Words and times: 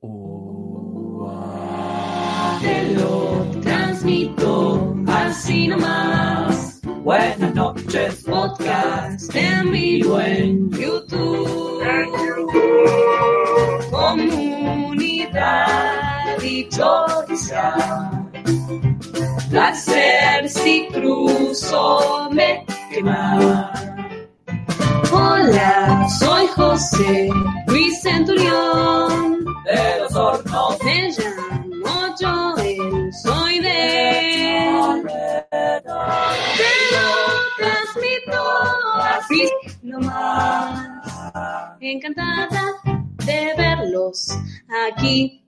Te 0.00 0.08
lo 2.94 3.44
transmito 3.60 4.96
así 5.06 5.68
nomás. 5.68 6.80
Buenas 7.04 7.54
noches, 7.54 8.24
podcast 8.24 9.34
en 9.34 9.70
vivo 9.70 10.18
en 10.18 10.70
YouTube. 10.70 11.82
Comunidad 13.90 15.28
dichosa. 16.40 18.10
Placer 19.50 20.48
si 20.48 20.88
cruzo 20.94 22.30
me 22.32 22.64
quema. 22.90 23.70
Hola, 25.12 26.08
soy 26.18 26.46
José 26.46 27.28
Luis 27.66 28.00
Centurión 28.00 29.39
de 29.70 30.00
los 30.00 30.14
hornos. 30.14 30.78
Me 30.84 31.10
llamo 31.10 32.14
Joel, 32.18 33.12
soy 33.22 33.58
de. 33.60 35.00
Te 36.56 36.74
lo 36.92 37.06
transmito 37.56 38.40
así 39.02 39.50
nomás. 39.82 41.76
Encantada 41.80 42.72
de 43.24 43.54
verlos 43.56 44.28
aquí. 44.88 45.40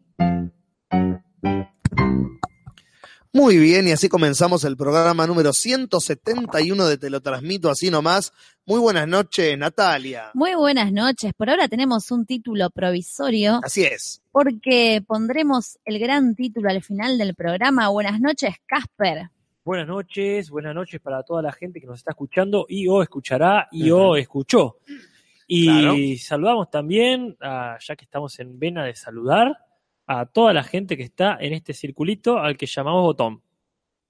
Muy 3.35 3.57
bien, 3.57 3.89
y 3.89 3.93
así 3.93 4.11
comenzamos 4.11 4.63
el 4.65 4.77
programa 4.77 5.27
número 5.27 5.55
171 5.55 6.87
de 6.87 6.99
Te 6.99 7.09
lo 7.09 7.23
transmito 7.23 7.71
así 7.71 7.91
nomás. 7.91 8.35
Muy 8.65 8.79
buenas 8.79 9.09
noches, 9.09 9.59
Natalia. 9.59 10.31
Muy 10.35 10.55
buenas 10.55 10.93
noches. 10.93 11.33
Por 11.35 11.51
ahora 11.51 11.67
tenemos 11.67 12.11
un 12.13 12.25
título 12.27 12.71
provisorio 12.71 13.61
Así 13.63 13.83
es. 13.83 14.23
porque 14.31 15.03
pondremos 15.05 15.79
el 15.85 15.99
gran 15.99 16.37
título 16.37 16.71
al 16.71 16.81
final 16.83 17.19
del 17.19 17.35
programa. 17.35 17.89
Buenas 17.89 18.21
noches, 18.21 18.55
Casper. 18.67 19.31
Buenas 19.65 19.89
noches, 19.89 20.49
buenas 20.51 20.75
noches 20.77 21.01
para 21.01 21.23
toda 21.25 21.43
la 21.43 21.53
gente 21.53 21.81
que 21.81 21.87
nos 21.87 21.99
está 21.99 22.13
escuchando 22.13 22.67
y 22.69 22.87
o 22.87 23.03
escuchará 23.03 23.69
y 23.73 23.91
o 23.91 24.15
escuchó. 24.17 24.79
Y 25.49 25.67
Claro. 25.67 25.95
saludamos 26.19 26.71
también, 26.71 27.37
a- 27.41 27.79
ya 27.81 27.97
que 27.97 28.05
estamos 28.05 28.39
en 28.39 28.59
vena 28.61 28.85
de 28.85 28.95
saludar, 28.95 29.59
a 30.07 30.27
toda 30.27 30.53
la 30.53 30.63
gente 30.63 30.97
que 30.97 31.03
está 31.05 31.37
en 31.41 31.53
este 31.53 31.75
circulito 31.75 32.39
al 32.39 32.57
que 32.57 32.67
llamamos 32.67 33.03
botón. 33.03 33.43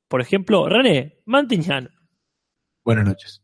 Por 0.09 0.21
ejemplo, 0.21 0.69
René 0.69 1.21
Mantiñán. 1.25 1.89
Buenas 2.85 3.07
noches. 3.07 3.43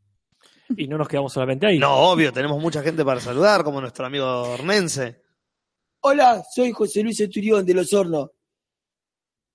Y 0.77 0.86
no 0.86 0.98
nos 0.98 1.08
quedamos 1.08 1.33
solamente 1.33 1.66
ahí. 1.66 1.78
No, 1.78 1.94
obvio, 2.11 2.33
tenemos 2.33 2.61
mucha 2.61 2.83
gente 2.83 3.05
para 3.05 3.20
saludar, 3.20 3.64
como 3.64 3.80
nuestro 3.80 4.06
amigo 4.06 4.27
Ornense. 4.52 5.22
Hola, 6.00 6.44
soy 6.55 6.72
José 6.72 7.02
Luis 7.02 7.19
Esturión 7.20 7.64
de 7.64 7.74
Los 7.74 7.92
Hornos. 7.92 8.30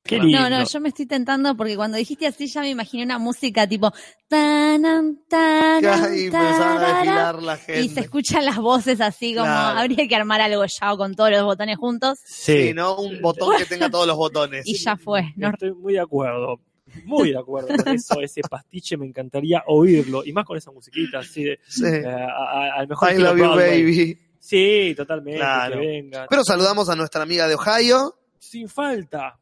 Qué 0.05 0.19
lindo. 0.19 0.37
No, 0.37 0.49
no, 0.49 0.65
yo 0.65 0.79
me 0.81 0.89
estoy 0.89 1.05
tentando 1.05 1.55
porque 1.55 1.77
cuando 1.77 1.95
dijiste 1.97 2.27
así 2.27 2.47
ya 2.47 2.59
me 2.59 2.69
imaginé 2.69 3.03
una 3.05 3.19
música 3.19 3.65
tipo 3.65 3.89
tanan, 4.27 5.21
tanan, 5.29 5.81
Y 6.13 6.27
a 6.27 6.31
tarara, 6.31 6.87
desfilar 6.93 7.41
la 7.41 7.53
y 7.55 7.57
se 7.59 7.73
gente. 7.85 7.99
escuchan 8.01 8.43
las 8.43 8.57
voces 8.57 8.99
así 8.99 9.33
como 9.33 9.45
Claro. 9.45 9.79
habría 9.79 10.05
que 10.05 10.15
armar 10.15 10.41
algo 10.41 10.65
ya 10.65 10.97
con 10.97 11.15
todos 11.15 11.31
los 11.31 11.43
botones 11.45 11.77
juntos 11.77 12.19
Sí, 12.25 12.67
Sí, 12.69 12.73
¿no? 12.73 12.97
Un 12.97 13.21
botón 13.21 13.55
que 13.57 13.63
tenga 13.65 13.89
todos 13.89 14.05
los 14.05 14.17
botones. 14.17 14.67
y 14.67 14.73
ya 14.75 14.97
fue. 14.97 15.31
No- 15.37 15.51
estoy 15.51 15.71
muy 15.73 15.93
de 15.93 16.01
acuerdo. 16.01 16.59
Muy 17.05 17.31
de 17.31 17.37
acuerdo 17.39 17.69
con 17.75 17.87
eso, 17.93 18.21
ese 18.21 18.41
pastiche 18.41 18.97
me 18.97 19.05
encantaría 19.05 19.63
oírlo. 19.67 20.23
Y 20.25 20.31
más 20.33 20.45
con 20.45 20.57
esa 20.57 20.71
musiquita 20.71 21.19
así 21.19 21.43
de, 21.43 21.59
Sí. 21.67 21.85
eh, 21.85 22.05
a- 22.05 22.27
a- 22.27 22.73
al 22.79 22.87
mejor 22.87 23.11
I 23.11 23.17
love 23.17 23.31
you, 23.37 23.43
Broadway. 23.43 23.83
baby. 23.83 24.19
Sí, 24.39 24.93
totalmente, 24.95 25.39
Claro. 25.39 25.79
que 25.79 25.87
venga. 25.87 26.27
Pero 26.29 26.43
saludamos 26.43 26.89
a 26.89 26.95
nuestra 26.95 27.23
amiga 27.23 27.47
de 27.47 27.55
Ohio. 27.55 28.15
Sin 28.39 28.67
falta. 28.67 29.39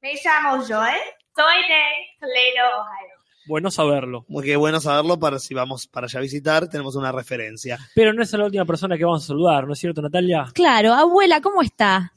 Me 0.00 0.12
llamo 0.14 0.56
Joel, 0.64 1.00
soy 1.34 1.62
de 1.68 2.18
Toledo, 2.20 2.80
Ohio. 2.80 3.16
Bueno 3.48 3.70
saberlo. 3.70 4.24
Muy 4.28 4.42
que 4.44 4.56
bueno 4.56 4.80
saberlo 4.80 5.18
para 5.20 5.38
si 5.38 5.54
vamos 5.54 5.86
para 5.86 6.06
allá 6.06 6.18
a 6.18 6.22
visitar, 6.22 6.68
tenemos 6.68 6.96
una 6.96 7.12
referencia. 7.12 7.78
Pero 7.94 8.12
no 8.12 8.22
es 8.22 8.32
la 8.32 8.44
última 8.44 8.64
persona 8.64 8.96
que 8.98 9.04
vamos 9.04 9.22
a 9.24 9.26
saludar, 9.28 9.66
¿no 9.66 9.72
es 9.74 9.78
cierto, 9.78 10.02
Natalia? 10.02 10.46
Claro, 10.54 10.92
abuela, 10.94 11.40
¿cómo 11.40 11.62
está? 11.62 12.12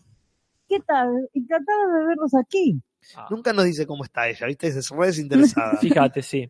¿Qué 0.67 0.79
tal? 0.79 1.29
Encantada 1.33 1.99
de 1.99 2.05
verlos 2.07 2.31
aquí. 2.33 2.81
Ah, 3.15 3.27
Nunca 3.29 3.53
nos 3.53 3.65
dice 3.65 3.85
cómo 3.87 4.03
está 4.03 4.27
ella, 4.29 4.45
¿viste? 4.47 4.67
Es 4.67 4.89
re 4.89 5.07
desinteresada. 5.07 5.77
Fíjate, 5.81 6.21
sí. 6.21 6.49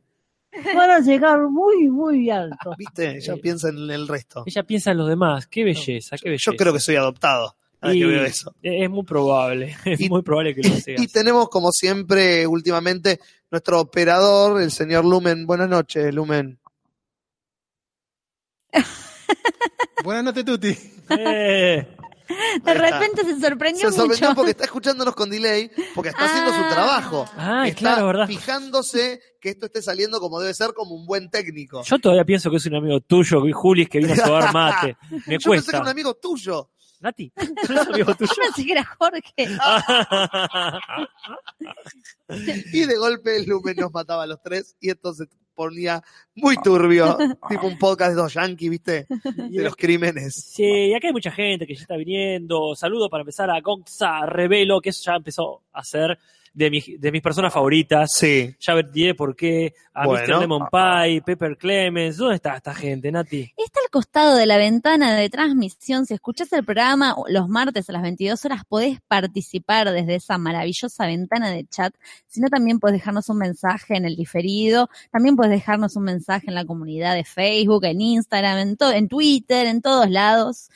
Van 0.75 0.89
a 0.89 0.99
llegar 0.99 1.39
muy, 1.47 1.87
muy 1.89 2.29
alto. 2.29 2.71
¿Viste? 2.77 3.17
Ella 3.17 3.35
Sí. 3.35 3.39
piensa 3.39 3.69
en 3.69 3.89
el 3.89 4.07
resto. 4.07 4.43
Ella 4.45 4.63
piensa 4.63 4.91
en 4.91 4.97
los 4.97 5.07
demás. 5.07 5.45
Qué 5.47 5.63
belleza, 5.63 6.17
qué 6.17 6.29
belleza. 6.29 6.51
Yo 6.51 6.57
creo 6.57 6.73
que 6.73 6.79
soy 6.79 6.95
adoptado. 6.95 7.55
Y 7.83 7.99
que 7.99 8.05
veo 8.07 8.25
eso. 8.25 8.53
Es 8.61 8.89
muy 8.89 9.03
probable, 9.05 9.73
es 9.85 10.01
Y- 10.01 10.09
muy 10.09 10.21
probable 10.21 10.53
que 10.55 10.67
lo 10.67 10.75
seas. 10.75 11.01
Y 11.03 11.07
tenemos, 11.07 11.47
como 11.49 11.71
siempre, 11.71 12.45
últimamente, 12.47 13.19
nuestro 13.51 13.79
operador, 13.79 14.61
el 14.61 14.71
señor 14.71 15.05
Lumen. 15.05 15.45
Buenas 15.45 15.69
noches, 15.69 16.13
Lumen. 16.13 16.59
Buenas 20.03 20.23
noches, 20.23 20.45
Tuti. 20.45 20.77
Eh, 21.09 21.87
De 22.63 22.73
repente 22.73 23.23
se 23.25 23.39
sorprendió 23.39 23.89
Se 23.89 23.97
sorprendió 23.97 24.27
mucho. 24.29 24.35
porque 24.35 24.51
está 24.51 24.63
escuchándonos 24.65 25.15
con 25.15 25.29
delay, 25.29 25.71
porque 25.95 26.09
está 26.09 26.25
haciendo 26.25 26.51
su 26.51 26.61
Ah. 26.63 26.69
trabajo. 26.71 27.29
Ay, 27.35 27.69
está 27.69 27.79
claro, 27.79 28.05
¿verdad? 28.07 28.27
fijándose 28.27 29.19
que 29.41 29.49
esto 29.49 29.65
esté 29.65 29.81
saliendo 29.81 30.19
como 30.19 30.39
debe 30.39 30.53
ser, 30.53 30.73
como 30.73 30.95
un 30.95 31.05
buen 31.05 31.29
técnico. 31.29 31.83
yo 31.83 31.99
todavía 31.99 32.25
pienso 32.25 32.49
que 32.51 32.57
es 32.57 32.65
un 32.67 32.75
amigo 32.75 32.99
tuyo, 33.01 33.43
que 33.43 33.51
Julis, 33.53 33.89
que 33.89 33.99
vino 33.99 34.13
a 34.13 34.17
sobar 34.17 34.17
mate. 34.53 34.97
Me 35.09 35.17
Yo 35.17 35.19
pensé 35.19 35.37
que 35.39 35.43
cuesta. 35.45 35.71
era 35.71 35.81
un 35.81 35.87
amigo 35.87 36.13
tuyo. 36.15 36.69
Nati, 37.01 37.31
¿no 37.69 37.81
es 37.81 37.87
amigo 37.87 38.13
tuyo? 38.15 38.31
Yo 38.35 38.43
pensé 38.43 38.65
que 38.65 38.71
era 38.73 38.85
Jorge. 38.97 39.33
Y 42.73 42.85
de 42.85 42.95
golpe 42.97 43.37
el 43.37 43.45
Lumen 43.45 43.75
nos 43.77 43.91
mataba 43.91 44.23
a 44.23 44.27
los 44.27 44.41
tres 44.41 44.75
y 44.79 44.89
esto 44.91 45.13
se 45.13 45.25
ponía 45.59 46.01
muy 46.35 46.55
turbio. 46.55 47.17
tipo 47.49 47.67
un 47.67 47.77
podcast 47.77 48.11
de 48.11 48.15
dos 48.15 48.33
yankees, 48.33 48.69
¿viste? 48.69 49.07
De 49.49 49.61
los 49.61 49.75
crímenes. 49.75 50.35
Sí, 50.35 50.63
y 50.63 50.93
acá 50.93 51.07
hay 51.07 51.13
mucha 51.13 51.31
gente 51.31 51.67
que 51.67 51.75
ya 51.75 51.81
está 51.81 51.97
viniendo. 51.97 52.75
Saludo 52.75 53.09
para 53.09 53.23
empezar 53.23 53.49
a 53.49 53.59
Gonza 53.59 54.25
Revelo, 54.25 54.79
que 54.79 54.91
eso 54.91 55.03
ya 55.03 55.17
empezó 55.17 55.63
a 55.73 55.83
ser 55.83 56.17
de, 56.53 56.69
mi- 56.69 56.97
de 56.97 57.11
mis 57.11 57.21
personas 57.21 57.53
favoritas. 57.53 58.11
Sí. 58.13 58.55
Ya 58.59 58.75
diré 58.81 59.15
por 59.15 59.35
qué. 59.35 59.73
A 59.93 60.05
Bueno. 60.05 60.35
Mr. 60.37 60.41
Lemon 60.41 60.67
Pie, 60.71 61.21
Pepper 61.21 61.57
Clemens. 61.57 62.17
¿Dónde 62.17 62.35
está 62.35 62.55
esta 62.55 62.73
gente, 62.73 63.11
Nati? 63.11 63.51
Está 63.57 63.79
al 63.83 63.89
costado 63.91 64.35
de 64.35 64.45
la 64.45 64.57
ventana 64.57 65.15
de 65.15 65.29
transmisión. 65.29 66.05
Si 66.05 66.13
escuchás 66.13 66.51
el 66.53 66.63
programa 66.63 67.15
los 67.27 67.49
martes 67.49 67.89
a 67.89 67.93
las 67.93 68.01
22 68.01 68.45
horas, 68.45 68.61
podés 68.67 68.99
participar 69.07 69.91
desde 69.91 70.15
esa 70.15 70.37
maravillosa 70.37 71.05
ventana 71.05 71.49
de 71.49 71.65
chat. 71.65 71.93
Si 72.27 72.39
no, 72.39 72.47
también 72.49 72.79
podés 72.79 72.93
dejarnos 72.93 73.27
un 73.29 73.37
mensaje 73.39 73.95
en 73.97 74.05
el 74.05 74.15
diferido. 74.15 74.89
También 75.11 75.35
podés 75.35 75.51
dejarnos 75.51 75.95
un 75.95 76.03
mensaje 76.03 76.45
en 76.47 76.55
la 76.55 76.65
comunidad 76.65 77.13
de 77.15 77.25
Facebook, 77.25 77.83
en 77.85 77.99
Instagram, 78.01 78.57
en, 78.59 78.77
en 78.93 79.07
Twitter, 79.09 79.67
en 79.67 79.81
todos 79.81 80.09
lados. 80.09 80.69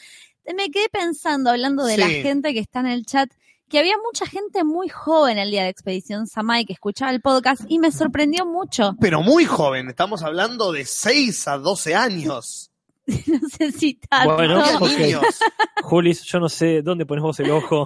Me 0.58 0.70
quedé 0.70 0.90
pensando, 0.90 1.50
hablando 1.52 1.86
de 1.86 1.98
la 1.98 2.10
gente 2.10 2.54
que 2.54 2.60
está 2.60 2.82
en 2.82 2.88
el 2.88 3.06
chat, 3.06 3.30
que 3.74 3.80
había 3.80 3.98
mucha 3.98 4.28
gente 4.28 4.64
muy 4.64 4.88
joven 4.88 5.40
el 5.40 5.50
día 5.50 5.64
de 5.64 5.70
Expedición 5.70 6.28
Samai 6.28 6.64
que 6.64 6.74
escuchaba 6.74 7.10
el 7.10 7.22
podcast 7.22 7.64
y 7.68 7.80
me 7.80 7.92
sorprendió 7.92 8.46
mucho. 8.46 8.96
Pero 9.02 9.24
muy 9.24 9.46
joven, 9.46 9.90
estamos 9.90 10.22
hablando 10.22 10.72
de 10.72 10.86
6 10.86 11.48
a 11.48 11.58
12 11.58 11.96
años. 11.96 12.73
No 13.28 13.50
sé 13.50 13.72
si 13.72 13.96
tanto. 13.96 14.36
Bueno, 14.36 14.60
Había 14.64 14.78
ok. 14.78 14.98
niños. 15.00 15.40
Julis, 15.84 16.24
yo 16.24 16.40
no 16.40 16.50
sé 16.50 16.82
dónde 16.82 17.06
pones 17.06 17.22
vos 17.24 17.40
el 17.40 17.52
ojo. 17.52 17.86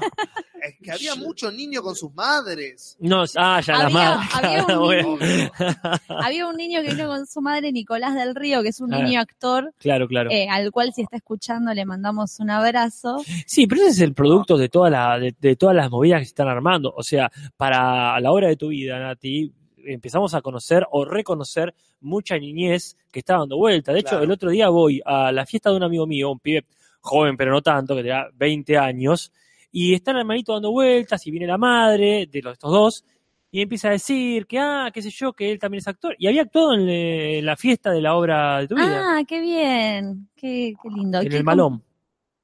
Es 0.61 0.75
que 0.83 0.91
había 0.91 1.16
muchos 1.16 1.53
niños 1.53 1.81
con 1.81 1.95
sus 1.95 2.13
madres. 2.13 2.97
No, 3.00 3.23
ah, 3.38 3.61
ya 3.61 3.78
la 3.78 3.85
Había- 3.85 4.17
madre. 4.41 4.59
había. 4.59 5.51
Había 6.09 6.47
un 6.47 6.55
niño 6.57 6.81
que 6.81 6.91
vino 6.91 7.07
con 7.07 7.25
su 7.28 7.41
madre, 7.41 7.72
Nicolás 7.72 8.16
del 8.16 8.35
Río, 8.35 8.61
que 8.64 8.69
es 8.69 8.81
un 8.81 8.93
Ah. 8.93 9.02
niño 9.02 9.19
actor, 9.22 9.73
Claro, 9.79 10.08
claro. 10.08 10.29
eh, 10.31 10.47
al 10.49 10.72
cual 10.72 10.93
si 10.93 11.03
está 11.03 11.17
escuchando 11.17 11.73
le 11.73 11.85
mandamos 11.85 12.40
un 12.40 12.49
abrazo. 12.49 13.17
Sí, 13.46 13.66
pero 13.67 13.81
ese 13.81 13.91
es 13.91 13.99
el 14.02 14.13
producto 14.13 14.58
de, 14.58 14.67
toda 14.70 14.90
la, 14.90 15.20
de, 15.20 15.35
de 15.40 15.55
todas 15.55 15.75
las 15.75 15.90
movidas 15.90 16.20
que 16.20 16.25
se 16.25 16.29
están 16.29 16.47
armando. 16.49 16.93
O 16.96 17.03
sea, 17.03 17.31
para 17.55 18.20
la 18.20 18.31
hora 18.31 18.47
de 18.47 18.58
tu 18.58 18.70
vida, 18.70 18.99
Nati, 18.99 19.53
empezamos 19.87 20.34
a 20.34 20.41
conocer 20.41 20.85
o 20.91 21.05
reconocer 21.05 21.73
mucha 22.01 22.37
niñez 22.37 22.97
que 23.11 23.19
está 23.19 23.37
dando 23.37 23.57
vuelta. 23.57 23.91
De 23.93 23.99
hecho, 23.99 24.09
Claro. 24.09 24.23
el 24.25 24.31
otro 24.31 24.49
día 24.49 24.69
voy 24.69 25.01
a 25.05 25.31
la 25.31 25.45
fiesta 25.45 25.69
de 25.72 25.78
un 25.78 25.84
amigo 25.84 26.05
mío, 26.07 26.31
un 26.31 26.39
pibe 26.39 26.66
joven, 27.01 27.37
pero 27.37 27.51
no 27.51 27.61
tanto, 27.61 27.95
que 27.95 28.01
tenía 28.01 28.28
20 28.34 28.78
años, 28.78 29.31
y 29.72 29.93
está 29.93 30.11
el 30.11 30.17
hermanito 30.17 30.53
dando 30.53 30.72
vueltas 30.72 31.25
y 31.28 31.31
viene 31.31 31.47
la 31.47 31.57
madre 31.57 32.28
de 32.31 32.41
los, 32.41 32.53
estos 32.53 32.72
dos 32.72 33.05
y 33.49 33.61
empieza 33.61 33.87
a 33.87 33.91
decir 33.91 34.45
que, 34.45 34.59
ah, 34.59 34.89
qué 34.93 35.01
sé 35.01 35.09
yo, 35.09 35.31
que 35.34 35.51
él 35.51 35.57
también 35.59 35.79
es 35.79 35.87
actor. 35.87 36.16
Y 36.19 36.28
había 36.28 36.41
actuado 36.41 36.73
en, 36.73 36.85
le- 36.85 37.39
en 37.39 37.45
la 37.45 37.55
fiesta 37.55 37.91
de 37.91 38.01
la 38.01 38.16
obra 38.16 38.59
de 38.59 38.67
tu 38.67 38.75
vida, 38.75 39.17
Ah, 39.17 39.23
qué 39.25 39.39
bien, 39.39 40.29
qué, 40.35 40.73
qué 40.81 40.89
lindo. 40.89 41.22
en 41.22 41.29
¿Qué- 41.29 41.37
el 41.37 41.43
malón. 41.45 41.81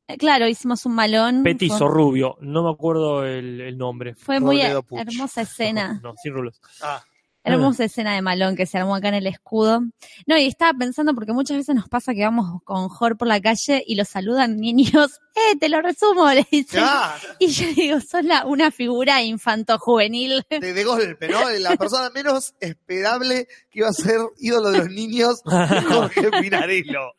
Eh, 0.07 0.17
Claro, 0.17 0.47
hicimos 0.47 0.85
un 0.85 0.95
malón. 0.95 1.43
Petizo, 1.43 1.77
Fue, 1.77 1.87
rubio, 1.87 2.37
no 2.41 2.63
me 2.63 2.69
acuerdo 2.71 3.25
el, 3.25 3.59
el 3.61 3.77
nombre. 3.77 4.15
fue 4.15 4.39
muy 4.39 4.61
Puch. 4.87 4.99
hermosa 4.99 5.41
escena. 5.41 5.99
No, 6.03 6.13
sin 6.21 6.33
rulos. 6.33 6.61
Ah, 6.81 7.01
Hermosa 7.43 7.83
escena 7.83 8.15
de 8.15 8.21
malón 8.21 8.55
que 8.55 8.65
se 8.65 8.77
armó 8.77 8.95
acá 8.95 9.09
en 9.09 9.15
el 9.15 9.27
escudo. 9.27 9.81
No, 10.25 10.37
y 10.37 10.45
estaba 10.45 10.77
pensando 10.77 11.13
porque 11.13 11.33
muchas 11.33 11.57
veces 11.57 11.75
nos 11.75 11.89
pasa 11.89 12.13
que 12.13 12.23
vamos 12.23 12.61
con 12.63 12.87
Jor 12.87 13.17
por 13.17 13.27
la 13.27 13.41
calle 13.41 13.83
y 13.85 13.95
lo 13.95 14.05
saludan 14.05 14.57
niños. 14.57 15.19
¡Eh, 15.35 15.57
te 15.59 15.67
lo 15.67 15.81
resumo! 15.81 16.29
Le 16.33 16.45
dicen. 16.49 16.79
Claro, 16.79 17.27
Y 17.39 17.47
yo 17.47 17.67
digo, 17.75 17.99
sos 17.99 18.23
la, 18.23 18.45
una 18.45 18.71
figura 18.71 19.21
infanto-juvenil. 19.23 20.43
de, 20.49 20.73
de 20.73 20.83
golpe, 20.83 21.27
¿no? 21.27 21.49
La 21.59 21.75
persona 21.77 22.09
menos 22.11 22.53
esperable 22.59 23.47
que 23.69 23.79
iba 23.79 23.89
a 23.89 23.93
ser 23.93 24.19
ídolo 24.39 24.71
de 24.71 24.77
los 24.77 24.89
niños, 24.89 25.41
Jorge 25.43 26.29
Pinarello. 26.39 27.13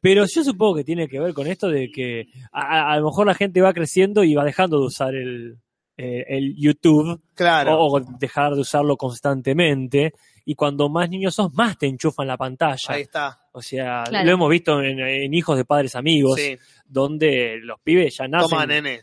Pero 0.00 0.24
yo 0.26 0.44
supongo 0.44 0.76
que 0.76 0.84
tiene 0.84 1.08
que 1.08 1.20
ver 1.20 1.34
con 1.34 1.46
esto 1.46 1.68
de 1.68 1.90
que 1.90 2.26
a 2.52 2.96
lo 2.96 3.06
mejor 3.06 3.26
la 3.26 3.34
gente 3.34 3.60
va 3.60 3.72
creciendo 3.72 4.24
y 4.24 4.34
va 4.34 4.44
dejando 4.44 4.80
de 4.80 4.86
usar 4.86 5.14
el, 5.14 5.58
eh, 5.98 6.24
el 6.28 6.54
YouTube 6.56 7.20
Claro. 7.34 7.76
o 7.78 8.00
dejar 8.00 8.54
de 8.54 8.60
usarlo 8.62 8.96
constantemente. 8.96 10.14
Y 10.44 10.54
cuando 10.54 10.88
más 10.88 11.10
niños 11.10 11.34
sos, 11.34 11.52
más 11.52 11.76
te 11.76 11.86
enchufan 11.86 12.26
la 12.26 12.38
pantalla. 12.38 12.78
Ahí 12.88 13.02
está. 13.02 13.38
O 13.52 13.60
sea, 13.60 14.04
Claro. 14.08 14.24
lo 14.26 14.32
hemos 14.32 14.48
visto 14.50 14.80
en, 14.80 14.98
en 15.00 15.34
hijos 15.34 15.56
de 15.58 15.64
padres 15.66 15.94
amigos, 15.94 16.36
Sí. 16.40 16.56
donde 16.86 17.58
los 17.60 17.78
pibes 17.80 18.16
ya 18.16 18.26
nacen. 18.28 18.48
Toma, 18.48 18.64
nene. 18.64 19.02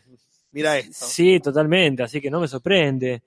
Mira 0.50 0.76
esto. 0.78 1.04
Sí, 1.06 1.38
totalmente, 1.38 2.02
así 2.02 2.20
que 2.20 2.30
no 2.30 2.40
me 2.40 2.48
sorprende. 2.48 3.22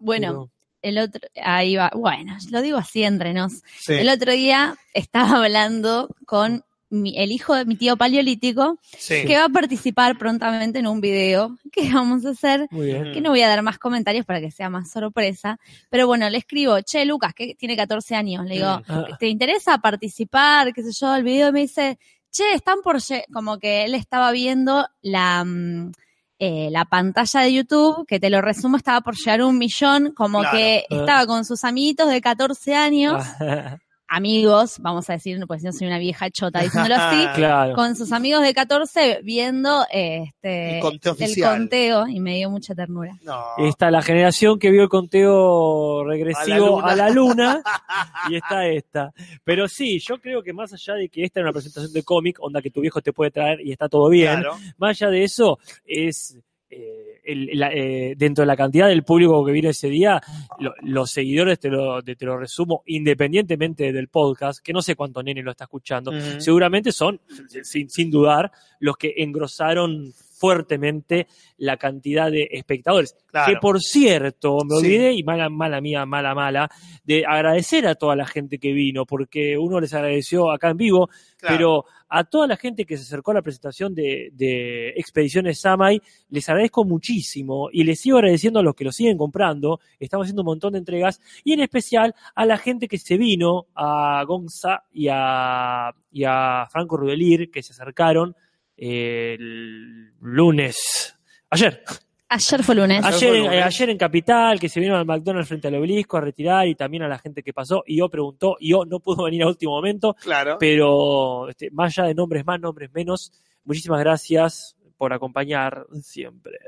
Bueno, 0.00 0.50
el 0.82 0.98
otro, 0.98 1.20
ahí 1.42 1.76
va, 1.76 1.90
bueno, 1.94 2.36
lo 2.50 2.60
digo 2.60 2.76
así 2.76 3.04
entre 3.04 3.32
nos. 3.32 3.62
Sí. 3.78 3.94
El 3.94 4.08
otro 4.08 4.32
día 4.32 4.74
estaba 4.92 5.44
hablando 5.44 6.08
con 6.26 6.64
mi- 6.92 7.18
el 7.18 7.32
hijo 7.32 7.54
de 7.54 7.64
mi 7.64 7.74
tío 7.76 7.96
paleolítico, 7.96 8.78
Sí. 8.96 9.24
que 9.26 9.36
va 9.36 9.46
a 9.46 9.48
participar 9.48 10.16
prontamente 10.18 10.78
en 10.78 10.86
un 10.86 11.00
video 11.00 11.56
que 11.72 11.82
vamos 12.04 12.24
a 12.26 12.30
hacer, 12.30 12.68
Muy 12.70 12.86
bien. 12.86 13.12
que 13.12 13.20
no 13.20 13.30
voy 13.30 13.42
a 13.42 13.48
dar 13.48 13.62
más 13.62 13.78
comentarios 13.78 14.24
para 14.26 14.40
que 14.40 14.50
sea 14.50 14.68
más 14.70 14.90
sorpresa, 14.90 15.58
pero 15.90 16.06
bueno, 16.06 16.28
le 16.30 16.38
escribo, 16.38 16.80
che, 16.82 17.04
Lucas, 17.04 17.34
que 17.34 17.54
tiene 17.54 17.76
14 17.76 18.14
años, 18.14 18.44
le 18.46 18.54
digo, 18.54 18.80
Ah, 18.88 19.06
¿te 19.18 19.28
interesa 19.28 19.78
participar? 19.78 20.72
qué 20.72 20.82
sé 20.82 20.90
yo, 20.92 21.14
el 21.14 21.24
video 21.24 21.48
y 21.48 21.52
me 21.52 21.60
dice, 21.60 21.98
che, 22.30 22.52
están 22.54 22.82
por, 22.82 22.96
lle-", 23.00 23.24
como 23.32 23.58
que 23.58 23.84
él 23.84 23.94
estaba 23.94 24.30
viendo 24.32 24.86
la, 25.02 25.44
mm, 25.44 25.92
eh, 26.38 26.68
la 26.72 26.84
pantalla 26.86 27.40
de 27.40 27.52
YouTube, 27.52 28.04
que 28.06 28.18
te 28.18 28.28
lo 28.28 28.40
resumo, 28.40 28.76
estaba 28.76 29.00
por 29.00 29.14
llegar 29.16 29.40
a 29.40 29.46
un 29.46 29.58
millón, 29.58 30.12
como 30.12 30.40
Claro. 30.40 30.56
que 30.58 30.84
Ah. 30.90 30.94
estaba 30.96 31.26
con 31.26 31.44
sus 31.44 31.62
amiguitos 31.64 32.08
de 32.10 32.20
14 32.20 32.74
años, 32.74 33.22
ah, 33.40 33.78
amigos, 34.14 34.76
vamos 34.80 35.08
a 35.08 35.14
decir, 35.14 35.40
pues 35.46 35.62
no 35.62 35.72
soy 35.72 35.86
una 35.86 35.98
vieja 35.98 36.30
chota 36.30 36.60
diciéndolo 36.60 36.96
así, 36.96 37.26
claro. 37.34 37.74
con 37.74 37.96
sus 37.96 38.12
amigos 38.12 38.42
de 38.42 38.52
14 38.52 39.20
viendo 39.24 39.84
este, 39.90 40.78
El 40.78 41.40
conteo 41.42 42.06
y 42.06 42.20
me 42.20 42.36
dio 42.36 42.50
mucha 42.50 42.74
ternura. 42.74 43.18
No. 43.22 43.42
Está 43.58 43.90
la 43.90 44.02
generación 44.02 44.58
que 44.58 44.70
vio 44.70 44.82
el 44.82 44.88
conteo 44.88 46.04
regresivo 46.04 46.80
A 46.82 46.90
a 46.92 46.96
la 46.96 47.08
luna. 47.10 47.54
luna, 47.54 47.62
y 48.30 48.36
está 48.36 48.66
esta. 48.66 49.12
Pero 49.44 49.66
sí, 49.66 49.98
yo 49.98 50.18
creo 50.20 50.42
que 50.42 50.52
más 50.52 50.72
allá 50.74 50.94
de 50.94 51.08
que 51.08 51.24
esta 51.24 51.40
es 51.40 51.44
una 51.44 51.52
presentación 51.52 51.92
de 51.92 52.02
cómic, 52.02 52.36
onda 52.40 52.60
que 52.60 52.70
tu 52.70 52.80
viejo 52.82 53.00
te 53.00 53.12
puede 53.14 53.30
traer 53.30 53.60
y 53.62 53.72
está 53.72 53.88
todo 53.88 54.08
bien, 54.10 54.40
Claro. 54.40 54.58
más 54.76 54.90
allá 55.00 55.10
de 55.10 55.24
eso, 55.24 55.58
es 55.86 56.38
eh, 56.72 57.20
el- 57.24 57.50
la- 57.54 57.72
eh, 57.72 58.14
dentro 58.16 58.42
de 58.42 58.46
la 58.46 58.56
cantidad 58.56 58.88
del 58.88 59.04
público 59.04 59.44
que 59.44 59.52
vino 59.52 59.68
ese 59.68 59.88
día, 59.88 60.20
lo- 60.58 60.74
los 60.82 61.10
seguidores, 61.10 61.60
te 61.60 61.68
lo, 61.68 62.02
te 62.02 62.16
lo 62.24 62.36
resumo, 62.38 62.82
independientemente 62.86 63.92
del 63.92 64.08
podcast, 64.08 64.60
que 64.64 64.72
no 64.72 64.80
sé 64.82 64.96
cuánto 64.96 65.22
nene 65.22 65.42
lo 65.42 65.50
está 65.52 65.64
escuchando, 65.64 66.10
seguramente 66.40 66.90
son, 66.92 67.20
sin, 67.62 67.88
sin 67.90 68.10
dudar, 68.10 68.50
los 68.80 68.96
que 68.96 69.14
engrosaron 69.18 70.12
fuertemente 70.42 71.28
la 71.56 71.76
cantidad 71.76 72.28
de 72.28 72.48
espectadores. 72.50 73.14
Claro. 73.26 73.52
Que 73.52 73.60
por 73.60 73.80
cierto, 73.80 74.58
me 74.64 74.74
Sí. 74.80 74.86
olvidé, 74.86 75.12
y 75.12 75.22
mala, 75.22 75.48
mala 75.48 75.80
mía, 75.80 76.04
mala, 76.04 76.34
mala, 76.34 76.68
de 77.04 77.24
agradecer 77.24 77.86
a 77.86 77.94
toda 77.94 78.16
la 78.16 78.26
gente 78.26 78.58
que 78.58 78.72
vino, 78.72 79.06
porque 79.06 79.56
uno 79.56 79.78
les 79.78 79.94
agradeció 79.94 80.50
acá 80.50 80.70
en 80.70 80.78
vivo, 80.78 81.08
Claro. 81.38 81.56
pero 81.56 81.84
a 82.08 82.24
toda 82.24 82.48
la 82.48 82.56
gente 82.56 82.84
que 82.84 82.96
se 82.96 83.04
acercó 83.04 83.30
a 83.30 83.34
la 83.34 83.42
presentación 83.42 83.94
de, 83.94 84.30
de 84.32 84.88
Expediciones 84.96 85.60
Samai, 85.60 86.02
les 86.28 86.48
agradezco 86.48 86.84
muchísimo 86.84 87.68
y 87.72 87.84
les 87.84 88.00
sigo 88.00 88.16
agradeciendo 88.18 88.58
a 88.58 88.62
los 88.64 88.74
que 88.74 88.84
lo 88.84 88.90
siguen 88.90 89.16
comprando. 89.16 89.78
Estamos 90.00 90.24
haciendo 90.24 90.42
un 90.42 90.46
montón 90.46 90.72
de 90.72 90.80
entregas 90.80 91.20
y 91.44 91.52
en 91.52 91.60
especial 91.60 92.14
a 92.34 92.44
la 92.46 92.58
gente 92.58 92.88
que 92.88 92.98
se 92.98 93.16
vino, 93.16 93.66
a 93.76 94.24
Gonza 94.26 94.82
y 94.92 95.06
a, 95.08 95.92
y 96.10 96.24
a 96.24 96.66
Franco 96.68 96.96
Rudelir, 96.96 97.48
que 97.50 97.62
se 97.62 97.72
acercaron 97.72 98.34
el 98.76 100.12
lunes, 100.20 101.16
ayer, 101.50 101.82
Ayer 102.28 102.62
fue 102.64 102.74
lunes. 102.74 103.04
Ayer 103.04 103.14
Ayer, 103.14 103.28
fue 103.28 103.36
en- 103.38 103.44
lunes. 103.44 103.58
eh, 103.58 103.62
ayer 103.62 103.90
en 103.90 103.98
Capital, 103.98 104.58
que 104.58 104.68
se 104.70 104.80
vieron 104.80 104.98
al 104.98 105.04
McDonald's 105.04 105.48
frente 105.48 105.68
al 105.68 105.74
obelisco 105.74 106.16
a 106.16 106.22
retirar 106.22 106.66
y 106.66 106.74
también 106.74 107.02
a 107.02 107.08
la 107.08 107.18
gente 107.18 107.42
que 107.42 107.52
pasó. 107.52 107.84
Y 107.86 107.98
yo 107.98 108.08
preguntó, 108.08 108.56
y 108.58 108.70
yo 108.70 108.86
no 108.86 109.00
pudo 109.00 109.24
venir 109.24 109.42
a 109.42 109.48
último 109.48 109.72
momento, 109.72 110.14
Claro. 110.14 110.56
pero 110.58 111.50
este, 111.50 111.70
más 111.70 111.98
allá 111.98 112.08
de 112.08 112.14
nombres 112.14 112.46
más, 112.46 112.58
nombres 112.58 112.90
menos, 112.94 113.32
muchísimas 113.64 114.00
gracias 114.00 114.76
por 114.96 115.12
acompañar 115.12 115.86
siempre. 116.00 116.58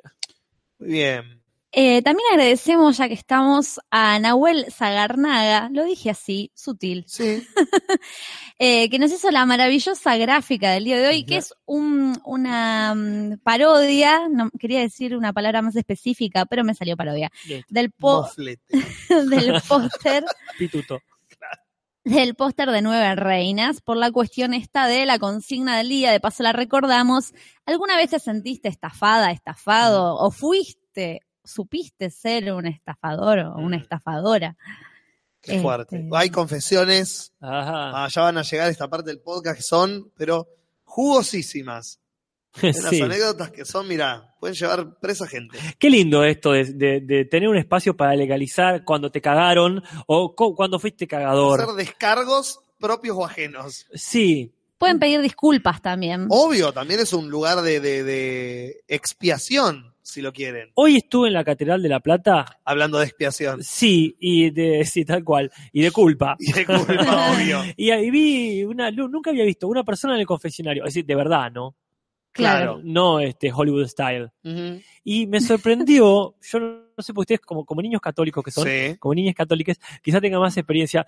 Muy 0.79 0.89
bien. 0.91 1.41
Eh, 1.76 2.03
también 2.03 2.25
agradecemos, 2.31 2.97
ya 2.99 3.09
que 3.09 3.15
estamos, 3.15 3.81
a 3.91 4.19
Nahuel 4.21 4.67
Zagarnaga, 4.71 5.69
lo 5.73 5.82
dije 5.85 6.11
así, 6.11 6.53
sutil, 6.55 7.05
Sí. 7.09 7.43
eh, 8.61 8.88
que 8.88 8.99
nos 9.00 9.11
hizo 9.12 9.31
la 9.32 9.44
maravillosa 9.44 10.17
gráfica 10.17 10.71
del 10.71 10.85
día 10.85 10.99
de 11.00 11.09
hoy, 11.09 11.25
que 11.26 11.38
es 11.38 11.53
un- 11.67 12.21
una 12.25 12.94
mm, 12.94 13.38
parodia, 13.43 14.29
no 14.29 14.50
quería 14.59 14.81
decir 14.81 15.17
una 15.17 15.32
palabra 15.32 15.62
más 15.62 15.75
específica, 15.75 16.47
pero 16.47 16.62
me 16.62 16.75
salió 16.75 16.97
parodia, 16.97 17.32
del, 17.69 17.91
po- 17.91 18.29
del 19.09 19.61
póster 19.67 20.25
Pituto. 20.59 21.00
del 22.05 22.37
póster 22.37 22.70
de 22.70 22.82
Nueve 22.82 23.17
Reinas 23.17 23.81
por 23.81 23.97
la 23.97 24.12
cuestión 24.12 24.55
esta 24.55 24.87
de 24.87 25.06
la 25.06 25.19
consigna 25.19 25.77
del 25.79 25.88
día, 25.88 26.12
de 26.12 26.20
paso 26.20 26.44
la 26.44 26.53
recordamos. 26.53 27.32
¿Alguna 27.67 27.97
vez 27.97 28.11
te 28.11 28.20
sentiste 28.20 28.69
estafada, 28.69 29.32
estafado 29.32 30.15
o 30.17 30.31
fuiste, 30.31 31.23
supiste 31.44 32.11
ser 32.11 32.52
un 32.52 32.67
estafador 32.67 33.38
o 33.41 33.55
una 33.58 33.76
Mm. 33.76 33.81
estafadora? 33.81 34.56
Qué 35.41 35.61
fuerte. 35.61 35.96
Este, 35.96 36.08
Hay 36.17 36.31
confesiones. 36.31 37.32
Ajá. 37.41 38.05
Ah, 38.05 38.08
ya 38.08 38.23
van 38.23 38.38
a 38.38 38.43
llegar 38.43 38.69
a 38.69 38.70
esta 38.70 38.88
parte 38.88 39.11
del 39.11 39.20
podcast 39.20 39.56
que 39.58 39.62
son, 39.62 40.11
pero 40.17 40.49
jugosísimas. 40.85 42.00
Sí. 42.88 43.02
anécdotas 43.02 43.50
que 43.50 43.64
son, 43.64 43.88
mira, 43.88 44.35
pueden 44.38 44.55
llevar 44.55 44.99
presa 45.00 45.26
gente. 45.26 45.58
Qué 45.79 45.91
lindo 45.91 46.25
esto 46.25 46.52
de, 46.52 46.64
de- 46.73 47.00
de 47.00 47.25
tener 47.25 47.49
un 47.49 47.56
espacio 47.56 47.96
para 47.96 48.14
legalizar 48.14 48.85
cuando 48.85 49.11
te 49.11 49.20
cagaron 49.20 49.82
o 50.06 50.35
co- 50.37 50.55
cuando 50.55 50.79
fuiste 50.79 51.06
cagador. 51.08 51.61
Hacer 51.61 51.75
descargos 51.75 52.60
propios 52.79 53.17
o 53.19 53.24
ajenos. 53.27 53.86
Sí, 53.94 54.53
Pueden 54.79 54.98
pedir 54.98 55.20
disculpas 55.22 55.81
también. 55.81 56.27
Obvio, 56.31 56.72
también 56.72 57.01
es 57.01 57.13
un 57.13 57.29
lugar 57.31 57.63
de, 57.63 57.81
de- 57.81 58.03
de 58.05 58.84
expiación, 58.86 59.94
si 60.06 60.20
lo 60.20 60.32
quieren. 60.34 60.70
hoy 60.75 60.96
estuve 60.96 61.29
en 61.29 61.34
la 61.34 61.43
Catedral 61.44 61.82
de 61.82 61.89
la 61.89 62.01
Plata. 62.01 62.61
Hablando 62.65 62.99
de 62.99 63.06
expiación. 63.06 63.63
Sí, 63.65 64.15
y 64.20 64.51
de, 64.51 64.84
sí, 64.84 65.05
tal 65.05 65.25
cual. 65.25 65.51
Y 65.73 65.81
de 65.82 65.91
culpa. 65.91 66.37
Y 66.39 66.53
de 66.53 66.67
culpa, 66.67 67.32
obvio. 67.34 67.63
Y 67.77 67.91
ahí 67.91 68.11
vi 68.11 68.65
una, 68.65 68.91
nu- 68.91 69.08
nunca 69.08 69.31
había 69.31 69.44
visto 69.44 69.67
una 69.67 69.82
persona 69.82 70.15
en 70.15 70.20
el 70.20 70.27
confesionario, 70.27 70.84
es 70.84 70.91
decir, 70.94 71.06
de 71.06 71.15
verdad, 71.15 71.51
¿no? 71.51 71.75
Claro. 72.32 72.81
No 72.82 73.20
este 73.20 73.51
Hollywood 73.53 73.87
style. 73.87 74.31
Y 75.05 75.27
me 75.27 75.41
sorprendió, 75.41 76.34
yo 76.43 76.61
no, 76.61 76.67
no 76.96 77.03
sé 77.03 77.15
por 77.15 77.23
ustedes 77.23 77.41
como, 77.41 77.65
como 77.65 77.81
niños 77.81 78.01
católicos 78.01 78.44
que 78.44 78.51
son, 78.51 78.65
Sí, 78.69 78.96
como 78.99 79.15
niñas 79.15 79.34
católicas, 79.34 79.79
quizá 80.03 80.20
tengan 80.20 80.41
más 80.41 80.56
experiencia, 80.56 81.06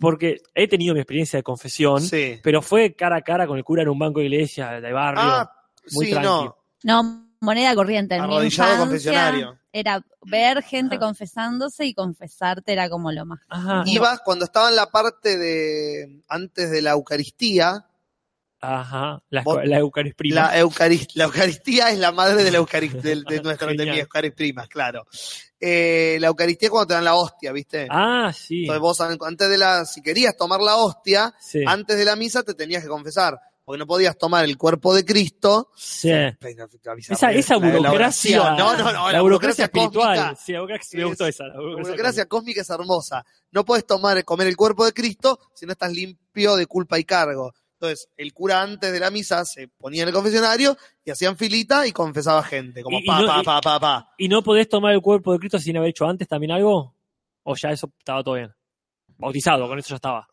porque 0.00 0.40
he 0.54 0.66
tenido 0.68 0.92
mi 0.94 1.00
experiencia 1.00 1.38
de 1.38 1.42
confesión, 1.44 2.00
sí. 2.02 2.38
pero 2.42 2.60
fue 2.60 2.94
cara 2.94 3.16
a 3.16 3.22
cara 3.22 3.46
con 3.46 3.56
el 3.56 3.64
cura 3.64 3.82
en 3.82 3.88
un 3.88 3.98
banco 3.98 4.20
de 4.20 4.26
iglesia 4.26 4.80
de 4.80 4.92
barrio. 4.92 5.22
Ah, 5.24 5.50
muy 5.92 6.06
sí, 6.06 6.10
tranqui. 6.12 6.28
no. 6.28 6.56
No, 6.82 7.25
moneda 7.46 7.74
corriente. 7.74 8.16
En 8.16 8.22
mi 8.26 8.34
Arrodillado 8.34 8.44
infancia 8.72 8.78
confesionario. 8.86 9.58
Era 9.72 10.04
ver 10.22 10.62
gente 10.62 10.96
Ajá. 10.96 11.06
confesándose 11.06 11.86
y 11.86 11.94
confesarte 11.94 12.72
era 12.72 12.90
como 12.90 13.10
lo 13.12 13.24
más. 13.24 13.40
Ajá, 13.48 13.82
Iba 13.86 14.18
cuando 14.18 14.44
estaba 14.44 14.68
en 14.68 14.76
la 14.76 14.86
parte 14.90 15.38
de 15.38 16.22
antes 16.28 16.70
de 16.70 16.82
la 16.82 16.90
Eucaristía. 16.92 17.86
ajá, 18.60 19.22
la, 19.30 19.42
Vos- 19.42 19.60
la 19.64 19.78
Eucaristía. 19.78 20.34
La, 20.34 20.58
Eucarist- 20.60 21.12
la 21.14 21.24
Eucaristía 21.24 21.90
es 21.90 21.98
la 21.98 22.10
madre 22.12 22.42
de 22.42 22.50
la 22.50 22.58
Eucaristía, 22.58 23.00
de, 23.02 23.22
de 23.22 23.40
nuestra 23.42 23.68
de 23.68 23.86
mi 23.86 23.98
Eucaristimas, 24.00 24.66
claro. 24.68 25.06
Eh, 25.60 26.16
la 26.20 26.26
Eucaristía 26.28 26.66
es 26.66 26.70
cuando 26.70 26.88
te 26.88 26.94
dan 26.94 27.04
la 27.04 27.14
hostia, 27.14 27.52
¿viste? 27.52 27.86
Ah, 27.90 28.32
sí. 28.34 28.62
Entonces 28.62 28.80
vos 28.80 29.00
an- 29.00 29.18
antes 29.24 29.48
de 29.48 29.58
la, 29.58 29.84
si 29.84 30.02
querías 30.02 30.36
tomar 30.36 30.60
la 30.60 30.76
hostia, 30.76 31.34
sí. 31.38 31.62
antes 31.66 31.96
de 31.96 32.04
la 32.04 32.16
misa 32.16 32.42
te 32.42 32.54
tenías 32.54 32.82
que 32.82 32.88
confesar, 32.88 33.38
porque 33.66 33.78
no 33.80 33.86
podías 33.86 34.16
tomar 34.16 34.44
el 34.44 34.56
cuerpo 34.56 34.94
de 34.94 35.04
Cristo. 35.04 35.70
sí. 35.76 36.10
Esa, 36.10 37.56
burocracia. 37.56 38.38
No, 38.56 38.76
no, 38.76 38.92
no, 38.92 39.10
la, 39.12 39.20
burocracia 39.20 39.64
espiritual. 39.64 40.16
cósmica. 40.16 40.36
Sí, 40.40 40.52
la 40.52 40.60
burocracia, 40.60 40.96
me 40.98 41.02
es- 41.02 41.08
gustó 41.08 41.26
esa. 41.26 41.44
La 41.48 41.54
La 41.54 41.60
burocracia 41.60 41.90
burocracia 41.92 42.26
cósmica 42.26 42.60
es 42.60 42.70
hermosa. 42.70 43.24
No 43.50 43.64
puedes 43.64 43.84
tomar, 43.84 44.24
comer 44.24 44.46
el 44.46 44.56
cuerpo 44.56 44.84
de 44.84 44.92
Cristo 44.92 45.40
si 45.52 45.66
no 45.66 45.72
estás 45.72 45.92
limpio 45.92 46.54
de 46.54 46.66
culpa 46.66 46.96
y 47.00 47.04
cargo. 47.04 47.52
Entonces, 47.72 48.08
el 48.16 48.32
cura 48.32 48.62
antes 48.62 48.92
de 48.92 49.00
la 49.00 49.10
misa 49.10 49.44
se 49.44 49.66
ponía 49.66 50.02
en 50.02 50.08
el 50.08 50.14
confesionario 50.14 50.78
y 51.04 51.10
hacían 51.10 51.36
filita 51.36 51.86
y 51.88 51.92
confesaba 51.92 52.44
gente, 52.44 52.84
como 52.84 53.00
Y- 53.00 53.02
y 53.02 53.06
pa, 53.06 53.20
no- 53.20 53.26
pa, 53.26 53.42
pa, 53.42 53.60
pa, 53.60 53.80
pa. 53.80 54.14
¿Y 54.16 54.28
no 54.28 54.42
podés 54.44 54.68
tomar 54.68 54.94
el 54.94 55.02
cuerpo 55.02 55.32
de 55.32 55.40
Cristo 55.40 55.58
sin 55.58 55.76
haber 55.76 55.90
hecho 55.90 56.06
antes 56.06 56.28
también 56.28 56.52
algo? 56.52 56.94
¿O 57.42 57.56
ya 57.56 57.70
eso 57.72 57.92
estaba 57.98 58.22
todo 58.22 58.34
bien? 58.36 58.54
Bautizado, 59.18 59.66
con 59.66 59.76
eso 59.78 59.88
ya 59.90 59.96
estaba. 59.96 60.28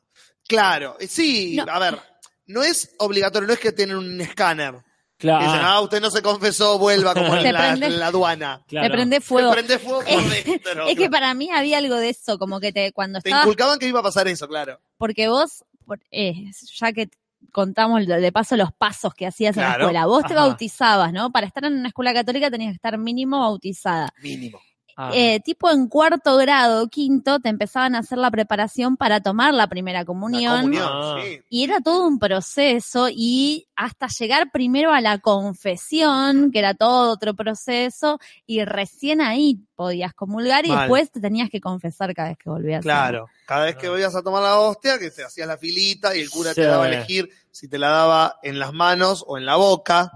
Claro, 0.48 0.98
eh, 1.00 1.08
sí, 1.08 1.56
No. 1.56 1.64
a 1.68 1.80
ver, 1.80 2.00
no 2.48 2.64
es 2.64 2.94
obligatorio, 3.00 3.48
no 3.48 3.54
es 3.54 3.60
que 3.60 3.72
tienen 3.72 3.98
un 3.98 4.20
escáner. 4.22 4.76
Claro. 5.18 5.46
dicen, 5.46 5.62
ah, 5.64 5.80
usted 5.80 6.02
no 6.02 6.12
se 6.12 6.22
confesó, 6.22 6.78
vuelva 6.78 7.14
como 7.14 7.34
Te 7.40 7.48
en 7.48 7.54
la, 7.54 7.60
prende- 7.76 7.86
en 7.86 8.00
la 8.00 8.08
aduana. 8.08 8.62
claro. 8.68 8.88
Le 8.88 8.94
prende 8.94 9.18
Te 9.18 9.22
fuego. 9.22 9.52
prende 9.54 9.80
fuego 9.80 10.02
por 10.04 10.30
dentro. 10.30 10.88
Es 10.88 10.98
que 10.98 11.10
para 11.10 11.34
mí 11.34 11.50
había 11.50 11.78
algo 11.78 11.96
de 11.96 12.10
eso, 12.10 12.38
como 12.38 12.60
que 12.60 12.74
te 12.74 12.92
cuando 12.92 13.22
Te 13.22 13.30
estabas, 13.30 13.46
inculcaban 13.46 13.80
que 13.80 13.88
iba 13.88 14.02
a 14.02 14.04
pasar 14.04 14.28
eso, 14.28 14.48
claro. 14.50 14.82
porque 14.98 15.30
vos, 15.30 15.64
por- 15.86 16.02
eh, 16.12 16.34
ya 16.78 16.92
que 16.92 17.10
contamos 17.52 18.06
de 18.06 18.32
paso 18.34 18.58
los 18.58 18.74
pasos 18.74 19.14
que 19.14 19.28
hacías 19.28 19.56
en 19.56 19.64
la 19.64 19.74
escuela, 19.74 20.06
vos 20.08 20.26
te 20.26 20.34
bautizabas, 20.34 21.14
¿no? 21.14 21.32
Para 21.32 21.46
estar 21.48 21.64
en 21.66 21.74
una 21.74 21.88
escuela 21.90 22.14
católica 22.14 22.50
tenías 22.52 22.72
que 22.72 22.76
estar 22.76 22.98
mínimo 22.98 23.40
bautizada. 23.40 24.10
Mínimo. 24.22 24.60
Ah. 24.96 25.12
Eh, 25.14 25.40
tipo 25.44 25.70
en 25.72 25.88
cuarto 25.88 26.36
grado, 26.38 26.88
quinto, 26.88 27.40
te 27.40 27.50
empezaban 27.50 27.96
a 27.96 28.00
hacer 28.00 28.18
la 28.18 28.30
preparación 28.30 28.96
para 28.98 29.22
tomar 29.22 29.54
la 29.54 29.68
primera 29.68 30.00
La 30.00 30.06
comunión. 30.06 30.56
comunión, 30.62 30.88
Ah. 30.92 31.18
sí. 31.24 31.42
Y 31.50 31.64
era 31.64 31.80
todo 31.82 32.06
un 32.08 32.20
proceso 32.20 33.08
y 33.10 33.68
hasta 33.76 34.08
llegar 34.08 34.52
primero 34.52 34.92
a 34.94 35.02
la 35.02 35.18
confesión, 35.20 36.52
que 36.52 36.60
era 36.60 36.74
todo 36.76 37.12
otro 37.12 37.34
proceso, 37.34 38.20
y 38.46 38.64
recién 38.66 39.22
ahí 39.22 39.60
podías 39.76 40.14
comulgar 40.14 40.66
y 40.66 40.70
Mal. 40.70 40.82
después 40.82 41.12
te 41.12 41.20
tenías 41.20 41.50
que 41.50 41.60
confesar 41.60 42.14
cada 42.14 42.30
vez 42.30 42.38
que 42.38 42.50
volvías. 42.50 42.80
a- 42.80 42.84
Claro. 42.84 43.28
Cada 43.46 43.66
vez 43.66 43.76
que 43.76 43.88
ibas 43.88 44.16
a 44.16 44.22
tomar 44.22 44.44
la 44.44 44.60
hostia, 44.60 45.00
que 45.00 45.10
te 45.12 45.24
hacías 45.24 45.48
la 45.48 45.58
filita 45.58 46.16
y 46.16 46.22
el 46.22 46.30
cura 46.30 46.52
Sí. 46.52 46.62
te 46.62 46.68
daba 46.68 46.86
a 46.86 46.88
elegir 46.88 47.30
si 47.52 47.68
te 47.68 47.78
la 47.80 47.90
daba 47.90 48.38
en 48.44 48.60
las 48.60 48.74
manos 48.74 49.24
o 49.28 49.38
en 49.38 49.46
la 49.46 49.56
boca. 49.56 50.12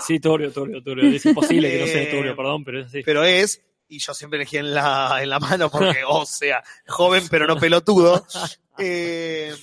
Sí, 0.00 0.20
turbio, 0.20 0.52
turbio, 0.52 0.82
turbio. 0.82 1.10
Es 1.10 1.24
imposible 1.26 1.70
que 1.70 1.80
no 1.80 1.86
sea 1.86 2.02
Eh, 2.06 2.10
turbio, 2.10 2.36
perdón, 2.36 2.64
pero 2.64 2.80
es 2.80 2.86
así. 2.86 3.02
Pero 3.04 3.24
es, 3.24 3.60
y 3.88 3.98
yo 3.98 4.14
siempre 4.14 4.38
elegí 4.38 4.58
en 4.58 4.74
la, 4.74 5.18
en 5.22 5.28
la 5.30 5.38
mano 5.38 5.70
porque, 5.70 6.02
o 6.06 6.26
sea, 6.26 6.62
joven 6.86 7.24
pero 7.30 7.46
no 7.46 7.56
pelotudo. 7.58 8.26
Eh, 8.78 9.54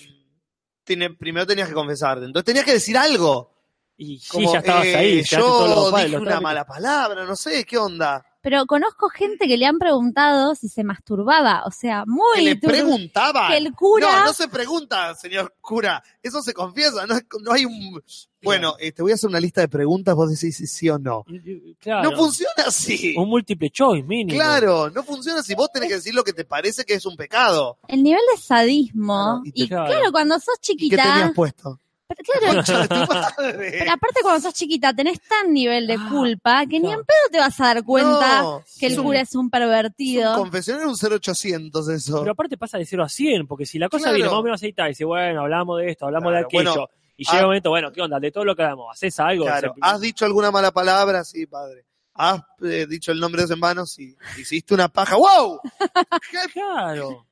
tiene, 0.84 1.12
primero 1.12 1.46
tenías 1.46 1.68
que 1.68 1.76
confesarte. 1.76 2.26
Entonces 2.26 2.46
tenías 2.46 2.66
que 2.66 2.74
decir 2.74 2.98
algo. 2.98 3.54
Y 3.96 4.18
sí, 4.18 4.28
Como, 4.28 4.52
ya 4.52 4.58
estabas 4.58 4.88
eh, 4.88 4.96
ahí. 4.96 5.24
yo 5.24 5.92
dije 5.96 6.18
una 6.18 6.42
mala 6.42 6.66
palabra, 6.66 7.24
no 7.24 7.36
sé, 7.36 7.64
¿qué 7.64 7.78
onda? 7.78 8.26
Pero 8.44 8.66
conozco 8.66 9.08
gente 9.08 9.48
que 9.48 9.56
le 9.58 9.66
han 9.66 9.80
preguntado 9.80 10.54
si 10.54 10.68
se 10.68 10.84
masturbaba, 10.84 11.64
o 11.66 11.72
sea, 11.72 12.04
muy 12.06 12.36
Que 12.36 12.42
le 12.42 12.60
que 12.60 13.58
el 13.58 13.74
cura 13.74 14.06
No, 14.20 14.26
no 14.26 14.34
se 14.34 14.50
pregunta, 14.50 15.16
señor 15.16 15.56
cura. 15.62 16.04
Eso 16.22 16.42
se 16.42 16.54
confiesa. 16.54 17.08
No, 17.08 17.16
es- 17.16 17.26
no 17.42 17.54
hay 17.54 17.64
un. 17.64 18.04
Bueno, 18.44 18.76
eh, 18.80 18.92
te 18.92 19.02
voy 19.02 19.14
a 19.14 19.16
hacer 19.16 19.30
una 19.30 19.40
lista 19.40 19.62
de 19.62 19.70
preguntas. 19.70 20.14
Vos 20.14 20.30
decís 20.30 20.58
si 20.58 20.68
sí 20.68 20.90
o 20.90 21.00
no. 21.00 21.24
Claro. 21.80 22.12
No 22.12 22.18
funciona 22.18 22.52
así. 22.68 23.16
Un 23.18 23.30
múltiple 23.30 23.70
choice 23.70 24.04
mínimo. 24.06 24.38
Claro, 24.38 24.90
no 24.90 25.04
funciona 25.04 25.40
así. 25.40 25.56
Vos 25.56 25.72
tenés 25.72 25.88
que 25.88 25.96
decir 25.96 26.14
lo 26.14 26.26
que 26.26 26.34
te 26.34 26.44
parece 26.44 26.84
que 26.84 26.96
es 26.96 27.06
un 27.06 27.16
pecado. 27.16 27.78
el 27.88 28.04
nivel 28.04 28.20
de 28.36 28.42
sadismo 28.42 29.14
Claro, 29.16 29.42
y 29.46 29.52
te- 29.54 29.64
y 29.64 29.68
Claro. 29.70 29.86
claro, 29.86 30.12
cuando 30.12 30.36
sos 30.40 30.56
¿Y 30.68 30.90
qué 30.90 30.98
tenías 30.98 31.14
chiquita, 31.16 31.32
puesto? 31.34 31.80
Pero 32.08 32.24
claro, 32.24 32.64
pero 33.38 33.92
aparte 33.92 34.20
cuando 34.22 34.42
sos 34.42 34.54
chiquita 34.54 34.94
tenés 34.94 35.20
tan 35.22 35.54
nivel 35.54 35.88
de 35.88 35.94
Ah, 36.00 36.08
culpa 36.10 36.66
que 36.66 36.80
ni 36.80 36.92
en 36.92 37.00
pedo 37.04 37.30
te 37.32 37.38
vas 37.40 37.60
a 37.60 37.66
dar 37.66 37.84
cuenta 37.84 38.42
No, 38.42 38.64
que 38.80 38.88
el 38.88 38.92
es 38.94 38.98
un- 38.98 39.04
cura 39.06 39.20
es 39.22 39.36
un 39.36 39.40
es 39.42 39.44
un 39.46 39.50
pervertido. 39.50 40.36
confesionario 40.36 40.90
un 40.90 40.96
0800 40.98 41.88
eso. 41.90 42.20
Pero 42.20 42.32
aparte 42.34 42.58
pasa 42.58 42.78
de 42.78 42.86
0 42.86 43.04
a 43.04 43.10
100, 43.10 43.48
porque 43.48 43.66
si 43.66 43.80
la 43.80 43.90
cosa 43.90 44.04
Claro. 44.04 44.16
viene 44.16 44.30
más 44.30 44.40
o 44.40 44.44
menos 44.44 44.60
aceitada 44.60 44.90
y 44.90 44.92
dice, 44.92 45.06
bueno, 45.06 45.42
hablamos 45.42 45.80
de 45.80 45.90
esto, 45.92 46.06
hablamos 46.06 46.30
Claro, 46.32 46.38
de 46.40 46.46
aquello, 46.46 46.72
bueno, 46.74 46.90
y 47.18 47.24
llega 47.26 47.38
ah- 47.38 47.42
un 47.42 47.46
momento, 47.48 47.70
bueno, 47.70 47.92
¿qué 47.92 48.02
onda? 48.02 48.20
De 48.20 48.32
todo 48.32 48.46
lo 48.46 48.56
que 48.56 48.64
hagamos, 48.64 48.88
¿haces 48.92 49.20
algo? 49.20 49.46
Claro, 49.46 49.74
¿has 49.82 50.02
dicho 50.02 50.26
alguna 50.26 50.52
mala 50.52 50.72
palabra? 50.72 51.24
Sí, 51.24 51.46
padre. 51.48 51.86
¿Has 52.16 52.42
eh, 52.62 52.86
dicho 52.88 53.12
el 53.12 53.20
nombre 53.20 53.46
de 53.48 53.54
en 53.54 53.60
vano? 53.60 53.86
Sí. 53.88 54.16
¿Hiciste 54.38 54.74
una 54.76 54.88
paja? 54.88 55.16
¡Wow! 55.16 55.60
¿Qué? 56.32 56.38
Claro. 56.54 57.26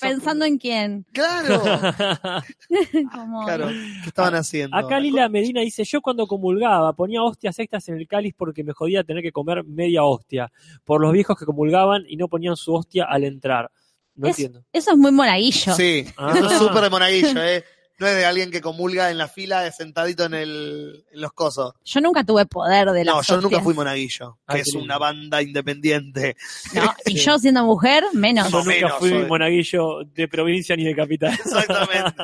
Pensando 0.00 0.44
en 0.44 0.58
quién. 0.58 1.06
Claro, 1.12 1.62
Como- 3.12 3.44
claro. 3.44 3.68
¿Qué 3.68 4.08
estaban 4.08 4.34
haciendo? 4.34 4.76
Acá 4.76 4.98
Lila 5.00 5.28
Medina 5.28 5.60
dice, 5.60 5.84
yo 5.84 6.00
cuando 6.00 6.26
comulgaba 6.26 6.92
ponía 6.94 7.22
hostias 7.22 7.58
extras 7.58 7.88
en 7.88 7.96
el 7.96 8.06
cáliz 8.08 8.34
porque 8.36 8.64
me 8.64 8.72
jodía 8.72 9.04
tener 9.04 9.22
que 9.22 9.32
comer 9.32 9.64
media 9.64 10.02
hostia, 10.04 10.50
por 10.84 11.00
los 11.00 11.12
viejos 11.12 11.38
que 11.38 11.44
comulgaban 11.46 12.04
y 12.08 12.16
no 12.16 12.28
ponían 12.28 12.56
su 12.56 12.74
hostia 12.74 13.04
al 13.04 13.24
entrar. 13.24 13.70
No 14.16 14.28
Es- 14.28 14.38
entiendo. 14.38 14.64
Eso 14.72 14.92
es 14.92 14.96
muy 14.96 15.10
monaguillo. 15.12 15.74
Sí, 15.74 16.04
Ah. 16.16 16.32
eso 16.36 16.46
es 16.50 16.58
súper 16.58 16.82
de 16.84 16.90
monaguillo, 16.90 17.42
¿eh? 17.42 17.64
No 17.98 18.08
es 18.08 18.16
de 18.16 18.24
alguien 18.24 18.50
que 18.50 18.60
comulga 18.60 19.10
en 19.10 19.18
la 19.18 19.28
fila 19.28 19.70
sentadito 19.70 20.24
en, 20.24 20.34
el, 20.34 21.04
en 21.12 21.20
los 21.20 21.32
cosos. 21.32 21.74
Yo 21.84 22.00
nunca 22.00 22.24
tuve 22.24 22.44
poder 22.46 22.90
de 22.90 23.04
las 23.04 23.14
No, 23.14 23.22
yo 23.22 23.40
nunca 23.40 23.60
fui 23.60 23.72
monaguillo, 23.72 24.38
que 24.48 24.56
Ay, 24.56 24.60
es 24.62 24.74
una 24.74 24.98
banda 24.98 25.40
independiente. 25.42 26.36
No, 26.74 26.92
y 27.06 27.14
yo 27.14 27.38
siendo 27.38 27.64
mujer, 27.64 28.02
menos. 28.12 28.50
Yo 28.50 28.58
nunca 28.58 28.68
menos, 28.70 28.92
fui 28.98 29.10
soy. 29.10 29.26
monaguillo 29.26 30.04
de 30.12 30.26
provincia 30.28 30.74
ni 30.74 30.82
de 30.84 30.94
capital. 30.96 31.32
Exactamente. 31.44 32.14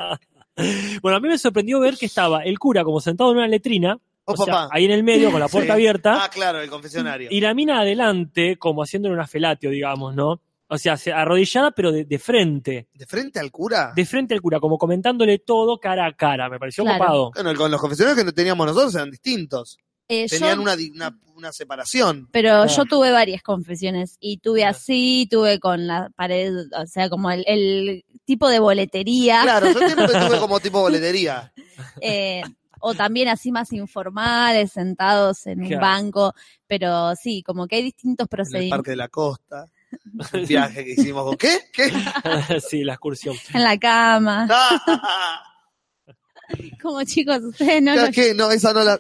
bueno, 1.03 1.17
a 1.17 1.21
mí 1.21 1.29
me 1.29 1.39
sorprendió 1.39 1.79
ver 1.81 1.97
que 1.97 2.07
estaba 2.07 2.43
el 2.43 2.59
cura 2.59 2.83
como 2.85 3.01
sentado 3.01 3.31
en 3.31 3.39
una 3.39 3.49
letrina, 3.49 3.99
Oh, 4.27 4.35
o 4.35 4.37
sea, 4.45 4.47
papá. 4.55 4.69
ahí 4.73 4.85
en 4.85 4.91
el 4.91 5.03
medio 5.03 5.31
con 5.33 5.41
la 5.41 5.49
puerta 5.49 5.69
Sí. 5.69 5.73
abierta, 5.73 6.25
Ah, 6.25 6.29
claro, 6.29 6.61
el 6.61 6.69
confesionario. 6.69 7.29
y 7.31 7.41
la 7.41 7.55
mina 7.55 7.81
adelante 7.81 8.57
como 8.59 8.83
haciéndole 8.83 9.15
una 9.15 9.27
felatio, 9.27 9.71
digamos, 9.71 10.15
¿no? 10.15 10.41
O 10.73 10.79
sea, 10.79 10.97
se- 10.97 11.13
arrodillada 11.13 11.73
pero 11.73 11.91
de, 11.93 12.05
de 12.05 12.19
frente, 12.19 12.89
¿De 12.95 13.05
frente 13.07 13.39
al 13.41 13.51
cura? 13.51 13.93
de 13.95 14.07
frente 14.07 14.35
al 14.35 14.41
cura, 14.41 14.61
como 14.61 14.79
comentándole 14.79 15.39
todo 15.41 15.79
cara 15.79 16.07
a 16.07 16.13
cara. 16.15 16.49
Me 16.49 16.59
pareció 16.59 16.85
Claro. 16.85 16.99
copado. 16.99 17.31
Bueno, 17.35 17.55
con 17.55 17.71
los 17.71 17.81
confesionarios 17.81 18.19
que 18.19 18.25
no 18.25 18.33
teníamos 18.33 18.67
nosotros 18.67 18.95
eran 18.95 19.11
distintos. 19.11 19.79
Eh, 20.09 20.27
yo- 20.29 20.39
Tenían 20.39 20.59
una, 20.61 20.75
una, 20.95 21.19
una 21.37 21.53
separación. 21.53 22.29
pero 22.33 22.51
Claro. 22.65 22.69
yo 22.69 22.85
tuve 22.85 23.11
varias 23.13 23.43
confesiones 23.43 24.17
y 24.21 24.39
tuve 24.39 24.61
Claro. 24.61 24.77
así, 24.77 25.29
tuve 25.31 25.59
con 25.61 25.87
la 25.87 26.11
pared, 26.17 26.53
o 26.77 26.87
sea, 26.87 27.09
como 27.11 27.31
el, 27.31 27.45
el 27.47 28.05
tipo 28.25 28.49
de 28.49 28.59
boletería, 28.59 29.41
Claro, 29.43 29.73
yo 29.73 29.79
siempre 29.79 30.07
tuve 30.07 30.39
como 30.39 30.59
tipo 30.61 30.81
boletería. 30.81 31.53
eh, 32.01 32.43
o 32.81 32.95
también 32.95 33.29
así 33.29 33.53
más 33.53 33.73
informales, 33.73 34.73
sentados 34.73 35.47
en 35.47 35.63
un 35.63 35.81
banco, 35.81 36.33
pero 36.67 37.15
sí, 37.15 37.43
como 37.43 37.67
que 37.67 37.77
hay 37.77 37.83
distintos 37.83 38.25
En 38.25 38.27
el 38.27 38.29
procedimientos. 38.37 38.79
Parque 38.79 38.91
de 38.93 38.97
la 38.97 39.09
Costa. 39.09 39.67
Un 40.33 40.47
viaje 40.47 40.85
que 40.85 40.93
hicimos. 40.93 41.25
con- 41.25 41.37
¿Qué? 41.37 41.59
¿Qué? 41.73 41.91
sí, 42.69 42.85
la 42.85 42.93
excursión. 42.95 43.37
En 43.55 43.63
la 43.65 43.79
cama, 43.79 44.47
Ah, 44.51 45.43
como 46.83 47.03
chicos, 47.05 47.39
ustedes 47.45 47.81
no, 47.83 47.93
¿qué? 47.95 48.01
no, 48.01 48.11
¿Qué? 48.13 48.35
No, 48.35 48.51
esa 48.51 48.73
no 48.73 48.83
la... 48.83 48.99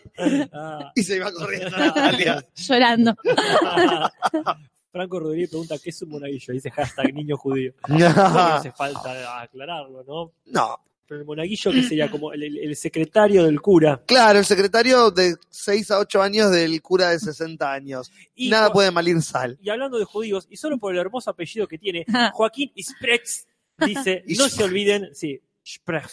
Ah. 0.52 0.92
Y 0.94 1.02
se 1.02 1.16
iba 1.16 1.32
corriendo 1.32 1.76
Natalia. 1.76 2.44
llorando. 2.54 3.14
Franco 4.92 5.20
Rodríguez 5.20 5.50
pregunta 5.50 5.76
qué 5.82 5.90
es 5.90 6.02
un 6.02 6.10
monaguillo. 6.10 6.52
Dice 6.52 6.70
hashtag 6.70 7.12
niño 7.14 7.36
judío. 7.36 7.72
Que 7.86 7.92
no 7.98 8.06
hace 8.08 8.72
falta 8.72 9.40
aclararlo, 9.42 10.02
¿no? 10.04 10.32
No, 10.46 10.78
Pero 11.10 11.22
el 11.22 11.26
monaguillo 11.26 11.72
que 11.72 11.82
sería 11.82 12.08
como 12.08 12.32
el, 12.32 12.76
secretario 12.76 13.42
del 13.42 13.60
cura. 13.60 14.00
claro, 14.06 14.38
el 14.38 14.44
secretario 14.44 15.10
de 15.10 15.34
6 15.48 15.90
a 15.90 15.98
8 15.98 16.22
años 16.22 16.52
del 16.52 16.80
cura 16.80 17.08
de 17.10 17.18
60 17.18 17.72
años. 17.72 18.12
Y, 18.36 18.48
Nada 18.48 18.72
puede 18.72 18.92
malir 18.92 19.20
sal. 19.20 19.58
y 19.60 19.70
hablando 19.70 19.98
de 19.98 20.04
judíos, 20.04 20.46
y 20.48 20.56
solo 20.56 20.78
por 20.78 20.94
el 20.94 21.00
hermoso 21.00 21.28
apellido 21.28 21.66
que 21.66 21.78
tiene, 21.78 22.06
Joaquín 22.32 22.70
Spretz 22.80 23.46
dice, 23.84 24.22
no 24.38 24.48
se 24.48 24.62
olviden, 24.62 25.08
sí, 25.12 25.40
Spretz, 25.66 26.12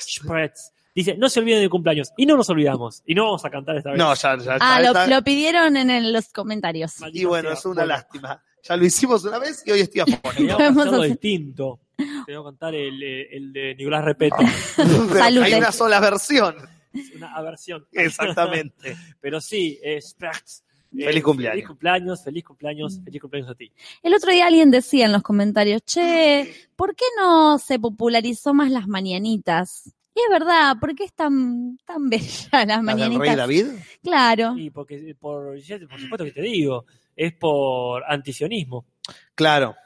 Spretz, 0.00 0.72
dice, 0.94 1.18
no 1.18 1.28
se 1.28 1.40
olviden 1.40 1.60
del 1.60 1.68
cumpleaños. 1.68 2.10
Y 2.16 2.24
no 2.24 2.34
nos 2.38 2.48
olvidamos. 2.48 3.02
Y 3.04 3.14
no 3.14 3.24
vamos 3.24 3.44
a 3.44 3.50
cantar 3.50 3.76
esta 3.76 3.90
vez. 3.90 3.98
No, 3.98 4.14
ya, 4.14 4.38
ya, 4.38 4.56
Ah, 4.58 4.80
ya 4.82 5.06
lo, 5.06 5.22
pidieron 5.22 5.76
en 5.76 5.90
el- 5.90 6.14
los 6.14 6.28
comentarios. 6.32 6.98
Maldita 6.98 7.22
Y 7.22 7.26
bueno, 7.26 7.50
sea. 7.50 7.58
es 7.58 7.64
una 7.66 7.74
Bueno, 7.82 7.86
lástima. 7.88 8.42
Ya 8.62 8.76
lo 8.76 8.84
hicimos 8.86 9.24
una 9.24 9.38
vez 9.38 9.62
y 9.66 9.70
hoy 9.70 9.80
estoy 9.80 10.00
a 10.00 10.06
favor. 10.06 10.88
Hacer- 10.88 11.00
distinto. 11.10 11.80
Tenemos 12.26 12.46
que 12.46 12.50
cantar 12.50 12.74
el, 12.74 13.02
eh, 13.02 13.28
el 13.36 13.52
de 13.52 13.74
Nicolás 13.74 14.04
Repeto. 14.04 14.36
Salute. 14.76 15.44
Hay 15.46 15.54
una 15.54 15.72
sola 15.72 16.00
versión. 16.00 16.56
Es 16.92 17.14
una 17.14 17.34
aversión. 17.34 17.86
Exactamente. 17.92 18.96
Pero 19.20 19.40
sí, 19.40 19.78
eh, 19.82 20.00
Feliz 20.92 21.22
cumpleaños. 21.22 21.54
Feliz 21.54 21.68
cumpleaños, 21.68 22.24
feliz 22.24 22.44
cumpleaños, 22.44 23.00
feliz 23.04 23.20
cumpleaños 23.20 23.50
a 23.50 23.54
ti. 23.54 23.72
El 24.02 24.14
otro 24.14 24.32
día 24.32 24.46
alguien 24.46 24.70
decía 24.72 25.06
en 25.06 25.12
los 25.12 25.22
comentarios, 25.22 25.82
che, 25.84 26.52
¿por 26.74 26.96
qué 26.96 27.04
no 27.16 27.58
se 27.58 27.78
popularizó 27.78 28.54
más 28.54 28.72
las 28.72 28.88
mañanitas? 28.88 29.94
Y 30.14 30.20
es 30.20 30.28
verdad, 30.28 30.76
¿por 30.80 30.96
qué 30.96 31.04
es 31.04 31.12
tan, 31.12 31.78
tan 31.84 32.08
bella 32.10 32.48
las 32.52 32.66
¿La 32.66 32.76
del 32.76 32.82
mañanitas? 32.82 33.20
rey 33.20 33.36
David? 33.36 33.66
Claro. 34.02 34.54
Y 34.58 34.70
porque, 34.70 35.14
por, 35.18 35.56
por 35.88 36.00
supuesto 36.00 36.24
que 36.24 36.32
te 36.32 36.42
digo, 36.42 36.84
es 37.14 37.34
por 37.34 38.02
antisionismo. 38.08 38.86
Claro. 39.36 39.76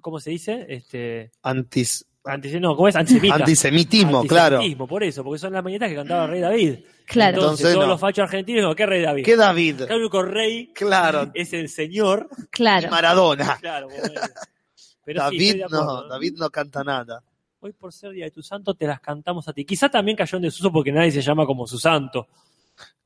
¿Cómo 0.00 0.20
se 0.20 0.30
dice? 0.30 0.66
Este, 0.68 1.30
Antis, 1.42 2.06
anti- 2.24 2.60
no, 2.60 2.76
¿cómo 2.76 2.88
es? 2.88 2.96
Antisemita. 2.96 3.34
antisemitismo, 3.36 4.24
claro. 4.24 4.56
Antisemitismo, 4.56 4.86
por 4.88 5.02
eso, 5.04 5.24
porque 5.24 5.38
son 5.38 5.52
las 5.52 5.62
mañanitas 5.64 5.88
que 5.90 5.94
cantaba 5.96 6.24
el 6.24 6.30
rey 6.30 6.40
David. 6.40 6.74
Claro. 7.06 7.36
Entonces, 7.38 7.60
Entonces, 7.60 7.72
todos 7.74 7.86
no. 7.86 7.92
los 7.92 8.00
fachos 8.00 8.22
argentinos 8.24 8.76
¿qué 8.76 8.86
rey 8.86 9.02
David? 9.02 9.24
¿Qué 9.24 9.36
David? 9.36 9.80
El 9.88 10.00
único 10.00 10.22
rey 10.22 10.72
Claro. 10.74 11.30
es 11.34 11.52
el 11.54 11.68
señor. 11.68 12.28
Claro. 12.50 12.90
Maradona. 12.90 13.56
Claro. 13.60 13.88
Pero 15.04 15.22
David 15.22 15.62
no, 15.70 16.06
David 16.06 16.34
no 16.36 16.50
canta 16.50 16.84
nada. 16.84 17.22
Hoy 17.60 17.72
por 17.72 17.92
ser 17.92 18.10
día 18.12 18.26
de 18.26 18.30
tu 18.30 18.42
santo 18.42 18.74
te 18.74 18.86
las 18.86 19.00
cantamos 19.00 19.48
a 19.48 19.52
ti. 19.52 19.64
Quizá 19.64 19.88
también 19.88 20.16
cayó 20.16 20.36
en 20.36 20.42
desuso 20.42 20.70
porque 20.70 20.92
nadie 20.92 21.10
se 21.10 21.22
llama 21.22 21.46
como 21.46 21.66
su 21.66 21.78
santo. 21.78 22.28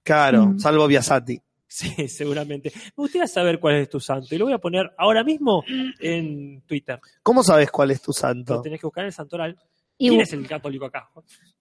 Claro, 0.03 0.47
Mm. 0.47 0.59
salvo 0.59 0.87
Biasati. 0.89 1.41
Sí, 1.75 2.07
seguramente. 2.09 2.71
Me 2.75 2.93
gustaría 2.97 3.27
saber 3.27 3.59
cuál 3.59 3.77
es 3.77 3.89
tu 3.89 3.99
santo 3.99 4.35
y 4.35 4.39
lo 4.39 4.45
voy 4.45 4.53
a 4.55 4.59
poner 4.59 4.93
ahora 4.99 5.25
mismo 5.25 5.65
en 5.99 6.61
Twitter. 6.67 7.01
¿Cómo 7.23 7.43
sabes 7.43 7.71
cuál 7.71 7.91
es 7.93 8.03
tu 8.03 8.11
Lo 8.11 8.13
santo? 8.13 8.61
tenés 8.61 8.79
que 8.81 8.87
buscar 8.87 9.05
en 9.05 9.07
el 9.07 9.13
santoral. 9.13 9.59
Y 9.97 10.09
¿Quién 10.09 10.21
es 10.21 10.33
el 10.35 10.47
católico 10.47 10.85
acá? 10.87 11.09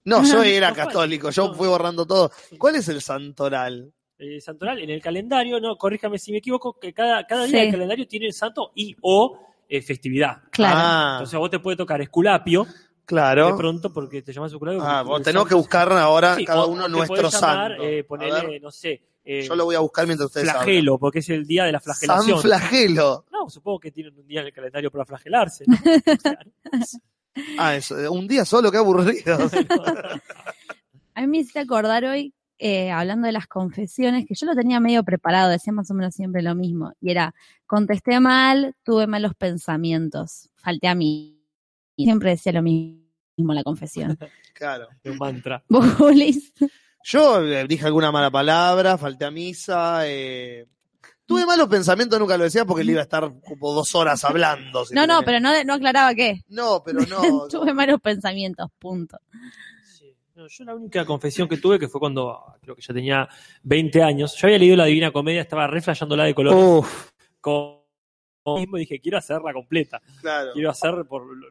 No, 0.04 0.24
yo 0.26 0.42
era 0.44 0.74
católico, 0.74 1.30
yo 1.30 1.48
No. 1.50 1.54
fui 1.54 1.68
borrando 1.68 2.06
todo. 2.06 2.32
¿Cuál 2.58 2.76
es 2.76 2.90
el 2.90 3.02
santoral? 3.02 3.94
El 4.18 4.42
santoral 4.42 4.80
en 4.80 4.90
el 4.90 5.02
calendario, 5.02 5.60
no, 5.60 5.78
corríjame 5.78 6.18
si 6.20 6.32
me 6.32 6.40
equivoco, 6.40 6.78
que 6.80 6.94
cada, 6.94 7.26
cada 7.26 7.46
día 7.46 7.60
Sí. 7.60 7.62
del 7.64 7.72
calendario 7.72 8.08
tiene 8.08 8.26
el 8.28 8.34
santo 8.34 8.72
y 8.76 8.96
o 9.02 9.40
eh, 9.70 9.82
festividad. 9.82 10.42
Claro. 10.52 10.76
Ah, 10.78 11.10
Entonces 11.14 11.36
a 11.36 11.38
vos 11.40 11.50
te 11.50 11.60
puede 11.60 11.78
tocar 11.78 12.02
Esculapio 12.02 12.66
de 12.66 12.72
claro. 13.06 13.56
pronto 13.56 13.94
porque 13.94 14.22
te 14.22 14.34
llamas 14.34 14.52
Esculapio. 14.52 14.82
Ah, 14.84 15.04
vos 15.04 15.22
tenemos 15.22 15.48
que 15.48 15.56
buscar 15.56 15.92
ahora 15.94 16.36
Sí, 16.36 16.44
cada 16.46 16.66
uno 16.66 16.88
nuestro 16.90 17.30
llamar, 17.30 17.72
santo. 17.78 17.84
eh, 17.84 18.06
ver, 18.10 18.62
no 18.62 18.72
sé, 18.72 19.02
eh, 19.24 19.44
yo 19.48 19.56
lo 19.56 19.66
voy 19.66 19.76
a 19.76 19.80
buscar 19.80 20.08
mientras 20.08 20.28
ustedes 20.28 20.50
hablan. 20.50 20.64
flagelo, 20.64 20.98
porque 20.98 21.20
es 21.20 21.30
el 21.30 21.46
día 21.46 21.66
de 21.66 21.72
la 21.72 21.80
San 21.80 21.96
flagelación. 21.96 22.42
Flagelo. 22.42 23.26
No, 23.32 23.50
supongo 23.50 23.80
que 23.80 23.92
tienen 23.92 24.18
un 24.18 24.28
día 24.28 24.42
en 24.42 24.48
el 24.48 24.54
calendario 24.54 24.92
para 24.92 25.06
flagelarse. 25.06 25.66
¿no? 25.68 25.76
Ah, 27.58 27.78
eso, 27.78 27.96
un 28.12 28.28
día 28.28 28.44
solo, 28.44 28.70
qué 28.70 28.78
aburrido. 28.78 29.38
A 31.16 31.22
mí 31.22 31.28
me 31.28 31.38
hiciste 31.38 31.60
acordar 31.60 32.04
hoy, 32.04 32.34
eh, 32.58 32.92
hablando 32.92 33.26
de 33.26 33.32
las 33.32 33.48
confesiones, 33.48 34.26
que 34.26 34.36
yo 34.36 34.46
lo 34.46 34.54
tenía 34.54 34.82
medio 34.82 35.02
preparado, 35.06 35.50
decía 35.50 35.72
más 35.72 35.90
o 35.92 35.94
menos 35.94 36.14
siempre 36.14 36.42
lo 36.42 36.56
mismo. 36.56 36.92
Y 37.00 37.10
era, 37.10 37.34
contesté 37.66 38.20
mal, 38.20 38.76
tuve 38.84 39.08
malos 39.08 39.34
pensamientos, 39.36 40.50
falté 40.58 40.90
a 40.90 40.96
mí. 40.96 41.42
Y 41.96 42.04
siempre 42.04 42.32
decía 42.32 42.52
lo 42.52 42.64
mismo 42.64 43.02
la 43.38 43.64
confesión. 43.64 44.18
claro. 44.54 44.88
un 45.06 45.18
mantra. 45.18 45.64
¿Vos, 45.70 45.86
Julis? 45.96 46.54
Yo 47.04 47.42
eh, 47.44 47.66
dije 47.68 47.86
alguna 47.86 48.12
mala 48.12 48.30
palabra, 48.32 48.98
falté 48.98 49.26
a 49.26 49.32
misa. 49.32 50.02
eh, 50.08 50.66
Tuve 51.26 51.46
malos 51.46 51.70
pensamientos, 51.70 52.20
nunca 52.20 52.38
lo 52.38 52.44
decía 52.44 52.66
porque 52.66 52.84
le 52.84 52.92
iba 52.92 53.00
a 53.02 53.04
estar 53.04 53.32
como 53.42 53.74
dos 53.74 53.96
horas 53.96 54.24
hablando. 54.26 54.84
si 54.86 54.94
No, 54.94 55.08
no, 55.08 55.22
pero 55.24 55.40
no, 55.40 55.52
no 55.64 55.74
aclaraba 55.76 56.14
qué. 56.14 56.42
No, 56.50 56.82
pero 56.84 57.00
no. 57.10 57.48
tuve 57.48 57.74
malos 57.74 58.02
pensamientos, 58.02 58.70
punto. 58.78 59.18
Sí. 59.98 60.14
No, 60.36 60.48
yo 60.48 60.64
la 60.66 60.76
única 60.76 61.06
confesión 61.06 61.48
que 61.48 61.58
tuve, 61.58 61.80
que 61.80 61.88
fue 61.88 62.00
cuando 62.02 62.38
creo 62.62 62.76
que 62.76 62.82
ya 62.82 62.94
tenía 62.94 63.30
20 63.64 64.04
años, 64.04 64.36
yo 64.36 64.48
había 64.48 64.60
leído 64.60 64.76
la 64.76 64.86
Divina 64.86 65.12
Comedia, 65.12 65.42
estaba 65.42 65.68
reflejándola 65.68 66.26
de 66.26 66.36
color. 66.36 66.54
Uf, 66.54 67.12
Con, 67.40 67.78
mismo 68.58 68.76
dije, 68.78 69.00
quiero 69.00 69.18
hacerla 69.18 69.54
completa. 69.54 70.02
claro. 70.20 70.52
Quiero 70.54 70.70
hacer 70.70 71.06
por 71.08 71.26
lo, 71.36 71.48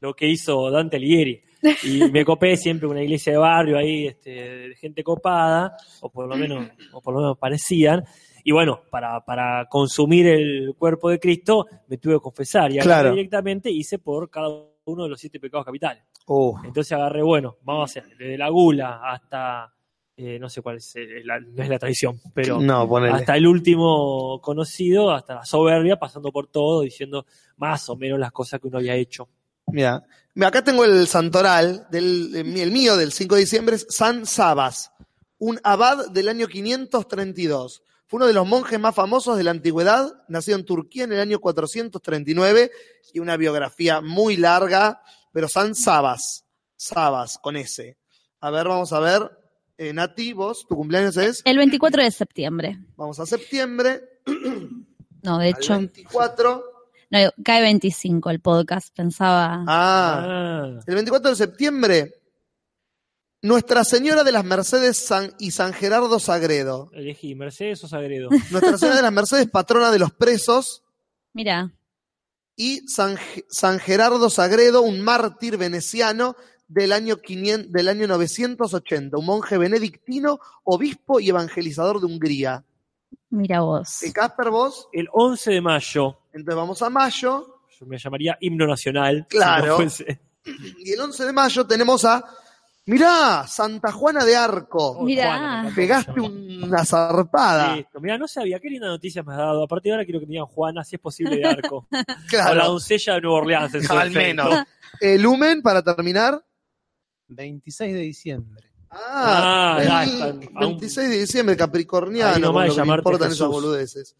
lo 0.00 0.14
que 0.14 0.28
hizo 0.28 0.70
Dante 0.70 0.96
Alighieri. 0.96 1.42
Y 1.84 2.10
me 2.10 2.24
copé 2.24 2.56
siempre 2.56 2.88
una 2.88 3.02
iglesia 3.02 3.32
de 3.32 3.38
barrio 3.38 3.78
ahí, 3.78 4.06
este, 4.06 4.30
de 4.30 4.74
gente 4.76 5.02
copada, 5.04 5.76
o 6.00 6.10
por 6.10 6.26
lo 6.28 6.36
menos, 6.36 6.68
o 6.92 7.00
por 7.00 7.14
lo 7.14 7.20
menos 7.20 7.38
parecían. 7.38 8.04
Y 8.44 8.50
bueno, 8.52 8.82
para, 8.90 9.20
para 9.24 9.66
consumir 9.68 10.26
el 10.26 10.74
cuerpo 10.76 11.10
de 11.10 11.20
Cristo, 11.20 11.66
me 11.86 11.98
tuve 11.98 12.14
que 12.14 12.20
confesar. 12.20 12.72
Y 12.72 12.78
Claro. 12.78 13.10
directamente 13.12 13.70
hice 13.70 13.98
por 14.00 14.28
cada 14.30 14.48
uno 14.84 15.04
de 15.04 15.08
los 15.10 15.20
siete 15.20 15.38
pecados 15.38 15.64
capitales. 15.64 16.02
Uf. 16.26 16.58
Entonces 16.64 16.92
agarré, 16.92 17.22
bueno, 17.22 17.56
vamos 17.62 17.82
a 17.82 17.84
hacer, 18.00 18.16
desde 18.16 18.36
la 18.36 18.48
gula 18.48 19.00
hasta, 19.04 19.72
eh, 20.16 20.38
no 20.40 20.48
sé 20.48 20.60
cuál 20.60 20.76
es, 20.78 20.96
eh, 20.96 21.22
la- 21.24 21.38
no 21.38 21.62
es 21.62 21.68
la 21.68 21.78
tradición, 21.78 22.18
pero 22.34 22.60
No, 22.60 22.88
hasta 22.96 23.36
el 23.36 23.46
último 23.46 24.40
conocido, 24.42 25.12
hasta 25.12 25.36
la 25.36 25.44
soberbia, 25.44 25.96
pasando 26.00 26.32
por 26.32 26.48
todo, 26.48 26.80
diciendo 26.82 27.24
más 27.58 27.88
o 27.88 27.96
menos 27.96 28.18
las 28.18 28.32
cosas 28.32 28.60
que 28.60 28.66
uno 28.66 28.78
había 28.78 28.96
hecho. 28.96 29.28
Mira, 29.68 30.02
acá 30.40 30.64
tengo 30.64 30.84
el 30.84 31.06
santoral, 31.06 31.86
del, 31.90 32.34
el 32.34 32.70
mío 32.70 32.96
del 32.96 33.12
5 33.12 33.34
de 33.34 33.40
diciembre, 33.40 33.76
es 33.76 33.86
San 33.88 34.26
Sabas, 34.26 34.92
un 35.38 35.60
abad 35.64 36.08
del 36.10 36.28
año 36.28 36.46
532. 36.48 37.82
Fue 38.06 38.18
uno 38.18 38.26
de 38.26 38.34
los 38.34 38.46
monjes 38.46 38.78
más 38.78 38.94
famosos 38.94 39.36
de 39.36 39.44
la 39.44 39.50
antigüedad, 39.52 40.12
nacido 40.28 40.58
en 40.58 40.64
Turquía 40.66 41.04
en 41.04 41.12
el 41.12 41.20
año 41.20 41.40
439 41.40 42.70
y 43.14 43.18
una 43.20 43.36
biografía 43.36 44.00
muy 44.00 44.36
larga, 44.36 45.02
pero 45.32 45.48
San 45.48 45.74
Sabas, 45.74 46.44
Sabas, 46.76 47.38
con 47.38 47.56
S. 47.56 47.96
A 48.40 48.50
ver, 48.50 48.68
vamos 48.68 48.92
a 48.92 49.00
ver. 49.00 49.30
Eh, 49.78 49.92
Nati, 49.92 50.34
vos, 50.34 50.66
tu 50.68 50.76
cumpleaños 50.76 51.16
es, 51.16 51.40
El 51.44 51.56
24 51.56 52.02
de 52.02 52.10
septiembre. 52.10 52.78
vamos 52.96 53.18
a 53.18 53.26
septiembre, 53.26 54.20
No, 55.22 55.38
de 55.38 55.48
hecho, 55.48 55.74
24. 55.74 56.71
No, 57.12 57.30
cae 57.44 57.60
25 57.62 58.30
el 58.30 58.40
podcast, 58.40 58.94
pensaba. 58.96 59.64
Ah, 59.68 60.24
Ah, 60.26 60.80
El 60.86 60.94
24 60.94 61.30
de 61.30 61.36
septiembre, 61.36 62.14
Nuestra 63.42 63.82
Señora 63.84 64.22
de 64.24 64.30
las 64.32 64.44
Mercedes 64.44 64.96
San- 64.98 65.34
y 65.38 65.50
San 65.50 65.72
Gerardo 65.72 66.18
Sagredo. 66.20 66.90
elegí 66.92 67.34
Mercedes 67.34 67.82
o 67.84 67.88
Sagredo. 67.88 68.28
Nuestra 68.50 68.78
Señora 68.78 68.96
de 68.96 69.02
las 69.02 69.12
Mercedes, 69.12 69.48
patrona 69.50 69.90
de 69.90 69.98
los 69.98 70.12
presos, 70.12 70.82
Mira, 71.34 71.72
y 72.56 72.86
San, 72.88 73.16
San 73.48 73.78
Gerardo 73.80 74.28
Sagredo, 74.30 74.82
un 74.82 75.00
mártir 75.00 75.56
veneciano 75.56 76.36
del 76.68 76.92
año, 76.92 77.16
500 77.16 77.72
del 77.72 77.88
año 77.88 78.06
980, 78.06 79.16
un 79.18 79.26
monje 79.26 79.58
benedictino, 79.58 80.38
obispo 80.62 81.18
y 81.20 81.28
evangelizador 81.30 82.00
de 82.00 82.06
Hungría. 82.06 82.64
Mira 83.32 83.60
vos. 83.60 84.02
Eh, 84.04 84.12
Casper, 84.12 84.50
vos, 84.50 84.88
El 84.92 85.08
11 85.12 85.50
de 85.52 85.60
mayo, 85.60 86.18
entonces 86.32 86.54
vamos 86.56 86.80
a 86.82 86.88
mayo, 86.90 87.60
yo 87.78 87.86
me 87.86 87.98
llamaría 87.98 88.36
himno 88.40 88.66
nacional. 88.66 89.26
si 89.28 89.36
Claro. 89.36 89.78
no 89.78 89.84
y 90.78 90.92
el 90.92 91.00
11 91.00 91.24
de 91.26 91.32
mayo 91.32 91.66
tenemos 91.66 92.04
a, 92.04 92.24
mirá, 92.86 93.44
Santa 93.46 93.92
Juana 93.92 94.24
de 94.24 94.34
Arco. 94.36 94.98
Oh, 94.98 95.04
Mirá. 95.04 95.38
Juana, 95.38 95.72
Pegaste 95.74 96.20
una 96.20 96.84
zarpada. 96.84 97.76
Listo. 97.76 98.00
Mirá, 98.00 98.18
no 98.18 98.26
sabía, 98.26 98.58
qué 98.58 98.68
linda 98.68 98.88
noticia 98.88 99.22
me 99.22 99.32
has 99.32 99.38
dado. 99.38 99.62
A 99.64 99.68
partir 99.68 99.90
de 99.90 99.94
ahora 99.94 100.04
quiero 100.04 100.18
que 100.20 100.26
digan 100.26 100.46
Juana, 100.46 100.82
si 100.84 100.96
es 100.96 101.00
posible, 101.02 101.36
de 101.36 101.44
arco. 101.46 101.86
O 101.92 101.96
la 101.96 102.04
Claro, 102.28 102.64
doncella 102.66 103.14
de 103.14 103.20
Nueva 103.20 103.38
Orleans. 103.38 103.74
en 103.74 103.82
su 103.84 103.92
al 103.92 104.10
menos. 104.10 104.48
El 105.00 105.22
Lumen, 105.22 105.62
para 105.62 105.82
terminar. 105.82 106.44
26 107.28 107.94
de 107.94 108.00
diciembre. 108.00 108.71
Ah, 108.94 109.76
Ah, 109.78 109.82
el 109.82 109.88
ya 109.88 110.04
están. 110.04 110.40
26 110.60 111.08
de 111.10 111.18
diciembre, 111.18 111.56
Capricorniano, 111.56 112.52
que 112.52 112.58
me 112.82 112.94
importan 112.94 113.28
Jesús. 113.28 113.36
esas 113.36 113.48
boludeces. 113.48 114.16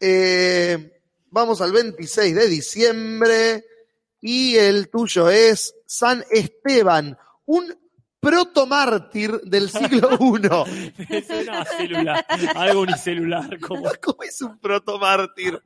Eh, 0.00 1.00
vamos 1.30 1.60
al 1.60 1.72
26 1.72 2.34
de 2.34 2.48
diciembre 2.48 3.64
y 4.20 4.56
el 4.56 4.88
tuyo 4.88 5.28
es 5.28 5.74
San 5.86 6.24
Esteban, 6.30 7.16
un 7.46 7.76
protomártir 8.20 9.40
del 9.42 9.68
siglo 9.70 10.10
I. 10.20 10.94
Es 11.08 11.28
una 11.30 11.64
celular, 11.64 12.26
algo 12.54 12.80
unicelular. 12.82 13.60
Como... 13.60 13.82
¿Cómo 14.02 14.22
es 14.22 14.40
un 14.42 14.58
protomártir? 14.58 15.60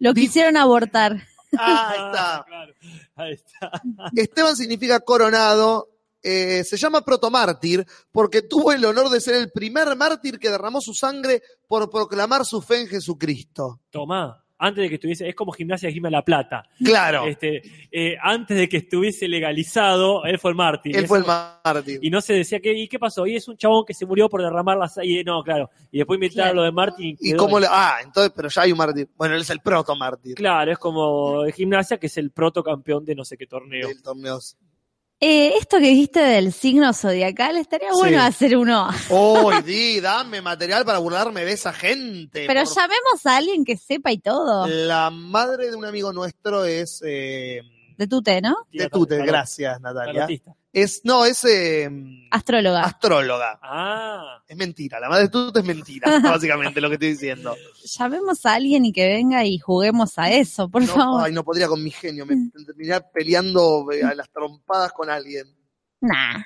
Lo 0.00 0.12
quisieron 0.12 0.56
abortar. 0.56 1.22
Ah, 1.56 1.90
ahí 1.90 1.98
está. 2.06 2.44
Claro, 2.46 2.74
ahí 3.16 3.32
está. 3.34 3.82
Esteban 4.16 4.56
significa 4.56 5.00
coronado. 5.00 5.88
Eh, 6.24 6.64
se 6.64 6.76
llama 6.78 7.02
protomártir 7.02 7.84
porque 8.10 8.42
tuvo 8.42 8.72
el 8.72 8.84
honor 8.84 9.10
de 9.10 9.20
ser 9.20 9.34
el 9.34 9.50
primer 9.52 9.94
mártir 9.96 10.38
que 10.38 10.50
derramó 10.50 10.80
su 10.80 10.94
sangre 10.94 11.42
por 11.68 11.90
proclamar 11.90 12.44
su 12.44 12.60
fe 12.62 12.80
en 12.80 12.86
Jesucristo. 12.88 13.80
Tomá, 13.90 14.40
antes 14.56 14.82
de 14.82 14.88
que 14.88 14.94
estuviese, 14.94 15.28
es 15.28 15.34
como 15.34 15.52
gimnasia 15.52 15.88
de 15.88 15.92
Gima 15.92 16.08
La 16.08 16.24
Plata. 16.24 16.62
Claro, 16.82 17.26
Este, 17.26 17.60
eh, 17.90 18.16
antes 18.22 18.56
de 18.56 18.68
que 18.68 18.78
estuviese 18.78 19.28
legalizado, 19.28 20.24
él 20.24 20.38
fue 20.38 20.52
el 20.52 20.56
mártir. 20.56 20.96
él 20.96 21.06
fue 21.06 21.18
el 21.18 21.24
mártir. 21.26 21.98
Y 22.00 22.08
no 22.08 22.20
se 22.20 22.34
decía, 22.34 22.60
¿qué, 22.60 22.72
¿y 22.72 22.88
qué 22.88 22.98
pasó? 22.98 23.26
Y 23.26 23.36
es 23.36 23.46
un 23.48 23.56
chabón 23.56 23.84
que 23.84 23.92
se 23.92 24.06
murió 24.06 24.28
por 24.30 24.40
derramar 24.42 24.78
la 24.78 24.88
sangre. 24.88 25.22
No, 25.24 25.42
claro. 25.42 25.68
Y 25.90 25.98
después 25.98 26.16
inventaron 26.16 26.46
Claro. 26.52 26.56
lo 26.56 26.62
de 26.62 26.72
mártir. 26.72 27.16
¿Y 27.20 27.34
cómo 27.34 27.58
le.? 27.60 27.66
Ah, 27.68 27.98
entonces, 28.02 28.32
pero 28.34 28.48
ya 28.48 28.62
hay 28.62 28.72
un 28.72 28.78
mártir. 28.78 29.08
Bueno, 29.16 29.34
él 29.34 29.42
es 29.42 29.50
el 29.50 29.60
protomártir 29.60 30.34
Claro, 30.36 30.72
es 30.72 30.78
como 30.78 31.44
gimnasia, 31.52 31.98
que 31.98 32.06
es 32.06 32.16
el 32.16 32.30
protocampeón 32.30 33.04
de 33.04 33.14
no 33.16 33.24
sé 33.24 33.36
qué 33.36 33.46
torneo. 33.46 33.88
del 33.88 34.02
torneo. 34.02 34.38
Eh, 35.26 35.54
esto 35.58 35.78
que 35.78 35.86
dijiste 35.86 36.20
del 36.20 36.52
signo 36.52 36.92
zodiacal, 36.92 37.56
estaría 37.56 37.92
bueno 37.92 38.18
Sí. 38.18 38.26
hacer 38.26 38.56
uno. 38.58 38.88
¡Uy, 39.08 39.54
di! 39.64 40.00
Dame 40.00 40.42
material 40.42 40.84
para 40.84 40.98
burlarme 40.98 41.44
de 41.46 41.52
esa 41.52 41.72
gente. 41.72 42.44
Pero 42.46 42.64
por- 42.64 42.74
llamemos 42.74 43.24
a 43.24 43.36
alguien 43.38 43.64
que 43.64 43.76
sepa 43.78 44.12
y 44.12 44.18
todo. 44.18 44.66
La 44.66 45.08
madre 45.10 45.70
de 45.70 45.76
un 45.76 45.84
amigo 45.86 46.12
nuestro 46.12 46.64
es. 46.66 47.00
eh, 47.06 47.62
De 47.96 48.06
tute, 48.06 48.42
¿no? 48.42 48.54
de 48.72 48.90
Tute, 48.90 49.16
gracias, 49.24 49.80
Natalia. 49.80 50.12
Tarotista. 50.12 50.52
Es, 50.74 51.02
no, 51.04 51.24
es 51.24 51.44
eh, 51.44 51.88
Astróloga. 52.32 52.82
astróloga. 52.82 53.60
Ah, 53.62 54.42
Es 54.48 54.56
mentira, 54.56 54.98
la 54.98 55.08
madre 55.08 55.22
de 55.24 55.28
Tute 55.28 55.60
es 55.60 55.64
mentira, 55.64 56.10
básicamente 56.22 56.80
lo 56.80 56.88
que 56.88 56.94
estoy 56.94 57.10
diciendo. 57.10 57.54
Llamemos 57.96 58.44
a 58.44 58.54
alguien 58.54 58.84
y 58.84 58.92
que 58.92 59.06
venga 59.06 59.44
y 59.44 59.58
juguemos 59.58 60.18
a 60.18 60.32
eso, 60.32 60.68
por 60.68 60.82
No, 60.82 60.88
favor. 60.88 61.22
ay, 61.24 61.32
no 61.32 61.44
podría 61.44 61.68
con 61.68 61.80
mi 61.82 61.92
genio, 61.92 62.26
me 62.26 62.34
terminaría 62.66 63.00
peleando 63.08 63.86
eh, 63.92 64.02
a 64.02 64.14
las 64.16 64.28
trompadas 64.30 64.92
con 64.92 65.08
alguien. 65.08 65.46
Nah. 66.00 66.42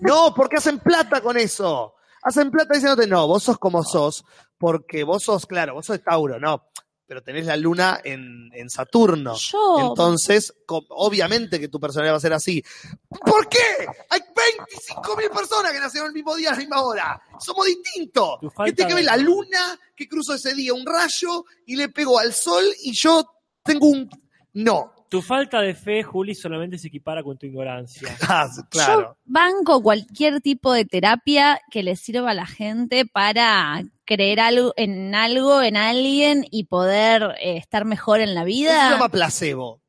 No, 0.00 0.34
porque 0.34 0.56
hacen 0.56 0.80
plata 0.80 1.20
con 1.20 1.36
eso. 1.36 1.94
Hacen 2.22 2.50
plata 2.50 2.74
diciéndote, 2.74 3.06
no, 3.06 3.28
vos 3.28 3.44
sos 3.44 3.58
como 3.58 3.84
sos, 3.84 4.24
porque 4.58 5.04
vos 5.04 5.22
sos, 5.22 5.46
claro, 5.46 5.74
vos 5.74 5.86
sos 5.86 6.02
Tauro, 6.02 6.40
no. 6.40 6.64
Pero 7.06 7.22
tenés 7.22 7.46
la 7.46 7.56
luna 7.56 8.00
en, 8.02 8.50
en 8.52 8.68
Saturno. 8.68 9.36
Yo, 9.36 9.88
Entonces, 9.88 10.52
obviamente 10.66 11.60
que 11.60 11.68
tu 11.68 11.78
personalidad 11.78 12.14
va 12.14 12.18
a 12.18 12.20
ser 12.20 12.32
así. 12.32 12.62
¿Por 13.08 13.48
qué? 13.48 13.86
Hay 14.10 14.20
25.000 14.20 15.30
personas 15.30 15.72
que 15.72 15.80
nacieron 15.80 16.08
el 16.08 16.14
mismo 16.14 16.34
día 16.34 16.48
a 16.48 16.52
la 16.52 16.58
misma 16.58 16.82
hora. 16.82 17.22
Somos 17.38 17.66
distintos. 17.66 18.40
Tu 18.40 18.48
¿Qué 18.48 18.54
falta 18.54 18.74
tiene 18.74 18.88
que 18.88 18.94
ver 18.96 19.04
la 19.04 19.16
luna 19.16 19.78
que 19.94 20.08
cruzó 20.08 20.34
ese 20.34 20.54
día? 20.54 20.74
Un 20.74 20.84
rayo 20.84 21.44
y 21.64 21.76
le 21.76 21.88
pegó 21.88 22.18
al 22.18 22.34
sol 22.34 22.64
y 22.82 22.92
yo 22.92 23.24
tengo 23.62 23.86
un... 23.86 24.10
No. 24.54 24.92
Tu 25.08 25.22
falta 25.22 25.60
de 25.60 25.74
fe, 25.74 26.02
Juli, 26.02 26.34
solamente 26.34 26.78
se 26.78 26.88
equipara 26.88 27.22
con 27.22 27.38
tu 27.38 27.46
ignorancia. 27.46 28.08
Ah, 28.28 28.48
yo 28.56 28.62
claro. 28.68 29.18
banco 29.24 29.82
cualquier 29.82 30.40
tipo 30.40 30.72
de 30.72 30.84
terapia 30.84 31.60
que 31.70 31.82
le 31.82 31.94
sirva 31.96 32.30
a 32.32 32.34
la 32.34 32.46
gente 32.46 33.06
para 33.06 33.82
creer 34.04 34.40
algo 34.40 34.72
en 34.76 35.14
algo, 35.14 35.62
en 35.62 35.76
alguien 35.76 36.44
y 36.50 36.64
poder 36.64 37.36
eh, 37.40 37.56
estar 37.56 37.84
mejor 37.84 38.20
en 38.20 38.34
la 38.34 38.40
Eso 38.42 38.48
se 38.50 38.54
vida. 38.54 38.90
llama 38.90 39.08
placebo. 39.08 39.80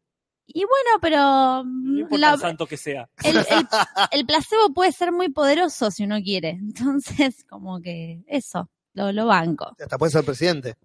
Y 0.46 0.62
bueno, 0.62 1.00
pero 1.02 1.64
No 1.66 2.00
importa 2.00 2.28
la- 2.28 2.34
el 2.36 2.40
santo 2.40 2.66
que 2.68 2.78
sea. 2.78 3.10
el, 3.24 3.38
el- 3.38 3.46
el 4.12 4.26
placebo 4.26 4.74
puede 4.74 4.92
ser 4.92 5.12
muy 5.12 5.30
poderoso 5.30 5.92
si 5.92 6.04
uno 6.04 6.22
quiere. 6.22 6.50
Entonces, 6.62 7.44
como 7.50 7.82
que 7.82 8.22
eso, 8.28 8.70
lo, 8.94 9.12
lo 9.12 9.26
banco. 9.26 9.76
Hasta 9.80 9.98
puede 9.98 10.12
ser 10.12 10.24
presidente. 10.24 10.76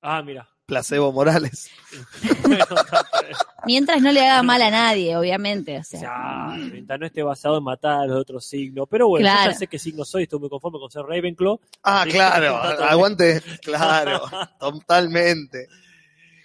Ah, 0.00 0.20
mira. 0.22 0.48
Placebo 0.66 1.12
Morales. 1.12 1.70
Mientras 3.66 4.00
no 4.02 4.10
le 4.12 4.26
haga 4.26 4.42
mal 4.42 4.60
a 4.62 4.70
nadie, 4.70 5.16
obviamente. 5.16 5.76
O 5.76 5.80
O 5.80 5.84
sea, 5.84 6.00
sea, 6.00 6.54
mientras 6.56 6.98
no 6.98 7.06
esté 7.06 7.22
basado 7.22 7.58
en 7.58 7.64
matar 7.64 8.00
a 8.00 8.06
los 8.06 8.20
otros 8.20 8.44
signos. 8.44 8.86
Pero 8.90 9.08
bueno, 9.08 9.26
yo 9.28 9.32
ya 9.50 9.54
sé 9.54 9.66
qué 9.66 9.78
signo 9.78 10.04
soy, 10.04 10.24
estoy 10.24 10.40
muy 10.40 10.48
conforme 10.48 10.78
con 10.78 10.90
ser 10.90 11.02
Ravenclaw. 11.02 11.60
Ah, 11.82 12.04
claro. 12.08 12.56
Aguante. 12.88 13.40
Claro. 13.62 14.22
Totalmente. 14.60 15.68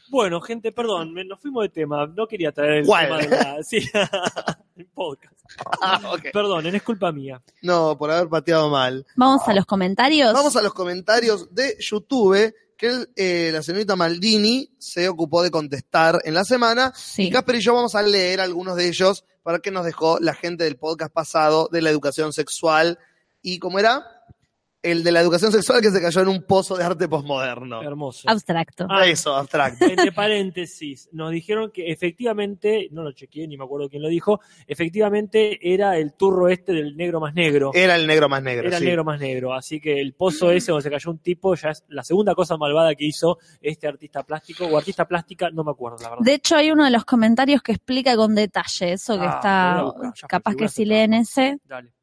Bueno, 0.09 0.39
gente, 0.41 0.71
perdón, 0.71 1.13
me- 1.13 1.25
nos 1.25 1.39
fuimos 1.39 1.63
de 1.63 1.69
tema. 1.69 2.05
No 2.07 2.27
quería 2.27 2.51
traer 2.51 2.73
el 2.79 2.85
¿Cuál? 2.85 3.05
tema 3.07 3.17
de 3.19 3.29
la... 3.29 3.63
Sí, 3.63 3.79
el 4.75 4.85
podcast. 4.87 5.33
Ah. 5.81 5.99
Perdón, 6.31 6.65
es 6.67 6.83
culpa 6.83 7.11
mía. 7.11 7.41
No, 7.61 7.97
por 7.97 8.11
haber 8.11 8.29
pateado 8.29 8.69
mal. 8.69 9.05
vamos 9.15 9.41
a 9.47 9.53
los 9.53 9.65
comentarios. 9.65 10.33
Vamos 10.33 10.55
a 10.55 10.61
los 10.61 10.73
comentarios 10.73 11.53
de 11.53 11.75
YouTube 11.79 12.53
que 12.77 12.87
el, 12.87 13.09
eh, 13.15 13.49
la 13.51 13.63
señorita 13.63 13.95
Maldini 13.95 14.75
se 14.79 15.09
ocupó 15.09 15.43
de 15.43 15.51
contestar 15.51 16.21
en 16.23 16.33
la 16.33 16.43
semana. 16.43 16.93
Sí. 16.95 17.23
Y 17.23 17.31
Casper 17.31 17.55
y 17.55 17.61
yo 17.61 17.73
vamos 17.73 17.95
a 17.95 18.01
leer 18.01 18.39
algunos 18.39 18.75
de 18.75 18.87
ellos 18.87 19.25
para 19.43 19.59
que 19.59 19.71
nos 19.71 19.85
dejó 19.85 20.19
la 20.19 20.33
gente 20.33 20.63
del 20.63 20.77
podcast 20.77 21.11
pasado 21.11 21.69
de 21.71 21.81
la 21.81 21.89
educación 21.89 22.33
sexual. 22.33 22.99
¿Y 23.41 23.59
cómo 23.59 23.79
era? 23.79 24.16
El 24.91 25.03
de 25.03 25.11
la 25.11 25.19
educación 25.19 25.51
sexual 25.51 25.81
que 25.81 25.91
se 25.91 26.01
cayó 26.01 26.21
en 26.21 26.29
un 26.29 26.43
pozo 26.43 26.77
de 26.77 26.83
arte 26.83 27.07
posmoderno. 27.07 27.81
Hermoso. 27.81 28.29
Abstracto. 28.29 28.87
Ah. 28.89 29.05
Eso, 29.05 29.35
abstracto. 29.35 29.85
Entre 29.85 30.11
paréntesis, 30.13 31.09
nos 31.11 31.31
dijeron 31.31 31.71
que 31.71 31.91
efectivamente, 31.91 32.87
no 32.91 33.03
lo 33.03 33.11
chequeé, 33.11 33.47
ni 33.47 33.57
me 33.57 33.65
acuerdo 33.65 33.89
quién 33.89 34.01
lo 34.01 34.07
dijo, 34.07 34.39
efectivamente 34.65 35.59
era 35.61 35.97
el 35.97 36.13
turro 36.13 36.47
este 36.47 36.73
del 36.73 36.95
negro 36.95 37.19
más 37.19 37.33
negro. 37.33 37.71
Era 37.73 37.95
el 37.95 38.07
negro 38.07 38.29
más 38.29 38.41
negro. 38.41 38.67
Era 38.67 38.77
el 38.77 38.85
negro 38.85 39.03
más 39.03 39.19
negro. 39.19 39.53
Así 39.53 39.79
que 39.79 39.99
el 39.99 40.13
pozo 40.13 40.51
ese 40.51 40.71
donde 40.71 40.83
se 40.83 40.89
cayó 40.89 41.11
un 41.11 41.19
tipo 41.19 41.55
ya 41.55 41.69
es 41.71 41.83
la 41.89 42.03
segunda 42.03 42.33
cosa 42.33 42.57
malvada 42.57 42.95
que 42.95 43.05
hizo 43.05 43.37
este 43.61 43.87
artista 43.87 44.23
plástico 44.23 44.65
o 44.65 44.77
artista 44.77 45.05
plástica, 45.05 45.49
no 45.51 45.63
me 45.63 45.71
acuerdo, 45.71 45.97
la 46.01 46.09
verdad. 46.11 46.23
De 46.23 46.33
hecho, 46.33 46.55
hay 46.55 46.71
uno 46.71 46.85
de 46.85 46.91
los 46.91 47.05
comentarios 47.05 47.61
que 47.61 47.73
explica 47.73 48.15
con 48.15 48.35
detalle 48.35 48.93
eso 48.93 49.17
que 49.19 49.25
Ah, 49.25 49.93
está, 50.13 50.27
capaz 50.27 50.55
que 50.55 50.67
si 50.67 50.85
leen 50.85 51.13
ese. 51.13 51.59
Dale. 51.65 51.96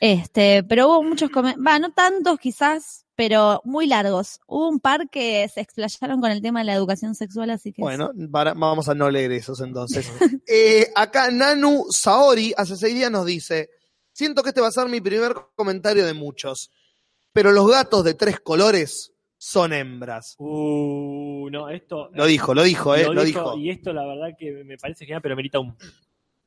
Este, 0.00 0.62
pero 0.64 0.88
hubo 0.88 1.02
muchos 1.02 1.30
comentarios, 1.30 1.66
va, 1.66 1.78
no 1.78 1.92
tantos 1.92 2.38
quizás, 2.38 3.06
pero 3.14 3.62
muy 3.64 3.86
largos. 3.86 4.40
Hubo 4.46 4.68
un 4.68 4.78
par 4.78 5.08
que 5.08 5.48
se 5.48 5.60
explayaron 5.60 6.20
con 6.20 6.30
el 6.30 6.42
tema 6.42 6.60
de 6.60 6.66
la 6.66 6.74
educación 6.74 7.14
sexual, 7.14 7.50
así 7.50 7.72
que 7.72 7.82
Bueno, 7.82 8.10
para- 8.30 8.54
vamos 8.54 8.88
a 8.88 8.94
no 8.94 9.10
leer 9.10 9.32
esos 9.32 9.60
entonces. 9.60 10.10
Eh, 10.48 10.88
acá 10.94 11.30
Nanu 11.30 11.86
Saori 11.90 12.52
hace 12.56 12.76
seis 12.76 12.94
días 12.94 13.10
nos 13.10 13.26
dice, 13.26 13.70
siento 14.12 14.42
que 14.42 14.50
este 14.50 14.60
va 14.60 14.68
a 14.68 14.72
ser 14.72 14.88
mi 14.88 15.00
primer 15.00 15.34
comentario 15.54 16.06
de 16.06 16.14
muchos, 16.14 16.70
pero 17.32 17.52
los 17.52 17.68
gatos 17.68 18.04
de 18.04 18.14
tres 18.14 18.40
colores 18.40 19.12
son 19.38 19.72
hembras. 19.72 20.34
Uh, 20.38 21.48
no, 21.50 21.68
esto. 21.68 22.10
Lo 22.12 22.26
dijo, 22.26 22.54
lo 22.54 22.62
dijo, 22.62 22.94
eh, 22.94 23.12
lo, 23.12 23.24
dijo. 23.24 23.56
Y 23.56 23.70
esto, 23.70 23.92
la 23.92 24.06
verdad, 24.06 24.36
que 24.38 24.64
me 24.64 24.76
parece 24.76 25.04
genial, 25.04 25.20
pero 25.22 25.36
merita 25.36 25.58
un. 25.58 25.76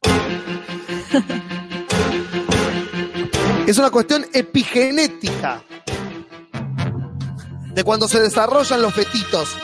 Es 3.69 3.77
una 3.77 3.91
cuestión 3.91 4.25
epigenética 4.34 5.62
de 7.71 7.84
cuando 7.84 8.08
se 8.08 8.19
desarrollan 8.19 8.82
los 8.82 8.91
fetitos. 8.91 9.55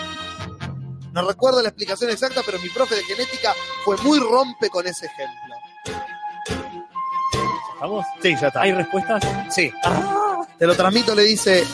No 1.11 1.27
recuerdo 1.27 1.63
la 1.63 1.69
explicación 1.69 2.11
exacta, 2.11 2.41
pero 2.45 2.59
mi 2.59 2.69
profe 2.69 2.93
de 2.93 3.03
genética 3.03 3.55
fue 3.83 3.97
muy 4.03 4.19
rompe 4.19 4.69
con 4.69 4.85
ese 4.85 5.07
ejemplo. 5.07 5.55
¿Vamos? 7.81 8.05
Sí, 8.21 8.35
ya 8.39 8.49
está. 8.49 8.61
¿Hay 8.61 8.73
respuestas? 8.73 9.23
Sí. 9.49 9.73
Te 10.59 10.67
lo 10.67 10.75
transmito, 10.75 11.15
le 11.15 11.23
dice. 11.23 11.65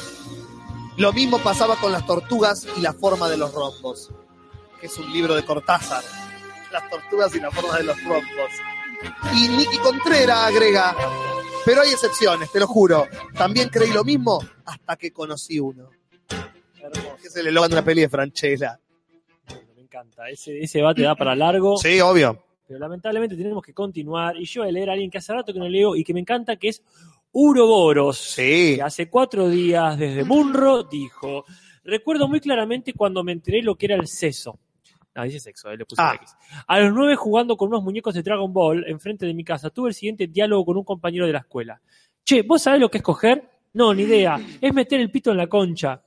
Lo 0.95 1.11
mismo 1.11 1.37
pasaba 1.39 1.75
con 1.75 1.91
las 1.91 2.05
tortugas 2.05 2.65
y 2.77 2.79
la 2.79 2.93
forma 2.93 3.27
de 3.27 3.35
los 3.35 3.53
rombos. 3.53 4.09
Que 4.79 4.85
es 4.85 4.97
un 4.97 5.11
libro 5.11 5.35
de 5.35 5.43
Cortázar. 5.43 6.01
Las 6.71 6.89
tortugas 6.89 7.35
y 7.35 7.41
la 7.41 7.51
forma 7.51 7.77
de 7.77 7.83
los 7.83 8.01
rombos. 8.05 8.51
Y 9.33 9.49
Nicky 9.49 9.79
Contreras 9.79 10.45
agrega. 10.45 10.95
Pero 11.65 11.81
hay 11.81 11.91
excepciones, 11.91 12.51
te 12.51 12.59
lo 12.59 12.67
juro. 12.67 13.05
También 13.35 13.69
creí 13.69 13.91
lo 13.91 14.03
mismo 14.03 14.39
hasta 14.65 14.95
que 14.95 15.11
conocí 15.11 15.59
uno. 15.59 15.89
Que 16.27 17.27
es 17.27 17.35
el 17.35 17.47
eslogan 17.47 17.69
de 17.69 17.75
una 17.75 17.85
peli 17.85 18.01
de 18.01 18.09
Franchella. 18.09 18.79
Me 19.75 19.81
encanta. 19.81 20.29
Ese, 20.29 20.59
ese 20.59 20.79
debate 20.79 21.03
da 21.03 21.15
para 21.15 21.35
largo. 21.35 21.77
Sí, 21.77 22.01
obvio. 22.01 22.43
Pero 22.67 22.79
lamentablemente 22.79 23.35
tenemos 23.35 23.63
que 23.63 23.73
continuar. 23.73 24.37
Y 24.37 24.45
yo 24.45 24.61
voy 24.61 24.69
a 24.69 24.71
leer 24.71 24.89
a 24.89 24.93
alguien 24.93 25.11
que 25.11 25.19
hace 25.19 25.33
rato 25.33 25.53
que 25.53 25.59
no 25.59 25.69
leo 25.69 25.95
y 25.95 26.03
que 26.03 26.13
me 26.13 26.21
encanta, 26.21 26.55
que 26.55 26.69
es 26.69 26.81
Uroboros. 27.33 28.17
Sí. 28.17 28.75
Que 28.75 28.81
hace 28.81 29.09
cuatro 29.09 29.47
días 29.49 29.97
desde 29.97 30.23
Munro 30.23 30.83
dijo: 30.83 31.45
Recuerdo 31.83 32.27
muy 32.27 32.39
claramente 32.39 32.93
cuando 32.93 33.23
me 33.23 33.33
enteré 33.33 33.61
lo 33.61 33.75
que 33.75 33.85
era 33.85 33.95
el 33.95 34.07
seso. 34.07 34.57
No, 35.15 35.23
dice 35.23 35.39
sexo, 35.39 35.69
ahí 35.69 35.77
le 35.77 35.85
puse 35.85 36.01
Ah. 36.01 36.13
X. 36.15 36.35
A 36.67 36.79
los 36.79 36.93
nueve 36.93 37.15
jugando 37.15 37.57
con 37.57 37.67
unos 37.67 37.83
muñecos 37.83 38.13
de 38.13 38.23
Dragon 38.23 38.51
Ball 38.53 38.85
enfrente 38.87 39.25
de 39.25 39.33
mi 39.33 39.43
casa, 39.43 39.69
tuve 39.69 39.89
el 39.89 39.93
siguiente 39.93 40.27
diálogo 40.27 40.65
con 40.65 40.77
un 40.77 40.83
compañero 40.83 41.25
de 41.27 41.33
la 41.33 41.39
escuela. 41.39 41.81
Che, 42.23 42.43
¿vos 42.43 42.61
sabés 42.61 42.79
lo 42.79 42.89
que 42.89 42.99
es 42.99 43.03
coger? 43.03 43.43
No, 43.73 43.93
ni 43.93 44.03
idea. 44.03 44.39
Es 44.61 44.73
meter 44.73 44.99
el 45.01 45.11
pito 45.11 45.31
en 45.31 45.37
la 45.37 45.47
concha. 45.47 46.01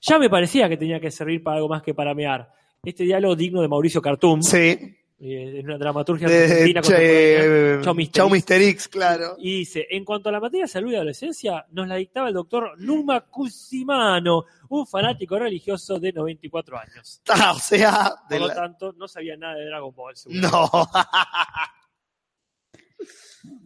Ya 0.00 0.18
me 0.18 0.28
parecía 0.30 0.68
que 0.68 0.76
tenía 0.76 0.98
que 1.00 1.10
servir 1.10 1.42
para 1.42 1.56
algo 1.56 1.68
más 1.68 1.82
que 1.82 1.94
para 1.94 2.14
mear. 2.14 2.50
Este 2.82 3.04
diálogo 3.04 3.34
digno 3.36 3.60
de 3.60 3.68
Mauricio 3.68 4.00
Cartum. 4.00 4.40
Sí. 4.42 4.96
Es 5.20 5.64
una 5.64 5.76
dramaturgia 5.78 6.28
De, 6.28 6.44
argentina 6.44 6.80
che, 6.80 7.80
Chau, 7.82 7.92
Mister 7.94 8.12
Chau, 8.20 8.26
X. 8.28 8.32
Mister 8.32 8.62
X, 8.62 8.88
claro. 8.88 9.34
Y 9.38 9.58
dice, 9.58 9.84
en 9.90 10.04
cuanto 10.04 10.28
a 10.28 10.32
la 10.32 10.38
materia 10.38 10.64
de 10.66 10.68
salud 10.68 10.92
y 10.92 10.94
adolescencia, 10.94 11.66
nos 11.72 11.88
la 11.88 11.96
dictaba 11.96 12.28
el 12.28 12.34
doctor 12.34 12.78
Numa 12.78 13.22
Cusimano, 13.22 14.44
un 14.68 14.86
fanático 14.86 15.36
religioso 15.36 15.98
de 15.98 16.12
94 16.12 16.78
años. 16.78 17.20
Ah, 17.28 17.52
o 17.56 17.58
sea, 17.58 18.12
Por 18.20 18.28
de 18.28 18.38
lo 18.40 18.46
la- 18.46 18.54
tanto, 18.54 18.92
no 18.96 19.08
sabía 19.08 19.36
nada 19.36 19.56
de 19.56 19.66
Dragon 19.66 19.92
Ball. 19.92 20.16
seguro. 20.16 20.40
no. 20.40 20.70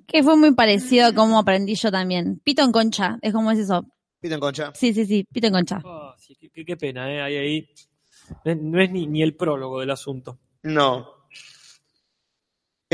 que 0.07 0.23
fue 0.23 0.37
muy 0.37 0.55
parecido 0.55 1.07
a 1.09 1.13
cómo 1.13 1.39
aprendí 1.39 1.75
yo 1.75 1.91
también. 1.91 2.41
Pito 2.45 2.63
en 2.63 2.73
concha, 2.73 3.19
es 3.23 3.33
como 3.33 3.51
es 3.51 3.59
eso. 3.59 3.85
Pito 4.21 4.35
en 4.35 4.41
concha. 4.41 4.73
Sí, 4.75 4.93
sí, 4.95 5.05
sí, 5.07 5.27
pito 5.31 5.47
en 5.49 5.53
concha. 5.53 5.83
Sí, 6.19 6.37
qué, 6.37 6.51
qué- 6.51 6.65
qué 6.65 6.77
pena, 6.77 7.13
¿eh? 7.13 7.21
Ahí, 7.23 7.37
ahí. 7.37 7.69
No 8.45 8.53
es- 8.53 8.59
No 8.63 8.81
es 8.83 8.91
ni, 8.91 9.07
ni 9.07 9.23
el 9.23 9.35
prólogo 9.37 9.81
del 9.81 9.91
asunto. 9.91 10.39
No. 10.63 11.22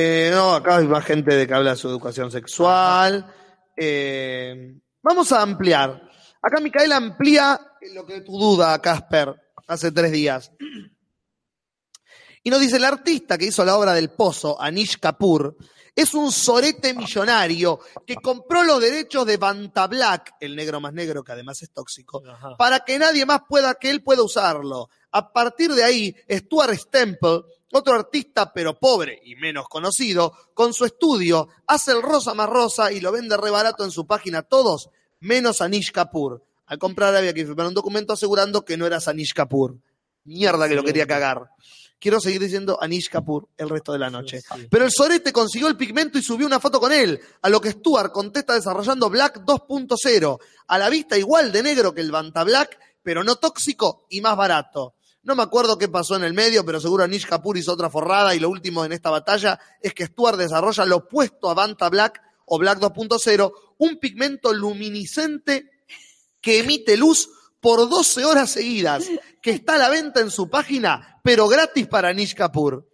Eh, 0.01 0.31
no, 0.33 0.55
acá 0.55 0.77
hay 0.77 0.87
más 0.87 1.05
gente 1.05 1.35
de 1.35 1.45
que 1.45 1.55
habla 1.55 1.71
de 1.71 1.77
su 1.77 1.89
educación 1.89 2.31
sexual. 2.31 3.35
Eh, 3.77 4.79
vamos 5.03 5.33
a 5.33 5.43
ampliar. 5.43 6.09
Acá 6.41 6.61
Micaela 6.61 6.95
amplía 6.95 7.61
lo 7.95 8.07
que 8.07 8.21
tu 8.21 8.39
duda, 8.39 8.81
Casper, 8.81 9.35
hace 9.67 9.91
tres 9.91 10.13
días. 10.13 10.53
Y 12.45 12.51
nos 12.51 12.61
dice, 12.61 12.77
el 12.77 12.85
artista 12.85 13.37
que 13.37 13.47
hizo 13.47 13.65
la 13.65 13.77
obra 13.77 13.93
del 13.93 14.11
Pozo, 14.11 14.63
Anish 14.63 15.01
Kapoor, 15.01 15.57
es 15.97 16.15
un 16.15 16.31
sorete 16.31 16.95
millonario 16.95 17.81
que 18.07 18.15
compró 18.15 18.63
los 18.63 18.81
derechos 18.81 19.27
de 19.27 19.37
Banta 19.37 19.89
Black, 19.89 20.37
el 20.39 20.55
negro 20.55 20.81
más 20.81 20.93
negro 20.93 21.25
que 21.25 21.33
además 21.33 21.61
es 21.63 21.73
tóxico, 21.73 22.23
Ajá. 22.25 22.57
para 22.57 22.79
que 22.85 23.01
nadie 23.01 23.27
más 23.27 23.41
pueda, 23.49 23.75
que 23.75 23.91
él 23.91 24.05
pueda 24.05 24.23
usarlo. 24.23 24.91
A 25.11 25.33
partir 25.33 25.73
de 25.75 25.83
ahí, 25.83 26.15
Stuart 26.31 26.77
Stemple, 26.77 27.43
otro 27.73 27.95
artista 27.95 28.53
pero 28.53 28.79
pobre 28.79 29.21
y 29.25 29.37
menos 29.37 29.69
conocido, 29.69 30.33
con 30.55 30.73
su 30.73 30.85
estudio, 30.85 31.49
hace 31.67 31.93
el 31.93 32.03
rosa 32.03 32.35
más 32.35 32.49
rosa 32.49 32.93
y 32.93 33.01
lo 33.01 33.13
vende 33.13 33.37
re 33.37 33.51
barato 33.51 33.85
en 33.85 33.91
su 33.91 34.07
página 34.07 34.43
todos, 34.43 34.91
menos 35.21 35.61
Anish 35.61 35.93
Kapoor. 35.93 36.45
Al 36.67 36.79
comprar 36.79 37.15
había 37.15 37.33
que 37.33 37.47
firmar 37.47 37.67
un 37.67 37.75
documento 37.75 38.13
asegurando 38.13 38.65
que 38.65 38.77
no 38.77 38.87
era 38.87 38.99
Anish 39.05 39.33
Kapoor. 39.33 39.77
Mierda 40.25 40.69
que 40.69 40.75
lo 40.75 40.85
quería 40.85 41.07
cagar. 41.07 41.49
Quiero 41.99 42.21
seguir 42.21 42.41
diciendo 42.41 42.79
Anish 42.81 43.09
Kapoor 43.09 43.49
el 43.57 43.69
resto 43.69 43.93
de 43.93 43.99
la 43.99 44.11
noche. 44.11 44.43
Pero 44.71 44.85
el 44.85 44.93
sorete 44.93 45.33
consiguió 45.33 45.69
el 45.69 45.77
pigmento 45.77 46.19
y 46.19 46.23
subió 46.23 46.47
una 46.47 46.61
foto 46.61 46.79
con 46.79 46.93
él, 46.93 47.21
a 47.43 47.49
lo 47.49 47.61
que 47.61 47.73
Stuart 47.73 48.13
contesta 48.13 48.55
desarrollando 48.55 49.11
Black 49.11 49.41
2.0, 49.45 50.39
a 50.69 50.79
la 50.79 50.89
vista 50.91 51.19
igual 51.19 51.51
de 51.51 51.63
negro 51.63 51.95
que 51.95 52.03
el 52.03 52.13
Banta 52.13 52.45
Black, 52.45 52.79
pero 53.03 53.25
no 53.25 53.37
tóxico 53.37 54.07
y 54.11 54.21
más 54.21 54.37
barato. 54.37 54.95
No 55.29 55.37
me 55.37 55.43
acuerdo 55.43 55.77
qué 55.77 55.89
pasó 55.89 56.17
en 56.17 56.25
el 56.25 56.33
medio, 56.33 56.65
pero 56.65 56.81
seguro 56.81 57.05
Anish 57.05 57.27
Kapoor 57.27 57.59
hizo 57.59 57.75
otra 57.75 57.91
forrada 57.91 58.35
y 58.35 58.41
lo 58.41 58.49
último 58.49 58.87
en 58.87 58.93
esta 58.93 59.11
batalla 59.11 59.61
es 59.83 59.93
que 59.93 60.07
Stuart 60.07 60.39
desarrolla 60.39 60.87
lo 60.87 60.97
opuesto 60.97 61.51
a 61.51 61.55
Vanta 61.55 61.91
Black 61.91 62.19
o 62.47 62.59
Black 62.59 62.79
2.0, 62.79 63.53
un 63.77 63.99
pigmento 63.99 64.55
luminiscente 64.55 65.85
que 66.41 66.61
emite 66.61 66.97
luz 66.97 67.29
por 67.61 67.91
12 67.91 68.25
horas 68.25 68.49
seguidas, 68.49 69.05
que 69.43 69.51
está 69.51 69.75
a 69.75 69.79
la 69.79 69.91
venta 69.91 70.21
en 70.21 70.31
su 70.31 70.49
página, 70.49 71.21
pero 71.23 71.47
gratis 71.47 71.87
para 71.87 72.09
Anish 72.09 72.35
Kapoor. 72.35 72.89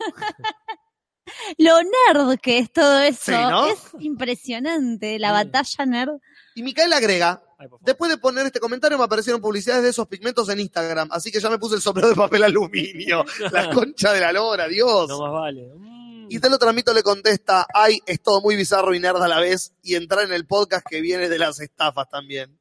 Lo 1.58 1.78
nerd 1.82 2.40
que 2.40 2.58
es 2.58 2.72
todo 2.72 2.98
eso. 2.98 3.26
Sí, 3.26 3.30
¿no? 3.30 3.68
Es 3.68 3.78
impresionante. 4.00 5.20
La 5.20 5.30
batalla 5.30 5.86
nerd. 5.86 6.18
Y 6.56 6.64
Micael 6.64 6.92
agrega. 6.92 7.45
Después 7.80 8.10
de 8.10 8.18
poner 8.18 8.46
este 8.46 8.60
comentario 8.60 8.98
me 8.98 9.04
aparecieron 9.04 9.40
publicidades 9.40 9.82
de 9.82 9.90
esos 9.90 10.06
pigmentos 10.08 10.48
en 10.48 10.60
Instagram, 10.60 11.08
así 11.10 11.30
que 11.30 11.40
ya 11.40 11.50
me 11.50 11.58
puse 11.58 11.76
el 11.76 11.80
sombrero 11.80 12.08
de 12.08 12.14
papel 12.14 12.44
aluminio. 12.44 13.24
La 13.52 13.70
concha 13.70 14.12
de 14.12 14.20
la 14.20 14.32
lora, 14.32 14.68
Dios. 14.68 15.08
No 15.08 15.20
más 15.20 15.32
vale. 15.32 15.72
Mm. 15.74 16.26
Y 16.28 16.40
te 16.40 16.50
lo 16.50 16.58
transmito, 16.58 16.92
le 16.92 17.02
contesta, 17.02 17.66
ay, 17.72 18.00
es 18.04 18.20
todo 18.20 18.40
muy 18.40 18.56
bizarro 18.56 18.94
y 18.94 19.00
nerd 19.00 19.22
a 19.22 19.28
la 19.28 19.38
vez, 19.38 19.72
y 19.82 19.94
entrar 19.94 20.24
en 20.24 20.32
el 20.32 20.44
podcast 20.46 20.84
que 20.88 21.00
viene 21.00 21.28
de 21.28 21.38
las 21.38 21.60
estafas 21.60 22.08
también. 22.08 22.58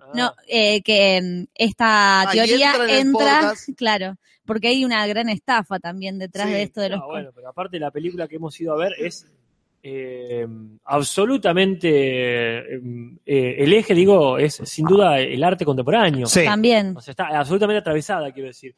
Ah, 0.00 0.10
No, 0.14 0.34
eh, 0.46 0.80
que 0.82 1.20
mm, 1.20 1.44
esta 1.54 2.22
Ah, 2.22 2.30
teoría 2.30 2.72
entra 2.88 3.52
en 3.66 3.74
claro, 3.76 4.16
porque 4.46 4.68
hay 4.68 4.84
una 4.84 5.06
gran 5.06 5.28
estafa 5.28 5.80
también 5.80 6.18
detrás 6.18 6.46
Sí, 6.46 6.52
de 6.52 6.62
esto 6.62 6.80
de 6.80 6.90
no, 6.90 6.96
los 6.96 7.06
bueno, 7.06 7.30
pero 7.34 7.48
aparte 7.48 7.78
la 7.80 7.90
película 7.90 8.28
que 8.28 8.36
hemos 8.36 8.58
ido 8.60 8.72
a 8.72 8.76
ver 8.76 8.92
es 8.98 9.26
eh, 9.82 10.46
absolutamente 10.84 11.88
eh, 12.74 12.80
eh, 13.26 13.54
el 13.58 13.72
eje, 13.72 13.94
digo, 13.94 14.38
es 14.38 14.54
sin 14.64 14.86
duda 14.86 15.18
el 15.20 15.42
arte 15.42 15.64
contemporáneo. 15.64 16.26
también. 16.44 16.96
O 16.96 17.00
sea, 17.00 17.12
está 17.12 17.26
absolutamente 17.38 17.78
atravesada, 17.78 18.30
quiero 18.32 18.48
decir. 18.48 18.74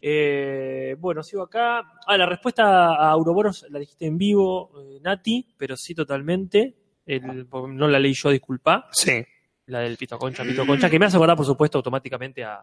Eh, 0.00 0.94
bueno, 0.98 1.22
sigo 1.22 1.42
acá. 1.42 1.82
Ah, 2.06 2.16
la 2.16 2.26
respuesta 2.26 2.64
a 2.94 3.10
Auroboros 3.10 3.66
la 3.70 3.78
dijiste 3.78 4.06
en 4.06 4.18
vivo, 4.18 4.70
eh, 4.80 4.98
Nati, 5.02 5.46
pero 5.56 5.76
sí 5.76 5.94
totalmente. 5.94 6.74
El- 7.06 7.46
no 7.50 7.88
la 7.88 7.98
leí 7.98 8.14
yo, 8.14 8.30
disculpa. 8.30 8.88
Sí. 8.92 9.24
La 9.66 9.80
del 9.80 9.96
Pito 9.96 10.18
Concha, 10.18 10.44
Pito 10.44 10.64
Concha, 10.66 10.88
que 10.88 10.98
me 10.98 11.06
hace 11.06 11.16
acordar, 11.16 11.36
por 11.36 11.46
supuesto, 11.46 11.78
automáticamente 11.78 12.44
a. 12.44 12.60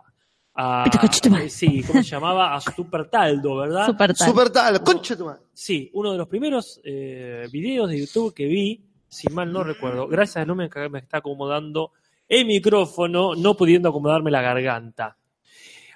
a 0.56 0.86
tu 1.22 1.30
madre. 1.30 1.46
eh, 1.46 1.50
sí, 1.50 1.84
¿cómo 1.84 2.04
se 2.04 2.10
llamaba? 2.10 2.54
A 2.56 2.62
Super 2.62 3.10
Taldo, 3.10 3.58
¿verdad? 3.58 3.86
Super 3.88 4.14
tal. 4.14 4.28
Super 4.28 4.50
tal, 4.50 4.84
concha 4.84 5.16
tu 5.18 5.26
madre. 5.26 5.42
Sí, 5.54 5.90
uno 5.94 6.12
de 6.12 6.18
los 6.18 6.28
primeros 6.28 6.80
eh, 6.84 7.48
videos 7.52 7.90
de 7.90 8.00
YouTube 8.00 8.34
que 8.34 8.46
vi, 8.46 8.84
si 9.08 9.28
mal 9.30 9.52
no 9.52 9.64
recuerdo, 9.64 10.08
gracias 10.08 10.38
a 10.38 10.46
Lumen 10.46 10.70
que 10.70 10.90
me 10.90 11.00
está 11.00 11.18
acomodando 11.18 11.92
el 12.28 12.46
micrófono, 12.46 13.36
no 13.36 13.56
pudiendo 13.56 13.90
acomodarme 13.90 14.32
la 14.32 14.42
garganta. 14.42 15.18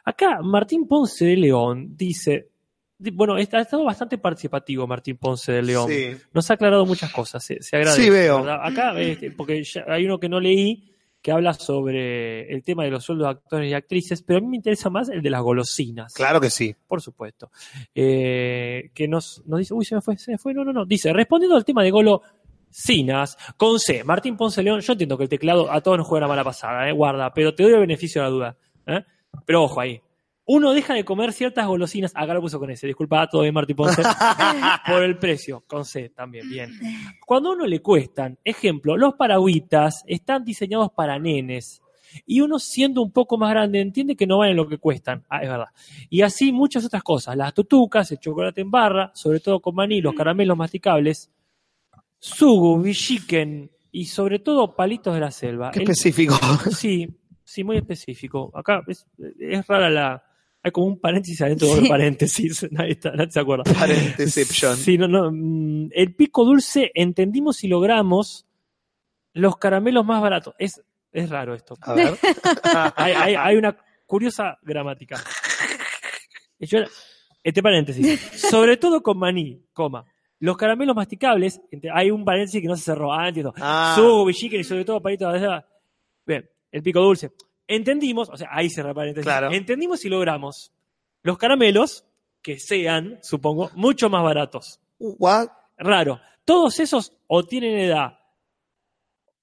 Acá 0.04 0.40
Martín 0.42 0.88
Ponce 0.88 1.26
de 1.26 1.36
León 1.38 1.96
dice, 1.98 2.50
di- 2.98 3.12
bueno, 3.12 3.38
está, 3.38 3.58
ha 3.58 3.62
estado 3.62 3.84
bastante 3.84 4.18
participativo 4.18 4.88
Martín 4.88 5.18
Ponce 5.18 5.52
de 5.52 5.62
León. 5.62 5.90
Sí. 5.90 6.16
Nos 6.34 6.50
ha 6.50 6.54
aclarado 6.56 6.86
muchas 6.86 7.12
cosas, 7.12 7.44
se, 7.44 7.62
se 7.62 7.76
agradece. 7.76 8.04
Sí, 8.04 8.10
veo. 8.10 8.38
¿verdad? 8.38 8.60
Acá, 8.64 9.00
este, 9.00 9.32
porque 9.32 9.64
ya 9.64 9.84
hay 9.88 10.06
uno 10.06 10.20
que 10.20 10.30
no 10.30 10.40
leí 10.40 10.94
que 11.22 11.32
habla 11.32 11.54
sobre 11.54 12.52
el 12.54 12.64
tema 12.64 12.84
de 12.84 12.92
los 12.92 13.04
sueldos 13.04 13.26
de 13.28 13.32
actores 13.32 13.72
y 13.72 13.74
actrices, 13.74 14.22
pero 14.24 14.40
a 14.40 14.42
mí 14.42 14.48
me 14.48 14.58
interesa 14.58 14.90
más 14.90 15.10
el 15.10 15.22
de 15.22 15.30
las 15.30 15.42
golosinas 15.42 16.14
Claro 16.14 16.40
que 16.40 16.50
sí. 16.50 16.76
por 16.88 17.02
supuesto. 17.02 17.52
Eh, 17.94 18.92
que 18.94 19.08
nos, 19.08 19.44
nos 19.46 19.60
dice, 19.60 19.74
uy, 19.74 19.86
se 19.86 19.96
me 19.96 20.02
fue, 20.02 20.18
se 20.18 20.32
me 20.32 20.38
fue, 20.38 20.54
no, 20.54 20.64
no, 20.64 20.72
no. 20.72 20.86
Dice, 20.86 21.12
respondiendo 21.14 21.56
al 21.58 21.66
tema 21.66 21.84
de 21.84 21.92
golosinas, 21.92 23.38
con 23.58 23.80
C, 23.80 24.04
Martín 24.04 24.38
Ponce 24.38 24.64
León, 24.64 24.80
yo 24.82 24.94
entiendo 24.94 25.18
que 25.18 25.24
el 25.24 25.30
teclado 25.30 25.72
a 25.72 25.82
todos 25.82 25.98
nos 25.98 26.08
juega 26.08 26.26
una 26.26 26.34
mala 26.34 26.44
pasada, 26.44 26.88
eh, 26.90 26.94
guarda, 26.94 27.34
pero 27.34 27.54
te 27.54 27.64
doy 27.64 27.74
el 27.74 27.80
beneficio 27.80 28.22
de 28.22 28.28
la 28.28 28.32
duda. 28.32 28.58
¿eh? 28.86 29.04
Pero 29.46 29.64
ojo 29.64 29.82
ahí. 29.82 30.02
Uno 30.50 30.72
deja 30.74 30.94
de 30.94 31.04
comer 31.04 31.34
ciertas 31.34 31.68
golosinas, 31.68 32.14
acá 32.16 32.34
lo 32.34 32.42
puso 32.42 32.58
con 32.58 32.70
ese, 32.72 32.88
disculpa, 32.88 33.28
todo 33.28 33.42
bien 33.42 33.54
Martín 33.54 33.76
Ponce, 33.76 34.02
por 34.88 35.04
el 35.04 35.18
precio, 35.18 35.64
con 35.68 35.84
C 35.84 36.10
también, 36.10 36.50
bien. 36.50 36.72
Cuando 37.26 37.50
a 37.50 37.54
uno 37.54 37.66
le 37.68 37.82
cuestan, 37.82 38.40
ejemplo, 38.44 38.96
los 38.96 39.16
paragüitas 39.16 40.04
están 40.08 40.46
diseñados 40.46 40.92
para 40.92 41.20
nenes. 41.20 41.82
Y 42.26 42.40
uno 42.40 42.58
siendo 42.58 43.02
un 43.02 43.12
poco 43.12 43.38
más 43.38 43.50
grande 43.52 43.82
entiende 43.82 44.16
que 44.16 44.26
no 44.26 44.38
valen 44.38 44.56
lo 44.56 44.70
que 44.70 44.78
cuestan. 44.78 45.26
Ah, 45.30 45.44
es 45.44 45.50
verdad. 45.50 45.68
Y 46.10 46.22
así 46.22 46.54
muchas 46.54 46.86
otras 46.86 47.04
cosas. 47.04 47.36
Las 47.36 47.54
tutucas, 47.54 48.10
el 48.14 48.20
chocolate 48.20 48.62
en 48.62 48.72
barra, 48.72 49.12
sobre 49.14 49.42
todo 49.42 49.60
con 49.60 49.76
maní, 49.76 50.00
los 50.00 50.14
caramelos 50.16 50.56
masticables, 50.58 51.30
sugu, 52.20 52.82
bichiken 52.82 53.70
y 53.92 54.06
sobre 54.06 54.40
todo 54.40 54.74
palitos 54.76 55.14
de 55.14 55.20
la 55.20 55.32
selva. 55.32 55.72
Qué 55.72 55.80
El- 55.80 55.84
específico. 55.90 56.36
Sí, 56.72 57.08
sí, 57.44 57.64
muy 57.66 57.76
específico. 57.78 58.52
Acá 58.56 58.82
es, 58.88 59.06
es 59.40 59.68
rara 59.68 59.90
la... 59.90 60.24
Hay 60.68 60.72
como 60.72 60.88
un 60.88 61.00
paréntesis 61.00 61.42
adentro 61.42 61.68
de 61.76 61.82
Sí. 61.82 61.88
paréntesis. 61.88 62.68
Nadie, 62.72 62.92
está- 62.92 63.12
nadie 63.12 63.32
se 63.32 63.40
acuerda. 63.40 63.64
Parenteception. 63.74 64.76
Sí, 64.78 64.98
no, 64.98 65.08
no. 65.08 65.32
mm, 65.32 65.90
El 65.94 66.14
pico 66.16 66.44
dulce, 66.46 66.92
entendimos 66.94 67.64
y 67.64 67.68
logramos 67.70 68.46
los 69.34 69.58
caramelos 69.58 70.06
más 70.06 70.22
baratos. 70.22 70.54
Es, 70.60 70.84
es 71.12 71.30
raro 71.30 71.56
esto. 71.56 71.76
A 71.82 71.94
ver. 71.94 72.14
Hay, 72.96 73.14
hay- 73.14 73.36
hay 73.36 73.56
una 73.56 73.78
curiosa 74.06 74.58
gramática. 74.62 75.18
Yo- 76.60 76.80
este 77.44 77.64
paréntesis. 77.64 78.20
Sobre 78.50 78.78
todo 78.78 79.02
con 79.02 79.18
maní, 79.18 79.64
coma. 79.74 80.04
Los 80.40 80.58
caramelos 80.58 80.96
masticables, 80.96 81.62
hay 81.94 82.12
un 82.12 82.24
paréntesis 82.26 82.62
que 82.62 82.68
no 82.68 82.76
se 82.76 82.84
cerró. 82.84 83.14
Ah, 83.14 83.30
entiendo. 83.30 83.54
Ah. 83.58 83.94
Sugo, 83.96 84.30
y 84.30 84.64
sobre 84.64 84.86
todo 84.86 85.02
palito 85.02 85.32
de 85.32 85.40
la- 85.40 85.66
Bien, 86.26 86.48
el 86.72 86.84
pico 86.84 87.00
dulce. 87.02 87.32
Entendimos, 87.68 88.30
o 88.30 88.38
sea, 88.38 88.50
ahí 88.52 88.70
cerra 88.70 88.94
paréntesis. 88.94 89.26
Claro. 89.26 89.52
Entendimos 89.52 90.04
y 90.06 90.10
logramos 90.10 90.72
los 91.24 91.38
caramelos 91.38 92.06
que 92.42 92.60
sean, 92.60 93.20
supongo, 93.22 93.72
mucho 93.76 94.10
más 94.10 94.24
baratos. 94.24 94.80
What? 95.00 95.50
Raro. 95.78 96.20
Todos 96.46 96.80
esos 96.80 97.14
o 97.28 97.44
tienen 97.44 97.78
edad 97.78 98.18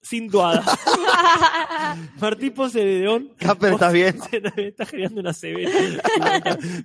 sin 0.05 0.29
duda. 0.29 0.63
Martín 2.21 2.53
Ponce 2.53 2.79
de 2.79 3.01
León 3.01 3.33
Casper, 3.39 3.73
¿estás 3.73 3.93
bien? 3.93 4.21
se 4.31 4.41
nos 4.41 4.59
está 4.59 4.87
generando 4.87 5.21
una 5.21 5.33
CB. 5.33 6.01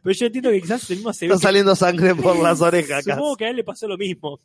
Pero 0.04 0.16
yo 0.16 0.26
entiendo 0.26 0.50
que 0.52 0.62
quizás 0.62 0.90
el 0.90 0.98
mismo 0.98 1.12
CB. 1.12 1.24
Está 1.26 1.38
saliendo 1.38 1.76
sangre 1.76 2.16
por 2.16 2.40
las 2.40 2.62
orejas 2.62 3.04
acá. 3.06 3.16
Supongo 3.16 3.36
que 3.36 3.46
a 3.46 3.50
él 3.50 3.58
le 3.58 3.64
pasó 3.64 3.88
lo 3.88 3.98
mismo. 3.98 4.40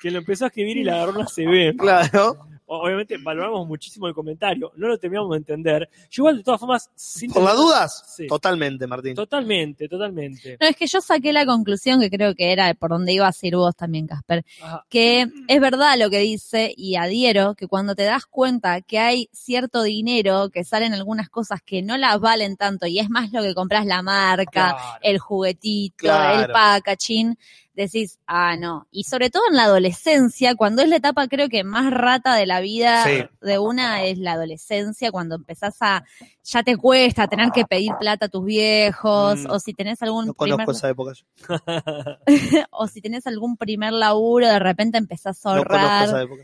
Que 0.00 0.10
lo 0.10 0.18
empezó 0.18 0.44
a 0.44 0.48
escribir 0.48 0.76
y 0.76 0.84
le 0.84 0.92
agarró 0.92 1.12
una 1.12 1.26
CB. 1.26 1.76
Claro. 1.76 2.46
Obviamente 2.74 3.16
valoramos 3.18 3.66
muchísimo 3.66 4.06
el 4.08 4.14
comentario. 4.14 4.72
No 4.76 4.88
lo 4.88 4.98
terminamos 4.98 5.30
de 5.32 5.36
entender. 5.38 5.88
Yo 6.10 6.22
igual, 6.22 6.38
de 6.38 6.42
todas 6.44 6.60
formas, 6.60 6.90
sin 6.94 7.30
¿Por 7.32 7.42
las 7.42 7.56
dudas? 7.56 8.14
Sí. 8.16 8.26
Totalmente, 8.26 8.86
Martín. 8.86 9.14
Totalmente, 9.14 9.88
totalmente. 9.88 10.56
No, 10.60 10.66
es 10.66 10.76
que 10.76 10.86
yo 10.86 11.00
saqué 11.00 11.32
la 11.32 11.44
conclusión 11.44 12.00
que 12.00 12.10
creo 12.10 12.34
que 12.34 12.52
era 12.52 12.72
por 12.74 12.90
donde 12.90 13.12
iba 13.12 13.26
a 13.28 13.32
ir 13.42 13.56
vos 13.56 13.76
también, 13.76 14.06
Casper, 14.06 14.44
Ajá. 14.62 14.86
que 14.88 15.26
es 15.48 15.60
verdad 15.60 15.98
lo 15.98 16.08
que 16.10 16.18
dice 16.20 16.72
y 16.76 16.96
adhiero 16.96 17.54
que 17.54 17.66
cuando 17.68 17.94
te 17.94 18.04
das 18.04 18.26
cuenta 18.26 18.80
que 18.80 18.98
hay 18.98 19.28
cierto 19.32 19.82
dinero 19.82 20.48
que 20.50 20.64
salen 20.64 20.94
algunas 20.94 21.28
cosas 21.28 21.60
que 21.62 21.82
no 21.82 21.98
las 21.98 22.18
valen 22.20 22.56
tanto 22.56 22.86
y 22.86 22.98
es 22.98 23.10
más 23.10 23.32
lo 23.32 23.42
que 23.42 23.54
compras 23.54 23.84
la 23.86 24.02
marca, 24.02 24.42
Claro. 24.52 24.78
el 25.02 25.18
juguetito, 25.18 25.96
Claro. 25.98 26.40
el 26.46 26.52
packaging, 26.52 27.36
decís, 27.74 28.18
ah, 28.26 28.56
no. 28.56 28.86
Y 28.90 29.04
sobre 29.04 29.30
todo 29.30 29.42
en 29.50 29.56
la 29.56 29.64
adolescencia, 29.64 30.54
cuando 30.54 30.82
es 30.82 30.88
la 30.88 30.96
etapa 30.96 31.26
creo 31.28 31.48
que 31.48 31.64
más 31.64 31.90
rata 31.92 32.34
de 32.34 32.44
la 32.46 32.60
vida 32.60 33.04
Sí. 33.04 33.24
de 33.40 33.58
una 33.58 34.04
es 34.04 34.18
la 34.18 34.32
adolescencia, 34.32 35.10
cuando 35.10 35.36
empezás 35.36 35.76
a, 35.80 36.04
ya 36.44 36.62
te 36.62 36.76
cuesta 36.76 37.28
tener 37.28 37.50
que 37.50 37.64
pedir 37.64 37.92
plata 37.98 38.26
a 38.26 38.28
tus 38.28 38.44
viejos, 38.44 39.40
Mm. 39.40 39.50
o 39.50 39.58
si 39.58 39.72
tenés 39.74 40.02
algún 40.02 40.26
No 40.26 40.34
primer, 40.34 40.56
conozco 40.66 40.72
esa 40.72 40.90
época. 40.90 41.12
yo. 41.14 41.24
o 42.70 42.86
si 42.88 43.00
tenés 43.00 43.26
algún 43.26 43.56
primer 43.56 43.92
laburo, 43.92 44.46
de 44.48 44.58
repente 44.58 44.98
empezás 44.98 45.44
a 45.46 45.56
No 45.56 45.64
conozco 45.64 45.74
ahorrar. 45.78 46.04
esa 46.08 46.22
época. 46.22 46.42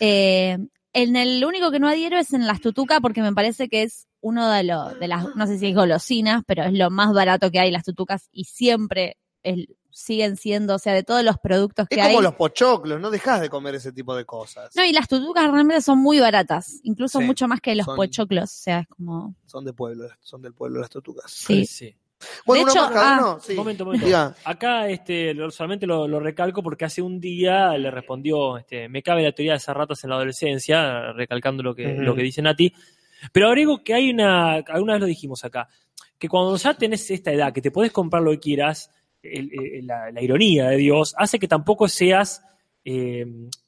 Eh, 0.00 0.58
en 0.92 1.16
el 1.16 1.44
único 1.44 1.70
que 1.70 1.80
no 1.80 1.88
adhiero 1.88 2.18
es 2.18 2.32
en 2.32 2.46
las 2.46 2.60
tutucas 2.60 3.00
porque 3.00 3.22
me 3.22 3.32
parece 3.32 3.68
que 3.68 3.82
es 3.82 4.06
uno 4.20 4.50
de 4.50 4.64
los, 4.64 4.98
de 4.98 5.08
las, 5.08 5.34
no 5.36 5.46
sé 5.46 5.58
si 5.58 5.68
es 5.68 5.74
golosinas, 5.74 6.42
pero 6.46 6.64
es 6.64 6.72
lo 6.72 6.90
más 6.90 7.12
barato 7.12 7.50
que 7.50 7.60
hay 7.60 7.70
las 7.70 7.84
tutucas 7.84 8.28
y 8.32 8.44
siempre 8.44 9.16
es- 9.42 9.66
siguen 9.90 10.36
siendo, 10.36 10.74
o 10.74 10.78
sea, 10.78 10.92
de 10.94 11.02
todos 11.02 11.22
los 11.24 11.38
productos 11.38 11.88
que 11.88 11.96
Es 11.96 12.02
como 12.06 12.18
hay. 12.18 12.22
los 12.24 12.34
pochoclos, 12.34 13.00
no 13.00 13.10
dejas 13.10 13.40
de 13.40 13.48
comer 13.48 13.74
ese 13.74 13.92
tipo 13.92 14.14
de 14.14 14.24
cosas. 14.24 14.74
No, 14.76 14.84
y 14.84 14.92
las 14.92 15.08
tutucas 15.08 15.50
realmente 15.50 15.80
son 15.82 15.98
muy 15.98 16.20
baratas, 16.20 16.80
incluso 16.84 17.18
Sí, 17.18 17.24
mucho 17.24 17.48
más 17.48 17.60
que 17.60 17.74
los 17.74 17.86
son- 17.86 17.96
pochoclos, 17.96 18.44
o 18.44 18.62
sea, 18.62 18.80
es 18.80 18.88
como, 18.88 19.34
Son 19.46 19.64
de 19.64 19.72
pueblo, 19.72 20.08
son 20.20 20.42
del 20.42 20.54
pueblo 20.54 20.80
las 20.80 20.90
tutucas. 20.90 21.30
sí. 21.30 21.64
sí. 21.66 21.94
Bueno, 22.44 22.64
De 22.66 22.72
uno 22.72 22.72
hecho, 22.72 22.82
más 22.82 22.92
cada 22.92 23.16
ah, 23.16 23.20
uno. 23.20 23.40
Sí. 23.40 23.54
Momento, 23.54 23.84
momento. 23.84 24.04
Diga. 24.04 24.34
Acá 24.44 24.88
este, 24.88 25.32
lo- 25.34 25.52
solamente 25.52 25.86
lo, 25.86 26.08
lo 26.08 26.18
recalco 26.18 26.64
porque 26.64 26.84
hace 26.84 27.00
un 27.00 27.20
día 27.20 27.78
le 27.78 27.92
respondió, 27.92 28.58
este, 28.58 28.88
me 28.88 29.04
cabe 29.04 29.22
la 29.22 29.30
teoría 29.30 29.52
de 29.52 29.58
esas 29.58 29.76
ratas 29.76 30.02
en 30.02 30.10
la 30.10 30.16
adolescencia, 30.16 31.12
recalcando 31.12 31.62
lo 31.62 31.76
que, 31.76 31.86
Ujú. 31.92 32.02
lo 32.02 32.16
que 32.16 32.22
dice 32.22 32.42
Nati. 32.42 32.72
Pero 33.32 33.46
agrego 33.46 33.84
que 33.84 33.94
hay 33.94 34.10
una, 34.10 34.54
alguna 34.54 34.94
vez 34.94 35.00
lo 35.02 35.06
dijimos 35.06 35.44
acá, 35.44 35.68
que 36.18 36.28
cuando 36.28 36.56
ya 36.56 36.74
tenés 36.74 37.08
esta 37.08 37.30
edad, 37.32 37.52
que 37.52 37.62
te 37.62 37.70
podés 37.70 37.92
comprar 37.92 38.20
lo 38.24 38.32
que 38.32 38.40
quieras, 38.40 38.90
el- 39.32 39.50
el- 39.74 39.86
la, 39.86 40.10
la 40.10 40.22
ironía 40.22 40.68
de 40.68 40.76
Dios 40.76 41.14
hace 41.18 41.38
que 41.38 41.48
tampoco 41.48 41.88
seas 41.88 42.42
eh, 42.84 43.26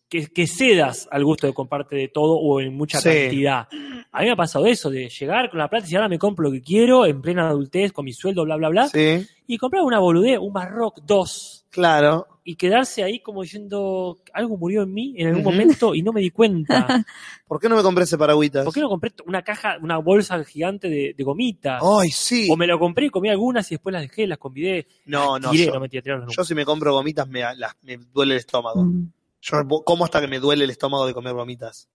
que, 0.08 0.26
que 0.26 0.46
cedas 0.46 1.06
al 1.10 1.24
gusto 1.24 1.46
de 1.46 1.52
comprarte 1.52 1.94
de 1.94 2.08
todo 2.08 2.34
o 2.36 2.60
en 2.60 2.74
mucha 2.74 3.00
Sí. 3.00 3.08
cantidad. 3.10 3.68
A 4.12 4.20
mí 4.20 4.26
me 4.26 4.32
ha 4.32 4.36
pasado 4.36 4.66
eso, 4.66 4.90
de 4.90 5.08
llegar 5.08 5.50
con 5.50 5.58
la 5.60 5.68
plata 5.68 5.82
y 5.84 5.86
decir, 5.86 5.98
ahora 5.98 6.08
me 6.08 6.18
compro 6.18 6.44
lo 6.44 6.50
que 6.50 6.62
quiero 6.62 7.06
en 7.06 7.20
plena 7.22 7.48
adultez, 7.48 7.92
con 7.92 8.04
mi 8.06 8.12
sueldo, 8.12 8.44
bla, 8.44 8.56
bla, 8.56 8.68
bla, 8.70 8.88
Sí, 8.88 9.24
y 9.46 9.56
comprar 9.58 9.82
una 9.84 9.98
boludez, 10.00 10.38
un 10.40 10.52
Barrock 10.52 11.00
2, 11.04 11.66
claro. 11.70 12.26
Y 12.44 12.56
quedarse 12.56 13.02
ahí 13.02 13.20
como 13.20 13.42
diciendo, 13.42 14.18
algo 14.32 14.56
murió 14.56 14.82
en 14.82 14.92
mí 14.92 15.14
en 15.18 15.28
algún 15.28 15.44
momento 15.44 15.94
y 15.94 16.02
no 16.02 16.12
me 16.12 16.20
di 16.20 16.30
cuenta. 16.30 16.86
¿Por 17.46 17.60
qué 17.60 17.68
no 17.68 17.76
me 17.76 17.82
compré 17.82 18.04
ese 18.04 18.16
paragüitas? 18.16 18.64
¿Por 18.64 18.72
qué 18.74 18.80
no 18.80 18.88
compré 18.88 19.12
una 19.26 19.42
caja, 19.42 19.76
una 19.82 19.98
bolsa 19.98 20.42
gigante 20.44 20.88
de, 20.88 21.14
de 21.16 21.24
gomitas? 21.24 21.82
Ay, 21.84 22.10
sí. 22.10 22.48
O 22.50 22.56
me 22.56 22.66
lo 22.66 22.78
compré 22.78 23.06
y 23.06 23.10
comí 23.10 23.28
algunas 23.28 23.70
y 23.70 23.74
después 23.74 23.92
las 23.92 24.02
dejé, 24.02 24.26
las 24.26 24.38
convidé. 24.38 24.86
No, 25.06 25.38
no, 25.38 25.50
tiré, 25.50 25.66
yo, 25.66 25.74
no 25.74 25.80
me 25.80 25.88
tiré, 25.88 26.02
tiraron 26.02 26.28
yo 26.28 26.44
si 26.44 26.54
me 26.54 26.64
compro 26.64 26.92
gomitas 26.92 27.28
me, 27.28 27.40
las- 27.56 27.76
me 27.82 27.96
duele 27.96 28.34
el 28.34 28.38
estómago. 28.40 28.84
Mm. 28.84 29.12
Yo 29.42 29.56
como 29.84 30.04
hasta 30.04 30.20
que 30.20 30.28
me 30.28 30.38
duele 30.38 30.64
el 30.64 30.70
estómago 30.70 31.06
de 31.06 31.14
comer 31.14 31.32
gomitas. 31.34 31.88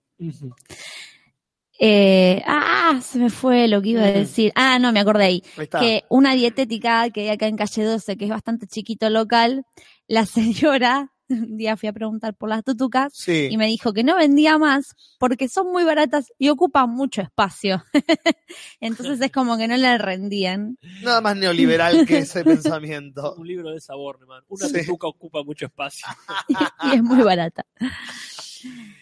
Eh, 1.78 2.42
ah, 2.48 3.00
se 3.04 3.20
me 3.20 3.30
fue 3.30 3.68
lo 3.68 3.82
que 3.82 3.90
iba 3.90 4.04
a 4.04 4.12
decir. 4.12 4.52
Ah, 4.56 4.80
no, 4.80 4.94
me 4.94 5.00
acordé 5.02 5.26
ahí. 5.26 5.44
Que 5.80 6.04
una 6.10 6.34
dietética 6.34 7.10
que 7.10 7.22
hay 7.22 7.30
acá 7.30 7.48
en 7.48 7.58
calle 7.58 7.84
12, 7.84 8.16
que 8.16 8.26
es 8.26 8.30
bastante 8.32 8.66
chiquito 8.66 9.10
local, 9.10 9.66
la 10.08 10.26
señora, 10.26 11.12
un 11.30 11.58
día 11.58 11.76
fui 11.76 11.90
a 11.90 11.94
preguntar 11.94 12.36
por 12.36 12.50
las 12.50 12.64
tutucas 12.64 13.12
Sí. 13.16 13.48
y 13.50 13.58
me 13.58 13.66
dijo 13.68 13.94
que 13.94 14.04
no 14.04 14.16
vendía 14.16 14.58
más 14.60 14.96
porque 15.20 15.50
son 15.50 15.72
muy 15.72 15.84
baratas 15.84 16.28
y 16.38 16.50
ocupan 16.50 16.90
mucho 16.92 17.22
espacio. 17.22 17.84
Entonces 18.80 19.20
es 19.22 19.32
como 19.32 19.58
que 19.58 19.68
no 19.68 19.76
le 19.78 19.98
rendían. 19.98 20.78
Nada 21.02 21.22
más 21.22 21.36
neoliberal 21.36 22.06
que 22.06 22.20
ese 22.20 22.44
pensamiento. 22.46 23.34
Un 23.36 23.48
libro 23.48 23.72
de 23.72 23.82
sabor, 23.82 24.18
hermano. 24.22 24.46
Una 24.50 24.68
Sí. 24.68 24.82
tutuca 24.82 25.08
ocupa 25.08 25.44
mucho 25.44 25.66
espacio. 25.66 26.06
y 26.84 26.96
es 26.96 27.04
muy 27.04 27.24
barata. 27.24 27.66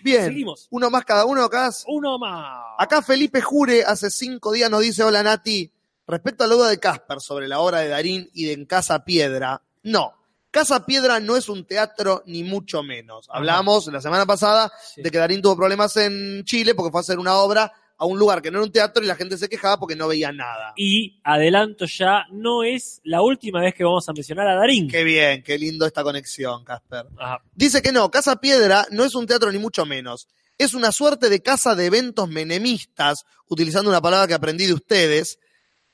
Bien. 0.04 0.26
Seguimos. 0.26 0.68
Uno 0.72 0.90
más 0.90 1.06
cada 1.06 1.26
uno 1.26 1.44
acá. 1.44 1.70
Uno 1.88 2.18
más. 2.20 2.62
Acá 2.78 3.02
Felipe 3.02 3.42
Jure 3.42 3.84
hace 3.84 4.10
cinco 4.10 4.52
días 4.52 4.70
nos 4.70 4.82
dice, 4.82 5.04
hola 5.04 5.24
Nati, 5.24 5.72
respecto 6.08 6.44
a 6.44 6.48
la 6.48 6.56
duda 6.56 6.70
de 6.70 6.80
Casper 6.80 7.20
sobre 7.22 7.48
la 7.48 7.60
obra 7.60 7.80
de 7.80 7.88
Darín 7.90 8.30
y 8.34 8.46
de 8.46 8.54
En 8.54 8.66
Casa 8.66 9.04
Piedra, 9.06 9.62
no. 9.84 10.14
Casa 10.54 10.86
Piedra 10.86 11.20
no 11.20 11.36
es 11.36 11.50
un 11.50 11.66
teatro 11.66 12.22
ni 12.28 12.44
mucho 12.44 12.84
menos. 12.84 13.26
Hablamos 13.32 13.88
la 13.88 14.00
semana 14.00 14.28
pasada 14.28 14.72
Sí. 14.94 15.02
de 15.02 15.10
que 15.10 15.18
Darín 15.18 15.42
tuvo 15.42 15.56
problemas 15.58 15.98
en 15.98 16.44
Chile 16.46 16.76
porque 16.76 16.92
fue 16.92 17.00
a 17.00 17.02
hacer 17.02 17.18
una 17.18 17.34
obra 17.38 17.72
a 17.98 18.06
un 18.06 18.20
lugar 18.20 18.40
que 18.40 18.52
no 18.52 18.60
era 18.60 18.66
un 18.66 18.72
teatro 18.72 19.04
y 19.04 19.08
la 19.08 19.16
gente 19.16 19.36
se 19.36 19.50
quejaba 19.50 19.80
porque 19.80 19.96
no 19.96 20.08
veía 20.08 20.32
nada. 20.32 20.74
Y 20.76 21.20
adelanto 21.24 21.86
ya, 21.86 22.26
no 22.32 22.64
es 22.64 23.02
la 23.04 23.24
última 23.24 23.62
vez 23.62 23.74
que 23.74 23.84
vamos 23.84 24.08
a 24.08 24.14
mencionar 24.14 24.48
a 24.48 24.54
Darín. 24.56 24.88
Qué 24.88 25.04
bien, 25.04 25.42
qué 25.42 25.58
lindo 25.58 25.88
esta 25.88 26.04
conexión, 26.04 26.64
Casper. 26.64 27.08
Ajá. 27.18 27.42
Dice 27.56 27.82
que 27.82 27.92
no, 27.92 28.12
Casa 28.12 28.36
Piedra 28.36 28.86
no 28.92 29.06
es 29.06 29.16
un 29.16 29.26
teatro 29.26 29.52
ni 29.52 29.58
mucho 29.58 29.88
menos. 29.88 30.28
Es 30.60 30.76
una 30.76 30.92
suerte 30.92 31.30
de 31.30 31.42
casa 31.42 31.74
de 31.74 31.88
eventos 31.88 32.30
menemistas, 32.30 33.26
utilizando 33.48 33.90
una 33.90 34.02
palabra 34.02 34.28
que 34.28 34.36
aprendí 34.36 34.68
de 34.68 34.74
ustedes, 34.74 35.40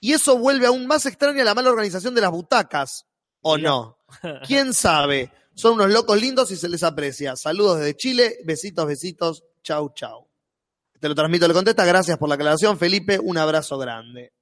y 0.02 0.12
eso 0.12 0.38
vuelve 0.38 0.66
aún 0.68 0.86
más 0.86 1.06
extraña 1.06 1.46
la 1.46 1.56
mala 1.56 1.70
organización 1.70 2.14
de 2.14 2.20
las 2.22 2.32
butacas. 2.32 3.06
¿O 3.42 3.58
no? 3.58 3.98
¿Quién 4.46 4.74
sabe? 4.74 5.32
Son 5.54 5.74
unos 5.74 5.92
locos 5.92 6.20
lindos 6.20 6.52
y 6.52 6.56
se 6.56 6.70
les 6.70 6.84
aprecia. 6.84 7.36
Saludos 7.36 7.80
desde 7.80 7.96
Chile, 7.96 8.38
besitos, 8.46 8.88
besitos, 8.88 9.44
chau, 9.62 9.92
chau. 9.94 10.28
Te 11.00 11.08
lo 11.08 11.16
transmito, 11.16 11.48
le 11.48 11.54
contesta, 11.54 11.86
gracias 11.86 12.18
por 12.18 12.28
la 12.30 12.36
aclaración, 12.36 12.78
Felipe, 12.78 13.20
un 13.20 13.38
abrazo 13.38 13.78
grande. 13.78 14.34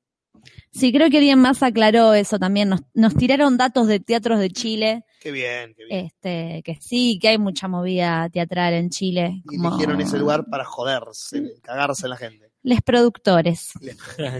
Sí, 0.72 0.92
creo 0.92 1.10
que 1.10 1.18
alguien 1.18 1.40
más 1.40 1.64
aclaró 1.64 2.14
eso 2.14 2.40
también. 2.40 2.70
Nos, 2.70 2.82
nos 2.94 3.16
tiraron 3.16 3.58
datos 3.58 3.88
de 3.88 4.00
teatros 4.00 4.40
de 4.40 4.50
Chile, 4.50 5.04
Qué 5.20 5.32
bien, 5.32 5.74
qué 5.76 5.86
bien. 5.86 6.06
este, 6.06 6.62
que 6.64 6.78
sí, 6.80 7.18
que 7.20 7.30
hay 7.30 7.38
mucha 7.38 7.68
movida 7.68 8.30
teatral 8.30 8.74
en 8.76 8.90
Chile. 8.90 9.42
Y 9.52 9.58
como 9.58 9.70
eligieron 9.70 10.00
ese 10.02 10.18
lugar 10.18 10.46
para 10.50 10.64
joderse, 10.66 11.56
cagarse 11.64 12.06
en 12.06 12.10
la 12.12 12.18
gente. 12.18 12.52
Les 12.64 12.82
productores. 12.86 13.72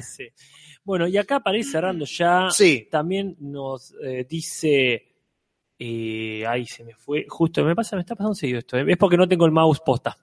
Sí. 0.04 0.30
Bueno, 0.88 1.06
y 1.06 1.18
acá 1.18 1.42
para 1.42 1.58
ir 1.58 1.66
cerrando 1.66 2.06
ya, 2.06 2.50
Sí, 2.50 2.88
también 2.90 3.36
nos 3.42 3.94
eh, 4.02 4.26
dice. 4.28 5.04
eh, 5.78 6.46
ahí 6.48 6.66
se 6.66 6.86
me 6.86 6.96
fue. 6.96 7.26
Justo, 7.28 7.62
me 7.66 7.76
pasa, 7.76 7.98
me 7.98 8.02
está 8.04 8.16
pasando 8.16 8.34
seguido 8.34 8.60
esto. 8.60 8.78
eh, 8.78 8.86
Es 8.88 8.98
porque 8.98 9.18
no 9.18 9.28
tengo 9.28 9.46
el 9.46 9.52
mouse 9.52 9.82
posta. 9.86 10.18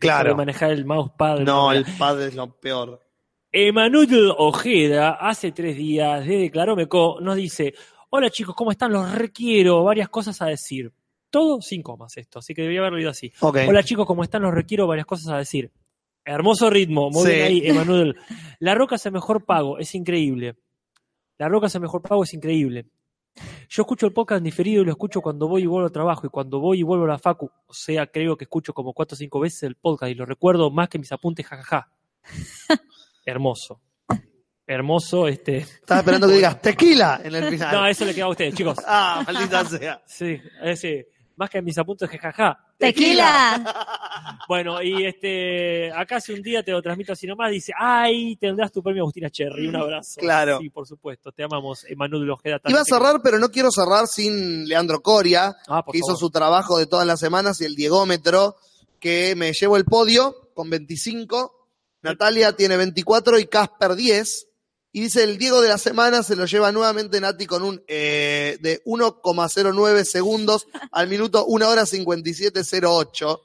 claro. 0.00 0.30
De 0.30 0.34
manejar 0.34 0.72
el 0.72 0.84
mousepad. 0.84 1.38
de 1.38 1.44
No, 1.44 1.70
el 1.72 1.84
padre 1.96 2.26
es 2.26 2.34
lo 2.34 2.50
peor. 2.58 3.00
Emanuel 3.52 4.32
Ojeda, 4.36 5.12
hace 5.12 5.52
tres 5.52 5.76
días, 5.76 6.26
desde 6.26 6.50
Claromeco, 6.50 7.18
nos 7.20 7.36
dice: 7.36 7.72
Hola 8.10 8.30
chicos, 8.30 8.54
¿cómo 8.56 8.72
están? 8.72 8.92
Los 8.92 9.12
requiero, 9.14 9.84
varias 9.84 10.08
cosas 10.08 10.42
a 10.42 10.46
decir. 10.46 10.92
Todo 11.30 11.60
sin 11.62 11.80
comas 11.82 12.16
esto, 12.16 12.40
así 12.40 12.52
que 12.54 12.62
debería 12.62 12.80
haberlo 12.80 12.98
ido 13.00 13.10
así. 13.10 13.32
Ok. 13.38 13.58
Hola 13.68 13.84
chicos, 13.84 14.04
¿cómo 14.06 14.24
están? 14.24 14.42
Los 14.42 14.52
requiero 14.52 14.88
varias 14.88 15.06
cosas 15.06 15.28
a 15.28 15.38
decir. 15.38 15.70
Hermoso 16.24 16.70
ritmo, 16.70 17.10
muy 17.10 17.24
Sí. 17.26 17.32
bien 17.32 17.42
ahí, 17.46 17.60
Emanuel. 17.66 18.16
La 18.58 18.74
Roca 18.74 18.96
es 18.96 19.06
el 19.06 19.12
mejor 19.12 19.44
pago, 19.44 19.78
es 19.78 19.94
increíble. 19.94 20.56
La 21.38 21.48
Roca 21.48 21.66
es 21.68 21.74
el 21.74 21.80
mejor 21.80 22.02
pago, 22.02 22.22
es 22.24 22.34
increíble. 22.34 22.86
Yo 23.68 23.82
escucho 23.82 24.06
el 24.06 24.12
podcast 24.12 24.42
diferido 24.42 24.82
y 24.82 24.84
lo 24.84 24.90
escucho 24.90 25.20
cuando 25.22 25.48
voy 25.48 25.62
y 25.62 25.66
vuelvo 25.66 25.86
al 25.86 25.92
trabajo 25.92 26.26
y 26.26 26.30
cuando 26.30 26.58
voy 26.58 26.80
y 26.80 26.82
vuelvo 26.82 27.04
a 27.04 27.08
la 27.08 27.18
facu. 27.18 27.50
O 27.66 27.72
sea, 27.72 28.06
creo 28.08 28.36
que 28.36 28.44
escucho 28.44 28.74
como 28.74 28.92
cuatro 28.92 29.14
o 29.14 29.16
cinco 29.16 29.38
veces 29.40 29.62
el 29.62 29.76
podcast 29.76 30.10
y 30.10 30.14
lo 30.14 30.26
recuerdo 30.26 30.70
más 30.70 30.88
que 30.88 30.98
mis 30.98 31.12
apuntes, 31.12 31.46
jajaja. 31.46 31.90
Hermoso. 33.24 33.80
Hermoso, 34.66 35.26
este. 35.28 35.58
Estaba 35.58 36.00
esperando 36.00 36.26
que 36.28 36.34
digas 36.36 36.60
tequila 36.60 37.20
en 37.24 37.34
el 37.34 37.44
final. 37.50 37.74
No, 37.74 37.86
eso 37.86 38.04
le 38.04 38.14
queda 38.14 38.24
a 38.26 38.30
ustedes, 38.30 38.54
chicos. 38.54 38.78
Ah, 38.86 39.22
maldita 39.26 39.64
sea. 39.64 40.02
Sí, 40.06 40.36
ese. 40.62 41.08
Más 41.40 41.48
que 41.48 41.62
mis 41.62 41.78
apuntes, 41.78 42.10
jajaja. 42.10 42.58
¡Tequila! 42.76 43.64
Bueno, 44.46 44.82
y 44.82 45.06
este, 45.06 45.92
acá 45.92 46.16
hace 46.16 46.34
un 46.34 46.42
día 46.42 46.64
te 46.64 46.72
lo 46.72 46.82
transmito 46.82 47.12
así 47.12 47.24
nomás, 47.24 47.52
dice, 47.52 47.72
ay, 47.78 48.34
tendrás 48.34 48.72
tu 48.72 48.82
premio 48.82 49.02
Agustina 49.04 49.30
Cherry, 49.30 49.68
un 49.68 49.76
abrazo. 49.76 50.20
Claro. 50.20 50.58
Sí, 50.60 50.70
por 50.70 50.88
supuesto, 50.88 51.30
te 51.30 51.44
amamos, 51.44 51.84
Emanuel 51.88 52.28
Ojeda. 52.30 52.60
Iba 52.66 52.80
a 52.80 52.84
cerrar, 52.84 53.20
pero 53.22 53.38
no 53.38 53.50
quiero 53.50 53.70
cerrar 53.70 54.08
sin 54.08 54.66
Leandro 54.66 55.02
Coria, 55.02 55.56
Ah, 55.68 55.84
que 55.90 55.98
hizo 55.98 56.16
su 56.16 56.30
trabajo 56.30 56.78
de 56.78 56.86
todas 56.86 57.06
las 57.06 57.20
semanas 57.20 57.60
y 57.60 57.64
el 57.64 57.76
Diegómetro, 57.76 58.56
que 58.98 59.36
me 59.36 59.52
llevo 59.52 59.76
el 59.76 59.84
podio 59.84 60.50
con 60.52 60.68
25. 60.68 61.68
Natalia 62.02 62.56
tiene 62.56 62.76
24 62.76 63.38
y 63.38 63.46
Casper 63.46 63.94
10. 63.94 64.48
Y 64.92 65.02
dice 65.02 65.22
el 65.22 65.38
Diego 65.38 65.60
de 65.60 65.68
la 65.68 65.78
semana 65.78 66.22
se 66.24 66.34
lo 66.34 66.46
lleva 66.46 66.72
nuevamente 66.72 67.20
Nati 67.20 67.46
con 67.46 67.62
un 67.62 67.82
eh, 67.86 68.58
de 68.60 68.82
1,09 68.84 70.04
segundos 70.04 70.66
al 70.92 71.06
minuto 71.08 71.44
1 71.46 71.68
hora 71.68 71.82
57.08. 71.82 73.40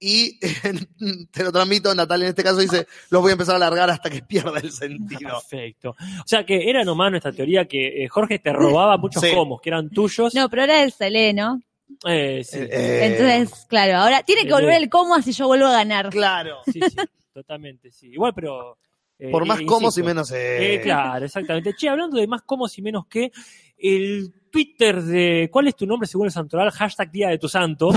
Y 0.00 0.38
te 1.30 1.44
lo 1.44 1.52
transmito, 1.52 1.94
Natalia 1.94 2.24
en 2.24 2.30
este 2.30 2.42
caso 2.42 2.56
dice, 2.58 2.86
los 3.10 3.22
voy 3.22 3.30
a 3.30 3.32
empezar 3.32 3.54
a 3.54 3.56
alargar 3.56 3.88
hasta 3.90 4.10
que 4.10 4.22
pierda 4.22 4.58
el 4.58 4.72
sentido. 4.72 5.40
Perfecto. 5.48 5.90
O 5.90 6.26
sea 6.26 6.44
que 6.44 6.68
era 6.68 6.84
nomás 6.84 7.10
nuestra 7.10 7.32
teoría 7.32 7.66
que 7.66 8.04
eh, 8.04 8.08
Jorge 8.08 8.38
te 8.38 8.52
robaba 8.52 8.96
muchos 8.96 9.22
Sí. 9.22 9.32
comos 9.32 9.60
que 9.60 9.70
eran 9.70 9.88
tuyos. 9.90 10.34
No, 10.34 10.48
pero 10.50 10.64
era 10.64 10.82
el 10.82 10.92
Seleno. 10.92 11.62
Eh, 12.06 12.42
sí, 12.44 12.58
Eh, 12.60 13.00
Entonces, 13.06 13.66
claro, 13.68 13.98
ahora 13.98 14.22
tiene 14.24 14.46
que 14.46 14.52
volver 14.52 14.74
el 14.82 14.88
cómo 14.90 15.14
así 15.14 15.32
yo 15.32 15.46
vuelvo 15.46 15.66
a 15.66 15.72
ganar. 15.72 16.08
claro. 16.10 16.58
sí, 16.64 16.80
sí, 16.80 16.96
totalmente, 17.32 17.90
sí. 17.92 18.08
Igual, 18.08 18.32
pero... 18.34 18.76
eh, 19.18 19.30
Por 19.30 19.46
más 19.46 19.56
insisto, 19.58 19.74
cómodos 19.74 19.98
y 19.98 20.02
menos... 20.02 20.30
eh, 20.32 20.74
Eh, 20.74 20.80
claro, 20.80 21.24
exactamente. 21.24 21.74
Che, 21.74 21.88
hablando 21.88 22.18
de 22.18 22.26
más 22.26 22.42
cómos 22.42 22.76
y 22.78 22.82
menos 22.82 23.06
que, 23.06 23.30
el 23.78 24.32
Twitter 24.50 25.02
de 25.02 25.48
¿cuál 25.50 25.66
es 25.66 25.74
tu 25.74 25.84
nombre 25.84 26.06
según 26.06 26.26
el 26.26 26.32
santoral? 26.32 26.70
Hashtag 26.70 27.10
Día 27.10 27.28
de 27.28 27.38
tu 27.38 27.48
Santo, 27.48 27.90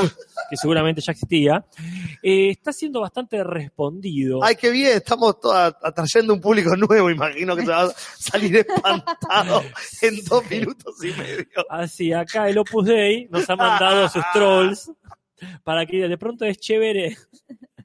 que 0.50 0.58
seguramente 0.58 1.02
ya 1.02 1.12
existía, 1.12 1.66
eh, 2.24 2.50
está 2.50 2.74
siendo 2.74 3.00
bastante 3.00 3.44
respondido. 3.44 4.44
Ay, 4.44 4.56
qué 4.56 4.72
bien, 4.72 4.98
estamos 4.98 5.36
atrayendo 5.84 6.34
un 6.34 6.42
público 6.42 6.76
nuevo, 6.76 7.12
imagino 7.12 7.56
que 7.56 7.62
se 7.62 7.72
va 7.72 7.84
a 7.84 7.92
salir 8.18 8.58
espantado 8.58 9.62
en 10.02 10.26
dos 10.26 10.50
minutos 10.50 10.96
y 11.04 11.12
medio. 11.12 11.46
Así, 11.70 12.12
acá 12.12 12.50
el 12.50 12.58
Opus 12.58 12.86
Dei 12.86 13.28
nos 13.30 13.48
ha 13.50 13.56
mandado 13.56 14.10
sus 14.10 14.24
trolls 14.34 14.92
para 15.64 15.86
que 15.86 16.08
de 16.08 16.18
pronto 16.18 16.44
es 16.46 16.58
chévere 16.58 17.16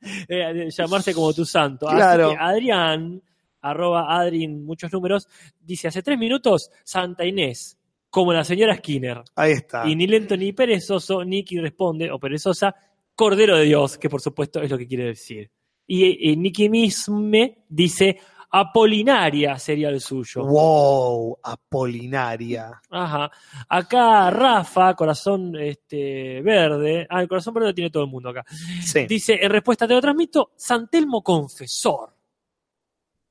eh, 0.28 0.68
llamarse 0.70 1.14
como 1.14 1.32
tu 1.32 1.44
santo. 1.44 1.88
Así 1.88 1.96
Claro. 1.96 2.30
que 2.30 2.36
Adrián, 2.38 3.22
arroba 3.60 4.18
Adrin, 4.18 4.64
muchos 4.64 4.92
números, 4.92 5.28
dice 5.60 5.88
hace 5.88 6.02
tres 6.02 6.18
minutos, 6.18 6.70
Santa 6.84 7.24
Inés, 7.24 7.78
como 8.10 8.32
la 8.32 8.44
señora 8.44 8.76
Skinner. 8.76 9.22
Ahí 9.36 9.52
está. 9.52 9.88
Y 9.88 9.96
ni 9.96 10.06
lento 10.06 10.36
ni 10.36 10.52
perezoso, 10.52 11.24
Nicky 11.24 11.58
responde, 11.58 12.10
o 12.10 12.18
perezosa, 12.18 12.74
Cordero 13.14 13.56
de 13.56 13.64
Dios, 13.64 13.98
que 13.98 14.08
por 14.08 14.20
supuesto 14.20 14.60
es 14.62 14.70
lo 14.70 14.78
que 14.78 14.86
quiere 14.86 15.04
decir. 15.04 15.50
Y 15.86 16.30
eh, 16.30 16.36
Nicky 16.36 16.68
misme 16.68 17.64
dice, 17.68 18.18
Apolinaria 18.54 19.58
sería 19.58 19.88
el 19.88 20.00
suyo. 20.00 20.44
Wow, 20.44 21.38
Apolinaria. 21.42 22.80
Ajá. 22.90 23.30
Acá 23.68 24.30
Rafa, 24.30 24.94
corazón 24.94 25.56
este, 25.56 26.42
verde. 26.42 27.06
Ah, 27.08 27.22
el 27.22 27.28
corazón 27.28 27.54
verde 27.54 27.68
lo 27.68 27.74
tiene 27.74 27.90
todo 27.90 28.04
el 28.04 28.10
mundo 28.10 28.28
acá. 28.28 28.44
Sí. 28.84 29.06
Dice, 29.06 29.38
en 29.42 29.50
respuesta 29.50 29.88
te 29.88 29.94
lo 29.94 30.00
transmito, 30.02 30.52
Santelmo 30.56 31.22
Confesor. 31.22 32.14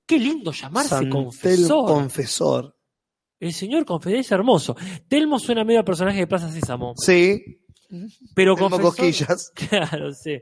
Qué 0.08 0.18
lindo 0.18 0.52
llamarse 0.52 1.08
Confesor. 1.08 1.86
Confesor. 1.88 2.76
el 3.40 3.54
señor 3.54 3.86
Confesor 3.86 4.20
es 4.20 4.32
hermoso. 4.32 4.76
Telmo 5.08 5.38
suena 5.40 5.64
medio 5.64 5.82
a 5.82 5.86
personaje 5.86 6.18
de 6.20 6.28
Plaza 6.28 6.50
Sésamo. 6.50 6.94
Sí. 6.98 7.60
Pero 8.34 8.56
Tengo 8.56 8.70
confesó- 8.70 8.82
cosquillas. 8.82 9.52
Claro, 9.70 10.14
sí. 10.14 10.42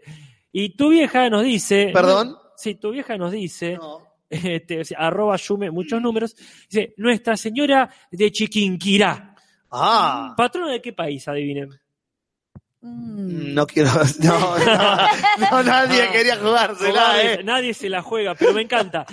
Y 0.53 0.75
tu 0.75 0.89
vieja 0.89 1.29
nos 1.29 1.43
dice. 1.43 1.91
¿Perdón? 1.93 2.35
Sí, 2.55 2.75
tu 2.75 2.91
vieja 2.91 3.17
nos 3.17 3.31
dice. 3.31 3.75
No. 3.75 4.07
Este, 4.29 4.81
o 4.81 4.85
sea, 4.85 4.99
arroba 4.99 5.35
Yume, 5.37 5.71
muchos 5.71 6.01
números. 6.01 6.35
Dice, 6.69 6.93
Nuestra 6.97 7.35
Señora 7.37 7.89
de 8.11 8.31
Chiquinquirá. 8.31 9.35
Ah, 9.71 10.33
¿Patrona 10.37 10.71
de 10.73 10.81
qué 10.81 10.93
país, 10.93 11.27
adivinen? 11.27 11.69
Mm. 12.81 13.53
no 13.53 13.67
quiero. 13.67 13.89
No, 14.23 14.57
no, 14.57 15.51
no, 15.51 15.63
nadie 15.63 16.09
quería 16.11 16.37
jugársela, 16.37 16.93
nadie, 16.93 17.33
eh. 17.33 17.43
nadie 17.43 17.73
se 17.73 17.89
la 17.89 18.01
juega, 18.01 18.35
pero 18.35 18.53
me 18.53 18.61
encanta. 18.61 19.05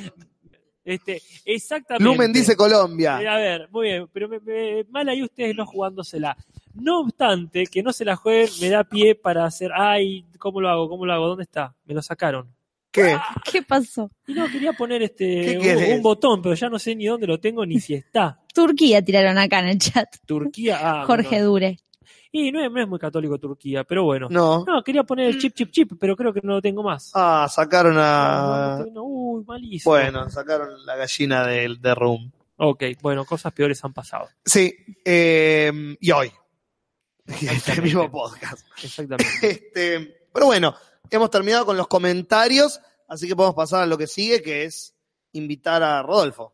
Este, 0.84 1.20
exactamente. 1.44 2.04
Lumen 2.04 2.32
dice 2.32 2.52
Eh, 2.52 2.56
Colombia. 2.56 3.16
A 3.16 3.36
ver, 3.36 3.68
muy 3.72 3.88
bien, 3.88 4.08
pero 4.12 4.28
me, 4.28 4.38
me- 4.38 4.84
mal 4.88 5.08
ahí 5.08 5.20
ustedes 5.22 5.54
no 5.56 5.66
jugándosela. 5.66 6.36
No 6.74 7.00
obstante, 7.00 7.66
que 7.66 7.82
no 7.82 7.92
se 7.92 8.04
la 8.04 8.14
jueguen 8.14 8.50
me 8.60 8.68
da 8.68 8.84
pie 8.84 9.16
para 9.16 9.44
hacer, 9.44 9.72
ay, 9.74 10.24
¿cómo 10.38 10.60
lo 10.60 10.68
hago? 10.68 10.88
¿Cómo 10.88 11.04
lo 11.04 11.12
hago? 11.12 11.26
¿Dónde 11.28 11.42
está? 11.42 11.74
Me 11.86 11.94
lo 11.94 12.02
sacaron. 12.02 12.54
¿Qué? 12.96 13.18
¿Qué 13.52 13.62
pasó? 13.62 14.10
Y 14.26 14.32
no, 14.32 14.50
quería 14.50 14.72
poner 14.72 15.02
este 15.02 15.58
¿Qué 15.60 15.94
un, 15.94 16.02
botón, 16.02 16.40
pero 16.40 16.54
ya 16.54 16.70
no 16.70 16.78
sé 16.78 16.96
ni 16.96 17.04
dónde 17.06 17.26
lo 17.26 17.38
tengo 17.38 17.66
ni 17.66 17.78
si 17.78 17.94
está. 17.94 18.40
Turquía 18.54 19.04
tiraron 19.04 19.36
acá 19.36 19.60
en 19.60 19.66
el 19.66 19.78
chat. 19.78 20.08
Turquía, 20.24 20.78
ah, 20.80 21.04
Jorge. 21.06 21.40
Dure. 21.40 21.78
Y 22.32 22.50
no 22.50 22.64
es, 22.64 22.70
no 22.70 22.80
es 22.80 22.88
muy 22.88 22.98
católico 22.98 23.38
Turquía, 23.38 23.84
pero 23.84 24.04
bueno. 24.04 24.28
No. 24.30 24.64
No, 24.64 24.82
quería 24.82 25.04
poner 25.04 25.26
el 25.26 25.38
chip, 25.38 25.54
chip, 25.54 25.70
chip, 25.70 25.92
pero 26.00 26.16
creo 26.16 26.32
que 26.32 26.40
no 26.42 26.54
lo 26.54 26.62
tengo 26.62 26.82
más. 26.82 27.12
Ah, 27.14 27.46
sacaron 27.50 27.96
a. 27.98 28.84
no, 28.92 29.02
uy, 29.04 29.44
malísimo. 29.44 29.92
Bueno, 29.92 30.28
sacaron 30.30 30.84
la 30.86 30.96
gallina 30.96 31.46
del 31.46 31.80
de 31.80 31.94
Room. 31.94 32.32
Ok, 32.56 32.84
bueno, 33.02 33.26
cosas 33.26 33.52
peores 33.52 33.84
han 33.84 33.92
pasado. 33.92 34.28
Sí, 34.44 34.74
eh, 35.04 35.96
y 36.00 36.10
hoy. 36.10 36.32
Este 37.26 37.80
mismo 37.82 38.10
podcast. 38.10 38.66
Exactamente. 38.82 39.26
Este, 39.42 40.28
pero 40.32 40.46
bueno, 40.46 40.74
hemos 41.10 41.30
terminado 41.30 41.66
con 41.66 41.76
los 41.76 41.86
comentarios, 41.86 42.80
así 43.06 43.28
que 43.28 43.36
podemos 43.36 43.54
pasar 43.54 43.82
a 43.82 43.86
lo 43.86 43.96
que 43.96 44.06
sigue, 44.06 44.42
que 44.42 44.64
es 44.64 44.94
invitar 45.32 45.82
a 45.82 46.02
Rodolfo. 46.02 46.52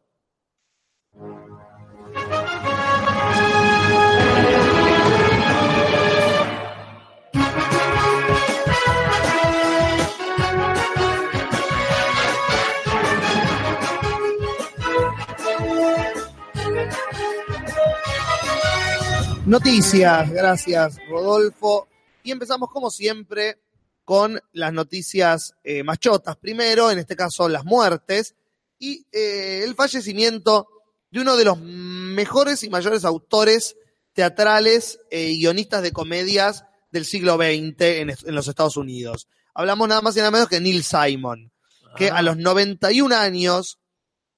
Noticias, 19.46 20.30
gracias 20.30 20.98
Rodolfo. 21.08 21.88
Y 22.22 22.30
empezamos 22.30 22.70
como 22.70 22.90
siempre 22.90 23.61
con 24.04 24.40
las 24.52 24.72
noticias 24.72 25.54
eh, 25.62 25.82
más 25.82 25.98
chotas. 25.98 26.36
Primero, 26.36 26.90
en 26.90 26.98
este 26.98 27.16
caso, 27.16 27.48
las 27.48 27.64
muertes 27.64 28.34
y 28.78 29.06
eh, 29.12 29.62
el 29.64 29.74
fallecimiento 29.74 30.68
de 31.10 31.20
uno 31.20 31.36
de 31.36 31.44
los 31.44 31.58
mejores 31.60 32.62
y 32.64 32.70
mayores 32.70 33.04
autores 33.04 33.76
teatrales 34.12 34.98
e 35.10 35.32
guionistas 35.36 35.82
de 35.82 35.92
comedias 35.92 36.64
del 36.90 37.04
siglo 37.04 37.36
XX 37.36 37.80
en, 37.80 38.10
en 38.10 38.34
los 38.34 38.48
Estados 38.48 38.76
Unidos. 38.76 39.28
Hablamos 39.54 39.88
nada 39.88 40.00
más 40.00 40.16
y 40.16 40.18
nada 40.18 40.30
menos 40.30 40.48
que 40.48 40.60
Neil 40.60 40.82
Simon, 40.82 41.52
que 41.96 42.08
Ah, 42.08 42.18
a 42.18 42.22
los 42.22 42.36
91 42.36 43.14
años, 43.14 43.78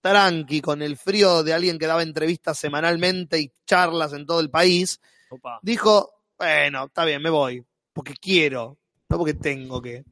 tranqui, 0.00 0.60
con 0.60 0.82
el 0.82 0.96
frío 0.96 1.42
de 1.42 1.54
alguien 1.54 1.78
que 1.78 1.86
daba 1.86 2.02
entrevistas 2.02 2.58
semanalmente 2.58 3.40
y 3.40 3.52
charlas 3.66 4.12
en 4.12 4.26
todo 4.26 4.40
el 4.40 4.50
país, 4.50 5.00
opa. 5.30 5.58
dijo, 5.62 6.10
bueno, 6.38 6.86
está 6.86 7.04
bien, 7.04 7.22
me 7.22 7.30
voy, 7.30 7.64
porque 7.92 8.14
quiero, 8.14 8.78
no 9.08 9.18
porque 9.18 9.34
tengo 9.34 9.80
que. 9.82 10.04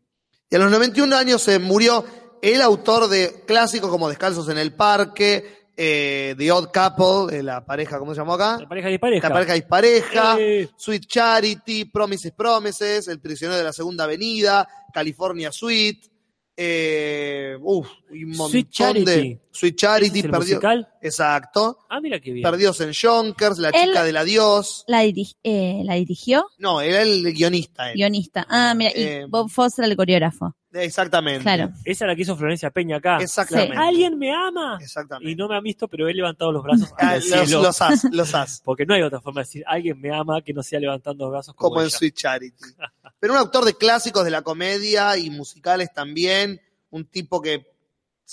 Y 0.50 0.56
a 0.56 0.58
los 0.58 0.70
91 0.70 1.16
años 1.16 1.42
se 1.42 1.58
murió 1.58 2.04
el 2.42 2.60
autor 2.60 3.08
de 3.08 3.44
clásicos 3.46 3.90
como 3.90 4.08
Descalzos 4.08 4.48
en 4.48 4.58
el 4.58 4.74
Parque, 4.74 5.62
eh, 5.76 6.34
The 6.36 6.52
Odd 6.52 6.68
Couple, 6.72 7.34
de 7.36 7.42
la 7.42 7.64
pareja, 7.64 7.98
¿cómo 7.98 8.12
se 8.14 8.20
llamó 8.20 8.34
acá? 8.34 8.58
La 8.60 8.68
pareja 8.68 8.88
dispareja. 8.88 9.28
La 9.28 9.34
pareja 9.34 9.54
dispareja, 9.54 10.36
Eh, 10.38 10.68
Sweet 10.76 11.06
Charity, 11.06 11.86
Promises 11.86 12.32
Promises, 12.32 13.08
El 13.08 13.20
prisionero 13.20 13.56
de 13.58 13.64
la 13.64 13.72
segunda 13.72 14.04
avenida, 14.04 14.68
California 14.92 15.50
Suite, 15.50 16.10
eh, 16.54 17.56
uf, 17.60 17.88
un 18.10 18.28
montón 18.30 18.50
Sweet 18.50 18.70
Charity. 18.70 19.04
de 19.04 19.40
Sweet 19.52 19.74
¿ese 19.74 19.86
Charity, 19.86 20.18
es 20.20 20.24
el 20.24 20.30
perdió, 20.30 20.54
musical? 20.56 20.88
exacto, 21.02 21.78
Ah, 21.90 22.00
mira 22.00 22.18
qué 22.20 22.32
bien. 22.32 22.42
Perdidos 22.42 22.80
en 22.80 22.92
Yonkers, 22.92 23.58
La 23.58 23.68
Él- 23.68 23.88
chica 23.90 24.02
del 24.04 24.16
adiós, 24.16 24.84
La, 24.88 25.04
diri- 25.04 25.36
eh, 25.44 25.82
la 25.84 25.94
dirigió, 25.94 26.46
no, 26.58 26.80
era 26.80 27.02
el 27.02 27.22
guionista, 27.34 27.90
él. 27.90 27.96
guionista. 27.96 28.46
Ah, 28.48 28.74
mira, 28.74 28.90
y 28.94 29.02
Eh, 29.02 29.26
Bob 29.28 29.50
Foster 29.50 29.84
el 29.84 29.94
coreógrafo. 29.96 30.56
exactamente, 30.72 31.42
Claro. 31.42 31.70
Esa 31.84 32.04
es 32.04 32.08
la 32.08 32.16
que 32.16 32.22
hizo 32.22 32.36
Florencia 32.36 32.70
Peña 32.70 32.96
acá. 32.96 33.18
exactamente, 33.20 33.76
¿Alguien 33.76 34.18
me 34.18 34.32
ama? 34.34 34.78
exactamente. 34.80 35.30
Y 35.30 35.34
no 35.34 35.48
me 35.48 35.56
han 35.56 35.62
visto, 35.62 35.86
pero 35.86 36.08
he 36.08 36.14
levantado 36.14 36.50
los 36.50 36.62
brazos 36.62 36.88
Ah, 36.98 37.10
al 37.10 37.20
los, 37.20 37.24
cielo. 37.28 37.62
los 37.62 37.82
as, 37.82 38.04
los 38.10 38.34
as. 38.34 38.62
Porque 38.64 38.86
no 38.86 38.94
hay 38.94 39.02
otra 39.02 39.20
forma 39.20 39.42
de 39.42 39.46
decir 39.46 39.64
alguien 39.66 40.00
me 40.00 40.10
ama 40.14 40.40
que 40.42 40.52
no 40.54 40.62
sea 40.62 40.80
levantando 40.80 41.24
los 41.24 41.32
brazos 41.32 41.54
como, 41.54 41.70
como 41.70 41.80
en 41.82 41.88
ella. 41.88 41.98
Sweet 41.98 42.14
Charity. 42.14 42.56
Pero 43.20 43.34
un 43.34 43.38
autor 43.38 43.64
de 43.66 43.74
clásicos 43.74 44.24
de 44.24 44.30
la 44.30 44.42
comedia 44.42 45.16
y 45.18 45.28
musicales 45.30 45.92
también, 45.92 46.60
un 46.90 47.04
tipo 47.04 47.40
que 47.40 47.66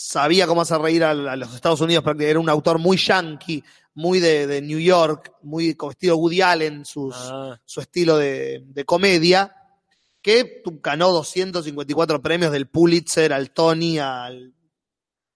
sabía 0.02 0.47
cómo 0.47 0.62
hacer 0.62 0.80
reír 0.80 1.04
a, 1.04 1.10
a 1.12 1.36
los 1.36 1.54
Estados 1.54 1.82
Unidos, 1.82 2.06
prácticamente 2.06 2.32
era 2.32 2.39
un 2.39 2.47
autor 2.47 2.80
muy 2.80 2.95
yankee, 2.95 3.62
muy 3.95 4.22
de, 4.22 4.47
de 4.47 4.62
New 4.62 4.80
York, 4.80 5.34
muy 5.41 5.76
con 5.76 5.91
estilo 5.91 6.16
Woody 6.16 6.41
Allen, 6.41 6.86
sus, 6.86 7.14
Ah, 7.18 7.60
su 7.66 7.82
estilo 7.82 8.18
de, 8.18 8.64
de 8.66 8.86
comedia, 8.86 9.54
que 10.22 10.64
ganó 10.82 11.12
254 11.12 12.22
premios 12.22 12.54
del 12.54 12.70
Pulitzer 12.70 13.34
al 13.34 13.52
Tony, 13.52 14.00
al, 14.00 14.54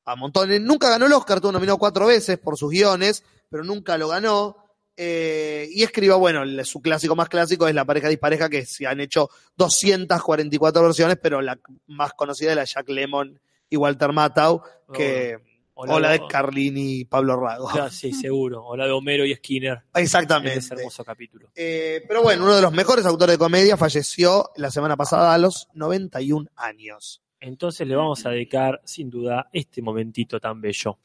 a 0.06 0.16
montones. 0.16 0.62
Nunca 0.62 0.90
ganó 0.90 1.08
el 1.08 1.14
Oscar, 1.14 1.42
tuvo 1.42 1.52
nominado 1.52 1.78
cuatro 1.78 2.06
veces 2.06 2.38
por 2.38 2.58
sus 2.58 2.72
guiones, 2.72 3.26
pero 3.50 3.66
nunca 3.66 3.98
lo 3.98 4.08
ganó. 4.08 4.56
Eh, 4.96 5.68
y 5.72 5.84
escribió, 5.84 6.20
bueno, 6.20 6.46
su 6.64 6.80
clásico 6.82 7.18
más 7.18 7.28
clásico 7.28 7.68
es 7.68 7.76
La 7.76 7.84
pareja 7.84 8.08
dispareja, 8.08 8.48
que 8.48 8.66
se 8.66 8.88
han 8.88 9.02
hecho 9.02 9.30
244 9.58 10.84
versiones, 10.84 11.18
pero 11.22 11.42
la 11.42 11.60
más 11.88 12.14
conocida 12.14 12.52
es 12.52 12.56
la 12.56 12.64
Jack 12.64 12.88
Lemon 12.88 13.42
y 13.74 13.78
Walter 13.78 14.14
Matthau, 14.14 14.62
que, 14.94 15.36
o 15.74 15.82
o 15.82 16.00
la 16.00 16.12
de 16.12 16.22
Carlini 16.28 17.00
y 17.00 17.06
Pablo 17.06 17.36
Rago. 17.36 17.68
Claro, 17.70 17.90
sí, 17.90 18.14
seguro. 18.14 18.64
O 18.64 18.78
la 18.78 18.86
de 18.86 18.92
Homero 18.92 19.26
y 19.26 19.34
Skinner. 19.34 19.82
En 19.96 20.04
Exactamente. 20.04 20.60
ese 20.60 20.76
hermoso 20.76 21.04
capítulo. 21.04 21.50
Eh, 21.56 22.04
pero 22.08 22.22
bueno, 22.22 22.44
uno 22.44 22.56
de 22.56 22.62
los 22.62 22.72
mejores 22.72 23.04
autores 23.08 23.34
de 23.34 23.40
comedia 23.40 23.76
falleció 23.76 24.52
la 24.58 24.70
semana 24.70 24.96
pasada 24.96 25.34
a 25.34 25.38
los 25.40 25.70
91 25.74 26.52
años. 26.56 27.24
Entonces 27.40 27.88
le 27.88 27.96
vamos 27.96 28.24
a 28.28 28.30
dedicar, 28.30 28.80
sin 28.86 29.10
duda, 29.10 29.50
este 29.52 29.82
momentito 29.82 30.40
tan 30.40 30.62
bello. 30.62 31.00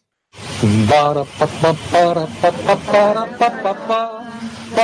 ¿Qué 4.74 4.80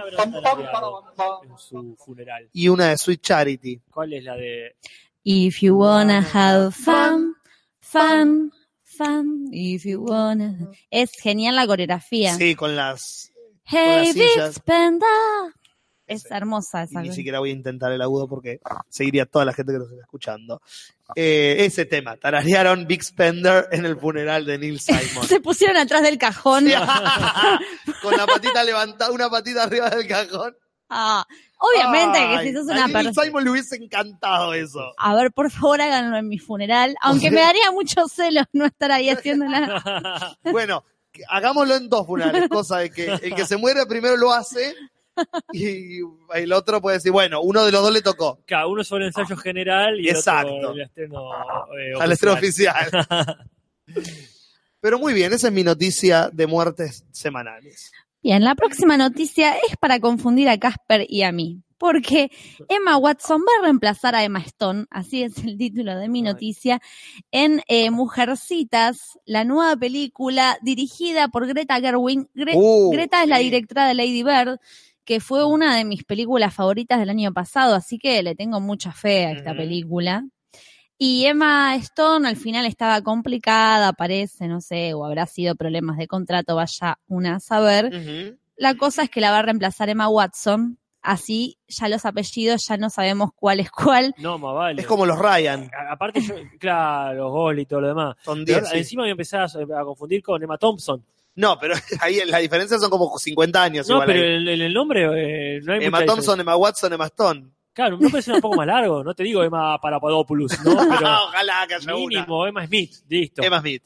habrán 0.00 0.32
tarareado 0.42 1.02
en 1.44 1.58
su 1.58 1.96
funeral? 1.96 2.48
Y 2.52 2.68
una 2.68 2.88
de 2.88 2.98
Sweet 2.98 3.20
Charity. 3.20 3.80
¿Cuál 3.90 4.12
es 4.14 4.24
la 4.24 4.36
de 4.36 4.76
If 5.24 5.60
you 5.60 5.76
wanna 5.76 6.26
have 6.32 6.72
fun, 6.72 7.36
fun, 7.80 8.52
fun, 8.82 9.48
if 9.52 9.84
you 9.84 10.02
wanna... 10.02 10.70
Es 10.90 11.12
genial 11.12 11.54
la 11.54 11.66
coreografía. 11.66 12.34
Sí, 12.34 12.56
con 12.56 12.74
las. 12.74 13.32
Hey, 13.64 14.06
las 14.06 14.14
Big 14.14 14.28
sillas. 14.30 14.54
Spender. 14.56 15.08
Es 16.12 16.24
Ese. 16.24 16.34
hermosa 16.34 16.82
Y 16.82 16.84
esa. 16.84 17.00
ni 17.02 17.12
siquiera 17.12 17.38
voy 17.38 17.50
a 17.50 17.52
intentar 17.52 17.92
el 17.92 18.02
agudo 18.02 18.28
porque 18.28 18.60
seguiría 18.88 19.26
toda 19.26 19.44
la 19.44 19.52
gente 19.52 19.72
que 19.72 19.78
nos 19.78 19.90
está 19.90 20.02
escuchando. 20.02 20.60
Eh, 21.14 21.56
ese 21.60 21.84
tema, 21.84 22.16
tararearon 22.16 22.86
Big 22.86 23.02
Spender 23.02 23.68
en 23.70 23.84
el 23.84 23.96
funeral 23.98 24.44
de 24.46 24.58
Neil 24.58 24.80
Simon. 24.80 25.26
Se 25.28 25.40
pusieron 25.40 25.76
atrás 25.76 26.02
del 26.02 26.18
cajón. 26.18 26.64
Con 28.02 28.16
la 28.16 28.26
patita 28.26 28.64
levantada, 28.64 29.10
una 29.10 29.28
patita 29.28 29.64
arriba 29.64 29.90
del 29.90 30.06
cajón. 30.06 30.56
Ah, 30.94 31.24
obviamente 31.58 32.18
Ay, 32.18 32.38
que 32.38 32.50
si 32.50 32.54
sos 32.56 32.68
a 32.68 32.72
una 32.72 32.88
persona... 32.88 33.24
Simon 33.24 33.44
le 33.44 33.50
hubiese 33.50 33.76
encantado 33.76 34.52
eso. 34.54 34.92
A 34.98 35.14
ver, 35.14 35.32
por 35.32 35.50
favor, 35.50 35.80
háganlo 35.80 36.16
en 36.18 36.28
mi 36.28 36.38
funeral. 36.38 36.94
Aunque 37.00 37.30
me 37.30 37.40
daría 37.42 37.70
mucho 37.72 38.06
celos 38.08 38.44
no 38.52 38.66
estar 38.66 38.92
ahí 38.92 39.08
haciendo 39.08 39.46
nada. 39.46 40.36
Bueno, 40.50 40.84
hagámoslo 41.28 41.76
en 41.76 41.88
dos 41.88 42.06
funerales, 42.06 42.48
cosa 42.48 42.78
de 42.78 42.90
que 42.90 43.06
el 43.06 43.34
que 43.34 43.46
se 43.46 43.56
muere 43.56 43.86
primero 43.86 44.16
lo 44.16 44.32
hace 44.32 44.74
y 45.52 45.98
el 46.34 46.52
otro 46.52 46.80
puede 46.80 46.96
decir, 46.96 47.12
bueno, 47.12 47.40
uno 47.42 47.64
de 47.64 47.72
los 47.72 47.82
dos 47.82 47.92
le 47.92 48.02
tocó. 48.02 48.40
Cada 48.46 48.66
uno 48.66 48.82
sobre 48.84 49.04
el 49.04 49.08
ensayo 49.08 49.36
general 49.36 50.00
y 50.00 50.08
el 50.08 50.16
Exacto. 50.16 50.54
otro 50.54 50.72
el 50.72 50.80
estreno 50.82 51.30
eh, 51.78 51.92
al 52.00 52.12
estreno 52.12 52.34
oficial. 52.34 52.90
Pero 54.80 54.98
muy 54.98 55.12
bien, 55.12 55.32
esa 55.32 55.48
es 55.48 55.52
mi 55.52 55.62
noticia 55.62 56.28
de 56.32 56.46
muertes 56.46 57.04
semanales. 57.12 57.92
Bien, 58.22 58.42
la 58.44 58.54
próxima 58.54 58.96
noticia 58.96 59.56
es 59.56 59.76
para 59.76 60.00
confundir 60.00 60.48
a 60.48 60.58
Casper 60.58 61.06
y 61.08 61.22
a 61.22 61.32
mí. 61.32 61.60
porque 61.78 62.30
Emma 62.68 62.96
Watson 62.96 63.40
va 63.40 63.52
a 63.60 63.64
reemplazar 63.64 64.14
a 64.14 64.22
Emma 64.22 64.38
Stone, 64.40 64.86
así 64.90 65.24
es 65.24 65.38
el 65.38 65.58
título 65.58 65.96
de 65.98 66.08
mi 66.08 66.22
noticia, 66.22 66.80
en 67.32 67.60
eh, 67.66 67.90
Mujercitas, 67.90 69.18
la 69.24 69.44
nueva 69.44 69.74
película 69.76 70.56
dirigida 70.62 71.26
por 71.26 71.46
Greta 71.48 71.80
Gerwig. 71.80 72.28
Gre- 72.34 72.54
Uh, 72.54 72.92
Greta 72.92 73.24
es 73.24 73.28
la 73.28 73.38
directora 73.38 73.88
de 73.88 73.94
Lady 73.94 74.22
Bird, 74.22 74.60
que 75.04 75.20
fue 75.20 75.44
una 75.44 75.76
de 75.76 75.84
mis 75.84 76.04
películas 76.04 76.54
favoritas 76.54 76.98
del 77.00 77.10
año 77.10 77.32
pasado, 77.32 77.74
así 77.74 77.98
que 77.98 78.22
le 78.22 78.34
tengo 78.34 78.60
mucha 78.60 78.92
fe 78.92 79.26
a 79.26 79.32
esta 79.32 79.54
película. 79.56 80.24
Y 80.98 81.24
Emma 81.26 81.74
Stone 81.76 82.28
al 82.28 82.36
final 82.36 82.64
estaba 82.64 83.00
complicada, 83.02 83.92
parece, 83.92 84.46
no 84.46 84.60
sé, 84.60 84.94
o 84.94 85.04
habrá 85.04 85.26
sido 85.26 85.56
problemas 85.56 85.96
de 85.96 86.06
contrato, 86.06 86.54
vaya 86.54 86.98
una 87.08 87.36
a 87.36 87.40
saber. 87.40 88.36
La 88.56 88.74
cosa 88.76 89.02
es 89.02 89.10
que 89.10 89.20
la 89.20 89.32
va 89.32 89.38
a 89.40 89.42
reemplazar 89.42 89.88
Emma 89.88 90.08
Watson, 90.08 90.78
así 91.00 91.58
ya 91.66 91.88
los 91.88 92.04
apellidos 92.04 92.62
ya 92.68 92.76
no 92.76 92.88
sabemos 92.88 93.30
cuál 93.34 93.58
es 93.58 93.70
cuál. 93.72 94.14
No, 94.18 94.38
más 94.38 94.54
vale. 94.54 94.82
Es 94.82 94.86
como 94.86 95.04
los 95.04 95.18
Ryan. 95.18 95.68
A- 95.76 95.92
Aparte, 95.94 96.20
yo, 96.20 96.34
claro, 96.60 97.14
los 97.24 97.32
gol 97.32 97.58
y 97.58 97.66
todo 97.66 97.80
lo 97.80 97.88
demás. 97.88 98.16
Son 98.22 98.44
Pero 98.44 98.60
10. 98.60 98.70
sí. 98.70 98.78
encima 98.78 99.02
me 99.02 99.10
empecé 99.10 99.36
a, 99.36 99.44
a 99.46 99.84
confundir 99.84 100.22
con 100.22 100.40
Emma 100.40 100.56
Thompson. 100.58 101.04
No, 101.34 101.58
pero 101.58 101.74
ahí 102.00 102.20
la 102.26 102.38
diferencia 102.38 102.78
son 102.78 102.90
como 102.90 103.18
50 103.18 103.62
años. 103.62 103.88
No, 103.88 103.94
igual 103.96 104.06
pero 104.06 104.20
ahí. 104.22 104.60
el 104.62 104.72
nombre 104.74 105.56
eh, 105.56 105.60
no 105.62 105.72
hay 105.74 105.84
Emma 105.84 106.04
Thompson, 106.04 106.40
Emma 106.40 106.56
Watson, 106.56 106.92
Emma 106.92 107.06
Stone. 107.06 107.48
Claro, 107.72 107.96
un 107.96 108.02
nombre 108.02 108.20
suena 108.20 108.36
un 108.36 108.42
poco 108.42 108.56
más 108.56 108.66
largo. 108.66 109.02
No 109.02 109.14
te 109.14 109.22
digo 109.22 109.42
Emma 109.42 109.80
Parapadopoulos, 109.80 110.52
¿no? 110.62 110.76
Pero 110.98 111.24
Ojalá 111.24 111.64
que 111.66 111.74
haya 111.76 111.94
una. 111.94 112.06
mínimo, 112.06 112.46
Emma 112.46 112.66
Smith, 112.66 112.92
listo. 113.08 113.42
Emma 113.42 113.60
Smith. 113.60 113.82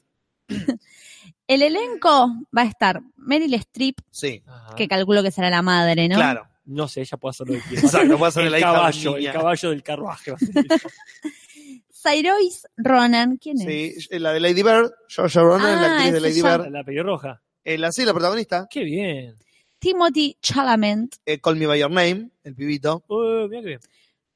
El 1.49 1.63
elenco 1.63 2.29
va 2.57 2.63
a 2.63 2.65
estar 2.65 3.01
Meryl 3.17 3.55
Streep, 3.55 3.99
Sí, 4.11 4.43
Ajá. 4.47 4.75
que 4.75 4.89
calculo 4.89 5.23
que 5.23 5.31
será 5.31 5.49
la 5.49 5.63
madre, 5.63 6.09
¿no? 6.09 6.17
claro. 6.17 6.49
No 6.65 6.89
sé, 6.89 7.03
ella 7.03 7.17
puede 7.17 7.31
hacer 7.31 7.47
lo 7.47 7.55
que 7.55 7.61
quiera. 7.61 7.83
Exacto, 7.87 8.19
puede 8.19 8.33
ser 8.33 8.47
el 8.47 8.51
la 8.51 8.59
hija 8.59 8.67
de 8.69 8.73
la 8.73 8.79
caballo, 8.81 9.11
el 9.15 9.21
niña. 9.21 9.33
caballo 9.33 9.71
del 9.71 9.83
carruaje. 9.85 10.31
va 10.33 10.37
a 10.37 10.41
ser. 10.41 10.81
Cyrus 12.03 12.67
Ronan, 12.77 13.37
¿quién 13.39 13.61
es? 13.61 14.07
Sí, 14.09 14.19
la 14.19 14.33
de 14.33 14.41
Lady 14.41 14.63
Bird, 14.63 14.91
Georgia 15.09 15.41
Ronan, 15.43 15.79
Ah, 15.79 15.81
la 15.81 15.87
actriz 15.97 16.13
de 16.13 16.19
ese 16.19 16.29
Lady 16.29 16.43
ya- 16.43 16.57
Bird. 16.59 16.71
la 16.73 16.85
pelirroja. 16.85 17.43
Eh, 17.65 17.79
la, 17.79 17.91
sí, 17.93 18.05
la 18.05 18.13
protagonista. 18.13 18.67
Qué 18.71 18.85
bien. 18.85 19.37
Timothy 19.79 20.37
Chalamet, 20.41 21.17
Eh, 21.25 21.39
Call 21.41 21.57
Me 21.57 21.67
By 21.67 21.81
Your 21.81 21.91
Name, 21.91 22.31
el 22.45 22.55
pibito. 22.55 23.05
Uh, 23.09 23.49
mira 23.49 23.61
qué 23.63 23.67
bien. 23.69 23.81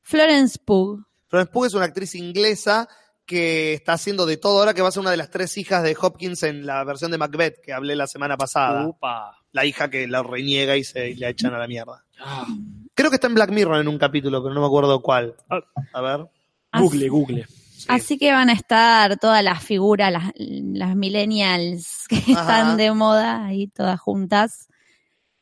Florence 0.02 0.58
Pugh, 0.64 1.04
Florence 1.28 1.52
Pugh 1.52 1.66
es 1.66 1.74
una 1.74 1.84
actriz 1.86 2.14
inglesa 2.14 2.88
que 3.24 3.74
está 3.74 3.92
haciendo 3.92 4.26
de 4.26 4.36
todo 4.36 4.58
ahora, 4.58 4.74
que 4.74 4.82
va 4.82 4.88
a 4.88 4.92
ser 4.92 5.02
una 5.02 5.12
de 5.12 5.16
las 5.16 5.30
tres 5.30 5.56
hijas 5.56 5.84
de 5.84 5.96
Hopkins 6.00 6.42
en 6.42 6.66
la 6.66 6.82
versión 6.82 7.12
de 7.12 7.18
Macbeth 7.18 7.60
que 7.62 7.72
hablé 7.72 7.94
la 7.94 8.08
semana 8.08 8.36
pasada. 8.36 8.86
Upa. 8.86 9.36
La 9.52 9.64
hija 9.64 9.88
que 9.88 10.08
la 10.08 10.22
reniega 10.24 10.76
y 10.76 10.82
se 10.84 11.10
y 11.10 11.14
la 11.14 11.28
echan 11.28 11.54
a 11.54 11.58
la 11.58 11.68
mierda. 11.68 12.04
Ah, 12.18 12.46
Creo 12.94 13.08
que 13.10 13.14
está 13.16 13.28
en 13.28 13.34
Black 13.34 13.50
Mirror 13.50 13.80
en 13.80 13.88
un 13.88 13.98
capítulo, 13.98 14.42
pero 14.42 14.52
no 14.54 14.60
me 14.60 14.66
acuerdo 14.66 15.00
cuál. 15.00 15.36
Ah. 15.48 15.60
A 15.92 16.00
ver. 16.00 16.26
Google, 16.72 17.08
Google. 17.08 17.46
Sí. 17.76 17.86
Así 17.88 18.18
que 18.18 18.30
van 18.32 18.50
a 18.50 18.52
estar 18.52 19.18
todas 19.18 19.42
las 19.42 19.62
figuras, 19.62 20.12
las, 20.12 20.32
las 20.36 20.94
millennials 20.96 22.06
que 22.08 22.16
Ajá. 22.16 22.40
están 22.40 22.76
de 22.76 22.92
moda 22.92 23.44
ahí 23.46 23.68
todas 23.68 23.98
juntas. 23.98 24.68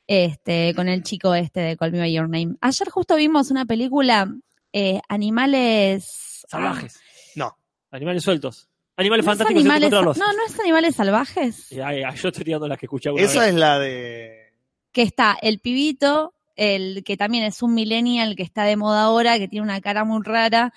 Este, 0.07 0.73
con 0.75 0.89
el 0.89 1.03
chico 1.03 1.35
este 1.35 1.61
de 1.61 1.77
Call 1.77 1.93
Me 1.93 1.99
By 1.99 2.13
Your 2.13 2.31
Name. 2.31 2.55
Ayer 2.63 2.89
justo 2.89 3.15
vimos 3.17 3.51
una 3.51 3.67
película, 3.67 4.33
eh, 4.73 5.01
Animales. 5.09 6.45
Salvajes. 6.49 6.99
No. 7.35 7.55
Animales 7.91 8.23
sueltos. 8.25 8.69
Animales 8.97 9.25
¿No 9.27 9.33
es 9.33 9.39
fantásticos 9.39 9.63
animales, 9.63 9.91
no, 9.93 10.03
no 10.03 10.47
es 10.47 10.59
Animales 10.61 10.97
Salvajes. 10.97 11.73
Eh, 11.73 11.83
ay, 11.83 12.03
ay, 12.03 12.17
yo 12.17 12.29
estoy 12.29 12.45
tirando 12.45 12.67
las 12.67 12.79
que 12.79 12.87
escuché 12.87 13.11
alguna 13.11 13.27
Esa 13.27 13.41
vez. 13.41 13.49
es 13.51 13.55
la 13.55 13.79
de. 13.79 14.53
Que 14.91 15.03
está 15.03 15.37
el 15.41 15.61
pibito, 15.61 16.35
el 16.57 17.05
que 17.05 17.17
también 17.17 17.45
es 17.45 17.63
un 17.63 17.75
millennial 17.75 18.35
que 18.35 18.43
está 18.43 18.65
de 18.65 18.77
moda 18.77 19.03
ahora, 19.03 19.39
que 19.39 19.47
tiene 19.47 19.63
una 19.63 19.81
cara 19.81 20.05
muy 20.05 20.21
rara. 20.25 20.73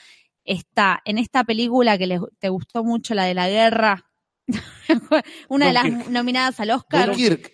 Está 0.52 1.02
en 1.06 1.18
esta 1.18 1.43
película 1.43 1.97
que 1.97 2.08
les, 2.08 2.20
te 2.39 2.49
gustó 2.49 2.84
mucho, 2.84 3.14
la 3.14 3.24
de 3.26 3.34
la 3.34 3.47
guerra. 3.49 4.06
una 5.49 5.68
de 5.68 5.74
las 5.74 6.10
nominadas 6.10 6.60
al 6.60 6.72
Oscar. 6.72 7.08
Dunkirk. 7.08 7.52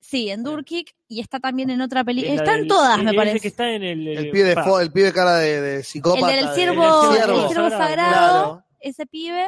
Sí, 0.00 0.30
en 0.30 0.42
Durkik 0.42 0.94
y 1.08 1.20
está 1.20 1.38
también 1.40 1.68
en 1.70 1.80
otra 1.82 2.02
película. 2.04 2.34
la 2.34 2.40
Están 2.42 2.60
del- 2.60 2.68
todas, 2.68 3.02
me 3.02 3.12
parece. 3.12 3.36
El 3.36 3.42
que 3.42 3.48
está 3.48 3.70
en 3.70 3.82
el... 3.82 4.06
El 4.08 4.30
pibe 4.30 4.44
de 4.48 4.54
pa, 4.54 4.64
fo- 4.64 4.80
el 4.80 4.90
pibe 4.90 5.12
cara 5.12 5.36
de, 5.38 5.60
de 5.60 5.76
El 5.78 5.84
psicópata. 5.84 6.26
del 6.28 6.46
de- 6.46 6.54
ciervo, 6.54 7.02
del 7.10 7.10
el 7.10 7.24
ciervo. 7.26 7.48
ciervo 7.48 7.70
Sagrado, 7.70 8.42
Claro. 8.54 8.64
ese 8.80 9.06
pibe. 9.06 9.46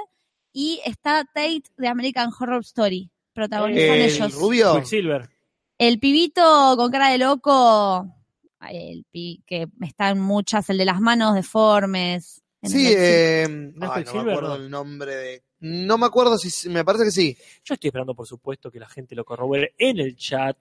Y 0.52 0.80
está 0.84 1.24
Tate 1.24 1.62
de 1.78 1.88
American 1.88 2.30
Horror 2.38 2.60
Story. 2.62 3.10
Protagonizan 3.32 3.94
El 3.94 4.00
ellos. 4.02 4.34
rubio. 4.34 4.82
El 5.78 5.98
pibito 6.00 6.74
con 6.76 6.90
cara 6.90 7.08
de 7.10 7.18
loco, 7.18 8.12
el 8.68 9.04
pi- 9.10 9.42
que 9.46 9.66
está 9.82 10.10
en 10.10 10.20
muchas, 10.20 10.68
el 10.68 10.76
de 10.78 10.84
las 10.84 11.00
manos 11.00 11.34
deformes. 11.36 12.42
Sí, 12.62 12.92
eh, 12.94 13.46
¿No 13.74 13.92
ay, 13.92 14.04
no 14.04 14.12
me 14.24 14.32
acuerdo 14.32 14.48
no? 14.58 14.64
el 14.64 14.70
nombre 14.70 15.14
de. 15.16 15.42
No 15.60 15.98
me 15.98 16.06
acuerdo 16.06 16.36
si 16.38 16.68
me 16.68 16.84
parece 16.84 17.04
que 17.04 17.10
sí. 17.10 17.36
Yo 17.64 17.74
estoy 17.74 17.88
esperando, 17.88 18.14
por 18.14 18.26
supuesto, 18.26 18.70
que 18.70 18.78
la 18.80 18.88
gente 18.88 19.14
lo 19.14 19.24
corrobore 19.24 19.74
en 19.78 19.98
el 19.98 20.16
chat. 20.16 20.56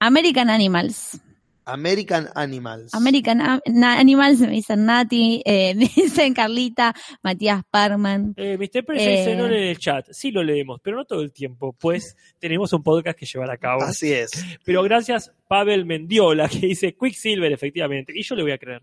American 0.00 0.50
Animals. 0.50 1.20
American 1.66 2.28
Animals. 2.34 2.92
American 2.94 3.40
Am- 3.40 3.60
Animals, 3.82 4.38
me 4.40 4.48
dicen 4.50 4.84
Nati, 4.84 5.40
eh, 5.46 5.74
me 5.76 5.88
dicen 5.96 6.34
Carlita, 6.34 6.94
Matías 7.22 7.62
Parman. 7.70 8.34
Eh, 8.36 8.58
Mr. 8.58 8.84
Pérez 8.84 9.02
Eh. 9.02 9.18
dice 9.18 9.36
no 9.36 9.46
en 9.46 9.52
el 9.54 9.78
chat. 9.78 10.06
Sí 10.12 10.30
lo 10.30 10.42
leemos, 10.42 10.80
pero 10.82 10.98
no 10.98 11.04
todo 11.06 11.22
el 11.22 11.32
tiempo, 11.32 11.72
pues 11.72 12.16
tenemos 12.38 12.72
un 12.74 12.82
podcast 12.82 13.18
que 13.18 13.24
llevar 13.26 13.50
a 13.50 13.56
cabo. 13.56 13.82
Así 13.82 14.12
es. 14.12 14.30
Pero 14.64 14.82
gracias, 14.82 15.32
Pavel 15.48 15.86
Mendiola, 15.86 16.48
que 16.48 16.58
dice 16.58 16.94
Quicksilver, 16.94 17.50
efectivamente. 17.52 18.12
Y 18.14 18.22
yo 18.22 18.34
le 18.34 18.42
voy 18.42 18.52
a 18.52 18.58
creer. 18.58 18.82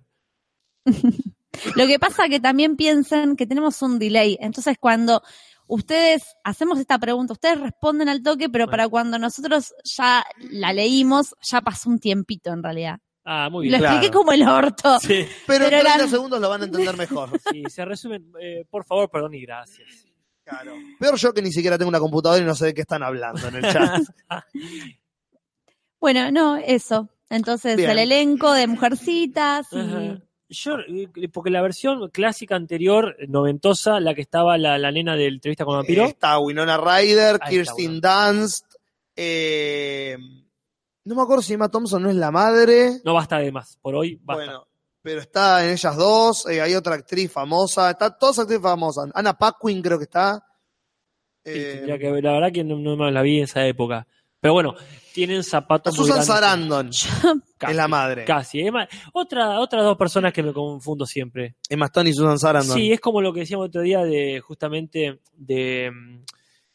Lo 1.76 1.86
que 1.88 2.00
pasa 2.00 2.30
que 2.30 2.40
también 2.40 2.76
piensen 2.76 3.36
que 3.36 3.46
tenemos 3.48 3.82
un 3.82 4.00
delay. 4.00 4.38
Entonces, 4.40 4.78
cuando 4.80 5.22
ustedes 5.68 6.24
hacemos 6.44 6.80
esta 6.80 6.98
pregunta, 7.00 7.34
ustedes 7.34 7.60
responden 7.60 8.10
al 8.10 8.24
toque, 8.24 8.50
pero 8.50 8.66
Bueno. 8.66 8.72
para 8.72 8.90
cuando 8.90 9.20
nosotros 9.20 9.74
ya 9.84 10.24
la 10.40 10.74
leímos, 10.74 11.36
ya 11.42 11.62
pasó 11.62 11.90
un 11.90 12.00
tiempito 12.00 12.52
en 12.52 12.64
realidad. 12.64 13.00
Ah, 13.24 13.50
muy 13.52 13.68
Lo 13.68 13.72
bien. 13.72 13.80
Claro. 13.82 13.96
expliqué 13.96 14.14
como 14.18 14.32
el 14.32 14.44
orto. 14.48 15.00
Sí, 15.02 15.26
Pero, 15.46 15.66
en 15.66 15.70
Pero 15.70 15.82
30 15.82 15.96
eran- 15.96 16.10
segundos 16.10 16.42
lo 16.42 16.50
van 16.50 16.62
a 16.62 16.66
entender 16.66 16.98
mejor. 16.98 17.30
sí, 17.52 17.64
se 17.70 17.86
resumen. 17.86 18.32
eh, 18.42 18.66
por 18.70 18.84
favor, 18.86 19.10
perdón 19.12 19.34
y 19.36 19.42
gracias. 19.42 20.06
Claro. 20.44 20.74
Peor 21.00 21.16
yo 21.18 21.34
que 21.34 21.42
ni 21.42 21.52
siquiera 21.52 21.78
tengo 21.78 21.90
una 21.90 22.00
computadora 22.00 22.42
y 22.42 22.46
no 22.46 22.56
sé 22.56 22.66
de 22.68 22.74
qué 22.74 22.82
están 22.82 23.04
hablando 23.04 23.48
en 23.48 23.56
el 23.56 23.72
chat. 23.72 24.02
Bueno, 26.00 26.32
no, 26.32 26.58
eso. 26.58 27.10
Entonces, 27.30 27.78
Bien. 27.78 27.92
el 27.92 28.00
elenco 28.00 28.52
de 28.54 28.68
mujercitas 28.68 29.68
y... 29.72 29.80
Ajá. 29.80 30.22
Yo, 30.54 30.76
eh, 30.80 31.08
porque 31.32 31.50
la 31.50 31.62
versión 31.62 32.10
clásica 32.10 32.56
anterior, 32.56 33.16
noventosa, 33.28 34.00
la 34.02 34.14
que 34.14 34.22
estaba 34.22 34.58
la, 34.58 34.78
la 34.78 34.92
nena 34.92 35.16
de 35.16 35.28
entrevista 35.28 35.64
con 35.66 35.78
vampiro, 35.78 36.06
Está 36.06 36.38
Winona 36.40 36.78
Ryder, 36.78 37.40
Ahí 37.42 37.56
está, 37.58 37.74
Kirsten 37.74 38.02
Dunst. 38.02 38.66
eh, 39.16 40.18
no 41.06 41.16
me 41.16 41.22
acuerdo 41.22 41.42
si 41.42 41.54
Emma 41.54 41.70
Thompson 41.70 42.04
no 42.04 42.10
es 42.10 42.16
la 42.16 42.32
madre. 42.32 43.00
no 43.04 43.14
basta 43.14 43.38
de 43.40 43.52
más. 43.52 43.78
Por 43.82 43.96
hoy 43.96 44.20
basta. 44.22 44.44
Bueno, 44.44 44.68
pero 45.02 45.22
está 45.22 45.66
en 45.66 45.72
ellas 45.72 45.96
dos. 45.96 46.48
eh, 46.48 46.62
hay 46.62 46.76
otra 46.76 46.96
actriz 46.96 47.32
famosa. 47.32 47.90
Está 47.90 48.16
todas 48.18 48.38
actrices 48.40 48.62
famosas. 48.62 49.10
Anna 49.16 49.34
Paquin 49.38 49.82
creo 49.82 49.98
que 49.98 50.04
está. 50.04 50.46
Eh, 51.44 51.84
que 52.00 52.22
la 52.22 52.34
verdad 52.34 52.52
que 52.52 52.64
no, 52.64 52.78
no 52.78 52.96
me 52.96 53.12
la 53.12 53.22
vi 53.24 53.38
en 53.40 53.46
esa 53.46 53.66
época. 53.66 54.06
Pero 54.40 54.54
bueno, 54.54 54.76
tienen 55.14 55.44
zapatos 55.44 55.96
Susan. 55.96 56.24
Sarandon 56.24 56.90
Casi, 57.58 57.72
es 57.72 57.76
la 57.78 57.88
madre. 57.88 58.26
Casi. 58.26 58.60
Emma- 58.62 58.88
otra, 59.14 59.60
otras 59.60 59.84
dos 59.84 59.98
personas 59.98 60.34
que 60.34 60.44
me 60.44 60.54
confundo 60.54 61.06
siempre. 61.06 61.56
Emma 61.70 61.86
Stone 61.88 62.10
y 62.10 62.14
Susan 62.14 62.40
Sarandon. 62.40 62.78
Sí, 62.78 62.92
es 62.92 63.00
como 63.00 63.22
lo 63.22 63.34
que 63.34 63.42
decíamos 63.42 63.68
otro 63.68 63.82
día 63.82 64.04
de 64.04 64.40
justamente 64.40 65.20
de 65.34 65.92
mm, 65.92 66.24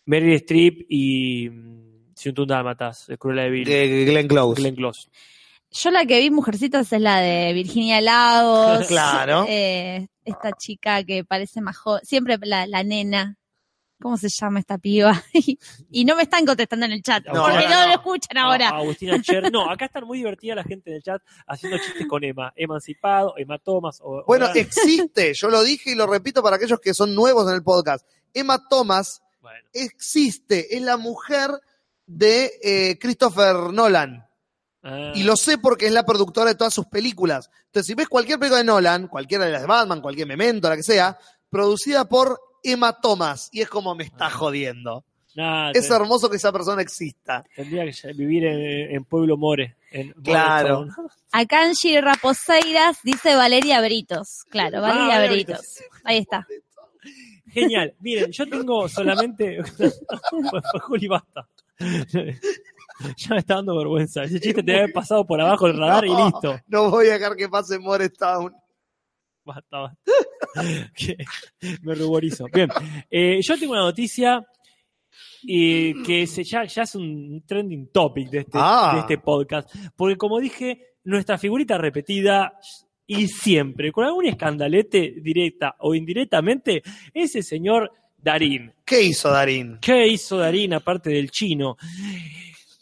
Meryl 0.07 0.35
Streep 0.35 0.87
y 0.89 1.49
mm, 1.51 2.15
Ciuntun 2.15 2.49
Dálmatas, 2.49 3.07
de 3.07 3.19
Cruella 3.19 3.43
de 3.43 3.51
Vil. 3.51 3.65
de 3.65 4.05
Glenn 4.07 4.29
Close. 4.29 4.61
Glenn 4.61 4.77
Close. 4.77 5.09
Yo 5.71 5.91
la 5.91 6.07
que 6.07 6.21
vi 6.21 6.31
Mujercitas 6.31 6.93
es 6.93 7.01
la 7.01 7.21
de 7.21 7.53
Virginia 7.53 8.01
Lagos. 8.01 8.87
Claro. 8.89 9.45
Eh, 9.49 10.07
esta 10.25 10.53
chica 10.53 11.05
que 11.05 11.25
parece 11.25 11.61
más 11.61 11.77
joven. 11.77 12.05
Siempre 12.05 12.39
la, 12.43 12.67
la 12.67 12.83
nena. 12.85 13.37
¿Cómo 14.01 14.17
se 14.19 14.29
llama 14.29 14.61
esta 14.61 14.77
piba? 14.79 15.23
y 15.91 16.05
no 16.05 16.17
me 16.17 16.23
están 16.25 16.45
contestando 16.45 16.85
en 16.87 16.93
el 16.93 17.03
chat. 17.03 17.25
No, 17.27 17.43
porque 17.45 17.65
no, 17.67 17.81
no. 17.81 17.87
lo 17.87 17.93
escuchan 17.95 18.37
ahora. 18.37 18.69
A- 18.69 18.77
Agustina 18.79 19.21
Cher. 19.23 19.51
No, 19.51 19.71
acá 19.71 19.87
están 19.87 20.05
muy 20.05 20.19
divertida 20.19 20.55
la 20.55 20.65
gente 20.65 20.91
en 20.91 20.97
el 20.97 21.03
chat 21.03 21.23
haciendo 21.47 21.79
chistes 21.79 22.07
con 22.07 22.23
Emma. 22.23 22.53
Emancipado, 22.57 23.35
Emma 23.39 23.59
Thomas. 23.59 23.99
O, 24.03 24.23
Bueno, 24.27 24.47
o- 24.47 24.55
existe, 24.55 25.33
yo 25.35 25.49
lo 25.49 25.63
dije 25.63 25.93
y 25.93 25.95
lo 25.95 26.07
repito 26.07 26.43
para 26.43 26.57
aquellos 26.57 26.79
que 26.81 26.93
son 26.95 27.15
nuevos 27.15 27.49
en 27.49 27.55
el 27.55 27.63
podcast. 27.63 28.07
Emma 28.35 28.63
Thomas 28.69 29.23
bueno. 29.41 29.67
existe, 29.73 30.77
es 30.77 30.83
la 30.83 30.97
mujer 30.99 31.51
de 32.07 32.53
eh, 32.63 32.99
Christopher 33.01 33.57
Nolan. 33.73 34.27
Ah, 34.83 35.13
Y 35.15 35.23
lo 35.25 35.37
sé 35.37 35.59
porque 35.59 35.87
es 35.87 35.93
la 35.93 36.05
productora 36.05 36.51
de 36.51 36.55
todas 36.55 36.75
sus 36.75 36.87
películas. 36.87 37.51
Entonces, 37.67 37.87
si 37.87 37.95
ves 37.95 38.09
cualquier 38.09 38.39
película 38.39 38.59
de 38.59 38.65
Nolan, 38.65 39.09
cualquiera 39.09 39.45
de 39.47 39.51
las 39.53 39.63
de 39.63 39.67
Batman, 39.67 40.01
cualquier 40.01 40.29
Memento, 40.29 40.69
la 40.69 40.77
que 40.77 40.83
sea, 40.85 41.19
producida 41.51 42.09
por 42.09 42.41
Emma 42.63 42.93
Thomas. 43.01 43.49
Y 43.53 43.61
es 43.63 43.69
como 43.69 43.95
me 43.95 44.05
está 44.05 44.31
jodiendo. 44.31 45.05
Nada, 45.35 45.71
Es 45.75 45.89
te- 45.89 45.95
hermoso 45.95 46.31
que 46.31 46.37
esa 46.37 46.51
persona 46.51 46.81
exista. 46.81 47.45
tendría 47.55 47.85
que 47.91 48.13
vivir 48.15 48.47
en, 48.47 48.95
en 48.97 49.05
Pueblo 49.05 49.37
More. 49.37 49.77
En 49.91 50.13
Claro. 50.23 50.87
Raposeiras 52.01 52.99
dice 53.05 53.37
Valeria 53.37 53.81
Britos. 53.83 54.45
Claro, 54.49 54.79
Ah, 54.79 54.81
Valeria 54.81 55.07
Valeria 55.09 55.31
Britos. 55.31 55.75
Britos. 55.79 56.01
Ahí 56.05 56.19
está. 56.19 56.47
Genial. 57.49 57.95
Miren, 58.01 58.33
yo 58.33 58.47
tengo 58.49 58.89
solamente. 58.89 59.59
Juli, 60.87 61.07
basta. 61.09 61.47
Ya 61.79 63.31
me 63.35 63.39
está 63.39 63.57
dando 63.57 63.77
vergüenza. 63.77 64.23
Ese 64.25 64.41
chiste 64.41 64.63
te 64.63 64.73
debe 64.73 64.85
haber 64.85 64.93
pasado 64.95 65.27
por 65.27 65.39
abajo 65.41 65.67
del 65.67 65.79
radar 65.79 66.07
y 66.07 66.15
listo. 66.15 66.59
No 66.69 66.91
voy 66.91 67.09
a 67.09 67.15
dejar 67.15 67.37
que 67.37 67.49
pase 67.49 67.79
Moretown. 67.79 68.55
Basta, 69.47 69.97
me 71.83 71.95
ruborizo. 71.95 72.47
Bien, 72.53 72.69
eh, 73.11 73.39
yo 73.41 73.57
tengo 73.59 73.73
una 73.75 73.83
noticia 73.83 74.45
eh, 75.49 75.95
que 76.05 76.27
se, 76.27 76.43
ya, 76.43 76.65
ya 76.65 76.83
es 76.83 76.95
un 76.97 77.43
trending 77.47 77.89
topic 77.93 78.29
de 78.29 78.39
este, 78.41 78.59
Ah. 78.61 78.93
de 78.95 79.01
este 79.01 79.19
podcast. 79.19 79.73
Porque 79.95 80.17
como 80.17 80.41
dije, 80.41 80.97
nuestra 81.05 81.39
figurita 81.39 81.79
repetida 81.79 82.55
y 83.07 83.29
siempre, 83.29 83.93
con 83.93 84.05
algún 84.05 84.27
escandalete 84.27 85.15
directa 85.23 85.77
o 85.79 85.95
indirectamente, 85.95 86.83
es 87.15 87.37
el 87.37 87.45
señor 87.45 87.93
Darín. 88.19 88.73
¿Qué 88.85 89.03
hizo 89.03 89.31
Darín? 89.31 89.79
¿Qué 89.81 90.09
hizo 90.09 90.39
Darín 90.39 90.75
aparte 90.75 91.11
del 91.11 91.31
chino? 91.31 91.77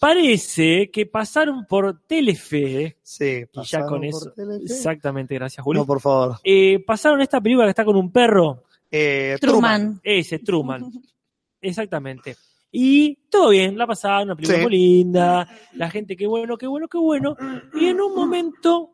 Parece 0.05 0.91
que 0.93 1.07
pasaron 1.07 1.65
por 1.67 2.03
Telefe, 2.07 2.99
Sí, 3.03 3.25
y 3.25 3.41
ya 3.41 3.47
pasaron 3.55 3.89
con 3.89 3.99
por 4.01 4.07
eso. 4.07 4.33
Telefe. 4.33 4.65
Exactamente, 4.65 5.35
gracias, 5.35 5.65
Julio. 5.65 5.81
No, 5.81 5.87
por 5.87 5.99
favor. 6.03 6.37
Eh, 6.45 6.85
pasaron 6.87 7.23
esta 7.23 7.41
película 7.41 7.65
que 7.65 7.71
está 7.71 7.87
con 7.87 7.97
un 7.97 8.13
perro. 8.13 8.65
Eh, 8.91 9.39
Truman. 9.41 9.99
Ese, 10.05 10.41
Truman. 10.41 10.91
Exactamente. 11.63 12.37
Y 12.71 13.15
todo 13.31 13.49
bien, 13.49 13.79
la 13.79 13.87
pasaron, 13.87 14.25
una 14.29 14.37
película 14.37 14.59
Sí. 14.59 14.63
muy 14.65 14.73
linda, 14.73 15.49
la 15.73 15.91
gente, 15.91 16.17
qué 16.17 16.27
bueno, 16.27 16.59
qué 16.59 16.67
bueno, 16.67 16.87
qué 16.87 16.99
bueno. 16.99 17.35
Y 17.73 17.87
en 17.87 17.99
un 17.99 18.15
momento, 18.15 18.91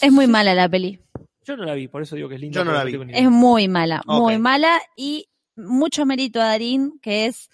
Es 0.00 0.10
muy 0.10 0.26
mala 0.26 0.54
la 0.54 0.70
peli. 0.70 0.98
yo 1.44 1.54
no 1.54 1.64
la 1.64 1.74
vi, 1.74 1.86
por 1.88 2.00
eso 2.00 2.16
digo 2.16 2.30
que 2.30 2.36
es 2.36 2.40
linda. 2.40 2.60
Yo 2.60 2.64
no 2.64 2.72
la 2.72 2.84
vi. 2.84 2.98
Es 3.12 3.30
muy 3.30 3.68
mala, 3.68 4.00
muy 4.06 4.38
mala 4.38 4.80
y 4.96 5.28
mucho 5.66 6.06
mérito 6.06 6.40
a 6.40 6.46
Darín, 6.46 6.98
que 7.00 7.26
es 7.26 7.50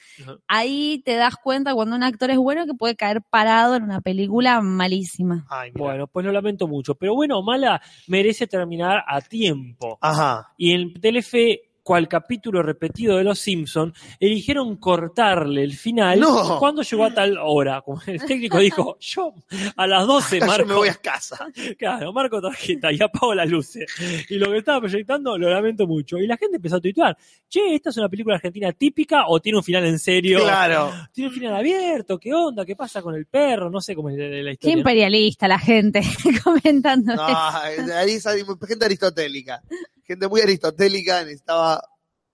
ahí 0.48 1.02
te 1.04 1.16
das 1.16 1.34
cuenta 1.36 1.74
cuando 1.74 1.96
un 1.96 2.02
actor 2.02 2.30
es 2.30 2.38
bueno 2.38 2.66
que 2.66 2.74
puede 2.74 2.96
caer 2.96 3.22
parado 3.22 3.76
en 3.76 3.84
una 3.84 4.00
película 4.00 4.60
malísima. 4.60 5.46
Ay. 5.48 5.72
Bueno, 5.74 6.06
pues 6.06 6.24
lo 6.24 6.32
lamento 6.32 6.66
mucho, 6.66 6.94
pero 6.94 7.14
bueno 7.14 7.42
mala, 7.42 7.80
merece 8.06 8.46
terminar 8.46 9.02
a 9.06 9.20
tiempo. 9.20 9.98
Ajá. 10.00 10.52
Y 10.56 10.72
en 10.72 10.94
Telefe, 11.00 11.65
cual 11.86 12.08
capítulo 12.08 12.64
repetido 12.64 13.16
de 13.16 13.22
Los 13.22 13.38
Simpson, 13.38 13.94
eligieron 14.18 14.74
cortarle 14.76 15.62
el 15.62 15.72
final 15.76 16.18
No. 16.18 16.58
cuando 16.58 16.82
llegó 16.82 17.04
a 17.04 17.14
tal 17.14 17.38
hora. 17.40 17.80
Como 17.82 18.02
el 18.08 18.20
técnico 18.24 18.58
dijo, 18.58 18.96
yo 19.00 19.32
a 19.76 19.86
las 19.86 20.04
12 20.04 20.40
Yo 20.40 20.46
marco, 20.46 20.66
me 20.66 20.74
voy 20.74 20.88
a 20.88 20.94
casa. 20.96 21.46
claro, 21.78 22.12
marco 22.12 22.42
tarjeta 22.42 22.90
y 22.92 23.00
apago 23.00 23.36
las 23.36 23.48
luces. 23.48 23.86
Y 24.28 24.34
lo 24.34 24.50
que 24.50 24.58
estaba 24.58 24.80
proyectando 24.80 25.38
lo 25.38 25.48
lamento 25.48 25.86
mucho. 25.86 26.18
Y 26.18 26.26
la 26.26 26.36
gente 26.36 26.56
empezó 26.56 26.76
a 26.76 26.80
tuitear, 26.80 27.16
che, 27.48 27.76
¿esta 27.76 27.90
es 27.90 27.96
una 27.98 28.08
película 28.08 28.34
argentina 28.34 28.72
típica 28.72 29.28
o 29.28 29.38
tiene 29.38 29.58
un 29.58 29.64
final 29.64 29.84
en 29.84 30.00
serio? 30.00 30.40
Claro. 30.40 30.92
¿Tiene 31.12 31.28
un 31.28 31.34
final 31.36 31.54
abierto? 31.54 32.18
¿Qué 32.18 32.34
onda? 32.34 32.66
¿Qué 32.66 32.74
pasa 32.74 33.00
con 33.00 33.14
el 33.14 33.26
perro? 33.26 33.70
No 33.70 33.80
sé 33.80 33.94
cómo 33.94 34.10
es 34.10 34.16
la 34.18 34.24
Qué 34.24 34.50
historia. 34.50 34.74
¿no? 34.74 34.78
imperialista 34.80 35.46
la 35.46 35.60
gente 35.60 36.00
comentando 36.42 37.14
No, 37.14 37.22
ahí 37.24 38.18
gente 38.66 38.84
aristotélica. 38.84 39.62
Gente 40.06 40.28
muy 40.28 40.40
aristotélica 40.40 41.22
necesitaba 41.24 41.82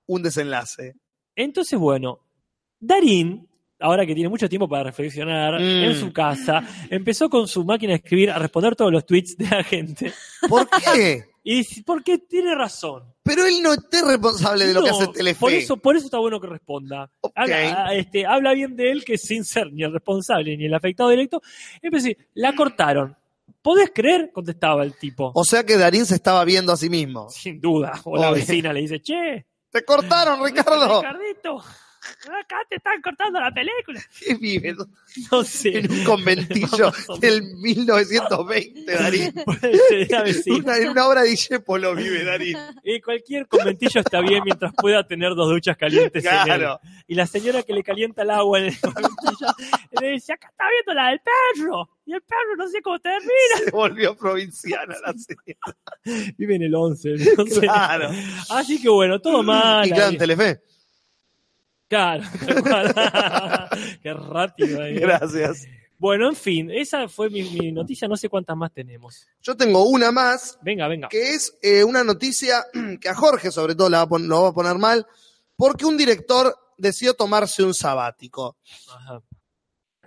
un 0.06 0.22
desenlace. 0.22 0.94
Entonces, 1.34 1.78
bueno, 1.78 2.20
Darín, 2.78 3.48
ahora 3.80 4.04
que 4.06 4.14
tiene 4.14 4.28
mucho 4.28 4.48
tiempo 4.48 4.68
para 4.68 4.84
reflexionar 4.84 5.54
Mm. 5.60 5.84
en 5.84 5.94
su 5.96 6.12
casa, 6.12 6.62
empezó 6.90 7.28
con 7.30 7.48
su 7.48 7.64
máquina 7.64 7.92
de 7.92 7.96
escribir 7.96 8.30
a 8.30 8.38
responder 8.38 8.76
todos 8.76 8.92
los 8.92 9.06
tweets 9.06 9.36
de 9.36 9.48
la 9.48 9.64
gente. 9.64 10.12
¿Por 10.48 10.68
qué? 10.68 11.24
Y 11.44 11.56
dice, 11.56 11.82
porque 11.84 12.18
tiene 12.18 12.54
razón. 12.54 13.02
Pero 13.24 13.44
él 13.44 13.60
no 13.64 13.72
es 13.72 13.80
responsable 14.06 14.64
de 14.64 14.74
lo 14.74 14.84
que 14.84 14.90
hace 14.90 15.08
Telefe. 15.08 15.40
Por 15.40 15.52
eso, 15.52 15.76
por 15.76 15.96
eso 15.96 16.04
está 16.04 16.18
bueno 16.20 16.40
que 16.40 16.46
responda. 16.46 17.10
Ok. 17.20 17.32
Habla, 17.34 17.94
este, 17.96 18.24
habla 18.24 18.54
bien 18.54 18.76
de 18.76 18.92
él 18.92 19.04
que 19.04 19.18
sin 19.18 19.44
ser 19.44 19.72
ni 19.72 19.82
el 19.82 19.92
responsable 19.92 20.56
ni 20.56 20.66
el 20.66 20.74
afectado 20.74 21.10
directo. 21.10 21.42
Empecé, 21.82 22.16
la 22.34 22.54
cortaron. 22.54 23.16
¿Podés 23.62 23.90
creer? 23.94 24.30
Contestaba 24.32 24.82
el 24.82 24.96
tipo. 24.96 25.30
O 25.34 25.44
sea 25.44 25.64
que 25.64 25.76
Darín 25.76 26.04
se 26.06 26.14
estaba 26.16 26.44
viendo 26.44 26.72
a 26.72 26.76
sí 26.76 26.90
mismo. 26.90 27.28
Sin 27.30 27.60
duda. 27.60 28.00
O 28.04 28.16
la 28.16 28.30
Obvio. 28.30 28.40
vecina 28.40 28.72
le 28.72 28.80
dice, 28.80 29.00
che, 29.00 29.46
¡Te 29.70 29.84
cortaron, 29.84 30.40
Ricardo! 30.44 31.00
Ricardito, 31.00 31.62
acá 32.40 32.56
te 32.68 32.76
están 32.76 33.00
cortando 33.02 33.40
la 33.40 33.50
película. 33.52 34.00
¿Qué 34.18 34.34
vive? 34.34 34.74
No 35.30 35.44
sé. 35.44 35.78
En 35.78 35.90
un 35.90 36.04
conventillo 36.04 36.92
del 37.20 37.42
1920, 37.56 38.92
Darín. 38.92 39.32
Una- 40.62 40.76
en 40.78 40.88
una 40.90 41.06
obra 41.08 41.22
de 41.22 41.30
Discepolo 41.30 41.94
vive 41.94 42.24
Darín. 42.24 42.56
Eh, 42.82 43.00
cualquier 43.00 43.46
conventillo 43.46 44.00
está 44.00 44.20
bien 44.20 44.42
mientras 44.44 44.72
pueda 44.76 45.06
tener 45.06 45.34
dos 45.34 45.48
duchas 45.50 45.76
calientes. 45.76 46.24
en 46.24 46.32
él. 46.32 46.38
Claro. 46.44 46.80
Y 47.06 47.14
la 47.14 47.26
señora 47.26 47.62
que 47.62 47.72
le 47.72 47.82
calienta 47.82 48.22
el 48.22 48.30
agua 48.30 48.58
en 48.60 48.64
el 48.66 48.80
conventillo 48.80 49.46
le 50.00 50.10
dice, 50.12 50.32
acá 50.32 50.48
está 50.50 50.64
viendo 50.70 50.94
la 50.94 51.10
del 51.10 51.20
perro. 51.20 51.88
Y 52.04 52.14
el 52.14 52.22
perro 52.22 52.56
no 52.56 52.68
sé 52.68 52.82
cómo 52.82 52.98
termina. 52.98 53.58
Se 53.64 53.70
volvió 53.70 54.16
provinciana 54.16 54.94
la 55.04 55.12
señora. 55.12 56.32
Vive 56.36 56.56
en 56.56 56.62
el 56.62 56.74
11. 56.74 57.10
no 57.36 57.46
sé. 57.46 57.60
Claro. 57.60 58.10
Así 58.50 58.80
que 58.80 58.88
bueno, 58.88 59.20
todo 59.20 59.42
mal. 59.42 59.86
Y 59.86 59.90
claro, 59.92 60.10
en 60.12 60.18
Telefe. 60.18 60.62
Claro. 61.92 62.24
Qué 64.02 64.14
rápido. 64.14 64.82
ahí. 64.82 64.94
Gracias. 64.94 65.66
Bueno, 65.98 66.30
en 66.30 66.34
fin, 66.34 66.70
esa 66.70 67.06
fue 67.06 67.28
mi, 67.28 67.42
mi 67.42 67.70
noticia. 67.70 68.08
No 68.08 68.16
sé 68.16 68.30
cuántas 68.30 68.56
más 68.56 68.72
tenemos. 68.72 69.26
Yo 69.42 69.54
tengo 69.56 69.84
una 69.84 70.10
más, 70.10 70.58
Venga, 70.62 70.88
venga. 70.88 71.08
que 71.10 71.34
es 71.34 71.54
eh, 71.60 71.84
una 71.84 72.02
noticia 72.02 72.64
que 73.00 73.08
a 73.10 73.14
Jorge 73.14 73.50
sobre 73.50 73.74
todo 73.74 73.90
la 73.90 73.98
va 73.98 74.04
a 74.04 74.08
pon- 74.08 74.26
lo 74.26 74.42
va 74.42 74.48
a 74.48 74.52
poner 74.54 74.76
mal, 74.78 75.06
porque 75.54 75.84
un 75.84 75.98
director 75.98 76.56
decidió 76.78 77.12
tomarse 77.12 77.62
un 77.62 77.74
sabático. 77.74 78.56
Ajá. 78.88 79.20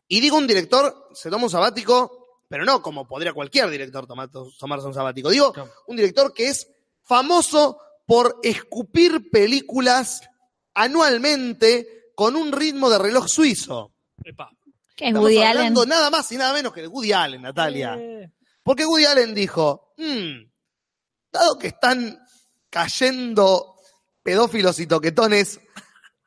Y 0.07 0.21
digo 0.21 0.37
un 0.37 0.47
director, 0.47 1.09
se 1.13 1.29
toma 1.29 1.43
un 1.45 1.49
sabático, 1.51 2.39
pero 2.49 2.65
no 2.65 2.81
como 2.81 3.07
podría 3.07 3.33
cualquier 3.33 3.69
director 3.69 4.07
tomar- 4.07 4.29
tomarse 4.57 4.87
un 4.87 4.93
sabático. 4.95 5.29
Digo, 5.29 5.53
un 5.87 5.95
director 5.95 6.33
que 6.33 6.47
es 6.47 6.67
famoso 7.03 7.77
por 8.07 8.39
escupir 8.43 9.29
películas 9.31 10.21
anualmente 10.75 12.11
con 12.15 12.35
un 12.35 12.51
ritmo 12.51 12.89
de 12.89 12.99
reloj 12.99 13.27
suizo. 13.27 13.93
Epa. 14.23 14.51
Que 14.95 15.05
es 15.05 15.09
Estamos 15.09 15.23
Woody 15.29 15.37
Allen. 15.43 15.57
hablando 15.57 15.85
nada 15.85 16.09
más 16.09 16.31
y 16.31 16.37
nada 16.37 16.53
menos 16.53 16.71
que 16.73 16.81
de 16.81 16.87
Woody 16.87 17.11
Allen, 17.11 17.41
Natalia. 17.41 17.95
Eh, 17.99 18.31
Porque 18.63 18.85
Woody 18.85 19.05
Allen 19.05 19.33
dijo, 19.35 19.93
"Mm, 19.97 20.45
dado 21.31 21.57
que 21.59 21.67
están 21.67 22.17
cayendo 22.69 23.75
pedófilos 24.23 24.79
y 24.79 24.87
toquetones 24.87 25.59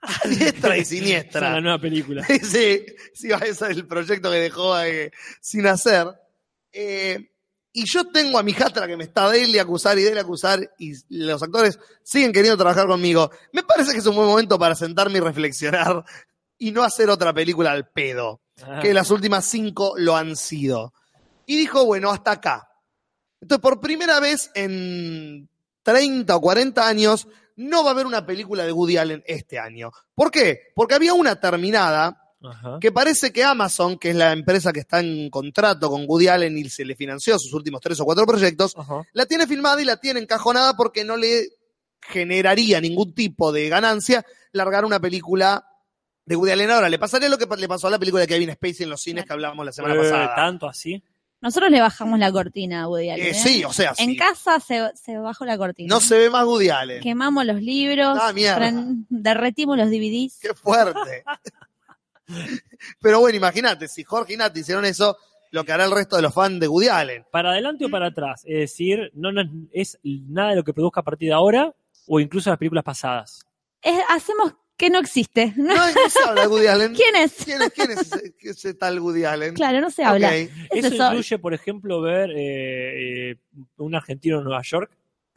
a 0.03 0.29
diestra 0.29 0.77
y 0.77 0.81
esa 0.81 0.95
es 0.95 1.01
la 1.01 1.05
siniestra. 1.05 1.61
nueva 1.61 1.79
película. 1.81 2.25
sí, 2.43 2.85
sí, 3.15 3.31
ese 3.33 3.49
es 3.51 3.63
el 3.63 3.87
proyecto 3.87 4.31
que 4.31 4.37
dejó 4.37 4.79
eh, 4.81 5.11
sin 5.41 5.67
hacer. 5.67 6.07
Eh, 6.73 7.28
y 7.73 7.85
yo 7.87 8.07
tengo 8.09 8.39
a 8.39 8.43
mi 8.43 8.53
jatra 8.53 8.87
que 8.87 8.97
me 8.97 9.05
está 9.05 9.31
de 9.31 9.45
él 9.45 9.55
y 9.55 9.59
acusar 9.59 9.99
y 9.99 10.03
de 10.03 10.13
él 10.13 10.19
acusar 10.19 10.75
y 10.79 10.95
los 11.11 11.43
actores 11.43 11.79
siguen 12.03 12.33
queriendo 12.33 12.57
trabajar 12.57 12.87
conmigo. 12.87 13.31
Me 13.53 13.63
parece 13.63 13.93
que 13.93 13.99
es 13.99 14.07
un 14.07 14.17
buen 14.17 14.29
momento 14.29 14.59
para 14.59 14.75
sentarme 14.75 15.19
y 15.19 15.21
reflexionar 15.21 16.05
y 16.59 16.73
no 16.73 16.83
hacer 16.83 17.09
otra 17.11 17.33
película 17.33 17.73
al 17.73 17.89
pedo 17.89 18.41
Ah, 18.67 18.81
que 18.81 18.93
las 18.93 19.11
últimas 19.11 19.45
cinco 19.45 19.95
lo 19.97 20.17
han 20.17 20.37
sido. 20.37 20.93
Y 21.47 21.57
dijo, 21.57 21.85
bueno, 21.85 22.11
hasta 22.11 22.33
acá. 22.33 22.69
Entonces, 23.41 23.63
por 23.63 23.81
primera 23.81 24.21
vez 24.21 24.51
en 24.55 25.49
30 25.83 26.35
o 26.35 26.41
40 26.41 26.87
años, 26.87 27.29
no 27.57 27.83
va 27.83 27.91
a 27.91 27.93
haber 27.93 28.07
una 28.07 28.27
película 28.27 28.65
de 28.65 28.73
Woody 28.73 28.97
Allen 28.97 29.23
este 29.27 29.59
año. 29.59 29.93
¿Por 30.15 30.31
qué? 30.31 30.73
Porque 30.75 30.95
había 30.95 31.15
una 31.15 31.41
terminada 31.41 32.28
ajá. 32.43 32.79
que 32.81 32.93
parece 32.93 33.33
que 33.33 33.43
Amazon, 33.45 33.99
que 33.99 34.11
es 34.11 34.17
la 34.17 34.33
empresa 34.33 34.73
que 34.73 34.81
está 34.81 35.01
en 35.01 35.29
contrato 35.31 35.91
con 35.91 36.05
Woody 36.07 36.29
Allen 36.29 36.57
y 36.59 36.69
se 36.69 36.85
le 36.85 36.95
financió 36.97 37.39
sus 37.39 37.53
últimos 37.55 37.81
tres 37.81 37.99
o 38.01 38.05
cuatro 38.05 38.27
proyectos, 38.27 38.75
Ajá. 38.77 39.03
la 39.13 39.27
tiene 39.27 39.47
filmada 39.47 39.81
y 39.81 39.85
la 39.85 39.97
tiene 39.99 40.21
encajonada 40.21 40.75
porque 40.77 41.05
no 41.05 41.17
le 41.17 41.49
generaría 42.01 42.81
ningún 42.81 43.15
tipo 43.15 43.53
de 43.53 43.69
ganancia 43.69 44.25
largar 44.53 44.85
una 44.85 45.01
película 45.01 45.65
de 46.25 46.37
Woody 46.37 46.53
Allen. 46.53 46.71
Ahora, 46.71 46.89
le 46.89 46.99
pasaría 46.99 47.29
lo 47.29 47.39
que 47.39 47.47
le 47.57 47.69
pasó 47.69 47.87
a 47.89 47.91
la 47.91 47.99
película 47.99 48.21
de 48.23 48.29
Kevin 48.29 48.53
Spacey 48.53 48.85
en 48.85 48.91
los 48.91 49.01
cines 49.03 49.25
que 49.25 49.33
hablábamos 49.33 49.65
la 49.67 49.73
semana 49.73 49.95
Eh, 49.95 49.99
pasada. 49.99 50.35
¿Tanto 50.35 50.69
así? 50.69 51.03
Nosotros 51.41 51.71
le 51.71 51.81
bajamos 51.81 52.19
la 52.19 52.33
cortina 52.33 52.83
a 52.83 52.89
Woody 52.89 53.11
Allen. 53.11 53.27
Eh, 53.27 53.31
¿eh? 53.31 53.35
sí, 53.35 53.65
o 53.65 53.73
sea, 53.73 53.95
En 53.99 54.17
casa 54.17 54.59
se, 54.61 54.91
se 54.97 55.17
bajó 55.19 55.45
la 55.45 55.57
cortina. 55.57 55.89
No 55.95 56.01
se 56.01 56.19
ve 56.19 56.31
más 56.31 56.45
Woody 56.45 56.69
Allen. 56.71 57.01
Quemamos 57.03 57.45
los 57.47 57.63
libros, 57.63 58.19
Ah, 58.21 58.33
mierda. 58.33 58.73
derretimos 59.09 59.77
los 59.79 59.89
DVDs. 59.89 60.39
Qué 60.41 60.53
fuerte. 60.55 61.25
Pero 63.01 63.21
bueno, 63.21 63.37
imagínate, 63.37 63.89
si 63.89 64.05
Jorge 64.05 64.35
y 64.35 64.37
Nati 64.37 64.61
hicieron 64.61 64.85
eso, 64.85 65.17
lo 65.51 65.65
que 65.65 65.73
hará 65.73 65.85
el 65.85 65.91
resto 65.93 66.17
de 66.17 66.23
los 66.23 66.35
fans 66.35 66.61
de 66.61 66.69
Woody 66.69 66.89
Allen. 66.89 67.25
¿Para 67.31 67.51
adelante 67.53 67.87
o 67.87 67.91
para 67.91 68.07
atrás? 68.09 68.43
Es 68.45 68.59
decir, 68.59 69.11
no, 69.15 69.33
no 69.33 69.43
es 69.73 69.99
nada 70.03 70.51
de 70.51 70.57
lo 70.57 70.65
que 70.65 70.75
produzca 70.75 71.01
a 71.01 71.05
partir 71.05 71.29
de 71.29 71.35
ahora 71.35 71.75
o 72.07 72.21
incluso 72.21 72.51
las 72.51 72.59
películas 72.59 72.85
pasadas. 72.85 73.41
Es- 73.83 74.05
hacemos 74.11 74.55
que 74.77 74.91
no 74.91 74.99
existe. 75.01 75.53
No- 75.57 75.75
No, 75.75 75.87
no 75.87 76.09
se 76.11 76.19
habla 76.25 76.43
de 76.43 76.49
Woody 76.49 76.67
Allen. 76.67 76.95
¿Quién 76.95 77.17
es? 77.17 77.33
¿Quién 77.45 77.63
es, 77.63 77.73
quién 77.73 77.91
es 77.93 77.99
ese, 78.13 78.35
ese 78.43 78.75
tal 78.75 79.01
Woody 79.01 79.25
Allen? 79.25 79.55
Claro, 79.55 79.81
no 79.81 79.91
se 79.91 80.05
habla. 80.05 80.29
Ok. 80.29 80.33
Es 80.35 80.85
Eso 80.85 80.95
eso. 80.95 81.07
incluye, 81.07 81.39
por 81.39 81.55
ejemplo, 81.55 82.01
ver 82.03 82.31
eh, 82.31 83.31
eh, 83.33 83.37
un 83.79 83.95
argentino 83.95 84.39
en 84.39 84.45
Nueva 84.45 84.63
York, 84.63 84.91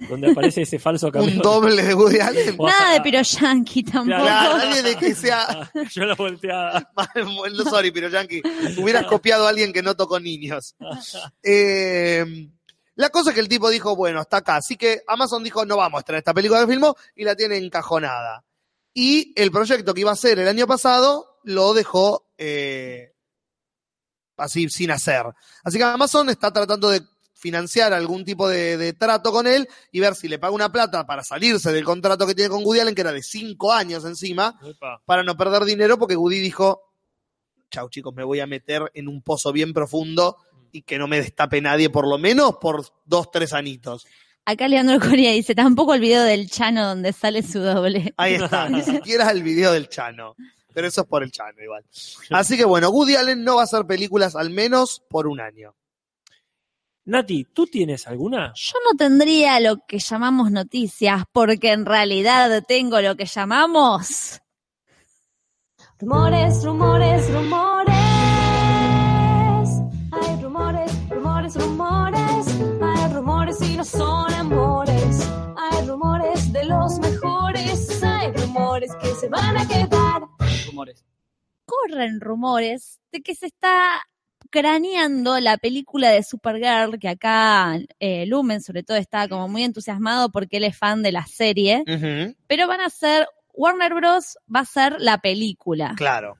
donde 0.07 0.31
aparece 0.31 0.63
ese 0.63 0.79
falso 0.79 1.07
Un 1.07 1.11
cameo. 1.11 1.41
doble 1.41 1.83
de 1.83 1.93
Woody 1.93 2.19
Allen. 2.19 2.57
Nada 2.57 2.93
de 2.93 3.01
Piro 3.01 3.21
Yankee 3.21 3.83
tampoco. 3.83 4.21
Claro, 4.21 4.57
nadie 4.57 4.81
de 4.81 4.95
que 4.95 5.15
sea 5.15 5.71
Yo 5.91 6.05
la 6.05 6.15
volteada. 6.15 6.91
No, 7.15 7.63
sorry, 7.69 7.91
pero 7.91 8.09
Yankee, 8.09 8.41
hubieras 8.77 9.05
copiado 9.05 9.45
a 9.45 9.49
alguien 9.49 9.71
que 9.73 9.81
no 9.83 9.95
tocó 9.95 10.19
niños. 10.19 10.75
Eh, 11.43 12.25
la 12.95 13.09
cosa 13.09 13.31
es 13.31 13.35
que 13.35 13.41
el 13.41 13.47
tipo 13.47 13.69
dijo, 13.69 13.95
bueno, 13.95 14.19
hasta 14.19 14.37
acá. 14.37 14.57
Así 14.57 14.75
que 14.75 15.01
Amazon 15.07 15.43
dijo, 15.43 15.65
no 15.65 15.77
vamos 15.77 16.01
a 16.01 16.03
traer 16.03 16.19
esta 16.19 16.33
película 16.33 16.61
que 16.61 16.67
filmó 16.71 16.95
y 17.15 17.23
la 17.23 17.35
tiene 17.35 17.57
encajonada. 17.57 18.43
Y 18.93 19.33
el 19.35 19.51
proyecto 19.51 19.93
que 19.93 20.01
iba 20.01 20.11
a 20.11 20.13
hacer 20.13 20.39
el 20.39 20.47
año 20.47 20.67
pasado 20.67 21.39
lo 21.43 21.73
dejó 21.73 22.27
eh, 22.37 23.13
así 24.37 24.69
sin 24.69 24.91
hacer. 24.91 25.23
Así 25.63 25.77
que 25.77 25.83
Amazon 25.83 26.29
está 26.29 26.51
tratando 26.51 26.89
de 26.89 27.01
financiar 27.41 27.91
algún 27.91 28.23
tipo 28.23 28.47
de, 28.47 28.77
de 28.77 28.93
trato 28.93 29.31
con 29.31 29.47
él 29.47 29.67
y 29.91 29.99
ver 29.99 30.13
si 30.13 30.27
le 30.27 30.37
paga 30.37 30.53
una 30.53 30.71
plata 30.71 31.05
para 31.07 31.23
salirse 31.23 31.71
del 31.71 31.83
contrato 31.83 32.27
que 32.27 32.35
tiene 32.35 32.51
con 32.51 32.63
Woody 32.63 32.81
Allen, 32.81 32.95
que 32.95 33.01
era 33.01 33.11
de 33.11 33.23
cinco 33.23 33.73
años 33.73 34.05
encima, 34.05 34.59
Epa. 34.63 35.01
para 35.05 35.23
no 35.23 35.35
perder 35.35 35.65
dinero, 35.65 35.97
porque 35.97 36.15
Woody 36.15 36.39
dijo, 36.39 36.93
chau 37.71 37.89
chicos, 37.89 38.13
me 38.13 38.23
voy 38.23 38.39
a 38.41 38.47
meter 38.47 38.91
en 38.93 39.07
un 39.07 39.23
pozo 39.23 39.51
bien 39.51 39.73
profundo 39.73 40.37
y 40.71 40.83
que 40.83 40.99
no 40.99 41.07
me 41.07 41.17
destape 41.17 41.61
nadie, 41.61 41.89
por 41.89 42.07
lo 42.07 42.19
menos 42.19 42.57
por 42.61 42.85
dos, 43.05 43.31
tres 43.31 43.53
anitos. 43.53 44.05
Acá 44.45 44.67
Leandro 44.67 44.99
Coria 44.99 45.31
dice, 45.31 45.55
tampoco 45.55 45.95
el 45.95 46.01
video 46.01 46.23
del 46.23 46.49
Chano 46.49 46.87
donde 46.87 47.11
sale 47.11 47.41
su 47.41 47.59
doble. 47.59 48.13
Ahí 48.17 48.35
está, 48.35 48.69
ni 48.69 48.83
siquiera 48.83 49.31
el 49.31 49.41
video 49.41 49.71
del 49.71 49.89
Chano. 49.89 50.35
Pero 50.73 50.87
eso 50.87 51.01
es 51.01 51.07
por 51.07 51.23
el 51.23 51.31
Chano 51.31 51.61
igual. 51.61 51.83
Así 52.29 52.55
que 52.55 52.65
bueno, 52.65 52.89
Woody 52.91 53.15
Allen 53.15 53.43
no 53.43 53.55
va 53.55 53.61
a 53.61 53.63
hacer 53.65 53.85
películas 53.85 54.35
al 54.35 54.51
menos 54.51 55.03
por 55.09 55.27
un 55.27 55.41
año. 55.41 55.75
Nati, 57.11 57.43
¿tú 57.43 57.67
tienes 57.67 58.07
alguna? 58.07 58.53
Yo 58.55 58.75
no 58.89 58.97
tendría 58.97 59.59
lo 59.59 59.85
que 59.85 59.99
llamamos 59.99 60.49
noticias, 60.49 61.25
porque 61.33 61.73
en 61.73 61.85
realidad 61.85 62.63
tengo 62.65 63.01
lo 63.01 63.17
que 63.17 63.25
llamamos... 63.25 64.39
Rumores, 65.99 66.63
rumores, 66.63 67.29
rumores. 67.33 67.95
Hay 70.13 70.41
rumores, 70.41 71.09
rumores, 71.09 71.55
rumores. 71.55 72.47
Hay 72.81 73.13
rumores 73.13 73.61
y 73.61 73.75
no 73.75 73.83
son 73.83 74.33
amores. 74.33 75.29
Hay 75.57 75.85
rumores 75.85 76.53
de 76.53 76.63
los 76.63 76.97
mejores. 76.99 78.01
Hay 78.03 78.31
rumores 78.31 78.95
que 79.01 79.13
se 79.15 79.27
van 79.27 79.57
a 79.57 79.67
quedar. 79.67 80.21
Rumores. 80.65 81.03
corren 81.65 82.21
rumores 82.21 83.01
de 83.11 83.21
que 83.21 83.35
se 83.35 83.47
está 83.47 84.01
craneando 84.51 85.39
la 85.39 85.57
película 85.57 86.09
de 86.09 86.21
Supergirl, 86.23 86.99
que 86.99 87.09
acá 87.09 87.79
eh, 87.99 88.25
Lumen 88.27 88.61
sobre 88.61 88.83
todo 88.83 88.97
está 88.97 89.27
como 89.27 89.47
muy 89.47 89.63
entusiasmado 89.63 90.29
porque 90.31 90.57
él 90.57 90.65
es 90.65 90.77
fan 90.77 91.01
de 91.01 91.11
la 91.11 91.25
serie, 91.25 91.83
pero 92.47 92.67
van 92.67 92.81
a 92.81 92.89
ser, 92.89 93.27
Warner 93.53 93.93
Bros. 93.95 94.37
va 94.53 94.59
a 94.59 94.65
ser 94.65 94.97
la 94.99 95.17
película. 95.19 95.93
Claro. 95.97 96.37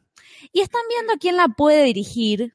Y 0.51 0.61
están 0.61 0.81
viendo 0.89 1.13
quién 1.19 1.37
la 1.37 1.47
puede 1.47 1.83
dirigir. 1.83 2.53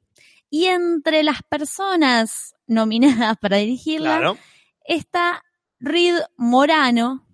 Y 0.49 0.67
entre 0.67 1.23
las 1.25 1.43
personas 1.43 2.55
nominadas 2.67 3.37
para 3.39 3.57
dirigirla 3.57 4.19
Claro. 4.19 4.39
está 4.85 5.43
Reed 5.81 6.19
Morano, 6.37 7.27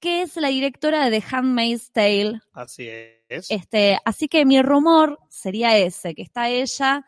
que 0.00 0.22
es 0.22 0.36
la 0.36 0.48
directora 0.48 1.08
de 1.08 1.20
The 1.20 1.26
Handmaid's 1.36 1.90
Tale, 1.92 2.40
Así 2.52 2.88
es. 2.88 3.50
este, 3.50 3.98
así 4.04 4.28
que 4.28 4.44
mi 4.44 4.60
rumor 4.62 5.18
sería 5.30 5.76
ese, 5.78 6.14
que 6.14 6.22
está 6.22 6.48
ella, 6.50 7.04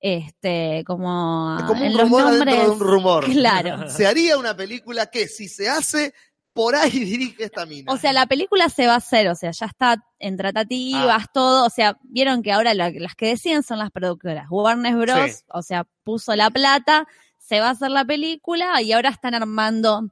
este, 0.00 0.84
como, 0.86 1.56
Es 1.58 1.64
como 1.64 1.80
un 1.80 1.86
en 1.86 1.92
los 1.94 2.02
rumor 2.02 2.22
nombres. 2.24 2.54
adentro 2.54 2.64
de 2.64 2.70
un 2.70 2.80
rumor. 2.80 3.24
Claro. 3.24 3.88
Se 3.90 4.06
haría 4.06 4.38
una 4.38 4.56
película 4.56 5.06
que 5.06 5.26
si 5.28 5.48
se 5.48 5.68
hace, 5.68 6.14
por 6.52 6.74
ahí 6.76 6.90
dirige 7.04 7.44
esta 7.44 7.66
mina. 7.66 7.92
O 7.92 7.96
sea, 7.96 8.12
la 8.12 8.26
película 8.26 8.68
se 8.68 8.86
va 8.86 8.94
a 8.94 8.98
hacer, 8.98 9.28
o 9.28 9.34
sea, 9.34 9.50
ya 9.50 9.66
está 9.66 10.04
en 10.18 10.36
tratativas, 10.36 11.24
Ah. 11.24 11.30
todo, 11.32 11.66
o 11.66 11.70
sea, 11.70 11.96
vieron 12.02 12.42
que 12.42 12.52
ahora 12.52 12.74
la- 12.74 12.90
las 12.90 13.14
que 13.14 13.26
deciden 13.28 13.62
son 13.62 13.78
las 13.78 13.90
productoras. 13.90 14.46
Warner 14.50 14.96
Bros., 14.96 15.30
Sí. 15.30 15.44
o 15.52 15.62
sea, 15.62 15.84
puso 16.04 16.34
la 16.36 16.50
plata, 16.50 17.06
se 17.38 17.60
va 17.60 17.68
a 17.68 17.70
hacer 17.70 17.90
la 17.90 18.04
película 18.04 18.80
y 18.82 18.92
ahora 18.92 19.08
están 19.10 19.34
armando 19.34 20.02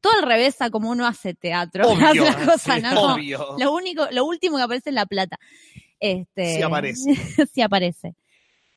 todo 0.00 0.12
al 0.14 0.22
revés 0.22 0.60
a 0.62 0.70
como 0.70 0.90
uno 0.90 1.06
hace 1.06 1.34
teatro. 1.34 1.84
Obvio, 1.88 2.24
sí, 2.58 2.70
¿no? 2.82 2.94
Como 2.94 3.14
obvio. 3.14 3.56
Lo 3.58 3.72
único, 3.72 4.06
lo 4.12 4.24
último 4.24 4.56
que 4.56 4.62
aparece 4.62 4.90
es 4.90 4.94
la 4.94 5.06
plata. 5.06 5.38
Este, 6.00 6.56
Sí 6.56 6.62
aparece. 6.62 7.14
sí 7.52 7.60
aparece. 7.60 8.14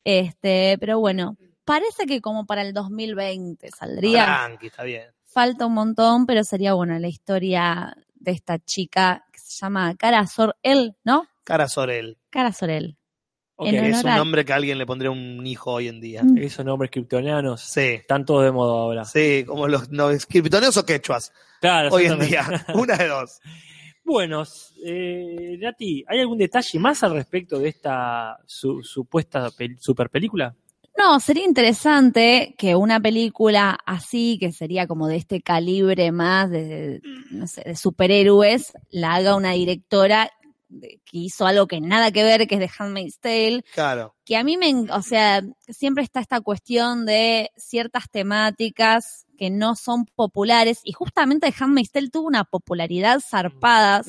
Este, 0.03 0.77
pero 0.79 0.99
bueno, 0.99 1.37
parece 1.65 2.05
que 2.05 2.21
como 2.21 2.45
para 2.45 2.61
el 2.61 2.73
2020 2.73 3.69
saldría. 3.71 4.25
Tranqui, 4.25 4.67
está 4.67 4.83
bien. 4.83 5.05
Falta 5.25 5.65
un 5.65 5.73
montón, 5.73 6.25
pero 6.25 6.43
sería 6.43 6.73
bueno 6.73 6.97
la 6.99 7.07
historia 7.07 7.95
de 8.15 8.31
esta 8.31 8.59
chica 8.59 9.25
que 9.31 9.39
se 9.39 9.59
llama 9.61 9.95
Cara 9.95 10.25
Sorel, 10.27 10.95
¿no? 11.03 11.25
Cara 11.43 11.67
Sorel. 11.67 12.17
Cara 12.29 12.51
Sorel. 12.51 12.97
Ok, 13.55 13.67
En 13.67 13.85
Es 13.85 14.03
un 14.03 14.15
nombre 14.15 14.43
que 14.43 14.53
alguien 14.53 14.77
le 14.79 14.85
pondría 14.87 15.09
a 15.09 15.11
un 15.11 15.45
hijo 15.45 15.71
hoy 15.71 15.87
en 15.87 16.01
día. 16.01 16.23
Mm. 16.23 16.37
Esos 16.39 16.65
nombres 16.65 16.89
kryptonianos 16.91 17.61
Sí. 17.61 17.81
están 17.81 18.25
todos 18.25 18.43
de 18.43 18.51
moda 18.51 18.71
ahora. 18.73 19.05
Sí, 19.05 19.43
como 19.47 19.67
los, 19.67 19.89
los 19.91 20.25
criptoneos 20.25 20.75
o 20.77 20.85
quechuas. 20.85 21.31
Claro, 21.59 21.89
Hoy 21.91 22.05
en 22.05 22.19
día. 22.19 22.43
Una 22.73 22.97
de 22.97 23.07
dos. 23.07 23.39
Bueno, 24.03 24.43
eh, 24.85 25.57
Nati, 25.59 26.03
¿hay 26.07 26.19
algún 26.19 26.37
detalle 26.37 26.79
más 26.79 27.03
al 27.03 27.13
respecto 27.13 27.59
de 27.59 27.69
esta 27.69 28.37
su- 28.45 28.83
supuesta 28.83 29.49
pel- 29.51 29.77
super 29.79 30.09
película? 30.09 30.55
No, 30.97 31.19
sería 31.19 31.45
interesante 31.45 32.53
que 32.57 32.75
una 32.75 32.99
película 32.99 33.77
así, 33.85 34.37
que 34.39 34.51
sería 34.51 34.87
como 34.87 35.07
de 35.07 35.15
este 35.17 35.41
calibre 35.41 36.11
más 36.11 36.49
de, 36.49 37.01
no 37.31 37.47
sé, 37.47 37.61
de 37.65 37.75
superhéroes, 37.75 38.73
la 38.89 39.15
haga 39.15 39.35
una 39.35 39.51
directora 39.53 40.29
que 40.79 40.99
hizo 41.17 41.45
algo 41.45 41.67
que 41.67 41.81
nada 41.81 42.11
que 42.11 42.23
ver, 42.23 42.47
que 42.47 42.55
es 42.55 42.61
de 42.61 42.69
Handmaid's 42.77 43.19
Tale, 43.19 43.63
Claro. 43.73 44.15
que 44.25 44.35
a 44.37 44.43
mí 44.43 44.57
me, 44.57 44.73
o 44.91 45.01
sea, 45.01 45.41
siempre 45.67 46.03
está 46.03 46.19
esta 46.19 46.39
cuestión 46.41 47.05
de 47.05 47.51
ciertas 47.57 48.09
temáticas 48.09 49.25
que 49.41 49.49
no 49.49 49.75
son 49.75 50.05
populares 50.05 50.81
y 50.83 50.91
justamente 50.91 51.51
Handmaid's 51.59 51.91
Tale 51.91 52.11
tuvo 52.11 52.27
una 52.27 52.43
popularidad 52.43 53.19
zarpada. 53.27 54.03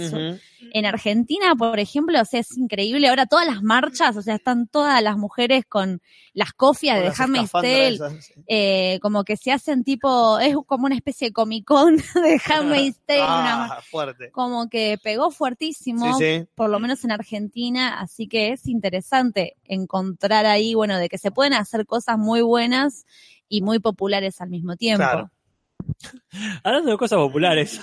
En 0.74 0.84
Argentina, 0.84 1.54
por 1.56 1.80
ejemplo, 1.80 2.20
o 2.20 2.24
sea, 2.26 2.40
es 2.40 2.54
increíble. 2.58 3.08
Ahora 3.08 3.24
todas 3.24 3.46
las 3.46 3.62
marchas, 3.62 4.14
o 4.18 4.20
sea, 4.22 4.34
están 4.34 4.68
todas 4.68 5.02
las 5.02 5.16
mujeres 5.16 5.64
con 5.66 6.02
las 6.34 6.52
cofias 6.52 6.96
Con 6.96 7.02
de 7.02 7.08
las 7.08 7.18
Handmaid's 7.20 7.44
escafandras 7.46 7.72
Tale, 7.82 7.94
esas, 7.94 8.24
sí. 8.26 8.34
eh, 8.46 8.98
como 9.00 9.24
que 9.24 9.38
se 9.38 9.52
hacen 9.52 9.84
tipo, 9.84 10.38
es 10.38 10.54
como 10.66 10.84
una 10.84 10.94
especie 10.94 11.28
de 11.28 11.32
Comic 11.32 11.64
Con 11.64 11.96
de 12.14 12.40
Handmaid's 12.46 13.00
Tale, 13.06 13.22
una- 13.22 13.64
Ah, 13.64 13.80
fuerte. 13.90 14.30
como 14.32 14.68
que 14.68 14.98
pegó 15.02 15.30
fuertísimo 15.30 16.18
Sí, 16.18 16.24
sí. 16.40 16.46
por 16.54 16.68
lo 16.68 16.78
menos 16.78 17.02
en 17.04 17.12
Argentina, 17.12 17.98
así 18.00 18.28
que 18.28 18.52
es 18.52 18.66
interesante 18.68 19.56
encontrar 19.64 20.44
ahí, 20.44 20.74
bueno, 20.74 20.98
de 20.98 21.08
que 21.08 21.16
se 21.16 21.30
pueden 21.30 21.54
hacer 21.54 21.86
cosas 21.86 22.18
muy 22.18 22.42
buenas 22.42 23.06
y 23.52 23.60
muy 23.60 23.78
populares 23.80 24.40
al 24.40 24.48
mismo 24.48 24.76
tiempo. 24.76 25.04
Claro. 25.04 25.30
Hablando 26.64 26.90
de 26.90 26.96
cosas 26.96 27.18
populares, 27.18 27.80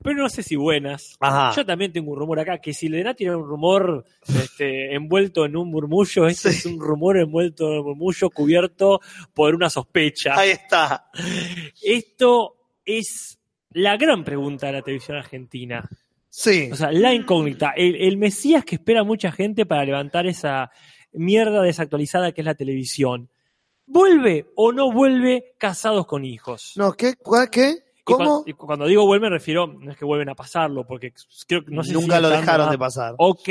pero 0.00 0.16
no 0.16 0.28
sé 0.28 0.44
si 0.44 0.54
buenas. 0.54 1.16
Ajá. 1.18 1.52
Yo 1.56 1.66
también 1.66 1.92
tengo 1.92 2.12
un 2.12 2.18
rumor 2.20 2.38
acá, 2.38 2.58
que 2.58 2.72
si 2.72 2.88
le 2.88 3.02
Nati 3.02 3.24
era 3.24 3.36
un 3.36 3.48
rumor 3.48 4.04
este, 4.28 4.94
envuelto 4.94 5.44
en 5.44 5.56
un 5.56 5.70
murmullo, 5.70 6.28
este 6.28 6.52
Sí. 6.52 6.58
es 6.58 6.66
un 6.66 6.80
rumor 6.80 7.18
envuelto 7.18 7.72
en 7.72 7.80
un 7.80 7.86
murmullo 7.86 8.30
cubierto 8.30 9.00
por 9.34 9.56
una 9.56 9.68
sospecha. 9.68 10.38
Ahí 10.38 10.50
está. 10.50 11.10
Esto 11.82 12.54
es 12.84 13.40
la 13.70 13.96
gran 13.96 14.22
pregunta 14.22 14.68
de 14.68 14.74
la 14.74 14.82
televisión 14.82 15.16
argentina. 15.16 15.88
Sí. 16.30 16.70
O 16.70 16.76
sea, 16.76 16.92
la 16.92 17.12
incógnita, 17.12 17.72
el, 17.76 17.96
el 17.96 18.18
Mesías 18.18 18.64
que 18.64 18.76
espera 18.76 19.02
mucha 19.02 19.32
gente 19.32 19.66
para 19.66 19.84
levantar 19.84 20.28
esa 20.28 20.70
mierda 21.12 21.60
desactualizada 21.62 22.30
que 22.30 22.42
es 22.42 22.44
la 22.44 22.54
televisión. 22.54 23.30
¿Vuelve 23.90 24.46
o 24.54 24.70
no 24.72 24.92
vuelve 24.92 25.54
casados 25.58 26.06
con 26.06 26.24
hijos? 26.24 26.74
No, 26.76 26.92
¿qué? 26.92 27.14
¿Qué? 27.50 27.70
Y 27.70 28.02
¿Cómo? 28.04 28.42
Y 28.46 28.52
cuando, 28.52 28.86
digo 28.86 29.04
vuelve 29.06 29.28
me 29.28 29.34
refiero, 29.36 29.66
no 29.66 29.90
es 29.90 29.96
que 29.98 30.04
vuelven 30.04 30.28
a 30.28 30.34
pasarlo, 30.34 30.86
porque 30.86 31.12
creo 31.46 31.64
que 31.64 31.70
no 31.70 31.82
sé 31.82 31.90
si 31.90 31.94
Nunca 31.94 32.20
lo 32.20 32.28
dejaron 32.30 32.70
de 32.70 32.78
pasar. 32.78 33.14
Ok, 33.18 33.48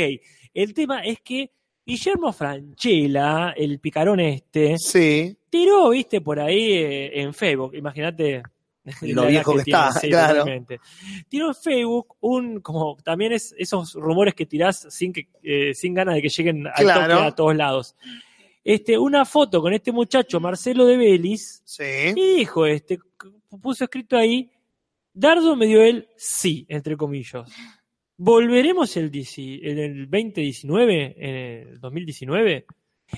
el 0.53 0.73
tema 0.73 1.01
es 1.03 1.19
que 1.21 1.51
Guillermo 1.85 2.33
Franchella, 2.33 3.51
el 3.55 3.79
picarón 3.79 4.19
este, 4.19 4.77
Sí. 4.77 5.37
tiró, 5.49 5.89
viste, 5.89 6.21
por 6.21 6.39
ahí 6.39 6.73
eh, 6.73 7.21
en 7.21 7.33
Facebook, 7.33 7.75
imagínate. 7.75 8.43
Lo 9.01 9.25
viejo 9.27 9.53
que 9.55 9.63
tiene, 9.63 9.79
está, 9.79 9.91
sí, 9.99 10.07
claro. 10.09 10.39
totalmente. 10.39 10.79
Tiró 11.27 11.49
en 11.49 11.55
Facebook 11.55 12.15
un, 12.21 12.61
como 12.61 12.95
también 13.03 13.33
es 13.33 13.53
esos 13.57 13.93
rumores 13.95 14.33
que 14.33 14.45
tirás 14.45 14.87
sin 14.89 15.11
que, 15.11 15.27
eh, 15.43 15.73
sin 15.73 15.93
ganas 15.93 16.15
de 16.15 16.21
que 16.21 16.29
lleguen 16.29 16.67
al 16.67 16.73
Claro. 16.85 17.15
toque 17.17 17.27
a 17.27 17.35
todos 17.35 17.55
lados. 17.55 17.95
Este, 18.69 18.97
una 18.97 19.23
foto 19.23 19.61
con 19.61 19.71
este 19.71 19.93
muchacho, 19.93 20.41
Marcelo 20.41 20.85
de 20.85 20.97
Belis, 20.97 21.61
Sí. 21.63 21.83
y 22.15 22.35
dijo 22.39 22.65
este, 22.65 22.99
puso 23.61 23.85
escrito 23.85 24.17
ahí, 24.17 24.51
Dardo 25.13 25.55
me 25.55 25.67
dio 25.67 25.81
el 25.81 26.09
sí, 26.17 26.65
entre 26.67 26.97
comillas. 26.97 27.49
¿volveremos 28.17 28.97
el, 28.97 29.09
10 29.11 29.37
en 29.37 29.77
el 29.79 30.09
2019, 30.09 31.15
en 31.17 31.35
el 31.69 31.79
2019? 31.79 32.65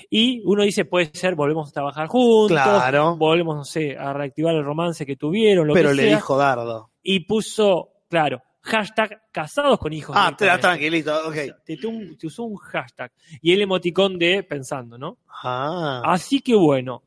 Y 0.08 0.40
uno 0.44 0.62
dice, 0.62 0.84
puede 0.84 1.10
ser, 1.12 1.34
volvemos 1.34 1.70
a 1.70 1.72
trabajar 1.72 2.06
juntos, 2.06 2.50
Claro. 2.56 3.16
volvemos, 3.16 3.56
no 3.56 3.64
sé, 3.64 3.96
a 3.96 4.12
reactivar 4.12 4.54
el 4.54 4.62
romance 4.64 5.04
que 5.04 5.16
tuvieron, 5.16 5.66
lo 5.66 5.74
Pero 5.74 5.88
que 5.88 5.94
le 5.96 6.02
sea. 6.04 6.16
dijo 6.16 6.36
Dardo. 6.36 6.90
Y 7.02 7.20
puso, 7.24 7.90
claro, 8.08 8.40
hashtag 8.62 9.22
casados 9.32 9.78
con 9.78 9.92
hijos. 9.92 10.14
Ah, 10.18 10.26
directamente. 10.38 10.60
tranquilito, 10.62 11.28
ok. 11.28 11.34
Te, 11.64 11.76
te 11.76 11.86
un- 11.86 12.16
te 12.18 12.26
usó 12.26 12.44
un 12.44 12.56
hashtag. 12.56 13.10
Y 13.40 13.52
el 13.52 13.62
emoticón 13.62 14.18
de 14.18 14.42
pensando, 14.42 14.98
¿no? 14.98 15.18
Ah. 15.42 16.02
Así 16.04 16.40
que 16.40 16.54
bueno, 16.54 17.02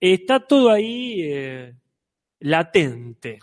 está 0.00 0.40
todo 0.40 0.70
ahí 0.70 1.20
eh, 1.22 1.74
latente. 2.40 3.38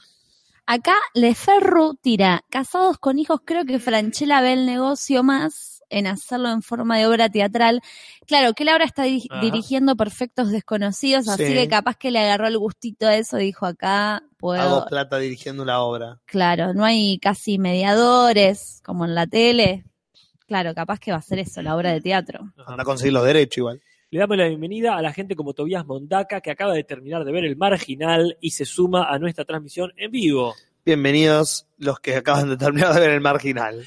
Acá 0.66 0.94
Leferru 1.16 1.96
tira, 1.96 2.44
casados 2.50 3.00
con 3.00 3.18
hijos, 3.18 3.42
creo 3.44 3.66
que 3.66 3.80
Franchella 3.80 4.40
ve 4.42 4.54
el 4.54 4.66
negocio 4.68 5.24
más 5.24 5.79
en 5.90 6.08
hacerlo 6.08 6.50
en 6.52 6.62
forma 6.62 6.98
de 6.98 7.08
obra 7.08 7.30
teatral. 7.30 7.82
Claro, 8.28 8.54
que 8.54 8.64
él 8.64 8.70
ahora 8.70 8.86
está 8.86 9.06
diri- 9.06 9.28
Ajá. 9.30 9.42
dirigiendo 9.42 9.96
Perfectos 9.96 10.52
Desconocidos, 10.52 11.28
así 11.28 11.46
Sí. 11.48 11.54
que 11.54 11.68
capaz 11.68 11.96
que 11.98 12.12
le 12.12 12.20
agarró 12.20 12.48
el 12.48 12.58
gustito 12.58 13.08
a 13.08 13.16
eso, 13.16 13.38
dijo 13.38 13.66
acá, 13.66 14.24
puedo, 14.38 14.62
Hago 14.62 14.86
plata 14.86 15.18
dirigiendo 15.20 15.64
una 15.64 15.82
obra. 15.82 16.20
claro, 16.26 16.74
no 16.74 16.86
hay 16.86 17.18
casi 17.20 17.58
mediadores 17.60 18.82
como 18.86 19.06
en 19.06 19.16
la 19.16 19.28
tele. 19.28 19.84
Claro, 20.48 20.74
capaz 20.74 21.00
que 21.00 21.12
va 21.12 21.18
a 21.18 21.22
ser 21.22 21.40
eso, 21.40 21.62
la 21.62 21.76
obra 21.76 21.92
de 21.92 22.02
teatro. 22.02 22.52
Anda 22.66 22.82
a 22.82 22.86
conseguir 22.86 23.14
los 23.14 23.24
derechos 23.26 23.58
igual. 23.58 23.82
Le 24.12 24.20
damos 24.20 24.38
la 24.38 24.48
bienvenida 24.48 24.96
a 24.98 25.02
la 25.04 25.14
gente 25.14 25.36
como 25.36 25.54
Tobías 25.54 25.86
Mondaca, 25.86 26.42
que 26.42 26.50
acaba 26.50 26.74
de 26.74 26.84
terminar 26.84 27.24
de 27.24 27.32
ver 27.32 27.46
el 27.46 27.56
marginal 27.56 28.36
y 28.42 28.50
se 28.52 28.66
suma 28.66 29.04
a 29.08 29.20
nuestra 29.20 29.46
transmisión 29.46 29.92
en 29.98 30.10
vivo. 30.10 30.56
Bienvenidos 30.84 31.68
los 31.78 32.00
que 32.00 32.16
acaban 32.16 32.50
de 32.50 32.58
terminar 32.58 32.96
de 32.96 33.00
ver 33.02 33.12
el 33.12 33.22
marginal. 33.22 33.86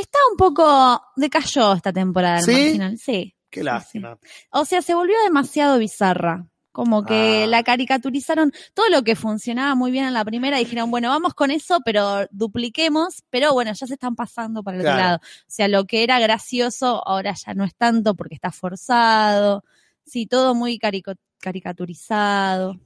Está 0.00 0.18
un 0.30 0.36
poco 0.36 1.02
decayó 1.16 1.72
esta 1.74 1.92
temporada 1.92 2.38
el 2.38 2.44
¿Sí? 2.44 2.52
marginal, 2.52 2.98
sí. 2.98 3.34
Qué 3.50 3.62
lástima. 3.64 4.18
O 4.50 4.64
sea, 4.64 4.80
se 4.82 4.94
volvió 4.94 5.16
demasiado 5.24 5.78
bizarra. 5.78 6.46
Como 6.72 7.04
que 7.04 7.42
Ah. 7.44 7.46
la 7.48 7.64
caricaturizaron 7.64 8.52
todo 8.74 8.88
lo 8.90 9.02
que 9.02 9.16
funcionaba 9.16 9.74
muy 9.74 9.90
bien 9.90 10.04
en 10.04 10.14
la 10.14 10.24
primera. 10.24 10.56
Dijeron, 10.58 10.88
bueno, 10.90 11.08
vamos 11.08 11.34
con 11.34 11.50
eso, 11.50 11.80
pero 11.84 12.26
dupliquemos. 12.30 13.24
Pero 13.28 13.52
bueno, 13.52 13.72
ya 13.72 13.86
se 13.88 13.94
están 13.94 14.14
pasando 14.14 14.62
para 14.62 14.76
el 14.76 14.82
Claro. 14.84 14.96
otro 14.96 15.04
lado. 15.06 15.18
O 15.18 15.44
sea, 15.48 15.66
lo 15.66 15.84
que 15.84 16.04
era 16.04 16.20
gracioso 16.20 17.02
ahora 17.06 17.34
ya 17.34 17.54
no 17.54 17.64
es 17.64 17.74
tanto 17.74 18.14
porque 18.14 18.36
está 18.36 18.52
forzado. 18.52 19.64
Sí, 20.06 20.26
todo 20.26 20.54
muy 20.54 20.78
carico- 20.78 21.16
caricaturizado. 21.40 22.78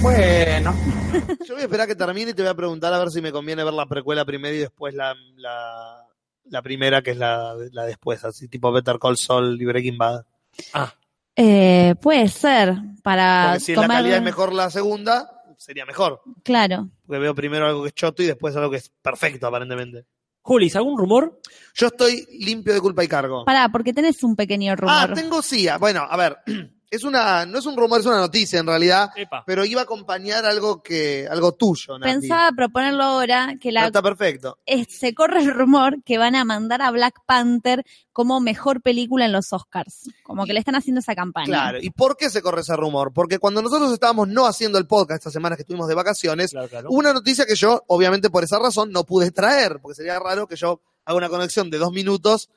Bueno, 0.00 0.74
Yo 1.46 1.54
voy 1.54 1.62
a 1.62 1.64
esperar 1.64 1.86
que 1.86 1.94
termine 1.94 2.30
y 2.30 2.34
te 2.34 2.42
voy 2.42 2.50
a 2.50 2.54
preguntar 2.54 2.92
a 2.92 2.98
ver 2.98 3.10
si 3.10 3.20
me 3.20 3.30
conviene 3.32 3.62
ver 3.64 3.74
la 3.74 3.86
precuela 3.86 4.24
primero 4.24 4.54
y 4.54 4.58
después 4.60 4.94
la, 4.94 5.14
la, 5.36 6.06
la 6.44 6.62
primera, 6.62 7.02
que 7.02 7.12
es 7.12 7.16
la, 7.16 7.54
la 7.72 7.84
después, 7.84 8.24
así 8.24 8.48
tipo 8.48 8.72
Better 8.72 8.98
Call 8.98 9.16
Saul 9.16 9.60
y 9.60 9.64
Breaking 9.64 9.98
Bad. 9.98 10.24
Ah, 10.72 10.92
Eh, 11.36 11.94
puede 12.00 12.28
ser, 12.28 12.74
para 13.02 13.50
Porque 13.52 13.60
si 13.60 13.74
la 13.74 13.82
tomar- 13.82 13.98
calidad 13.98 14.16
es 14.18 14.22
mejor 14.22 14.52
la 14.52 14.70
segunda, 14.70 15.30
sería 15.56 15.84
mejor. 15.86 16.22
Claro. 16.42 16.88
Porque 17.06 17.20
veo 17.20 17.34
primero 17.34 17.66
algo 17.66 17.82
que 17.82 17.88
es 17.88 17.94
choto 17.94 18.22
y 18.22 18.26
después 18.26 18.56
algo 18.56 18.70
que 18.70 18.78
es 18.78 18.90
perfecto, 19.02 19.46
aparentemente. 19.46 20.04
Julis, 20.44 20.74
¿algún 20.74 20.98
rumor? 20.98 21.40
Yo 21.74 21.86
estoy 21.86 22.26
limpio 22.40 22.74
de 22.74 22.80
culpa 22.80 23.04
y 23.04 23.08
cargo. 23.08 23.44
Pará, 23.44 23.68
porque 23.68 23.92
tenés 23.92 24.24
un 24.24 24.34
pequeño 24.34 24.74
rumor. 24.74 24.94
Ah, 24.98 25.12
tengo 25.14 25.40
sí. 25.40 25.68
Bueno, 25.78 26.04
a 26.08 26.16
ver, 26.16 26.38
es 26.92 27.04
una, 27.04 27.46
no 27.46 27.58
es 27.58 27.64
un 27.64 27.74
rumor, 27.76 28.00
es 28.00 28.06
una 28.06 28.18
noticia 28.18 28.60
en 28.60 28.66
realidad, 28.66 29.10
Epa. 29.16 29.42
pero 29.46 29.64
iba 29.64 29.80
a 29.80 29.84
acompañar 29.84 30.44
algo 30.44 30.82
que, 30.82 31.26
algo 31.28 31.52
tuyo, 31.52 31.98
Nati. 31.98 32.12
Pensaba 32.12 32.50
proponerlo 32.54 33.02
ahora, 33.02 33.54
que 33.58 33.72
la 33.72 33.86
Está 33.86 34.02
perfecto. 34.02 34.58
es- 34.66 34.88
se 34.98 35.14
corre 35.14 35.40
el 35.40 35.54
rumor 35.54 36.02
que 36.04 36.18
van 36.18 36.36
a 36.36 36.44
mandar 36.44 36.82
a 36.82 36.90
Black 36.90 37.14
Panther 37.26 37.82
como 38.12 38.40
mejor 38.40 38.82
película 38.82 39.24
en 39.24 39.32
los 39.32 39.52
Oscars. 39.54 40.10
Como 40.22 40.44
que 40.44 40.52
le 40.52 40.58
están 40.58 40.74
haciendo 40.74 41.00
esa 41.00 41.14
campaña. 41.14 41.46
Claro. 41.46 41.78
¿Y 41.80 41.88
por 41.90 42.16
qué 42.18 42.28
se 42.28 42.42
corre 42.42 42.60
ese 42.60 42.76
rumor? 42.76 43.10
Porque 43.14 43.38
cuando 43.38 43.62
nosotros 43.62 43.90
estábamos 43.90 44.28
no 44.28 44.46
haciendo 44.46 44.76
el 44.78 44.86
podcast 44.86 45.20
estas 45.20 45.32
semanas 45.32 45.56
que 45.56 45.62
estuvimos 45.62 45.88
de 45.88 45.94
vacaciones, 45.94 46.50
Claro, 46.50 46.68
claro. 46.68 46.88
hubo 46.90 46.98
una 46.98 47.14
noticia 47.14 47.46
que 47.46 47.54
yo, 47.56 47.82
obviamente 47.86 48.28
por 48.28 48.44
esa 48.44 48.58
razón, 48.58 48.92
no 48.92 49.04
pude 49.04 49.30
traer, 49.30 49.78
porque 49.80 49.94
sería 49.96 50.18
raro 50.18 50.46
que 50.46 50.56
yo 50.56 50.82
haga 51.06 51.16
una 51.16 51.30
conexión 51.30 51.70
de 51.70 51.78
dos 51.78 51.90
minutos 51.90 52.50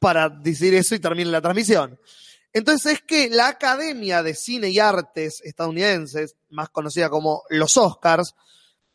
para 0.00 0.28
decir 0.28 0.74
eso 0.74 0.94
y 0.94 0.98
termine 0.98 1.30
la 1.30 1.40
transmisión. 1.40 1.98
Entonces 2.56 2.94
es 2.94 3.02
que 3.02 3.28
la 3.28 3.48
Academia 3.48 4.22
de 4.22 4.34
Cine 4.34 4.70
y 4.70 4.78
Artes 4.78 5.42
estadounidenses, 5.44 6.36
más 6.48 6.70
conocida 6.70 7.10
como 7.10 7.42
los 7.50 7.76
Oscars, 7.76 8.34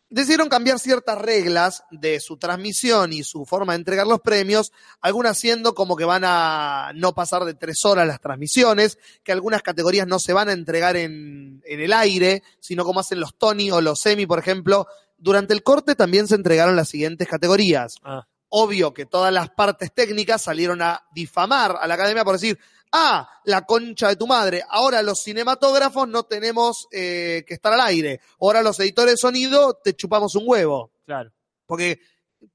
decidieron 0.10 0.50
cambiar 0.50 0.80
ciertas 0.80 1.20
reglas 1.20 1.84
de 1.92 2.20
su 2.20 2.38
transmisión 2.38 3.14
y 3.14 3.24
su 3.24 3.46
forma 3.46 3.74
de 3.74 3.78
entregar 3.78 4.08
los 4.08 4.20
premios, 4.22 4.72
algunas 5.00 5.38
siendo 5.38 5.76
como 5.76 5.96
que 5.96 6.06
van 6.06 6.24
a 6.26 6.92
no 6.96 7.14
pasar 7.14 7.46
de 7.46 7.54
tres 7.54 7.86
horas 7.86 8.08
las 8.08 8.20
transmisiones, 8.20 8.98
que 9.24 9.32
algunas 9.32 9.62
categorías 9.62 10.08
no 10.08 10.18
se 10.18 10.34
van 10.34 10.50
a 10.50 10.54
entregar 10.54 10.98
en, 10.98 11.62
en 11.64 11.82
el 11.82 11.94
aire, 11.94 12.42
sino 12.60 12.84
como 12.84 13.02
hacen 13.02 13.20
los 13.20 13.38
Tony 13.38 13.70
o 13.70 13.80
los 13.80 14.04
Emmy, 14.08 14.26
por 14.26 14.40
ejemplo. 14.40 14.88
Durante 15.20 15.54
el 15.54 15.62
corte 15.62 15.94
también 15.94 16.28
se 16.28 16.34
entregaron 16.34 16.76
las 16.76 16.90
siguientes 16.90 17.28
categorías. 17.28 17.98
Ah, 18.02 18.26
Obvio 18.54 18.94
que 18.94 19.06
todas 19.06 19.32
las 19.32 19.50
partes 19.52 19.94
técnicas 19.94 20.42
salieron 20.42 20.82
a 20.82 21.06
difamar 21.14 21.78
a 21.80 21.88
la 21.88 21.94
academia 21.94 22.26
por 22.26 22.34
decir, 22.34 22.60
ah, 22.92 23.28
la 23.46 23.66
concha 23.66 24.10
de 24.10 24.16
tu 24.16 24.28
madre, 24.28 24.64
ahora 24.70 25.02
los 25.02 25.22
cinematógrafos 25.24 26.08
no 26.08 26.24
tenemos 26.24 26.88
eh, 26.92 27.44
que 27.48 27.54
estar 27.54 27.74
al 27.74 27.82
aire, 27.82 28.20
ahora 28.40 28.62
los 28.62 28.80
editores 28.80 29.14
de 29.14 29.18
sonido 29.18 29.80
te 29.84 29.94
chupamos 29.96 30.36
un 30.36 30.44
huevo. 30.46 30.92
claro. 31.06 31.32
Porque 31.66 32.00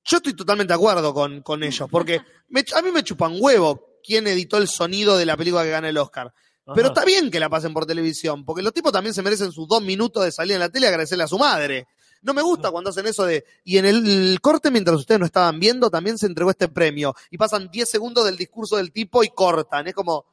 yo 0.05 0.17
estoy 0.19 0.35
totalmente 0.35 0.73
de 0.73 0.77
acuerdo 0.77 1.15
con, 1.15 1.41
con 1.43 1.63
ellos, 1.63 1.89
porque 1.91 2.21
me- 2.49 2.65
a 2.75 2.83
mí 2.83 2.91
me 2.91 3.03
chupan 3.03 3.37
huevo 3.39 3.95
quién 4.03 4.27
editó 4.27 4.59
el 4.59 4.69
sonido 4.69 5.17
de 5.17 5.25
la 5.25 5.37
película 5.37 5.63
que 5.63 5.71
gana 5.71 5.89
el 5.89 5.97
Oscar. 5.99 6.33
Pero 6.75 6.89
está 6.89 7.05
bien 7.05 7.31
que 7.31 7.39
la 7.39 7.49
pasen 7.49 7.73
por 7.73 7.87
televisión, 7.87 8.45
porque 8.45 8.61
los 8.63 8.73
tipos 8.75 8.91
también 8.93 9.15
se 9.15 9.23
merecen 9.23 9.53
sus 9.53 9.69
dos 9.69 9.81
minutos 9.81 10.25
de 10.25 10.33
salir 10.33 10.55
en 10.55 10.59
la 10.61 10.69
tele 10.69 10.87
y 10.87 10.89
agradecerle 10.89 11.23
a 11.23 11.29
su 11.29 11.39
madre. 11.39 11.87
No 12.23 12.35
me 12.35 12.43
gusta 12.43 12.71
cuando 12.71 12.91
hacen 12.91 13.07
eso 13.07 13.25
de. 13.25 13.45
Y 13.65 13.79
en 13.79 13.87
el 13.87 14.39
corte, 14.41 14.71
mientras 14.71 14.97
ustedes 14.97 15.19
no 15.21 15.27
estaban 15.27 15.59
viendo, 15.61 15.91
también 15.91 16.19
se 16.19 16.27
entregó 16.27 16.51
este 16.51 16.69
premio. 16.69 17.15
Y 17.31 17.39
pasan 17.39 17.69
10 17.71 17.89
segundos 17.89 18.25
del 18.25 18.37
discurso 18.37 18.77
del 18.77 18.93
tipo 18.93 19.23
y 19.25 19.29
cortan. 19.29 19.87
Es 19.87 19.95
como. 19.95 20.25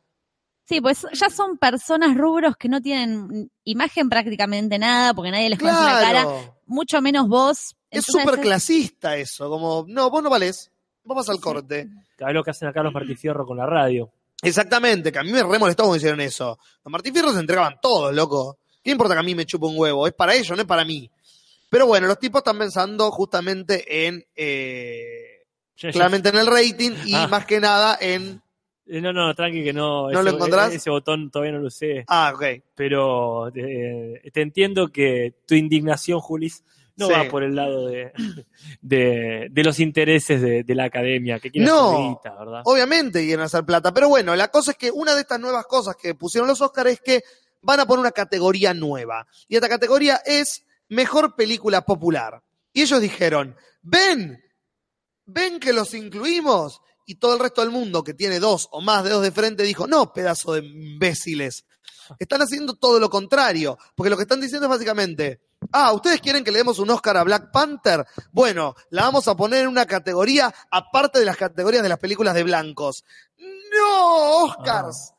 Sí, 0.65 0.79
pues 0.79 1.05
ya 1.13 1.29
son 1.29 1.57
personas 1.57 2.15
rubros 2.17 2.55
que 2.55 2.69
no 2.69 2.81
tienen 2.81 3.51
imagen 3.65 4.07
prácticamente 4.09 4.79
nada, 4.79 5.13
porque 5.13 5.29
nadie 5.31 5.49
les 5.49 5.59
conoce 5.59 5.83
la 5.83 5.99
cara, 5.99 6.21
Claro. 6.23 6.57
mucho 6.67 7.01
menos 7.01 7.27
vos. 7.27 7.75
Es 7.91 8.05
súper 8.05 8.39
clasista 8.39 9.15
eso. 9.17 9.49
Como, 9.49 9.85
no, 9.87 10.09
vos 10.09 10.23
no 10.23 10.29
valés. 10.29 10.71
Vos 11.03 11.17
vas 11.17 11.29
al 11.29 11.41
corte. 11.41 11.89
Cada 12.15 12.29
vez 12.29 12.35
lo 12.35 12.43
que 12.43 12.51
hacen 12.51 12.69
acá 12.69 12.81
los 12.81 12.93
Martí 12.93 13.13
Fierro 13.15 13.45
con 13.45 13.57
la 13.57 13.65
radio. 13.65 14.09
Exactamente, 14.41 15.11
que 15.11 15.19
a 15.19 15.23
mí 15.23 15.31
me 15.31 15.41
re 15.43 15.57
molestó 15.59 15.83
cuando 15.83 15.97
hicieron 15.97 16.19
eso. 16.21 16.57
Los 16.83 16.91
Martín 16.91 17.13
Fierro 17.13 17.31
se 17.33 17.39
entregaban 17.39 17.79
todos, 17.81 18.13
loco. 18.13 18.57
¿Qué 18.83 18.91
importa 18.91 19.13
que 19.15 19.21
a 19.21 19.23
mí 19.23 19.35
me 19.35 19.45
chupe 19.45 19.65
un 19.65 19.77
huevo? 19.77 20.05
Es 20.05 20.13
para 20.13 20.33
ellos, 20.35 20.49
no 20.51 20.61
es 20.61 20.67
para 20.67 20.83
mí. 20.83 21.09
Pero 21.73 21.87
bueno, 21.87 22.05
los 22.05 22.19
tipos 22.19 22.41
están 22.41 22.59
pensando 22.59 23.09
justamente 23.09 24.05
en, 24.05 24.23
eh, 24.35 25.41
Ya- 25.75 25.89
ya- 25.89 25.91
claramente 25.91 26.29
en 26.29 26.35
el 26.37 26.45
rating 26.45 26.91
y 27.03 27.15
Ah. 27.15 27.27
más 27.27 27.47
que 27.47 27.59
nada 27.59 27.97
en... 27.99 28.41
Eh, 28.85 29.01
No, 29.01 29.11
no, 29.11 29.33
tranqui 29.33 29.63
que 29.63 29.73
no. 29.73 30.11
¿No 30.11 30.21
lo 30.21 30.29
encontrás? 30.29 30.71
Ese 30.71 30.91
botón 30.91 31.31
todavía 31.31 31.53
no 31.53 31.59
lo 31.59 31.71
sé. 31.71 32.03
Ah, 32.07 32.31
ok. 32.35 32.43
Pero 32.75 33.47
eh, 33.55 34.21
te 34.31 34.41
entiendo 34.41 34.89
que 34.89 35.33
tu 35.47 35.55
indignación, 35.55 36.19
Julis, 36.19 36.63
no 36.95 37.07
Sí. 37.07 37.13
va 37.13 37.23
por 37.27 37.41
el 37.43 37.55
lado 37.55 37.87
de, 37.87 38.11
de, 38.81 39.47
de 39.49 39.63
los 39.63 39.79
intereses 39.79 40.41
de, 40.41 40.63
de 40.63 40.75
la 40.75 40.83
academia, 40.83 41.39
que 41.39 41.49
quieren 41.49 41.67
No. 41.69 41.89
hacer 41.93 42.05
guita, 42.09 42.35
¿verdad? 42.37 42.61
Obviamente 42.65 43.25
quieren 43.25 43.43
hacer 43.45 43.63
plata. 43.65 43.91
Pero 43.93 44.09
bueno, 44.09 44.35
la 44.35 44.49
cosa 44.49 44.71
es 44.71 44.77
que 44.77 44.91
una 44.91 45.15
de 45.15 45.21
estas 45.21 45.39
nuevas 45.39 45.65
cosas 45.65 45.95
que 45.95 46.13
pusieron 46.13 46.47
los 46.47 46.61
Oscars 46.61 46.91
es 46.91 47.01
que 47.01 47.23
van 47.61 47.79
a 47.79 47.85
poner 47.87 48.01
una 48.01 48.11
categoría 48.11 48.73
nueva. 48.75 49.25
Y 49.47 49.55
esta 49.55 49.69
categoría 49.69 50.17
es 50.25 50.65
Mejor 50.93 51.35
Película 51.35 51.81
Popular. 51.85 52.41
Y 52.71 52.81
ellos 52.81 53.01
dijeron, 53.01 53.55
ven, 53.81 54.41
ven 55.25 55.59
que 55.59 55.73
los 55.73 55.93
incluimos. 55.93 56.81
Y 57.05 57.15
todo 57.15 57.33
el 57.33 57.39
resto 57.39 57.61
del 57.61 57.69
mundo 57.71 58.03
que 58.03 58.13
tiene 58.13 58.39
dos 58.39 58.69
o 58.71 58.79
más 58.81 59.03
dedos 59.03 59.21
de 59.23 59.31
frente 59.31 59.63
dijo, 59.63 59.87
no, 59.87 60.13
pedazo 60.13 60.53
de 60.53 60.65
imbéciles. 60.65 61.65
Están 62.17 62.41
haciendo 62.41 62.75
todo 62.75 62.99
lo 62.99 63.09
contrario. 63.09 63.77
Porque 63.95 64.09
lo 64.09 64.15
que 64.17 64.23
están 64.23 64.39
diciendo 64.41 64.67
es 64.67 64.69
básicamente, 64.69 65.41
ah, 65.73 65.91
¿ustedes 65.93 66.21
quieren 66.21 66.43
que 66.43 66.51
le 66.51 66.59
demos 66.59 66.79
un 66.79 66.89
Oscar 66.89 67.17
a 67.17 67.23
Black 67.23 67.51
Panther? 67.51 68.05
Bueno, 68.31 68.73
la 68.89 69.03
vamos 69.03 69.27
a 69.27 69.35
poner 69.35 69.63
en 69.63 69.67
una 69.67 69.85
categoría 69.85 70.53
aparte 70.71 71.19
de 71.19 71.25
las 71.25 71.37
categorías 71.37 71.83
de 71.83 71.89
las 71.89 71.99
películas 71.99 72.33
de 72.35 72.43
blancos. 72.43 73.03
No, 73.37 74.43
Oscars. 74.45 75.13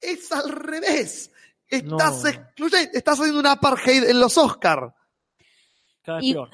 Es 0.00 0.30
al 0.32 0.50
revés. 0.50 1.30
Estás 1.68 2.22
No. 2.22 2.28
excluyendo, 2.28 2.90
estás 2.92 3.18
haciendo 3.18 3.40
una 3.40 3.52
apartheid 3.52 4.04
en 4.04 4.20
los 4.20 4.36
Oscars. 4.36 4.92
Cada 6.02 6.18
vez 6.18 6.26
Y- 6.26 6.32
peor. 6.34 6.50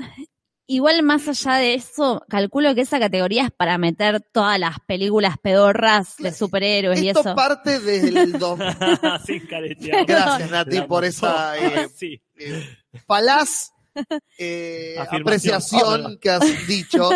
Igual 0.71 1.03
más 1.03 1.27
allá 1.29 1.55
de 1.57 1.73
eso, 1.73 2.23
calculo 2.29 2.75
que 2.75 2.83
esa 2.83 2.99
categoría 3.01 3.45
es 3.47 3.51
para 3.51 3.79
meter 3.79 4.21
todas 4.21 4.59
las 4.61 4.77
películas 4.87 5.37
pedorras 5.43 6.17
de 6.19 6.31
superhéroes 6.31 7.01
y 7.01 7.09
Esto 7.09 7.21
eso. 7.21 7.35
parte 7.35 7.81
desde 7.81 8.09
el 8.25 8.33
2000. 8.39 8.67
Sin 9.27 9.47
caretear. 9.47 10.05
Gracias, 10.07 10.51
Nati, 10.51 10.83
por 10.83 11.07
esa 11.07 11.57
eh, 11.57 11.89
sí. 11.97 12.21
eh, 12.37 12.63
falaz 13.07 13.73
eh, 14.37 14.97
apreciación 15.11 16.19
que 16.21 16.29
has 16.29 16.67
dicho, 16.67 17.09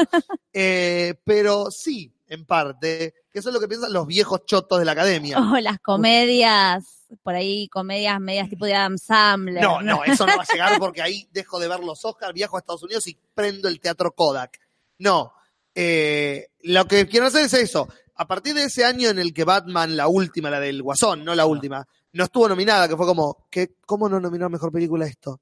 eh, 0.55 1.15
pero 1.23 1.71
sí, 1.71 2.11
en 2.33 2.47
parte, 2.47 3.15
que 3.31 3.39
eso 3.39 3.51
es 3.51 3.55
lo 3.55 3.61
que 3.61 3.69
piensan 3.69 3.93
los 3.93 4.07
viejos 4.07 4.45
chotos 4.47 4.79
de 4.79 4.85
la 4.85 4.93
academia. 4.93 5.39
O 5.39 5.57
las 5.61 5.79
comedias, 5.81 7.07
por 7.23 7.35
ahí 7.35 7.69
comedias 7.69 8.19
medias 8.21 8.49
tipo 8.49 8.65
de 8.65 8.75
Adam 8.75 8.97
Sandler. 8.97 9.63
No, 9.63 9.83
no, 9.83 10.03
eso 10.05 10.27
no 10.27 10.37
va 10.37 10.43
a 10.43 10.53
llegar 10.53 10.79
porque 10.79 11.03
ahí 11.03 11.29
dejo 11.33 11.59
de 11.59 11.69
ver 11.69 11.81
los 11.81 12.05
Oscars, 12.05 12.33
viajo 12.33 12.57
a 12.57 12.61
Estados 12.61 12.83
Unidos 12.83 13.07
y 13.07 13.19
prendo 13.35 13.69
el 13.69 13.81
teatro 13.81 14.13
Kodak. 14.13 14.59
No, 14.99 15.33
eh, 15.75 16.49
lo 16.63 16.87
que 16.87 17.07
quiero 17.07 17.27
hacer 17.27 17.45
es 17.45 17.55
eso. 17.55 17.89
A 18.15 18.27
partir 18.27 18.55
de 18.55 18.65
ese 18.65 18.85
año 18.85 19.09
en 19.11 19.19
el 19.19 19.35
que 19.35 19.45
Batman, 19.45 19.97
la 19.97 20.09
última, 20.09 20.49
la 20.51 20.61
del 20.61 20.83
Guasón, 20.83 21.25
no 21.25 21.35
la 21.35 21.47
última, 21.47 21.87
no 22.13 22.25
estuvo 22.25 22.49
nominada, 22.49 22.89
que 22.89 22.97
fue 22.97 23.07
como, 23.07 23.47
¿qué, 23.51 23.75
¿cómo 23.85 24.09
no 24.09 24.21
nominó 24.21 24.47
a 24.47 24.51
Mejor 24.51 24.73
Película 24.73 25.07
esto? 25.07 25.41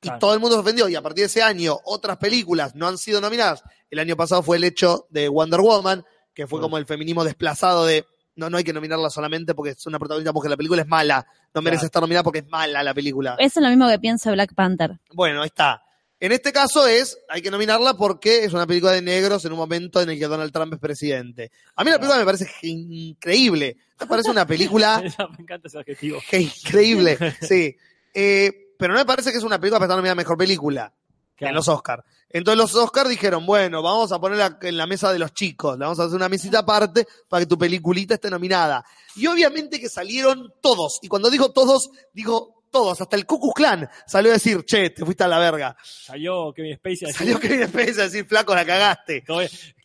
Y 0.00 0.08
Claro. 0.08 0.18
todo 0.18 0.34
el 0.34 0.40
mundo 0.40 0.56
se 0.56 0.60
ofendió. 0.60 0.88
Y 0.88 0.96
a 0.96 1.02
partir 1.02 1.22
de 1.22 1.26
ese 1.26 1.42
año, 1.42 1.78
otras 1.84 2.18
películas 2.18 2.74
no 2.74 2.86
han 2.86 2.98
sido 2.98 3.20
nominadas. 3.20 3.62
El 3.90 3.98
año 3.98 4.16
pasado 4.16 4.42
fue 4.42 4.58
el 4.58 4.64
hecho 4.64 5.06
de 5.10 5.28
Wonder 5.28 5.60
Woman, 5.60 6.04
que 6.34 6.46
fue 6.46 6.58
Mm. 6.58 6.62
como 6.62 6.78
el 6.78 6.86
feminismo 6.86 7.24
desplazado 7.24 7.86
de, 7.86 8.04
no, 8.36 8.50
no 8.50 8.56
hay 8.56 8.64
que 8.64 8.72
nominarla 8.72 9.10
solamente 9.10 9.54
porque 9.54 9.70
es 9.72 9.86
una 9.86 9.98
protagonista, 9.98 10.32
porque 10.32 10.48
la 10.48 10.56
película 10.56 10.82
es 10.82 10.88
mala. 10.88 11.26
No 11.54 11.62
merece 11.62 11.80
Claro. 11.80 11.86
estar 11.86 12.02
nominada 12.02 12.24
porque 12.24 12.40
es 12.40 12.48
mala 12.48 12.82
la 12.82 12.92
película. 12.94 13.36
Eso 13.38 13.60
es 13.60 13.62
lo 13.64 13.68
mismo 13.70 13.88
que 13.88 13.98
pienso 13.98 14.28
de 14.30 14.34
Black 14.34 14.54
Panther. 14.54 14.98
Bueno, 15.12 15.42
ahí 15.42 15.46
está. 15.46 15.80
En 16.20 16.32
este 16.32 16.52
caso 16.52 16.86
es, 16.86 17.18
hay 17.28 17.42
que 17.42 17.50
nominarla 17.50 17.94
porque 17.94 18.44
es 18.44 18.52
una 18.54 18.66
película 18.66 18.92
de 18.92 19.02
negros 19.02 19.44
en 19.44 19.52
un 19.52 19.58
momento 19.58 20.00
en 20.00 20.08
el 20.10 20.18
que 20.18 20.26
Donald 20.26 20.52
Trump 20.52 20.72
es 20.72 20.78
presidente. 20.80 21.50
A 21.76 21.84
mí 21.84 21.90
la 21.90 21.98
película 21.98 22.18
me 22.18 22.24
parece 22.24 22.46
increíble. 22.62 23.76
Me 24.00 24.06
parece 24.06 24.30
una 24.30 24.46
película 24.46 25.00
me 25.38 25.42
encanta 25.42 25.68
ese 25.68 25.78
adjetivo. 25.78 26.20
que 26.30 26.40
increíble, 26.40 27.18
sí. 27.42 27.76
Eh, 28.12 28.52
pero 28.78 28.92
no 28.94 28.98
me 29.00 29.04
parece 29.04 29.30
que 29.32 29.38
es 29.38 29.44
una 29.44 29.58
película 29.60 29.78
para 29.78 29.86
estar 29.86 29.96
nominada 29.96 30.12
a 30.12 30.16
mejor 30.16 30.36
película 30.38 30.92
Claro. 31.36 31.50
en 31.50 31.54
los 31.56 31.68
Oscars. 31.68 32.04
Entonces 32.30 32.58
los 32.58 32.74
Oscars 32.74 33.08
dijeron, 33.08 33.46
bueno, 33.46 33.82
vamos 33.82 34.10
a 34.12 34.20
ponerla 34.20 34.58
en 34.62 34.76
la 34.76 34.86
mesa 34.86 35.12
de 35.12 35.18
los 35.18 35.32
chicos, 35.32 35.78
le 35.78 35.84
vamos 35.84 36.00
a 36.00 36.04
hacer 36.04 36.16
una 36.16 36.28
mesita 36.28 36.60
aparte 36.60 37.06
para 37.28 37.42
que 37.42 37.46
tu 37.46 37.56
peliculita 37.56 38.14
esté 38.14 38.28
nominada. 38.30 38.84
Y 39.14 39.26
obviamente 39.26 39.78
que 39.78 39.88
salieron 39.88 40.52
todos, 40.60 40.98
y 41.02 41.08
cuando 41.08 41.30
digo 41.30 41.52
todos, 41.52 41.90
digo 42.12 42.63
todos, 42.74 43.00
hasta 43.00 43.14
el 43.16 43.24
Ku 43.24 43.38
Klux 43.38 43.54
Klan 43.54 43.88
salió 44.06 44.32
a 44.32 44.34
decir, 44.34 44.64
che, 44.64 44.90
te 44.90 45.04
fuiste 45.04 45.22
a 45.22 45.28
la 45.28 45.38
verga. 45.38 45.76
Salió 45.84 46.52
Kevin 46.52 46.76
Spacey 46.76 47.04
a 47.04 47.08
decir, 47.08 47.14
Salió 47.18 47.38
Kevin 47.40 47.68
Spacey 47.68 48.00
a 48.00 48.04
decir, 48.04 48.26
flaco, 48.26 48.52
la 48.54 48.64
cagaste. 48.66 49.22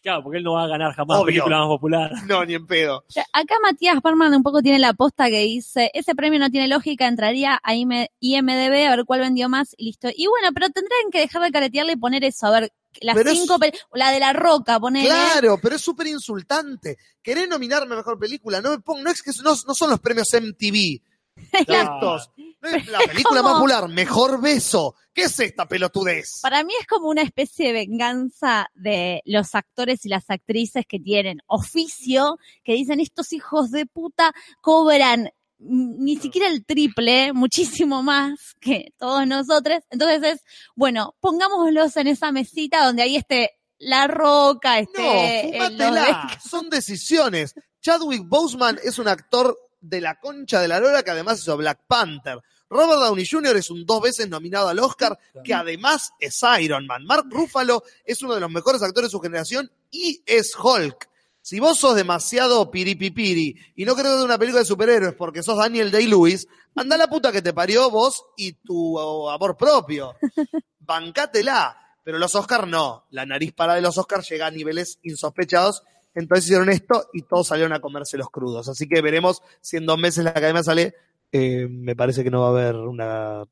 Claro, 0.01 0.23
porque 0.23 0.37
él 0.39 0.43
no 0.43 0.53
va 0.53 0.63
a 0.63 0.67
ganar 0.67 0.93
jamás 0.95 1.17
Obvio. 1.17 1.25
película 1.27 1.57
más 1.59 1.67
popular. 1.67 2.11
No, 2.25 2.43
ni 2.45 2.55
en 2.55 2.65
pedo. 2.65 3.03
Acá 3.33 3.55
Matías 3.61 4.01
Parman 4.01 4.33
un 4.33 4.41
poco 4.43 4.61
tiene 4.61 4.79
la 4.79 4.93
posta 4.93 5.27
que 5.29 5.41
dice, 5.43 5.91
ese 5.93 6.15
premio 6.15 6.39
no 6.39 6.49
tiene 6.49 6.67
lógica, 6.67 7.07
entraría 7.07 7.59
a 7.61 7.75
IM- 7.75 8.07
IMDB 8.19 8.87
a 8.87 8.95
ver 8.95 9.05
cuál 9.05 9.19
vendió 9.19 9.49
más 9.49 9.75
y 9.77 9.85
listo. 9.87 10.07
Y 10.15 10.25
bueno, 10.27 10.49
pero 10.53 10.69
tendrían 10.69 11.11
que 11.11 11.19
dejar 11.19 11.43
de 11.43 11.51
caretearle 11.51 11.93
y 11.93 11.97
poner 11.97 12.23
eso, 12.23 12.47
a 12.47 12.51
ver, 12.51 12.71
las 13.01 13.15
Pero 13.15 13.29
es- 13.29 13.37
cinco, 13.39 13.59
pel- 13.59 13.77
la 13.93 14.11
de 14.11 14.19
la 14.19 14.33
roca, 14.33 14.79
poner 14.79 15.05
Claro, 15.05 15.59
pero 15.61 15.75
es 15.75 15.81
súper 15.81 16.07
insultante. 16.07 16.97
Querés 17.21 17.47
nominarme 17.47 17.93
a 17.93 17.97
mejor 17.97 18.17
película, 18.17 18.61
no 18.61 18.71
me 18.71 18.79
pongo, 18.79 19.01
no 19.03 19.11
es 19.11 19.21
que 19.21 19.31
no, 19.43 19.51
no 19.67 19.73
son 19.75 19.89
los 19.91 19.99
premios 19.99 20.33
MTV. 20.33 21.01
Claro. 21.65 21.93
Estos. 21.95 22.31
No 22.61 22.69
es 22.69 22.87
la 22.87 22.99
película 23.07 23.41
como- 23.41 23.55
popular, 23.55 23.87
mejor 23.89 24.41
beso. 24.41 24.95
¿Qué 25.13 25.23
es 25.23 25.39
esta 25.39 25.67
pelotudez? 25.67 26.39
Para 26.41 26.63
mí 26.63 26.73
es 26.79 26.87
como 26.87 27.09
una 27.09 27.21
especie 27.21 27.67
de 27.67 27.73
venganza 27.73 28.69
de 28.73 29.21
los 29.25 29.55
actores 29.55 30.05
y 30.05 30.09
las 30.09 30.29
actrices 30.29 30.85
que 30.87 30.99
tienen 30.99 31.39
oficio, 31.47 32.37
que 32.63 32.73
dicen 32.73 32.99
estos 32.99 33.33
hijos 33.33 33.71
de 33.71 33.85
puta 33.85 34.33
cobran 34.61 35.29
ni 35.61 36.15
siquiera 36.17 36.47
el 36.47 36.65
triple, 36.65 37.33
muchísimo 37.33 38.01
más 38.01 38.55
que 38.61 38.93
todos 38.97 39.27
nosotros. 39.27 39.79
Entonces 39.89 40.23
es, 40.35 40.43
bueno, 40.75 41.15
pongámoslos 41.19 41.97
en 41.97 42.07
esa 42.07 42.31
mesita 42.31 42.85
donde 42.85 43.01
ahí 43.03 43.17
esté 43.17 43.51
la 43.77 44.07
roca, 44.07 44.75
No, 44.75 44.81
esté 44.87 45.49
el 45.49 45.53
fumátela. 45.73 46.39
Son 46.49 46.69
decisiones. 46.69 47.55
Chadwick 47.81 48.23
Boseman 48.25 48.79
es 48.83 48.99
un 48.99 49.07
actor 49.09 49.57
de 49.81 50.01
la 50.01 50.19
concha 50.19 50.61
de 50.61 50.67
la 50.67 50.79
lora 50.79 51.03
que 51.03 51.11
además 51.11 51.39
hizo 51.39 51.57
Black 51.57 51.81
Panther. 51.87 52.39
Robert 52.69 53.01
Downey 53.01 53.25
Jr. 53.25 53.57
es 53.57 53.71
un 53.71 53.85
dos 53.85 54.01
veces 54.01 54.29
nominado 54.29 54.69
al 54.69 54.79
Oscar, 54.79 55.17
que 55.43 55.53
además 55.53 56.11
es 56.19 56.39
Iron 56.61 56.85
Man. 56.85 57.03
Mark 57.05 57.25
Ruffalo 57.29 57.83
es 58.05 58.21
uno 58.21 58.35
de 58.35 58.41
los 58.41 58.51
mejores 58.51 58.81
actores 58.83 59.09
de 59.09 59.11
su 59.11 59.19
generación 59.19 59.71
y 59.89 60.21
es 60.25 60.55
Hulk. 60.55 61.09
Si 61.41 61.59
vos 61.59 61.79
sos 61.79 61.95
demasiado 61.95 62.69
piripipiri 62.69 63.55
y 63.75 63.85
no 63.85 63.95
querés 63.95 64.11
ver 64.11 64.25
una 64.25 64.37
película 64.37 64.59
de 64.59 64.67
superhéroes 64.67 65.15
porque 65.15 65.41
sos 65.41 65.57
Daniel 65.57 65.89
Day-Lewis, 65.89 66.47
anda 66.75 66.95
la 66.97 67.07
puta 67.07 67.31
que 67.31 67.41
te 67.41 67.53
parió 67.53 67.89
vos 67.89 68.23
y 68.37 68.53
tu 68.53 68.99
amor 69.29 69.57
propio. 69.57 70.15
Bancátela. 70.79 71.75
Pero 72.03 72.17
los 72.17 72.35
Oscars 72.35 72.67
no. 72.67 73.05
La 73.11 73.25
nariz 73.25 73.53
para 73.53 73.75
de 73.75 73.81
los 73.81 73.97
Oscars 73.97 74.29
llega 74.29 74.47
a 74.47 74.51
niveles 74.51 74.99
insospechados. 75.03 75.83
Entonces 76.15 76.45
hicieron 76.45 76.69
esto 76.69 77.07
y 77.13 77.21
todos 77.21 77.47
salieron 77.47 77.73
a 77.73 77.79
comerse 77.79 78.17
los 78.17 78.29
crudos. 78.29 78.67
Así 78.67 78.87
que 78.87 79.01
veremos 79.01 79.41
si 79.61 79.77
en 79.77 79.85
dos 79.85 79.97
meses 79.97 80.23
la 80.23 80.31
academia 80.31 80.63
sale. 80.63 80.95
Eh, 81.31 81.67
me 81.69 81.95
parece 81.95 82.23
que 82.23 82.31
no 82.31 82.41
va 82.41 82.47
a 82.47 82.49
haber 82.49 82.75
una 82.75 83.43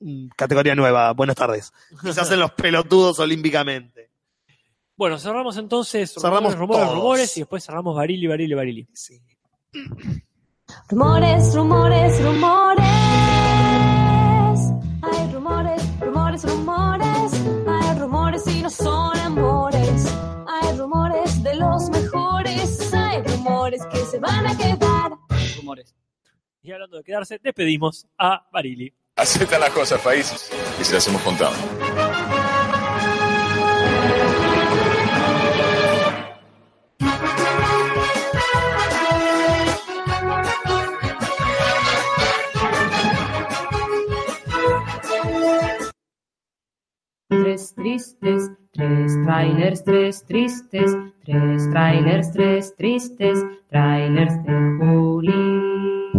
mm, 0.00 0.28
categoría 0.36 0.74
nueva. 0.74 1.12
Buenas 1.12 1.36
tardes. 1.36 1.72
Se 2.12 2.20
hacen 2.20 2.40
los 2.40 2.52
pelotudos 2.52 3.18
olímpicamente. 3.18 4.10
Bueno, 4.96 5.16
cerramos 5.18 5.56
entonces 5.58 6.12
Cerramos 6.12 6.54
rumores, 6.54 6.58
rumores, 6.58 6.82
todos. 6.86 6.96
rumores 6.96 7.36
y 7.36 7.40
después 7.42 7.64
cerramos 7.64 7.94
Barili, 7.94 8.26
Barili, 8.26 8.54
Barili. 8.54 8.88
Sí. 8.92 9.20
Rumores, 10.88 11.54
rumores, 11.54 12.20
rumores. 12.24 12.84
Hay 15.02 15.32
rumores, 15.32 16.00
rumores, 16.00 16.42
rumores. 16.42 17.32
Hay 17.68 17.98
rumores 17.98 18.46
y 18.48 18.62
no 18.62 18.70
son 18.70 19.16
amores. 19.18 19.77
Rumores 23.78 23.86
que 23.86 24.10
se 24.10 24.18
van 24.18 24.46
a 24.46 24.56
quedar. 24.56 25.12
Rumores. 25.56 25.94
Y 26.62 26.72
hablando 26.72 26.96
de 26.96 27.04
quedarse, 27.04 27.38
despedimos 27.42 28.06
a 28.18 28.48
Barili. 28.52 28.92
Están 29.16 29.60
las 29.60 29.70
cosas, 29.70 30.00
países. 30.00 30.50
Y 30.80 30.84
se 30.84 30.94
las 30.94 31.06
hemos 31.08 31.22
contado. 31.22 31.54
Tres 47.28 47.74
tristes, 47.74 48.50
tres 48.78 49.12
trailers, 49.24 49.82
tres 49.82 50.24
tristes, 50.24 50.92
tres 51.24 51.70
trailers, 51.70 52.32
tres 52.32 52.74
tristes, 52.76 53.38
trailers 53.70 54.32
de 54.44 54.52
Julis. 54.78 56.14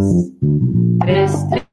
Tres, 0.99 1.31
tres, 1.49 1.63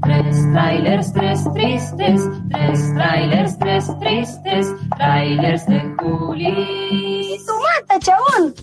tres 0.00 0.52
trailers, 0.52 1.12
tres 1.12 1.44
tristes, 1.52 2.22
tres 2.50 2.94
trailers, 2.94 3.58
tres 3.58 3.98
tristes, 3.98 4.74
trailers 4.96 5.66
de 5.66 5.80
Julis. 5.98 7.44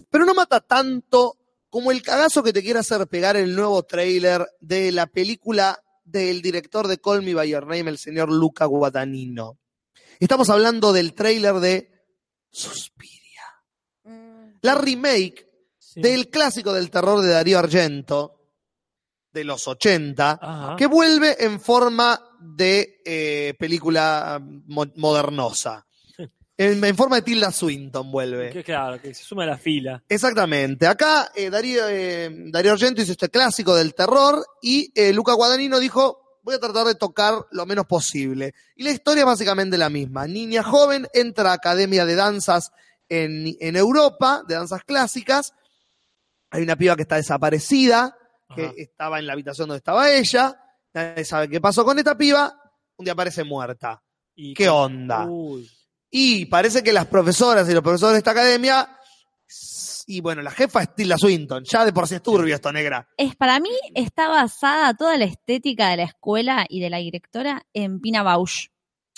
Pero 0.09 0.25
no 0.25 0.33
mata 0.33 0.61
tanto 0.61 1.35
como 1.69 1.91
el 1.91 2.01
cagazo 2.01 2.41
que 2.41 2.53
te 2.53 2.63
quiere 2.63 2.79
hacer 2.79 3.05
pegar 3.07 3.35
el 3.35 3.53
nuevo 3.53 3.83
tráiler 3.83 4.47
de 4.61 4.93
la 4.93 5.07
película 5.07 5.77
del 6.05 6.41
director 6.41 6.87
de 6.87 6.99
Call 6.99 7.21
Me 7.21 7.33
By 7.33 7.49
Your 7.49 7.63
Name, 7.63 7.89
el 7.89 7.97
señor 7.97 8.31
Luca 8.31 8.63
Guadagnino. 8.65 9.58
Estamos 10.19 10.49
hablando 10.49 10.91
del 10.93 11.13
tráiler 11.13 11.55
de 11.55 11.89
Suspiria. 12.51 13.43
La 14.61 14.75
remake 14.75 15.47
Sí. 15.77 16.01
del 16.01 16.29
clásico 16.29 16.71
del 16.73 16.91
terror 16.91 17.21
de 17.21 17.29
Darío 17.29 17.57
Argento, 17.57 18.35
de 19.31 19.43
los 19.43 19.67
80, 19.67 20.37
Ajá. 20.41 20.75
que 20.75 20.85
vuelve 20.85 21.43
en 21.43 21.59
forma 21.59 22.21
de 22.39 23.01
eh, 23.05 23.53
película 23.57 24.39
mo- 24.41 24.91
modernosa. 24.95 25.85
En, 26.57 26.83
en 26.83 26.95
forma 26.97 27.15
de 27.15 27.21
Tilda 27.21 27.51
Swinton 27.53 28.11
vuelve. 28.11 28.49
Que, 28.51 28.65
claro, 28.65 29.01
que 29.01 29.13
se 29.13 29.23
suma 29.23 29.43
a 29.43 29.47
la 29.47 29.57
fila. 29.57 30.03
Exactamente. 30.09 30.85
Acá 30.87 31.31
eh, 31.33 31.49
Darío, 31.49 31.87
eh, 31.87 32.29
Darío 32.51 32.73
Argento 32.73 33.01
hizo 33.01 33.13
este 33.13 33.29
clásico 33.29 33.73
del 33.75 33.95
terror 33.95 34.45
y 34.61 34.91
eh, 34.93 35.13
Luca 35.13 35.33
Guadagnino 35.35 35.79
dijo, 35.79 36.28
voy 36.49 36.55
a 36.55 36.59
tratar 36.59 36.87
de 36.87 36.95
tocar 36.95 37.45
lo 37.51 37.65
menos 37.67 37.85
posible. 37.85 38.55
Y 38.75 38.83
la 38.83 38.89
historia 38.91 39.21
es 39.21 39.27
básicamente 39.27 39.77
la 39.77 39.89
misma. 39.89 40.25
Niña 40.25 40.63
joven 40.63 41.07
entra 41.13 41.51
a 41.51 41.53
academia 41.53 42.05
de 42.05 42.15
danzas 42.15 42.71
en, 43.07 43.55
en 43.59 43.75
Europa, 43.75 44.43
de 44.47 44.55
danzas 44.55 44.83
clásicas. 44.83 45.53
Hay 46.49 46.63
una 46.63 46.75
piba 46.75 46.95
que 46.95 47.03
está 47.03 47.17
desaparecida, 47.17 48.17
que 48.55 48.65
Ajá. 48.65 48.73
estaba 48.77 49.19
en 49.19 49.27
la 49.27 49.33
habitación 49.33 49.67
donde 49.67 49.77
estaba 49.77 50.09
ella. 50.11 50.59
Nadie 50.91 51.23
sabe 51.23 51.49
qué 51.49 51.61
pasó 51.61 51.85
con 51.85 51.99
esta 51.99 52.17
piba. 52.17 52.59
Un 52.97 53.03
día 53.05 53.13
aparece 53.13 53.43
muerta. 53.43 54.01
Y- 54.33 54.55
¿Qué 54.55 54.67
onda? 54.69 55.25
Uy, 55.27 55.69
Y 56.09 56.45
parece 56.47 56.81
que 56.81 56.91
las 56.91 57.05
profesoras 57.05 57.69
y 57.69 57.73
los 57.73 57.83
profesores 57.83 58.13
de 58.13 58.17
esta 58.19 58.31
academia, 58.31 58.97
y 60.09 60.21
bueno, 60.21 60.41
la 60.41 60.51
jefa 60.51 60.81
es 60.81 60.95
Tilda 60.95 61.17
Swinton, 61.17 61.63
ya 61.63 61.85
de 61.85 61.93
por 61.93 62.07
sí 62.07 62.15
es 62.15 62.23
turbio 62.23 62.55
esto, 62.55 62.71
negra. 62.71 63.07
Es 63.17 63.35
para 63.35 63.59
mí 63.59 63.69
está 63.93 64.27
basada 64.27 64.93
toda 64.95 65.17
la 65.17 65.25
estética 65.25 65.89
de 65.89 65.97
la 65.97 66.03
escuela 66.03 66.65
y 66.67 66.79
de 66.79 66.89
la 66.89 66.97
directora 66.97 67.63
en 67.73 67.99
Pina 68.01 68.23
Bausch. 68.23 68.67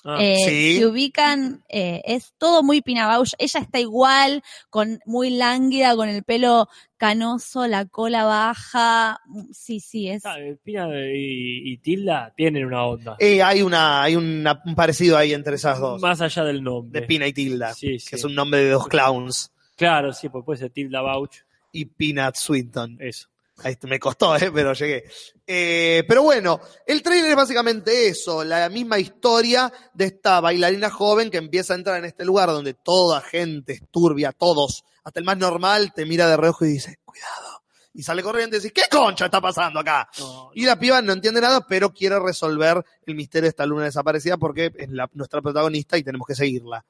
Ah, 0.04 0.18
Eh, 0.20 0.36
sí. 0.48 0.78
Se 0.80 0.88
ubican, 0.88 1.64
eh, 1.70 2.02
es 2.06 2.34
todo 2.40 2.64
muy 2.64 2.82
Pina 2.82 3.06
Bausch. 3.06 3.34
Ella 3.38 3.60
está 3.60 3.80
igual, 3.80 4.42
con 4.72 5.00
muy 5.06 5.30
lánguida, 5.30 5.96
con 5.96 6.10
el 6.10 6.24
pelo 6.24 6.68
canoso, 6.98 7.68
la 7.68 7.86
cola 7.86 8.24
baja. 8.24 9.20
Sí, 9.52 9.80
sí, 9.80 10.10
es. 10.10 10.26
Ah, 10.26 10.40
eh, 10.40 10.58
Pina 10.64 10.88
y, 11.14 11.72
y 11.74 11.78
Tilda 11.78 12.34
tienen 12.36 12.66
una 12.66 12.84
onda. 12.84 13.16
Eh, 13.20 13.44
hay 13.44 13.62
una, 13.62 14.02
hay 14.02 14.16
una- 14.16 14.60
un 14.66 14.74
parecido 14.74 15.18
ahí 15.18 15.34
entre 15.34 15.56
esas 15.56 15.80
dos. 15.80 16.02
Más 16.02 16.20
allá 16.20 16.44
del 16.46 16.64
nombre. 16.64 17.02
De 17.02 17.06
Pina 17.08 17.28
y 17.28 17.34
Tilda. 17.34 17.74
Sí, 17.76 18.00
sí. 18.00 18.10
Que 18.10 18.16
es 18.16 18.24
un 18.24 18.34
nombre 18.36 18.60
de 18.64 18.70
dos 18.72 18.88
clowns. 18.88 19.52
Claro, 19.82 20.14
sí, 20.14 20.30
pues 20.30 20.46
puede 20.46 20.60
ser 20.60 20.70
Tilda 20.70 21.02
Bauch. 21.02 21.38
Y 21.72 21.86
Peanut 21.86 22.36
Swinton. 22.36 22.98
Eso. 23.00 23.28
Ahí 23.64 23.76
me 23.82 23.98
costó, 24.00 24.36
¿eh? 24.38 24.52
pero 24.54 24.74
llegué. 24.74 25.06
Eh, 25.48 26.04
pero 26.08 26.22
bueno, 26.22 26.62
el 26.86 27.02
trailer 27.02 27.32
es 27.32 27.36
básicamente 27.36 28.08
eso, 28.08 28.44
la 28.44 28.70
misma 28.70 29.00
historia 29.00 29.74
de 29.92 30.06
esta 30.06 30.40
bailarina 30.40 30.92
joven 30.92 31.32
que 31.32 31.38
empieza 31.38 31.74
a 31.74 31.78
entrar 31.78 31.98
en 31.98 32.06
este 32.06 32.24
lugar 32.26 32.50
donde 32.50 32.76
toda 32.76 33.22
gente 33.22 33.74
es 33.74 33.82
turbia, 33.90 34.32
todos, 34.34 34.84
hasta 35.04 35.20
el 35.20 35.26
más 35.26 35.40
normal, 35.40 35.92
te 35.96 36.06
mira 36.06 36.28
de 36.30 36.38
reojo 36.38 36.64
y 36.66 36.74
dice, 36.74 37.00
cuidado. 37.04 37.64
Y 37.92 38.04
sale 38.04 38.22
corriendo 38.22 38.56
y 38.58 38.60
dice, 38.60 38.72
¿qué 38.72 38.84
concha 38.88 39.26
está 39.26 39.42
pasando 39.42 39.80
acá? 39.80 40.08
No, 40.20 40.52
Y 40.54 40.64
la 40.68 40.78
piba 40.78 41.02
no 41.02 41.12
entiende 41.12 41.42
nada, 41.42 41.66
pero 41.68 41.92
quiere 41.92 42.20
resolver 42.20 42.86
el 43.08 43.16
misterio 43.16 43.46
de 43.46 43.50
esta 43.50 43.66
luna 43.66 43.86
desaparecida 43.86 44.38
porque 44.38 44.72
es 44.78 44.90
la- 44.92 45.10
nuestra 45.14 45.42
protagonista 45.42 45.98
y 45.98 46.04
tenemos 46.04 46.28
que 46.28 46.36
seguirla. 46.36 46.86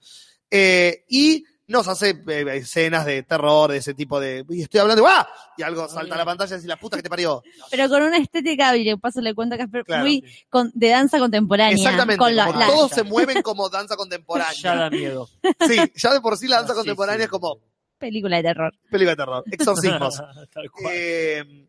Eh, 0.54 1.06
y 1.08 1.46
nos 1.72 1.88
hace 1.88 2.22
eh, 2.28 2.46
escenas 2.54 3.06
de 3.06 3.24
terror, 3.24 3.72
de 3.72 3.78
ese 3.78 3.94
tipo 3.96 4.20
de. 4.20 4.46
Y 4.50 4.62
estoy 4.64 4.82
hablando, 4.82 5.06
¡ah! 5.08 5.28
Y 5.58 5.64
algo 5.64 5.88
salta 5.88 6.14
a 6.16 6.18
la 6.18 6.26
pantalla 6.26 6.54
y 6.54 6.58
dice, 6.58 6.68
la 6.68 6.78
puta 6.78 6.98
que 6.98 7.04
te 7.04 7.10
parió. 7.10 7.42
Pero 7.72 7.90
con 7.90 8.04
una 8.04 8.18
estética, 8.18 8.76
y 8.78 8.84
de 8.84 8.98
paso 8.98 9.22
le 9.22 9.34
cuento 9.34 9.56
que 9.58 9.64
es 9.64 9.70
Claro. 9.86 10.04
muy 10.04 10.24
con- 10.50 10.72
de 10.76 10.90
danza 10.90 11.18
contemporánea. 11.18 11.76
Exactamente, 11.76 12.18
Con 12.20 12.36
la- 12.36 12.50
la- 12.52 12.68
todos 12.68 12.92
se 12.92 13.04
mueven 13.04 13.42
como 13.42 13.70
danza 13.70 13.94
Ya 13.94 13.98
contemporánea. 13.98 14.76
da 14.76 14.90
miedo. 14.90 15.28
Sí, 15.68 15.78
ya 15.96 16.14
de 16.14 16.22
por 16.22 16.38
sí 16.38 16.48
la 16.48 16.58
danza 16.58 16.74
Ah, 16.74 16.76
sí, 16.76 16.80
contemporánea 16.80 17.20
sí. 17.20 17.24
es 17.24 17.30
como 17.30 17.60
película 17.98 18.38
de 18.38 18.44
terror. 18.44 18.74
película 18.90 19.12
de 19.12 19.16
terror, 19.18 19.44
exorcismos. 19.52 20.16
Tal 20.54 20.70
cual. 20.72 20.94
Eh, 20.96 21.68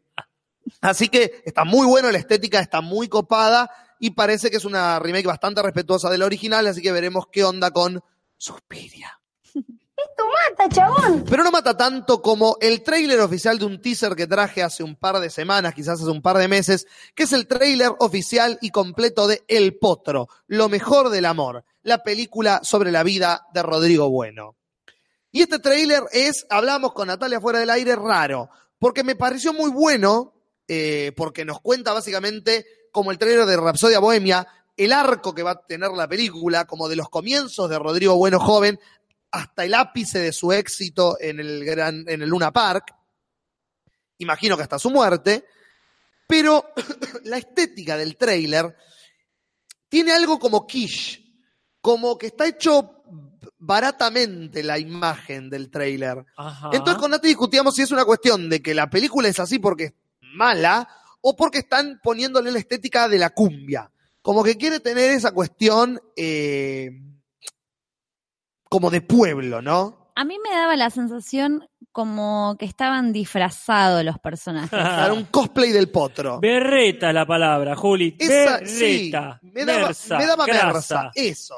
así 0.81 1.09
que 1.09 1.43
está 1.45 1.65
muy 1.65 1.87
bueno, 1.87 2.11
la 2.11 2.19
estética 2.19 2.61
está 2.61 2.81
muy 2.81 3.09
copada 3.09 3.71
y 4.01 4.11
parece 4.11 4.51
que 4.51 4.57
es 4.57 4.65
una 4.65 4.99
remake 4.99 5.27
bastante 5.27 5.63
respetuosa 5.63 6.11
del 6.11 6.23
original, 6.23 6.67
así 6.67 6.83
que 6.83 6.91
veremos 6.91 7.27
qué 7.31 7.45
onda 7.45 7.71
con 7.71 8.03
Suspiria. 8.37 9.21
¡Esto 10.09 10.25
mata, 10.27 10.69
chabón! 10.75 11.25
Pero 11.29 11.45
no 11.45 11.51
mata 11.51 11.77
tanto 11.77 12.23
como 12.23 12.57
el 12.61 12.83
tráiler 12.83 13.21
oficial 13.21 13.59
de 13.59 13.67
un 13.67 13.81
teaser 13.81 14.15
que 14.15 14.27
traje 14.27 14.63
hace 14.63 14.83
un 14.83 14.97
par 14.97 15.21
de 15.21 15.31
semanas, 15.31 15.75
quizás 15.75 16.01
hace 16.01 16.11
un 16.11 16.23
par 16.23 16.39
de 16.39 16.49
meses, 16.49 16.87
que 17.15 17.25
es 17.25 17.33
el 17.33 17.47
tráiler 17.47 17.93
oficial 17.99 18.59
y 18.61 18.71
completo 18.71 19.27
de 19.27 19.43
El 19.49 19.79
Potro, 19.79 20.29
Lo 20.47 20.69
mejor 20.69 21.11
del 21.11 21.27
amor, 21.27 21.65
la 21.83 22.03
película 22.03 22.61
sobre 22.63 22.91
la 22.91 23.03
vida 23.03 23.47
de 23.53 23.63
Rodrigo 23.63 24.09
Bueno. 24.11 24.57
Y 25.31 25.43
este 25.43 25.59
tráiler 25.59 26.03
es, 26.13 26.47
hablamos 26.51 26.93
con 26.93 27.09
Natalia 27.09 27.41
fuera 27.41 27.59
del 27.59 27.71
aire, 27.71 27.97
raro, 27.97 28.51
porque 28.79 29.05
me 29.05 29.17
pareció 29.17 29.53
muy 29.53 29.71
bueno, 29.71 30.35
eh, 30.69 31.13
porque 31.17 31.45
nos 31.45 31.61
cuenta 31.61 31.93
básicamente 31.93 32.67
como 32.93 33.11
el 33.11 33.19
tráiler 33.19 33.47
de 33.47 33.57
Rapsodia 33.57 33.99
Bohemia, 33.99 34.47
el 34.77 34.93
arco 34.93 35.35
que 35.35 35.43
va 35.43 35.53
a 35.53 35.67
tener 35.67 35.91
la 35.91 36.09
película, 36.09 36.67
como 36.67 36.89
de 36.89 36.97
los 36.97 37.09
comienzos 37.09 37.69
de 37.69 37.79
Rodrigo 37.79 38.17
Bueno 38.17 38.41
joven 38.41 38.79
hasta 39.33 39.64
el 39.64 39.74
ápice 39.74 40.18
de 40.20 40.33
su 40.33 40.53
éxito 40.53 41.16
en 41.18 41.41
el, 41.41 41.64
gran, 41.64 42.05
en 42.07 42.22
el 42.22 42.28
Luna 42.28 42.53
Park, 42.53 42.95
imagino 44.18 44.57
que 44.57 44.62
hasta 44.62 44.78
su 44.78 44.91
muerte, 44.91 45.47
pero 46.28 46.66
la 47.24 47.39
estética 47.39 47.97
del 47.97 48.16
tráiler 48.16 48.76
tiene 49.89 50.12
algo 50.12 50.39
como 50.39 50.66
quiche, 50.66 51.22
como 51.80 52.16
que 52.16 52.28
está 52.28 52.47
hecho 52.47 53.03
baratamente 53.59 54.62
la 54.62 54.78
imagen 54.78 55.49
del 55.49 55.70
tráiler. 55.70 56.24
Ajá. 56.37 56.70
Entonces 56.72 57.01
con 57.01 57.11
Nati 57.11 57.28
discutíamos 57.28 57.74
si 57.74 57.83
es 57.83 57.91
una 57.91 58.05
cuestión 58.05 58.49
de 58.51 58.61
que 58.61 58.74
la 58.74 58.91
película 58.91 59.28
es 59.28 59.41
así 59.41 59.59
porque 59.59 59.85
es 59.85 59.93
mala 60.35 60.89
o 61.20 61.35
porque 61.37 61.59
están 61.59 62.01
poniéndole 62.03 62.53
la 62.53 62.59
estética 62.59 63.09
de 63.09 63.18
la 63.18 63.30
cumbia. 63.30 63.91
Como 64.20 64.45
que 64.45 64.57
quiere 64.57 64.80
tener 64.80 65.11
esa 65.11 65.33
cuestión 65.33 66.01
eh, 66.16 66.91
como 68.73 68.89
de 68.91 69.03
pueblo, 69.03 69.61
¿no? 69.61 70.11
A 70.16 70.25
mí 70.25 70.37
me 70.43 70.49
daba 70.55 70.77
la 70.77 70.89
sensación 70.89 71.68
como 71.91 72.57
que 72.59 72.64
estaban 72.64 73.12
disfrazados 73.12 74.03
los 74.03 74.18
personajes. 74.18 74.73
Era 74.73 75.12
un 75.12 75.25
cosplay 75.25 75.73
del 75.73 75.91
potro. 75.91 76.41
Berreta 76.41 77.12
la 77.12 77.27
palabra, 77.27 77.77
Juli. 77.77 78.16
Esa, 78.18 78.64
sí, 78.64 79.11
Berreta. 79.12 79.41
me 79.43 79.64
daba, 79.66 79.87
Mersa, 79.89 80.16
me 80.18 80.27
daba 80.27 80.47
eso. 81.14 81.55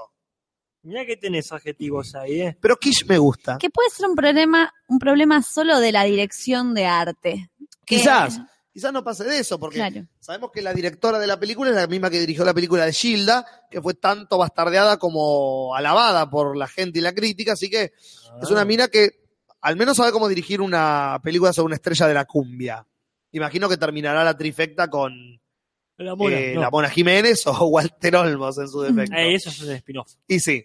Mirá 0.82 1.06
que 1.06 1.16
tenés 1.16 1.50
adjetivos 1.52 2.14
ahí, 2.16 2.40
¿eh? 2.42 2.58
Pero 2.60 2.76
Kish 2.76 3.06
me 3.08 3.16
gusta. 3.16 3.58
que 3.58 3.70
puede 3.70 3.90
ser 3.90 4.06
un 4.08 4.16
problema, 4.16 4.70
un 4.88 4.98
problema 4.98 5.40
solo 5.40 5.78
de 5.80 5.92
la 5.92 6.02
dirección 6.04 6.74
de 6.74 6.86
arte. 6.86 7.50
Que- 7.86 7.96
Quizás, 7.96 8.40
quizás 8.74 8.92
no 8.92 9.02
pase 9.04 9.22
de 9.24 9.38
eso, 9.38 9.58
porque 9.58 9.76
Claro. 9.76 10.04
sabemos 10.20 10.50
que 10.52 10.60
la 10.60 10.74
directora 10.74 11.18
de 11.20 11.26
la 11.28 11.38
película 11.40 11.70
es 11.70 11.76
la 11.76 11.86
misma 11.86 12.10
que 12.10 12.18
dirigió 12.20 12.44
la 12.44 12.52
película 12.52 12.84
de 12.84 12.92
Gilda, 12.92 13.46
que 13.70 13.80
fue 13.80 13.94
tanto 13.94 14.36
bastardeada 14.36 14.98
como 14.98 15.74
alabada 15.76 16.28
por 16.28 16.56
la 16.56 16.66
gente 16.68 16.98
y 16.98 17.02
la 17.02 17.14
crítica, 17.14 17.52
así 17.52 17.70
que 17.70 17.92
es 18.42 18.50
una 18.50 18.64
mina 18.64 18.88
que 18.88 19.22
al 19.60 19.76
menos 19.76 19.96
sabe 19.96 20.10
cómo 20.12 20.28
dirigir 20.28 20.60
una 20.60 21.18
película 21.22 21.52
sobre 21.52 21.66
una 21.66 21.76
estrella 21.76 22.06
de 22.08 22.14
la 22.14 22.24
cumbia. 22.26 22.84
Imagino 23.32 23.68
que 23.68 23.76
terminará 23.76 24.22
la 24.24 24.36
trifecta 24.36 24.90
con 24.90 25.40
La 25.96 26.14
mona, 26.16 26.36
eh, 26.36 26.52
no. 26.54 26.60
la 26.60 26.70
Mona 26.70 26.90
Jiménez 26.90 27.46
o 27.46 27.52
Walter 27.68 28.16
Olmos 28.16 28.58
en 28.58 28.68
su 28.68 28.80
defecto. 28.82 29.14
Eh, 29.16 29.34
eso 29.36 29.50
es 29.50 29.60
un 29.62 29.70
spin-off. 29.70 30.12
Y 30.26 30.40
sí, 30.40 30.64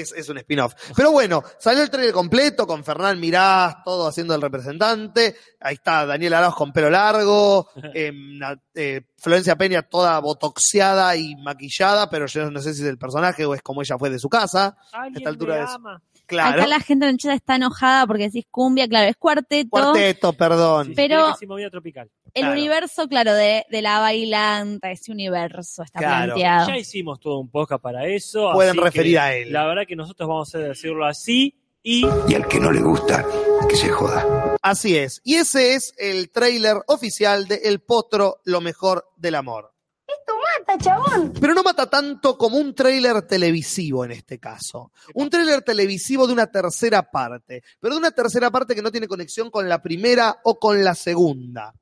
es, 0.00 0.12
es 0.12 0.28
un 0.28 0.38
spin-off. 0.38 0.74
Pero 0.96 1.10
bueno, 1.12 1.42
salió 1.58 1.82
el 1.82 1.90
trailer 1.90 2.12
completo 2.12 2.66
con 2.66 2.84
Fernán 2.84 3.18
Mirás, 3.20 3.76
todo 3.84 4.06
haciendo 4.08 4.34
el 4.34 4.42
representante. 4.42 5.36
Ahí 5.60 5.74
está 5.74 6.06
Daniel 6.06 6.34
Arauz 6.34 6.54
con 6.54 6.72
pelo 6.72 6.90
largo. 6.90 7.68
eh, 7.94 8.12
na- 8.14 8.60
eh, 8.74 9.02
Florencia 9.16 9.56
Peña 9.56 9.82
toda 9.82 10.18
botoxeada 10.20 11.16
y 11.16 11.34
maquillada, 11.36 12.08
pero 12.08 12.26
yo 12.26 12.50
no 12.50 12.60
sé 12.60 12.74
si 12.74 12.82
es 12.82 12.88
el 12.88 12.98
personaje 12.98 13.44
o 13.44 13.54
es 13.54 13.62
como 13.62 13.82
ella 13.82 13.98
fue 13.98 14.10
de 14.10 14.18
su 14.18 14.28
casa. 14.28 14.76
A 14.92 15.08
esta 15.08 15.28
altura 15.28 15.54
me 15.54 15.60
de 15.60 15.66
su-. 15.66 16.08
Claro. 16.26 16.58
Acá 16.60 16.66
la 16.68 16.80
gente 16.80 17.06
en 17.06 17.12
el 17.12 17.16
chat 17.16 17.34
está 17.36 17.56
enojada 17.56 18.06
porque 18.06 18.24
decís 18.24 18.44
cumbia, 18.50 18.86
claro, 18.86 19.08
es 19.08 19.16
cuarteto. 19.16 19.70
Cuarteto, 19.70 20.34
perdón. 20.34 20.88
Sí, 20.88 20.92
Pero- 20.94 21.24
sí, 21.26 21.32
casi 21.32 21.46
movida 21.46 21.70
tropical. 21.70 22.10
El 22.34 22.42
Claro. 22.42 22.52
universo, 22.52 23.08
claro, 23.08 23.34
de, 23.34 23.64
de 23.70 23.82
la 23.82 24.00
bailanta, 24.00 24.90
ese 24.90 25.12
universo 25.12 25.82
está 25.82 25.98
Claro. 25.98 26.34
planteado. 26.34 26.68
Ya 26.68 26.76
hicimos 26.78 27.20
todo 27.20 27.38
un 27.38 27.50
podcast 27.50 27.82
para 27.82 28.06
eso. 28.06 28.50
Pueden 28.52 28.70
así 28.70 28.78
que 28.78 28.84
referir 28.84 29.18
a 29.18 29.34
él. 29.34 29.52
La 29.52 29.66
verdad 29.66 29.82
que 29.86 29.96
nosotros 29.96 30.28
vamos 30.28 30.54
a 30.54 30.58
decirlo 30.58 31.04
así 31.06 31.54
y 31.82 32.04
Y 32.28 32.34
al 32.34 32.46
que 32.48 32.60
no 32.60 32.70
le 32.70 32.80
gusta, 32.80 33.24
que 33.68 33.76
se 33.76 33.88
joda. 33.88 34.56
Así 34.62 34.96
es. 34.96 35.20
Y 35.24 35.36
ese 35.36 35.74
es 35.74 35.94
el 35.96 36.30
tráiler 36.30 36.76
oficial 36.88 37.46
de 37.48 37.56
El 37.64 37.80
Potro, 37.80 38.40
lo 38.44 38.60
mejor 38.60 39.08
del 39.16 39.34
amor. 39.36 39.72
¡Esto 40.06 40.32
mata, 40.66 40.82
chabón! 40.84 41.32
Pero 41.40 41.54
no 41.54 41.62
mata 41.62 41.88
tanto 41.88 42.36
como 42.36 42.56
un 42.58 42.74
tráiler 42.74 43.22
televisivo 43.22 44.04
en 44.04 44.12
este 44.12 44.38
caso. 44.38 44.90
Un 45.14 45.30
tráiler 45.30 45.62
televisivo 45.62 46.26
de 46.26 46.32
una 46.32 46.46
tercera 46.50 47.02
parte, 47.10 47.62
pero 47.80 47.94
de 47.94 47.98
una 48.00 48.10
tercera 48.10 48.50
parte 48.50 48.74
que 48.74 48.82
no 48.82 48.90
tiene 48.90 49.06
conexión 49.08 49.50
con 49.50 49.68
la 49.68 49.80
primera 49.82 50.38
o 50.44 50.58
con 50.58 50.82
la 50.82 50.94
segunda. 50.94 51.72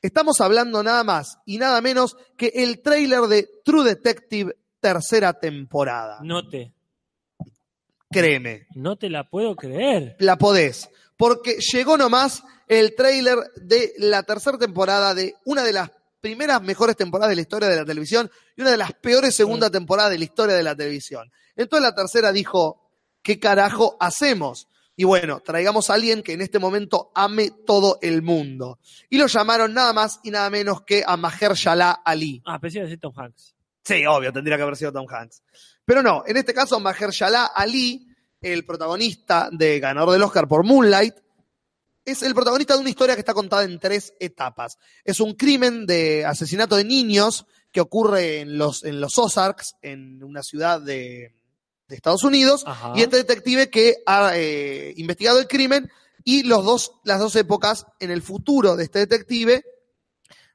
Estamos 0.00 0.40
hablando 0.40 0.82
nada 0.82 1.02
más 1.04 1.38
y 1.44 1.58
nada 1.58 1.80
menos 1.80 2.16
que 2.36 2.52
el 2.54 2.80
tráiler 2.82 3.22
de 3.22 3.48
True 3.64 3.84
Detective 3.84 4.56
tercera 4.80 5.32
temporada. 5.32 6.18
no 6.22 6.48
te, 6.48 6.72
Créeme, 8.10 8.66
no 8.74 8.96
te 8.96 9.10
la 9.10 9.28
puedo 9.28 9.54
creer. 9.56 10.16
la 10.20 10.36
podés. 10.36 10.88
Porque 11.16 11.58
llegó 11.72 11.96
nomás 11.96 12.42
el 12.68 12.94
tráiler 12.94 13.38
de 13.56 13.92
la 13.98 14.22
tercera 14.22 14.56
temporada 14.56 15.14
de 15.14 15.34
una 15.44 15.62
de 15.62 15.72
las 15.72 15.90
primeras 16.20 16.62
mejores 16.62 16.96
temporadas 16.96 17.30
de 17.30 17.36
la 17.36 17.42
historia 17.42 17.68
de 17.68 17.76
la 17.76 17.84
televisión 17.84 18.30
y 18.56 18.62
una 18.62 18.70
de 18.70 18.76
las 18.76 18.92
peores 18.92 19.34
segunda 19.34 19.70
temporadas 19.70 20.12
de 20.12 20.18
la 20.18 20.24
historia 20.24 20.54
de 20.54 20.62
la 20.62 20.74
televisión. 20.74 21.30
Entonces 21.56 21.82
la 21.82 21.94
tercera 21.94 22.32
dijo, 22.32 22.80
¿qué 23.22 23.38
carajo 23.38 23.96
hacemos? 24.00 24.68
Y 25.00 25.04
bueno, 25.04 25.38
traigamos 25.38 25.90
a 25.90 25.94
alguien 25.94 26.24
que 26.24 26.32
en 26.32 26.40
este 26.40 26.58
momento 26.58 27.12
ame 27.14 27.52
todo 27.64 28.00
el 28.02 28.20
mundo. 28.20 28.80
Y 29.08 29.16
lo 29.16 29.28
llamaron 29.28 29.72
nada 29.72 29.92
más 29.92 30.18
y 30.24 30.32
nada 30.32 30.50
menos 30.50 30.82
que 30.82 31.04
a 31.06 31.16
Mahershala 31.16 32.02
Ali. 32.04 32.42
Ah, 32.44 32.58
pensé 32.58 32.78
que 32.78 32.86
decir 32.86 32.98
Tom 32.98 33.12
Hanks. 33.16 33.54
Sí, 33.84 34.04
obvio, 34.06 34.32
tendría 34.32 34.56
que 34.56 34.64
haber 34.64 34.74
sido 34.74 34.90
Tom 34.92 35.06
Hanks. 35.08 35.44
Pero 35.84 36.02
no, 36.02 36.24
en 36.26 36.36
este 36.36 36.52
caso 36.52 36.80
Mahershala 36.80 37.44
Ali, 37.44 38.08
el 38.40 38.64
protagonista 38.64 39.48
de 39.52 39.78
ganador 39.78 40.14
del 40.14 40.22
Oscar 40.24 40.48
por 40.48 40.64
Moonlight, 40.64 41.14
es 42.04 42.24
el 42.24 42.34
protagonista 42.34 42.74
de 42.74 42.80
una 42.80 42.90
historia 42.90 43.14
que 43.14 43.20
está 43.20 43.34
contada 43.34 43.62
en 43.62 43.78
tres 43.78 44.14
etapas. 44.18 44.78
Es 45.04 45.20
un 45.20 45.34
crimen 45.34 45.86
de 45.86 46.24
asesinato 46.24 46.74
de 46.74 46.82
niños 46.82 47.46
que 47.70 47.80
ocurre 47.80 48.40
en 48.40 48.58
los, 48.58 48.82
en 48.82 49.00
los 49.00 49.16
Ozarks, 49.16 49.76
en 49.80 50.24
una 50.24 50.42
ciudad 50.42 50.80
de, 50.80 51.37
de 51.88 51.96
Estados 51.96 52.22
Unidos, 52.24 52.64
Ajá. 52.66 52.92
y 52.94 53.02
este 53.02 53.16
detective 53.16 53.70
que 53.70 53.96
ha 54.06 54.32
eh, 54.34 54.92
investigado 54.96 55.38
el 55.38 55.48
crimen 55.48 55.90
y 56.24 56.42
los 56.42 56.64
dos, 56.64 56.92
las 57.04 57.18
dos 57.18 57.34
épocas 57.36 57.86
en 58.00 58.10
el 58.10 58.22
futuro 58.22 58.76
de 58.76 58.84
este 58.84 59.00
detective 59.00 59.64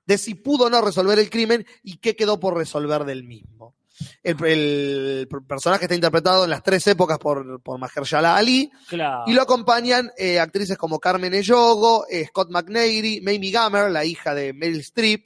de 0.06 0.18
si 0.18 0.36
pudo 0.36 0.66
o 0.66 0.70
no 0.70 0.82
resolver 0.82 1.18
el 1.18 1.30
crimen 1.30 1.66
y 1.82 1.98
qué 1.98 2.16
quedó 2.16 2.40
por 2.40 2.56
resolver 2.56 3.06
del 3.06 3.24
mismo. 3.24 3.76
El, 4.22 4.44
el 4.44 5.28
personaje 5.48 5.86
está 5.86 5.96
interpretado 5.96 6.44
en 6.44 6.50
las 6.50 6.64
tres 6.64 6.86
épocas 6.88 7.20
por, 7.20 7.62
por 7.62 7.80
Mahershala 7.80 8.36
Ali. 8.36 8.72
Claro. 8.88 9.24
Y 9.28 9.34
lo 9.34 9.42
acompañan 9.44 10.12
eh, 10.18 10.40
actrices 10.40 10.78
como 10.78 11.00
Carmen 11.00 11.34
Eyogo, 11.34 12.06
eh, 12.10 12.26
Scott 12.28 12.50
McNairy, 12.50 13.22
Mamie 13.22 13.52
Gummer, 13.52 13.92
la 13.92 14.04
hija 14.04 14.34
de 14.34 14.52
Meryl 14.54 14.80
Streep, 14.80 15.26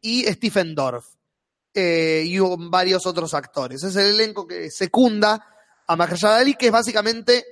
y 0.00 0.24
Stephen 0.24 0.74
Dorff. 0.74 1.06
Eh, 1.74 2.22
y 2.26 2.38
varios 2.70 3.04
otros 3.04 3.34
actores. 3.34 3.82
Es 3.82 3.96
el 3.96 4.14
elenco 4.14 4.46
que 4.46 4.70
secunda 4.70 5.44
a 5.86 5.96
Mahershala 5.96 6.36
Ali, 6.38 6.54
que 6.54 6.66
es 6.66 6.72
básicamente, 6.72 7.44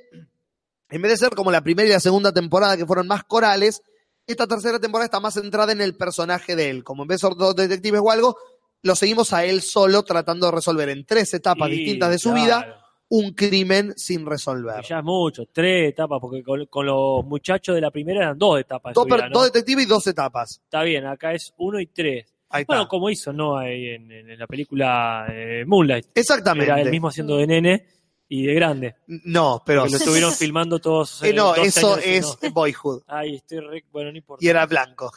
en 0.88 1.02
vez 1.02 1.12
de 1.12 1.16
ser 1.16 1.34
como 1.34 1.50
la 1.50 1.60
primera 1.62 1.88
y 1.88 1.92
la 1.92 2.00
segunda 2.00 2.32
temporada, 2.32 2.76
que 2.76 2.86
fueron 2.86 3.08
más 3.08 3.24
corales, 3.24 3.82
esta 4.26 4.46
tercera 4.46 4.78
temporada 4.78 5.06
está 5.06 5.18
más 5.18 5.34
centrada 5.34 5.72
en 5.72 5.80
el 5.80 5.96
personaje 5.96 6.54
de 6.54 6.70
él. 6.70 6.84
Como 6.84 7.02
en 7.02 7.08
vez 7.08 7.20
de 7.20 7.28
ser 7.28 7.36
dos 7.36 7.56
detectives 7.56 8.00
o 8.02 8.10
algo, 8.12 8.36
lo 8.82 8.94
seguimos 8.94 9.32
a 9.32 9.44
él 9.44 9.60
solo 9.60 10.04
tratando 10.04 10.46
de 10.46 10.52
resolver 10.52 10.88
en 10.88 11.04
tres 11.04 11.34
etapas 11.34 11.68
Sí, 11.68 11.76
distintas 11.76 12.10
de 12.10 12.18
su 12.18 12.30
claro. 12.30 12.44
vida 12.44 12.78
un 13.08 13.32
crimen 13.32 13.92
sin 13.96 14.24
resolver. 14.24 14.82
Ya 14.84 15.00
es 15.00 15.04
mucho, 15.04 15.44
tres 15.52 15.90
etapas, 15.90 16.18
porque 16.18 16.42
con, 16.42 16.64
con 16.66 16.86
los 16.86 17.22
muchachos 17.26 17.74
de 17.74 17.80
la 17.82 17.90
primera 17.90 18.20
eran 18.22 18.38
dos 18.38 18.58
etapas. 18.58 18.94
dos 18.94 19.44
detectives 19.44 19.84
y 19.84 19.88
dos 19.88 20.06
etapas. 20.06 20.62
Está 20.64 20.82
bien, 20.82 21.04
acá 21.04 21.34
es 21.34 21.52
uno 21.58 21.78
y 21.78 21.88
tres. 21.88 22.31
Ahí 22.52 22.64
Bueno, 22.66 22.82
está. 22.82 22.90
como 22.90 23.10
hizo, 23.10 23.32
¿no? 23.32 23.56
Ahí 23.56 23.86
en, 23.88 24.10
en 24.12 24.38
la 24.38 24.46
película 24.46 25.26
eh, 25.30 25.64
Moonlight. 25.66 26.06
Exactamente. 26.14 26.70
Era 26.70 26.80
el 26.80 26.90
mismo 26.90 27.08
haciendo 27.08 27.36
de 27.38 27.46
nene 27.46 27.86
y 28.28 28.46
de 28.46 28.54
grande. 28.54 28.96
No, 29.06 29.62
pero. 29.64 29.80
Porque 29.80 29.92
lo 29.92 29.98
estuvieron 29.98 30.32
filmando 30.32 30.78
todos. 30.78 31.22
Eh, 31.22 31.32
no, 31.32 31.54
12 31.54 31.62
eso 31.66 31.98
es 31.98 32.38
¿no? 32.42 32.50
Boyhood. 32.52 33.02
Ay, 33.06 33.36
estoy 33.36 33.60
re... 33.60 33.84
Bueno, 33.90 34.10
no 34.12 34.18
importa. 34.18 34.44
Y 34.44 34.48
era 34.48 34.66
blanco. 34.66 35.10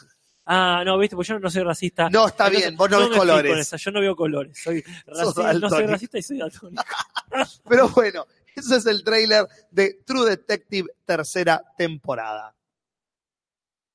Ah, 0.46 0.82
no, 0.84 0.96
viste, 0.96 1.16
pues 1.16 1.26
yo 1.26 1.38
no 1.38 1.50
soy 1.50 1.62
racista. 1.64 2.08
No, 2.08 2.28
está 2.28 2.46
Entonces, 2.46 2.68
bien, 2.68 2.76
vos 2.76 2.88
no 2.88 2.98
ves 2.98 3.08
me 3.08 3.16
fui 3.16 3.26
colores. 3.26 3.70
Yo 3.78 3.90
no 3.90 4.00
veo 4.00 4.14
colores. 4.16 4.62
Soy 4.62 4.84
racista, 5.06 5.52
no 5.54 5.68
soy 5.68 5.86
racista 5.86 6.18
y 6.18 6.22
soy 6.22 6.38
daltónico. 6.38 6.84
Pero 7.68 7.88
bueno, 7.88 8.26
ese 8.54 8.76
es 8.76 8.86
el 8.86 9.02
tráiler 9.02 9.44
de 9.70 9.98
True 10.06 10.30
Detective 10.30 10.88
tercera 11.04 11.62
temporada. 11.76 12.54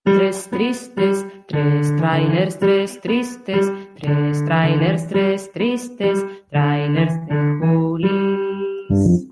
Tres 0.04 0.50
tristes, 0.50 1.26
tres 1.48 1.96
trailers, 1.98 2.58
tres 2.58 3.00
tristes, 3.02 3.72
tres 4.00 4.46
trailers, 4.46 5.08
tres 5.08 5.52
tristes, 5.54 6.26
trailers 6.50 7.14
de 7.28 7.36
Julis. 7.60 9.28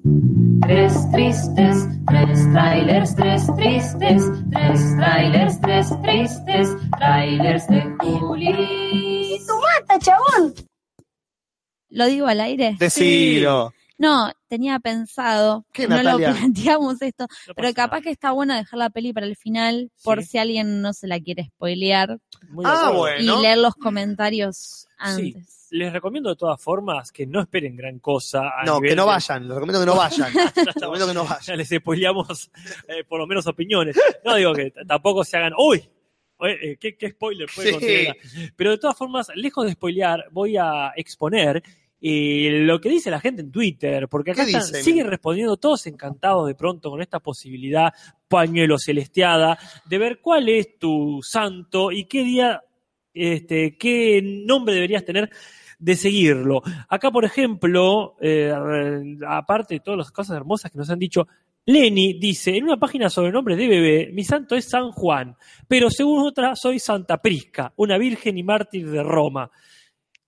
Tres 0.61 1.11
tristes, 1.11 1.87
tres 2.05 2.51
trailers, 2.53 3.15
tres 3.15 3.47
tristes, 3.55 4.31
tres 4.51 4.95
trailers, 4.97 5.61
tres 5.61 6.01
tristes, 6.03 6.77
trailers 6.99 7.67
de 7.67 7.81
Julis. 7.99 9.47
¡Mata, 9.47 9.97
chabón! 9.97 10.53
¿Lo 11.89 12.05
digo 12.05 12.27
al 12.27 12.41
aire? 12.41 12.75
Decilo. 12.77 13.73
No, 13.97 14.31
tenía 14.49 14.79
pensado, 14.79 15.65
¿Qué, 15.71 15.87
no 15.87 15.95
Natalia? 15.95 16.29
lo 16.31 16.35
planteamos 16.35 17.01
esto, 17.01 17.27
No 17.47 17.53
pero 17.53 17.73
capaz 17.73 17.97
nada. 17.97 18.01
que 18.01 18.09
está 18.09 18.31
bueno 18.31 18.53
dejar 18.55 18.79
la 18.79 18.89
peli 18.89 19.13
para 19.13 19.25
el 19.27 19.35
final, 19.37 19.91
por 20.03 20.23
si 20.23 20.37
alguien 20.37 20.81
no 20.81 20.91
se 20.93 21.07
la 21.07 21.19
quiere 21.19 21.45
spoilear, 21.55 22.19
Muy 22.49 22.65
Ah, 22.67 22.91
bueno. 22.93 23.39
y 23.39 23.41
leer 23.41 23.59
los 23.59 23.75
comentarios 23.75 24.87
Sí. 25.15 25.33
antes. 25.35 25.55
Les 25.71 25.93
recomiendo 25.93 26.29
de 26.31 26.35
todas 26.35 26.59
formas 26.61 27.11
que 27.11 27.27
no 27.27 27.39
esperen 27.41 27.75
gran 27.77 27.99
cosa. 27.99 28.41
a 28.59 28.63
No, 28.65 28.81
que 28.81 28.95
no 28.95 29.03
de- 29.03 29.07
vayan. 29.09 29.43
Les 29.47 29.53
recomiendo 29.55 29.79
que 29.79 29.85
no 29.85 29.95
vayan. 29.95 30.33
Les 30.55 30.75
recomiendo 30.75 31.07
que 31.07 31.13
no 31.13 31.23
Ya 31.25 31.29
vayan. 31.35 31.57
les 31.57 31.69
spoileamos 31.69 32.51
eh, 32.87 33.03
por 33.07 33.19
lo 33.19 33.27
menos 33.27 33.45
opiniones. 33.45 33.95
No 34.25 34.35
digo 34.35 34.53
que 34.53 34.73
tampoco 34.87 35.23
se 35.23 35.37
hagan, 35.37 35.53
uy, 35.57 35.87
eh, 36.41 36.75
¿qué, 36.79 36.97
qué 36.97 37.11
spoiler 37.11 37.47
puede 37.53 37.79
Sí. 38.23 38.49
Pero 38.55 38.71
de 38.71 38.77
todas 38.79 38.97
formas, 38.97 39.27
lejos 39.35 39.65
de 39.67 39.73
spoilear, 39.73 40.25
voy 40.31 40.57
a 40.57 40.91
exponer 40.95 41.61
eh, 42.01 42.61
lo 42.61 42.79
que 42.79 42.89
dice 42.89 43.11
la 43.11 43.19
gente 43.19 43.41
en 43.41 43.51
Twitter, 43.51 44.07
porque 44.07 44.31
acá 44.31 44.45
siguen 44.61 45.07
respondiendo 45.07 45.57
todos 45.57 45.85
encantados 45.87 46.47
de 46.47 46.55
pronto 46.55 46.89
con 46.89 47.01
esta 47.01 47.19
posibilidad, 47.19 47.93
pañuelo 48.27 48.77
celestiada, 48.77 49.57
de 49.85 49.97
ver 49.97 50.19
cuál 50.21 50.47
es 50.49 50.77
tu 50.77 51.19
santo 51.21 51.91
y 51.91 52.05
qué 52.05 52.23
día, 52.23 52.63
este, 53.13 53.77
qué 53.77 54.21
nombre 54.23 54.73
deberías 54.73 55.03
tener 55.03 55.29
de 55.77 55.95
seguirlo. 55.95 56.61
Acá, 56.87 57.11
por 57.11 57.25
ejemplo, 57.25 58.15
eh, 58.21 58.53
aparte 59.27 59.75
de 59.75 59.79
todas 59.79 59.97
las 59.97 60.11
cosas 60.11 60.37
hermosas 60.37 60.71
que 60.71 60.77
nos 60.77 60.89
han 60.89 60.99
dicho, 60.99 61.27
Lenny 61.65 62.13
dice, 62.13 62.55
en 62.55 62.63
una 62.63 62.77
página 62.77 63.09
sobre 63.09 63.31
nombres 63.31 63.57
de 63.57 63.67
bebé, 63.67 64.09
mi 64.11 64.23
santo 64.23 64.55
es 64.55 64.69
San 64.69 64.91
Juan, 64.91 65.35
pero 65.67 65.89
según 65.89 66.25
otra 66.25 66.55
soy 66.55 66.79
Santa 66.79 67.21
Prisca, 67.21 67.73
una 67.75 67.97
virgen 67.97 68.37
y 68.37 68.43
mártir 68.43 68.89
de 68.89 69.03
Roma. 69.03 69.51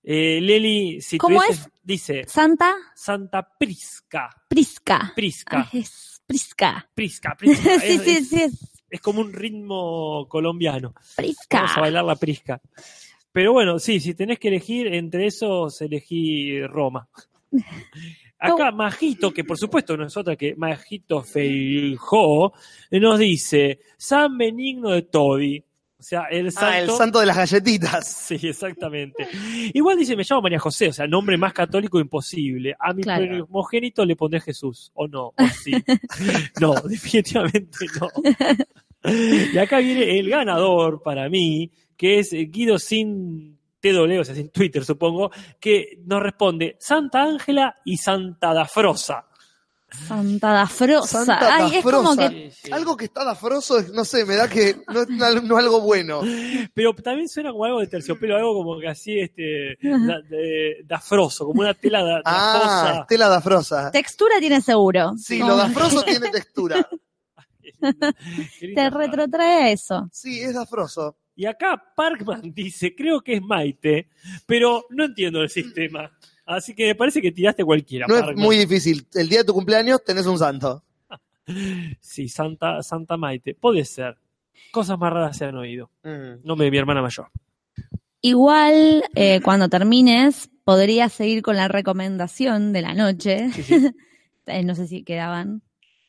Eh, 0.03 0.40
Leli, 0.41 0.99
si 1.02 1.18
¿Cómo 1.18 1.41
dice 1.84 2.23
Santa 2.28 2.76
Santa 2.95 3.48
Prisca, 3.57 4.30
Prisca. 4.48 5.11
Prisca, 5.15 5.60
Ah, 5.60 5.69
es 5.73 6.22
Prisca. 6.26 6.90
Prisca, 6.94 7.36
Prisca. 7.38 7.64
sí, 7.80 7.88
es, 7.88 8.02
sí, 8.03 8.10
es- 8.11 8.30
sí, 8.30 8.41
es 8.41 8.68
es 8.90 8.99
como 8.99 9.22
un 9.22 9.32
ritmo 9.32 10.28
colombiano. 10.28 10.94
Prisca. 11.15 11.60
Vamos 11.61 11.78
a 11.78 11.82
bailar 11.82 12.03
la 12.03 12.15
prisca. 12.18 12.60
Pero 13.32 13.53
bueno, 13.53 13.80
sí, 13.80 14.02
si 14.02 14.14
tenés 14.15 14.38
que 14.38 14.49
elegir 14.49 14.88
entre 14.88 15.28
esos, 15.28 15.80
elegí 15.82 16.61
Roma. 16.68 17.07
Acá 18.40 18.72
Majito, 18.72 19.32
que 19.32 19.44
por 19.44 19.57
supuesto 19.57 19.95
no 19.95 20.07
es 20.07 20.18
otra 20.18 20.36
que 20.36 20.56
Majito 20.56 21.22
Feijó, 21.23 22.53
nos 22.91 23.19
dice 23.19 23.80
San 23.98 24.38
Benigno 24.38 24.90
de 24.90 25.03
Todi. 25.03 25.64
O 26.02 26.03
sea, 26.03 26.23
el 26.32 26.52
santo. 26.52 26.68
Ah, 26.68 26.80
el 26.80 26.90
santo 26.90 27.19
de 27.19 27.26
las 27.28 27.38
galletitas. 27.38 28.18
Sí, 28.32 28.40
exactamente. 28.48 29.28
Igual 29.73 29.98
dice, 29.99 30.15
me 30.15 30.23
llamo 30.28 30.41
María 30.41 30.57
José, 30.57 30.88
o 30.88 30.94
sea, 30.94 31.06
nombre 31.06 31.38
más 31.38 31.53
católico 31.53 31.99
imposible. 31.99 32.76
A 32.80 32.91
mi 32.91 33.03
Claro. 33.03 33.26
primogénito 33.28 34.03
le 34.03 34.15
pondré 34.15 34.41
Jesús, 34.41 34.90
o 34.95 35.07
no, 35.07 35.28
o 35.28 35.34
sí. 35.64 35.72
no, 36.60 36.73
definitivamente 36.86 37.86
no. 37.99 38.07
Y 39.53 39.57
acá 39.57 39.78
viene 39.78 40.18
el 40.19 40.30
ganador 40.30 41.02
para 41.03 41.30
mí, 41.30 41.72
que 41.95 42.19
es 42.19 42.32
Guido 42.32 42.80
sin 42.80 43.60
TW, 43.80 44.19
o 44.19 44.23
sea, 44.23 44.34
sin 44.36 44.49
Twitter, 44.49 44.84
supongo, 44.84 45.30
que 45.60 45.99
nos 46.06 46.22
responde 46.22 46.78
Santa 46.80 47.23
Ángela 47.23 47.76
y 47.86 47.98
Santa 47.98 48.53
Dafrosa. 48.53 49.28
Santa 49.91 50.53
Dafrosa. 50.53 51.26
Santa 51.26 51.55
Ay, 51.57 51.76
es 51.77 51.84
como 51.84 52.15
Dafrosa. 52.15 52.30
que 52.30 52.51
Algo 52.72 52.95
que 52.97 53.05
está 53.05 53.26
dafroso, 53.26 53.77
es- 53.77 53.89
no 53.91 54.05
sé, 54.05 54.26
me 54.26 54.35
da 54.35 54.47
que 54.49 54.77
no 54.88 55.01
es 55.01 55.43
no 55.43 55.57
algo 55.57 55.81
bueno. 55.81 56.22
Pero 56.73 56.93
también 56.95 57.27
suena 57.27 57.51
como 57.51 57.65
algo 57.65 57.80
de 57.81 57.88
terciopelo, 57.88 58.35
algo 58.38 58.53
como 58.53 58.80
que 58.80 58.88
así, 58.88 59.19
este, 59.19 59.77
da- 59.81 60.22
de- 60.30 60.77
dafroso, 60.85 61.45
como 61.45 61.61
una 61.61 61.73
tela 61.73 62.03
da- 62.03 62.22
Ah. 62.26 62.99
Estela 63.01 63.27
Dafrosa. 63.27 63.91
textura 63.91 64.39
tiene 64.39 64.61
seguro. 64.61 65.13
Sí, 65.18 65.39
Como 65.39 65.51
lo 65.51 65.57
dafroso 65.57 66.03
tiene 66.03 66.30
textura. 66.30 66.88
Te 68.76 68.89
retrotrae 68.89 69.63
a 69.63 69.72
eso. 69.72 70.07
Sí, 70.11 70.39
es 70.41 70.53
dafroso. 70.53 71.18
Y 71.35 71.45
acá 71.45 71.81
Parkman 71.95 72.53
dice, 72.53 72.93
creo 72.95 73.22
que 73.22 73.35
es 73.35 73.41
Maite, 73.41 74.09
pero 74.45 74.85
no 74.89 75.05
entiendo 75.05 75.41
el 75.41 75.49
sistema. 75.49 76.11
Así 76.52 76.73
que 76.73 76.88
me 76.88 76.95
parece 76.95 77.22
que 77.22 77.32
tiraste 77.32 77.64
cualquiera. 77.64 78.07
No 78.07 78.18
es 78.18 78.36
muy 78.36 78.57
difícil. 78.57 79.06
El 79.14 79.30
día 79.30 79.40
de 79.40 79.45
tu 79.45 79.53
cumpleaños 79.53 80.03
tenés 80.03 80.26
un 80.26 80.38
santo. 80.38 80.84
Sí, 81.99 82.30
Santa, 82.30 82.82
Santa 82.84 83.18
Maite. 83.18 83.56
Puede 83.56 83.84
ser. 83.84 84.15
Cosas 84.72 84.98
más 84.98 85.11
raras 85.11 85.36
se 85.36 85.45
han 85.45 85.57
oído. 85.57 85.90
Mm. 86.03 86.45
Nombre 86.45 86.65
de 86.65 86.72
mi 86.72 86.78
hermana 86.78 87.02
mayor. 87.02 87.28
Igual, 88.22 89.03
eh, 89.15 89.41
cuando 89.41 89.68
termines, 89.68 90.49
podrías 90.64 91.11
seguir 91.11 91.41
con 91.41 91.57
la 91.57 91.68
recomendación 91.68 92.72
de 92.72 92.82
la 92.84 92.94
noche. 92.94 93.52
Sí, 93.53 93.64
sí. 93.64 93.76
Eh, 94.48 94.64
no 94.64 94.73
sé 94.73 94.88
si 94.88 95.03
quedaban. 95.03 95.61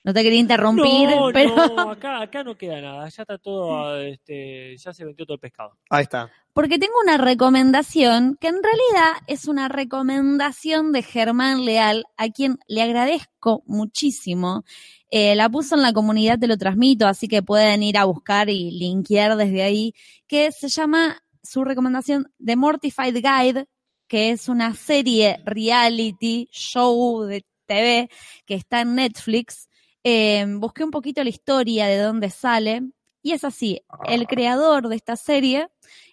No 0.04 0.12
te 0.12 0.22
quería 0.22 0.40
interrumpir, 0.40 1.08
no, 1.10 1.30
pero 1.32 1.54
no, 1.54 1.90
acá, 1.90 2.20
acá 2.20 2.42
no 2.42 2.56
queda 2.56 2.80
nada. 2.80 3.08
Ya 3.08 3.22
está 3.22 3.38
todo, 3.38 3.96
este, 3.98 4.76
ya 4.76 4.92
se 4.92 5.04
vendió 5.04 5.24
todo 5.24 5.34
el 5.34 5.40
pescado. 5.40 5.78
Ahí 5.90 6.02
está. 6.02 6.28
porque 6.52 6.78
tengo 6.78 6.94
una 7.02 7.18
recomendación 7.18 8.36
que 8.40 8.48
en 8.48 8.60
realidad 8.62 9.22
es 9.28 9.46
una 9.46 9.68
recomendación 9.68 10.90
de 10.90 11.02
Germán 11.02 11.64
Leal, 11.64 12.04
a 12.16 12.28
quien 12.30 12.58
le 12.66 12.82
agradezco 12.82 13.62
muchísimo. 13.66 14.64
Eh, 15.10 15.36
la 15.36 15.48
puso 15.48 15.76
en 15.76 15.82
la 15.82 15.92
comunidad, 15.92 16.38
te 16.38 16.48
lo 16.48 16.56
transmito, 16.56 17.06
así 17.06 17.28
que 17.28 17.42
pueden 17.42 17.82
ir 17.82 17.96
a 17.96 18.04
buscar 18.04 18.48
y 18.48 18.72
linkear 18.72 19.36
desde 19.36 19.62
ahí, 19.62 19.94
que 20.26 20.50
se 20.50 20.68
llama 20.68 21.22
su 21.42 21.64
recomendación 21.64 22.32
The 22.44 22.56
Mortified 22.56 23.14
Guide, 23.14 23.66
que 24.08 24.30
es 24.30 24.48
una 24.48 24.74
serie 24.74 25.40
reality 25.44 26.48
show 26.50 27.22
de 27.22 27.44
TV 27.66 28.10
que 28.46 28.54
está 28.54 28.80
en 28.80 28.94
Netflix. 28.94 29.68
Eh, 30.04 30.44
busqué 30.48 30.84
un 30.84 30.90
poquito 30.90 31.22
la 31.22 31.30
historia 31.30 31.86
de 31.86 31.98
dónde 31.98 32.30
sale 32.30 32.82
y 33.22 33.32
es 33.32 33.44
así, 33.44 33.80
el 34.08 34.26
creador 34.26 34.88
de 34.88 34.96
esta 34.96 35.14
serie 35.14 35.68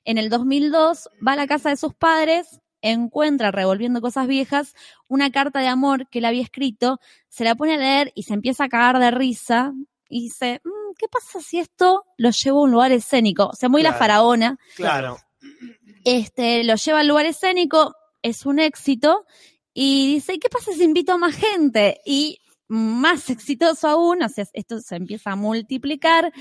en 0.05 0.19
el 0.19 0.29
2002 0.29 1.09
va 1.27 1.31
a 1.31 1.35
la 1.35 1.47
casa 1.47 1.69
de 1.69 1.75
sus 1.75 1.95
padres, 1.95 2.59
encuentra, 2.81 3.49
revolviendo 3.51 3.99
cosas 3.99 4.27
viejas, 4.27 4.75
una 5.07 5.31
carta 5.31 5.59
de 5.59 5.67
amor 5.67 6.07
que 6.09 6.19
él 6.19 6.25
había 6.25 6.43
escrito, 6.43 6.99
se 7.27 7.43
la 7.43 7.55
pone 7.55 7.73
a 7.73 7.77
leer 7.77 8.11
y 8.13 8.23
se 8.23 8.35
empieza 8.35 8.65
a 8.65 8.69
cagar 8.69 8.99
de 8.99 9.09
risa 9.09 9.73
y 10.07 10.21
dice, 10.21 10.61
"Mm, 10.63 10.93
¿qué 10.99 11.07
pasa 11.07 11.41
si 11.41 11.57
esto 11.59 12.03
lo 12.17 12.29
llevo 12.29 12.59
a 12.59 12.63
un 12.65 12.71
lugar 12.71 12.91
escénico? 12.91 13.47
O 13.47 13.53
sea, 13.53 13.69
muy 13.69 13.81
la 13.81 13.89
Claro. 13.89 13.99
faraona. 13.99 14.59
Claro. 14.75 15.17
Este, 16.03 16.63
lo 16.63 16.75
lleva 16.75 16.99
al 16.99 17.07
lugar 17.07 17.25
escénico, 17.25 17.95
es 18.21 18.45
un 18.45 18.59
éxito 18.59 19.25
y 19.73 20.13
dice, 20.13 20.35
¿y 20.35 20.39
qué 20.39 20.49
pasa 20.49 20.71
si 20.73 20.83
invito 20.83 21.13
a 21.13 21.17
más 21.17 21.35
gente? 21.35 22.01
Y 22.05 22.39
más 22.69 23.29
exitoso 23.29 23.87
aún, 23.87 24.23
o 24.23 24.29
sea, 24.29 24.45
esto 24.53 24.79
se 24.79 24.95
empieza 24.95 25.31
a 25.31 25.35
multiplicar. 25.35 26.31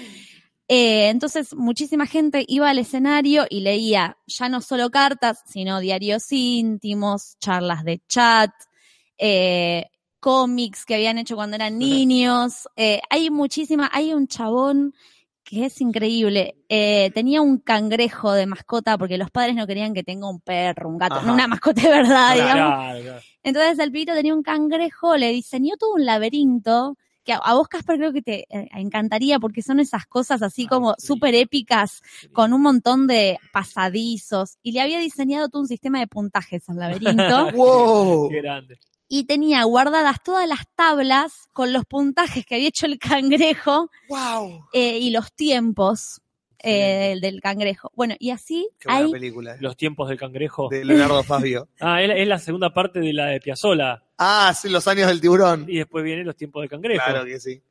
Eh, 0.68 1.08
entonces, 1.08 1.54
muchísima 1.54 2.06
gente 2.06 2.44
iba 2.46 2.68
al 2.68 2.78
escenario 2.78 3.46
y 3.48 3.60
leía 3.60 4.18
ya 4.26 4.48
no 4.50 4.60
solo 4.60 4.90
cartas, 4.90 5.42
sino 5.46 5.80
diarios 5.80 6.30
íntimos, 6.30 7.38
charlas 7.40 7.84
de 7.84 8.02
chat, 8.06 8.50
eh, 9.16 9.86
cómics 10.20 10.84
que 10.84 10.94
habían 10.94 11.18
hecho 11.18 11.36
cuando 11.36 11.56
eran 11.56 11.78
niños. 11.78 12.68
Eh, 12.76 13.00
hay 13.08 13.30
muchísima, 13.30 13.90
hay 13.92 14.12
un 14.12 14.28
chabón 14.28 14.94
que 15.48 15.64
es 15.64 15.80
increíble. 15.80 16.56
Eh, 16.68 17.10
tenía 17.14 17.40
un 17.40 17.56
cangrejo 17.56 18.32
de 18.32 18.44
mascota 18.44 18.98
porque 18.98 19.16
los 19.16 19.30
padres 19.30 19.56
no 19.56 19.66
querían 19.66 19.94
que 19.94 20.04
tenga 20.04 20.28
un 20.28 20.40
perro, 20.40 20.90
un 20.90 20.98
gato, 20.98 21.14
Ajá. 21.14 21.32
una 21.32 21.48
mascota 21.48 21.80
de 21.80 21.88
verdad, 21.88 22.34
digamos. 22.34 22.74
Claro, 22.74 23.00
claro. 23.02 23.20
Entonces 23.42 23.78
el 23.78 23.90
pibito 23.90 24.12
tenía 24.12 24.34
un 24.34 24.42
cangrejo, 24.42 25.16
le 25.16 25.32
diseñó 25.32 25.78
todo 25.78 25.94
un 25.94 26.04
laberinto 26.04 26.98
que 27.24 27.32
a, 27.32 27.36
a 27.38 27.54
vos, 27.54 27.66
Casper, 27.66 27.96
creo 27.96 28.12
que 28.12 28.20
te 28.20 28.40
eh, 28.50 28.68
encantaría 28.74 29.38
porque 29.38 29.62
son 29.62 29.80
esas 29.80 30.06
cosas 30.06 30.42
así 30.42 30.66
como 30.66 30.94
súper 30.98 31.34
épicas 31.34 32.02
con 32.34 32.52
un 32.52 32.60
montón 32.60 33.06
de 33.06 33.38
pasadizos 33.50 34.58
y 34.62 34.72
le 34.72 34.82
había 34.82 34.98
diseñado 34.98 35.48
todo 35.48 35.62
un 35.62 35.68
sistema 35.68 35.98
de 35.98 36.08
puntajes 36.08 36.68
al 36.68 36.76
laberinto 36.76 37.52
¡Wow! 37.54 38.28
Qué 38.28 38.42
grande. 38.42 38.78
Y 39.08 39.24
tenía 39.24 39.64
guardadas 39.64 40.22
todas 40.22 40.46
las 40.48 40.60
tablas 40.76 41.48
con 41.52 41.72
los 41.72 41.84
puntajes 41.86 42.44
que 42.46 42.56
había 42.56 42.68
hecho 42.68 42.86
el 42.86 42.98
cangrejo 42.98 43.90
¡Wow! 44.08 44.66
eh, 44.72 44.98
y 44.98 45.10
los 45.10 45.32
tiempos 45.32 46.20
eh, 46.60 47.10
del, 47.10 47.20
del 47.20 47.40
cangrejo. 47.40 47.90
Bueno, 47.94 48.14
y 48.18 48.30
así 48.30 48.68
Qué 48.78 48.88
buena 48.88 49.06
hay 49.06 49.12
película. 49.12 49.54
eh. 49.54 49.58
Los 49.60 49.76
tiempos 49.76 50.08
del 50.08 50.18
cangrejo. 50.18 50.68
De 50.68 50.84
Leonardo 50.84 51.22
Fabio. 51.22 51.68
Ah, 51.80 52.02
es 52.02 52.08
la, 52.08 52.16
es 52.16 52.28
la 52.28 52.38
segunda 52.38 52.74
parte 52.74 52.98
de 53.00 53.12
la 53.12 53.26
de 53.26 53.40
Piazzola. 53.40 54.04
Ah, 54.18 54.52
sí, 54.60 54.68
los 54.68 54.86
años 54.88 55.06
del 55.06 55.20
tiburón. 55.20 55.66
Y 55.68 55.76
después 55.78 56.04
vienen 56.04 56.26
los 56.26 56.36
tiempos 56.36 56.62
del 56.62 56.68
cangrejo. 56.70 57.02
Claro 57.04 57.24
que 57.24 57.38
sí. 57.38 57.62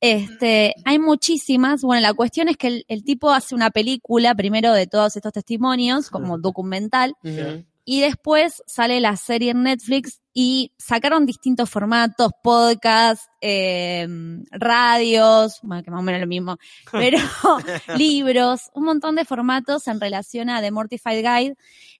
Este, 0.00 0.74
hay 0.84 0.98
muchísimas. 0.98 1.82
Bueno, 1.82 2.02
la 2.02 2.14
cuestión 2.14 2.48
es 2.48 2.56
que 2.56 2.68
el, 2.68 2.84
el 2.88 3.02
tipo 3.02 3.30
hace 3.32 3.54
una 3.54 3.70
película 3.70 4.34
primero 4.34 4.72
de 4.72 4.86
todos 4.86 5.16
estos 5.16 5.32
testimonios, 5.32 6.10
como 6.10 6.38
documental, 6.38 7.14
Ujú. 7.24 7.64
Y 7.90 8.02
después 8.02 8.62
sale 8.66 9.00
la 9.00 9.16
serie 9.16 9.52
en 9.52 9.62
Netflix 9.62 10.20
y 10.34 10.74
sacaron 10.76 11.24
distintos 11.24 11.70
formatos, 11.70 12.32
podcasts, 12.42 13.30
eh, 13.40 14.06
radios, 14.50 15.58
bueno, 15.62 15.82
que 15.82 15.90
más 15.90 16.00
o 16.00 16.02
menos 16.02 16.20
lo 16.20 16.26
mismo, 16.26 16.58
pero 16.92 17.16
libros, 17.96 18.68
un 18.74 18.84
montón 18.84 19.14
de 19.14 19.24
formatos 19.24 19.88
en 19.88 20.02
relación 20.02 20.50
a 20.50 20.60
The 20.60 20.70
Mortified 20.70 21.24
Guide. 21.24 21.56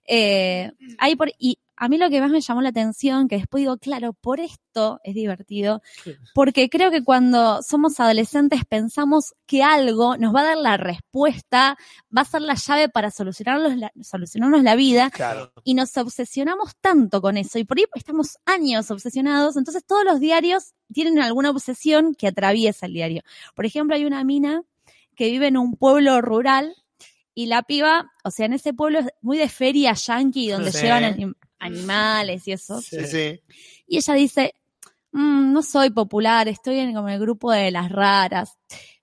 Eh, 0.06 0.70
hay 0.98 1.16
por, 1.16 1.30
y 1.38 1.58
a 1.80 1.88
mí 1.88 1.96
lo 1.96 2.10
que 2.10 2.20
más 2.20 2.30
me 2.30 2.40
llamó 2.40 2.60
la 2.60 2.70
atención, 2.70 3.28
que 3.28 3.36
después 3.36 3.60
digo, 3.62 3.76
claro, 3.78 4.12
por 4.12 4.40
esto 4.40 5.00
es 5.04 5.14
divertido, 5.14 5.80
porque 6.34 6.68
creo 6.68 6.90
que 6.90 7.04
cuando 7.04 7.62
somos 7.62 8.00
adolescentes 8.00 8.64
pensamos 8.64 9.34
que 9.46 9.62
algo 9.62 10.16
nos 10.16 10.34
va 10.34 10.40
a 10.40 10.44
dar 10.44 10.56
la 10.56 10.76
respuesta, 10.76 11.76
va 12.16 12.22
a 12.22 12.24
ser 12.24 12.42
la 12.42 12.54
llave 12.54 12.88
para 12.88 13.10
solucionarnos 13.10 13.76
la, 13.76 13.92
solucionarnos 14.02 14.62
la 14.62 14.74
vida, 14.74 15.10
Claro. 15.10 15.52
y 15.64 15.74
nos 15.74 15.96
obsesionamos 15.96 16.74
tanto 16.80 17.20
con 17.22 17.36
eso, 17.36 17.58
y 17.58 17.64
por 17.64 17.78
ahí 17.78 17.84
estamos 17.94 18.38
años 18.44 18.90
obsesionados, 18.90 19.56
entonces 19.56 19.84
todos 19.86 20.04
los 20.04 20.20
diarios 20.20 20.74
tienen 20.92 21.18
alguna 21.20 21.50
obsesión 21.50 22.14
que 22.14 22.26
atraviesa 22.28 22.86
el 22.86 22.94
diario. 22.94 23.22
Por 23.54 23.66
ejemplo, 23.66 23.94
hay 23.94 24.04
una 24.04 24.24
mina 24.24 24.62
que 25.14 25.30
vive 25.30 25.46
en 25.48 25.56
un 25.56 25.74
pueblo 25.76 26.20
rural 26.22 26.74
y 27.34 27.46
la 27.46 27.62
piba, 27.62 28.10
o 28.24 28.30
sea, 28.32 28.46
en 28.46 28.52
ese 28.54 28.72
pueblo 28.74 28.98
es 29.00 29.06
muy 29.20 29.38
de 29.38 29.48
feria 29.48 29.92
yankee, 29.92 30.50
donde 30.50 30.72
Sí. 30.72 30.82
llevan 30.82 31.36
animales 31.58 32.46
y 32.48 32.52
eso. 32.52 32.80
Sí, 32.80 33.04
sí. 33.06 33.40
Y 33.86 33.96
ella 33.98 34.14
dice, 34.14 34.54
"Mm, 35.12 35.52
no 35.52 35.62
soy 35.62 35.90
popular, 35.90 36.48
estoy 36.48 36.78
en 36.78 36.94
como 36.94 37.08
el 37.08 37.18
grupo 37.18 37.52
de 37.52 37.70
las 37.70 37.90
raras. 37.90 38.58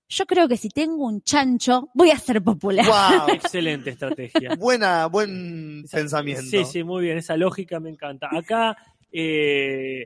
Yo 0.07 0.26
creo 0.27 0.48
que 0.48 0.56
si 0.56 0.69
tengo 0.69 1.06
un 1.06 1.22
chancho, 1.23 1.90
voy 1.95 2.11
a 2.11 2.19
ser 2.19 2.41
popular. 2.44 2.86
¡Wow! 2.86 3.36
Excelente 3.36 3.90
estrategia. 3.90 4.56
Buena, 4.56 5.07
buen 5.07 5.84
pensamiento. 5.91 6.44
Sí, 6.44 6.64
sí, 6.64 6.84
muy 6.84 7.03
bien. 7.03 7.18
Esa 7.18 7.36
lógica 7.36 7.80
me 7.80 7.90
encanta. 7.90 8.30
Acá, 8.32 8.77
eh, 9.11 10.06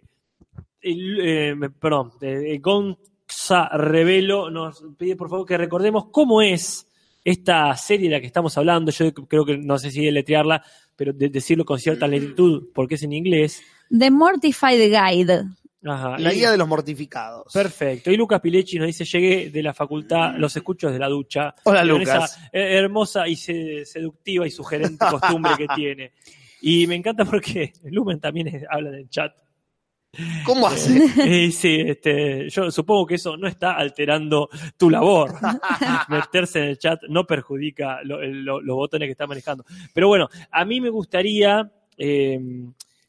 el, 0.81 1.19
eh, 1.21 1.69
perdón, 1.80 2.13
eh, 2.21 2.57
Gonza 2.61 3.67
Revelo 3.77 4.49
nos 4.49 4.84
pide 4.97 5.17
por 5.17 5.30
favor 5.30 5.45
que 5.45 5.57
recordemos 5.57 6.05
cómo 6.11 6.41
es 6.41 6.88
esta 7.23 7.75
serie 7.75 8.09
de 8.09 8.15
la 8.15 8.21
que 8.21 8.27
estamos 8.27 8.57
hablando. 8.57 8.91
Yo 8.91 9.13
creo 9.13 9.45
que 9.45 9.57
no 9.57 9.77
sé 9.77 9.91
si 9.91 10.03
deletrearla, 10.05 10.63
pero 10.95 11.13
de- 11.13 11.29
decirlo 11.29 11.65
con 11.65 11.79
cierta 11.79 12.07
lentitud 12.07 12.69
porque 12.73 12.95
es 12.95 13.03
en 13.03 13.13
inglés. 13.13 13.61
The 13.97 14.11
Mortified 14.11 14.91
Guide. 14.91 15.45
Ajá. 15.85 16.17
La 16.19 16.33
guía 16.33 16.51
de 16.51 16.57
los 16.57 16.67
mortificados. 16.67 17.53
Perfecto. 17.53 18.11
Y 18.11 18.17
Lucas 18.17 18.41
Pilechi 18.41 18.77
nos 18.77 18.87
dice, 18.87 19.05
llegué 19.05 19.49
de 19.49 19.63
la 19.63 19.73
facultad, 19.73 20.33
los 20.37 20.53
escucho 20.57 20.87
desde 20.87 20.99
la 20.99 21.07
ducha. 21.07 21.55
Hola, 21.63 21.79
Con 21.81 21.87
Lucas. 21.89 22.33
Esa 22.37 22.45
eh, 22.51 22.77
hermosa 22.77 23.27
y 23.27 23.35
se- 23.37 23.85
seductiva 23.85 24.45
y 24.45 24.51
sugerente 24.51 25.05
costumbre 25.09 25.51
que 25.57 25.67
tiene. 25.75 26.11
Y 26.61 26.85
me 26.87 26.95
encanta 26.95 27.23
porque 27.23 27.71
Lumen 27.85 28.19
también 28.19 28.49
es- 28.49 28.65
habla 28.69 28.89
en 28.89 28.95
el 28.95 29.09
chat. 29.09 29.33
¿Cómo 30.44 30.68
hace? 30.68 31.06
Y 31.27 31.52
sí, 31.52 31.81
este, 31.86 32.49
yo 32.49 32.72
supongo 32.72 33.06
que 33.06 33.15
eso 33.15 33.38
no 33.38 33.48
está 33.48 33.73
alterando 33.73 34.49
tu 34.77 34.90
labor. 34.90 35.34
Meterse 36.10 36.60
en 36.60 36.65
el 36.69 36.77
chat 36.80 36.99
no 37.07 37.26
perjudica 37.26 37.99
lo- 38.03 38.22
los 38.61 38.76
botones 38.76 39.07
que 39.07 39.11
está 39.11 39.27
manejando. 39.27 39.64
Pero 39.94 40.07
bueno, 40.07 40.27
a 40.52 40.65
mí 40.65 40.81
me 40.81 40.90
gustaría 40.90 41.69
eh, 41.98 42.40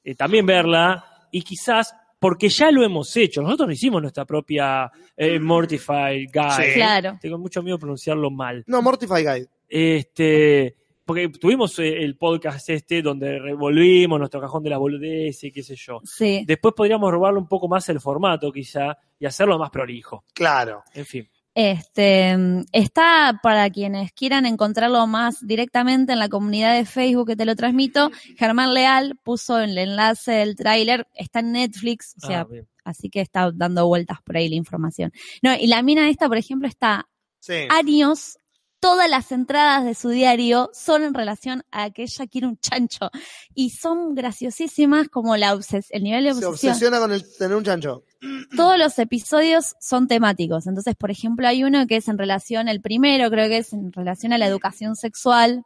eh, 0.05 0.15
también 0.15 0.45
verla 0.45 1.05
y 1.31 1.43
quizás, 1.43 1.95
porque 2.19 2.49
ya 2.51 2.71
lo 2.71 2.85
hemos 2.85 3.17
hecho, 3.17 3.41
nosotros 3.41 3.69
no 3.69 3.73
hicimos 3.73 4.03
nuestra 4.03 4.25
propia 4.27 4.91
eh, 5.17 5.39
Mortified 5.39 6.29
Guide. 6.33 6.67
Sí. 6.67 6.73
Claro. 6.75 7.19
Tengo 7.21 7.39
mucho 7.39 7.63
miedo 7.63 7.77
de 7.77 7.81
pronunciarlo 7.81 8.31
mal. 8.31 8.63
No, 8.67 8.83
Mortify 8.83 9.23
Guide. 9.23 9.47
Este, 9.69 10.77
porque 11.11 11.28
tuvimos 11.28 11.78
eh, 11.81 12.03
el 12.05 12.16
podcast 12.16 12.69
este 12.70 13.03
donde 13.03 13.39
revolvimos 13.39 14.19
nuestro 14.19 14.41
cajón 14.41 14.62
de 14.62 14.70
la 14.70 14.78
boludez 14.78 15.43
y 15.45 15.51
qué 15.51 15.62
sé 15.62 15.74
yo. 15.77 16.01
Sí. 16.05 16.45
Después 16.47 16.73
podríamos 16.77 17.11
robarle 17.11 17.39
un 17.41 17.49
poco 17.49 17.66
más 17.69 17.89
el 17.89 18.01
formato, 18.01 18.53
quizá, 18.53 18.97
y 19.19 19.27
hacerlo 19.27 19.59
más 19.59 19.70
prolijo. 19.70 20.24
Claro. 20.35 20.82
En 20.95 21.05
fin. 21.05 21.28
Este 21.53 22.37
está 22.73 23.41
para 23.43 23.69
quienes 23.70 24.12
quieran 24.12 24.47
encontrarlo 24.47 25.05
más 25.09 25.45
directamente 25.45 26.12
en 26.12 26.20
la 26.20 26.28
comunidad 26.28 26.77
de 26.77 26.85
Facebook 26.87 27.27
que 27.27 27.37
te 27.37 27.45
lo 27.45 27.57
transmito. 27.57 28.11
Germán 28.39 28.73
Leal 28.73 29.19
puso 29.24 29.59
el 29.59 29.77
enlace 29.77 30.31
del 30.32 30.55
tráiler, 30.55 31.09
está 31.15 31.41
en 31.41 31.53
Netflix, 31.53 32.15
o 32.23 32.27
sea, 32.27 32.41
Ah, 32.43 32.45
bien. 32.45 32.69
así 32.85 33.11
que 33.11 33.20
está 33.20 33.51
dando 33.53 33.87
vueltas 33.89 34.19
por 34.23 34.37
ahí 34.37 34.49
la 34.49 34.55
información. 34.55 35.12
No, 35.43 35.53
y 35.57 35.66
la 35.66 35.82
mina 35.82 36.09
esta, 36.09 36.28
por 36.28 36.39
ejemplo, 36.39 36.69
está 36.69 37.09
Sí. 37.41 37.55
años, 37.69 38.39
todas 38.81 39.09
las 39.09 39.31
entradas 39.31 39.85
de 39.85 39.94
su 39.94 40.09
diario 40.09 40.70
son 40.73 41.02
en 41.02 41.15
relación 41.15 41.62
a 41.70 41.90
que 41.90 42.02
ella 42.02 42.27
quiere 42.27 42.47
un 42.47 42.59
chancho 42.59 43.11
y 43.55 43.70
son 43.70 44.15
graciosísimas 44.15 45.09
como 45.09 45.36
la 45.36 45.55
obses 45.55 45.86
el 45.90 46.02
nivel 46.02 46.24
de 46.24 46.35
Se 46.35 46.47
obsesión 46.47 46.73
obsesiona 46.73 46.98
con 46.98 47.12
el 47.12 47.36
tener 47.36 47.57
un 47.57 47.65
chancho. 47.65 48.05
todos 48.57 48.78
los 48.78 48.98
episodios 48.98 49.74
son 49.81 50.09
temáticos. 50.09 50.66
Entonces, 50.66 50.97
por 50.97 51.11
ejemplo, 51.11 51.47
hay 51.47 51.65
uno 51.65 51.86
que 51.86 51.97
es 51.97 52.09
en 52.09 52.19
relación, 52.19 52.69
el 52.69 52.81
primero 52.81 53.31
creo 53.31 53.48
que 53.48 53.59
es 53.59 53.73
en 53.73 53.93
relación 53.93 54.32
a 54.32 54.39
la 54.39 54.47
educación 54.47 54.97
sexual 54.97 55.62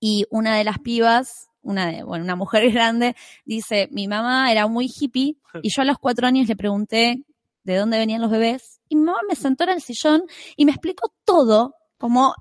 y 0.00 0.26
una 0.30 0.56
de 0.56 0.64
las 0.64 0.78
pibas, 0.78 1.48
una 1.60 1.86
de, 1.86 2.02
bueno, 2.02 2.24
una 2.24 2.36
mujer 2.36 2.70
grande, 2.72 3.14
dice, 3.44 3.88
mi 3.92 4.08
mamá 4.08 4.50
era 4.50 4.66
muy 4.66 4.86
hippie 4.86 5.36
y 5.62 5.70
yo 5.74 5.82
a 5.82 5.84
los 5.84 5.98
cuatro 5.98 6.26
años 6.26 6.48
le 6.48 6.56
pregunté 6.56 7.24
de 7.64 7.76
dónde 7.76 7.98
venían 7.98 8.20
los 8.20 8.30
bebés 8.30 8.80
y 8.88 8.96
mi 8.96 9.04
mamá 9.04 9.20
me 9.28 9.36
sentó 9.36 9.64
en 9.64 9.70
el 9.70 9.80
sillón 9.80 10.24
y 10.56 10.64
me 10.64 10.72
explicó 10.72 11.12
todo, 11.24 11.74
como, 12.02 12.34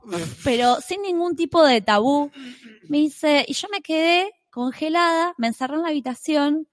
pero 0.44 0.82
sin 0.82 1.04
ningún 1.04 1.36
tipo 1.36 1.64
de 1.64 1.82
tabú. 1.82 2.32
Me 2.90 2.98
dice, 2.98 3.46
y 3.48 3.54
yo 3.54 3.68
me 3.72 3.82
quedé 3.82 4.32
congelada, 4.50 5.36
me 5.38 5.46
encerré 5.46 5.76
en 5.76 5.84
la 5.84 5.90
habitación 5.90 6.68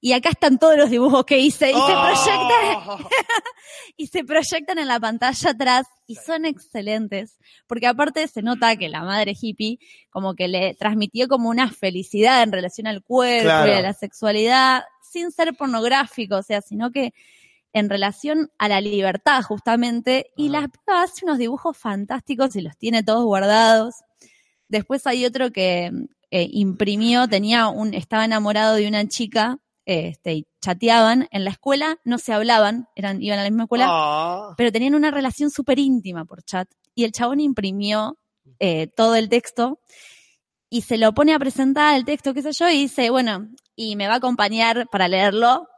y 0.00 0.12
acá 0.12 0.30
están 0.30 0.58
todos 0.58 0.76
los 0.76 0.90
dibujos 0.90 1.24
que 1.24 1.38
hice 1.38 1.70
y 1.70 1.74
se 1.74 1.78
proyectan 1.92 2.82
Oh. 2.84 2.98
y 3.96 4.08
se 4.08 4.24
proyectan 4.24 4.80
en 4.80 4.88
la 4.88 4.98
pantalla 4.98 5.50
atrás 5.50 5.86
y 6.08 6.16
son 6.16 6.44
excelentes, 6.44 7.38
porque 7.68 7.86
aparte 7.86 8.26
se 8.26 8.42
nota 8.42 8.74
que 8.76 8.88
la 8.88 9.02
madre 9.02 9.34
hippie 9.40 9.78
como 10.10 10.34
que 10.34 10.48
le 10.48 10.74
transmitió 10.74 11.28
como 11.28 11.48
una 11.48 11.70
felicidad 11.70 12.42
en 12.42 12.50
relación 12.50 12.88
al 12.88 13.04
cuerpo 13.04 13.44
Claro. 13.44 13.70
y 13.70 13.74
a 13.76 13.82
la 13.82 13.92
sexualidad, 13.92 14.82
sin 15.08 15.30
ser 15.30 15.54
pornográfico, 15.54 16.38
o 16.38 16.42
sea, 16.42 16.60
sino 16.60 16.90
que 16.90 17.14
en 17.72 17.88
relación 17.88 18.50
a 18.58 18.68
la 18.68 18.80
libertad 18.80 19.42
justamente, 19.42 20.30
y 20.36 20.48
la 20.50 20.68
piba 20.68 21.02
hace 21.02 21.24
unos 21.24 21.38
dibujos 21.38 21.76
fantásticos 21.76 22.54
y 22.56 22.60
los 22.60 22.76
tiene 22.76 23.02
todos 23.02 23.24
guardados. 23.24 23.94
Después 24.68 25.06
hay 25.06 25.24
otro 25.24 25.50
que 25.52 25.90
eh, 26.30 26.48
imprimió, 26.50 27.28
tenía 27.28 27.68
un, 27.68 27.94
estaba 27.94 28.24
enamorado 28.24 28.74
de 28.76 28.88
una 28.88 29.06
chica, 29.06 29.58
este, 29.84 30.34
y 30.34 30.46
chateaban, 30.60 31.28
en 31.32 31.44
la 31.44 31.50
escuela 31.50 31.98
no 32.04 32.18
se 32.18 32.32
hablaban, 32.32 32.86
eran, 32.94 33.20
iban 33.20 33.38
a 33.38 33.42
la 33.42 33.50
misma 33.50 33.64
escuela, 33.64 33.86
Ah. 33.88 34.54
pero 34.56 34.70
tenían 34.70 34.94
una 34.94 35.10
relación 35.10 35.50
súper 35.50 35.78
íntima 35.78 36.24
por 36.24 36.42
chat. 36.42 36.68
Y 36.94 37.04
el 37.04 37.12
chabón 37.12 37.40
imprimió 37.40 38.16
eh, 38.60 38.86
todo 38.86 39.16
el 39.16 39.28
texto 39.28 39.80
y 40.70 40.82
se 40.82 40.98
lo 40.98 41.12
pone 41.12 41.34
a 41.34 41.38
presentar 41.38 41.96
el 41.96 42.04
texto, 42.04 42.32
qué 42.32 42.42
sé 42.42 42.52
yo, 42.52 42.68
y 42.68 42.78
dice, 42.82 43.10
bueno, 43.10 43.48
y 43.74 43.96
me 43.96 44.06
va 44.06 44.14
a 44.14 44.16
acompañar 44.18 44.86
para 44.90 45.08
leerlo 45.08 45.68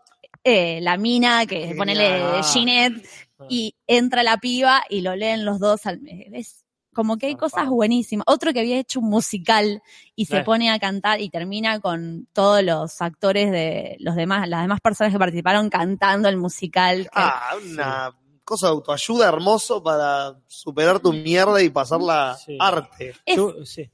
eh, 0.44 0.80
la 0.82 0.96
mina, 0.98 1.46
que 1.46 1.58
Genial. 1.60 1.76
ponele 1.76 2.42
Ginette, 2.44 3.06
y 3.48 3.74
entra 3.86 4.22
la 4.22 4.36
piba 4.38 4.82
y 4.88 5.00
lo 5.00 5.16
leen 5.16 5.44
los 5.44 5.58
dos. 5.58 5.86
Al, 5.86 6.00
es 6.06 6.64
como 6.94 7.16
que 7.18 7.26
hay 7.26 7.34
cosas 7.34 7.68
buenísimas. 7.68 8.24
Otro 8.28 8.52
que 8.52 8.60
había 8.60 8.78
hecho 8.78 9.00
un 9.00 9.08
musical 9.10 9.82
y 10.14 10.26
se 10.26 10.38
Eh. 10.38 10.44
pone 10.44 10.70
a 10.70 10.78
cantar 10.78 11.20
y 11.20 11.28
termina 11.28 11.80
con 11.80 12.28
todos 12.32 12.62
los 12.62 13.02
actores 13.02 13.50
de 13.50 13.96
los 13.98 14.14
demás, 14.14 14.48
las 14.48 14.62
demás 14.62 14.80
personas 14.80 15.12
que 15.12 15.18
participaron 15.18 15.70
cantando 15.70 16.28
el 16.28 16.36
musical. 16.36 17.04
que- 17.04 17.08
Ah, 17.14 17.54
una 17.62 18.12
cosa 18.44 18.66
de 18.68 18.72
autoayuda 18.74 19.26
hermoso 19.28 19.82
para 19.82 20.38
superar 20.46 21.00
tu 21.00 21.12
mierda 21.12 21.60
y 21.62 21.70
pasarla 21.70 22.36
Sí. 22.44 22.56
arte. 22.60 23.14
Es- 23.26 23.36
Yo- 23.36 23.64
sí. 23.64 23.90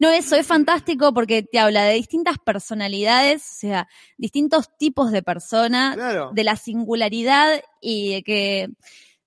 No, 0.00 0.08
eso 0.10 0.34
es 0.34 0.46
fantástico 0.46 1.12
porque 1.14 1.42
te 1.44 1.58
habla 1.60 1.84
de 1.84 1.94
distintas 1.94 2.38
personalidades, 2.38 3.42
o 3.42 3.54
sea, 3.60 3.88
distintos 4.16 4.76
tipos 4.78 5.12
de 5.12 5.22
personas, 5.22 5.94
Claro. 5.94 6.30
de 6.32 6.42
la 6.44 6.56
singularidad 6.56 7.60
y 7.80 8.14
de 8.14 8.22
que, 8.22 8.68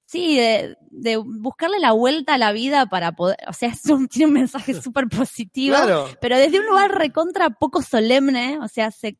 sí, 0.06 0.36
de, 0.36 0.76
de 0.90 1.18
buscarle 1.18 1.80
la 1.80 1.92
vuelta 1.92 2.34
a 2.34 2.38
la 2.38 2.52
vida 2.52 2.88
para 2.88 3.12
poder, 3.14 3.38
o 3.48 3.54
sea, 3.54 3.70
es 3.74 3.86
un- 3.86 4.08
tiene 4.08 4.26
un 4.28 4.34
mensaje 4.34 4.74
súper 4.82 5.08
positivo, 5.08 5.76
Claro. 5.76 6.10
pero 6.20 6.38
desde 6.38 6.60
un 6.60 6.66
lugar 6.66 6.92
recontra 6.98 7.52
poco 7.52 7.82
solemne, 7.82 8.58
o 8.60 8.68
sea, 8.68 8.90
se, 8.92 9.18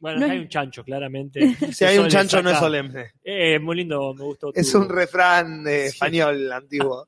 Bueno, 0.00 0.20
No 0.20 0.26
hay 0.26 0.38
es- 0.38 0.42
un 0.42 0.48
chancho, 0.48 0.84
claramente. 0.84 1.40
Si 1.72 1.84
hay 1.84 1.96
un 1.98 2.08
chancho 2.08 2.42
no 2.42 2.50
es 2.50 2.58
solemne. 2.58 3.12
Eh, 3.24 3.58
muy 3.58 3.76
lindo, 3.76 4.12
me 4.14 4.24
gustó. 4.24 4.50
Es 4.54 4.70
tu- 4.72 4.78
un 4.78 4.88
refrán 4.88 5.66
eh, 5.66 5.86
español 5.86 6.50
antiguo. 6.52 7.06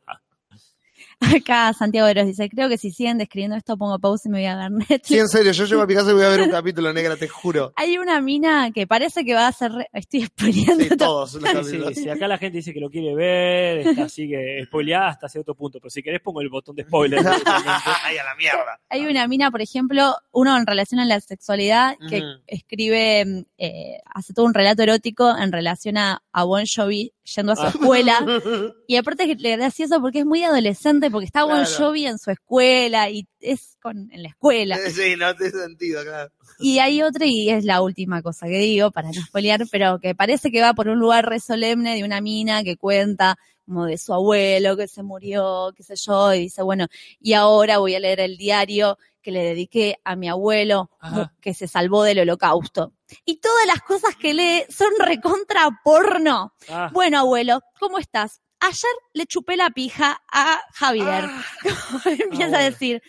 Acá 1.22 1.72
Santiago 1.72 2.08
Eros 2.08 2.26
dice, 2.26 2.48
creo 2.48 2.68
que 2.68 2.78
si 2.78 2.90
siguen 2.90 3.18
describiendo 3.18 3.56
esto 3.56 3.76
pongo 3.76 3.98
pausa 3.98 4.28
y 4.28 4.32
me 4.32 4.38
voy 4.38 4.46
a 4.46 4.56
ver 4.56 4.70
Netflix. 4.70 5.06
Sí, 5.08 5.18
en 5.18 5.28
serio, 5.28 5.52
yo 5.52 5.64
llego 5.66 5.82
a 5.82 5.86
mi 5.86 5.94
casa 5.94 6.10
y 6.10 6.14
voy 6.14 6.24
a 6.24 6.28
ver 6.28 6.40
un 6.42 6.50
capítulo 6.50 6.92
negra, 6.92 7.16
te 7.16 7.28
juro. 7.28 7.72
Hay 7.76 7.98
una 7.98 8.20
mina 8.20 8.70
que 8.72 8.86
parece 8.86 9.24
que 9.24 9.34
va 9.34 9.46
a 9.48 9.52
ser, 9.52 9.72
re- 9.72 9.88
estoy 9.92 10.24
spoileando 10.26 10.84
Sí, 10.84 10.88
todo. 10.90 10.98
todos 11.26 11.34
los 11.34 11.66
Sí, 11.68 11.78
sí, 11.94 12.02
si 12.02 12.08
acá 12.10 12.26
la 12.28 12.38
gente 12.38 12.58
dice 12.58 12.72
que 12.72 12.80
lo 12.80 12.90
quiere 12.90 13.14
ver, 13.14 13.78
está 13.88 14.04
así 14.04 14.28
que 14.28 14.62
spoileada 14.66 15.08
hasta 15.08 15.28
cierto 15.28 15.54
punto, 15.54 15.78
pero 15.80 15.90
si 15.90 16.02
querés 16.02 16.20
pongo 16.20 16.40
el 16.40 16.48
botón 16.48 16.74
de 16.76 16.82
spoiler. 16.84 17.20
Ay, 18.04 18.16
a 18.18 18.24
la 18.24 18.34
mierda. 18.36 18.80
Hay 18.88 19.06
una 19.06 19.26
mina, 19.28 19.50
por 19.50 19.60
ejemplo, 19.62 20.14
uno 20.32 20.56
en 20.56 20.66
relación 20.66 21.00
a 21.00 21.04
la 21.04 21.20
sexualidad, 21.20 21.96
que 22.08 22.22
escribe, 22.46 23.24
mm, 23.24 23.44
eh, 23.58 23.98
hace 24.14 24.32
todo 24.34 24.46
un 24.46 24.54
relato 24.54 24.82
erótico 24.82 25.36
en 25.36 25.52
relación 25.52 25.96
a, 25.98 26.22
a 26.32 26.44
Bon 26.44 26.64
Jovi 26.66 27.12
yendo 27.24 27.52
a 27.52 27.56
su 27.56 27.66
escuela. 27.66 28.18
Y 28.86 28.96
aparte 28.96 29.30
es 29.30 29.38
gracioso 29.38 30.00
porque 30.00 30.20
es 30.20 30.26
muy 30.26 30.42
adolescente, 30.42 31.10
porque 31.10 31.26
está 31.26 31.44
Bon 31.44 31.64
Claro. 31.64 31.70
Jovi 31.76 32.06
en 32.06 32.18
su 32.18 32.30
escuela 32.30 33.08
y 33.08 33.26
es 33.40 33.76
con, 33.80 34.10
en 34.12 34.22
la 34.22 34.28
escuela. 34.28 34.76
Sí, 34.92 35.14
no 35.16 35.34
tiene 35.34 35.52
sentido, 35.52 36.02
claro. 36.02 36.30
Y 36.58 36.78
hay 36.78 37.02
otra, 37.02 37.26
y 37.26 37.50
es 37.50 37.64
la 37.64 37.80
última 37.82 38.22
cosa 38.22 38.46
que 38.46 38.58
digo, 38.58 38.90
para 38.90 39.08
no 39.10 39.20
spoilear, 39.22 39.62
pero 39.70 39.98
que 39.98 40.14
parece 40.14 40.50
que 40.50 40.60
va 40.60 40.74
por 40.74 40.88
un 40.88 40.98
lugar 40.98 41.28
re 41.28 41.40
solemne 41.40 41.96
de 41.96 42.04
una 42.04 42.20
mina 42.20 42.62
que 42.62 42.76
cuenta 42.76 43.36
como 43.64 43.86
de 43.86 43.96
su 43.96 44.12
abuelo 44.12 44.76
que 44.76 44.88
se 44.88 45.02
murió, 45.02 45.72
qué 45.76 45.82
sé 45.82 45.94
yo, 45.96 46.34
y 46.34 46.40
dice, 46.40 46.62
bueno, 46.62 46.86
y 47.20 47.32
ahora 47.32 47.78
voy 47.78 47.94
a 47.94 48.00
leer 48.00 48.20
el 48.20 48.36
diario 48.36 48.98
que 49.22 49.30
le 49.30 49.42
dediqué 49.42 49.98
a 50.04 50.16
mi 50.16 50.28
abuelo 50.28 50.90
Ajá. 51.00 51.32
que 51.40 51.54
se 51.54 51.68
salvó 51.68 52.02
del 52.02 52.18
holocausto. 52.20 52.92
Y 53.24 53.36
todas 53.40 53.66
las 53.66 53.80
cosas 53.82 54.16
que 54.16 54.34
lee 54.34 54.64
son 54.68 54.90
recontra 54.98 55.68
porno. 55.84 56.52
Ah, 56.68 56.90
Bueno, 56.92 57.18
abuelo, 57.20 57.60
¿cómo 57.78 57.98
estás? 57.98 58.40
Ayer 58.60 58.92
le 59.12 59.26
chupé 59.26 59.56
la 59.56 59.70
pija 59.70 60.22
a 60.30 60.60
Javier. 60.74 61.24
Empieza 62.04 62.44
Ah, 62.44 62.46
a 62.46 62.48
bueno. 62.50 62.58
decir. 62.58 63.02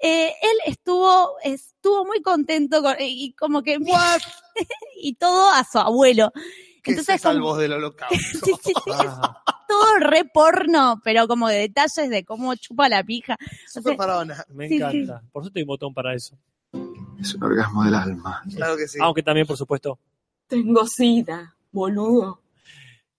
Eh, 0.00 0.28
él 0.42 0.58
estuvo, 0.66 1.32
estuvo 1.42 2.04
muy 2.04 2.20
contento 2.22 2.82
con- 2.82 2.96
y 3.00 3.32
como 3.34 3.62
que 3.62 3.78
y 5.00 5.14
todo 5.14 5.50
a 5.50 5.64
su 5.64 5.78
abuelo. 5.78 6.30
Que 6.82 6.92
Entonces, 6.92 7.16
se 7.16 7.22
salvó 7.22 7.56
del 7.56 7.72
holocausto. 7.72 8.16
Sí, 8.44 8.52
sí, 8.62 8.72
sí, 8.84 8.90
ah. 8.92 9.42
Todo 9.68 9.98
re 10.00 10.24
porno, 10.24 11.00
pero 11.04 11.28
como 11.28 11.48
de 11.48 11.58
detalles 11.58 12.08
de 12.10 12.24
cómo 12.24 12.54
chupa 12.56 12.88
la 12.88 13.04
pija. 13.04 13.36
Súper 13.66 13.96
faraona. 13.96 14.44
Me 14.48 14.68
Sí, 14.68 14.76
encanta. 14.76 15.22
Por 15.30 15.42
eso 15.44 15.52
hay 15.54 15.62
un 15.62 15.68
botón 15.68 15.92
para 15.94 16.14
eso. 16.14 16.36
Es 17.20 17.34
un 17.34 17.42
orgasmo 17.44 17.84
del 17.84 17.94
alma. 17.94 18.42
Claro 18.54 18.76
que 18.76 18.88
sí. 18.88 18.98
Aunque 19.00 19.22
también, 19.22 19.46
por 19.46 19.56
supuesto. 19.56 19.98
Tengo 20.46 20.86
sida, 20.86 21.54
boludo. 21.70 22.40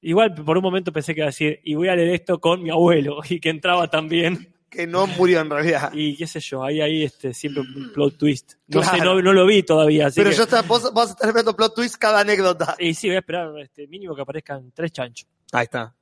Igual 0.02 0.34
por 0.34 0.58
un 0.58 0.64
momento 0.64 0.92
pensé 0.94 1.14
que 1.14 1.20
iba 1.20 1.26
a 1.26 1.30
decir, 1.30 1.60
y 1.64 1.76
voy 1.76 1.90
a 1.90 1.96
leer 1.96 2.14
esto 2.16 2.40
con 2.40 2.64
mi 2.64 2.70
abuelo, 2.70 3.20
y 3.30 3.40
que 3.40 3.50
entraba 3.50 3.88
también. 3.90 4.54
Que 4.70 4.86
no 4.86 5.08
murió 5.08 5.42
en 5.42 5.50
realidad. 5.50 5.92
Y 5.94 6.16
qué 6.16 6.28
sé 6.28 6.40
yo, 6.40 6.64
ahí 6.64 6.80
ahí 6.80 7.04
este, 7.04 7.34
siempre 7.34 7.64
un 7.64 7.92
plot 7.92 8.18
twist. 8.20 8.54
No 8.68 8.84
sé, 8.84 8.98
no, 9.00 9.20
no 9.20 9.34
lo 9.34 9.46
vi 9.48 9.64
todavía. 9.64 10.08
Así 10.08 10.20
Pero 10.20 10.30
que- 10.30 10.36
yo 10.38 10.44
está, 10.44 10.62
vos, 10.62 10.94
vos 10.94 11.10
estás 11.10 11.28
esperando 11.28 11.56
plot 11.56 11.74
twist 11.76 11.96
cada 11.98 12.20
anécdota. 12.20 12.76
Y 12.78 12.94
sí, 12.94 13.08
voy 13.08 13.16
a 13.16 13.20
esperar 13.20 13.52
este, 13.60 13.88
mínimo 13.88 14.16
que 14.16 14.22
aparezcan 14.22 14.72
tres 14.72 14.92
chanchos. 14.92 15.28
Ahí 15.52 15.64
está. 15.64 15.94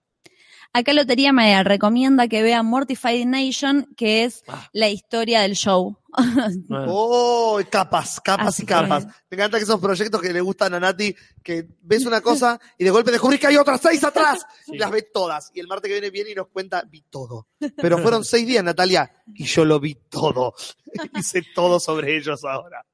Acá 0.74 0.94
Lotería 0.94 1.34
me 1.34 1.64
recomienda 1.64 2.28
que 2.28 2.44
vean 2.44 2.66
Mortified 2.68 3.26
Nation, 3.26 3.88
que 3.98 4.24
es 4.26 4.44
Ah. 4.48 4.70
la 4.74 4.90
historia 4.90 5.42
del 5.42 5.56
show. 5.56 5.98
Oh, 6.70 7.60
capas, 7.70 8.20
capas 8.22 8.48
Así 8.48 8.64
y 8.64 8.66
capas. 8.66 9.06
que- 9.06 9.12
Me 9.32 9.36
encanta 9.38 9.58
que 9.58 9.64
esos 9.64 9.80
proyectos 9.80 10.22
que 10.22 10.34
le 10.34 10.42
gustan 10.42 10.74
a 10.74 10.80
Nati, 10.80 11.16
que 11.44 11.68
ves 11.82 12.06
una 12.06 12.22
cosa 12.22 12.60
y 12.78 12.84
de 12.84 12.90
golpe 12.92 13.12
descubrís 13.12 13.40
que 13.40 13.48
hay 13.48 13.58
otras 13.58 13.82
seis 13.82 14.04
atrás. 14.04 14.46
Sí. 14.66 14.74
Y 14.76 14.78
las 14.78 14.92
ves 14.92 15.06
todas. 15.14 15.50
Y 15.54 15.60
el 15.60 15.68
martes 15.68 15.88
que 15.90 15.94
viene 15.94 16.10
viene 16.10 16.32
y 16.32 16.36
nos 16.36 16.48
cuenta, 16.48 16.84
vi 16.90 17.02
todo. 17.10 17.48
Pero 17.78 17.98
fueron 18.00 18.24
seis 18.26 18.46
días, 18.46 18.64
Natalia, 18.64 19.12
y 19.34 19.46
yo 19.46 19.64
lo 19.66 19.80
vi 19.80 19.96
todo. 20.10 20.54
Hice 21.18 21.42
todo 21.56 21.80
sobre 21.80 22.18
ellos 22.18 22.44
ahora. 22.44 22.86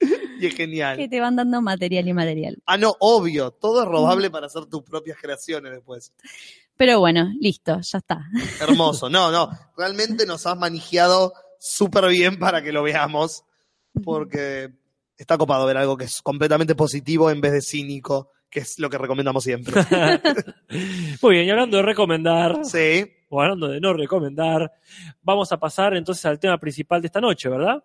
Y 0.00 0.46
es 0.46 0.54
que 0.54 0.64
genial. 0.66 1.08
te 1.08 1.20
van 1.20 1.36
dando 1.36 1.62
material 1.62 2.08
y 2.08 2.12
material. 2.12 2.58
Ah, 2.66 2.76
no, 2.76 2.94
obvio. 2.98 3.52
Todo 3.52 3.82
es 3.84 3.88
robable 3.88 4.28
para 4.30 4.46
hacer 4.48 4.66
tus 4.66 4.82
propias 4.82 5.16
creaciones 5.20 5.72
después. 5.72 6.12
Pero 6.76 6.98
bueno, 7.00 7.30
listo, 7.40 7.80
ya 7.80 7.98
está. 7.98 8.24
Hermoso. 8.60 9.08
No, 9.08 9.30
no. 9.30 9.50
Realmente 9.76 10.26
nos 10.26 10.46
has 10.46 10.56
manejado 10.56 11.32
súper 11.58 12.08
bien 12.08 12.38
para 12.38 12.62
que 12.62 12.72
lo 12.72 12.82
veamos. 12.82 13.44
Porque 14.02 14.70
está 15.16 15.38
copado 15.38 15.66
ver 15.66 15.76
algo 15.76 15.96
que 15.96 16.04
es 16.04 16.20
completamente 16.20 16.74
positivo 16.74 17.30
en 17.30 17.40
vez 17.40 17.52
de 17.52 17.62
cínico, 17.62 18.30
que 18.50 18.60
es 18.60 18.78
lo 18.80 18.90
que 18.90 18.98
recomendamos 18.98 19.44
siempre. 19.44 19.72
Muy 21.22 21.34
bien, 21.36 21.46
y 21.46 21.50
hablando 21.50 21.76
de 21.76 21.84
recomendar, 21.84 22.64
Sí. 22.64 23.06
o 23.28 23.40
hablando 23.40 23.68
de 23.68 23.80
no 23.80 23.92
recomendar, 23.92 24.72
vamos 25.22 25.52
a 25.52 25.58
pasar 25.58 25.94
entonces 25.94 26.24
al 26.26 26.40
tema 26.40 26.58
principal 26.58 27.00
de 27.00 27.06
esta 27.06 27.20
noche, 27.20 27.48
¿verdad? 27.48 27.84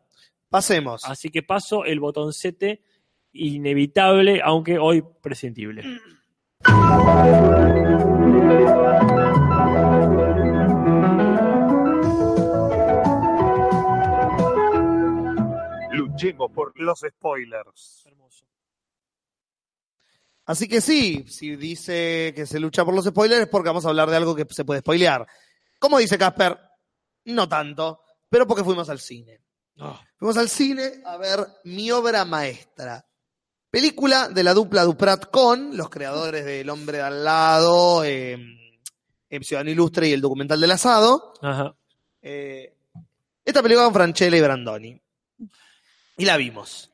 Pasemos. 0.49 1.05
Así 1.05 1.29
que 1.29 1.43
paso 1.43 1.85
el 1.85 1.99
botoncete 1.99 2.81
inevitable, 3.33 4.41
aunque 4.43 4.79
hoy 4.79 5.03
prescindible. 5.21 5.83
Luchemos 16.27 16.51
por 16.51 16.79
los 16.79 16.99
spoilers. 16.99 18.03
Hermoso. 18.05 18.45
Así 20.45 20.67
que 20.67 20.81
sí, 20.81 21.25
si 21.27 21.55
dice 21.55 22.33
que 22.35 22.45
se 22.45 22.59
lucha 22.59 22.83
por 22.83 22.95
los 22.95 23.05
spoilers 23.05 23.43
es 23.43 23.47
porque 23.47 23.69
vamos 23.69 23.85
a 23.85 23.89
hablar 23.89 24.09
de 24.09 24.15
algo 24.15 24.35
que 24.35 24.45
se 24.49 24.65
puede 24.65 24.79
spoilear. 24.79 25.27
¿Cómo 25.77 25.99
dice 25.99 26.17
Casper? 26.17 26.57
No 27.25 27.47
tanto, 27.47 28.01
pero 28.29 28.47
porque 28.47 28.63
fuimos 28.63 28.89
al 28.89 28.99
cine. 28.99 29.41
Ah, 29.77 30.01
Fuimos 30.17 30.37
al 30.37 30.49
cine 30.49 31.01
a 31.05 31.17
ver 31.17 31.39
mi 31.65 31.91
obra 31.91 32.25
maestra. 32.25 33.05
Película 33.69 34.27
de 34.29 34.43
la 34.43 34.53
dupla 34.53 34.83
Duprat 34.83 35.29
con 35.29 35.77
los 35.77 35.89
creadores 35.89 36.43
de 36.43 36.61
El 36.61 36.69
hombre 36.71 36.97
de 36.97 37.03
al 37.03 37.23
lado, 37.23 38.03
eh, 38.03 38.35
eh, 39.29 39.43
Ciudadano 39.43 39.69
Ilustre 39.69 40.09
y 40.09 40.13
el 40.13 40.21
documental 40.21 40.59
del 40.59 40.71
asado. 40.71 41.33
Ajá. 41.41 41.75
Eh, 42.21 42.75
esta 43.45 43.61
película 43.61 43.85
con 43.85 43.93
Franchella 43.93 44.35
y 44.35 44.41
Brandoni. 44.41 45.01
Y 46.19 46.25
la 46.25 46.37
vimos. 46.37 46.91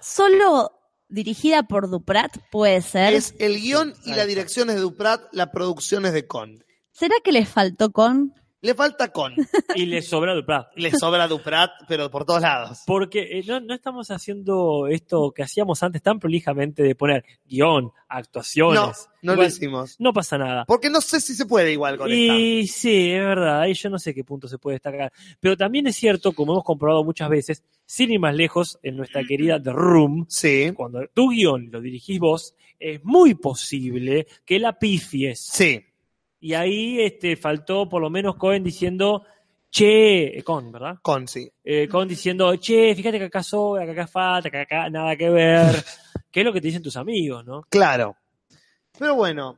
Solo 0.00 0.72
dirigida 1.08 1.62
por 1.62 1.88
Duprat, 1.88 2.36
puede 2.50 2.82
ser. 2.82 3.14
Es 3.14 3.34
el 3.38 3.60
guion 3.60 3.94
y 4.04 4.14
la 4.14 4.26
dirección 4.26 4.68
es 4.68 4.76
de 4.76 4.82
Duprat, 4.82 5.22
la 5.32 5.52
producción 5.52 6.04
es 6.06 6.12
de 6.12 6.26
Con. 6.26 6.64
¿Será 6.90 7.14
que 7.22 7.32
le 7.32 7.46
faltó 7.46 7.92
con? 7.92 8.34
Le 8.62 8.74
falta 8.74 9.08
Con. 9.12 9.34
Y 9.74 9.86
le 9.86 10.00
sobra 10.02 10.34
Duprat. 10.34 10.68
Le 10.76 10.90
sobra 10.92 11.26
Duprat, 11.28 11.72
pero 11.88 12.10
por 12.10 12.24
todos 12.24 12.40
lados. 12.42 12.82
Porque 12.86 13.38
eh, 13.38 13.44
no, 13.46 13.60
no 13.60 13.74
estamos 13.74 14.10
haciendo 14.10 14.86
esto 14.86 15.32
que 15.32 15.42
hacíamos 15.42 15.82
antes 15.82 16.00
tan 16.00 16.18
prolijamente 16.18 16.82
de 16.82 16.94
poner 16.94 17.24
guion, 17.44 17.90
actuaciones. 18.08 19.08
No, 19.22 19.34
no 19.34 19.42
lo 19.42 19.46
hicimos. 19.46 19.96
No 19.98 20.12
pasa 20.12 20.38
nada. 20.38 20.64
Porque 20.66 20.90
no 20.90 21.00
sé 21.00 21.20
si 21.20 21.34
se 21.34 21.44
puede 21.46 21.72
igual 21.72 21.98
con 21.98 22.10
esta. 22.10 22.34
Y 22.38 22.66
sí, 22.68 23.10
es 23.10 23.20
verdad, 23.24 23.60
ahí 23.62 23.74
yo 23.74 23.90
no 23.90 23.98
sé 23.98 24.14
qué 24.14 24.22
punto 24.24 24.46
se 24.46 24.58
puede 24.58 24.76
destacar. 24.76 25.12
Pero 25.40 25.56
también 25.56 25.86
es 25.88 25.96
cierto, 25.96 26.32
como 26.32 26.52
hemos 26.52 26.64
comprobado 26.64 27.02
muchas 27.04 27.28
veces, 27.28 27.62
sin 27.84 28.12
ir 28.12 28.20
más 28.20 28.34
lejos, 28.34 28.78
en 28.82 28.96
nuestra 28.96 29.24
querida 29.24 29.60
The 29.60 29.72
Room, 29.72 30.26
Sí. 30.28 30.70
cuando 30.74 31.00
tu 31.12 31.30
guion 31.30 31.68
lo 31.70 31.80
dirigís 31.80 32.20
vos, 32.20 32.54
es 32.78 33.02
muy 33.04 33.34
posible 33.34 34.26
que 34.44 34.58
la 34.58 34.78
pifies. 34.78 35.40
Sí. 35.40 35.84
Y 36.42 36.54
ahí 36.54 37.00
este, 37.00 37.36
faltó 37.36 37.88
por 37.88 38.02
lo 38.02 38.10
menos 38.10 38.34
Cohen 38.34 38.64
diciendo, 38.64 39.24
che, 39.70 40.38
eh, 40.38 40.42
con, 40.42 40.72
¿verdad? 40.72 40.96
Con, 41.00 41.28
sí. 41.28 41.48
Eh, 41.62 41.86
con 41.86 42.08
diciendo, 42.08 42.56
che, 42.56 42.94
fíjate 42.96 43.18
que 43.20 43.26
acá 43.26 43.44
sobra, 43.44 43.84
que 43.84 43.92
acá 43.92 44.08
falta, 44.08 44.50
que 44.50 44.58
acá 44.58 44.90
nada 44.90 45.14
que 45.14 45.30
ver. 45.30 45.72
¿Qué 46.32 46.40
es 46.40 46.44
lo 46.44 46.52
que 46.52 46.60
te 46.60 46.66
dicen 46.66 46.82
tus 46.82 46.96
amigos, 46.96 47.44
no? 47.46 47.62
Claro. 47.70 48.16
Pero 48.98 49.14
bueno, 49.14 49.56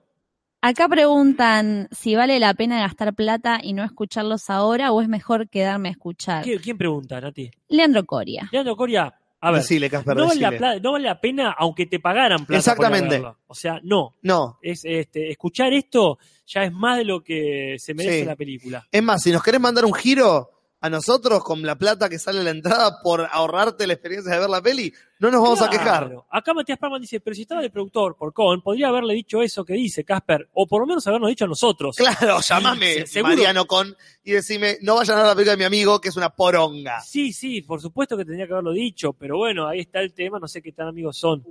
Acá 0.67 0.89
preguntan 0.89 1.89
si 1.91 2.15
vale 2.15 2.39
la 2.41 2.55
pena 2.55 2.81
gastar 2.81 3.13
plata 3.15 3.61
y 3.63 3.75
no 3.75 3.85
escucharlos 3.85 4.49
ahora 4.49 4.93
o 4.93 5.03
es 5.03 5.09
mejor 5.09 5.51
quedarme 5.51 5.91
a 5.91 5.93
escuchar. 5.93 6.43
¿Quién, 6.43 6.59
quién 6.59 6.79
pregunta, 6.79 7.21
Nati? 7.21 7.51
Leandro 7.69 8.07
Coria. 8.07 8.49
Leandro 8.51 8.75
Coria, 8.75 9.15
a 9.49 9.51
ver, 9.53 9.61
decile, 9.63 9.89
no, 9.91 10.03
vale 10.05 10.41
la 10.41 10.51
decile. 10.51 10.57
pla- 10.59 10.79
no 10.81 10.93
vale 10.93 11.05
la 11.05 11.21
pena 11.21 11.55
aunque 11.59 11.87
te 11.87 12.01
pagaran 12.01 12.47
plata. 12.47 12.59
Exactamente. 12.59 13.23
O 13.47 13.55
sea, 13.55 13.81
no. 13.83 14.15
No. 14.23 14.59
Es, 14.63 14.85
este, 14.85 15.31
escuchar 15.31 15.73
esto 15.73 16.19
ya 16.47 16.65
es 16.65 16.73
más 16.73 16.99
de 16.99 17.05
lo 17.05 17.23
que 17.23 17.77
se 17.79 17.95
merece 17.95 18.21
Sí. 18.21 18.25
la 18.27 18.37
película. 18.37 18.87
Es 18.91 19.03
más, 19.03 19.23
si 19.23 19.33
nos 19.33 19.43
querés 19.43 19.61
mandar 19.61 19.85
un 19.85 19.95
giro 19.95 20.51
a 20.85 20.91
nosotros 20.91 21.43
con 21.43 21.63
la 21.63 21.79
plata 21.79 22.11
que 22.11 22.19
sale 22.19 22.41
a 22.41 22.43
la 22.43 22.51
entrada 22.51 23.01
por 23.03 23.27
ahorrarte 23.33 23.87
la 23.87 23.95
experiencia 23.95 24.35
de 24.35 24.39
ver 24.39 24.51
la 24.51 24.61
peli, 24.61 24.93
no 25.19 25.31
nos 25.31 25.41
vamos 25.41 25.63
a 25.63 25.71
quejar. 25.71 26.15
Acá 26.31 26.53
Matías 26.53 26.79
Parman 26.79 27.01
dice, 27.01 27.21
pero 27.21 27.35
si 27.35 27.41
estaba 27.41 27.63
de 27.63 27.71
productor 27.71 28.19
por 28.19 28.35
Con, 28.35 28.61
podría 28.61 28.89
haberle 28.89 29.15
dicho 29.15 29.41
eso 29.41 29.65
que 29.65 29.73
dice 29.73 30.05
Casper, 30.05 30.51
o 30.53 30.67
por 30.67 30.83
lo 30.83 30.87
menos 30.87 31.07
habernos 31.07 31.31
dicho 31.31 31.47
a 31.47 31.49
nosotros. 31.49 31.97
Claro, 31.97 32.39
llamame 32.47 33.07
seguro. 33.07 33.35
Mariano 33.35 33.65
Con 33.65 33.97
y 34.25 34.33
decime, 34.33 34.77
no 34.83 34.97
vayan 34.97 35.17
a 35.17 35.21
ver 35.21 35.29
la 35.29 35.35
película 35.35 35.53
de 35.53 35.57
mi 35.57 35.65
amigo, 35.65 35.99
que 36.03 36.11
es 36.11 36.17
una 36.19 36.29
poronga. 36.29 37.01
Sí, 37.01 37.33
sí, 37.33 37.63
por 37.63 37.81
supuesto 37.81 38.15
que 38.19 38.27
tendría 38.27 38.47
que 38.47 38.53
haberlo 38.53 38.73
dicho, 38.73 39.15
pero 39.15 39.39
bueno, 39.39 39.67
ahí 39.67 39.81
está 39.81 40.01
el 40.01 40.13
tema, 40.13 40.39
no 40.39 40.49
sé 40.49 40.61
qué 40.61 40.73
tan 40.73 40.89
amigos 40.89 41.17
son. 41.17 41.43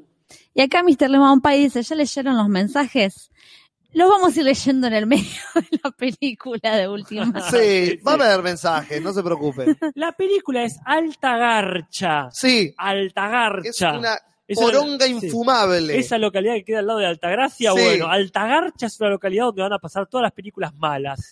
Y 0.53 0.61
acá 0.61 0.83
Mr. 0.83 1.09
Lemon 1.09 1.41
Pie 1.41 1.57
dice, 1.57 1.81
¿ya 1.81 1.95
leyeron 1.95 2.37
los 2.37 2.49
mensajes? 2.49 3.31
Los 3.93 4.09
vamos 4.09 4.35
a 4.35 4.39
ir 4.39 4.45
leyendo 4.45 4.87
en 4.87 4.93
el 4.93 5.05
medio 5.07 5.25
de 5.55 5.79
la 5.83 5.91
película 5.91 6.75
de 6.77 6.87
última. 6.87 7.25
Sí, 7.51 7.99
va 8.05 8.11
a 8.13 8.15
haber 8.15 8.41
mensajes, 8.43 9.01
no 9.01 9.13
se 9.13 9.21
preocupen. 9.23 9.77
La 9.95 10.11
película 10.13 10.63
es 10.63 10.77
Alta 10.85 11.37
Garcha. 11.37 12.29
Sí, 12.31 12.73
Alta 12.77 13.27
Garcha. 13.29 13.69
es 13.69 13.97
una 13.99 14.17
Esa- 14.47 14.61
poronga 14.61 15.05
sí. 15.05 15.11
infumable. 15.13 15.97
Esa 15.97 16.17
localidad 16.17 16.55
que 16.55 16.63
queda 16.65 16.79
al 16.79 16.87
lado 16.87 16.99
de 16.99 17.05
Altagracia, 17.07 17.71
Sí. 17.71 17.81
bueno, 17.81 18.07
Altagarcha 18.07 18.87
es 18.87 18.99
una 18.99 19.09
localidad 19.11 19.45
donde 19.45 19.61
van 19.61 19.73
a 19.73 19.79
pasar 19.79 20.07
todas 20.07 20.23
las 20.23 20.31
películas 20.33 20.73
malas. 20.75 21.31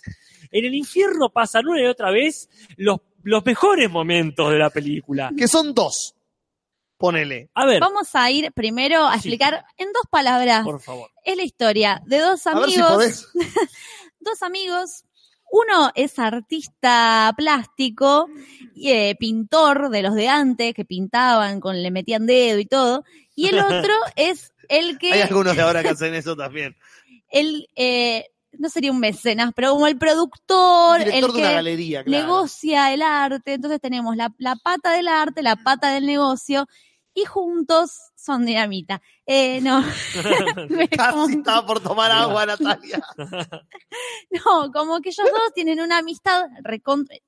En 0.50 0.64
el 0.64 0.74
infierno 0.74 1.30
pasan 1.30 1.66
una 1.66 1.80
y 1.82 1.86
otra 1.86 2.10
vez 2.10 2.48
los, 2.76 2.98
los 3.22 3.44
mejores 3.44 3.90
momentos 3.90 4.50
de 4.52 4.58
la 4.58 4.70
película. 4.70 5.30
Que 5.36 5.48
son 5.48 5.74
dos. 5.74 6.14
Ponele. 7.02 7.50
A 7.54 7.66
ver, 7.66 7.80
Vamos 7.80 8.14
a 8.14 8.30
ir 8.30 8.52
primero 8.52 9.04
a 9.04 9.12
Sí. 9.14 9.16
explicar 9.28 9.64
en 9.76 9.88
dos 9.92 10.04
palabras. 10.08 10.62
por 10.62 10.80
favor. 10.80 11.10
Es 11.24 11.36
la 11.36 11.42
historia 11.42 12.00
de 12.06 12.18
dos 12.20 12.46
A 12.46 12.54
ver 12.54 12.68
si 12.70 12.74
amigos. 12.76 12.92
podés. 12.94 13.26
dos 14.20 14.40
amigos. 14.42 15.04
Uno 15.50 15.90
es 15.96 16.16
artista 16.20 17.34
plástico, 17.36 18.28
y, 18.74 18.90
eh, 18.90 19.16
pintor 19.18 19.90
de 19.90 20.02
los 20.02 20.14
de 20.14 20.28
antes, 20.28 20.74
que 20.74 20.84
pintaban, 20.84 21.60
con 21.60 21.82
le 21.82 21.90
metían 21.90 22.24
dedo 22.24 22.58
y 22.60 22.66
todo. 22.66 23.02
Y 23.34 23.48
el 23.48 23.58
otro 23.58 23.92
es 24.16 24.52
el 24.68 24.96
que, 24.98 25.12
Hay 25.12 25.22
algunos 25.22 25.56
de 25.56 25.62
ahora 25.62 25.82
que 25.82 25.88
hacen 25.90 26.14
eso 26.14 26.36
también. 26.36 26.76
el, 27.30 27.68
eh, 27.76 28.28
no 28.52 28.68
sería 28.68 28.92
un 28.92 29.00
mecenas, 29.00 29.52
pero 29.56 29.72
como 29.72 29.86
el 29.88 29.98
productor, 29.98 30.98
Director 31.00 31.14
el 31.16 31.32
de 31.34 31.40
una 31.40 31.48
que 31.48 31.54
galería, 31.54 32.04
claro. 32.04 32.22
negocia 32.26 32.92
el 32.94 33.02
arte. 33.02 33.54
Entonces 33.54 33.80
tenemos 33.80 34.14
la, 34.16 34.32
la 34.38 34.56
pata 34.56 34.92
del 34.92 35.08
arte, 35.08 35.42
la 35.42 35.56
pata 35.56 35.92
del 35.92 36.06
negocio, 36.06 36.66
y 37.14 37.24
juntos 37.24 38.12
son 38.16 38.46
dinamita. 38.46 39.02
Eh, 39.26 39.60
no. 39.60 39.82
Me 40.68 40.88
Casi 40.88 41.36
estaba 41.36 41.66
por 41.66 41.80
tomar 41.80 42.10
agua, 42.10 42.46
Natalia. 42.46 43.02
No, 44.30 44.72
como 44.72 45.00
que 45.02 45.10
ellos 45.10 45.26
dos 45.30 45.52
tienen 45.54 45.78
una 45.78 45.98
amistad, 45.98 46.46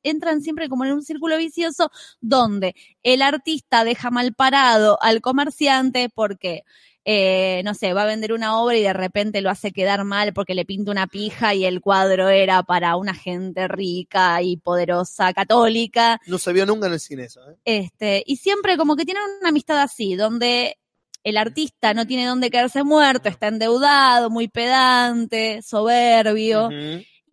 entran 0.02 0.40
siempre 0.40 0.70
como 0.70 0.86
en 0.86 0.92
un 0.92 1.02
círculo 1.02 1.36
vicioso 1.36 1.90
donde 2.22 2.74
el 3.02 3.20
artista 3.20 3.84
deja 3.84 4.10
mal 4.10 4.32
parado 4.32 4.96
al 5.02 5.20
comerciante 5.20 6.08
porque, 6.08 6.64
eh, 7.04 7.60
no 7.64 7.74
sé, 7.74 7.92
va 7.92 8.02
a 8.02 8.06
vender 8.06 8.32
una 8.32 8.58
obra 8.58 8.76
y 8.76 8.82
de 8.82 8.92
repente 8.92 9.42
lo 9.42 9.50
hace 9.50 9.72
quedar 9.72 10.04
mal 10.04 10.32
porque 10.32 10.54
le 10.54 10.64
pinta 10.64 10.90
una 10.90 11.06
pija 11.06 11.54
y 11.54 11.66
el 11.66 11.80
cuadro 11.80 12.30
era 12.30 12.62
para 12.62 12.96
una 12.96 13.14
gente 13.14 13.68
rica 13.68 14.40
y 14.40 14.56
poderosa 14.56 15.34
católica. 15.34 16.20
No 16.26 16.38
se 16.38 16.52
vio 16.52 16.64
nunca 16.64 16.86
en 16.86 16.94
el 16.94 17.00
cine 17.00 17.24
eso. 17.24 17.40
¿eh? 17.50 17.56
Este, 17.64 18.22
y 18.26 18.36
siempre 18.36 18.76
como 18.76 18.96
que 18.96 19.04
tienen 19.04 19.22
una 19.40 19.50
amistad 19.50 19.80
así, 19.82 20.14
donde 20.14 20.78
el 21.24 21.36
artista 21.36 21.94
no 21.94 22.06
tiene 22.06 22.26
dónde 22.26 22.50
quedarse 22.50 22.84
muerto, 22.84 23.28
está 23.28 23.48
endeudado, 23.48 24.30
muy 24.30 24.48
pedante, 24.48 25.60
soberbio. 25.62 26.70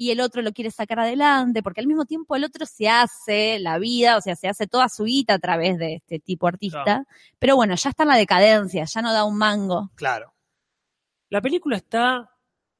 Y 0.01 0.09
el 0.11 0.19
otro 0.19 0.41
lo 0.41 0.51
quiere 0.51 0.71
sacar 0.71 0.99
adelante, 0.99 1.61
porque 1.61 1.79
al 1.81 1.85
mismo 1.87 2.05
tiempo 2.05 2.35
el 2.35 2.43
otro 2.43 2.65
se 2.65 2.89
hace 2.89 3.59
la 3.59 3.77
vida, 3.77 4.17
o 4.17 4.21
sea, 4.21 4.35
se 4.35 4.47
hace 4.47 4.65
toda 4.65 4.89
su 4.89 5.03
guita 5.03 5.35
a 5.35 5.39
través 5.39 5.77
de 5.77 5.95
este 5.95 6.17
tipo 6.19 6.47
artista, 6.47 6.83
Claro. 6.83 7.03
pero 7.37 7.55
bueno, 7.55 7.75
ya 7.75 7.89
está 7.91 8.03
en 8.03 8.09
la 8.09 8.17
decadencia, 8.17 8.85
ya 8.85 9.01
no 9.03 9.13
da 9.13 9.25
un 9.25 9.37
mango. 9.37 9.91
Claro. 9.93 10.33
La 11.29 11.39
película 11.39 11.77
está 11.77 12.31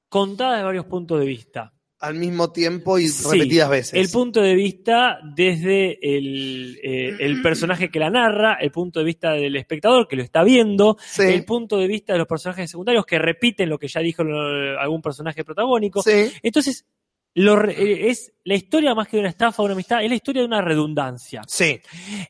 contada 0.10 0.58
de 0.58 0.64
varios 0.64 0.86
puntos 0.86 1.20
de 1.20 1.26
vista. 1.28 1.74
Al 2.00 2.16
mismo 2.16 2.52
tiempo 2.52 2.98
y 2.98 3.08
Sí, 3.08 3.30
repetidas 3.32 3.70
veces. 3.70 3.94
El 3.94 4.10
punto 4.10 4.42
de 4.42 4.56
vista 4.56 5.20
desde 5.36 6.00
el, 6.18 6.80
eh, 6.82 7.16
el 7.20 7.44
personaje 7.44 7.92
que 7.92 8.00
la 8.00 8.10
narra, 8.10 8.56
el 8.60 8.72
punto 8.72 8.98
de 9.00 9.06
vista 9.06 9.34
del 9.34 9.56
espectador 9.56 10.08
que 10.08 10.16
lo 10.16 10.24
está 10.24 10.44
viendo, 10.44 10.98
Sí. 11.00 11.22
el 11.22 11.46
punto 11.46 11.78
de 11.78 11.86
vista 11.86 12.14
de 12.14 12.18
los 12.20 12.28
personajes 12.28 12.72
secundarios 12.72 13.06
que 13.06 13.20
repiten 13.20 13.70
lo 13.70 13.78
que 13.78 13.88
ya 13.88 14.00
dijo 14.00 14.24
algún 14.24 15.04
personaje 15.04 15.46
protagónico. 15.46 16.02
Sí. 16.02 16.32
Entonces, 16.42 16.88
lo 17.36 17.56
re- 17.56 17.74
eh, 17.82 18.10
es 18.10 18.34
la 18.44 18.56
historia 18.56 18.94
más 18.94 19.08
que 19.08 19.18
de 19.18 19.22
una 19.22 19.30
estafa 19.30 19.62
o 19.62 19.66
una 19.66 19.74
amistad, 19.74 20.04
es 20.04 20.10
la 20.10 20.16
historia 20.16 20.42
de 20.42 20.48
una 20.48 20.62
redundancia 20.62 21.42
Sí. 21.48 21.80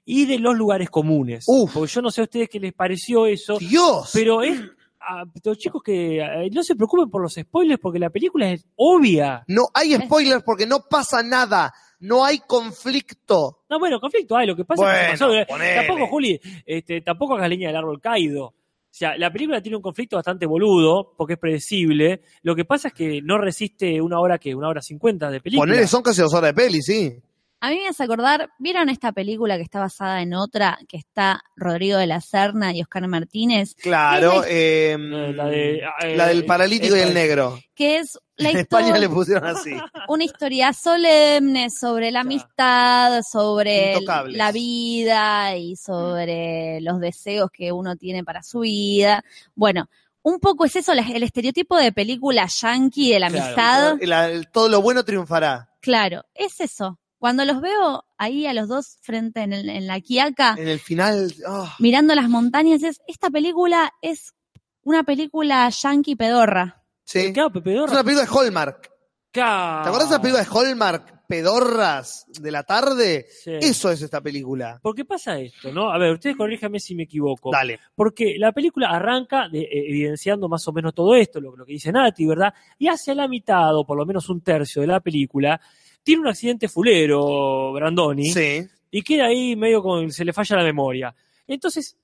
y 0.05 0.25
de 0.25 0.39
los 0.39 0.55
lugares 0.55 0.89
comunes. 0.89 1.45
Uf. 1.47 1.73
Porque 1.73 1.91
yo 1.91 2.01
no 2.01 2.11
sé 2.11 2.21
a 2.21 2.25
ustedes 2.25 2.49
qué 2.49 2.59
les 2.59 2.73
pareció 2.73 3.25
eso, 3.25 3.57
Dios. 3.57 4.11
pero 4.13 4.41
es 4.43 4.59
a 4.99 5.23
los 5.43 5.57
chicos 5.57 5.81
que 5.83 6.19
eh, 6.19 6.49
no 6.51 6.61
se 6.61 6.75
preocupen 6.75 7.09
por 7.09 7.23
los 7.23 7.33
spoilers 7.33 7.79
porque 7.81 7.97
la 7.97 8.11
película 8.11 8.51
es 8.51 8.65
obvia. 8.75 9.43
No 9.47 9.63
hay 9.73 9.95
spoilers 9.95 10.43
porque 10.43 10.67
no 10.67 10.81
pasa 10.87 11.23
nada. 11.23 11.73
No 11.99 12.23
hay 12.25 12.39
conflicto. 12.85 13.59
No, 13.69 13.79
bueno, 13.79 13.99
conflicto 13.99 14.35
hay, 14.35 14.47
lo 14.47 14.55
que 14.55 14.65
pasa 14.65 14.83
es 15.11 15.19
que 15.19 15.25
Bueno, 15.25 15.45
pasó, 15.47 15.63
eh, 15.63 15.75
tampoco, 15.75 16.07
Juli, 16.07 16.39
este, 16.65 17.01
tampoco 17.01 17.35
hagas 17.35 17.49
leña 17.49 17.67
del 17.67 17.77
árbol 17.77 17.99
caído. 18.01 18.53
O 18.91 18.93
sea, 18.93 19.17
la 19.17 19.31
película 19.31 19.61
tiene 19.61 19.77
un 19.77 19.81
conflicto 19.81 20.17
bastante 20.17 20.45
boludo, 20.45 21.13
porque 21.17 21.33
es 21.33 21.39
predecible. 21.39 22.23
Lo 22.43 22.53
que 22.55 22.65
pasa 22.65 22.89
es 22.89 22.93
que 22.93 23.21
no 23.23 23.37
resiste 23.37 24.01
una 24.01 24.19
hora 24.19 24.37
que, 24.37 24.53
una 24.53 24.67
hora 24.67 24.81
cincuenta 24.81 25.31
de 25.31 25.39
película. 25.39 25.65
Ponele, 25.65 25.87
son 25.87 26.03
casi 26.03 26.21
dos 26.21 26.33
horas 26.33 26.49
de 26.49 26.61
peli, 26.61 26.81
sí. 26.81 27.17
A 27.63 27.69
mí 27.69 27.77
me 27.77 27.89
hace 27.89 28.03
acordar, 28.03 28.49
¿vieron 28.57 28.89
esta 28.89 29.11
película 29.11 29.55
que 29.55 29.61
está 29.61 29.79
basada 29.79 30.23
en 30.23 30.33
otra, 30.33 30.79
que 30.89 30.97
está 30.97 31.43
Rodrigo 31.55 31.99
de 31.99 32.07
la 32.07 32.19
Serna 32.19 32.73
y 32.73 32.81
Oscar 32.81 33.07
Martínez? 33.07 33.75
Claro. 33.75 34.43
Es 34.43 34.49
eh, 34.49 34.91
Eh, 34.93 35.33
la 35.35 35.45
de, 35.45 35.75
eh, 36.01 36.15
la 36.17 36.25
del 36.27 36.43
paralítico 36.45 36.95
y 36.97 37.01
el 37.01 37.13
negro. 37.13 37.59
Que 37.75 37.97
es 37.99 38.17
la 38.37 38.49
En 38.49 38.57
España 38.57 38.87
historia, 38.87 38.99
le 39.07 39.09
pusieron 39.13 39.45
así. 39.45 39.69
una 40.09 40.23
historia 40.23 40.73
solemne 40.73 41.69
sobre 41.69 42.09
la 42.09 42.21
amistad, 42.21 43.21
sobre 43.31 43.99
la 44.29 44.51
vida 44.51 45.55
y 45.55 45.75
sobre 45.75 46.81
los 46.81 46.99
deseos 46.99 47.51
que 47.53 47.71
uno 47.71 47.95
tiene 47.95 48.23
para 48.23 48.41
su 48.41 48.61
vida. 48.61 49.23
Bueno, 49.53 49.87
un 50.23 50.39
poco 50.39 50.65
es 50.65 50.75
eso, 50.77 50.95
la- 50.95 51.03
el 51.07 51.21
estereotipo 51.21 51.77
de 51.77 51.91
película 51.91 52.47
yankee 52.47 53.11
de 53.13 53.19
la 53.19 53.29
Claro. 53.29 53.45
amistad. 53.45 53.97
La- 54.01 54.41
todo 54.51 54.67
lo 54.67 54.81
bueno 54.81 55.05
triunfará. 55.05 55.69
Claro, 55.79 56.23
es 56.33 56.59
eso. 56.59 56.97
Cuando 57.21 57.45
los 57.45 57.61
veo 57.61 58.03
ahí 58.17 58.47
a 58.47 58.53
los 58.55 58.67
dos 58.67 58.97
frente 59.01 59.41
en, 59.41 59.53
el- 59.53 59.69
en 59.69 59.85
la 59.85 60.01
quiaca, 60.01 60.55
En 60.57 60.67
el 60.67 60.79
final. 60.79 61.31
ah, 61.47 61.75
mirando 61.77 62.15
las 62.15 62.27
montañas, 62.27 62.81
es 62.81 62.99
esta 63.07 63.29
película 63.29 63.93
es 64.01 64.33
una 64.81 65.03
película 65.03 65.69
yankee 65.69 66.15
pedorra. 66.15 66.83
sí. 67.03 67.31
Claro, 67.31 67.51
Pepe 67.51 67.75
Es 67.75 67.91
una 67.91 68.03
película 68.03 68.25
de 68.25 68.31
Hallmark. 68.39 68.91
Claro. 69.31 69.83
¿Te 69.83 69.89
acuerdas 69.89 70.09
de 70.09 70.15
la 70.15 70.21
película 70.23 70.43
de 70.43 70.49
Hallmark? 70.69 71.21
Pedorras 71.27 72.25
de 72.27 72.51
la 72.51 72.63
tarde. 72.63 73.27
Sí. 73.29 73.51
Eso 73.61 73.91
es 73.91 74.01
esta 74.01 74.19
película. 74.19 74.79
¿Por 74.81 74.95
qué 74.95 75.05
pasa 75.05 75.37
esto? 75.39 75.71
¿no? 75.71 75.91
A 75.91 75.97
ver, 75.99 76.13
ustedes 76.13 76.35
corríjame 76.35 76.79
si 76.79 76.95
me 76.95 77.03
equivoco. 77.03 77.51
Dale. 77.51 77.79
Porque 77.95 78.35
la 78.39 78.51
película 78.51 78.89
arranca 78.89 79.47
de- 79.47 79.61
eh, 79.61 79.89
evidenciando 79.89 80.49
más 80.49 80.67
o 80.67 80.73
menos 80.73 80.93
todo 80.95 81.15
esto, 81.15 81.39
lo, 81.39 81.55
lo 81.55 81.65
que 81.65 81.73
dice 81.73 81.91
Nati, 81.91 82.25
¿verdad? 82.25 82.53
Y 82.79 82.87
hacia 82.89 83.13
la 83.15 83.27
mitad, 83.27 83.75
o 83.77 83.85
por 83.85 83.95
lo 83.97 84.05
menos 84.07 84.27
un 84.29 84.41
tercio 84.41 84.81
de 84.81 84.87
la 84.87 84.99
película, 84.99 85.61
tiene 86.03 86.21
un 86.21 86.27
accidente 86.27 86.67
fulero, 86.67 87.73
Brandoni, 87.73 88.31
Sí. 88.31 88.67
y 88.91 89.01
queda 89.01 89.25
ahí 89.27 89.55
medio 89.55 89.81
con, 89.81 90.11
se 90.11 90.25
le 90.25 90.33
falla 90.33 90.57
la 90.57 90.63
memoria. 90.63 91.13
Entonces, 91.47 91.95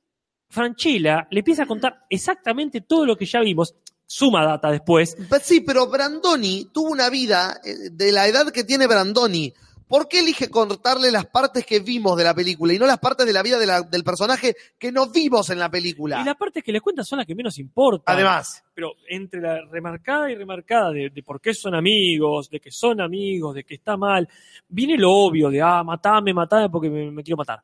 Franchella 0.50 1.28
le 1.32 1.40
empieza 1.40 1.64
a 1.64 1.68
contar 1.68 2.06
exactamente 2.10 2.82
todo 2.82 3.06
lo 3.06 3.16
que 3.18 3.26
ya 3.26 3.40
vimos, 3.42 3.76
suma 4.06 4.46
data 4.46 4.72
después, 4.72 5.18
Pues 5.28 5.44
sí, 5.44 5.60
pero 5.62 5.88
Brandoni 5.88 6.70
tuvo 6.74 6.90
una 6.92 7.10
vida 7.10 7.60
eh, 7.64 7.90
de 7.92 8.12
la 8.14 8.28
edad 8.28 8.52
que 8.52 8.64
tiene 8.64 8.88
Brandoni. 8.88 9.54
¿Por 9.88 10.08
qué 10.10 10.20
elige 10.20 10.50
cortarle 10.50 11.12
las 11.12 11.26
partes 11.26 11.66
que 11.66 11.80
vimos 11.80 12.18
de 12.18 12.24
la 12.26 12.34
película 12.34 12.74
y 12.74 12.78
no 12.80 12.86
las 12.86 13.00
partes 13.00 13.26
de 13.26 13.32
la 13.34 13.42
vida 13.42 13.58
de 13.58 13.66
la- 13.66 13.82
del 13.84 14.04
personaje 14.04 14.56
que 14.78 14.92
no 14.92 15.10
vimos 15.10 15.50
en 15.50 15.60
la 15.60 15.70
película? 15.72 16.22
Y 16.22 16.26
las 16.26 16.36
partes 16.36 16.64
que 16.64 16.72
les 16.74 16.82
cuentan 16.82 17.06
son 17.06 17.18
las 17.20 17.26
que 17.26 17.36
menos 17.36 17.58
importan. 17.58 18.14
Además, 18.16 18.64
Pero 18.74 18.92
entre 19.10 19.40
la 19.42 19.60
remarcada 19.72 20.30
y 20.30 20.36
remarcada 20.36 20.92
de, 20.92 21.10
de 21.10 21.24
por 21.24 21.40
qué 21.42 21.54
son 21.54 21.74
amigos, 21.74 22.50
de 22.50 22.60
que 22.60 22.70
son 22.70 23.00
amigos, 23.02 23.56
de 23.56 23.64
que 23.64 23.76
está 23.76 23.96
mal, 23.98 24.28
viene 24.68 24.98
lo 24.98 25.12
obvio 25.12 25.50
de, 25.50 25.62
ah, 25.62 25.84
matame, 25.84 26.34
matame 26.34 26.70
porque 26.70 26.90
me, 26.90 27.10
me 27.10 27.24
quiero 27.24 27.38
matar. 27.38 27.64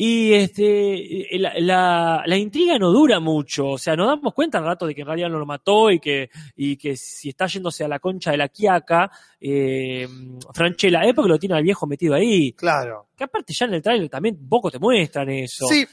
Y 0.00 0.32
este, 0.32 1.34
eh, 1.34 1.38
la, 1.40 1.54
la- 1.58 2.22
la 2.24 2.36
intriga 2.36 2.78
no 2.78 2.92
dura 2.92 3.18
mucho, 3.18 3.66
o 3.70 3.78
sea, 3.78 3.96
nos 3.96 4.06
damos 4.06 4.32
cuenta 4.32 4.58
al 4.58 4.64
rato 4.64 4.86
de 4.86 4.94
que 4.94 5.00
en 5.00 5.08
realidad 5.08 5.28
no 5.28 5.40
lo 5.40 5.44
mató 5.46 5.90
y 5.90 5.98
que, 5.98 6.30
y 6.54 6.76
que 6.76 6.96
si 6.96 7.30
está 7.30 7.46
yéndose 7.48 7.82
a 7.82 7.88
la 7.88 7.98
concha 7.98 8.30
de 8.30 8.36
la 8.36 8.48
quiaca, 8.48 9.10
eh, 9.40 10.06
Franchella, 10.54 11.00
es 11.02 11.12
porque 11.14 11.28
lo 11.30 11.38
tiene 11.38 11.56
al 11.56 11.64
viejo 11.64 11.84
metido 11.88 12.14
ahí. 12.14 12.52
claro. 12.52 13.08
Que 13.16 13.24
aparte 13.24 13.52
ya 13.58 13.66
en 13.66 13.74
el 13.74 13.82
trailer 13.82 14.08
también 14.08 14.38
poco 14.48 14.70
te 14.70 14.78
muestran 14.78 15.28
eso. 15.30 15.66
Sí, 15.66 15.84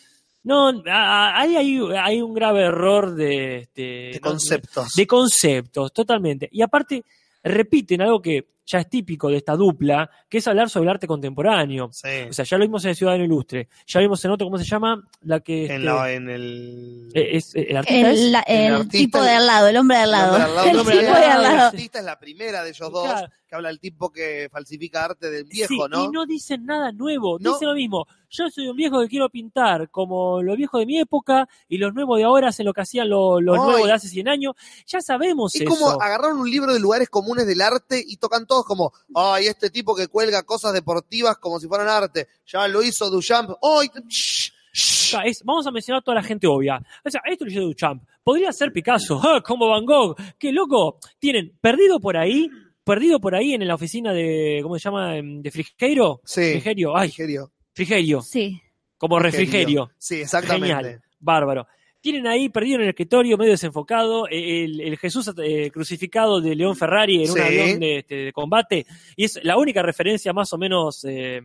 No, 0.44 0.70
hay, 0.86 1.56
hay, 1.56 1.80
hay 2.00 2.22
un 2.22 2.36
grave 2.36 2.62
error 2.62 3.16
de, 3.16 3.58
este, 3.62 3.82
de 4.14 4.20
conceptos. 4.22 4.94
de 4.94 5.08
conceptos, 5.08 5.92
totalmente. 5.92 6.48
Y 6.52 6.62
aparte, 6.62 7.04
repiten 7.44 8.04
algo 8.04 8.22
que 8.22 8.46
ya 8.66 8.80
es 8.80 8.90
típico 8.90 9.30
de 9.30 9.38
esta 9.38 9.56
dupla, 9.56 10.10
que 10.30 10.40
es 10.40 10.48
hablar 10.48 10.70
sobre 10.70 10.86
el 10.86 10.90
arte 10.92 11.08
contemporáneo. 11.08 11.90
Sí. 11.92 12.08
O 12.30 12.34
sea, 12.34 12.46
ya 12.46 12.58
lo 12.58 12.66
vimos 12.66 12.84
en 12.86 12.96
Ciudadano 12.96 13.24
Ilustre, 13.24 13.70
ya 13.86 14.00
vimos 14.00 14.24
en 14.26 14.32
otro, 14.32 14.48
¿cómo 14.48 14.58
se 14.58 14.64
llama? 14.66 15.04
La 15.22 15.40
que... 15.40 15.66
en, 15.66 15.72
este, 15.72 15.80
la- 15.86 16.12
en 16.12 16.30
el... 16.30 17.10
eh, 17.14 17.30
es, 17.34 17.56
eh, 17.56 17.68
el 17.70 17.78
artista 17.78 18.10
es- 18.12 18.20
El, 18.20 18.32
la- 18.32 18.40
El 18.42 18.58
el 18.66 18.74
artista- 18.76 18.98
tipo 18.98 19.22
de 19.24 19.30
al 19.30 19.46
lado, 19.48 19.68
el 19.68 19.78
hombre 19.78 19.98
de 19.98 20.04
al 20.04 20.12
lado. 20.12 20.38
El 20.70 20.80
hombre 20.80 20.94
al 21.00 21.00
El 21.00 21.04
lado, 21.04 21.12
tipo 21.12 21.16
el 21.18 21.22
de 21.22 21.26
al 21.26 21.38
El 21.38 21.44
lado. 21.44 21.68
artista 21.68 22.00
es 22.00 22.06
la 22.06 22.20
primera 22.20 22.64
de 22.64 22.70
ellos 22.70 22.92
dos, 22.92 23.04
Claro. 23.06 23.28
que 23.48 23.56
habla 23.56 23.70
el 23.70 23.80
tipo 23.80 24.12
que 24.12 24.50
falsifica 24.52 25.06
arte 25.06 25.30
del 25.30 25.44
viejo, 25.46 25.68
Sí, 25.68 25.80
¿no? 25.90 26.06
Y 26.06 26.08
no 26.10 26.26
dicen 26.26 26.66
nada 26.66 26.92
nuevo, 26.92 27.38
No. 27.40 27.54
dicen 27.54 27.68
lo 27.68 27.76
mismo. 27.76 28.06
Yo 28.30 28.50
soy 28.50 28.68
un 28.68 28.76
viejo 28.76 29.00
que 29.02 29.08
quiero 29.08 29.30
pintar 29.30 29.90
como 29.92 30.42
los 30.42 30.58
viejos 30.58 30.80
de 30.80 30.86
mi 30.86 31.00
época 31.00 31.48
y 31.70 31.78
los 31.78 31.94
nuevos 31.94 32.18
de 32.18 32.26
ahora 32.26 32.50
hacen 32.50 32.66
lo 32.66 32.74
que 32.74 32.82
hacían 32.82 33.08
lo- 33.08 33.40
los 33.40 33.58
Ay. 33.60 33.64
nuevos 33.66 33.88
de 33.88 33.94
hace 33.94 34.08
100 34.10 34.28
años. 34.28 34.56
Ya 34.88 35.00
sabemos 35.00 35.56
Es 35.56 35.62
eso. 35.62 35.70
como 35.70 35.90
agarraron 36.02 36.40
un 36.40 36.50
libro 36.50 36.74
de 36.74 36.80
lugares 36.80 37.08
comunes 37.10 37.46
del 37.46 37.62
arte 37.62 38.04
y 38.06 38.18
tocan 38.18 38.46
todos 38.56 38.66
como, 38.66 38.94
ay, 39.14 39.48
este 39.48 39.70
tipo 39.70 39.96
que 39.96 40.08
cuelga 40.08 40.44
cosas 40.44 40.74
deportivas 40.74 41.38
como 41.38 41.60
si 41.60 41.68
fueran 41.68 41.88
arte. 41.88 42.28
Ya 42.48 42.68
lo 42.68 42.82
hizo 42.84 43.10
Duchamp. 43.10 43.52
¡Ay! 43.62 43.90
shh, 44.08 44.52
shh". 44.74 45.10
sea, 45.12 45.22
es- 45.24 45.44
vamos 45.44 45.66
a 45.68 45.72
mencionar 45.72 46.00
a 46.02 46.04
toda 46.04 46.16
la 46.16 46.24
gente 46.24 46.48
obvia. 46.48 46.80
O 47.04 47.10
sea, 47.10 47.22
esto 47.26 47.46
lo 47.46 47.52
hizo 47.52 47.62
Duchamp. 47.62 48.04
Podría 48.24 48.52
ser 48.52 48.72
Picasso, 48.72 49.20
¡Ah, 49.24 49.42
como 49.46 49.68
Van 49.70 49.86
Gogh. 49.86 50.16
¡Qué 50.40 50.52
loco! 50.52 51.00
Tienen 51.20 51.58
perdido 51.62 52.00
por 52.00 52.18
ahí, 52.18 52.50
perdido 52.84 53.20
por 53.20 53.36
ahí 53.36 53.54
en 53.54 53.68
la 53.68 53.76
oficina 53.76 54.14
de, 54.14 54.60
¿cómo 54.64 54.76
se 54.80 54.84
llama? 54.86 55.18
Em, 55.18 55.42
De 55.42 55.52
Frigerio. 55.52 56.22
Sí. 56.24 56.52
Frigerio, 56.52 56.96
ay, 56.96 57.10
Frigerio. 57.10 57.52
Frigerio. 57.74 58.22
Sí. 58.22 58.62
Como 58.98 59.20
refrigerio. 59.20 59.92
Sí, 59.98 60.22
exactamente. 60.22 60.74
Genial, 60.76 61.02
bárbaro. 61.20 61.68
Tienen 62.06 62.28
ahí 62.28 62.50
perdido 62.50 62.76
en 62.76 62.84
el 62.84 62.90
escritorio, 62.90 63.36
medio 63.36 63.54
desenfocado, 63.54 64.28
eh, 64.30 64.66
el, 64.66 64.80
el 64.80 64.96
Jesús 65.00 65.32
eh, 65.44 65.72
crucificado 65.72 66.40
de 66.40 66.54
León 66.54 66.76
Ferrari 66.76 67.24
en 67.24 67.32
un 67.32 67.36
avión 67.42 67.80
de, 67.80 67.98
este, 67.98 68.16
de 68.16 68.32
combate. 68.32 68.86
Y 69.16 69.24
es 69.24 69.40
la 69.44 69.58
única 69.58 69.82
referencia 69.82 70.32
más 70.32 70.54
o 70.54 70.58
menos. 70.60 71.04
eh, 71.06 71.42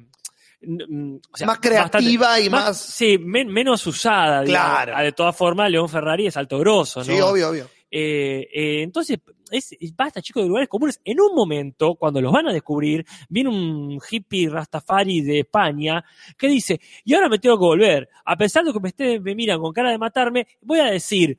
n- 0.61 1.19
o 1.33 1.37
sea, 1.37 1.47
Más 1.47 1.61
creativa 1.61 2.39
y 2.41 2.51
más- 2.51 2.77
Sí, 2.79 3.17
men- 3.17 3.49
menos 3.49 3.87
usada. 3.87 4.45
Claro. 4.45 4.93
Ah, 4.95 5.03
De 5.03 5.13
todas 5.13 5.35
formas, 5.35 5.71
León 5.71 5.89
Ferrari 5.89 6.27
es 6.27 6.37
alto 6.37 6.59
grosso, 6.59 7.01
¿no? 7.01 7.07
Sí, 7.07 7.19
obvio, 7.19 7.49
obvio. 7.49 7.67
Eh, 7.91 8.83
entonces, 8.83 9.19
es, 9.51 9.73
es- 9.81 9.95
basta, 9.97 10.21
chicos, 10.23 10.43
de 10.43 10.49
lugares 10.49 10.69
comunes. 10.69 11.01
En 11.05 11.21
un 11.21 11.35
momento, 11.35 11.95
cuando 11.97 12.21
los 12.21 12.33
van 12.33 12.49
a 12.49 12.53
descubrir, 12.53 13.05
viene 13.29 13.51
un 13.51 14.01
hippie 14.11 14.49
rastafari 14.49 15.21
de 15.23 15.41
España 15.41 16.05
que 16.39 16.49
dice, 16.49 16.81
y 17.05 17.15
ahora 17.15 17.29
me 17.29 17.39
tengo 17.39 17.57
que 17.59 17.65
volver. 17.65 18.09
A 18.25 18.37
pesar 18.37 18.65
de 18.65 18.73
que 18.73 18.81
me, 18.81 18.89
esté- 18.91 19.21
me 19.21 19.35
miran 19.35 19.61
con 19.61 19.73
cara 19.73 19.91
de 19.91 19.99
matarme, 19.99 20.47
voy 20.63 20.81
a 20.81 20.87
decir, 20.87 21.39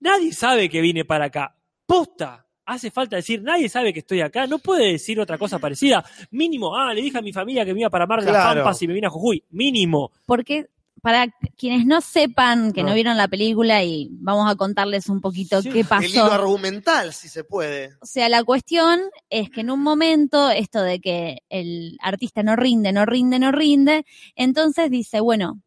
nadie 0.00 0.32
sabe 0.32 0.68
que 0.68 0.80
vine 0.80 1.04
para 1.04 1.26
acá. 1.26 1.54
Posta. 1.86 2.46
Hace 2.64 2.92
falta 2.92 3.16
decir, 3.16 3.42
nadie 3.42 3.68
sabe 3.68 3.92
que 3.92 3.98
estoy 3.98 4.20
acá, 4.20 4.46
no 4.46 4.60
puede 4.60 4.92
decir 4.92 5.18
otra 5.18 5.36
cosa 5.36 5.58
parecida. 5.58 6.04
Mínimo, 6.30 6.76
ah, 6.76 6.94
le 6.94 7.02
dije 7.02 7.18
a 7.18 7.22
mi 7.22 7.32
familia 7.32 7.64
que 7.64 7.74
me 7.74 7.80
iba 7.80 7.90
para 7.90 8.06
Mar 8.06 8.20
de 8.20 8.26
las. 8.32 8.34
Pampas 8.62 8.80
y 8.82 8.86
me 8.86 8.94
vine 8.94 9.08
a 9.08 9.10
Jujuy. 9.10 9.42
Mínimo. 9.50 10.12
Porque 10.24 10.66
para 11.02 11.26
quienes 11.58 11.84
no 11.84 12.00
sepan, 12.00 12.72
que 12.72 12.82
no, 12.82 12.90
No. 12.90 12.94
vieron 12.94 13.16
la 13.16 13.26
película 13.28 13.82
y 13.82 14.08
vamos 14.12 14.50
a 14.50 14.54
contarles 14.54 15.08
un 15.08 15.20
poquito 15.20 15.60
Sí, 15.60 15.68
qué 15.70 15.80
El 15.80 16.04
hilo 16.10 16.22
pasó. 16.22 16.32
argumental, 16.32 17.12
si 17.12 17.28
se 17.28 17.42
puede. 17.44 17.90
O 18.00 18.06
sea, 18.06 18.28
la 18.28 18.44
cuestión 18.44 19.00
es 19.28 19.50
que 19.50 19.62
en 19.62 19.70
un 19.72 19.80
momento 19.82 20.48
esto 20.50 20.80
de 20.80 21.00
que 21.00 21.42
el 21.50 21.98
artista 22.00 22.42
no 22.44 22.54
rinde, 22.54 22.92
no 22.92 23.04
rinde, 23.04 23.38
no 23.40 23.50
rinde, 23.50 24.06
entonces 24.36 24.90
dice, 24.90 25.18
bueno, 25.20 25.60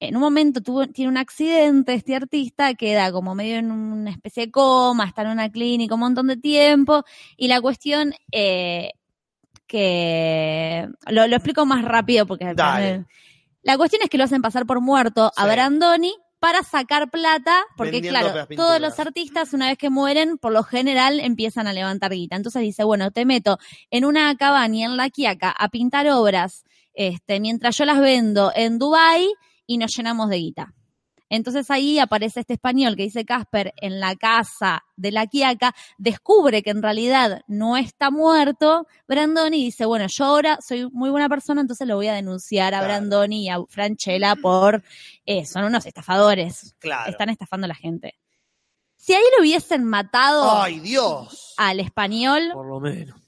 en 0.00 0.16
un 0.16 0.20
momento 0.22 0.60
tuvo, 0.62 0.86
tiene 0.88 1.10
un 1.10 1.18
accidente 1.18 1.94
este 1.94 2.16
artista, 2.16 2.74
queda 2.74 3.12
como 3.12 3.34
medio 3.36 3.56
en 3.56 3.70
una 3.70 4.10
especie 4.10 4.46
de 4.46 4.50
coma, 4.50 5.04
está 5.04 5.22
en 5.22 5.28
una 5.28 5.50
clínica 5.52 5.94
un 5.94 6.00
montón 6.00 6.26
de 6.26 6.36
tiempo, 6.38 7.04
y 7.36 7.46
la 7.48 7.60
cuestión 7.60 8.14
eh, 8.32 8.90
que 9.68 10.88
lo, 11.06 11.26
lo 11.28 11.36
explico 11.36 11.64
más 11.66 11.84
rápido 11.84 12.26
porque 12.26 12.52
Dale. 12.54 13.04
La 13.62 13.76
cuestión 13.76 14.02
es 14.02 14.08
que 14.08 14.18
lo 14.18 14.24
hacen 14.24 14.42
pasar 14.42 14.66
por 14.66 14.80
muerto 14.80 15.32
a. 15.36 15.46
Brandoni 15.46 16.14
para 16.38 16.62
sacar 16.62 17.10
plata, 17.10 17.64
porque 17.76 18.00
Vendiendo 18.00 18.20
claro, 18.20 18.46
todos 18.56 18.80
los 18.80 18.98
artistas 18.98 19.52
una 19.52 19.68
vez 19.68 19.76
que 19.76 19.90
mueren, 19.90 20.38
por 20.38 20.52
lo 20.52 20.62
general 20.62 21.20
empiezan 21.20 21.66
a 21.66 21.74
levantar 21.74 22.12
guita. 22.12 22.34
Entonces 22.36 22.62
dice, 22.62 22.82
bueno, 22.82 23.10
te 23.10 23.26
meto 23.26 23.58
en 23.90 24.06
una 24.06 24.34
cabaña 24.36 24.86
en 24.86 24.96
La 24.96 25.10
Quiaca 25.10 25.50
a 25.50 25.68
pintar 25.68 26.08
obras, 26.08 26.64
este, 26.94 27.40
mientras 27.40 27.76
yo 27.76 27.84
las 27.84 28.00
vendo 28.00 28.52
en 28.54 28.78
Dubai 28.78 29.28
y 29.66 29.76
nos 29.76 29.94
llenamos 29.94 30.30
de 30.30 30.36
guita. 30.36 30.74
Entonces 31.30 31.70
ahí 31.70 31.98
aparece 31.98 32.40
este 32.40 32.52
español 32.54 32.96
que 32.96 33.04
dice 33.04 33.24
Casper 33.24 33.72
en 33.76 34.00
la 34.00 34.16
casa 34.16 34.84
de 34.96 35.12
la 35.12 35.26
Quiaca, 35.26 35.74
descubre 35.96 36.62
que 36.62 36.70
en 36.70 36.82
realidad 36.82 37.40
no 37.46 37.76
está 37.78 38.10
muerto 38.10 38.86
Brandoni 39.08 39.62
y 39.62 39.64
dice, 39.66 39.86
bueno, 39.86 40.06
yo 40.08 40.24
ahora 40.26 40.58
soy 40.60 40.90
muy 40.90 41.08
buena 41.08 41.28
persona, 41.28 41.60
entonces 41.62 41.86
lo 41.88 41.96
voy 41.96 42.08
a 42.08 42.14
denunciar 42.14 42.74
a 42.74 42.78
Claro. 42.80 42.86
Brandoni 42.94 43.44
y 43.44 43.48
a 43.48 43.58
Franchella 43.68 44.36
por, 44.36 44.82
eh, 45.24 45.46
son 45.46 45.64
unos 45.64 45.86
estafadores, 45.86 46.74
Claro. 46.80 47.10
están 47.10 47.30
estafando 47.30 47.64
a 47.64 47.68
la 47.68 47.74
gente. 47.74 48.18
Si 48.96 49.14
ahí 49.14 49.22
lo 49.36 49.42
hubiesen 49.42 49.84
matado 49.84 50.60
¡Ay, 50.60 50.80
Dios! 50.80 51.54
al 51.56 51.80
español, 51.80 52.50
Por 52.52 52.66
lo 52.66 52.80
menos. 52.80 53.18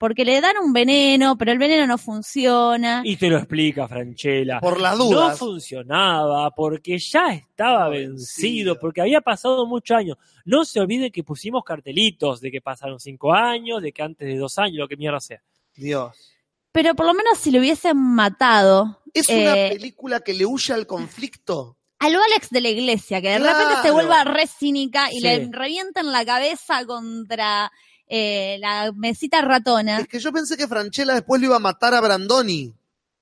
Porque 0.00 0.24
le 0.24 0.40
dan 0.40 0.56
un 0.64 0.72
veneno, 0.72 1.36
pero 1.36 1.52
el 1.52 1.58
veneno 1.58 1.86
no 1.86 1.98
funciona. 1.98 3.02
Y 3.04 3.16
te 3.16 3.28
lo 3.28 3.36
explica 3.36 3.86
Franchella. 3.86 4.58
Por 4.60 4.80
las 4.80 4.96
No 4.96 5.04
dudas. 5.04 5.38
funcionaba 5.38 6.50
porque 6.52 6.98
ya 6.98 7.34
estaba 7.34 7.90
Vencido. 7.90 8.10
vencido, 8.16 8.78
porque 8.80 9.02
había 9.02 9.20
pasado 9.20 9.66
muchos 9.66 9.94
años. 9.98 10.16
No 10.46 10.64
se 10.64 10.80
olviden 10.80 11.12
que 11.12 11.22
pusimos 11.22 11.62
cartelitos 11.64 12.40
de 12.40 12.50
que 12.50 12.62
pasaron 12.62 12.98
cinco 12.98 13.34
años, 13.34 13.82
de 13.82 13.92
que 13.92 14.02
antes 14.02 14.26
de 14.26 14.36
dos 14.38 14.56
años, 14.58 14.78
lo 14.78 14.88
que 14.88 14.96
mierda 14.96 15.20
sea. 15.20 15.42
Dios. 15.76 16.32
Pero 16.72 16.94
por 16.94 17.04
lo 17.04 17.12
menos 17.12 17.36
si 17.38 17.50
lo 17.50 17.58
hubiesen 17.58 17.96
matado, 17.98 18.96
Es 19.12 19.28
una 19.28 19.54
Eh, 19.66 19.70
película 19.72 20.20
que 20.20 20.32
le 20.32 20.46
huye 20.46 20.72
al 20.72 20.86
conflicto. 20.86 21.76
a 21.98 22.08
lo 22.08 22.22
Alex 22.22 22.48
de 22.50 22.60
la 22.62 22.68
iglesia, 22.70 23.20
que 23.20 23.28
de 23.30 23.36
Claro. 23.38 23.58
repente 23.58 23.82
se 23.82 23.90
vuelva 23.90 24.24
re 24.24 24.46
cínica 24.46 25.12
y 25.12 25.16
Sí. 25.16 25.20
le 25.20 25.48
revientan 25.52 26.10
la 26.12 26.24
cabeza 26.24 26.86
contra 26.86 27.70
eh, 28.12 28.58
la 28.60 28.90
mesita 28.92 29.40
ratona. 29.40 30.00
Es 30.00 30.08
que 30.08 30.18
yo 30.18 30.32
pensé 30.32 30.56
que 30.56 30.66
Franchella 30.66 31.14
después 31.14 31.40
lo 31.40 31.46
iba 31.46 31.56
a 31.56 31.60
matar 31.60 31.94
a 31.94 32.00
Brandoni, 32.00 32.74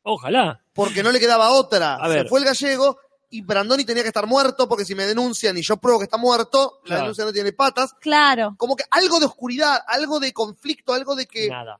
Ojalá. 0.02 0.60
porque 0.72 1.02
no 1.02 1.12
le 1.12 1.20
quedaba 1.20 1.50
otra. 1.50 1.96
A 1.96 2.08
Se 2.08 2.14
ver. 2.14 2.28
fue 2.28 2.40
el 2.40 2.46
gallego 2.46 2.98
y 3.30 3.42
Brandoni 3.42 3.84
tenía 3.84 4.02
que 4.02 4.08
estar 4.08 4.26
muerto, 4.26 4.66
porque 4.66 4.86
si 4.86 4.94
me 4.94 5.04
denuncian 5.04 5.56
y 5.58 5.60
yo 5.62 5.76
pruebo 5.76 5.98
que 5.98 6.04
está 6.04 6.16
muerto, 6.16 6.80
la 6.84 6.86
Claro. 6.86 7.02
denuncia 7.02 7.24
no 7.26 7.32
tiene 7.34 7.52
patas. 7.52 7.92
Claro. 8.00 8.54
Como 8.56 8.74
que 8.74 8.84
algo 8.90 9.20
de 9.20 9.26
oscuridad, 9.26 9.78
algo 9.86 10.18
de 10.18 10.32
conflicto, 10.32 10.94
algo 10.94 11.14
de 11.14 11.26
que 11.26 11.48
Nada. 11.50 11.78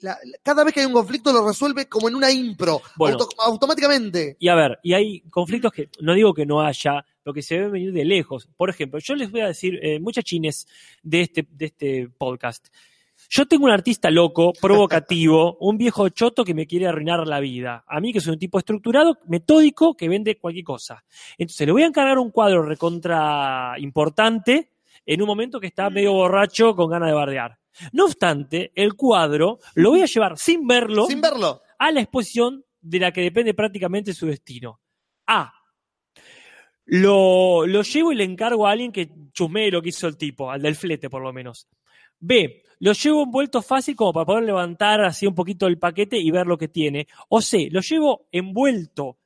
la- 0.00 0.18
la- 0.24 0.38
cada 0.42 0.64
vez 0.64 0.74
que 0.74 0.80
hay 0.80 0.86
un 0.86 0.92
conflicto 0.92 1.32
lo 1.32 1.46
resuelve 1.46 1.86
como 1.88 2.08
en 2.08 2.16
una 2.16 2.32
impro, 2.32 2.82
Bueno. 2.96 3.16
auto- 3.20 3.36
automáticamente. 3.40 4.36
Y 4.40 4.48
a 4.48 4.56
ver, 4.56 4.80
y 4.82 4.94
hay 4.94 5.20
conflictos 5.30 5.70
que 5.72 5.88
no 6.00 6.14
digo 6.14 6.34
que 6.34 6.44
no 6.46 6.60
haya, 6.60 7.04
lo 7.24 7.32
que 7.32 7.42
se 7.42 7.56
debe 7.56 7.68
venir 7.70 7.92
de 7.92 8.04
lejos. 8.04 8.48
Por 8.56 8.70
ejemplo, 8.70 8.98
yo 8.98 9.14
les 9.14 9.30
voy 9.30 9.40
a 9.40 9.48
decir, 9.48 9.78
eh, 9.82 10.00
muchachines 10.00 10.66
de 11.02 11.20
este, 11.22 11.46
de 11.50 11.66
este 11.66 12.08
podcast. 12.16 12.68
Yo 13.28 13.46
tengo 13.46 13.66
un 13.66 13.70
artista 13.70 14.10
loco, 14.10 14.52
provocativo, 14.58 15.56
un 15.60 15.76
viejo 15.76 16.08
choto 16.08 16.42
que 16.44 16.54
me 16.54 16.66
quiere 16.66 16.86
arruinar 16.86 17.26
la 17.26 17.38
vida. 17.40 17.84
A 17.86 18.00
mí, 18.00 18.12
que 18.12 18.20
soy 18.20 18.32
un 18.32 18.38
tipo 18.38 18.58
estructurado, 18.58 19.18
metódico, 19.26 19.94
que 19.94 20.08
vende 20.08 20.38
cualquier 20.38 20.64
cosa. 20.64 21.04
Entonces, 21.36 21.66
le 21.66 21.72
voy 21.72 21.82
a 21.82 21.86
encargar 21.86 22.18
un 22.18 22.30
cuadro 22.30 22.62
recontra 22.62 23.74
importante 23.78 24.70
en 25.04 25.20
un 25.20 25.26
momento 25.28 25.60
que 25.60 25.66
está 25.66 25.90
medio 25.90 26.12
borracho 26.12 26.74
con 26.74 26.90
ganas 26.90 27.08
de 27.08 27.14
bardear. 27.14 27.58
No 27.92 28.06
obstante, 28.06 28.72
el 28.74 28.94
cuadro 28.94 29.58
lo 29.74 29.90
voy 29.90 30.02
a 30.02 30.06
llevar 30.06 30.36
sin 30.38 30.66
verlo 30.66 31.06
Sin 31.06 31.20
verlo. 31.20 31.62
a 31.78 31.92
la 31.92 32.00
exposición 32.00 32.64
de 32.80 32.98
la 32.98 33.12
que 33.12 33.20
depende 33.20 33.54
prácticamente 33.54 34.12
su 34.12 34.26
destino. 34.26 34.80
A. 35.26 35.52
Lo, 36.92 37.66
lo 37.68 37.82
llevo 37.82 38.10
y 38.10 38.16
le 38.16 38.24
encargo 38.24 38.66
a 38.66 38.72
alguien 38.72 38.90
que 38.90 39.12
chusmee 39.32 39.70
lo 39.70 39.80
que 39.80 39.90
hizo 39.90 40.08
el 40.08 40.16
tipo, 40.16 40.50
al 40.50 40.60
del 40.60 40.74
flete 40.74 41.08
por 41.08 41.22
lo 41.22 41.32
menos. 41.32 41.68
B. 42.18 42.64
lo 42.80 42.92
llevo 42.92 43.22
envuelto 43.22 43.62
fácil 43.62 43.94
como 43.94 44.12
para 44.12 44.26
poder 44.26 44.42
levantar 44.42 45.00
así 45.02 45.24
un 45.24 45.34
poquito 45.36 45.68
el 45.68 45.78
paquete 45.78 46.18
y 46.18 46.32
ver 46.32 46.48
lo 46.48 46.58
que 46.58 46.66
tiene. 46.66 47.06
O 47.28 47.40
C, 47.40 47.68
lo 47.70 47.80
llevo 47.80 48.26
envuelto 48.32 49.18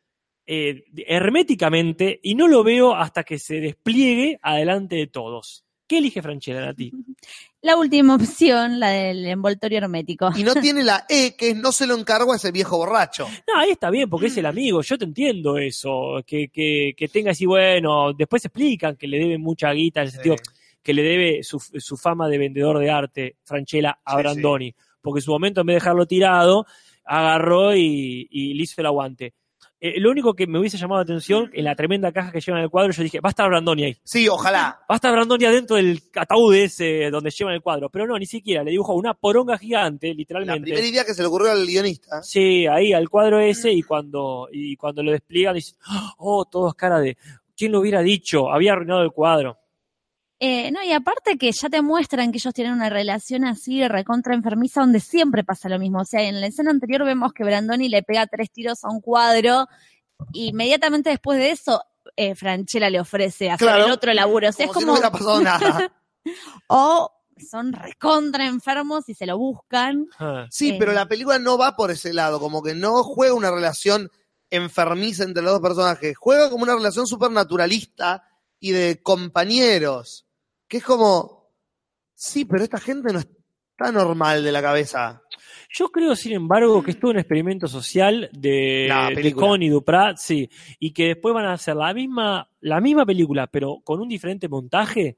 eh, 0.47 0.85
herméticamente 1.07 2.21
y 2.23 2.35
no 2.35 2.49
lo 2.49 2.63
veo 2.63 2.95
hasta 2.95 3.25
que 3.25 3.39
se 3.39 3.61
despliegue 3.61 4.39
adelante 4.43 4.97
de 4.97 5.07
todos. 5.07 5.65
¿Qué 5.87 5.99
elige 5.99 6.21
Franchella, 6.21 6.67
Nati? 6.67 6.93
La 7.65 7.79
última 7.79 8.15
opción, 8.15 8.79
la 8.79 8.91
del 8.91 9.25
envoltorio 9.25 9.79
hermético. 9.79 10.29
Y 10.37 10.45
no 10.45 10.53
tiene 10.61 10.85
la 10.85 11.07
E, 11.09 11.35
que 11.35 11.49
es 11.49 11.57
no 11.57 11.73
se 11.73 11.87
lo 11.87 11.97
encargo 11.97 12.35
a 12.35 12.37
ese 12.37 12.53
viejo 12.53 12.77
borracho. 12.77 13.27
No, 13.49 13.59
ahí 13.59 13.71
está 13.71 13.89
bien, 13.89 14.11
porque 14.11 14.27
es 14.27 14.37
el 14.37 14.45
amigo, 14.45 14.83
yo 14.83 14.99
te 14.99 15.07
entiendo 15.07 15.57
eso, 15.57 16.23
que, 16.27 16.49
que, 16.49 16.93
que 16.95 17.09
tenga 17.09 17.31
así, 17.31 17.47
bueno, 17.47 18.13
después 18.13 18.43
se 18.43 18.49
explican 18.49 18.97
que 18.97 19.09
le 19.09 19.19
debe 19.19 19.39
mucha 19.39 19.73
guita, 19.73 20.03
en 20.03 20.07
el 20.09 20.13
sentido 20.13 20.37
que 20.83 20.93
le 20.93 21.03
debe 21.03 21.43
su, 21.43 21.59
su 21.59 21.97
fama 21.97 22.29
de 22.29 22.37
vendedor 22.37 22.79
de 22.81 22.91
arte, 22.91 23.37
Franchella, 23.45 23.99
a 24.05 24.13
Sí, 24.13 24.19
Brandoni, 24.19 24.75
porque 25.01 25.21
en 25.21 25.25
su 25.25 25.31
momento, 25.31 25.63
en 25.63 25.69
vez 25.69 25.77
de 25.77 25.81
dejarlo 25.81 26.05
tirado, 26.05 26.67
agarró 27.03 27.75
y, 27.75 28.29
y 28.31 28.53
le 28.53 28.63
hizo 28.63 28.83
el 28.83 28.87
aguante. 28.89 29.33
Eh, 29.81 30.01
lo 30.01 30.11
único 30.11 30.33
que 30.35 30.47
me 30.47 30.59
hubiese 30.59 30.79
llamado 30.79 31.01
la 31.01 31.05
atención, 31.05 31.51
en 31.53 31.65
la 31.65 31.75
tremenda 31.75 32.11
caja 32.11 32.33
que 32.33 32.41
llevan 32.41 32.63
el 32.63 32.71
cuadro, 32.71 32.93
yo 32.93 33.03
dije, 33.03 33.21
va 33.21 33.29
a 33.29 33.31
estar 33.31 33.49
Brandoni 33.49 33.85
ahí. 33.85 33.97
Sí, 34.03 34.27
ojalá. 34.29 34.81
Va 34.83 34.95
a 34.95 34.95
estar 34.95 35.13
Brandoni 35.13 35.45
adentro 35.45 35.77
del 35.77 36.01
ataúd 36.15 36.55
ese 36.55 37.11
donde 37.11 37.31
llevan 37.31 37.55
el 37.55 37.61
cuadro. 37.61 37.91
Pero 37.91 38.07
no, 38.07 38.19
ni 38.19 38.27
siquiera. 38.27 38.65
Le 38.65 38.71
dibujó 38.71 38.95
una 38.95 39.13
poronga 39.15 39.59
gigante, 39.59 40.09
La 40.09 40.15
literalmente. 40.15 40.63
primera 40.63 40.87
idea 40.87 41.05
que 41.05 41.13
se 41.13 41.21
le 41.23 41.29
ocurrió 41.29 41.51
al 41.53 41.67
guionista. 41.67 42.23
Sí, 42.23 42.67
ahí 42.67 42.93
al 42.93 43.11
cuadro 43.11 43.39
ese 43.41 43.73
y 43.73 43.83
cuando, 43.83 44.49
y 44.51 44.77
cuando 44.77 45.03
lo 45.03 45.13
despliegan 45.13 45.55
dicen, 45.55 45.77
oh, 46.19 46.47
todo 46.47 46.69
es 46.69 46.75
cara 46.75 46.99
de, 47.01 47.19
¿quién 47.57 47.73
lo 47.73 47.81
hubiera 47.81 48.01
dicho? 48.01 48.51
Había 48.51 48.73
arruinado 48.73 49.03
el 49.03 49.11
cuadro. 49.13 49.59
Eh, 50.47 50.71
no, 50.73 50.83
y 50.83 50.93
aparte 50.93 51.39
que 51.39 51.51
ya 51.53 51.71
te 51.71 51.81
muestran 51.81 52.31
que 52.33 52.39
ellos 52.39 52.53
tienen 52.53 52.73
una 52.75 52.91
relación 52.91 53.45
así 53.45 53.87
recontra 53.89 54.35
enfermiza 54.35 54.81
donde 54.81 55.01
siempre 55.01 55.43
pasa 55.45 55.69
lo 55.71 55.79
mismo. 55.79 56.01
O 56.01 56.05
sea, 56.05 56.21
en 56.23 56.41
la 56.41 56.47
escena 56.49 56.71
anterior 56.71 57.05
vemos 57.05 57.33
que 57.33 57.45
Brandoni 57.45 57.89
le 57.89 58.03
pega 58.03 58.27
tres 58.27 58.51
tiros 58.51 58.85
a 58.85 58.91
un 58.91 59.01
cuadro 59.01 59.67
y 60.33 60.49
inmediatamente 60.49 61.09
después 61.11 61.39
de 61.39 61.51
eso 61.51 61.83
eh, 62.17 62.35
Franchella 62.35 62.91
le 62.91 63.01
ofrece 63.01 63.51
hacer 63.51 63.67
Claro. 63.67 63.87
el 63.87 63.91
otro 63.93 64.13
laburo. 64.13 64.49
O 64.51 64.53
sea, 64.53 64.67
Como 64.67 64.79
es 64.79 64.83
si 64.83 64.87
no 64.87 64.93
como... 64.93 64.99
hubiera 64.99 65.11
pasado 65.11 65.41
nada. 65.41 65.93
o 66.69 67.11
son 67.51 67.73
recontra 67.73 68.47
enfermos 68.47 69.09
y 69.09 69.15
se 69.15 69.27
lo 69.27 69.39
buscan. 69.39 70.07
Ah. 70.19 70.47
Sí, 70.51 70.71
Eh. 70.71 70.77
pero 70.79 70.93
la 70.93 71.07
película 71.09 71.39
no 71.39 71.57
va 71.57 71.75
por 71.75 71.91
ese 71.91 72.13
lado, 72.13 72.39
como 72.39 72.63
que 72.63 72.75
no 72.75 73.03
juega 73.03 73.35
una 73.35 73.51
relación 73.51 74.11
enfermiza 74.51 75.25
entre 75.25 75.43
los 75.43 75.53
dos 75.55 75.63
personajes, 75.63 76.15
juega 76.19 76.51
como 76.51 76.63
una 76.65 76.75
relación 76.75 77.07
súper 77.07 77.31
naturalista 77.31 78.23
y 78.61 78.71
de 78.73 79.03
compañeros, 79.03 80.24
que 80.75 80.79
es 80.79 80.85
como, 80.85 81.53
sí, 82.15 82.45
pero 82.45 82.65
esta 82.65 82.81
gente 82.81 83.13
no 83.13 83.21
está 83.21 83.93
normal 83.93 84.43
de 84.43 84.51
la 84.51 84.61
cabeza. 84.61 85.23
Yo 85.71 85.89
creo, 85.91 86.17
sin 86.17 86.33
embargo, 86.33 86.83
que 86.83 86.91
es 86.91 86.99
todo 86.99 87.13
un 87.13 87.19
experimento 87.19 87.69
social 87.69 88.29
de, 88.33 88.89
de 89.15 89.63
y 89.63 89.69
Duprat, 89.69 90.17
sí, 90.17 90.51
y 90.81 90.93
que 90.93 91.07
después 91.09 91.33
van 91.33 91.45
a 91.47 91.53
hacer 91.53 91.77
la 91.77 91.95
misma, 91.95 92.51
la 92.61 92.81
misma 92.81 93.07
película, 93.07 93.47
pero 93.47 93.83
con 93.85 94.01
un 94.01 94.09
diferente 94.09 94.49
montaje, 94.49 95.17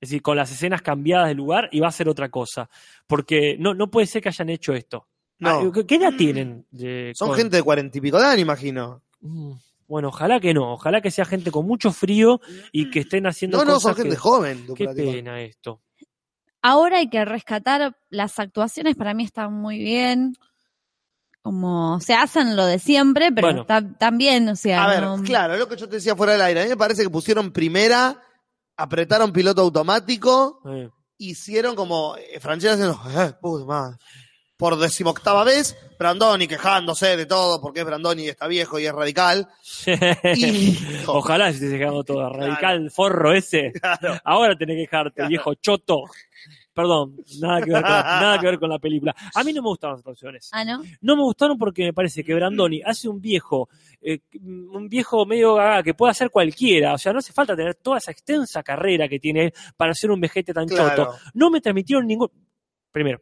es 0.00 0.08
decir, 0.08 0.20
con 0.20 0.36
las 0.36 0.50
escenas 0.50 0.82
cambiadas 0.82 1.28
de 1.28 1.34
lugar, 1.34 1.68
y 1.70 1.78
va 1.78 1.86
a 1.86 1.92
ser 1.92 2.08
otra 2.08 2.28
cosa. 2.28 2.68
Porque 3.06 3.56
no, 3.60 3.74
no 3.74 3.88
puede 3.88 4.08
ser 4.08 4.20
que 4.20 4.30
hayan 4.30 4.48
hecho 4.50 4.72
esto. 4.72 5.06
No. 5.38 5.60
Ah, 5.60 5.70
¿qué- 5.72 5.86
¿Qué 5.86 5.94
edad 5.94 6.12
tienen? 6.18 6.66
de 6.72 7.12
Son 7.14 7.34
gente 7.34 7.54
de 7.56 7.62
cuarenta 7.62 7.98
y 7.98 8.00
pico 8.00 8.18
de 8.18 8.26
años, 8.26 8.40
imagino. 8.40 9.00
Mm, 9.20 9.52
Bueno, 9.88 10.08
ojalá 10.08 10.40
que 10.40 10.54
no, 10.54 10.72
ojalá 10.72 11.00
que 11.00 11.10
sea 11.10 11.24
gente 11.24 11.50
con 11.50 11.66
mucho 11.66 11.92
frío 11.92 12.40
y 12.72 12.90
que 12.90 13.00
estén 13.00 13.26
haciendo 13.26 13.58
No, 13.58 13.64
no, 13.64 13.72
cosas 13.74 13.82
son 13.82 13.94
gente 13.96 14.10
que- 14.16 14.20
joven. 14.20 14.66
Qué 14.74 14.88
pena 14.88 15.40
esto. 15.42 15.80
Ahora 16.62 16.98
hay 16.98 17.10
que 17.10 17.24
rescatar 17.24 17.96
las 18.08 18.38
actuaciones, 18.38 18.94
para 18.96 19.14
mí 19.14 19.24
están 19.24 19.52
muy 19.52 19.78
bien. 19.78 20.34
Como 21.42 21.98
se 22.00 22.14
hacen 22.14 22.54
lo 22.54 22.64
de 22.66 22.78
siempre, 22.78 23.32
pero 23.32 23.48
Bueno. 23.48 23.60
está- 23.62 23.82
también, 23.98 24.48
o 24.48 24.54
sea, 24.54 24.84
A 24.84 24.86
ver, 24.88 25.02
no- 25.02 25.20
claro, 25.24 25.56
lo 25.56 25.68
que 25.68 25.76
yo 25.76 25.88
te 25.88 25.96
decía 25.96 26.14
fuera 26.14 26.34
del 26.34 26.42
aire. 26.42 26.60
A 26.60 26.64
mí 26.64 26.68
me 26.70 26.76
parece 26.76 27.02
que 27.02 27.10
pusieron 27.10 27.50
primera, 27.52 28.22
apretaron 28.76 29.32
piloto 29.32 29.60
automático, 29.62 30.60
Eh. 30.66 30.88
hicieron 31.18 31.74
como 31.74 32.14
eh, 32.16 32.38
Franchella 32.38 32.74
haciendo, 32.74 33.00
eh, 33.20 33.34
puta 33.40 33.64
madre. 33.64 33.96
Por 34.62 34.78
decimoctava 34.78 35.42
vez, 35.42 35.76
Brandoni 35.98 36.46
quejándose 36.46 37.16
de 37.16 37.26
todo, 37.26 37.60
porque 37.60 37.80
es 37.80 37.84
Brandoni 37.84 38.22
y 38.22 38.28
está 38.28 38.46
viejo 38.46 38.78
y 38.78 38.86
es 38.86 38.92
radical. 38.92 39.48
Y- 40.36 40.78
Ojalá 41.08 41.52
se 41.52 41.66
esté 41.66 41.84
todo 42.06 42.30
radical, 42.30 42.88
forro 42.92 43.32
ese. 43.32 43.72
Ahora 44.22 44.54
tenés 44.56 44.76
que 44.76 44.84
quejarte, 44.84 45.26
viejo 45.26 45.54
choto. 45.54 46.04
Perdón, 46.72 47.16
nada 47.40 47.60
que, 47.60 47.72
ver 47.72 47.82
con, 47.82 47.90
nada 47.90 48.38
que 48.38 48.46
ver 48.46 48.58
con 48.60 48.70
la 48.70 48.78
película. 48.78 49.12
A 49.34 49.42
mí 49.42 49.52
no 49.52 49.62
me 49.62 49.68
gustaron 49.68 49.94
las 49.94 50.00
actuaciones. 50.02 50.48
Ah, 50.52 50.64
¿no? 50.64 50.80
No 51.00 51.16
me 51.16 51.22
gustaron 51.22 51.58
porque 51.58 51.82
me 51.82 51.92
parece 51.92 52.22
que 52.22 52.32
Brandoni 52.32 52.82
hace 52.86 53.08
un 53.08 53.20
viejo, 53.20 53.68
eh, 54.00 54.20
un 54.44 54.88
viejo 54.88 55.26
medio 55.26 55.56
gaga 55.56 55.82
que 55.82 55.94
puede 55.94 56.12
hacer 56.12 56.30
cualquiera. 56.30 56.94
O 56.94 56.98
sea, 56.98 57.12
no 57.12 57.18
hace 57.18 57.32
falta 57.32 57.56
tener 57.56 57.74
toda 57.74 57.98
esa 57.98 58.12
extensa 58.12 58.62
carrera 58.62 59.08
que 59.08 59.18
tiene 59.18 59.52
para 59.76 59.92
ser 59.92 60.12
un 60.12 60.20
vejete 60.20 60.54
tan 60.54 60.68
Claro. 60.68 61.04
choto. 61.04 61.18
No 61.34 61.50
me 61.50 61.60
transmitieron 61.60 62.06
ningún. 62.06 62.30
Primero, 62.92 63.20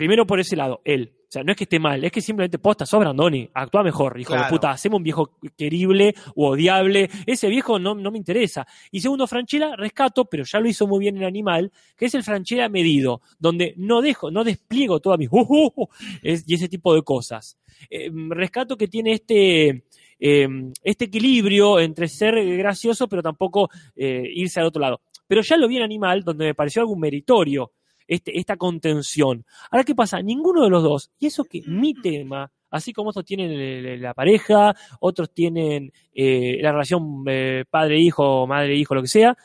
primero 0.00 0.26
por 0.26 0.40
ese 0.40 0.56
lado, 0.56 0.80
él. 0.84 1.12
O 1.14 1.32
sea, 1.32 1.44
no 1.44 1.52
es 1.52 1.58
que 1.58 1.64
esté 1.64 1.78
mal, 1.78 2.02
es 2.02 2.10
que 2.10 2.20
simplemente 2.22 2.58
posta, 2.58 2.84
sos 2.86 2.98
Brandoni, 2.98 3.48
actúa 3.54 3.82
mejor, 3.84 4.18
hijo 4.18 4.32
Claro. 4.32 4.44
de 4.46 4.50
puta, 4.50 4.70
hacemos 4.70 4.96
un 4.96 5.02
viejo 5.04 5.36
querible 5.56 6.14
o 6.34 6.48
odiable, 6.52 7.08
ese 7.26 7.48
viejo 7.48 7.78
no, 7.78 7.94
no 7.94 8.10
me 8.10 8.16
interesa. 8.18 8.66
Y 8.90 9.00
segundo, 9.00 9.26
Franchella, 9.28 9.76
rescato, 9.76 10.24
pero 10.24 10.42
ya 10.44 10.58
lo 10.58 10.68
hizo 10.68 10.86
muy 10.88 10.98
bien 11.00 11.18
el 11.18 11.24
animal, 11.24 11.70
que 11.96 12.06
es 12.06 12.14
el 12.14 12.24
Franchella 12.24 12.68
medido, 12.70 13.20
donde 13.38 13.74
no 13.76 14.00
dejo, 14.00 14.30
no 14.30 14.42
despliego 14.42 14.98
toda 15.00 15.16
mi 15.18 15.26
uh, 15.30 15.38
uh, 15.40 15.72
uh, 15.76 15.86
es- 16.22 16.44
y 16.48 16.54
ese 16.54 16.68
tipo 16.68 16.94
de 16.94 17.02
cosas. 17.02 17.58
Eh, 17.90 18.10
rescato 18.30 18.76
que 18.76 18.88
tiene 18.88 19.12
este, 19.12 19.84
eh, 20.18 20.48
este 20.82 21.04
equilibrio 21.04 21.78
entre 21.78 22.08
ser 22.08 22.34
gracioso, 22.56 23.06
pero 23.06 23.22
tampoco 23.22 23.68
eh, 23.94 24.24
irse 24.34 24.58
al 24.58 24.66
otro 24.66 24.80
lado. 24.80 25.00
Pero 25.28 25.42
ya 25.42 25.56
lo 25.56 25.68
vi 25.68 25.76
en 25.76 25.82
animal, 25.84 26.24
donde 26.24 26.46
me 26.46 26.54
pareció 26.56 26.82
algo 26.82 26.96
meritorio 26.96 27.70
este, 28.10 28.36
esta 28.38 28.56
contención. 28.56 29.44
Ahora, 29.70 29.84
¿qué 29.84 29.94
pasa? 29.94 30.20
Ninguno 30.20 30.64
de 30.64 30.70
los 30.70 30.82
dos, 30.82 31.10
y 31.18 31.26
eso 31.26 31.44
que 31.44 31.62
mi 31.66 31.94
tema, 31.94 32.50
así 32.70 32.92
como 32.92 33.10
otros 33.10 33.24
tienen 33.24 33.50
el- 33.52 33.86
el- 33.86 34.02
la 34.02 34.14
pareja, 34.14 34.74
otros 35.00 35.32
tienen 35.32 35.92
eh, 36.12 36.58
la 36.60 36.72
relación 36.72 37.24
eh, 37.28 37.64
padre-hijo, 37.70 38.46
madre-hijo, 38.46 38.94
lo 38.94 39.02
que 39.02 39.08
sea, 39.08 39.36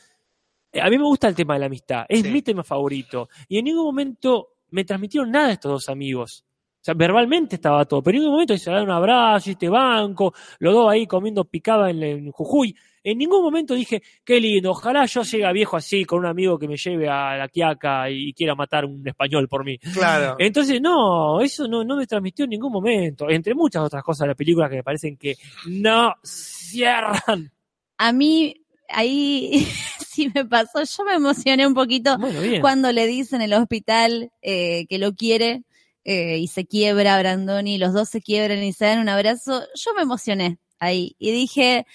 eh, 0.71 0.81
a 0.81 0.89
mí 0.89 0.97
me 0.97 1.03
gusta 1.03 1.27
el 1.27 1.35
tema 1.35 1.53
de 1.55 1.59
la 1.61 1.65
amistad, 1.67 2.05
es 2.09 2.21
Sí. 2.21 2.29
mi 2.31 2.41
tema 2.41 2.63
favorito, 2.63 3.27
y 3.47 3.57
en 3.59 3.65
ningún 3.65 3.85
momento 3.85 4.49
me 4.71 4.83
transmitieron 4.85 5.31
nada 5.31 5.51
estos 5.51 5.71
dos 5.71 5.89
amigos. 5.89 6.44
O 6.85 6.89
sea, 6.89 6.93
verbalmente 6.93 7.55
estaba 7.55 7.83
todo, 7.85 8.03
pero 8.03 8.15
en 8.15 8.21
ningún 8.21 8.35
momento 8.35 8.55
se 8.59 8.69
dan 8.69 8.83
un 8.83 8.91
abrazo, 8.91 9.49
este 9.49 9.67
banco, 9.67 10.35
los 10.59 10.71
dos 10.71 10.91
ahí 10.91 11.07
comiendo 11.07 11.43
picada 11.43 11.89
en, 11.89 12.03
en 12.03 12.31
Jujuy. 12.31 12.75
En 13.03 13.17
ningún 13.17 13.41
momento 13.41 13.73
dije, 13.73 14.03
qué 14.23 14.39
lindo, 14.39 14.69
ojalá 14.69 15.03
yo 15.07 15.23
llegue 15.23 15.45
a 15.45 15.51
viejo 15.51 15.77
así 15.77 16.05
con 16.05 16.19
un 16.19 16.27
amigo 16.27 16.59
que 16.59 16.67
me 16.67 16.77
lleve 16.77 17.09
a 17.09 17.37
la 17.37 17.47
quiaca 17.47 18.07
y, 18.11 18.31
quiera 18.33 18.53
matar 18.53 18.85
un 18.85 19.01
español 19.07 19.47
por 19.47 19.65
mí. 19.65 19.79
Claro. 19.79 20.35
Entonces, 20.37 20.79
no, 20.79 21.41
eso 21.41 21.67
no, 21.67 21.83
no 21.83 21.97
me 21.97 22.05
transmitió 22.05 22.45
en 22.45 22.51
ningún 22.51 22.71
momento. 22.71 23.31
Entre 23.31 23.55
muchas 23.55 23.81
otras 23.81 24.03
cosas 24.03 24.25
de 24.25 24.27
la 24.27 24.35
película 24.35 24.69
que 24.69 24.75
me 24.75 24.83
parecen 24.83 25.17
que 25.17 25.37
no 25.65 26.13
cierran. 26.23 27.51
A 27.97 28.13
mí, 28.13 28.63
ahí 28.89 29.67
sí 30.07 30.31
me 30.35 30.45
pasó, 30.45 30.83
yo 30.83 31.03
me 31.03 31.15
emocioné 31.15 31.65
un 31.65 31.73
poquito 31.73 32.15
Bueno, 32.19 32.39
cuando 32.61 32.91
le 32.91 33.07
dicen 33.07 33.41
en 33.41 33.51
el 33.51 33.59
hospital 33.59 34.29
eh, 34.43 34.85
que 34.87 34.99
lo 34.99 35.15
quiere 35.15 35.63
eh, 36.05 36.37
y 36.37 36.47
se 36.47 36.65
quiebra 36.65 37.19
Brandoni, 37.19 37.77
los 37.77 37.91
dos 37.91 38.07
se 38.07 38.21
quiebran 38.21 38.63
y 38.63 38.71
se 38.71 38.85
dan 38.85 38.99
un 38.99 39.09
abrazo, 39.09 39.63
yo 39.75 39.93
me 39.95 40.03
emocioné 40.03 40.59
ahí 40.79 41.15
y 41.19 41.31
dije 41.31 41.85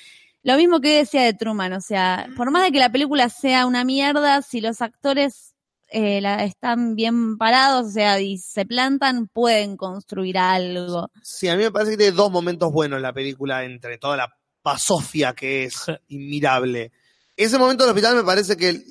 lo 0.43 0.57
mismo 0.57 0.81
que 0.81 0.97
decía 0.97 1.23
de 1.23 1.35
Truman, 1.35 1.73
o 1.75 1.81
sea, 1.81 2.29
por 2.37 2.51
más 2.51 2.63
de 2.63 2.73
que 2.73 2.79
la 2.79 2.91
película 2.91 3.29
sea 3.29 3.67
una 3.67 3.85
mierda, 3.85 4.41
si 4.43 4.61
los 4.61 4.81
actores 4.81 5.55
eh, 5.91 6.21
la, 6.21 6.45
están 6.45 6.95
bien 6.95 7.37
parados, 7.37 7.89
o 7.89 7.91
sea, 7.91 8.21
y 8.21 8.39
se 8.39 8.65
plantan, 8.65 9.29
pueden 9.29 9.77
construir 9.77 10.39
algo. 10.39 11.11
Sí, 11.23 11.49
a 11.49 11.57
mí 11.57 11.65
me 11.65 11.71
parece 11.71 11.93
que 11.93 11.97
tiene 11.99 12.17
dos 12.17 12.31
momentos 12.31 12.73
buenos 12.73 13.03
la 13.03 13.13
película 13.13 13.65
entre 13.65 13.99
toda 13.99 14.17
la 14.17 14.35
pasofia 14.63 15.35
que 15.35 15.65
es 15.65 15.87
inmirable. 16.09 16.93
Ese 17.37 17.59
momento 17.59 17.85
del 17.85 17.91
hospital 17.91 18.17
me 18.17 18.25
parece 18.25 18.57
que 18.57 18.83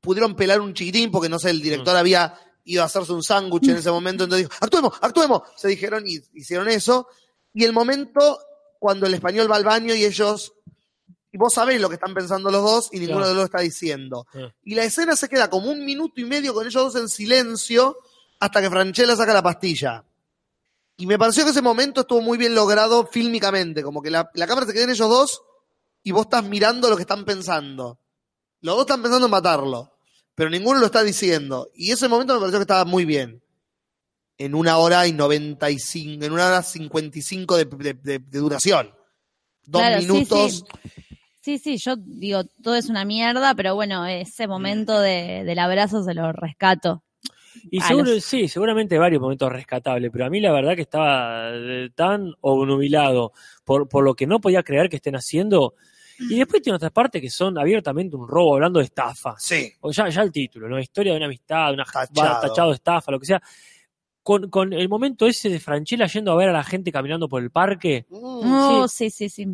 pudieron 0.00 0.34
pelar 0.34 0.60
un 0.60 0.74
chiquitín 0.74 1.10
porque 1.10 1.28
no 1.28 1.38
sé, 1.38 1.50
el 1.50 1.62
director 1.62 1.96
había 1.96 2.34
ido 2.64 2.82
a 2.82 2.86
hacerse 2.86 3.12
un 3.12 3.22
sándwich 3.22 3.68
en 3.68 3.76
ese 3.76 3.90
momento, 3.90 4.24
entonces 4.24 4.48
dijo, 4.48 4.58
actuemos, 4.60 4.94
actuemos, 5.00 5.42
se 5.56 5.68
dijeron 5.68 6.04
y 6.06 6.20
hicieron 6.34 6.68
eso. 6.68 7.08
Y 7.52 7.64
el 7.64 7.72
momento 7.72 8.38
cuando 8.78 9.06
el 9.06 9.14
español 9.14 9.48
va 9.50 9.56
al 9.56 9.64
baño 9.64 9.94
y 9.94 10.04
ellos, 10.04 10.54
y 11.30 11.38
vos 11.38 11.54
sabés 11.54 11.80
lo 11.80 11.88
que 11.88 11.94
están 11.94 12.14
pensando 12.14 12.50
los 12.50 12.62
dos 12.62 12.88
y 12.92 12.98
ninguno 12.98 13.20
de 13.20 13.28
los 13.28 13.36
dos 13.36 13.44
está 13.44 13.60
diciendo. 13.60 14.26
Y 14.64 14.74
la 14.74 14.82
escena 14.82 15.14
se 15.14 15.28
queda 15.28 15.48
como 15.48 15.70
un 15.70 15.84
minuto 15.84 16.20
y 16.20 16.24
medio 16.24 16.52
con 16.52 16.66
ellos 16.66 16.92
dos 16.92 17.00
en 17.00 17.08
silencio 17.08 17.96
hasta 18.40 18.60
que 18.60 18.68
Franchella 18.68 19.14
saca 19.14 19.32
la 19.32 19.42
pastilla. 19.42 20.04
Y 20.96 21.06
me 21.06 21.18
pareció 21.18 21.44
que 21.44 21.50
ese 21.50 21.62
momento 21.62 22.00
estuvo 22.00 22.20
muy 22.20 22.38
bien 22.38 22.56
logrado 22.56 23.06
fílmicamente, 23.06 23.84
como 23.84 24.02
que 24.02 24.10
la, 24.10 24.28
la 24.34 24.46
cámara 24.48 24.66
se 24.66 24.72
queda 24.72 24.84
en 24.84 24.90
ellos 24.90 25.08
dos 25.08 25.42
y 26.02 26.10
vos 26.10 26.22
estás 26.22 26.42
mirando 26.44 26.90
lo 26.90 26.96
que 26.96 27.02
están 27.02 27.24
pensando. 27.24 28.00
Los 28.60 28.74
dos 28.74 28.82
están 28.82 29.02
pensando 29.02 29.26
en 29.26 29.30
matarlo. 29.30 29.91
Pero 30.34 30.50
ninguno 30.50 30.80
lo 30.80 30.86
está 30.86 31.02
diciendo. 31.02 31.68
Y 31.74 31.92
ese 31.92 32.08
momento 32.08 32.34
me 32.34 32.40
pareció 32.40 32.58
que 32.58 32.62
estaba 32.64 32.84
muy 32.84 33.04
bien. 33.04 33.42
En 34.38 34.54
una 34.54 34.78
hora 34.78 35.06
y 35.06 35.12
95, 35.12 36.24
en 36.24 36.32
una 36.32 36.46
hora 36.48 36.62
55 36.62 37.56
de, 37.56 37.64
de- 37.66 37.94
de- 37.94 38.18
de 38.18 38.38
duración. 38.38 38.90
Dos 39.64 39.82
Claro, 39.82 39.98
minutos. 40.00 40.64
sí. 40.66 40.98
Sí, 41.44 41.58
sí, 41.58 41.76
yo 41.76 41.96
digo, 41.96 42.44
todo 42.62 42.76
es 42.76 42.88
una 42.88 43.04
mierda, 43.04 43.54
pero 43.56 43.74
bueno, 43.74 44.06
ese 44.06 44.46
momento 44.46 45.00
de, 45.00 45.42
del 45.44 45.58
abrazo 45.58 46.04
se 46.04 46.14
lo 46.14 46.30
rescato. 46.32 47.02
Y 47.70 47.80
seguro, 47.80 48.12
los- 48.14 48.24
sí, 48.24 48.46
seguramente 48.48 48.96
varios 48.96 49.20
momentos 49.20 49.50
rescatables, 49.52 50.10
pero 50.12 50.24
a 50.26 50.30
mí 50.30 50.40
la 50.40 50.52
verdad 50.52 50.76
que 50.76 50.82
estaba 50.82 51.50
eh, 51.52 51.90
tan 51.96 52.32
obnubilado 52.40 53.32
por, 53.64 53.88
por 53.88 54.04
lo 54.04 54.14
que 54.14 54.26
no 54.26 54.40
podía 54.40 54.62
creer 54.62 54.88
que 54.88 54.96
estén 54.96 55.16
haciendo. 55.16 55.74
Y 56.18 56.38
después 56.38 56.62
tiene 56.62 56.76
otras 56.76 56.92
partes 56.92 57.20
que 57.20 57.30
son 57.30 57.58
abiertamente 57.58 58.16
un 58.16 58.26
robo, 58.28 58.54
hablando 58.54 58.78
de 58.78 58.86
estafa. 58.86 59.34
Sí. 59.38 59.72
O 59.80 59.90
ya, 59.92 60.08
ya 60.08 60.22
el 60.22 60.30
título, 60.32 60.68
¿no? 60.68 60.78
Historia 60.78 61.12
de 61.12 61.16
una 61.18 61.26
amistad, 61.26 61.72
una 61.72 61.84
Tachado. 61.84 62.40
tachado, 62.40 62.72
estafa, 62.72 63.10
lo 63.12 63.18
que 63.20 63.26
sea. 63.26 63.42
Con, 64.22 64.50
con 64.50 64.72
el 64.72 64.88
momento 64.88 65.26
ese 65.26 65.48
de 65.48 65.58
Franchella 65.58 66.06
yendo 66.06 66.30
a 66.32 66.36
ver 66.36 66.48
a 66.48 66.52
la 66.52 66.62
gente 66.62 66.92
caminando 66.92 67.28
por 67.28 67.42
el 67.42 67.50
parque. 67.50 68.06
No, 68.10 68.86
sí, 68.86 69.10
sí, 69.10 69.28
sí. 69.28 69.48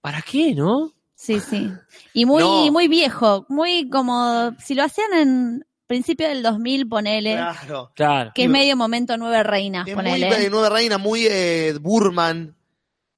¿Para 0.00 0.22
qué, 0.22 0.54
no? 0.54 0.92
Sí, 1.14 1.40
sí. 1.40 1.70
Y 2.14 2.24
muy, 2.24 2.42
No. 2.42 2.72
muy 2.72 2.88
viejo, 2.88 3.44
muy 3.48 3.88
como, 3.90 4.52
si 4.58 4.74
lo 4.74 4.82
hacían 4.84 5.12
en 5.14 5.66
principio 5.86 6.26
del 6.28 6.42
2000, 6.42 6.88
ponele, 6.88 7.34
Claro. 7.34 7.92
Claro. 7.94 8.32
que 8.34 8.44
es 8.44 8.50
medio 8.50 8.76
momento 8.76 9.16
nueve 9.18 9.42
reinas, 9.42 9.86
Es 9.86 9.94
muy 9.94 10.02
ponele. 10.04 10.46
eh, 10.46 10.50
Nueva 10.50 10.70
Reina, 10.70 10.96
muy 10.98 11.26
eh, 11.30 11.74
Burman, 11.80 12.56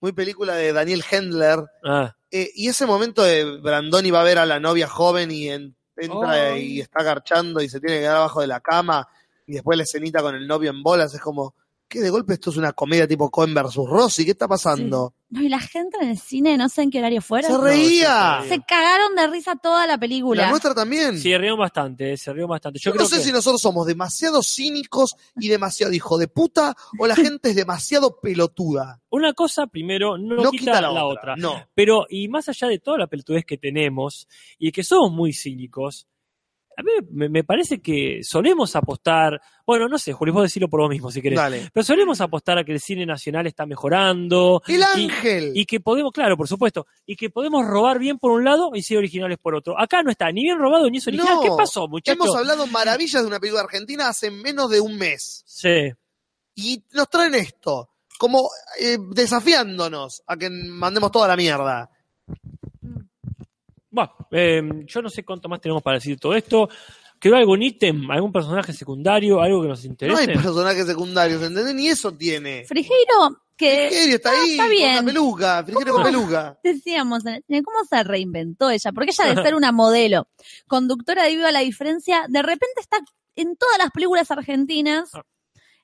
muy 0.01 0.13
película 0.13 0.55
de 0.55 0.73
Daniel 0.73 1.05
Hendler. 1.09 1.61
Ah, 1.85 2.15
Eh, 2.43 2.51
y 2.55 2.69
ese 2.69 2.87
momento 2.87 3.23
de 3.23 3.45
Brandoni 3.61 4.11
va 4.11 4.21
a 4.21 4.25
ver 4.25 4.39
a 4.39 4.47
la 4.47 4.61
novia 4.61 4.89
joven 4.89 5.31
y 5.31 5.49
en- 5.49 5.75
entra 5.97 6.49
y 6.59 6.81
está 6.81 7.03
garchando 7.03 7.61
y 7.63 7.69
se 7.69 7.81
tiene 7.81 7.97
que 7.97 8.01
quedar 8.03 8.17
abajo 8.17 8.41
de 8.43 8.47
la 8.47 8.61
cama 8.61 9.09
y 9.47 9.53
después 9.55 9.77
la 9.79 9.85
escenita 9.85 10.21
con 10.21 10.35
el 10.35 10.47
novio 10.47 10.71
en 10.71 10.83
bolas, 10.83 11.15
es 11.15 11.21
como, 11.21 11.55
¿qué 11.89 12.01
de 12.01 12.11
golpe 12.11 12.35
esto 12.35 12.51
es 12.51 12.57
una 12.59 12.73
comedia 12.73 13.07
tipo 13.09 13.31
Cohen 13.31 13.55
versus 13.55 13.89
Rossi? 13.89 14.25
¿Qué 14.25 14.33
está 14.33 14.47
pasando? 14.49 15.15
No, 15.37 15.43
y 15.43 15.51
la 15.51 15.61
gente 15.61 15.99
en 16.01 16.09
el 16.09 16.19
cine, 16.19 16.57
no 16.57 16.71
sé 16.71 16.81
en 16.81 16.91
qué 16.91 16.99
horario 16.99 17.21
fuera. 17.21 17.47
Se 17.47 17.59
reía. 17.59 18.43
Se 18.49 18.59
cagaron 18.63 19.15
de 19.15 19.27
risa 19.27 19.55
toda 19.55 19.87
la 19.87 19.99
película. 19.99 20.45
La 20.45 20.49
nuestra 20.51 20.75
también. 20.75 21.19
se 21.19 21.37
rieron 21.37 21.59
bastante, 21.59 22.15
eh, 22.15 22.17
se 22.17 22.33
rieron 22.33 22.49
bastante. 22.49 22.79
Yo 22.79 22.91
Yo 22.91 22.93
creo 22.93 23.03
no 23.03 23.09
sé 23.09 23.19
que... 23.19 23.25
si 23.25 23.33
nosotros 23.33 23.61
somos 23.61 23.87
demasiado 23.87 24.43
cínicos 24.43 25.15
y 25.39 25.49
demasiado 25.49 25.93
hijo 25.93 26.17
de 26.17 26.27
puta 26.29 26.75
o 26.99 27.07
la 27.07 27.15
gente 27.17 27.51
es 27.51 27.57
demasiado 27.57 28.19
pelotuda. 28.19 29.03
Una 29.11 29.35
cosa, 29.35 29.67
primero, 29.67 30.17
no, 30.17 30.37
No 30.37 30.51
quita, 30.51 30.81
la, 30.81 31.05
otra. 31.05 31.37
No. 31.37 31.69
Pero, 31.75 32.07
y 32.09 32.29
más 32.29 32.49
allá 32.49 32.69
de 32.69 32.79
toda 32.79 32.97
la 32.97 33.07
pelotudez 33.07 33.45
que 33.45 33.59
tenemos, 33.59 34.29
y 34.59 34.73
que 34.73 34.85
somos 34.85 35.13
muy 35.13 35.35
cínicos, 35.35 36.07
a 36.79 36.83
mí 36.83 36.91
me, 37.11 37.29
me 37.31 37.43
parece 37.43 37.81
que 37.81 38.21
solemos 38.23 38.77
apostar, 38.77 39.41
bueno, 39.67 39.89
no 39.89 39.99
sé, 39.99 40.13
Juli, 40.13 40.31
vos 40.31 40.43
decirlo 40.43 40.69
por 40.69 40.81
vos 40.81 40.91
mismo 40.91 41.11
si 41.11 41.23
querés, 41.23 41.39
Dale. 41.39 41.71
pero 41.73 41.83
solemos 41.85 42.21
apostar 42.21 42.59
a 42.59 42.65
que 42.65 42.73
el 42.73 42.81
cine 42.81 43.07
nacional 43.07 43.47
está 43.47 43.65
mejorando. 43.65 44.63
El 44.67 44.81
y- 44.81 44.83
ángel. 44.83 45.53
Y, 45.55 45.65
que 45.65 45.81
podemos, 45.81 46.13
claro, 46.13 46.37
por 46.37 46.49
supuesto, 46.49 46.87
y 47.07 47.17
que 47.17 47.31
podemos 47.31 47.67
robar 47.67 47.99
bien 47.99 48.19
por 48.19 48.33
un 48.33 48.45
lado 48.45 48.71
y 48.75 48.83
ser 48.83 48.99
originales 48.99 49.39
por 49.39 49.55
otro. 49.55 49.79
Acá 49.81 50.03
no 50.03 50.11
está 50.11 50.31
ni 50.31 50.43
bien 50.43 50.59
robado 50.59 50.91
ni 50.91 50.99
es 50.99 51.07
original. 51.07 51.37
No. 51.37 51.41
¿Qué 51.43 51.51
pasó, 51.57 51.89
muchachos? 51.89 52.23
Hemos 52.25 52.37
hablado 52.37 52.67
maravillas 52.67 53.23
de 53.23 53.29
una 53.29 53.41
película 53.41 53.63
argentina 53.63 54.09
hace 54.09 54.31
menos 54.31 54.69
de 54.71 54.81
un 54.81 54.99
mes. 54.99 55.43
Sí. 55.47 55.91
Y 56.55 56.83
nos 56.93 57.09
traen 57.09 57.35
esto, 57.35 57.91
como 58.19 58.49
eh, 58.81 58.99
desafiándonos 59.13 60.23
a 60.27 60.37
que 60.37 60.51
mandemos 60.51 61.11
toda 61.11 61.29
la 61.29 61.37
mierda. 61.37 61.91
Bueno, 63.97 64.13
eh, 64.31 64.85
yo 64.87 65.01
no 65.01 65.09
sé 65.09 65.25
cuánto 65.25 65.49
más 65.49 65.59
tenemos 65.59 65.83
para 65.83 65.97
decir 65.97 66.19
todo 66.21 66.35
esto. 66.35 66.69
¿Quedó 67.19 67.37
algún 67.37 67.63
ítem, 67.63 68.11
algún 68.11 68.31
personaje 68.31 68.75
secundario, 68.75 69.41
algo 69.41 69.63
que 69.63 69.69
nos 69.69 69.83
No 69.87 69.91
interese? 69.91 70.21
hay 70.21 70.27
personajes 70.37 70.87
secundarios, 70.87 71.43
¿entendés? 71.43 71.75
Ni 71.75 71.89
eso 71.89 72.13
tiene. 72.13 72.67
Frigeiro, 72.67 73.41
que 73.57 73.87
Frigerio 73.89 74.17
está 74.17 74.31
Ah, 74.33 74.43
ahí, 74.43 74.51
está 74.51 74.63
con 74.65 74.71
bien. 74.71 74.95
la 74.97 75.03
peluca, 75.03 75.65
Frigerio 75.65 75.95
con 75.95 76.03
peluca. 76.03 76.59
decíamos, 76.63 77.23
cine, 77.23 77.63
¿cómo 77.63 77.79
se 77.89 78.05
reinventó 78.05 78.69
ella? 78.69 78.93
Porque 78.93 79.13
ella 79.19 79.35
de 79.35 79.43
ser 79.43 79.55
una 79.55 79.73
modelo, 79.73 80.29
conductora 80.69 81.23
de 81.25 81.31
Viva 81.37 81.51
la 81.53 81.61
Diferencia, 81.61 82.27
de 82.29 82.43
repente 82.43 82.81
está 82.83 82.99
en 83.35 83.57
todas 83.57 83.79
las 83.79 83.91
películas 83.93 84.31
argentinas. 84.31 85.09
Ah. 85.15 85.23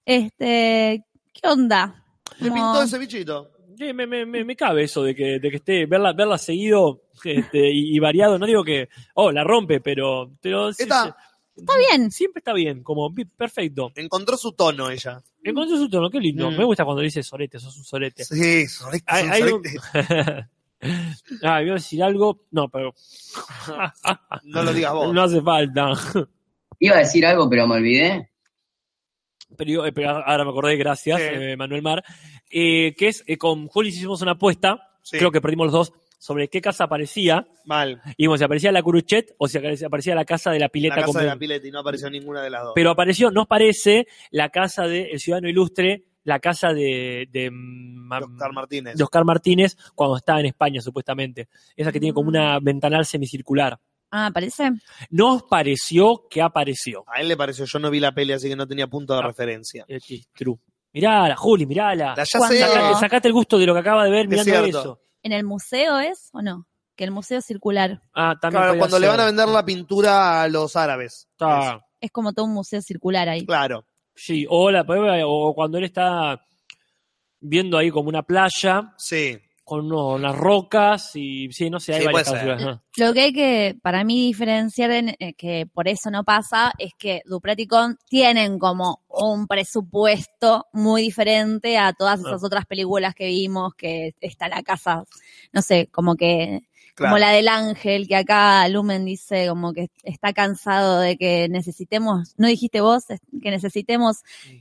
Este, 0.04 1.06
¿qué 1.32 1.48
onda? 1.48 2.04
Le 2.40 2.50
pintó 2.50 2.82
ese 2.82 2.98
bichito. 2.98 3.50
Sí, 3.82 3.92
me, 3.92 4.06
me, 4.06 4.24
me, 4.26 4.44
me 4.44 4.54
cabe 4.56 4.84
eso 4.84 5.02
de 5.02 5.14
que, 5.14 5.40
de 5.40 5.50
que 5.50 5.56
esté, 5.56 5.86
verla, 5.86 6.12
verla 6.12 6.38
seguido 6.38 7.02
este, 7.24 7.70
y, 7.70 7.96
y 7.96 7.98
variado. 7.98 8.38
No 8.38 8.46
digo 8.46 8.62
que, 8.62 8.88
oh, 9.14 9.32
la 9.32 9.42
rompe, 9.42 9.80
pero, 9.80 10.30
pero 10.40 10.68
Está- 10.68 11.04
sí, 11.06 11.10
Está 11.56 11.72
bien. 11.76 12.10
siempre 12.10 12.38
está 12.40 12.52
bien, 12.52 12.82
como 12.82 13.12
perfecto. 13.36 13.90
Encontró 13.96 14.36
su 14.36 14.52
tono 14.52 14.88
ella. 14.88 15.22
Encontró 15.42 15.76
su 15.76 15.88
tono, 15.90 16.08
qué 16.10 16.20
lindo. 16.20 16.50
Mm. 16.50 16.56
Me 16.58 16.64
gusta 16.64 16.84
cuando 16.84 17.02
dice 17.02 17.22
sorete, 17.22 17.58
sos 17.58 17.76
un 17.76 17.84
sorete. 17.84 18.24
Sí, 18.24 18.66
sorete, 18.68 19.04
Hay- 19.06 19.42
un- 19.42 19.62
ah, 21.42 21.62
iba 21.62 21.72
a 21.72 21.74
decir 21.74 22.02
algo. 22.02 22.44
No, 22.52 22.68
pero. 22.68 22.94
No 24.44 24.62
lo 24.62 24.72
digas 24.72 24.92
vos. 24.92 25.12
No 25.14 25.22
hace 25.22 25.40
falta. 25.42 25.92
Iba 26.78 26.96
a 26.96 27.00
decir 27.00 27.26
algo, 27.26 27.48
pero 27.50 27.66
me 27.66 27.74
olvidé. 27.76 28.30
Pero, 29.56 29.86
eh, 29.86 29.92
pero 29.92 30.10
ahora 30.10 30.44
me 30.44 30.50
acordé, 30.50 30.76
gracias, 30.76 31.20
Sí. 31.20 31.26
eh, 31.30 31.56
Manuel 31.56 31.82
Mar. 31.82 32.02
eh, 32.54 32.94
que 32.98 33.08
es, 33.08 33.24
eh, 33.26 33.38
con 33.38 33.66
Juli 33.68 33.88
hicimos 33.88 34.20
una 34.22 34.32
apuesta, 34.32 34.90
Sí. 35.02 35.16
creo 35.18 35.30
que 35.30 35.40
perdimos 35.40 35.66
los 35.66 35.72
dos, 35.72 35.92
sobre 36.18 36.48
qué 36.48 36.60
casa 36.60 36.84
aparecía. 36.84 37.46
Mal. 37.64 38.00
Y 38.16 38.26
bueno, 38.26 38.38
si 38.38 38.44
aparecía 38.44 38.70
la 38.70 38.82
Curuchet 38.82 39.34
o 39.38 39.48
si 39.48 39.58
aparecía 39.58 40.14
la 40.14 40.24
casa 40.24 40.50
de 40.52 40.58
la 40.58 40.66
La 40.66 40.68
pileta 40.68 40.94
casa 40.96 41.20
de 41.20 41.26
la 41.26 41.36
pileta 41.36 41.66
y 41.66 41.70
no 41.70 41.80
apareció 41.80 42.08
ninguna 42.10 42.42
de 42.42 42.50
las 42.50 42.62
dos. 42.62 42.72
Pero 42.74 42.90
apareció, 42.90 43.30
nos 43.30 43.46
parece, 43.46 44.06
la 44.30 44.50
casa 44.50 44.86
del 44.86 45.18
Ciudadano 45.18 45.48
Ilustre, 45.48 46.04
la 46.24 46.38
casa 46.38 46.72
de, 46.72 47.26
de, 47.32 47.50
mm, 47.50 48.08
De 48.10 48.24
Oscar 48.26 48.52
Martínez. 48.52 48.96
de 48.96 49.02
Oscar 49.02 49.24
Martínez 49.24 49.76
cuando 49.96 50.16
estaba 50.18 50.38
en 50.40 50.46
España, 50.46 50.80
supuestamente. 50.80 51.48
Esa 51.74 51.90
que 51.90 51.98
tiene 51.98 52.12
como 52.14 52.26
Mm. 52.26 52.34
una 52.34 52.58
ventanal 52.60 53.04
semicircular. 53.06 53.78
Ah, 54.14 54.30
parece. 54.32 54.70
Nos 55.10 55.42
pareció 55.44 56.26
que 56.30 56.42
apareció. 56.42 57.02
A 57.06 57.20
él 57.22 57.28
le 57.28 57.36
pareció, 57.36 57.64
yo 57.64 57.78
no 57.78 57.90
vi 57.90 57.98
la 57.98 58.12
peli, 58.12 58.32
así 58.34 58.48
que 58.48 58.54
no 58.56 58.66
tenía 58.68 58.86
punto 58.86 59.14
de 59.14 59.20
Ah. 59.20 59.26
referencia. 59.26 59.84
Eh, 59.88 59.98
sí, 60.00 60.22
true. 60.34 60.56
Mirala, 60.92 61.34
Juli, 61.34 61.64
mirala. 61.64 62.14
La 62.16 62.24
ya. 62.24 62.38
Sacate, 62.38 62.94
sacate 63.00 63.28
el 63.28 63.34
gusto 63.34 63.58
de 63.58 63.64
lo 63.66 63.72
que 63.72 63.80
acaba 63.80 64.04
de 64.04 64.10
ver 64.10 64.24
Es 64.26 64.28
mirando 64.28 64.50
cierto. 64.52 64.80
eso. 64.80 65.00
¿En 65.22 65.32
el 65.32 65.44
museo 65.44 65.98
es 65.98 66.28
o 66.32 66.42
no? 66.42 66.66
Que 66.94 67.04
el 67.04 67.10
museo 67.10 67.40
circular 67.40 68.02
Ah, 68.12 68.34
también 68.38 68.62
Claro, 68.64 68.78
cuando 68.78 68.98
le 68.98 69.08
van 69.08 69.20
a 69.20 69.24
vender 69.24 69.48
la 69.48 69.64
pintura 69.64 70.42
a 70.42 70.48
los 70.48 70.76
árabes. 70.76 71.26
Está- 71.30 71.80
es 71.98 72.10
como 72.10 72.34
todo 72.34 72.44
un 72.44 72.52
museo 72.52 72.82
circular 72.82 73.28
ahí. 73.30 73.46
Claro. 73.46 73.86
Sí, 74.14 74.44
o, 74.50 74.70
la, 74.70 74.84
o 75.26 75.54
cuando 75.54 75.78
él 75.78 75.84
está 75.84 76.38
viendo 77.40 77.78
ahí 77.78 77.90
como 77.90 78.10
una 78.10 78.22
playa 78.22 78.92
Sí. 78.98 79.38
Con 79.72 79.86
unos- 79.86 80.16
unas 80.20 80.36
rocas 80.36 81.12
y 81.16 81.48
sí, 81.50 81.70
no 81.70 81.80
sé, 81.80 81.94
hay 81.94 82.00
Sí, 82.02 82.06
varias. 82.12 82.78
Lo 82.96 83.12
que 83.14 83.20
hay 83.22 83.32
que, 83.32 83.76
para 83.80 84.04
mí, 84.04 84.26
diferenciar, 84.26 84.90
en, 84.90 85.08
eh, 85.18 85.32
que 85.32 85.66
por 85.72 85.88
eso 85.88 86.10
no 86.10 86.24
pasa, 86.24 86.72
es 86.78 86.92
que 86.98 87.22
Duprat 87.24 87.58
y 87.58 87.66
Con 87.66 87.96
tienen 88.08 88.58
como 88.58 89.00
un 89.08 89.46
presupuesto 89.46 90.66
muy 90.74 91.00
diferente 91.02 91.78
a 91.78 91.94
todas 91.94 92.20
esas 92.20 92.42
Ah. 92.42 92.46
otras 92.46 92.66
películas 92.66 93.14
que 93.14 93.28
vimos, 93.28 93.74
que 93.74 94.14
está 94.20 94.48
la 94.48 94.62
casa, 94.62 95.04
no 95.52 95.62
sé, 95.62 95.88
como 95.90 96.16
que, 96.16 96.60
Claro. 96.94 97.12
como 97.12 97.18
la 97.20 97.30
del 97.30 97.48
ángel, 97.48 98.06
que 98.06 98.16
acá 98.16 98.68
Lumen 98.68 99.06
dice 99.06 99.48
como 99.48 99.72
que 99.72 99.88
está 100.02 100.34
cansado 100.34 101.00
de 101.00 101.16
que 101.16 101.48
necesitemos, 101.48 102.34
no 102.36 102.46
dijiste 102.48 102.82
vos, 102.82 103.04
que 103.42 103.50
necesitemos 103.50 104.18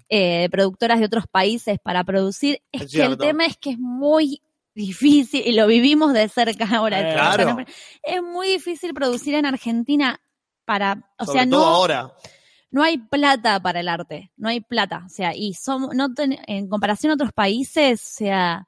eh, 0.07 0.47
productoras 0.49 0.99
de 1.01 1.05
otros 1.07 1.25
países 1.29 1.79
para 1.83 2.05
producir, 2.05 2.61
es, 2.71 2.83
Es 2.83 2.91
que 2.93 3.03
el 3.03 3.17
tema 3.17 3.45
es 3.45 3.57
que 3.57 3.71
es 3.71 3.77
muy 3.79 4.41
difícil, 4.73 5.43
y 5.45 5.53
lo 5.53 5.67
vivimos 5.67 6.13
de 6.13 6.27
cerca 6.29 6.67
ahora. 6.75 6.99
Eh, 7.09 7.13
claro. 7.13 7.57
es 8.03 8.21
muy 8.21 8.47
difícil 8.47 8.93
producir 8.93 9.35
en 9.35 9.45
Argentina 9.45 10.19
para, 10.65 11.03
o 11.17 11.25
Sobre 11.25 11.39
sea, 11.41 11.49
todo 11.49 11.59
no, 11.65 11.75
ahora. 11.75 12.13
no 12.71 12.83
hay 12.83 12.97
plata 12.97 13.59
para 13.61 13.79
el 13.81 13.87
arte, 13.89 14.31
no 14.37 14.49
hay 14.49 14.61
plata, 14.61 15.03
o 15.05 15.09
sea, 15.09 15.35
y 15.35 15.53
somos, 15.53 15.93
no 15.95 16.13
ten- 16.13 16.39
en 16.47 16.69
comparación 16.69 17.11
a 17.11 17.15
otros 17.15 17.33
países, 17.33 18.01
o 18.01 18.13
sea, 18.17 18.67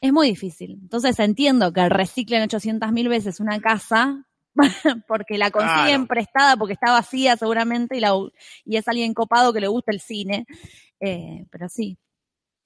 es 0.00 0.12
muy 0.12 0.28
difícil. 0.28 0.78
Entonces 0.82 1.18
entiendo 1.18 1.72
que 1.72 1.88
reciclen 1.88 2.42
800 2.42 2.92
mil 2.92 3.08
veces 3.08 3.40
una 3.40 3.60
casa 3.60 4.26
porque 5.08 5.38
la 5.38 5.50
consiguen 5.50 6.04
Claro. 6.04 6.06
prestada 6.06 6.56
porque 6.56 6.74
está 6.74 6.92
vacía 6.92 7.36
seguramente 7.36 7.96
y, 7.96 8.00
la, 8.00 8.12
y 8.64 8.76
es 8.76 8.86
alguien 8.88 9.14
copado 9.14 9.52
que 9.52 9.60
le 9.60 9.68
gusta 9.68 9.92
el 9.92 10.00
cine, 10.00 10.46
Eh, 11.00 11.44
pero 11.50 11.68
sí. 11.68 11.98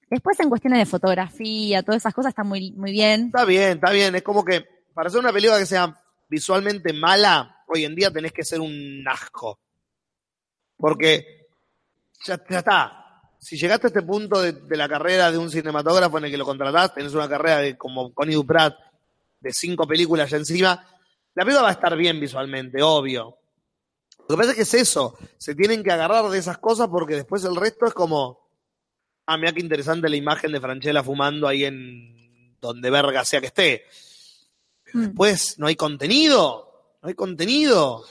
Después 0.09 0.39
en 0.39 0.49
cuestiones 0.49 0.79
de 0.79 0.85
fotografía, 0.85 1.83
todas 1.83 2.01
esas 2.01 2.13
cosas 2.13 2.31
están 2.31 2.47
muy, 2.47 2.71
muy 2.71 2.91
bien. 2.91 3.27
Está 3.27 3.45
bien, 3.45 3.71
está 3.73 3.91
bien. 3.91 4.15
Es 4.15 4.23
como 4.23 4.43
que 4.43 4.65
para 4.93 5.07
hacer 5.07 5.19
una 5.19 5.31
película 5.31 5.59
que 5.59 5.65
sea 5.65 5.95
visualmente 6.27 6.93
mala, 6.93 7.63
hoy 7.67 7.85
en 7.85 7.95
día 7.95 8.11
tenés 8.11 8.33
que 8.33 8.43
ser 8.43 8.59
un 8.59 9.03
asco. 9.07 9.59
Porque 10.77 11.47
ya, 12.25 12.41
está. 12.49 13.21
Si 13.37 13.57
llegaste 13.57 13.87
a 13.87 13.89
este 13.89 14.01
punto 14.01 14.41
de, 14.41 14.53
de 14.53 14.77
la 14.77 14.89
carrera 14.89 15.31
de 15.31 15.37
un 15.37 15.49
cinematógrafo 15.49 16.17
en 16.17 16.25
el 16.25 16.31
que 16.31 16.37
lo 16.37 16.45
contratás, 16.45 16.93
tenés 16.93 17.13
una 17.13 17.29
carrera 17.29 17.57
de 17.59 17.77
como 17.77 18.13
Connie 18.13 18.35
Duprat, 18.35 18.75
de 19.39 19.53
cinco 19.53 19.87
películas 19.87 20.29
ya 20.29 20.37
encima, 20.37 20.85
la 21.35 21.43
película 21.43 21.63
va 21.63 21.69
a 21.69 21.73
estar 21.73 21.95
bien 21.95 22.19
visualmente, 22.19 22.81
obvio. 22.81 23.37
Lo 24.27 24.35
que 24.35 24.37
pasa 24.37 24.49
es 24.51 24.55
que 24.57 24.63
es 24.63 24.73
eso. 24.73 25.17
Se 25.37 25.55
tienen 25.55 25.83
que 25.83 25.91
agarrar 25.91 26.29
de 26.29 26.37
esas 26.37 26.57
cosas 26.57 26.87
porque 26.89 27.15
después 27.15 27.43
el 27.45 27.55
resto 27.55 27.85
es 27.85 27.93
como. 27.93 28.38
Ah, 29.31 29.37
mira 29.37 29.51
qué 29.51 29.59
interesante 29.61 30.09
la 30.09 30.15
imagen 30.15 30.51
de 30.51 30.59
Franchella 30.59 31.03
fumando 31.03 31.47
ahí 31.47 31.65
en 31.65 32.55
donde 32.59 32.89
verga 32.89 33.23
sea 33.23 33.39
que 33.39 33.47
esté. 33.47 33.83
Mm. 34.93 35.01
Después 35.01 35.59
no 35.59 35.67
hay 35.67 35.75
contenido. 35.75 36.65
No 37.03 37.09
hay 37.09 37.13
contenido. 37.13 38.03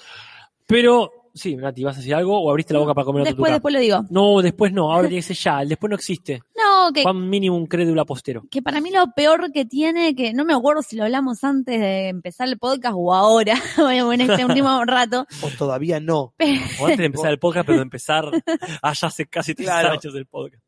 Pero, 0.67 1.31
sí, 1.35 1.57
Nati, 1.57 1.83
¿vas 1.83 1.97
a 1.97 1.99
decir 1.99 2.15
algo 2.15 2.41
o 2.41 2.51
abriste 2.51 2.73
la 2.73 2.79
boca 2.81 2.95
para 2.95 3.05
comer 3.05 3.23
otro 3.23 3.33
Después, 3.33 3.53
después 3.53 3.75
lo 3.75 3.81
digo. 3.81 4.05
No, 4.11 4.41
después 4.43 4.73
no, 4.73 4.93
ahora 4.93 5.09
tiene 5.09 5.23
que 5.23 5.35
ser 5.35 5.37
ya, 5.37 5.63
el 5.63 5.69
después 5.71 5.89
no 5.91 5.97
existe. 5.97 6.43
No, 6.57 6.93
que, 6.93 7.03
Juan 7.03 7.29
mínimo 7.29 7.57
un 7.57 7.67
crédula 7.67 8.05
postero. 8.05 8.45
que 8.51 8.63
para 8.63 8.81
mí 8.81 8.91
lo 8.91 9.07
peor 9.17 9.51
que 9.53 9.65
tiene, 9.65 10.15
que 10.15 10.33
no 10.33 10.45
me 10.45 10.55
acuerdo 10.55 10.83
si 10.83 10.95
lo 10.97 11.05
hablamos 11.05 11.43
antes 11.45 11.81
de 11.81 12.09
empezar 12.09 12.49
el 12.49 12.59
podcast 12.59 12.95
o 12.97 13.13
ahora, 13.13 13.55
o 13.79 14.13
en 14.13 14.21
este 14.21 14.45
último 14.45 14.85
rato, 14.87 15.27
O 15.43 15.49
todavía 15.51 15.99
no. 16.01 16.35
O 16.81 16.85
antes 16.85 16.99
de 16.99 17.05
empezar 17.07 17.31
el 17.31 17.39
podcast, 17.39 17.67
pero 17.67 17.79
de 17.79 17.83
empezar 17.83 18.25
allá 18.83 19.09
hace 19.09 19.27
casi 19.27 19.55
tres 19.55 19.67
Claro. 19.69 19.91
años 19.91 20.15
el 20.15 20.27
podcast. 20.27 20.63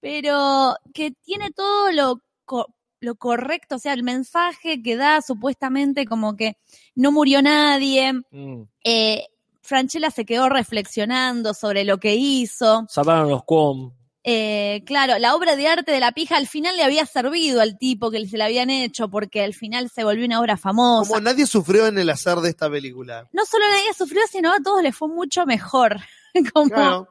Pero 0.00 0.74
que 0.94 1.12
tiene 1.22 1.50
todo 1.50 1.92
lo, 1.92 2.20
co- 2.44 2.74
lo 3.00 3.14
correcto, 3.16 3.76
o 3.76 3.78
sea, 3.78 3.92
el 3.92 4.02
mensaje 4.02 4.82
que 4.82 4.96
da 4.96 5.20
supuestamente 5.22 6.04
como 6.06 6.36
que 6.36 6.56
no 6.94 7.12
murió 7.12 7.42
nadie, 7.42 8.12
Mm. 8.30 8.62
eh, 8.84 9.26
Franchella 9.62 10.10
se 10.10 10.24
quedó 10.24 10.48
reflexionando 10.48 11.54
sobre 11.54 11.84
lo 11.84 11.98
que 11.98 12.14
hizo. 12.16 12.86
Salvaron 12.88 13.28
los 13.30 13.44
com. 13.44 13.92
Eh, 14.24 14.82
claro, 14.84 15.18
la 15.18 15.34
obra 15.34 15.56
de 15.56 15.66
arte 15.68 15.92
de 15.92 16.00
la 16.00 16.12
pija 16.12 16.36
al 16.36 16.46
final 16.46 16.76
le 16.76 16.82
había 16.82 17.06
servido 17.06 17.60
al 17.62 17.78
tipo 17.78 18.10
que 18.10 18.26
se 18.26 18.36
la 18.36 18.46
habían 18.46 18.68
hecho 18.68 19.08
porque 19.08 19.42
al 19.42 19.54
final 19.54 19.88
se 19.88 20.04
volvió 20.04 20.26
una 20.26 20.40
obra 20.40 20.56
famosa. 20.58 21.08
Como 21.08 21.20
nadie 21.22 21.46
sufrió 21.46 21.86
en 21.86 21.98
el 21.98 22.10
hacer 22.10 22.36
de 22.38 22.50
esta 22.50 22.68
película. 22.68 23.28
No 23.32 23.46
solo 23.46 23.64
nadie 23.70 23.94
sufrió, 23.96 24.20
sino 24.30 24.52
a 24.52 24.60
todos 24.60 24.82
les 24.82 24.94
fue 24.94 25.08
mucho 25.08 25.46
mejor. 25.46 25.96
como, 26.52 26.68
Claro. 26.68 27.08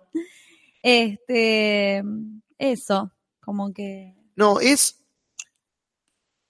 este, 0.83 2.03
eso, 2.59 3.11
como 3.41 3.73
que... 3.73 4.15
No, 4.35 4.59
es 4.59 5.03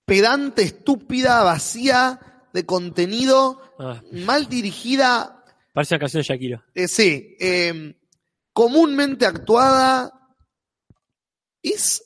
pedante, 0.06 0.64
estúpida, 0.64 1.44
vacía 1.44 2.20
de 2.54 2.66
contenido, 2.66 3.62
Ah, 3.80 4.02
mal 4.12 4.50
dirigida, 4.50 5.44
parece 5.74 5.96
una 5.96 6.00
canción 6.00 6.20
de 6.22 6.28
Shakira. 6.28 6.66
eh, 6.74 6.88
sí, 6.88 7.38
eh, 7.40 7.96
comúnmente 8.52 9.26
actuada. 9.26 10.12
Es. 11.64 12.04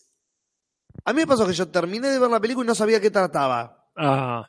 A 1.06 1.14
mí 1.14 1.22
me 1.22 1.28
pasó 1.28 1.48
que 1.48 1.54
yo 1.54 1.68
terminé 1.70 2.10
de 2.10 2.20
ver 2.20 2.30
la 2.30 2.40
película 2.40 2.66
y 2.66 2.68
no 2.68 2.76
sabía 2.76 3.02
qué 3.02 3.10
trataba. 3.10 3.90
Ah, 3.96 4.48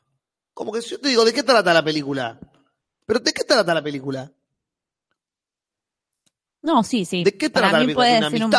Como 0.52 0.72
que 0.72 0.81
yo 0.82 1.01
te 1.01 1.09
digo, 1.09 1.24
¿de 1.24 1.32
qué 1.32 1.43
trata 1.43 1.72
la 1.72 1.82
película? 1.85 2.39
¿Pero 3.06 3.20
de 3.20 3.32
qué 3.32 3.44
trata 3.44 3.72
la 3.74 3.82
película? 3.82 4.31
No, 6.62 6.82
sí, 6.82 7.05
sí. 7.05 7.24
¿De 7.24 7.36
qué 7.36 7.51
Para 7.51 7.68
trata 7.68 7.72
la 7.72 7.78
mí 7.81 7.85
película? 7.86 8.05
puede 8.05 8.12
De 8.12 8.18
una 8.18 8.31
ser 8.31 8.44
un- 8.44 8.51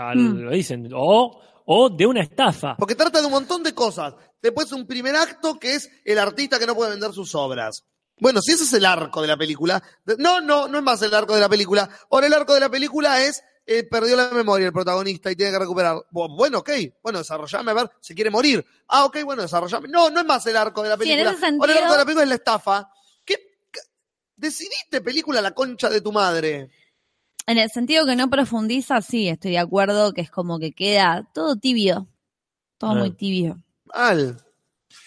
claro, 0.00 0.20
Mm. 0.20 0.38
lo 0.44 0.50
dicen. 0.50 0.90
O, 0.94 1.40
o 1.66 1.88
de 1.90 2.06
una 2.06 2.22
estafa. 2.22 2.76
Porque 2.76 2.94
trata 2.94 3.20
de 3.20 3.26
un 3.26 3.32
montón 3.32 3.62
de 3.62 3.74
cosas. 3.74 4.14
Después 4.42 4.70
un 4.72 4.86
primer 4.86 5.14
acto 5.16 5.58
que 5.58 5.74
es 5.74 5.88
el 6.04 6.18
artista 6.18 6.58
que 6.58 6.66
no 6.66 6.74
puede 6.74 6.90
vender 6.90 7.12
sus 7.12 7.34
obras. 7.34 7.84
Bueno, 8.18 8.40
si 8.42 8.52
ese 8.52 8.64
es 8.64 8.72
el 8.74 8.84
arco 8.84 9.22
de 9.22 9.28
la 9.28 9.36
película. 9.36 9.82
No, 10.18 10.40
no, 10.40 10.68
no 10.68 10.78
es 10.78 10.84
más 10.84 11.00
el 11.02 11.14
arco 11.14 11.34
de 11.34 11.40
la 11.40 11.48
película. 11.48 11.88
Ahora 12.10 12.26
el 12.26 12.32
arco 12.34 12.54
de 12.54 12.60
la 12.60 12.68
película 12.68 13.22
es 13.22 13.42
eh, 13.66 13.82
perdió 13.84 14.14
la 14.14 14.28
memoria 14.28 14.66
el 14.66 14.72
protagonista 14.74 15.30
y 15.30 15.36
tiene 15.36 15.50
que 15.52 15.58
recuperar. 15.58 15.96
Bu- 16.12 16.36
Bueno, 16.36 16.58
ok. 16.58 16.70
Bueno, 17.02 17.20
desarrollame 17.20 17.70
a 17.70 17.74
ver, 17.74 17.90
se 18.00 18.14
quiere 18.14 18.30
morir. 18.30 18.62
Ah, 18.88 19.06
ok, 19.06 19.22
bueno, 19.24 19.40
desarrollame. 19.42 19.88
No, 19.88 20.10
no 20.10 20.20
es 20.20 20.26
más 20.26 20.44
el 20.46 20.56
arco 20.56 20.82
de 20.82 20.90
la 20.90 20.96
Sí, 20.96 21.00
película. 21.00 21.30
ese 21.32 21.46
Ahora 21.46 21.46
el 21.48 21.70
arco 21.70 21.70
sentido- 21.70 21.92
de 21.92 21.98
la 21.98 22.04
película 22.04 22.22
es 22.24 22.28
la 22.28 22.34
estafa. 22.34 22.90
¿Qué? 23.24 23.36
qué- 23.72 23.80
Decidiste 24.36 25.00
película 25.00 25.40
la 25.40 25.52
concha 25.52 25.88
de 25.88 26.00
tu 26.02 26.12
madre. 26.12 26.68
En 27.46 27.58
el 27.58 27.68
sentido 27.70 28.06
que 28.06 28.16
no 28.16 28.30
profundiza, 28.30 29.00
sí, 29.02 29.28
estoy 29.28 29.52
de 29.52 29.58
acuerdo 29.58 30.12
que 30.12 30.22
es 30.22 30.30
como 30.30 30.58
que 30.58 30.72
queda 30.72 31.28
todo 31.34 31.56
tibio. 31.56 32.08
Todo 32.78 32.92
Ah. 32.92 32.94
muy 32.94 33.10
tibio. 33.10 33.62
Mal. 33.84 34.36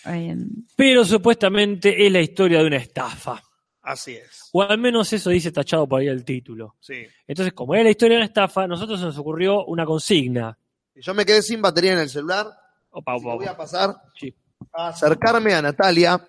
Eh, 0.06 0.36
Pero 0.76 1.04
supuestamente 1.04 2.06
es 2.06 2.12
la 2.12 2.22
historia 2.22 2.60
de 2.60 2.68
una 2.68 2.78
estafa. 2.78 3.42
Así 3.82 4.14
es. 4.16 4.50
O 4.52 4.62
al 4.62 4.78
menos 4.78 5.12
eso 5.14 5.30
dice 5.30 5.52
tachado 5.52 5.88
por 5.88 6.02
ahí 6.02 6.08
el 6.08 6.24
título. 6.26 6.76
Sí. 6.80 7.06
Entonces, 7.26 7.54
como 7.54 7.74
es 7.74 7.84
la 7.84 7.90
historia 7.90 8.16
de 8.16 8.20
una 8.20 8.26
estafa, 8.28 8.64
a 8.64 8.68
nosotros 8.68 9.00
se 9.00 9.06
nos 9.06 9.18
ocurrió 9.18 9.66
una 9.66 9.86
consigna. 9.86 10.58
Yo 10.96 11.14
me 11.14 11.26
quedé 11.26 11.42
sin 11.42 11.62
batería 11.62 11.94
en 11.94 12.00
el 12.00 12.10
celular. 12.10 12.48
Opa, 12.90 13.14
que 13.14 13.20
opa, 13.26 13.36
voy 13.36 13.46
a 13.46 13.52
opa. 13.52 13.58
pasar 13.60 13.96
Sí. 14.20 14.34
a 14.74 14.90
acercarme 14.90 15.54
a 15.54 15.62
Natalia. 15.62 16.20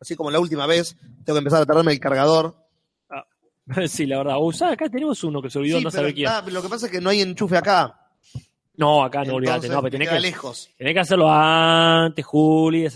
Así 0.00 0.14
como 0.14 0.30
la 0.30 0.38
última 0.38 0.66
vez, 0.66 0.96
tengo 1.24 1.34
que 1.34 1.38
empezar 1.38 1.62
a 1.62 1.66
traerme 1.66 1.92
el 1.92 2.00
cargador. 2.00 2.54
Sí, 3.88 4.06
la 4.06 4.18
verdad. 4.18 4.36
O 4.38 4.52
sea, 4.52 4.70
acá 4.72 4.88
tenemos 4.88 5.22
uno 5.24 5.42
que 5.42 5.50
se 5.50 5.58
olvidó, 5.58 5.78
Sí, 5.78 5.84
no 5.84 5.90
sabe 5.90 6.14
quién. 6.14 6.26
está- 6.28 6.48
lo 6.50 6.62
que 6.62 6.68
pasa 6.68 6.86
es 6.86 6.92
que 6.92 7.00
no 7.00 7.10
hay 7.10 7.20
enchufe 7.22 7.56
acá. 7.56 8.00
No, 8.78 9.02
acá 9.02 9.24
no, 9.24 9.36
olvídate, 9.36 9.68
no, 9.70 9.80
pero 9.80 9.90
tenés 9.92 10.10
que, 10.10 10.20
lejos. 10.20 10.68
tenés 10.76 10.92
que 10.92 11.00
hacerlo 11.00 11.30
antes, 11.30 12.24
Juli, 12.26 12.86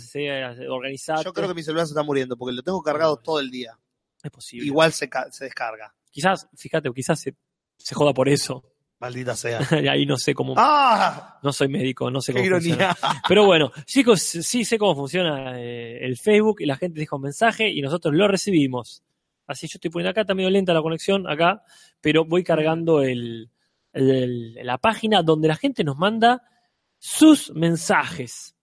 organizar. 0.68 1.24
Yo 1.24 1.32
creo 1.32 1.48
que 1.48 1.54
mi 1.54 1.62
celular 1.62 1.86
se 1.86 1.92
está 1.92 2.02
muriendo 2.02 2.36
porque 2.36 2.54
lo 2.54 2.62
tengo 2.62 2.82
cargado 2.82 3.16
todo 3.16 3.40
el 3.40 3.50
día. 3.50 3.78
es 4.22 4.30
posible. 4.30 4.66
Igual 4.66 4.92
se, 4.92 5.08
ca- 5.08 5.30
se 5.32 5.44
descarga. 5.44 5.94
Quizás, 6.10 6.46
fíjate, 6.54 6.90
quizás 6.94 7.18
se, 7.20 7.34
se 7.78 7.94
joda 7.94 8.12
por 8.12 8.28
eso. 8.28 8.62
Maldita 8.98 9.34
sea. 9.34 9.60
Ahí 9.90 10.04
no 10.04 10.18
sé 10.18 10.34
cómo. 10.34 10.52
¡Ah! 10.58 11.38
No 11.42 11.50
soy 11.50 11.68
médico, 11.68 12.10
no 12.10 12.20
sé 12.20 12.34
¡Qué 12.34 12.40
cómo 12.40 12.46
ironía! 12.58 12.94
funciona. 12.94 13.22
Pero 13.28 13.46
bueno, 13.46 13.72
chicos, 13.86 14.20
sí 14.20 14.66
sé 14.66 14.76
cómo 14.78 14.94
funciona 14.94 15.58
eh, 15.58 16.04
el 16.04 16.18
Facebook 16.18 16.56
y 16.60 16.66
la 16.66 16.76
gente 16.76 17.00
deja 17.00 17.16
un 17.16 17.22
mensaje 17.22 17.70
y 17.70 17.80
nosotros 17.80 18.14
lo 18.14 18.28
recibimos. 18.28 19.02
Así 19.50 19.66
yo 19.66 19.76
estoy 19.76 19.90
poniendo 19.90 20.10
acá, 20.10 20.22
está 20.22 20.34
medio 20.34 20.50
lenta 20.50 20.72
la 20.72 20.82
conexión 20.82 21.28
acá, 21.28 21.62
pero 22.00 22.24
voy 22.24 22.42
cargando 22.44 23.02
el, 23.02 23.50
el- 23.92 24.10
el- 24.10 24.66
la 24.66 24.78
página 24.78 25.22
donde 25.22 25.48
la 25.48 25.56
gente 25.56 25.84
nos 25.84 25.96
manda 25.98 26.42
sus 26.98 27.52
mensajes. 27.54 28.54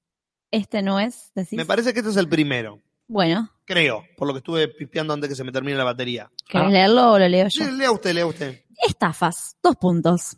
este 0.51 0.81
no 0.81 0.99
es, 0.99 1.31
decís. 1.35 1.57
Me 1.57 1.65
parece 1.65 1.91
que 1.93 1.99
este 1.99 2.11
es 2.11 2.17
el 2.17 2.29
primero. 2.29 2.81
Bueno, 3.09 3.49
Creo, 3.65 4.05
por 4.15 4.27
lo 4.27 4.33
que 4.33 4.37
estuve 4.37 4.67
pispeando 4.69 5.13
antes 5.13 5.29
que 5.29 5.35
se 5.35 5.43
me 5.43 5.51
termine 5.51 5.77
la 5.77 5.83
batería. 5.83 6.31
¿querés 6.47 6.67
Ah. 6.67 6.69
leerlo 6.71 7.11
o 7.11 7.19
lo 7.19 7.27
leo 7.27 7.47
yo? 7.49 7.65
Sí, 7.65 7.71
lea 7.71 7.91
usted, 7.91 8.13
lea 8.13 8.25
usted. 8.25 8.63
Estafas, 8.87 9.57
dos 9.61 9.75
puntos. 9.75 10.37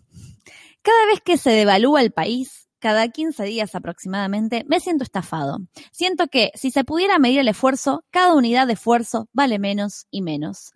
Cada 0.81 1.05
vez 1.07 1.21
que 1.23 1.37
se 1.37 1.51
devalúa 1.51 2.01
el 2.01 2.11
país, 2.11 2.68
cada 2.79 3.07
15 3.07 3.43
días 3.43 3.75
aproximadamente, 3.75 4.65
me 4.67 4.79
siento 4.79 5.03
estafado. 5.03 5.59
Siento 5.91 6.27
que 6.27 6.51
si 6.55 6.71
se 6.71 6.83
pudiera 6.83 7.19
medir 7.19 7.39
el 7.39 7.47
esfuerzo, 7.47 8.03
cada 8.09 8.33
unidad 8.33 8.67
de 8.67 8.73
esfuerzo 8.73 9.29
vale 9.33 9.59
menos 9.59 10.07
y 10.09 10.21
menos. 10.21 10.71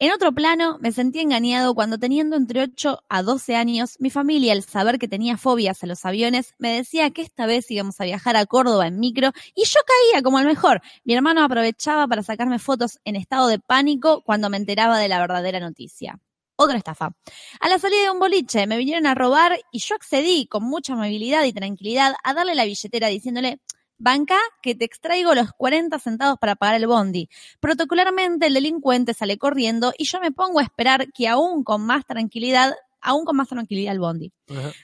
En 0.00 0.12
otro 0.12 0.30
plano, 0.30 0.78
me 0.80 0.92
sentí 0.92 1.18
engañado 1.18 1.74
cuando 1.74 1.98
teniendo 1.98 2.36
entre 2.36 2.62
8 2.62 3.00
a 3.08 3.22
12 3.24 3.56
años, 3.56 3.96
mi 3.98 4.10
familia, 4.10 4.52
al 4.52 4.62
saber 4.62 4.96
que 4.96 5.08
tenía 5.08 5.36
fobias 5.36 5.82
a 5.82 5.88
los 5.88 6.04
aviones, 6.04 6.54
me 6.58 6.72
decía 6.72 7.10
que 7.10 7.22
esta 7.22 7.46
vez 7.46 7.68
íbamos 7.68 8.00
a 8.00 8.04
viajar 8.04 8.36
a 8.36 8.46
Córdoba 8.46 8.86
en 8.86 9.00
micro 9.00 9.32
y 9.56 9.64
yo 9.64 9.80
caía 9.84 10.22
como 10.22 10.38
el 10.38 10.46
mejor. 10.46 10.82
Mi 11.02 11.14
hermano 11.14 11.42
aprovechaba 11.42 12.06
para 12.06 12.22
sacarme 12.22 12.60
fotos 12.60 13.00
en 13.04 13.16
estado 13.16 13.48
de 13.48 13.58
pánico 13.58 14.22
cuando 14.22 14.50
me 14.50 14.56
enteraba 14.56 14.98
de 14.98 15.08
la 15.08 15.18
verdadera 15.18 15.58
noticia. 15.58 16.20
Otra 16.60 16.76
estafa. 16.76 17.12
A 17.60 17.68
la 17.68 17.78
salida 17.78 18.02
de 18.02 18.10
un 18.10 18.18
boliche 18.18 18.66
me 18.66 18.78
vinieron 18.78 19.06
a 19.06 19.14
robar 19.14 19.60
y 19.70 19.78
yo 19.78 19.94
accedí 19.94 20.48
con 20.48 20.64
mucha 20.64 20.94
amabilidad 20.94 21.44
y 21.44 21.52
tranquilidad 21.52 22.14
a 22.24 22.34
darle 22.34 22.56
la 22.56 22.64
billetera 22.64 23.06
diciéndole, 23.06 23.60
banca 23.96 24.36
que 24.60 24.74
te 24.74 24.84
extraigo 24.84 25.36
los 25.36 25.52
40 25.52 25.96
centavos 26.00 26.36
para 26.40 26.56
pagar 26.56 26.74
el 26.74 26.88
bondi. 26.88 27.28
Protocolarmente 27.60 28.48
el 28.48 28.54
delincuente 28.54 29.14
sale 29.14 29.38
corriendo 29.38 29.92
y 29.96 30.04
yo 30.06 30.18
me 30.18 30.32
pongo 30.32 30.58
a 30.58 30.64
esperar 30.64 31.12
que 31.12 31.28
aún 31.28 31.62
con 31.62 31.86
más 31.86 32.04
tranquilidad, 32.06 32.74
aún 33.00 33.24
con 33.24 33.36
más 33.36 33.46
tranquilidad 33.46 33.92
el 33.92 34.00
bondi. 34.00 34.32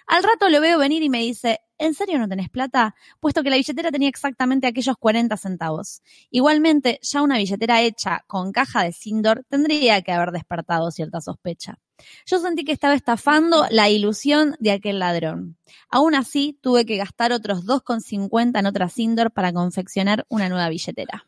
Al 0.07 0.23
rato 0.23 0.49
lo 0.51 0.61
veo 0.61 0.79
venir 0.79 1.03
y 1.03 1.11
me 1.11 1.23
dice, 1.23 1.59
¿en 1.79 1.95
serio 1.95 2.19
no 2.19 2.29
tenés 2.29 2.49
plata? 2.49 2.95
Puesto 3.21 3.43
que 3.43 3.51
la 3.51 3.57
billetera 3.57 3.91
tenía 3.91 4.09
exactamente 4.09 4.67
aquellos 4.67 4.97
40 4.97 5.37
centavos. 5.37 6.03
Igualmente, 6.31 6.99
ya 7.03 7.23
una 7.23 7.39
billetera 7.39 7.83
hecha 7.83 8.25
con 8.27 8.53
caja 8.53 8.83
de 8.83 8.93
Sindor 8.93 9.45
tendría 9.49 10.03
que 10.03 10.13
haber 10.13 10.31
despertado 10.31 10.91
cierta 10.91 11.21
sospecha. 11.21 11.79
Yo 12.27 12.39
sentí 12.39 12.65
que 12.65 12.73
estaba 12.73 12.95
estafando 12.95 13.67
la 13.71 13.89
ilusión 13.89 14.57
de 14.59 14.73
aquel 14.73 14.99
ladrón. 14.99 15.57
Aún 15.89 16.15
así, 16.15 16.59
tuve 16.61 16.85
que 16.85 16.97
gastar 16.97 17.33
otros 17.33 17.65
2,50 17.65 18.59
en 18.59 18.67
otra 18.67 18.89
Sindor 18.89 19.31
para 19.31 19.53
confeccionar 19.53 20.25
una 20.29 20.49
nueva 20.49 20.69
billetera. 20.69 21.27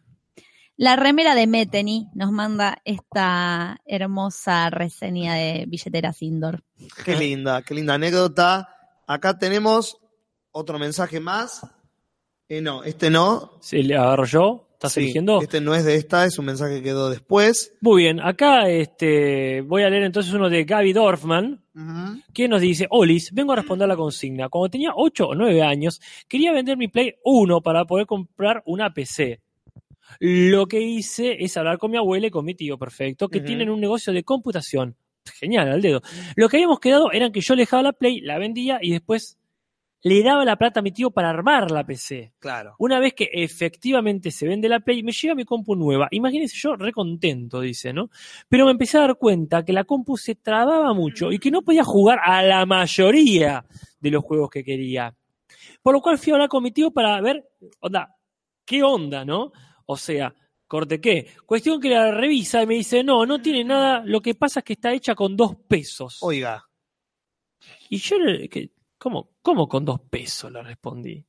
La 0.78 0.94
remera 0.94 1.34
de 1.34 1.46
Meteni 1.46 2.10
nos 2.14 2.32
manda 2.32 2.82
esta 2.84 3.80
hermosa 3.86 4.68
reseña 4.68 5.34
de 5.34 5.64
billetera 5.66 6.12
Sindor. 6.12 6.64
Qué 7.02 7.16
linda, 7.16 7.62
qué 7.62 7.72
linda 7.72 7.94
anécdota. 7.94 8.68
Acá 9.06 9.38
tenemos 9.38 9.98
otro 10.56 10.78
mensaje 10.78 11.20
más. 11.20 11.66
Eh, 12.48 12.60
no, 12.60 12.82
este 12.82 13.10
no. 13.10 13.52
Sí, 13.60 13.82
le 13.82 13.96
agarro 13.96 14.24
yo. 14.24 14.62
¿Estás 14.72 14.92
Sí, 14.92 15.00
eligiendo? 15.00 15.40
Este 15.40 15.60
no 15.60 15.74
es 15.74 15.84
de 15.84 15.96
esta, 15.96 16.26
es 16.26 16.38
un 16.38 16.44
mensaje 16.46 16.76
que 16.76 16.82
quedó 16.82 17.08
después. 17.08 17.74
Muy 17.80 18.02
bien, 18.02 18.20
acá 18.20 18.68
este, 18.68 19.62
voy 19.62 19.82
a 19.82 19.90
leer 19.90 20.02
entonces 20.04 20.32
uno 20.34 20.50
de 20.50 20.64
Gaby 20.64 20.92
Dorfman, 20.92 21.62
que 22.34 22.46
nos 22.46 22.60
dice, 22.60 22.86
Olis, 22.90 23.32
vengo 23.32 23.52
a 23.52 23.56
responder 23.56 23.88
la 23.88 23.96
consigna. 23.96 24.48
Cuando 24.50 24.68
tenía 24.70 24.90
8 24.94 25.28
o 25.28 25.34
9 25.34 25.62
años, 25.62 26.00
quería 26.28 26.52
vender 26.52 26.76
mi 26.76 26.88
Play 26.88 27.14
1 27.24 27.62
para 27.62 27.86
poder 27.86 28.06
comprar 28.06 28.62
una 28.66 28.92
PC. 28.92 29.40
Lo 30.20 30.66
que 30.66 30.80
hice 30.80 31.42
es 31.42 31.56
hablar 31.56 31.78
con 31.78 31.90
mi 31.90 31.96
abuela 31.96 32.26
y 32.26 32.30
con 32.30 32.44
mi 32.44 32.54
tío, 32.54 32.78
perfecto, 32.78 33.28
que 33.28 33.40
tienen 33.40 33.70
un 33.70 33.80
negocio 33.80 34.12
de 34.12 34.24
computación. 34.24 34.94
Genial, 35.38 35.70
al 35.72 35.80
dedo. 35.82 36.02
Lo 36.36 36.48
que 36.48 36.58
habíamos 36.58 36.80
quedado 36.80 37.10
era 37.12 37.30
que 37.32 37.40
yo 37.40 37.54
le 37.54 37.62
dejaba 37.62 37.82
la 37.82 37.92
Play, 37.92 38.20
la 38.20 38.38
vendía 38.38 38.78
y 38.80 38.92
después 38.92 39.38
le 40.06 40.22
daba 40.22 40.44
la 40.44 40.54
plata 40.54 40.78
a 40.78 40.82
mi 40.84 40.92
tío 40.92 41.10
para 41.10 41.30
armar 41.30 41.68
la 41.72 41.84
PC. 41.84 42.32
Claro. 42.38 42.76
Una 42.78 43.00
vez 43.00 43.12
que 43.14 43.28
efectivamente 43.32 44.30
se 44.30 44.46
vende 44.46 44.68
la 44.68 44.78
Play, 44.78 45.02
me 45.02 45.10
llega 45.10 45.34
mi 45.34 45.44
compu 45.44 45.74
nueva. 45.74 46.06
Imagínense 46.12 46.56
yo 46.56 46.76
recontento, 46.76 47.60
dice, 47.60 47.92
¿no? 47.92 48.08
Pero 48.48 48.66
me 48.66 48.70
empecé 48.70 48.98
a 48.98 49.00
dar 49.00 49.16
cuenta 49.16 49.64
que 49.64 49.72
la 49.72 49.82
compu 49.82 50.16
se 50.16 50.36
trababa 50.36 50.94
mucho 50.94 51.32
y 51.32 51.40
que 51.40 51.50
no 51.50 51.62
podía 51.62 51.82
jugar 51.82 52.20
a 52.24 52.40
la 52.44 52.64
mayoría 52.66 53.64
de 53.98 54.10
los 54.12 54.22
juegos 54.22 54.48
que 54.48 54.62
quería. 54.62 55.12
Por 55.82 55.92
lo 55.94 56.00
cual 56.00 56.18
fui 56.18 56.30
a 56.30 56.34
hablar 56.36 56.48
con 56.50 56.62
mi 56.62 56.70
tío 56.70 56.92
para 56.92 57.20
ver, 57.20 57.44
onda, 57.80 58.14
¿qué 58.64 58.84
onda, 58.84 59.24
no? 59.24 59.50
O 59.86 59.96
sea, 59.96 60.32
corte 60.68 61.00
qué. 61.00 61.26
Cuestión 61.44 61.80
que 61.80 61.88
la 61.88 62.12
revisa 62.12 62.62
y 62.62 62.66
me 62.68 62.74
dice, 62.74 63.02
no, 63.02 63.26
no 63.26 63.42
tiene 63.42 63.64
nada, 63.64 64.04
lo 64.04 64.20
que 64.20 64.36
pasa 64.36 64.60
es 64.60 64.64
que 64.64 64.74
está 64.74 64.92
hecha 64.92 65.16
con 65.16 65.36
dos 65.36 65.56
pesos. 65.66 66.18
Oiga. 66.22 66.64
Y 67.90 67.98
yo, 67.98 68.16
que- 68.48 68.70
¿cómo, 68.98 69.30
¿cómo 69.42 69.68
con 69.68 69.84
dos 69.84 70.00
pesos? 70.10 70.50
Le 70.52 70.62
respondí. 70.62 71.24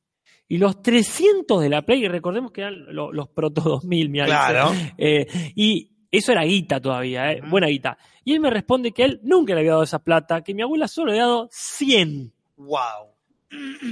Y 0.49 0.57
los 0.57 0.81
300 0.81 1.61
de 1.61 1.69
la 1.69 1.81
Play, 1.81 2.07
recordemos 2.07 2.52
que 2.52 2.61
eran 2.61 2.94
lo- 2.95 3.11
los 3.11 3.27
Proto 3.30 3.61
2000, 3.61 4.10
mi 4.10 4.19
Claro. 4.23 4.72
Eh, 4.98 5.27
y 5.56 5.91
eso 6.10 6.31
era 6.31 6.44
guita 6.44 6.80
todavía, 6.81 7.34
eh, 7.34 7.41
buena 7.49 7.68
guita. 7.68 7.98
Y 8.23 8.34
él 8.34 8.39
me 8.39 8.49
responde 8.49 8.91
que 8.94 9.03
él 9.03 9.19
nunca 9.23 9.53
le 9.53 9.60
había 9.61 9.72
dado 9.72 9.84
esa 9.84 9.99
plata, 9.99 10.41
que 10.41 10.53
mi 10.53 10.61
abuela 10.61 10.88
solo 10.88 11.07
le 11.07 11.19
había 11.19 11.26
dado 11.26 11.49
100. 11.52 12.31
Wow. 12.56 13.14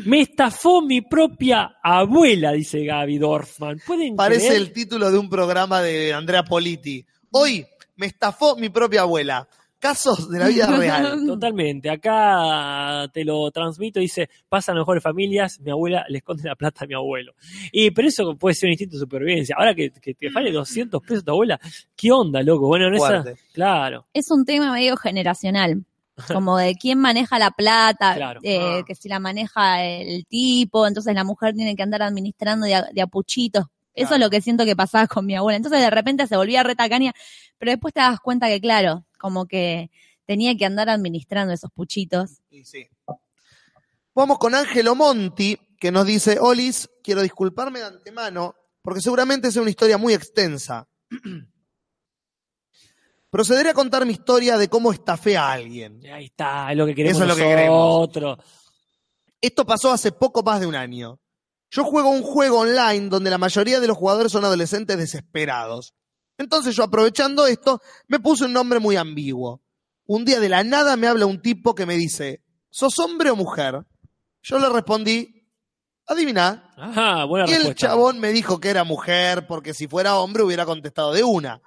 Me 0.06 0.20
estafó 0.22 0.82
mi 0.82 1.02
propia 1.02 1.78
abuela, 1.82 2.52
dice 2.52 2.84
Gaby 2.84 3.18
Dorfman. 3.18 3.80
¿Pueden 3.86 4.16
Parece 4.16 4.48
creer? 4.48 4.62
el 4.62 4.72
título 4.74 5.10
de 5.12 5.18
un 5.18 5.30
programa 5.30 5.82
de 5.82 6.14
Andrea 6.14 6.44
Politi. 6.44 7.06
Hoy 7.32 7.66
me 7.96 8.06
estafó 8.08 8.56
mi 8.58 8.70
propia 8.70 9.02
abuela. 9.02 9.48
Casos 9.86 10.30
de 10.30 10.40
la 10.40 10.48
vida 10.48 10.68
real. 10.78 11.24
Totalmente. 11.28 11.90
Acá 11.90 13.08
te 13.14 13.24
lo 13.24 13.50
transmito. 13.52 14.00
Dice, 14.00 14.30
pasan 14.50 14.76
mejores 14.78 15.04
familias. 15.04 15.60
Mi 15.60 15.72
abuela 15.72 16.06
le 16.10 16.18
esconde 16.20 16.44
la 16.48 16.56
plata 16.56 16.86
a 16.86 16.88
mi 16.88 16.94
abuelo. 16.96 17.34
Y 17.72 17.92
pero 17.92 18.08
eso 18.08 18.36
puede 18.36 18.56
ser 18.56 18.68
un 18.68 18.72
instinto 18.72 18.96
de 18.96 19.02
supervivencia. 19.02 19.56
Ahora 19.58 19.76
que, 19.76 19.92
que 19.92 20.14
te 20.14 20.30
vale 20.30 20.52
200 20.52 21.02
pesos 21.02 21.24
tu 21.24 21.32
abuela, 21.32 21.60
¿qué 21.96 22.12
onda, 22.12 22.42
loco? 22.42 22.68
Bueno, 22.68 22.88
en 22.88 22.96
esa, 22.96 23.08
Fuerte. 23.24 23.36
claro. 23.54 24.06
Es 24.14 24.32
un 24.32 24.44
tema 24.46 24.72
medio 24.72 24.98
generacional. 24.98 25.84
Como 26.32 26.58
de 26.58 26.76
quién 26.76 26.98
maneja 27.00 27.38
la 27.38 27.52
plata, 27.52 28.16
Claro. 28.16 28.40
eh, 28.42 28.60
Ah. 28.80 28.84
que 28.88 28.96
si 28.96 29.10
la 29.10 29.20
maneja 29.20 29.84
el 29.84 30.26
tipo, 30.26 30.88
entonces 30.88 31.14
la 31.14 31.26
mujer 31.26 31.54
tiene 31.54 31.76
que 31.76 31.84
andar 31.84 32.02
administrando 32.04 32.66
de 32.66 32.76
a, 32.76 32.84
de 32.94 33.02
a 33.02 33.08
puchitos. 33.08 33.66
Eso 33.96 34.10
Claro. 34.10 34.16
es 34.16 34.22
lo 34.26 34.30
que 34.30 34.42
siento 34.42 34.66
que 34.66 34.76
pasaba 34.76 35.08
con 35.08 35.26
mi 35.26 35.36
abuela. 35.36 35.58
Entonces 35.58 35.80
de 35.80 35.90
repente 35.90 36.28
se 36.28 36.36
volvía 36.38 36.64
retacaña, 36.64 37.14
pero 37.58 37.72
después 37.72 37.94
te 37.94 38.02
das 38.02 38.20
cuenta 38.20 38.48
que, 38.48 38.60
claro, 38.62 39.06
como 39.18 39.48
que 39.48 39.90
tenía 40.26 40.56
que 40.56 40.66
andar 40.66 40.90
administrando 40.90 41.54
esos 41.54 41.72
puchitos. 41.72 42.42
Sí, 42.50 42.64
sí. 42.64 42.88
Vamos 44.14 44.38
con 44.38 44.54
Ángelo 44.56 44.96
Monti, 44.96 45.58
que 45.80 45.92
nos 45.92 46.06
dice, 46.06 46.38
Olis, 46.40 46.90
quiero 47.04 47.22
disculparme 47.22 47.80
de 47.80 47.86
antemano, 47.86 48.56
porque 48.82 49.02
seguramente 49.02 49.48
es 49.48 49.56
una 49.56 49.70
historia 49.70 49.98
muy 49.98 50.14
extensa. 50.14 50.88
Procederé 53.30 53.70
a 53.70 53.74
contar 53.74 54.06
mi 54.06 54.14
historia 54.14 54.58
de 54.58 54.70
cómo 54.70 54.94
estafé 54.94 55.36
a 55.36 55.52
alguien. 55.52 56.02
Ahí 56.08 56.26
está, 56.26 56.72
es 56.72 56.78
lo 56.78 56.86
que 56.86 56.96
queremos 56.96 57.18
Eso 57.18 57.24
es 57.24 57.30
lo 57.30 57.36
que 57.36 57.50
queremos. 57.50 58.10
Esto 59.42 59.66
pasó 59.66 59.92
hace 59.92 60.12
poco 60.14 60.42
más 60.42 60.62
de 60.62 60.68
un 60.68 60.76
año. 60.76 61.20
Yo 61.76 61.84
juego 61.84 62.10
un 62.10 62.24
juego 62.24 62.60
online 62.60 63.10
donde 63.10 63.30
la 63.30 63.38
mayoría 63.38 63.82
de 63.82 63.88
los 63.88 63.98
jugadores 63.98 64.32
son 64.32 64.46
adolescentes 64.46 64.98
desesperados. 64.98 65.94
Entonces 66.38 66.74
yo 66.74 66.86
aprovechando 66.86 67.48
esto, 67.48 67.82
me 68.08 68.22
puse 68.22 68.46
un 68.46 68.54
nombre 68.54 68.80
muy 68.80 68.96
ambiguo. 68.96 69.62
Un 70.06 70.24
día 70.24 70.40
de 70.40 70.48
la 70.48 70.64
nada 70.64 70.96
me 70.96 71.08
habla 71.08 71.26
un 71.26 71.42
tipo 71.42 71.76
que 71.76 71.86
me 71.86 71.98
dice, 71.98 72.42
¿sos 72.70 72.98
hombre 73.00 73.30
o 73.30 73.36
mujer? 73.36 73.84
Yo 74.42 74.58
le 74.58 74.70
respondí, 74.70 75.50
adivina. 76.08 76.72
Ajá, 76.78 77.26
buena 77.26 77.46
Y 77.52 77.56
el 77.56 77.76
chabón 77.76 78.22
me 78.22 78.30
dijo 78.30 78.62
que 78.62 78.70
era 78.70 78.86
mujer, 78.86 79.46
porque 79.46 79.74
si 79.74 79.90
fuera 79.90 80.16
hombre 80.16 80.44
hubiera 80.44 80.66
contestado 80.66 81.12
de 81.12 81.26
una. 81.26 81.62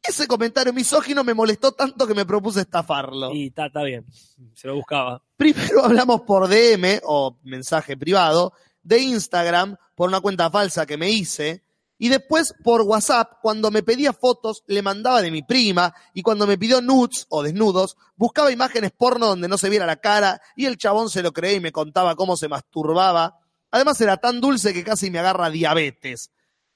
Ese 0.00 0.28
comentario 0.28 0.72
misógino 0.72 1.24
me 1.24 1.34
molestó 1.34 1.72
tanto 1.72 2.06
que 2.06 2.14
me 2.14 2.24
propuse 2.24 2.60
estafarlo. 2.60 3.34
Y 3.34 3.48
está, 3.48 3.66
está 3.66 3.82
bien. 3.82 4.06
Se 4.54 4.68
lo 4.68 4.76
buscaba. 4.76 5.20
Primero 5.36 5.84
hablamos 5.84 6.20
por 6.20 6.46
DM 6.46 7.00
o 7.02 7.40
mensaje 7.42 7.96
privado 7.96 8.52
de 8.82 8.98
Instagram 8.98 9.76
por 9.94 10.08
una 10.08 10.20
cuenta 10.20 10.50
falsa 10.50 10.86
que 10.86 10.96
me 10.96 11.10
hice 11.10 11.62
y 12.02 12.08
después 12.08 12.52
por 12.64 12.82
WhatsApp 12.82 13.34
cuando 13.40 13.70
me 13.70 13.84
pedía 13.84 14.12
fotos 14.12 14.64
le 14.66 14.82
mandaba 14.82 15.22
de 15.22 15.30
mi 15.30 15.42
prima 15.42 15.94
y 16.12 16.22
cuando 16.22 16.48
me 16.48 16.58
pidió 16.58 16.82
nudes 16.82 17.26
o 17.28 17.44
desnudos 17.44 17.96
buscaba 18.16 18.50
imágenes 18.50 18.90
porno 18.90 19.28
donde 19.28 19.46
no 19.46 19.56
se 19.56 19.70
viera 19.70 19.86
la 19.86 20.00
cara 20.00 20.42
y 20.56 20.66
el 20.66 20.78
chabón 20.78 21.10
se 21.10 21.22
lo 21.22 21.32
creía 21.32 21.58
y 21.58 21.60
me 21.60 21.70
contaba 21.70 22.16
cómo 22.16 22.36
se 22.36 22.48
masturbaba. 22.48 23.38
Además 23.70 24.00
era 24.00 24.16
tan 24.16 24.40
dulce 24.40 24.74
que 24.74 24.82
casi 24.82 25.12
me 25.12 25.20
agarra 25.20 25.48
diabetes. 25.48 26.32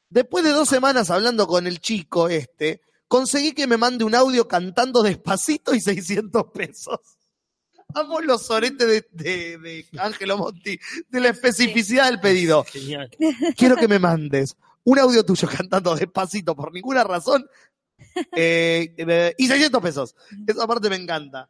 Después 0.09 0.45
de 0.45 0.51
dos 0.51 0.69
semanas 0.69 1.11
hablando 1.11 1.49
con 1.49 1.67
el 1.67 1.81
chico 1.81 2.29
este, 2.29 2.83
conseguí 3.09 3.53
que 3.53 3.67
me 3.67 3.79
mande 3.79 4.05
un 4.05 4.15
audio 4.15 4.47
cantando 4.47 5.03
despacito 5.03 5.75
y 5.75 5.81
600 5.81 6.45
pesos. 6.55 7.01
Amo 7.95 8.21
los 8.21 8.43
soretes 8.43 8.87
de, 8.87 9.07
de, 9.13 9.59
de 9.59 9.87
Ángelo 9.99 10.37
Monti, 10.37 10.79
de 11.09 11.21
la 11.21 11.29
especificidad 11.31 12.07
del 12.07 12.21
pedido. 12.21 12.65
Genial. 12.65 13.11
Quiero 13.57 13.77
que 13.77 13.89
me 13.89 13.99
mandes 13.99 14.57
un 14.85 14.99
audio 14.99 15.25
tuyo 15.25 15.49
cantando 15.49 15.95
despacito 15.97 16.55
por 16.55 16.73
ninguna 16.73 17.03
razón 17.05 17.45
eh, 18.37 18.95
eh, 18.97 19.35
y 19.39 19.47
600 19.49 19.83
pesos. 19.83 20.15
Esa 20.47 20.67
parte 20.67 20.91
me 20.91 20.97
encanta. 20.97 21.49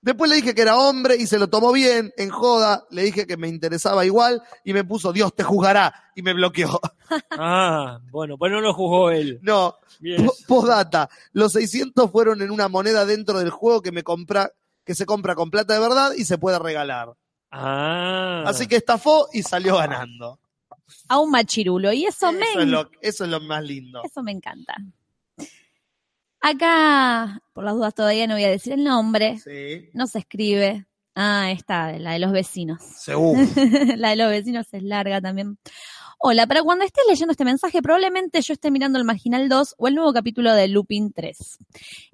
Después 0.00 0.28
le 0.30 0.36
dije 0.36 0.52
que 0.54 0.62
era 0.62 0.76
hombre 0.76 1.14
y 1.16 1.26
se 1.28 1.38
lo 1.38 1.48
tomó 1.48 1.70
bien, 1.72 2.12
en 2.16 2.30
joda. 2.30 2.84
Le 2.90 3.02
dije 3.04 3.24
que 3.26 3.36
me 3.36 3.48
interesaba 3.48 4.04
igual 4.04 4.42
y 4.64 4.72
me 4.72 4.82
puso 4.84 5.12
Dios 5.12 5.32
te 5.34 5.44
juzgará 5.44 5.94
y 6.14 6.22
me 6.22 6.32
bloqueó. 6.34 6.80
Ah, 7.32 7.98
bueno, 8.10 8.38
pues 8.38 8.50
no 8.50 8.62
lo 8.62 8.72
jugó 8.72 9.10
él. 9.10 9.38
No. 9.42 9.76
Po- 10.24 10.34
Postdata. 10.48 11.10
Los 11.32 11.52
600 11.52 12.10
fueron 12.10 12.40
en 12.40 12.50
una 12.50 12.68
moneda 12.68 13.04
dentro 13.04 13.38
del 13.38 13.50
juego 13.50 13.82
que 13.82 13.92
me 13.92 14.02
compra, 14.02 14.50
que 14.84 14.94
se 14.94 15.06
compra 15.06 15.34
con 15.34 15.50
plata 15.50 15.74
de 15.74 15.80
verdad 15.80 16.12
y 16.16 16.24
se 16.24 16.38
puede 16.38 16.58
regalar. 16.58 17.14
Ah. 17.50 18.44
Así 18.46 18.66
que 18.66 18.76
estafó 18.76 19.28
y 19.32 19.42
salió 19.42 19.76
ganando. 19.76 20.38
A 21.08 21.18
un 21.18 21.30
machirulo. 21.30 21.92
Y 21.92 22.06
eso, 22.06 22.32
me 22.32 22.44
Eso 22.50 22.60
es 22.60 22.68
lo, 22.68 22.90
eso 23.00 23.24
es 23.24 23.30
lo 23.30 23.40
más 23.40 23.62
lindo. 23.62 24.02
Eso 24.04 24.22
me 24.22 24.32
encanta. 24.32 24.74
Acá, 26.40 27.40
por 27.52 27.64
las 27.64 27.74
dudas 27.74 27.94
todavía 27.94 28.26
no 28.26 28.34
voy 28.34 28.44
a 28.44 28.50
decir 28.50 28.72
el 28.72 28.82
nombre. 28.82 29.38
Sí. 29.38 29.90
No 29.92 30.06
se 30.06 30.18
escribe. 30.18 30.86
Ah, 31.14 31.52
esta, 31.52 31.92
la 31.98 32.12
de 32.12 32.18
los 32.18 32.32
vecinos. 32.32 32.82
Seguro. 32.82 33.38
la 33.96 34.10
de 34.10 34.16
los 34.16 34.30
vecinos 34.30 34.66
es 34.72 34.82
larga 34.82 35.20
también. 35.20 35.58
Hola, 36.24 36.46
para 36.46 36.62
cuando 36.62 36.84
estés 36.84 37.02
leyendo 37.08 37.32
este 37.32 37.44
mensaje, 37.44 37.82
probablemente 37.82 38.40
yo 38.42 38.52
esté 38.52 38.70
mirando 38.70 38.96
el 38.96 39.04
Marginal 39.04 39.48
2 39.48 39.74
o 39.76 39.88
el 39.88 39.96
nuevo 39.96 40.12
capítulo 40.12 40.54
de 40.54 40.68
Lupin 40.68 41.12
3. 41.12 41.58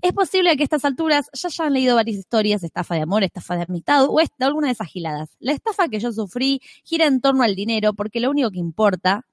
Es 0.00 0.12
posible 0.14 0.56
que 0.56 0.62
a 0.62 0.64
estas 0.64 0.86
alturas 0.86 1.26
ya 1.34 1.48
hayan 1.48 1.74
leído 1.74 1.94
varias 1.94 2.16
historias, 2.16 2.64
estafa 2.64 2.94
de 2.94 3.02
amor, 3.02 3.22
estafa 3.22 3.56
de 3.56 3.64
amistad 3.68 4.06
o 4.08 4.18
esta- 4.18 4.46
alguna 4.46 4.68
de 4.68 4.72
esas 4.72 4.88
giladas. 4.88 5.28
La 5.40 5.52
estafa 5.52 5.88
que 5.88 6.00
yo 6.00 6.10
sufrí 6.10 6.62
gira 6.84 7.04
en 7.06 7.20
torno 7.20 7.42
al 7.42 7.54
dinero 7.54 7.92
porque 7.92 8.18
lo 8.20 8.30
único 8.30 8.50
que 8.50 8.58
importa, 8.58 9.26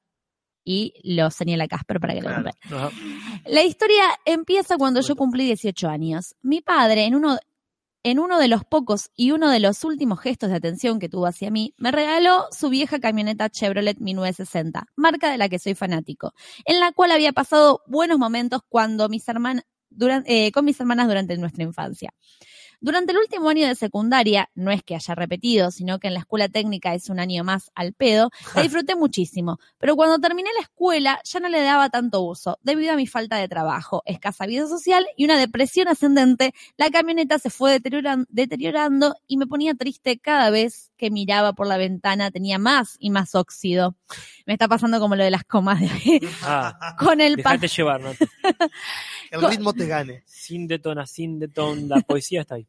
y 0.65 0.93
lo 1.03 1.29
señala 1.31 1.67
Casper 1.67 1.99
para 2.01 2.13
que 2.15 2.21
lo 2.21 2.29
Ajá. 2.29 2.89
la 3.45 3.63
historia 3.63 4.03
empieza 4.25 4.75
cuando 4.77 4.99
yo 4.99 5.15
cumplí 5.15 5.45
18 5.45 5.87
años. 5.87 6.35
Mi 6.41 6.59
padre, 6.61 7.05
en 7.05 7.15
uno, 7.15 7.37
en 8.05 8.19
uno 8.19 8.37
de 8.37 8.47
los 8.47 8.63
pocos 8.63 9.09
y 9.15 9.31
uno 9.31 9.49
de 9.49 9.59
los 9.59 9.83
últimos 9.83 10.21
gestos 10.21 10.51
de 10.51 10.55
atención 10.57 10.99
que 10.99 11.09
tuvo 11.09 11.25
hacia 11.25 11.49
mí, 11.49 11.73
me 11.77 11.91
regaló 11.91 12.45
su 12.51 12.69
vieja 12.69 12.99
camioneta 12.99 13.49
Chevrolet 13.49 13.97
1960, 13.99 14.85
marca 14.95 15.31
de 15.31 15.39
la 15.39 15.49
que 15.49 15.57
soy 15.57 15.73
fanático, 15.73 16.35
en 16.65 16.79
la 16.79 16.91
cual 16.91 17.09
había 17.09 17.33
pasado 17.33 17.81
buenos 17.87 18.19
momentos 18.19 18.61
cuando 18.69 19.09
mis 19.09 19.27
hermanas, 19.27 19.65
con 20.53 20.65
mis 20.65 20.79
hermanas 20.79 21.07
durante 21.07 21.35
nuestra 21.37 21.63
infancia. 21.63 22.13
Durante 22.81 23.11
el 23.11 23.17
último 23.17 23.49
año 23.49 23.67
de 23.67 23.75
secundaria, 23.75 24.49
no 24.55 24.71
es 24.71 24.83
que 24.83 24.95
haya 24.95 25.15
repetido, 25.15 25.71
sino 25.71 25.99
que 25.99 26.07
en 26.07 26.13
la 26.13 26.19
escuela 26.21 26.49
técnica 26.49 26.93
es 26.93 27.09
un 27.09 27.19
año 27.19 27.43
más 27.43 27.71
al 27.75 27.93
pedo, 27.93 28.29
la 28.55 28.61
disfruté 28.63 28.95
muchísimo. 28.95 29.59
Pero 29.79 29.95
cuando 29.95 30.19
terminé 30.19 30.49
la 30.55 30.61
escuela 30.63 31.19
ya 31.23 31.39
no 31.39 31.49
le 31.49 31.61
daba 31.61 31.89
tanto 31.89 32.21
uso, 32.21 32.59
debido 32.61 32.93
a 32.93 32.95
mi 32.95 33.07
falta 33.07 33.37
de 33.37 33.47
trabajo, 33.47 34.01
escasa 34.05 34.45
vida 34.45 34.67
social 34.67 35.05
y 35.17 35.25
una 35.25 35.37
depresión 35.37 35.87
ascendente, 35.87 36.53
la 36.77 36.89
camioneta 36.89 37.39
se 37.39 37.49
fue 37.49 37.79
deterioran- 37.79 38.25
deteriorando 38.29 39.15
y 39.27 39.37
me 39.37 39.47
ponía 39.47 39.73
triste 39.73 40.19
cada 40.19 40.49
vez 40.49 40.91
que 40.97 41.11
miraba 41.11 41.53
por 41.53 41.67
la 41.67 41.77
ventana, 41.77 42.31
tenía 42.31 42.57
más 42.59 42.95
y 42.99 43.09
más 43.09 43.35
óxido. 43.35 43.95
Me 44.45 44.53
está 44.53 44.67
pasando 44.67 44.99
como 44.99 45.15
lo 45.15 45.23
de 45.23 45.31
las 45.31 45.43
comas 45.43 45.79
de 45.81 46.21
Ah, 46.43 46.95
con 46.99 47.19
el 47.19 47.35
Dejate 47.35 47.67
llevar, 47.67 48.01
el 49.31 49.41
ritmo 49.49 49.73
te 49.73 49.87
gane. 49.87 50.23
Sin 50.25 50.67
detona, 50.67 51.05
sin 51.05 51.39
detón, 51.39 51.89
la 51.89 51.99
poesía 52.01 52.41
está 52.41 52.55
ahí. 52.55 52.67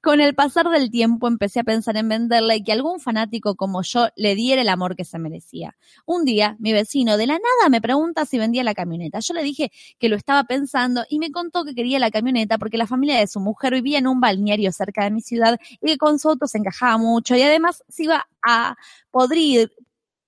Con 0.00 0.20
el 0.20 0.34
pasar 0.34 0.68
del 0.70 0.90
tiempo 0.90 1.28
empecé 1.28 1.60
a 1.60 1.64
pensar 1.64 1.96
en 1.96 2.08
venderla 2.08 2.56
y 2.56 2.62
que 2.62 2.72
algún 2.72 3.00
fanático 3.00 3.56
como 3.56 3.82
yo 3.82 4.08
le 4.16 4.34
diera 4.34 4.62
el 4.62 4.68
amor 4.68 4.96
que 4.96 5.04
se 5.04 5.18
merecía. 5.18 5.76
Un 6.06 6.24
día, 6.24 6.56
mi 6.58 6.72
vecino 6.72 7.16
de 7.16 7.26
la 7.26 7.34
nada 7.34 7.68
me 7.70 7.80
pregunta 7.80 8.24
si 8.24 8.38
vendía 8.38 8.64
la 8.64 8.74
camioneta. 8.74 9.20
Yo 9.20 9.34
le 9.34 9.42
dije 9.42 9.70
que 9.98 10.08
lo 10.08 10.16
estaba 10.16 10.44
pensando 10.44 11.04
y 11.08 11.18
me 11.18 11.30
contó 11.30 11.64
que 11.64 11.74
quería 11.74 11.98
la 11.98 12.10
camioneta 12.10 12.58
porque 12.58 12.78
la 12.78 12.86
familia 12.86 13.18
de 13.18 13.26
su 13.26 13.40
mujer 13.40 13.74
vivía 13.74 13.98
en 13.98 14.06
un 14.06 14.20
balneario 14.20 14.72
cerca 14.72 15.04
de 15.04 15.10
mi 15.10 15.20
ciudad 15.20 15.58
y 15.80 15.86
que 15.86 15.98
con 15.98 16.18
su 16.18 16.30
auto 16.30 16.46
se 16.46 16.58
encajaba 16.58 16.98
mucho 16.98 17.36
y 17.36 17.42
además 17.42 17.84
se 17.88 18.04
iba 18.04 18.26
a 18.42 18.76
podrir 19.10 19.70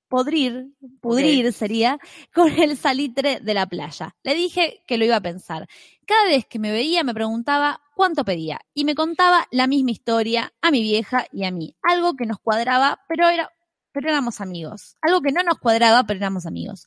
podrir, 0.08 0.68
pudrir 1.00 1.52
sería, 1.52 1.98
con 2.34 2.50
el 2.50 2.76
salitre 2.76 3.40
de 3.40 3.54
la 3.54 3.66
playa. 3.66 4.14
Le 4.22 4.34
dije 4.34 4.82
que 4.86 4.98
lo 4.98 5.04
iba 5.04 5.16
a 5.16 5.20
pensar. 5.20 5.66
Cada 6.06 6.24
vez 6.24 6.46
que 6.46 6.58
me 6.58 6.70
veía 6.70 7.02
me 7.04 7.14
preguntaba 7.14 7.80
cuánto 7.94 8.24
pedía 8.24 8.60
y 8.74 8.84
me 8.84 8.94
contaba 8.94 9.46
la 9.50 9.66
misma 9.66 9.90
historia 9.90 10.52
a 10.62 10.70
mi 10.70 10.82
vieja 10.82 11.26
y 11.32 11.44
a 11.44 11.50
mí. 11.50 11.76
Algo 11.82 12.14
que 12.14 12.26
nos 12.26 12.38
cuadraba, 12.38 13.00
pero 13.08 13.28
era 13.28 13.50
pero 13.96 14.10
éramos 14.10 14.42
amigos. 14.42 14.94
Algo 15.00 15.22
que 15.22 15.32
no 15.32 15.42
nos 15.42 15.58
cuadraba, 15.58 16.04
pero 16.04 16.18
éramos 16.18 16.44
amigos. 16.44 16.86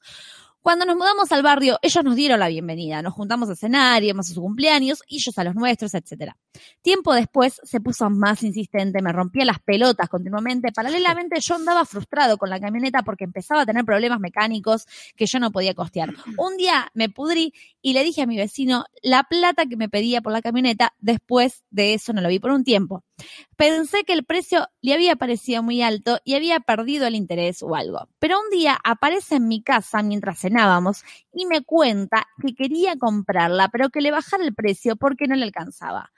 Cuando 0.62 0.86
nos 0.86 0.98
mudamos 0.98 1.32
al 1.32 1.42
barrio, 1.42 1.80
ellos 1.82 2.04
nos 2.04 2.18
dieron 2.18 2.40
la 2.40 2.50
bienvenida. 2.50 3.02
Nos 3.02 3.14
juntamos 3.14 3.50
a 3.50 3.56
cenar, 3.56 4.04
íbamos 4.04 4.30
a 4.30 4.34
su 4.34 4.42
cumpleaños, 4.42 5.02
ellos 5.08 5.38
a 5.38 5.46
los 5.46 5.56
nuestros, 5.56 5.94
etc. 5.94 6.34
Tiempo 6.82 7.14
después 7.14 7.62
se 7.64 7.80
puso 7.80 8.10
más 8.10 8.44
insistente, 8.44 9.02
me 9.02 9.14
rompía 9.14 9.46
las 9.46 9.60
pelotas 9.60 10.10
continuamente. 10.10 10.74
Paralelamente 10.74 11.40
yo 11.40 11.56
andaba 11.56 11.86
frustrado 11.86 12.38
con 12.38 12.50
la 12.50 12.60
camioneta 12.60 13.04
porque 13.04 13.24
empezaba 13.24 13.62
a 13.62 13.66
tener 13.66 13.86
problemas 13.86 14.20
mecánicos 14.20 14.86
que 15.16 15.28
yo 15.28 15.40
no 15.40 15.52
podía 15.52 15.74
costear. 15.74 16.14
Un 16.38 16.58
día 16.58 16.92
me 16.94 17.08
pudrí 17.08 17.54
y 17.82 17.94
le 17.94 18.04
dije 18.04 18.24
a 18.24 18.28
mi 18.28 18.36
vecino 18.36 18.84
la 19.02 19.24
plata 19.24 19.66
que 19.66 19.78
me 19.78 19.88
pedía 19.88 20.22
por 20.22 20.34
la 20.34 20.42
camioneta. 20.42 20.94
Después 21.00 21.64
de 21.70 21.94
eso 21.94 22.12
no 22.12 22.20
lo 22.22 22.28
vi 22.28 22.40
por 22.40 22.52
un 22.52 22.66
tiempo. 22.66 23.06
Pensé 23.56 24.04
que 24.04 24.14
el 24.14 24.26
precio 24.26 24.68
le 24.82 24.94
había 24.94 25.16
parecido 25.16 25.64
muy 25.64 25.82
alto 25.82 26.20
y 26.24 26.36
había 26.36 26.60
perdido 26.60 27.08
el 27.08 27.16
interés 27.16 27.62
o 27.64 27.76
algo. 27.76 28.08
Pero 28.20 28.40
un 28.40 28.50
día 28.50 28.80
aparece 28.84 29.36
en 29.36 29.48
mi 29.48 29.62
casa 29.62 30.02
mientras 30.04 30.40
cenábamos 30.40 31.04
y 31.34 31.46
me 31.46 31.64
cuenta 31.64 32.28
que 32.42 32.54
quería 32.54 32.96
comprarla, 32.98 33.70
pero 33.70 33.90
que 33.90 34.02
le 34.02 34.12
bajara 34.12 34.44
el 34.44 34.56
precio 34.56 34.96
porque 34.96 35.28
no 35.28 35.36
le 35.36 35.44
alcanzaba. 35.44 36.12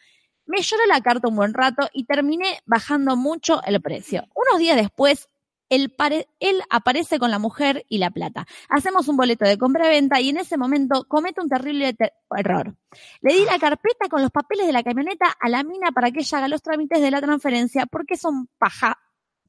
Me 0.45 0.61
lloró 0.61 0.85
la 0.87 1.01
carta 1.01 1.27
un 1.27 1.35
buen 1.35 1.53
rato 1.53 1.89
y 1.93 2.05
terminé 2.05 2.59
bajando 2.65 3.15
mucho 3.15 3.61
el 3.63 3.81
precio. 3.81 4.27
Unos 4.35 4.59
días 4.59 4.75
después, 4.75 5.29
él, 5.71 5.89
pare- 5.89 6.27
él 6.39 6.61
aparece 6.69 7.17
con 7.17 7.31
la 7.31 7.39
mujer 7.39 7.85
y 7.89 7.97
la 7.97 8.11
plata. 8.11 8.45
Hacemos 8.69 9.07
un 9.07 9.17
boleto 9.17 9.45
de 9.45 9.57
compra-venta 9.57 10.19
y 10.21 10.29
en 10.29 10.37
ese 10.37 10.57
momento 10.57 11.05
comete 11.07 11.41
un 11.41 11.49
terrible 11.49 11.93
te- 11.93 12.13
error. 12.37 12.75
Le 13.21 13.33
di 13.33 13.45
la 13.45 13.57
carpeta 13.57 14.07
con 14.09 14.21
los 14.21 14.29
papeles 14.31 14.67
de 14.67 14.73
la 14.73 14.83
camioneta 14.83 15.25
a 15.39 15.49
la 15.49 15.63
mina 15.63 15.91
para 15.91 16.11
que 16.11 16.19
ella 16.19 16.37
haga 16.37 16.47
los 16.47 16.61
trámites 16.61 17.01
de 17.01 17.09
la 17.09 17.21
transferencia 17.21 17.85
porque 17.87 18.13
es 18.13 18.23
un 18.25 18.47
paja 18.59 18.99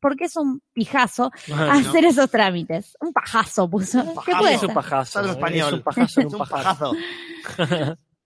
porque 0.00 0.24
es 0.24 0.36
un 0.36 0.60
pijazo 0.72 1.30
no. 1.46 1.62
hacer 1.70 2.04
esos 2.04 2.28
trámites. 2.28 2.96
Un 3.00 3.12
pajazo 3.12 3.70
puso. 3.70 4.02
¿Qué 4.26 4.32
puede 4.36 4.54
es 4.54 4.62
un 4.64 4.74
pajazo. 4.74 5.12
Salvo 5.12 5.28
eh, 5.28 5.32
español. 5.32 5.68
Es 5.68 5.72
un 5.74 5.82
pajazo 5.82 6.20
Es 6.20 6.26
un 6.26 6.32
un 6.34 6.38
pajazo. 6.38 6.92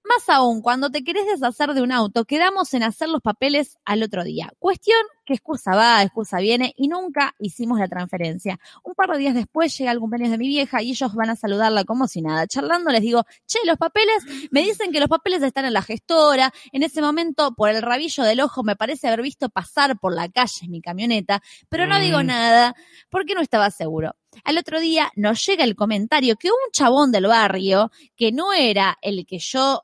Más 0.04 0.28
aún, 0.28 0.62
cuando 0.62 0.90
te 0.90 1.02
querés 1.02 1.26
deshacer 1.26 1.74
de 1.74 1.82
un 1.82 1.92
auto, 1.92 2.24
quedamos 2.24 2.72
en 2.74 2.82
hacer 2.84 3.08
los 3.08 3.20
papeles 3.20 3.76
al 3.84 4.02
otro 4.02 4.22
día. 4.24 4.52
Cuestión 4.58 4.98
que 5.26 5.34
excusa 5.34 5.74
va, 5.74 6.02
excusa 6.02 6.38
viene 6.38 6.72
y 6.76 6.88
nunca 6.88 7.34
hicimos 7.38 7.78
la 7.78 7.88
transferencia. 7.88 8.58
Un 8.82 8.94
par 8.94 9.10
de 9.10 9.18
días 9.18 9.34
después 9.34 9.76
llega 9.76 9.92
el 9.92 9.98
cumpleaños 9.98 10.30
de 10.30 10.38
mi 10.38 10.48
vieja 10.48 10.80
y 10.82 10.92
ellos 10.92 11.14
van 11.14 11.28
a 11.30 11.36
saludarla 11.36 11.84
como 11.84 12.06
si 12.08 12.22
nada. 12.22 12.46
Charlando 12.46 12.90
les 12.90 13.02
digo, 13.02 13.24
che, 13.46 13.58
los 13.66 13.76
papeles, 13.76 14.24
me 14.50 14.62
dicen 14.62 14.92
que 14.92 15.00
los 15.00 15.08
papeles 15.08 15.42
están 15.42 15.66
en 15.66 15.74
la 15.74 15.82
gestora. 15.82 16.52
En 16.72 16.82
ese 16.82 17.02
momento, 17.02 17.54
por 17.54 17.68
el 17.68 17.82
rabillo 17.82 18.22
del 18.24 18.40
ojo, 18.40 18.62
me 18.62 18.76
parece 18.76 19.08
haber 19.08 19.22
visto 19.22 19.48
pasar 19.50 19.98
por 19.98 20.14
la 20.14 20.28
calle 20.28 20.68
mi 20.68 20.80
camioneta, 20.80 21.42
pero 21.68 21.86
no 21.86 21.98
digo 21.98 22.22
Mm. 22.22 22.26
nada 22.26 22.74
porque 23.10 23.34
no 23.34 23.40
estaba 23.42 23.70
seguro. 23.70 24.14
Al 24.44 24.58
otro 24.58 24.80
día 24.80 25.10
nos 25.16 25.44
llega 25.44 25.64
el 25.64 25.74
comentario 25.74 26.36
que 26.36 26.48
un 26.48 26.70
chabón 26.72 27.10
del 27.10 27.26
barrio, 27.26 27.90
que 28.16 28.32
no 28.32 28.52
era 28.52 28.96
el 29.02 29.26
que 29.26 29.38
yo 29.38 29.82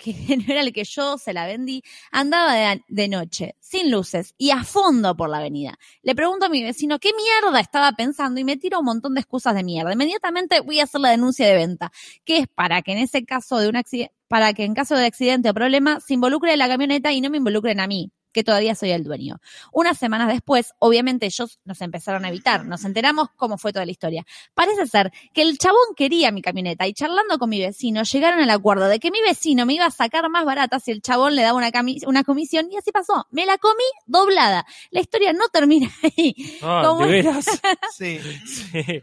que 0.00 0.14
no 0.36 0.52
era 0.52 0.62
el 0.62 0.72
que 0.72 0.84
yo 0.84 1.18
se 1.18 1.32
la 1.32 1.46
vendí, 1.46 1.82
andaba 2.10 2.54
de, 2.88 3.08
noche, 3.08 3.56
sin 3.60 3.90
luces 3.90 4.34
y 4.38 4.50
a 4.50 4.64
fondo 4.64 5.16
por 5.16 5.28
la 5.28 5.38
avenida. 5.38 5.78
Le 6.02 6.14
pregunto 6.14 6.46
a 6.46 6.48
mi 6.48 6.62
vecino 6.62 6.98
qué 6.98 7.10
mierda 7.14 7.60
estaba 7.60 7.92
pensando 7.92 8.40
y 8.40 8.44
me 8.44 8.56
tira 8.56 8.78
un 8.78 8.86
montón 8.86 9.14
de 9.14 9.20
excusas 9.20 9.54
de 9.54 9.62
mierda. 9.62 9.92
Inmediatamente 9.92 10.60
voy 10.60 10.80
a 10.80 10.84
hacer 10.84 11.00
la 11.00 11.10
denuncia 11.10 11.46
de 11.46 11.54
venta, 11.54 11.92
que 12.24 12.38
es 12.38 12.48
para 12.48 12.82
que 12.82 12.92
en 12.92 12.98
ese 12.98 13.24
caso 13.24 13.58
de 13.58 13.68
un 13.68 13.76
accidente, 13.76 14.14
para 14.28 14.52
que 14.54 14.64
en 14.64 14.74
caso 14.74 14.96
de 14.96 15.06
accidente 15.06 15.50
o 15.50 15.54
problema 15.54 16.00
se 16.00 16.14
involucre 16.14 16.56
la 16.56 16.68
camioneta 16.68 17.12
y 17.12 17.20
no 17.20 17.30
me 17.30 17.36
involucren 17.36 17.80
a 17.80 17.86
mí 17.86 18.12
que 18.32 18.44
todavía 18.44 18.74
soy 18.74 18.90
el 18.90 19.04
dueño. 19.04 19.40
Unas 19.72 19.98
semanas 19.98 20.28
después, 20.28 20.72
obviamente 20.78 21.26
ellos 21.26 21.58
nos 21.64 21.80
empezaron 21.80 22.24
a 22.24 22.28
evitar, 22.28 22.64
nos 22.64 22.84
enteramos 22.84 23.28
cómo 23.36 23.58
fue 23.58 23.72
toda 23.72 23.84
la 23.84 23.92
historia. 23.92 24.24
Parece 24.54 24.86
ser 24.86 25.12
que 25.34 25.42
el 25.42 25.58
chabón 25.58 25.94
quería 25.96 26.30
mi 26.32 26.42
camioneta 26.42 26.86
y 26.86 26.94
charlando 26.94 27.38
con 27.38 27.50
mi 27.50 27.60
vecino 27.60 28.02
llegaron 28.02 28.40
al 28.40 28.50
acuerdo 28.50 28.86
de 28.88 28.98
que 29.00 29.10
mi 29.10 29.20
vecino 29.22 29.66
me 29.66 29.74
iba 29.74 29.86
a 29.86 29.90
sacar 29.90 30.28
más 30.28 30.44
barata 30.44 30.80
si 30.80 30.90
el 30.90 31.02
chabón 31.02 31.34
le 31.34 31.42
daba 31.42 31.58
una, 31.58 31.70
una 32.06 32.24
comisión 32.24 32.68
y 32.70 32.76
así 32.76 32.92
pasó. 32.92 33.26
Me 33.30 33.46
la 33.46 33.58
comí 33.58 33.84
doblada. 34.06 34.66
La 34.90 35.00
historia 35.00 35.32
no 35.32 35.48
termina 35.52 35.88
ahí. 36.02 36.34
Ah, 36.62 36.82
Como- 36.86 37.06
de 37.06 37.12
veras. 37.12 37.46
Sí. 37.96 38.18
Sí. 38.46 39.02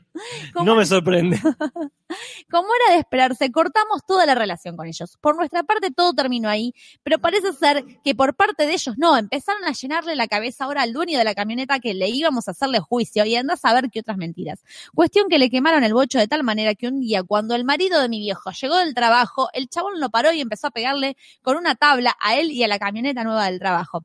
¿Cómo 0.54 0.66
No 0.66 0.76
me 0.76 0.86
sorprende. 0.86 1.40
Como 2.49 2.68
era 2.86 2.94
de 2.95 2.99
esperarse, 3.02 3.52
cortamos 3.52 4.06
toda 4.08 4.26
la 4.26 4.34
relación 4.36 4.78
con 4.78 4.88
ellos. 4.88 5.18
Por 5.20 5.36
nuestra 5.36 5.64
parte 5.64 5.91
todo 5.91 6.14
terminó 6.14 6.49
ahí, 6.49 6.74
pero 7.04 7.20
parece 7.20 7.52
ser 7.54 7.84
que 8.04 8.16
por 8.16 8.36
parte 8.36 8.66
de 8.66 8.74
ellos 8.74 8.95
no, 8.98 9.16
empezaron 9.18 9.64
a 9.65 9.72
llenarle 9.72 10.15
la 10.15 10.27
cabeza 10.27 10.65
ahora 10.65 10.81
al 10.84 10.94
dueño 10.94 11.18
de 11.18 11.23
la 11.23 11.35
camioneta 11.35 11.80
que 11.80 11.94
le 11.94 12.10
íbamos 12.10 12.48
a 12.48 12.52
hacerle 12.52 12.80
juicio 12.80 13.26
y 13.26 13.35
andás 13.35 13.64
a 13.65 13.73
ver 13.73 13.89
qué 13.91 13.99
otras 13.99 14.18
mentiras. 14.18 14.64
Cuestión 14.94 15.30
que 15.30 15.39
le 15.39 15.49
quemaron 15.49 15.84
el 15.84 15.94
bocho 15.94 16.19
de 16.19 16.27
tal 16.27 16.44
manera 16.44 16.76
que 16.76 16.88
un 16.88 16.99
día 16.99 17.23
cuando 17.23 17.56
el 17.56 17.64
marido 17.64 18.02
de 18.02 18.10
mi 18.10 18.19
viejo 18.19 18.52
llegó 18.52 18.77
del 18.77 18.94
trabajo, 18.94 19.49
el 19.53 19.69
chabón 19.69 19.99
lo 19.99 20.10
paró 20.10 20.31
y 20.31 20.41
empezó 20.41 20.68
a 20.68 20.72
pegarle 20.72 21.18
con 21.41 21.57
una 21.57 21.76
tabla 21.76 22.15
a 22.19 22.35
él 22.35 22.52
y 22.52 22.64
a 22.64 22.68
la 22.68 22.80
camioneta 22.80 23.23
nueva 23.23 23.45
del 23.45 23.60
trabajo. 23.60 24.03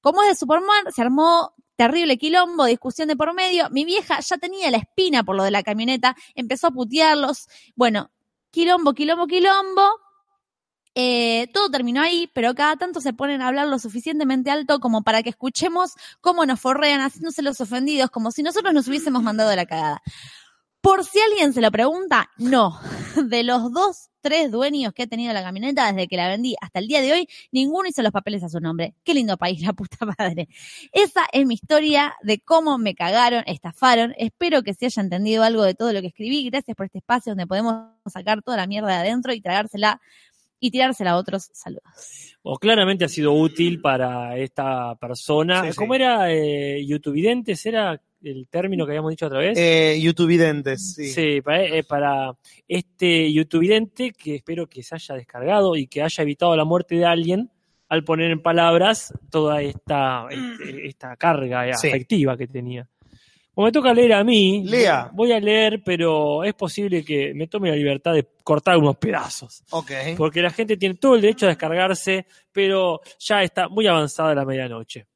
Como 0.00 0.22
es 0.22 0.28
de 0.28 0.34
Superman, 0.36 0.92
se 0.94 1.02
armó 1.02 1.54
terrible 1.76 2.16
quilombo, 2.16 2.64
discusión 2.64 3.08
de 3.08 3.16
por 3.16 3.32
medio. 3.34 3.68
Mi 3.70 3.84
vieja 3.84 4.20
ya 4.20 4.38
tenía 4.38 4.70
la 4.70 4.78
espina 4.78 5.24
por 5.24 5.36
lo 5.36 5.44
de 5.44 5.50
la 5.50 5.62
camioneta, 5.62 6.16
empezó 6.34 6.68
a 6.68 6.70
putearlos. 6.70 7.48
Bueno, 7.74 8.10
quilombo, 8.50 8.94
quilombo, 8.94 9.26
quilombo. 9.26 10.05
Eh, 10.98 11.48
todo 11.52 11.68
terminó 11.68 12.00
ahí, 12.00 12.30
pero 12.32 12.54
cada 12.54 12.76
tanto 12.76 13.02
se 13.02 13.12
ponen 13.12 13.42
a 13.42 13.48
hablar 13.48 13.68
lo 13.68 13.78
suficientemente 13.78 14.50
alto 14.50 14.80
como 14.80 15.02
para 15.02 15.22
que 15.22 15.28
escuchemos 15.28 15.92
cómo 16.22 16.46
nos 16.46 16.58
forrean 16.58 17.02
haciéndose 17.02 17.42
los 17.42 17.60
ofendidos, 17.60 18.08
como 18.08 18.30
si 18.30 18.42
nosotros 18.42 18.72
nos 18.72 18.88
hubiésemos 18.88 19.22
mandado 19.22 19.54
la 19.54 19.66
cagada. 19.66 20.00
Por 20.80 21.04
si 21.04 21.20
alguien 21.20 21.52
se 21.52 21.60
lo 21.60 21.70
pregunta, 21.70 22.30
no. 22.38 22.80
De 23.28 23.42
los 23.42 23.70
dos, 23.72 24.08
tres 24.22 24.50
dueños 24.50 24.94
que 24.94 25.02
he 25.02 25.06
tenido 25.06 25.34
la 25.34 25.42
camioneta 25.42 25.92
desde 25.92 26.08
que 26.08 26.16
la 26.16 26.28
vendí 26.28 26.56
hasta 26.62 26.78
el 26.78 26.86
día 26.88 27.02
de 27.02 27.12
hoy, 27.12 27.28
ninguno 27.52 27.88
hizo 27.88 28.02
los 28.02 28.12
papeles 28.12 28.42
a 28.42 28.48
su 28.48 28.60
nombre. 28.60 28.94
Qué 29.04 29.12
lindo 29.12 29.36
país, 29.36 29.60
la 29.60 29.74
puta 29.74 29.98
madre. 30.18 30.48
Esa 30.92 31.26
es 31.30 31.44
mi 31.44 31.54
historia 31.54 32.14
de 32.22 32.38
cómo 32.38 32.78
me 32.78 32.94
cagaron, 32.94 33.44
estafaron. 33.46 34.14
Espero 34.16 34.62
que 34.62 34.72
se 34.72 34.86
haya 34.86 35.02
entendido 35.02 35.42
algo 35.42 35.62
de 35.62 35.74
todo 35.74 35.92
lo 35.92 36.00
que 36.00 36.06
escribí. 36.06 36.48
Gracias 36.48 36.74
por 36.74 36.86
este 36.86 36.98
espacio 36.98 37.32
donde 37.32 37.46
podemos 37.46 37.90
sacar 38.06 38.40
toda 38.40 38.56
la 38.56 38.66
mierda 38.66 38.88
de 38.88 38.94
adentro 38.94 39.34
y 39.34 39.42
tragársela 39.42 40.00
y 40.66 40.70
tirársela 40.70 41.12
a 41.12 41.16
otros. 41.16 41.48
Saludos. 41.52 41.82
O 42.42 42.58
claramente 42.58 43.04
ha 43.04 43.08
sido 43.08 43.32
útil 43.32 43.80
para 43.80 44.36
esta 44.36 44.94
persona. 44.96 45.62
Sí, 45.64 45.70
sí. 45.72 45.76
¿Cómo 45.76 45.94
era? 45.94 46.32
Eh, 46.32 46.84
¿Youtubeidentes 46.86 47.64
era 47.66 48.00
el 48.22 48.48
término 48.48 48.84
que 48.86 48.92
habíamos 48.92 49.10
dicho 49.10 49.26
otra 49.26 49.38
vez? 49.40 49.58
Eh, 49.58 49.98
YouTubeidentes, 50.00 50.94
sí. 50.94 51.08
Sí, 51.08 51.40
para, 51.40 51.64
eh, 51.64 51.84
para 51.84 52.32
este 52.68 53.32
youtubeidente 53.32 54.12
que 54.12 54.36
espero 54.36 54.66
que 54.68 54.82
se 54.82 54.94
haya 54.94 55.14
descargado 55.14 55.76
y 55.76 55.86
que 55.86 56.02
haya 56.02 56.22
evitado 56.22 56.56
la 56.56 56.64
muerte 56.64 56.96
de 56.96 57.04
alguien 57.04 57.50
al 57.88 58.02
poner 58.04 58.30
en 58.32 58.42
palabras 58.42 59.14
toda 59.30 59.62
esta, 59.62 60.26
este- 60.30 60.86
esta 60.88 61.16
carga 61.16 61.72
Sí. 61.76 61.88
afectiva 61.88 62.36
que 62.36 62.46
tenía. 62.48 62.88
Como 63.56 63.64
me 63.68 63.72
toca 63.72 63.94
leer 63.94 64.12
a 64.12 64.22
mí, 64.22 64.64
Lea. 64.66 65.08
voy 65.14 65.32
a 65.32 65.40
leer, 65.40 65.80
pero 65.82 66.44
es 66.44 66.52
posible 66.52 67.02
que 67.02 67.32
me 67.34 67.46
tome 67.46 67.70
la 67.70 67.74
libertad 67.76 68.12
de 68.12 68.28
cortar 68.44 68.76
unos 68.76 68.98
pedazos. 68.98 69.62
Ok. 69.70 69.90
Porque 70.14 70.42
la 70.42 70.50
gente 70.50 70.76
tiene 70.76 70.96
todo 70.96 71.14
el 71.14 71.22
derecho 71.22 71.46
a 71.46 71.48
descargarse, 71.48 72.26
pero 72.52 73.00
ya 73.18 73.42
está 73.42 73.70
muy 73.70 73.86
avanzada 73.86 74.34
la 74.34 74.44
medianoche. 74.44 75.06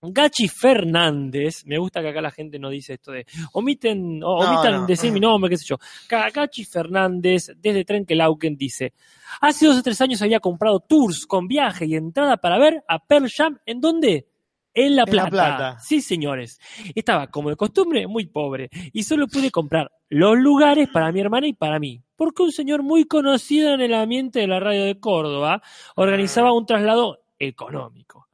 Gachi 0.00 0.48
Fernández, 0.48 1.64
me 1.66 1.76
gusta 1.76 2.00
que 2.00 2.08
acá 2.08 2.22
la 2.22 2.30
gente 2.30 2.58
no 2.58 2.70
dice 2.70 2.94
esto 2.94 3.12
de 3.12 3.26
omiten, 3.52 4.22
o- 4.24 4.42
No, 4.44 4.50
omitan 4.50 4.80
no. 4.80 4.86
decir 4.86 5.12
mi 5.12 5.20
nombre, 5.20 5.50
qué 5.50 5.58
sé 5.58 5.66
yo. 5.66 5.76
Ga- 6.08 6.32
Gachi 6.32 6.64
Fernández, 6.64 7.50
desde 7.56 7.84
Trenkelauken, 7.84 8.56
dice: 8.56 8.94
Hace 9.42 9.66
dos 9.66 9.76
o 9.78 9.82
tres 9.82 10.00
años 10.00 10.22
había 10.22 10.40
comprado 10.40 10.80
tours 10.80 11.26
con 11.26 11.46
viaje 11.46 11.84
y 11.84 11.96
entrada 11.96 12.38
para 12.38 12.58
ver 12.58 12.82
a 12.88 12.98
Pearl 12.98 13.28
Jam. 13.30 13.58
¿En 13.66 13.80
dónde? 13.80 14.26
En 14.74 14.96
La 14.96 15.04
En 15.06 15.16
La 15.16 15.30
Plata. 15.30 15.78
Sí, 15.78 16.00
señores. 16.00 16.60
Estaba, 16.94 17.28
como 17.28 17.50
de 17.50 17.56
costumbre, 17.56 18.06
muy 18.06 18.26
pobre 18.26 18.68
y 18.92 19.04
solo 19.04 19.28
pude 19.28 19.50
comprar 19.50 19.90
los 20.08 20.36
lugares 20.36 20.88
para 20.88 21.12
mi 21.12 21.20
hermana 21.20 21.46
y 21.46 21.52
para 21.52 21.78
mí. 21.78 22.02
Porque 22.16 22.42
un 22.42 22.52
señor 22.52 22.82
muy 22.82 23.04
conocido 23.04 23.74
en 23.74 23.80
el 23.80 23.94
ambiente 23.94 24.40
de 24.40 24.46
la 24.46 24.60
radio 24.60 24.84
de 24.84 24.98
Córdoba 24.98 25.62
organizaba 25.96 26.52
un 26.52 26.66
traslado 26.66 27.20
económico. 27.38 28.28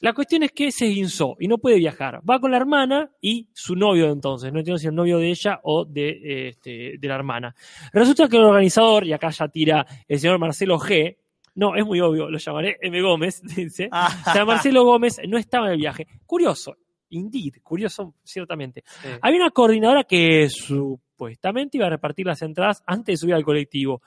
La 0.00 0.12
cuestión 0.12 0.42
es 0.42 0.52
que 0.52 0.70
se 0.70 0.86
guinzó 0.86 1.36
y 1.40 1.48
no 1.48 1.58
puede 1.58 1.78
viajar. 1.78 2.20
Va 2.28 2.38
con 2.38 2.50
la 2.50 2.58
hermana 2.58 3.10
y 3.20 3.48
su 3.54 3.74
novio 3.74 4.06
de 4.06 4.12
entonces. 4.12 4.52
No 4.52 4.58
entiendo 4.58 4.78
si 4.78 4.86
el 4.86 4.94
novio 4.94 5.18
de 5.18 5.30
ella 5.30 5.58
o 5.62 5.84
de, 5.84 6.48
este, 6.48 6.94
de 6.98 7.08
la 7.08 7.14
hermana. 7.14 7.54
Resulta 7.92 8.28
que 8.28 8.36
el 8.36 8.44
organizador, 8.44 9.06
y 9.06 9.14
acá 9.14 9.30
ya 9.30 9.48
tira 9.48 9.86
el 10.06 10.18
señor 10.20 10.38
Marcelo 10.38 10.78
G. 10.78 11.16
No, 11.56 11.74
es 11.74 11.84
muy 11.84 12.00
obvio, 12.00 12.30
lo 12.30 12.38
llamaré 12.38 12.76
M. 12.80 13.00
Gómez, 13.02 13.42
dice. 13.56 13.88
O 13.90 14.32
sea, 14.32 14.44
Marcelo 14.44 14.84
Gómez 14.84 15.18
no 15.26 15.38
estaba 15.38 15.66
en 15.66 15.72
el 15.72 15.78
viaje. 15.78 16.06
Curioso, 16.24 16.76
indeed, 17.08 17.54
curioso, 17.62 18.14
ciertamente. 18.22 18.84
Había 19.22 19.40
una 19.40 19.50
coordinadora 19.50 20.04
que 20.04 20.48
supuestamente 20.50 21.78
iba 21.78 21.86
a 21.86 21.90
repartir 21.90 22.26
las 22.26 22.42
entradas 22.42 22.82
antes 22.86 23.14
de 23.14 23.16
subir 23.16 23.34
al 23.34 23.44
colectivo. 23.44 24.02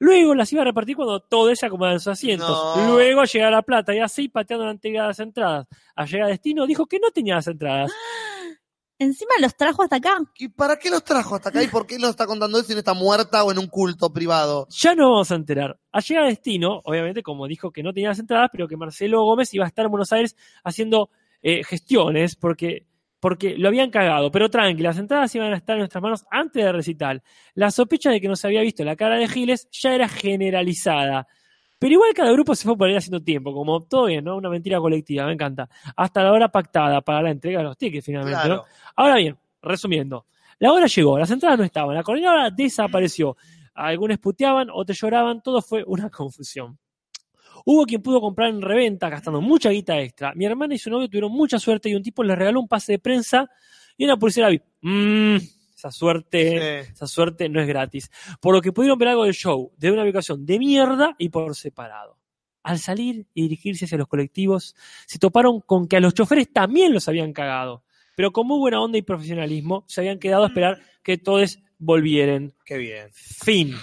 Luego 0.00 0.34
las 0.34 0.50
iba 0.52 0.62
a 0.62 0.64
repartir 0.64 0.96
cuando 0.96 1.20
todo 1.20 1.50
ella 1.50 1.68
acomodaba 1.68 1.92
en 1.92 2.00
sus 2.00 2.12
asientos. 2.12 2.48
No. 2.48 2.94
Luego 2.94 3.22
llegaba 3.24 3.50
la 3.50 3.62
plata 3.62 3.94
y 3.94 3.98
así 3.98 4.28
pateando 4.28 4.64
la 4.64 4.74
de 4.74 4.90
las 4.92 5.20
entradas. 5.20 5.66
Al 5.94 6.08
llegar 6.08 6.26
a 6.26 6.30
destino 6.30 6.66
dijo 6.66 6.86
que 6.86 6.98
no 6.98 7.10
tenía 7.10 7.34
las 7.34 7.46
entradas. 7.46 7.92
Encima 9.00 9.30
los 9.40 9.56
trajo 9.56 9.82
hasta 9.82 9.96
acá. 9.96 10.18
¿Y 10.38 10.48
para 10.48 10.78
qué 10.78 10.90
los 10.90 11.02
trajo 11.02 11.34
hasta 11.34 11.48
acá? 11.48 11.62
¿Y 11.62 11.68
por 11.68 11.86
qué 11.86 11.98
lo 11.98 12.10
está 12.10 12.26
contando 12.26 12.58
él 12.58 12.66
si 12.66 12.74
no 12.74 12.80
está 12.80 12.92
muerta 12.92 13.42
o 13.42 13.50
en 13.50 13.58
un 13.58 13.66
culto 13.66 14.12
privado? 14.12 14.66
Ya 14.68 14.94
no 14.94 15.12
vamos 15.12 15.32
a 15.32 15.36
enterar. 15.36 15.80
Al 15.90 16.02
llegar 16.02 16.24
a 16.24 16.28
destino, 16.28 16.82
obviamente, 16.84 17.22
como 17.22 17.48
dijo 17.48 17.70
que 17.70 17.82
no 17.82 17.94
tenía 17.94 18.10
las 18.10 18.18
entradas, 18.18 18.50
pero 18.52 18.68
que 18.68 18.76
Marcelo 18.76 19.24
Gómez 19.24 19.54
iba 19.54 19.64
a 19.64 19.68
estar 19.68 19.86
en 19.86 19.90
Buenos 19.90 20.12
Aires 20.12 20.36
haciendo 20.64 21.08
eh, 21.40 21.64
gestiones 21.64 22.36
porque, 22.36 22.84
porque 23.20 23.56
lo 23.56 23.68
habían 23.68 23.90
cagado. 23.90 24.30
Pero 24.30 24.50
tranqui, 24.50 24.82
las 24.82 24.98
entradas 24.98 25.34
iban 25.34 25.50
a 25.54 25.56
estar 25.56 25.76
en 25.76 25.80
nuestras 25.80 26.02
manos 26.02 26.26
antes 26.30 26.62
del 26.62 26.74
recital. 26.74 27.22
La 27.54 27.70
sospecha 27.70 28.10
de 28.10 28.20
que 28.20 28.28
no 28.28 28.36
se 28.36 28.48
había 28.48 28.60
visto 28.60 28.84
la 28.84 28.96
cara 28.96 29.16
de 29.16 29.28
Giles 29.28 29.66
ya 29.72 29.94
era 29.94 30.08
generalizada. 30.08 31.26
Pero 31.80 31.94
igual 31.94 32.12
cada 32.14 32.30
grupo 32.30 32.54
se 32.54 32.64
fue 32.64 32.76
por 32.76 32.88
ahí 32.88 32.94
haciendo 32.94 33.20
tiempo, 33.22 33.54
como 33.54 33.80
todo 33.84 34.04
bien, 34.04 34.22
¿no? 34.22 34.36
Una 34.36 34.50
mentira 34.50 34.78
colectiva, 34.78 35.24
me 35.26 35.32
encanta. 35.32 35.66
Hasta 35.96 36.22
la 36.22 36.30
hora 36.30 36.48
pactada 36.48 37.00
para 37.00 37.22
la 37.22 37.30
entrega 37.30 37.58
de 37.60 37.64
los 37.64 37.78
tickets, 37.78 38.04
finalmente, 38.04 38.38
Claro. 38.38 38.56
¿no? 38.56 38.64
Ahora 38.96 39.16
bien, 39.16 39.36
resumiendo. 39.62 40.26
La 40.58 40.72
hora 40.74 40.86
llegó, 40.86 41.18
las 41.18 41.30
entradas 41.30 41.58
no 41.58 41.64
estaban, 41.64 41.94
la 41.96 42.02
coordinadora 42.02 42.50
desapareció. 42.50 43.34
Algunos 43.72 44.18
puteaban, 44.18 44.68
otros 44.70 45.00
lloraban, 45.00 45.40
todo 45.42 45.62
fue 45.62 45.82
una 45.86 46.10
confusión. 46.10 46.78
Hubo 47.64 47.84
quien 47.86 48.02
pudo 48.02 48.20
comprar 48.20 48.50
en 48.50 48.60
reventa 48.60 49.08
gastando 49.08 49.40
mucha 49.40 49.70
guita 49.70 49.98
extra. 49.98 50.34
Mi 50.34 50.44
hermana 50.44 50.74
y 50.74 50.78
su 50.78 50.90
novio 50.90 51.08
tuvieron 51.08 51.32
mucha 51.32 51.58
suerte 51.58 51.88
y 51.88 51.94
un 51.94 52.02
tipo 52.02 52.22
les 52.22 52.36
regaló 52.38 52.60
un 52.60 52.68
pase 52.68 52.92
de 52.92 52.98
prensa 52.98 53.48
y 53.96 54.04
una 54.04 54.18
pulsera 54.18 54.48
VIP. 54.50 54.64
Mm, 54.82 55.36
esa 55.80 55.90
suerte, 55.90 56.80
esa 56.80 57.06
suerte 57.06 57.48
no 57.48 57.60
es 57.60 57.66
gratis. 57.66 58.10
Por 58.40 58.54
lo 58.54 58.60
que 58.60 58.72
pudieron 58.72 58.98
ver 58.98 59.08
algo 59.08 59.24
del 59.24 59.34
show 59.34 59.72
de 59.78 59.90
una 59.90 60.02
ubicación 60.02 60.44
de 60.44 60.58
mierda 60.58 61.14
y 61.18 61.30
por 61.30 61.56
separado. 61.56 62.18
Al 62.62 62.78
salir 62.78 63.26
y 63.32 63.42
dirigirse 63.42 63.86
hacia 63.86 63.96
los 63.96 64.06
colectivos, 64.08 64.76
se 65.06 65.18
toparon 65.18 65.60
con 65.60 65.88
que 65.88 65.96
a 65.96 66.00
los 66.00 66.12
choferes 66.12 66.52
también 66.52 66.92
los 66.92 67.08
habían 67.08 67.32
cagado. 67.32 67.82
Pero 68.14 68.32
con 68.32 68.46
muy 68.46 68.58
buena 68.58 68.80
onda 68.82 68.98
y 68.98 69.02
profesionalismo, 69.02 69.84
se 69.88 70.02
habían 70.02 70.18
quedado 70.18 70.44
a 70.44 70.48
esperar 70.48 70.82
que 71.02 71.16
todos 71.16 71.58
volvieran. 71.78 72.52
Qué 72.66 72.76
bien. 72.76 73.08
Fin. 73.12 73.74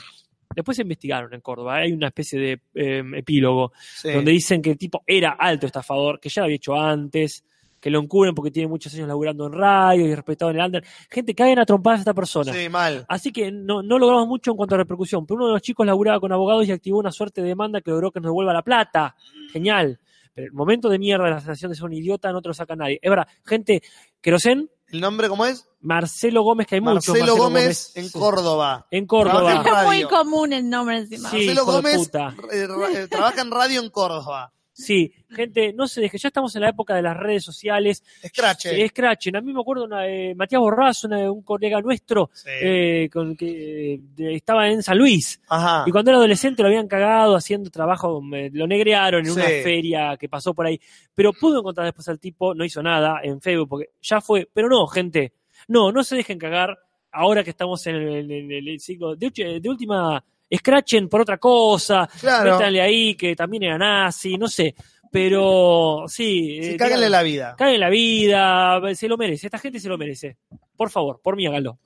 Después 0.55 0.75
se 0.75 0.83
investigaron 0.83 1.33
en 1.33 1.41
Córdoba. 1.41 1.77
Hay 1.77 1.91
una 1.91 2.07
especie 2.07 2.39
de 2.39 2.61
eh, 2.75 3.03
epílogo 3.15 3.71
Sí. 3.95 4.11
donde 4.11 4.31
dicen 4.31 4.61
que 4.61 4.71
el 4.71 4.77
tipo 4.77 5.03
era 5.07 5.31
alto 5.31 5.65
estafador, 5.65 6.19
que 6.19 6.29
ya 6.29 6.41
lo 6.41 6.45
había 6.45 6.57
hecho 6.57 6.75
antes, 6.75 7.43
que 7.87 7.91
lo 7.91 8.01
encubren 8.01 8.35
porque 8.35 8.51
tiene 8.51 8.67
muchos 8.67 8.93
años 8.95 9.07
laburando 9.07 9.45
en 9.45 9.53
radio 9.53 10.05
y 10.05 10.13
respetado 10.13 10.51
en 10.51 10.57
el 10.59 10.65
under. 10.65 10.83
Gente, 11.09 11.33
caen 11.33 11.57
a 11.57 11.65
trompadas 11.65 11.99
a 11.99 12.01
esta 12.01 12.13
persona. 12.13 12.51
Sí, 12.51 12.67
mal. 12.67 13.05
Así 13.07 13.31
que 13.31 13.49
no, 13.49 13.81
no 13.81 13.97
logramos 13.97 14.27
mucho 14.27 14.51
en 14.51 14.57
cuanto 14.57 14.75
a 14.75 14.79
repercusión. 14.79 15.25
Pero 15.25 15.37
uno 15.37 15.47
de 15.47 15.53
los 15.53 15.61
chicos 15.61 15.85
laburaba 15.85 16.19
con 16.19 16.29
abogados 16.33 16.67
y 16.67 16.73
activó 16.73 16.99
una 16.99 17.13
suerte 17.13 17.41
de 17.41 17.47
demanda 17.47 17.79
que 17.79 17.89
logró 17.91 18.11
que 18.11 18.19
nos 18.19 18.27
devuelva 18.27 18.51
la 18.51 18.61
plata. 18.61 19.15
Genial. 19.53 20.01
Pero 20.33 20.47
el 20.47 20.51
momento 20.53 20.89
de 20.89 20.99
mierda 20.99 21.23
de 21.23 21.31
la 21.31 21.39
sensación 21.39 21.71
de 21.71 21.75
ser 21.77 21.85
un 21.85 21.93
idiota 21.93 22.29
no 22.33 22.41
te 22.41 22.49
lo 22.49 22.53
saca 22.53 22.75
nadie. 22.75 22.99
Es 23.01 23.09
verdad, 23.09 23.27
gente, 23.45 23.81
Querosén, 24.19 24.69
¿El 24.89 24.99
nombre 24.99 25.29
cómo 25.29 25.45
es? 25.45 25.65
Marcelo 25.79 26.43
Gómez, 26.43 26.67
que 26.67 26.75
hay 26.75 26.81
muchos. 26.81 27.07
Marcelo 27.07 27.37
Gómez 27.37 27.93
en 27.95 28.09
Sí. 28.09 28.19
Córdoba. 28.19 28.85
En 28.91 29.05
Córdoba. 29.05 29.63
Es 29.65 29.85
muy 29.85 30.03
común 30.03 30.51
el 30.51 30.69
nombre 30.69 30.97
encima. 30.97 31.29
Sí, 31.29 31.47
Marcelo 31.47 31.65
Gómez 31.65 31.97
puta. 31.97 32.35
eh, 32.51 32.67
eh, 32.95 33.07
trabaja 33.09 33.41
en 33.41 33.51
radio 33.51 33.81
en 33.81 33.89
Córdoba. 33.89 34.53
Sí, 34.79 35.11
gente, 35.31 35.73
no 35.73 35.87
se 35.87 36.01
deje, 36.01 36.19
ya 36.19 36.27
estamos 36.27 36.55
en 36.55 36.61
la 36.61 36.69
época 36.69 36.93
de 36.93 37.01
las 37.01 37.17
redes 37.17 37.43
sociales. 37.43 38.03
Scratch. 38.27 38.67
Eh, 38.67 38.87
Scratchen. 38.89 39.35
A 39.35 39.41
mí 39.41 39.51
me 39.51 39.59
acuerdo 39.59 39.85
una, 39.85 40.01
de 40.03 40.35
Matías 40.35 40.59
Borrazo, 40.61 41.07
una 41.07 41.31
un 41.31 41.41
colega 41.41 41.81
nuestro, 41.81 42.29
eh, 42.45 43.09
con 43.11 43.35
que 43.35 43.95
eh, 43.95 43.99
estaba 44.35 44.69
en 44.69 44.83
San 44.83 44.99
Luis. 44.99 45.41
Ajá. 45.49 45.83
Y 45.87 45.91
cuando 45.91 46.11
era 46.11 46.19
adolescente 46.19 46.61
lo 46.61 46.69
habían 46.69 46.87
cagado 46.87 47.35
haciendo 47.35 47.71
trabajo, 47.71 48.21
me- 48.21 48.51
lo 48.51 48.67
negrearon 48.67 49.21
en 49.25 49.33
Sí. 49.33 49.39
una 49.39 49.45
feria 49.47 50.15
que 50.15 50.29
pasó 50.29 50.53
por 50.53 50.67
ahí. 50.67 50.79
Pero 51.15 51.33
pudo 51.33 51.59
encontrar 51.59 51.85
después 51.87 52.07
al 52.09 52.19
tipo, 52.19 52.53
no 52.53 52.63
hizo 52.63 52.83
nada 52.83 53.19
en 53.23 53.41
Facebook, 53.41 53.69
porque 53.69 53.89
ya 54.01 54.21
fue. 54.21 54.47
Pero 54.53 54.69
no, 54.69 54.85
gente, 54.85 55.33
no, 55.67 55.91
no 55.91 56.03
se 56.03 56.15
dejen 56.17 56.37
cagar 56.37 56.77
ahora 57.11 57.43
que 57.43 57.49
estamos 57.49 57.85
en 57.87 57.95
el, 57.95 58.31
en 58.31 58.51
el- 58.51 58.79
siglo 58.79 59.15
de, 59.15 59.59
de 59.59 59.69
última. 59.69 60.23
Scratchen 60.55 61.09
por 61.09 61.21
otra 61.21 61.37
cosa, 61.37 62.07
Claro. 62.19 62.53
métanle 62.57 62.81
ahí 62.81 63.15
que 63.15 63.35
también 63.35 63.63
era 63.63 63.77
nazi, 63.77 64.37
no 64.37 64.47
sé. 64.47 64.75
Pero 65.11 66.03
sí. 66.07 66.59
Sí, 66.61 66.77
eh, 66.79 67.09
la 67.09 67.23
vida. 67.23 67.55
Cáguenle 67.57 67.79
la 67.79 67.89
vida, 67.89 68.95
se 68.95 69.07
lo 69.07 69.17
merece, 69.17 69.47
esta 69.47 69.57
gente 69.59 69.79
se 69.79 69.89
lo 69.89 69.97
merece. 69.97 70.37
Por 70.75 70.89
favor, 70.89 71.21
por 71.23 71.35
mí 71.35 71.47
háganlo. 71.47 71.79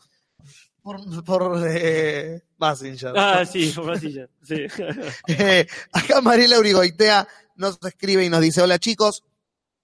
Por, 0.81 1.23
por 1.23 1.61
eh, 1.69 2.41
Basinger. 2.57 3.13
Ah, 3.15 3.45
sí, 3.45 3.71
por 3.75 3.99
sí. 3.99 4.15
Eh, 5.27 5.67
acá 5.91 6.21
Mariela 6.21 6.57
Urigoitea 6.59 7.27
nos 7.55 7.77
escribe 7.83 8.25
y 8.25 8.29
nos 8.29 8.41
dice, 8.41 8.61
hola 8.61 8.79
chicos, 8.79 9.23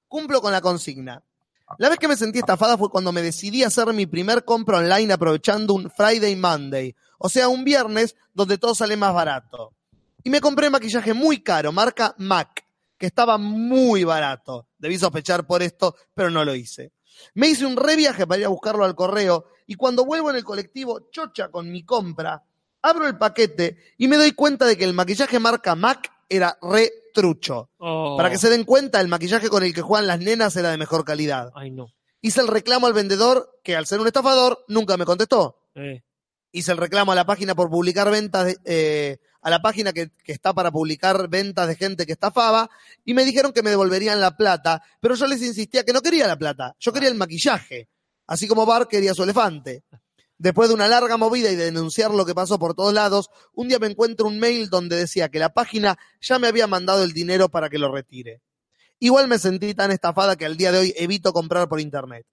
cumplo 0.08 0.42
con 0.42 0.52
la 0.52 0.62
consigna. 0.62 1.24
La 1.78 1.90
vez 1.90 2.00
que 2.00 2.08
me 2.08 2.16
sentí 2.16 2.40
estafada 2.40 2.78
fue 2.78 2.90
cuando 2.90 3.12
me 3.12 3.22
decidí 3.22 3.64
a 3.64 3.68
hacer 3.68 3.92
mi 3.94 4.06
primer 4.06 4.46
compra 4.46 4.78
online 4.78 5.14
aprovechando 5.14 5.74
un 5.74 5.92
Friday 5.92 6.36
Monday, 6.36 6.96
o 7.18 7.30
sea, 7.30 7.48
un 7.48 7.64
viernes 7.64 8.16
donde 8.34 8.58
todo 8.58 8.76
sale 8.76 8.98
más 8.98 9.14
barato. 9.14 9.74
Y 10.24 10.30
me 10.30 10.42
compré 10.42 10.70
maquillaje 10.70 11.14
muy 11.14 11.42
caro, 11.42 11.72
marca 11.72 12.16
MAC, 12.18 12.66
que 12.98 13.06
estaba 13.06 13.38
muy 13.38 14.04
barato. 14.04 14.68
Debí 14.78 14.98
sospechar 14.98 15.46
por 15.46 15.64
esto, 15.64 15.96
pero 16.14 16.30
no 16.30 16.44
lo 16.44 16.56
hice. 16.56 16.92
Me 17.34 17.48
hice 17.48 17.66
un 17.66 17.78
reviaje 17.78 18.28
para 18.28 18.40
ir 18.40 18.46
a 18.46 18.50
buscarlo 18.50 18.84
al 18.84 18.96
correo 18.96 19.46
y 19.66 19.76
cuando 19.76 20.06
vuelvo 20.06 20.30
en 20.30 20.36
el 20.36 20.44
colectivo 20.44 21.10
chocha 21.12 21.50
con 21.50 21.72
mi 21.72 21.84
compra, 21.84 22.44
abro 22.82 23.08
el 23.08 23.18
paquete 23.18 23.78
y 23.98 24.08
me 24.08 24.18
doy 24.18 24.34
cuenta 24.34 24.66
de 24.66 24.78
que 24.78 24.84
el 24.84 24.94
maquillaje 24.94 25.40
marca 25.40 25.76
MAC 25.76 26.12
era 26.30 26.58
re 26.62 26.92
trucho. 27.14 27.70
Oh. 27.78 28.16
Para 28.18 28.30
que 28.30 28.38
se 28.38 28.50
den 28.50 28.64
cuenta, 28.64 29.02
el 29.02 29.08
maquillaje 29.08 29.50
con 29.50 29.64
el 29.64 29.74
que 29.74 29.82
juegan 29.82 30.08
las 30.08 30.20
nenas 30.20 30.56
era 30.56 30.70
de 30.70 30.78
mejor 30.78 31.04
calidad. 31.06 31.52
Ay, 31.56 31.72
no. 31.72 31.94
Hice 32.22 32.42
el 32.42 32.48
reclamo 32.48 32.88
al 32.88 32.94
vendedor, 32.94 33.60
que 33.64 33.76
al 33.76 33.88
ser 33.88 34.00
un 34.00 34.08
estafador, 34.08 34.64
nunca 34.68 34.98
me 34.98 35.06
contestó. 35.06 35.60
Eh. 35.76 36.04
Hice 36.58 36.72
el 36.72 36.80
reclamo 36.80 37.12
a 37.12 37.16
la 37.16 37.26
página 37.26 37.54
por 37.54 37.70
publicar 37.70 38.10
ventas, 38.10 38.46
de- 38.48 38.58
eh, 38.66 39.18
a 39.42 39.50
la 39.52 39.62
página 39.62 39.94
que, 39.94 40.10
que 40.24 40.32
está 40.32 40.54
para 40.54 40.72
publicar 40.72 41.28
ventas 41.30 41.68
de 41.68 41.76
gente 41.76 42.06
que 42.08 42.14
estafaba, 42.14 42.68
y 43.06 43.14
me 43.14 43.26
dijeron 43.26 43.54
que 43.54 43.62
me 43.62 43.70
devolverían 43.70 44.20
la 44.20 44.36
plata, 44.36 44.82
pero 45.00 45.14
yo 45.14 45.28
les 45.28 45.44
insistía 45.44 45.84
que 45.84 45.94
no 45.94 46.02
quería 46.02 46.26
la 46.28 46.36
plata, 46.36 46.76
yo 46.80 46.92
quería 46.92 47.10
el 47.10 47.16
maquillaje, 47.16 47.90
así 48.26 48.48
como 48.48 48.66
Bar 48.66 48.88
quería 48.88 49.14
su 49.14 49.22
elefante. 49.22 49.84
Después 50.40 50.70
de 50.70 50.74
una 50.76 50.88
larga 50.88 51.16
movida 51.18 51.52
y 51.52 51.56
de 51.56 51.66
denunciar 51.66 52.10
lo 52.12 52.26
que 52.26 52.34
pasó 52.34 52.58
por 52.58 52.74
todos 52.74 52.94
lados, 52.94 53.30
un 53.54 53.68
día 53.68 53.78
me 53.78 53.88
encuentro 53.88 54.26
un 54.26 54.40
mail 54.40 54.70
donde 54.70 54.96
decía 54.96 55.30
que 55.30 55.38
la 55.40 55.50
página 55.54 55.98
ya 56.22 56.40
me 56.40 56.48
había 56.48 56.66
mandado 56.66 57.04
el 57.04 57.14
dinero 57.14 57.50
para 57.50 57.70
que 57.70 57.78
lo 57.78 57.92
retire. 57.92 58.42
Igual 59.00 59.28
me 59.28 59.38
sentí 59.38 59.76
tan 59.76 59.92
estafada 59.92 60.36
que 60.36 60.46
al 60.46 60.58
día 60.58 60.72
de 60.72 60.80
hoy 60.80 60.94
evito 60.98 61.34
comprar 61.34 61.70
por 61.70 61.80
internet. 61.80 62.26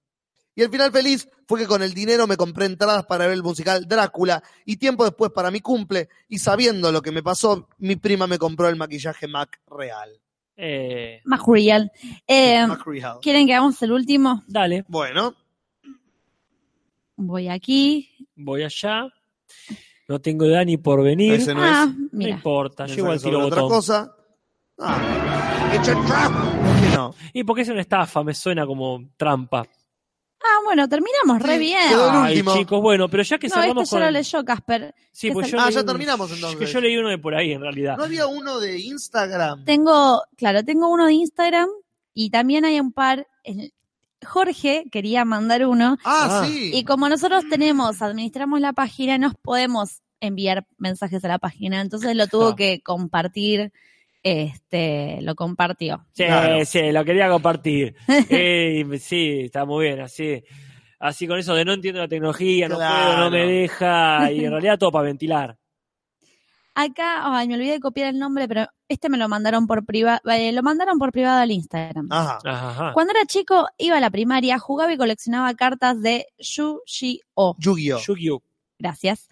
Y 0.56 0.62
el 0.62 0.70
final 0.70 0.92
feliz 0.92 1.28
fue 1.46 1.58
que 1.60 1.66
con 1.66 1.82
el 1.82 1.92
dinero 1.94 2.26
me 2.26 2.36
compré 2.36 2.66
entradas 2.66 3.04
para 3.06 3.26
ver 3.26 3.34
el 3.34 3.42
musical 3.42 3.86
Drácula 3.88 4.42
y 4.64 4.76
tiempo 4.76 5.04
después 5.04 5.32
para 5.32 5.50
mi 5.50 5.60
cumple 5.60 6.08
y 6.28 6.38
sabiendo 6.38 6.92
lo 6.92 7.02
que 7.02 7.10
me 7.10 7.22
pasó, 7.22 7.68
mi 7.78 7.96
prima 7.96 8.26
me 8.26 8.38
compró 8.38 8.68
el 8.68 8.76
maquillaje 8.76 9.26
MAC 9.26 9.60
real. 9.66 10.10
Eh, 10.56 11.20
Más 11.24 11.40
real. 11.44 11.90
Eh, 12.28 12.64
Mac 12.66 12.86
real. 12.86 13.18
¿Quieren 13.20 13.46
que 13.48 13.54
hagamos 13.54 13.82
el 13.82 13.90
último? 13.92 14.44
dale, 14.46 14.84
Bueno, 14.86 15.34
Voy 17.16 17.48
aquí. 17.48 18.08
voy 18.36 18.62
allá. 18.64 19.08
No 20.08 20.20
tengo 20.20 20.44
edad 20.44 20.64
ni 20.64 20.76
por 20.76 21.02
venir. 21.02 21.34
ese 21.34 21.54
no 21.54 21.62
ah, 21.62 21.88
es. 21.90 22.12
No 22.12 22.28
importa, 22.28 22.86
llego 22.86 23.10
al 23.10 23.20
tiro 23.22 23.44
otra 23.46 23.62
botón. 23.62 23.76
cosa. 23.78 24.14
Ah, 24.78 25.72
it's 25.74 25.88
a 25.88 25.94
trap. 26.06 26.32
¿Por 26.32 26.80
qué 26.90 26.96
no? 26.96 27.14
Y 27.32 27.44
porque 27.44 27.62
es 27.62 27.68
una 27.68 27.80
estafa, 27.80 28.22
me 28.22 28.34
suena 28.34 28.66
como 28.66 29.08
trampa. 29.16 29.64
Ah, 30.46 30.60
bueno, 30.64 30.86
terminamos 30.88 31.40
re 31.42 31.58
bien. 31.58 31.88
quedó 31.88 32.10
el 32.10 32.16
Ay, 32.16 32.32
último. 32.38 32.54
chicos, 32.56 32.82
bueno, 32.82 33.08
pero 33.08 33.22
ya 33.22 33.38
que 33.38 33.48
No, 33.48 33.54
cerramos 33.54 33.84
este 33.84 33.96
ya 33.96 34.00
con 34.00 34.04
lo 34.06 34.10
leyó 34.18 34.44
Casper. 34.44 34.94
Sí, 35.10 35.28
que 35.28 35.32
pues 35.32 35.46
es 35.46 35.52
yo 35.52 35.58
Ah, 35.60 35.64
leí 35.66 35.74
ya 35.74 35.80
un- 35.80 35.86
terminamos 35.86 36.28
Que 36.28 36.34
entonces. 36.34 36.70
yo 36.72 36.80
leí 36.80 36.96
uno 36.98 37.08
de 37.08 37.18
por 37.18 37.34
ahí, 37.34 37.52
en 37.52 37.60
realidad. 37.62 37.96
¿No 37.96 38.04
había 38.04 38.26
uno 38.26 38.60
de 38.60 38.78
Instagram? 38.80 39.64
Tengo, 39.64 40.22
claro, 40.36 40.62
tengo 40.64 40.88
uno 40.88 41.06
de 41.06 41.14
Instagram 41.14 41.68
y 42.12 42.30
también 42.30 42.64
hay 42.64 42.78
un 42.80 42.92
par. 42.92 43.26
el- 43.44 43.72
Jorge 44.26 44.84
quería 44.90 45.24
mandar 45.26 45.66
uno 45.66 45.98
Ah, 46.04 46.40
Ah. 46.42 46.46
sí. 46.46 46.70
y 46.74 46.84
como 46.84 47.08
nosotros 47.10 47.44
tenemos, 47.50 48.00
administramos 48.00 48.58
la 48.60 48.72
página, 48.72 49.18
nos 49.18 49.34
podemos 49.34 50.00
enviar 50.20 50.66
mensajes 50.78 51.22
a 51.24 51.28
la 51.28 51.38
página, 51.38 51.82
entonces 51.82 52.16
lo 52.16 52.26
tuvo 52.26 52.48
Ah. 52.48 52.56
que 52.56 52.80
compartir 52.82 53.70
este, 54.24 55.20
lo 55.22 55.34
compartió. 55.36 56.06
Sí, 56.12 56.24
Claro. 56.24 56.64
sí, 56.64 56.90
lo 56.90 57.04
quería 57.04 57.28
compartir. 57.28 57.94
Eh, 58.30 58.84
sí, 58.98 59.42
está 59.44 59.64
muy 59.64 59.86
bien, 59.86 60.00
así. 60.00 60.42
Así 60.98 61.26
con 61.28 61.38
eso 61.38 61.54
de 61.54 61.64
no 61.66 61.74
entiendo 61.74 62.00
la 62.00 62.08
tecnología, 62.08 62.66
no 62.68 62.76
Claro. 62.76 63.04
puedo, 63.04 63.18
no 63.24 63.30
me 63.30 63.46
deja, 63.46 64.32
y 64.32 64.44
en 64.44 64.50
realidad 64.50 64.78
todo 64.78 64.90
para 64.90 65.04
ventilar. 65.04 65.56
Acá, 66.76 67.20
ay, 67.38 67.46
me 67.46 67.54
olvidé 67.54 67.72
de 67.72 67.80
copiar 67.80 68.08
el 68.08 68.18
nombre, 68.18 68.48
pero 68.48 68.66
este 68.88 69.08
me 69.08 69.16
lo 69.16 69.28
mandaron 69.28 69.66
por 69.68 69.84
privado, 69.84 70.20
lo 70.24 70.62
mandaron 70.62 70.98
por 70.98 71.12
privado 71.12 71.40
al 71.40 71.52
Instagram. 71.52 72.08
Ajá. 72.10 72.38
Ajá, 72.44 72.70
ajá. 72.70 72.92
Cuando 72.94 73.12
era 73.12 73.24
chico, 73.26 73.68
iba 73.78 73.98
a 73.98 74.00
la 74.00 74.10
primaria, 74.10 74.58
jugaba 74.58 74.92
y 74.92 74.96
coleccionaba 74.96 75.54
cartas 75.54 76.00
de 76.02 76.26
Yu-Gi-Oh! 76.38 77.54
Yu-Gi-Oh. 77.60 77.98
Yu-Gi-Oh! 78.00 78.42
Gracias. 78.78 79.28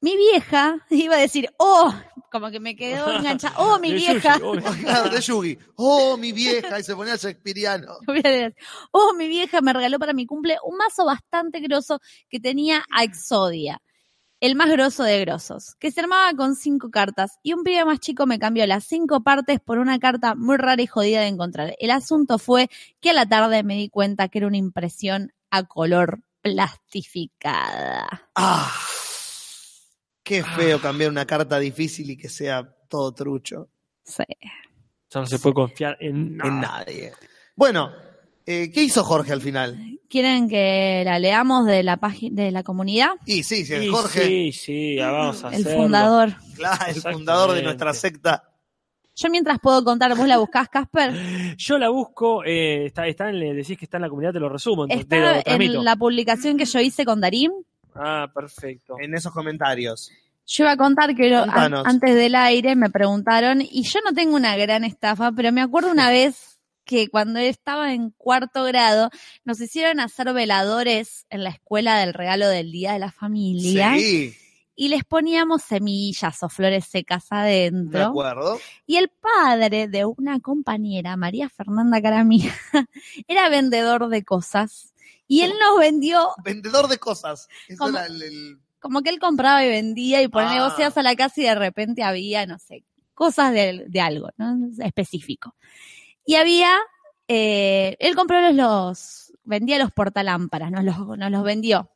Mi 0.00 0.16
vieja 0.16 0.78
iba 0.90 1.16
a 1.16 1.18
decir, 1.18 1.48
oh, 1.58 1.94
como 2.30 2.50
que 2.50 2.60
me 2.60 2.76
quedó 2.76 3.10
enganchada, 3.18 3.56
oh, 3.58 3.78
mi 3.78 3.90
De 3.90 3.96
vieja. 3.96 4.38
Yu-Gi, 4.38 4.44
obvio. 4.44 4.82
Claro, 4.82 5.10
de 5.10 5.20
Yugi. 5.20 5.58
Oh, 5.76 6.16
mi 6.16 6.32
vieja. 6.32 6.78
Y 6.78 6.82
se 6.82 6.94
ponía 6.94 7.16
shakespeariano. 7.16 7.98
Oh, 8.92 9.14
mi 9.14 9.28
vieja 9.28 9.60
me 9.60 9.72
regaló 9.72 9.98
para 9.98 10.12
mi 10.12 10.26
cumple 10.26 10.58
un 10.64 10.76
mazo 10.76 11.04
bastante 11.04 11.60
grosso 11.60 12.00
que 12.28 12.40
tenía 12.40 12.84
a 12.90 13.04
Exodia, 13.04 13.80
el 14.40 14.54
más 14.54 14.70
grosso 14.70 15.02
de 15.02 15.20
grosos, 15.20 15.74
que 15.78 15.90
se 15.90 16.00
armaba 16.00 16.32
con 16.34 16.56
cinco 16.56 16.90
cartas 16.90 17.38
y 17.42 17.52
un 17.52 17.62
pibe 17.62 17.84
más 17.84 18.00
chico 18.00 18.26
me 18.26 18.38
cambió 18.38 18.66
las 18.66 18.84
cinco 18.84 19.22
partes 19.22 19.60
por 19.60 19.78
una 19.78 19.98
carta 19.98 20.34
muy 20.34 20.56
rara 20.56 20.82
y 20.82 20.86
jodida 20.86 21.20
de 21.20 21.28
encontrar. 21.28 21.74
El 21.78 21.90
asunto 21.90 22.38
fue 22.38 22.68
que 23.00 23.10
a 23.10 23.14
la 23.14 23.26
tarde 23.26 23.62
me 23.62 23.76
di 23.76 23.88
cuenta 23.88 24.28
que 24.28 24.38
era 24.38 24.46
una 24.46 24.58
impresión 24.58 25.32
a 25.50 25.64
color 25.64 26.20
plastificada. 26.42 28.28
Ah. 28.34 28.72
Qué 30.26 30.42
feo 30.42 30.80
cambiar 30.80 31.08
una 31.08 31.24
carta 31.24 31.56
difícil 31.60 32.10
y 32.10 32.16
que 32.16 32.28
sea 32.28 32.68
todo 32.88 33.12
trucho. 33.14 33.68
Sí. 34.02 34.24
Ya 35.08 35.20
no 35.20 35.26
se 35.26 35.38
puede 35.38 35.54
confiar 35.54 35.96
en 36.00 36.36
nadie. 36.36 37.12
Bueno, 37.54 37.92
eh, 38.44 38.72
¿qué 38.72 38.82
hizo 38.82 39.04
Jorge 39.04 39.32
al 39.32 39.40
final? 39.40 39.78
¿Quieren 40.10 40.48
que 40.48 41.02
la 41.04 41.20
leamos 41.20 41.64
de 41.64 41.84
la 41.84 41.98
página 41.98 42.42
de 42.42 42.50
la 42.50 42.64
comunidad? 42.64 43.10
Y 43.24 43.44
sí, 43.44 43.64
sí, 43.64 43.76
Sí, 43.78 43.86
Jorge, 43.86 44.24
Sí, 44.24 44.52
sí, 44.52 44.96
ya 44.96 45.12
vamos 45.12 45.44
a 45.44 45.48
El 45.50 45.60
hacerlo. 45.62 45.82
fundador. 45.82 46.34
claro, 46.56 46.84
el 46.88 47.00
fundador 47.00 47.52
de 47.52 47.62
nuestra 47.62 47.94
secta. 47.94 48.50
Yo 49.14 49.30
mientras 49.30 49.60
puedo 49.60 49.84
contar, 49.84 50.16
¿vos 50.16 50.26
la 50.26 50.38
buscás, 50.38 50.68
Casper? 50.68 51.56
Yo 51.56 51.78
la 51.78 51.88
busco, 51.88 52.44
eh, 52.44 52.86
está, 52.86 53.06
está 53.06 53.30
en, 53.30 53.56
decís 53.56 53.78
que 53.78 53.84
está 53.84 53.96
en 53.98 54.02
la 54.02 54.08
comunidad, 54.08 54.32
te 54.32 54.40
lo 54.40 54.48
resumo, 54.48 54.84
entonces, 54.84 55.08
te 55.08 55.20
lo 55.20 55.30
Está 55.30 55.54
en 55.54 55.84
la 55.84 55.94
publicación 55.94 56.58
que 56.58 56.64
yo 56.64 56.80
hice 56.80 57.04
con 57.04 57.20
Darín. 57.20 57.52
Ah, 57.98 58.30
perfecto. 58.34 58.96
En 59.00 59.14
esos 59.14 59.32
comentarios. 59.32 60.10
Yo 60.46 60.64
iba 60.64 60.72
a 60.72 60.76
contar 60.76 61.14
que 61.16 61.28
lo- 61.30 61.38
an- 61.38 61.44
Contanos. 61.50 61.86
antes 61.86 62.14
del 62.14 62.34
aire 62.36 62.76
me 62.76 62.90
preguntaron, 62.90 63.60
y 63.62 63.82
yo 63.82 64.00
no 64.04 64.12
tengo 64.14 64.36
una 64.36 64.56
gran 64.56 64.84
estafa, 64.84 65.32
pero 65.32 65.50
me 65.52 65.60
acuerdo 65.60 65.90
una 65.90 66.10
vez 66.10 66.58
que 66.84 67.08
cuando 67.08 67.40
estaba 67.40 67.92
en 67.92 68.10
cuarto 68.10 68.62
grado 68.62 69.10
nos 69.44 69.60
hicieron 69.60 69.98
hacer 69.98 70.32
veladores 70.32 71.26
en 71.30 71.42
la 71.42 71.50
escuela 71.50 71.98
del 71.98 72.14
regalo 72.14 72.46
del 72.48 72.70
Día 72.70 72.92
de 72.92 73.00
la 73.00 73.10
Familia 73.10 73.94
Sí, 73.96 74.36
y 74.76 74.88
les 74.88 75.02
poníamos 75.02 75.62
semillas 75.62 76.40
o 76.44 76.48
flores 76.48 76.84
secas 76.84 77.28
de 77.30 77.36
adentro. 77.36 78.04
acuerdo. 78.04 78.60
Y 78.86 78.96
el 78.98 79.08
padre 79.08 79.88
de 79.88 80.04
una 80.04 80.38
compañera, 80.38 81.16
María 81.16 81.48
Fernanda 81.48 82.00
Caramía, 82.00 82.54
era 83.26 83.48
vendedor 83.48 84.08
de 84.08 84.22
cosas. 84.22 84.92
Y 85.28 85.42
él 85.42 85.52
nos 85.60 85.78
vendió, 85.78 86.30
Vendedor 86.44 86.88
de 86.88 86.98
cosas. 86.98 87.48
Eso 87.68 87.78
¿Cómo? 87.84 87.96
era 87.98 88.06
el, 88.06 88.22
el- 88.22 88.58
como 88.78 89.02
que 89.02 89.10
él 89.10 89.18
compraba 89.18 89.64
y 89.64 89.68
vendía 89.68 90.22
y 90.22 90.28
ponía 90.28 90.50
Ah. 90.50 90.54
negociados 90.54 90.96
a 90.96 91.02
la 91.02 91.16
casa 91.16 91.40
y 91.40 91.44
de 91.44 91.54
repente 91.56 92.02
había, 92.04 92.46
no 92.46 92.58
sé, 92.58 92.84
cosas 93.14 93.52
de, 93.52 93.84
de 93.88 94.00
algo, 94.00 94.28
¿no? 94.36 94.56
Específico. 94.84 95.56
Y 96.24 96.36
había, 96.36 96.76
eh, 97.26 97.96
él 97.98 98.14
compró 98.14 98.40
los, 98.42 98.54
los, 98.54 99.32
vendía 99.42 99.78
los 99.78 99.90
portalámparas, 99.90 100.70
nos 100.70 100.84
los, 100.84 101.18
nos 101.18 101.30
los 101.30 101.42
vendió. 101.42 101.90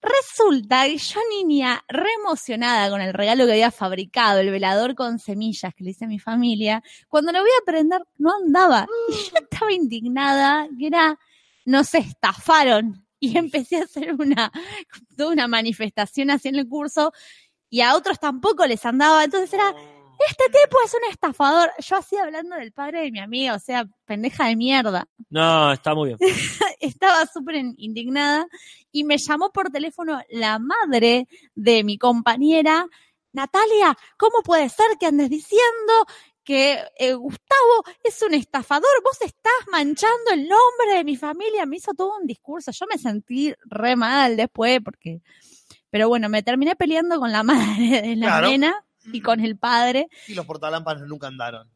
Resulta 0.00 0.84
que 0.84 0.98
yo, 0.98 1.20
niña, 1.30 1.82
re 1.88 2.08
emocionada 2.20 2.90
con 2.90 3.00
el 3.00 3.14
regalo 3.14 3.46
que 3.46 3.52
había 3.52 3.70
fabricado, 3.70 4.40
el 4.40 4.50
velador 4.50 4.94
con 4.94 5.18
semillas 5.18 5.74
que 5.74 5.82
le 5.84 5.90
hice 5.90 6.04
a 6.04 6.08
mi 6.08 6.18
familia, 6.18 6.82
cuando 7.08 7.32
lo 7.32 7.40
voy 7.40 7.48
a 7.60 7.64
prender 7.64 8.02
no 8.18 8.32
andaba. 8.34 8.86
Y 9.08 9.12
yo 9.12 9.36
estaba 9.42 9.72
indignada, 9.72 10.68
que 10.78 10.86
era, 10.88 11.18
nos 11.64 11.94
estafaron. 11.94 13.00
Y 13.20 13.38
empecé 13.38 13.78
a 13.78 13.84
hacer 13.84 14.14
una, 14.18 14.52
toda 15.16 15.32
una 15.32 15.48
manifestación 15.48 16.30
así 16.30 16.48
en 16.48 16.56
el 16.56 16.68
curso 16.68 17.12
y 17.70 17.80
a 17.80 17.96
otros 17.96 18.20
tampoco 18.20 18.66
les 18.66 18.84
andaba. 18.84 19.24
Entonces 19.24 19.50
era, 19.54 19.70
este 20.28 20.44
tipo 20.46 20.76
es 20.84 20.92
un 20.92 21.10
estafador. 21.10 21.70
Yo 21.78 21.96
así 21.96 22.16
hablando 22.18 22.56
del 22.56 22.72
padre 22.72 23.00
de 23.00 23.10
mi 23.10 23.20
amiga, 23.20 23.54
o 23.54 23.58
sea, 23.58 23.86
pendeja 24.04 24.46
de 24.48 24.56
mierda. 24.56 25.08
No, 25.30 25.72
está 25.72 25.94
muy 25.94 26.08
bien. 26.14 26.18
Estaba 26.80 27.24
súper 27.26 27.54
in- 27.54 27.74
indignada 27.78 28.46
y 28.92 29.04
me 29.04 29.16
llamó 29.16 29.50
por 29.50 29.70
teléfono 29.70 30.20
la 30.28 30.58
madre 30.58 31.26
de 31.54 31.82
mi 31.82 31.96
compañera. 31.96 32.86
Natalia, 33.32 33.96
¿cómo 34.18 34.42
puede 34.44 34.68
ser 34.68 34.86
que 35.00 35.06
andes 35.06 35.30
diciendo 35.30 35.92
que 36.44 36.78
eh, 36.98 37.14
Gustavo 37.14 37.84
es 38.02 38.20
un 38.22 38.34
estafador? 38.34 38.90
Vos 39.02 39.20
estás 39.22 39.52
manchando 39.72 40.30
el 40.32 40.40
nombre 40.48 40.96
de 40.96 41.04
mi 41.04 41.16
familia. 41.16 41.66
Me 41.66 41.76
hizo 41.76 41.92
todo 41.94 42.16
un 42.20 42.26
discurso. 42.26 42.70
Yo 42.72 42.86
me 42.90 42.98
sentí 42.98 43.52
re 43.64 43.96
mal 43.96 44.36
después 44.36 44.80
porque... 44.84 45.20
Pero 45.90 46.08
bueno, 46.08 46.28
me 46.28 46.42
terminé 46.42 46.76
peleando 46.76 47.18
con 47.18 47.30
la 47.32 47.42
madre 47.44 48.02
de 48.02 48.16
la 48.16 48.26
Claro. 48.26 48.48
nena 48.48 48.84
y 49.12 49.20
con 49.20 49.40
el 49.40 49.56
padre. 49.56 50.08
Y 50.28 50.34
los 50.34 50.44
portalámparas 50.46 51.02
nunca 51.02 51.28
andaron. 51.28 51.68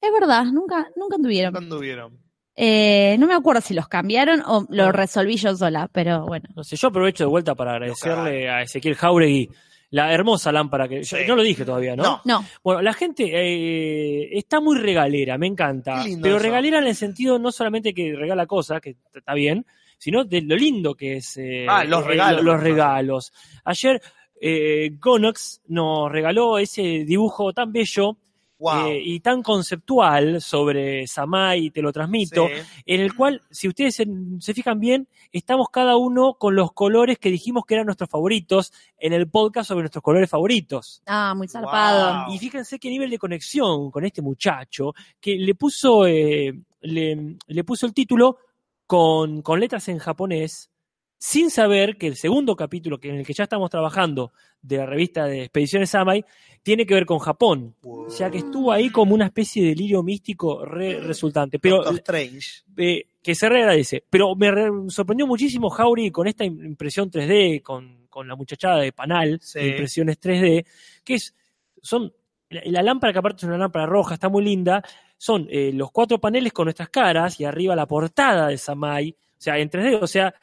Es 0.00 0.12
verdad, 0.12 0.44
nunca, 0.44 0.88
nunca 0.96 1.16
tuvieron. 1.16 1.52
Nunca 1.52 1.64
anduvieron. 1.64 2.18
Eh, 2.60 3.16
no 3.20 3.28
me 3.28 3.34
acuerdo 3.34 3.60
si 3.60 3.72
los 3.74 3.86
cambiaron 3.86 4.42
o 4.44 4.66
lo 4.70 4.90
resolví 4.90 5.36
yo 5.36 5.56
sola, 5.56 5.88
pero 5.92 6.26
bueno. 6.26 6.48
No 6.56 6.64
sé, 6.64 6.74
yo 6.76 6.88
aprovecho 6.88 7.24
de 7.24 7.30
vuelta 7.30 7.54
para 7.54 7.72
agradecerle 7.72 8.48
a 8.50 8.62
Ezequiel 8.62 8.96
Jauregui 8.96 9.48
la 9.90 10.12
hermosa 10.12 10.52
lámpara 10.52 10.86
que 10.88 11.02
yo 11.02 11.16
Sí. 11.16 11.24
no 11.26 11.34
lo 11.36 11.42
dije 11.42 11.64
todavía, 11.64 11.96
¿no? 11.96 12.02
No. 12.02 12.20
No, 12.24 12.44
Bueno, 12.62 12.82
la 12.82 12.92
gente 12.92 13.24
eh, 13.32 14.28
está 14.38 14.60
muy 14.60 14.76
regalera, 14.78 15.38
me 15.38 15.46
encanta. 15.46 16.02
Qué 16.02 16.10
lindo 16.10 16.22
Pero 16.24 16.36
eso. 16.36 16.44
regalera 16.44 16.78
en 16.78 16.86
el 16.86 16.94
sentido 16.94 17.38
no 17.38 17.50
solamente 17.52 17.94
que 17.94 18.14
regala 18.14 18.46
cosas, 18.46 18.80
que 18.80 18.96
está 19.14 19.34
bien, 19.34 19.64
sino 19.96 20.24
de 20.24 20.42
lo 20.42 20.56
lindo 20.56 20.94
que 20.94 21.16
es 21.16 21.36
eh, 21.38 21.66
Ah, 21.68 21.84
los 21.84 22.04
eh, 22.04 22.08
regalos. 22.08 22.44
los 22.44 22.60
regalos. 22.60 23.32
Ayer 23.64 24.00
eh, 24.40 24.90
Gonox 25.00 25.62
nos 25.68 26.12
regaló 26.12 26.58
ese 26.58 26.82
dibujo 27.04 27.52
tan 27.52 27.72
bello 27.72 28.18
Wow. 28.58 28.88
eh, 28.88 29.00
y 29.04 29.20
tan 29.20 29.42
conceptual 29.42 30.40
sobre 30.40 31.06
Samai, 31.06 31.70
te 31.70 31.80
lo 31.80 31.92
transmito, 31.92 32.48
Sí. 32.48 32.54
en 32.86 33.00
el 33.00 33.14
cual, 33.14 33.42
si 33.50 33.68
ustedes 33.68 33.94
se, 33.94 34.06
se 34.40 34.52
fijan 34.54 34.80
bien, 34.80 35.06
estamos 35.32 35.68
cada 35.70 35.96
uno 35.96 36.34
con 36.34 36.56
los 36.56 36.72
colores 36.72 37.18
que 37.18 37.30
dijimos 37.30 37.64
que 37.64 37.74
eran 37.74 37.86
nuestros 37.86 38.10
favoritos 38.10 38.72
en 38.98 39.12
el 39.12 39.28
podcast 39.28 39.68
sobre 39.68 39.82
nuestros 39.82 40.02
colores 40.02 40.28
favoritos. 40.28 41.02
ah, 41.06 41.34
muy 41.36 41.46
zarpado. 41.48 42.26
Wow. 42.26 42.34
Y 42.34 42.38
fíjense 42.38 42.78
qué 42.80 42.90
nivel 42.90 43.10
de 43.10 43.18
conexión 43.18 43.90
con 43.92 44.04
este 44.04 44.22
muchacho 44.22 44.92
que 45.20 45.36
le 45.36 45.54
puso, 45.54 46.06
eh, 46.06 46.52
le, 46.80 47.36
le 47.46 47.64
puso 47.64 47.86
el 47.86 47.94
título 47.94 48.38
con, 48.86 49.42
con 49.42 49.60
letras 49.60 49.86
en 49.88 49.98
japonés, 49.98 50.70
sin 51.18 51.50
saber 51.50 51.96
que 51.98 52.06
el 52.06 52.16
segundo 52.16 52.54
capítulo 52.56 52.98
que 52.98 53.08
en 53.10 53.16
el 53.16 53.26
que 53.26 53.32
ya 53.34 53.44
estamos 53.44 53.68
trabajando 53.70 54.32
de 54.62 54.76
la 54.78 54.86
revista 54.86 55.24
de 55.26 55.42
Expediciones 55.42 55.90
Samai 55.90 56.24
tiene 56.62 56.86
que 56.86 56.94
ver 56.94 57.06
con 57.06 57.18
Japón. 57.18 57.74
O 57.84 58.08
sea 58.10 58.30
que 58.30 58.38
estuvo 58.38 58.70
ahí 58.72 58.90
como 58.90 59.14
una 59.14 59.26
especie 59.26 59.62
de 59.62 59.68
delirio 59.70 60.02
místico 60.02 60.64
re- 60.64 61.00
resultante. 61.00 61.58
Pero 61.58 61.88
Strange. 61.90 62.62
eh, 62.76 63.04
que 63.22 63.34
se 63.34 63.48
reagradece. 63.48 64.04
Pero 64.08 64.34
me 64.36 64.50
re- 64.50 64.70
sorprendió 64.88 65.26
muchísimo 65.26 65.70
Jauri 65.70 66.10
con 66.10 66.26
esta 66.28 66.44
im- 66.44 66.64
impresión 66.64 67.10
3D, 67.10 67.62
con, 67.62 68.06
con 68.08 68.26
la 68.28 68.36
muchachada 68.36 68.78
de 68.80 68.92
Panal, 68.92 69.38
Sí. 69.42 69.58
de 69.60 69.68
impresiones 69.68 70.18
3D, 70.20 70.64
que 71.04 71.14
es, 71.14 71.34
son, 71.82 72.12
la, 72.50 72.62
la 72.64 72.82
lámpara 72.82 73.12
que 73.12 73.18
aparte 73.18 73.38
es 73.38 73.44
una 73.44 73.58
lámpara 73.58 73.86
roja, 73.86 74.14
está 74.14 74.28
muy 74.28 74.44
linda, 74.44 74.82
son 75.16 75.46
eh, 75.50 75.72
los 75.72 75.90
cuatro 75.90 76.18
paneles 76.20 76.52
con 76.52 76.66
nuestras 76.66 76.88
caras 76.90 77.38
y 77.40 77.44
arriba 77.44 77.74
la 77.76 77.86
portada 77.86 78.48
de 78.48 78.56
Samai, 78.58 79.10
o 79.10 79.40
sea, 79.40 79.58
en 79.58 79.70
3D, 79.70 79.98
o 80.02 80.06
sea, 80.06 80.34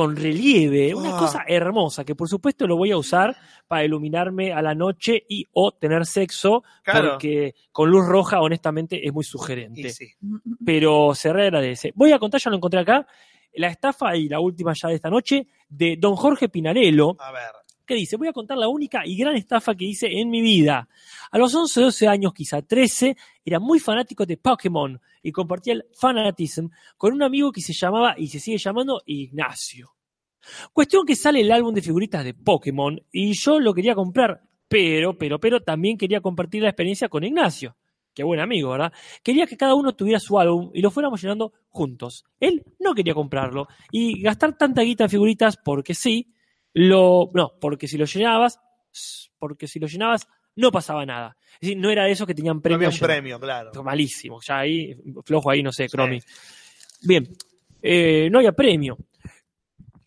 con 0.00 0.16
relieve, 0.16 0.94
una 0.94 1.14
Ah. 1.14 1.18
cosa 1.18 1.44
hermosa 1.46 2.04
que 2.04 2.14
por 2.14 2.26
supuesto 2.28 2.66
lo 2.66 2.76
voy 2.76 2.90
a 2.90 2.96
usar 2.96 3.36
para 3.68 3.84
iluminarme 3.84 4.52
a 4.52 4.62
la 4.62 4.74
noche 4.74 5.22
y 5.28 5.44
o 5.52 5.72
tener 5.72 6.06
sexo, 6.06 6.62
Claro. 6.82 7.10
porque 7.12 7.54
con 7.70 7.90
luz 7.90 8.06
roja 8.06 8.40
honestamente 8.40 9.06
es 9.06 9.12
muy 9.12 9.24
sugerente 9.24 9.90
sí. 9.90 10.06
pero 10.64 11.14
se 11.14 11.32
reagradece. 11.32 11.92
Voy 11.94 12.12
a 12.12 12.18
contar, 12.18 12.40
ya 12.40 12.50
lo 12.50 12.56
encontré 12.56 12.80
acá, 12.80 13.06
la 13.54 13.68
estafa 13.68 14.16
y 14.16 14.28
la 14.28 14.40
última 14.40 14.72
ya 14.80 14.88
de 14.88 14.94
esta 14.94 15.10
noche 15.10 15.46
de 15.68 15.96
don 15.98 16.16
Jorge 16.16 16.48
Pinarello, 16.48 17.16
A 17.20 17.32
ver. 17.32 17.42
Que 17.90 17.96
dice, 17.96 18.16
voy 18.16 18.28
a 18.28 18.32
contar 18.32 18.56
la 18.56 18.68
única 18.68 19.02
y 19.04 19.16
gran 19.16 19.34
estafa 19.34 19.74
que 19.74 19.84
hice 19.84 20.06
en 20.06 20.30
mi 20.30 20.40
vida. 20.40 20.88
A 21.32 21.38
los 21.38 21.52
11, 21.52 21.80
12 21.80 22.06
años, 22.06 22.32
quizá 22.32 22.62
13, 22.62 23.16
era 23.44 23.58
muy 23.58 23.80
fanático 23.80 24.24
de 24.24 24.36
Pokémon 24.36 25.00
y 25.24 25.32
compartía 25.32 25.72
el 25.72 25.86
fanatism 25.92 26.68
con 26.96 27.12
un 27.14 27.22
amigo 27.24 27.50
que 27.50 27.60
se 27.60 27.72
llamaba 27.72 28.14
y 28.16 28.28
se 28.28 28.38
sigue 28.38 28.58
llamando 28.58 29.02
Ignacio. 29.06 29.96
Cuestión 30.72 31.04
que 31.04 31.16
sale 31.16 31.40
el 31.40 31.50
álbum 31.50 31.74
de 31.74 31.82
figuritas 31.82 32.24
de 32.24 32.32
Pokémon 32.32 32.96
y 33.10 33.32
yo 33.32 33.58
lo 33.58 33.74
quería 33.74 33.96
comprar 33.96 34.40
Pero, 34.68 35.18
pero, 35.18 35.40
pero 35.40 35.60
también 35.60 35.98
quería 35.98 36.20
compartir 36.20 36.62
la 36.62 36.68
experiencia 36.68 37.08
con 37.08 37.24
Ignacio. 37.24 37.76
Qué 38.14 38.22
buen 38.22 38.38
amigo, 38.38 38.70
¿verdad? 38.70 38.92
Quería 39.24 39.48
que 39.48 39.56
cada 39.56 39.74
uno 39.74 39.96
tuviera 39.96 40.20
su 40.20 40.38
álbum 40.38 40.70
y 40.72 40.80
lo 40.80 40.92
fuéramos 40.92 41.20
llenando 41.20 41.52
juntos. 41.68 42.24
Él 42.38 42.62
no 42.78 42.94
quería 42.94 43.14
comprarlo 43.14 43.66
y 43.90 44.22
gastar 44.22 44.56
tanta 44.56 44.82
guita 44.82 45.04
en 45.04 45.10
figuritas 45.10 45.56
porque 45.56 45.94
sí, 45.94 46.32
lo, 46.74 47.30
no, 47.34 47.52
porque 47.60 47.88
si 47.88 47.98
lo 47.98 48.04
llenabas, 48.04 48.60
porque 49.38 49.66
si 49.66 49.78
lo 49.78 49.86
llenabas 49.86 50.26
no 50.56 50.70
pasaba 50.70 51.06
nada. 51.06 51.36
Es 51.54 51.60
decir, 51.60 51.76
no 51.78 51.90
era 51.90 52.04
de 52.04 52.12
esos 52.12 52.26
que 52.26 52.34
tenían 52.34 52.56
No 52.56 52.62
premio. 52.62 52.88
había 52.88 52.88
un 52.90 52.98
premio, 52.98 53.40
claro. 53.40 53.82
Malísimo, 53.82 54.40
ya 54.42 54.58
ahí, 54.58 54.94
flojo 55.24 55.50
ahí, 55.50 55.62
no 55.62 55.72
sé, 55.72 55.88
Cromi. 55.88 56.20
Bien, 57.02 57.28
eh, 57.82 58.28
no 58.30 58.38
había 58.38 58.52
premio. 58.52 58.98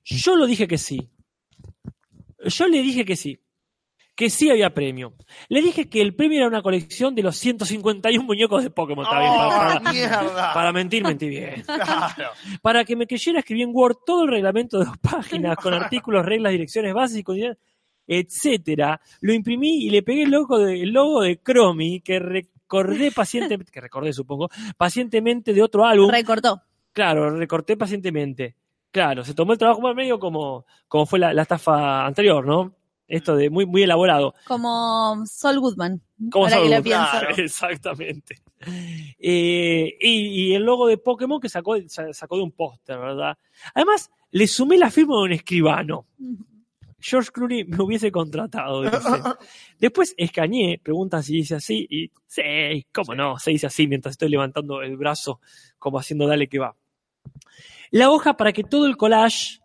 Yo 0.03 0.35
lo 0.35 0.45
dije 0.45 0.67
que 0.67 0.77
sí. 0.77 1.09
Yo 2.45 2.67
le 2.67 2.81
dije 2.81 3.05
que 3.05 3.15
sí. 3.15 3.39
Que 4.15 4.29
sí 4.29 4.49
había 4.51 4.71
premio. 4.73 5.13
Le 5.49 5.61
dije 5.63 5.89
que 5.89 5.99
el 5.99 6.15
premio 6.15 6.37
era 6.37 6.47
una 6.47 6.61
colección 6.61 7.15
de 7.15 7.23
los 7.23 7.35
151 7.37 8.23
muñecos 8.23 8.61
de 8.63 8.69
Pokémon. 8.69 9.03
Está 9.05 9.19
bien, 9.19 9.31
¡Oh, 9.31 9.49
para, 9.49 9.79
para- 9.79 9.91
mierda! 9.91 10.53
para 10.53 10.71
mentir, 10.71 11.03
mentí 11.03 11.27
bien. 11.29 11.63
Claro. 11.63 12.29
Para 12.61 12.85
que 12.85 12.95
me 12.95 13.07
creyera, 13.07 13.39
escribí 13.39 13.63
en 13.63 13.71
Word 13.73 13.97
todo 14.05 14.25
el 14.25 14.29
reglamento 14.29 14.77
de 14.77 14.85
dos 14.85 14.97
páginas 14.99 15.55
con 15.57 15.73
artículos, 15.73 16.23
reglas, 16.25 16.51
direcciones, 16.51 16.93
bases 16.93 17.17
y 17.17 17.23
condiciones, 17.23 17.57
etcétera. 18.05 19.01
Lo 19.21 19.33
imprimí 19.33 19.85
y 19.85 19.89
le 19.89 20.03
pegué 20.03 20.23
el 20.23 20.29
logo 20.31 20.59
de, 20.59 20.81
el 20.81 20.89
logo 20.91 21.21
de 21.23 21.39
Chromie 21.43 22.01
que 22.01 22.19
recordé 22.19 23.11
pacientemente, 23.11 23.71
que 23.71 23.81
recordé 23.81 24.13
supongo, 24.13 24.49
pacientemente 24.77 25.53
de 25.53 25.61
otro 25.63 25.85
álbum. 25.85 26.11
Recortó. 26.11 26.61
Claro, 26.91 27.35
recorté 27.35 27.77
pacientemente. 27.77 28.55
Claro, 28.91 29.23
se 29.23 29.33
tomó 29.33 29.53
el 29.53 29.57
trabajo 29.57 29.81
más 29.81 29.95
medio 29.95 30.19
como, 30.19 30.65
como 30.87 31.07
fue 31.07 31.17
la, 31.17 31.33
la 31.33 31.41
estafa 31.41 32.05
anterior, 32.05 32.45
¿no? 32.45 32.75
Esto 33.07 33.35
de 33.35 33.49
muy, 33.49 33.65
muy 33.65 33.83
elaborado. 33.83 34.33
Como 34.47 35.23
Sol 35.25 35.59
Goodman. 35.59 36.01
Como 36.31 36.45
pienso. 36.81 37.05
Goodman. 37.19 37.33
Exactamente. 37.39 38.41
Eh, 39.19 39.97
y, 39.99 40.09
y 40.49 40.53
el 40.53 40.63
logo 40.63 40.87
de 40.87 40.97
Pokémon 40.97 41.39
que 41.39 41.49
sacó, 41.49 41.75
sa- 41.87 42.13
sacó 42.13 42.37
de 42.37 42.43
un 42.43 42.51
póster, 42.51 42.97
¿verdad? 42.97 43.37
Además, 43.73 44.09
le 44.31 44.47
sumé 44.47 44.77
la 44.77 44.89
firma 44.89 45.15
de 45.17 45.21
un 45.23 45.31
escribano. 45.33 46.07
George 46.99 47.31
Clooney 47.33 47.65
me 47.65 47.83
hubiese 47.83 48.09
contratado. 48.11 48.83
dice. 48.83 48.97
Después 49.77 50.15
escaneé, 50.17 50.79
preguntan 50.81 51.21
si 51.21 51.33
dice 51.33 51.55
así, 51.55 51.85
y 51.89 52.09
sí, 52.25 52.85
cómo 52.93 53.13
no, 53.13 53.37
se 53.37 53.51
dice 53.51 53.67
así 53.67 53.87
mientras 53.87 54.13
estoy 54.13 54.29
levantando 54.29 54.81
el 54.81 54.95
brazo, 54.95 55.41
como 55.77 55.99
haciendo 55.99 56.25
dale 56.27 56.47
que 56.47 56.59
va. 56.59 56.73
La 57.91 58.09
hoja 58.09 58.37
para 58.37 58.53
que 58.53 58.63
todo 58.63 58.87
el 58.87 58.95
collage 58.95 59.59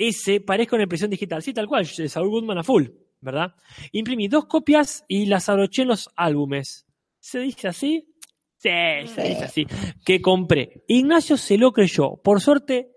ese 0.00 0.40
parezca 0.40 0.76
una 0.76 0.84
impresión 0.84 1.10
digital, 1.10 1.42
sí, 1.42 1.52
tal 1.52 1.66
cual, 1.66 1.86
Saul 1.86 2.30
Goodman 2.30 2.58
a 2.58 2.62
full, 2.62 2.86
¿verdad? 3.20 3.54
Imprimí 3.92 4.28
dos 4.28 4.46
copias 4.46 5.04
y 5.08 5.26
las 5.26 5.48
abroché 5.48 5.82
en 5.82 5.88
los 5.88 6.08
álbumes. 6.16 6.86
¿Se 7.18 7.38
dice 7.38 7.68
así? 7.68 8.14
Sí, 8.56 8.70
se 9.14 9.22
dice 9.22 9.44
así. 9.44 9.66
Que 10.04 10.22
compré. 10.22 10.84
Ignacio 10.88 11.36
se 11.36 11.58
lo 11.58 11.72
creyó. 11.72 12.16
Por 12.16 12.40
suerte, 12.40 12.92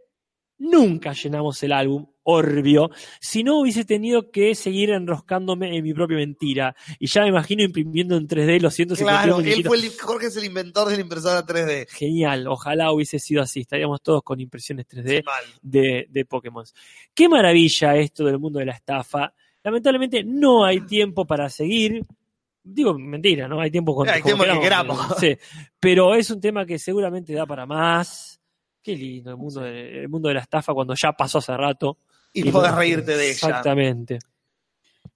nunca 0.57 1.13
llenamos 1.13 1.61
el 1.63 1.71
álbum, 1.71 2.07
Orbio, 2.23 2.89
si 3.19 3.43
no 3.43 3.59
hubiese 3.59 3.83
tenido 3.83 4.31
que 4.31 4.55
seguir 4.55 4.91
enroscándome 4.91 5.75
en 5.75 5.83
mi 5.83 5.93
propia 5.93 6.17
mentira. 6.17 6.75
Y 6.99 7.07
ya 7.07 7.21
me 7.21 7.29
imagino 7.29 7.63
imprimiendo 7.63 8.15
en 8.15 8.27
3D 8.27 8.61
los 8.61 8.73
151 8.73 9.35
Claro, 9.35 9.39
él 9.41 9.63
fue 9.65 9.77
el, 9.77 9.91
Jorge 9.99 10.27
es 10.27 10.37
el 10.37 10.45
inventor 10.45 10.89
de 10.89 10.95
la 10.95 11.01
impresora 11.01 11.45
3D. 11.45 11.89
Genial, 11.89 12.47
ojalá 12.47 12.91
hubiese 12.91 13.19
sido 13.19 13.41
así. 13.41 13.61
Estaríamos 13.61 14.01
todos 14.01 14.23
con 14.23 14.39
impresiones 14.39 14.87
3D 14.87 15.23
Mal. 15.25 15.43
de, 15.61 16.07
de 16.09 16.25
Pokémon. 16.25 16.65
Qué 17.13 17.27
maravilla 17.27 17.97
esto 17.97 18.23
del 18.23 18.39
mundo 18.39 18.59
de 18.59 18.65
la 18.65 18.73
estafa. 18.73 19.33
Lamentablemente 19.63 20.23
no 20.23 20.65
hay 20.65 20.81
tiempo 20.81 21.25
para 21.25 21.49
seguir. 21.49 22.05
Digo, 22.63 22.97
mentira, 22.97 23.47
no 23.49 23.59
hay 23.59 23.69
tiempo 23.69 23.93
con 23.93 24.07
Hay 24.07 24.21
tiempo 24.21 24.45
que 24.45 24.59
queramos. 24.61 24.97
Sí, 25.19 25.37
pero 25.79 26.15
es 26.15 26.29
un 26.31 26.39
tema 26.39 26.65
que 26.65 26.79
seguramente 26.79 27.33
da 27.33 27.45
para 27.45 27.65
más. 27.65 28.39
Qué 28.83 28.95
lindo 28.95 29.31
el 29.31 29.37
mundo, 29.37 29.61
de, 29.61 30.01
el 30.01 30.09
mundo 30.09 30.27
de 30.27 30.35
la 30.35 30.41
estafa 30.41 30.73
cuando 30.73 30.93
ya 31.01 31.13
pasó 31.13 31.37
hace 31.37 31.55
rato. 31.55 31.97
Y 32.33 32.51
podés 32.51 32.71
no- 32.71 32.77
reírte 32.77 33.15
de 33.15 33.23
ella. 33.25 33.31
Exactamente. 33.31 34.19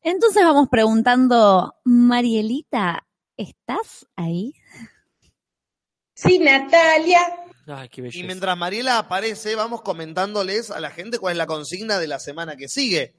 Entonces 0.02 0.44
vamos 0.44 0.70
preguntando, 0.70 1.76
Marielita, 1.84 3.06
¿estás 3.36 4.08
ahí? 4.16 4.54
Sí, 6.14 6.40
Natalia. 6.40 7.20
Ay, 7.68 7.90
qué 7.90 8.10
Y 8.14 8.24
mientras 8.24 8.58
Mariela 8.58 8.98
aparece, 9.00 9.56
vamos 9.56 9.82
comentándoles 9.82 10.72
a 10.72 10.80
la 10.80 10.90
gente 10.90 11.20
cuál 11.20 11.34
es 11.34 11.38
la 11.38 11.46
consigna 11.48 12.00
de 12.00 12.08
la 12.08 12.20
semana 12.20 12.56
que 12.56 12.70
sigue. 12.70 13.14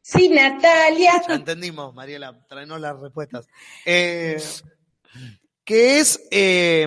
Sí, 0.00 0.28
Natalia. 0.28 1.20
Ya 1.26 1.34
entendimos, 1.34 1.92
Mariela, 1.92 2.46
traenos 2.48 2.80
las 2.80 3.00
respuestas. 3.00 3.48
Eh, 3.84 4.40
que 5.64 5.98
es 5.98 6.20
eh, 6.30 6.86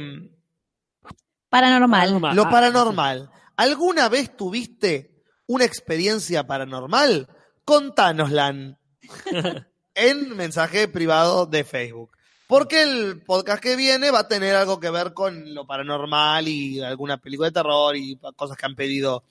Paranormal. 1.50 2.20
Ah, 2.24 2.34
lo 2.34 2.50
paranormal. 2.50 3.30
¿Alguna 3.58 4.08
vez 4.08 4.36
tuviste 4.38 5.24
una 5.48 5.66
experiencia 5.66 6.46
paranormal? 6.46 7.28
Contánosla 7.66 8.78
en 9.96 10.36
mensaje 10.38 10.88
privado 10.88 11.46
de 11.46 11.64
Facebook. 11.64 12.12
Porque 12.48 12.82
el 12.82 13.22
podcast 13.22 13.62
que 13.62 13.76
viene 13.76 14.10
va 14.10 14.20
a 14.20 14.28
tener 14.28 14.56
algo 14.56 14.80
que 14.80 14.90
ver 14.90 15.14
con 15.14 15.54
lo 15.54 15.68
paranormal 15.68 16.48
y 16.48 16.82
alguna 16.82 17.18
película 17.18 17.50
de 17.50 17.54
terror 17.54 17.96
y 17.96 18.18
cosas 18.36 18.58
que 18.58 18.66
han 18.66 18.76
pedido 18.76 19.24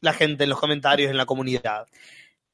la 0.00 0.12
gente 0.12 0.44
en 0.44 0.50
los 0.50 0.58
comentarios 0.58 1.10
en 1.10 1.16
la 1.16 1.26
comunidad. 1.26 1.86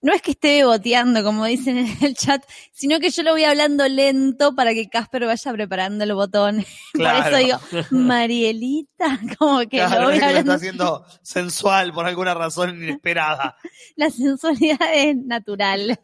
No 0.04 0.12
es 0.12 0.20
que 0.20 0.32
esté 0.32 0.62
boteando, 0.66 1.24
como 1.24 1.46
dicen 1.46 1.78
en 1.78 2.04
el 2.04 2.14
chat, 2.14 2.44
sino 2.72 3.00
que 3.00 3.08
yo 3.08 3.22
lo 3.22 3.30
voy 3.30 3.44
hablando 3.44 3.88
lento 3.88 4.54
para 4.54 4.74
que 4.74 4.90
Casper 4.90 5.24
vaya 5.24 5.50
preparando 5.54 6.04
el 6.04 6.12
botón. 6.12 6.62
Claro. 6.92 7.22
Por 7.30 7.40
eso 7.40 7.58
digo, 7.72 7.88
Marielita, 7.90 9.18
como 9.38 9.60
que 9.60 9.78
Claro, 9.78 10.02
lo 10.02 10.06
voy 10.08 10.16
es 10.16 10.22
que 10.22 10.32
lo 10.32 10.38
está 10.40 10.54
haciendo 10.56 11.06
sensual 11.22 11.94
por 11.94 12.04
alguna 12.04 12.34
razón 12.34 12.82
inesperada. 12.82 13.56
La 13.96 14.10
sensualidad 14.10 14.92
es 14.92 15.16
natural. 15.16 15.98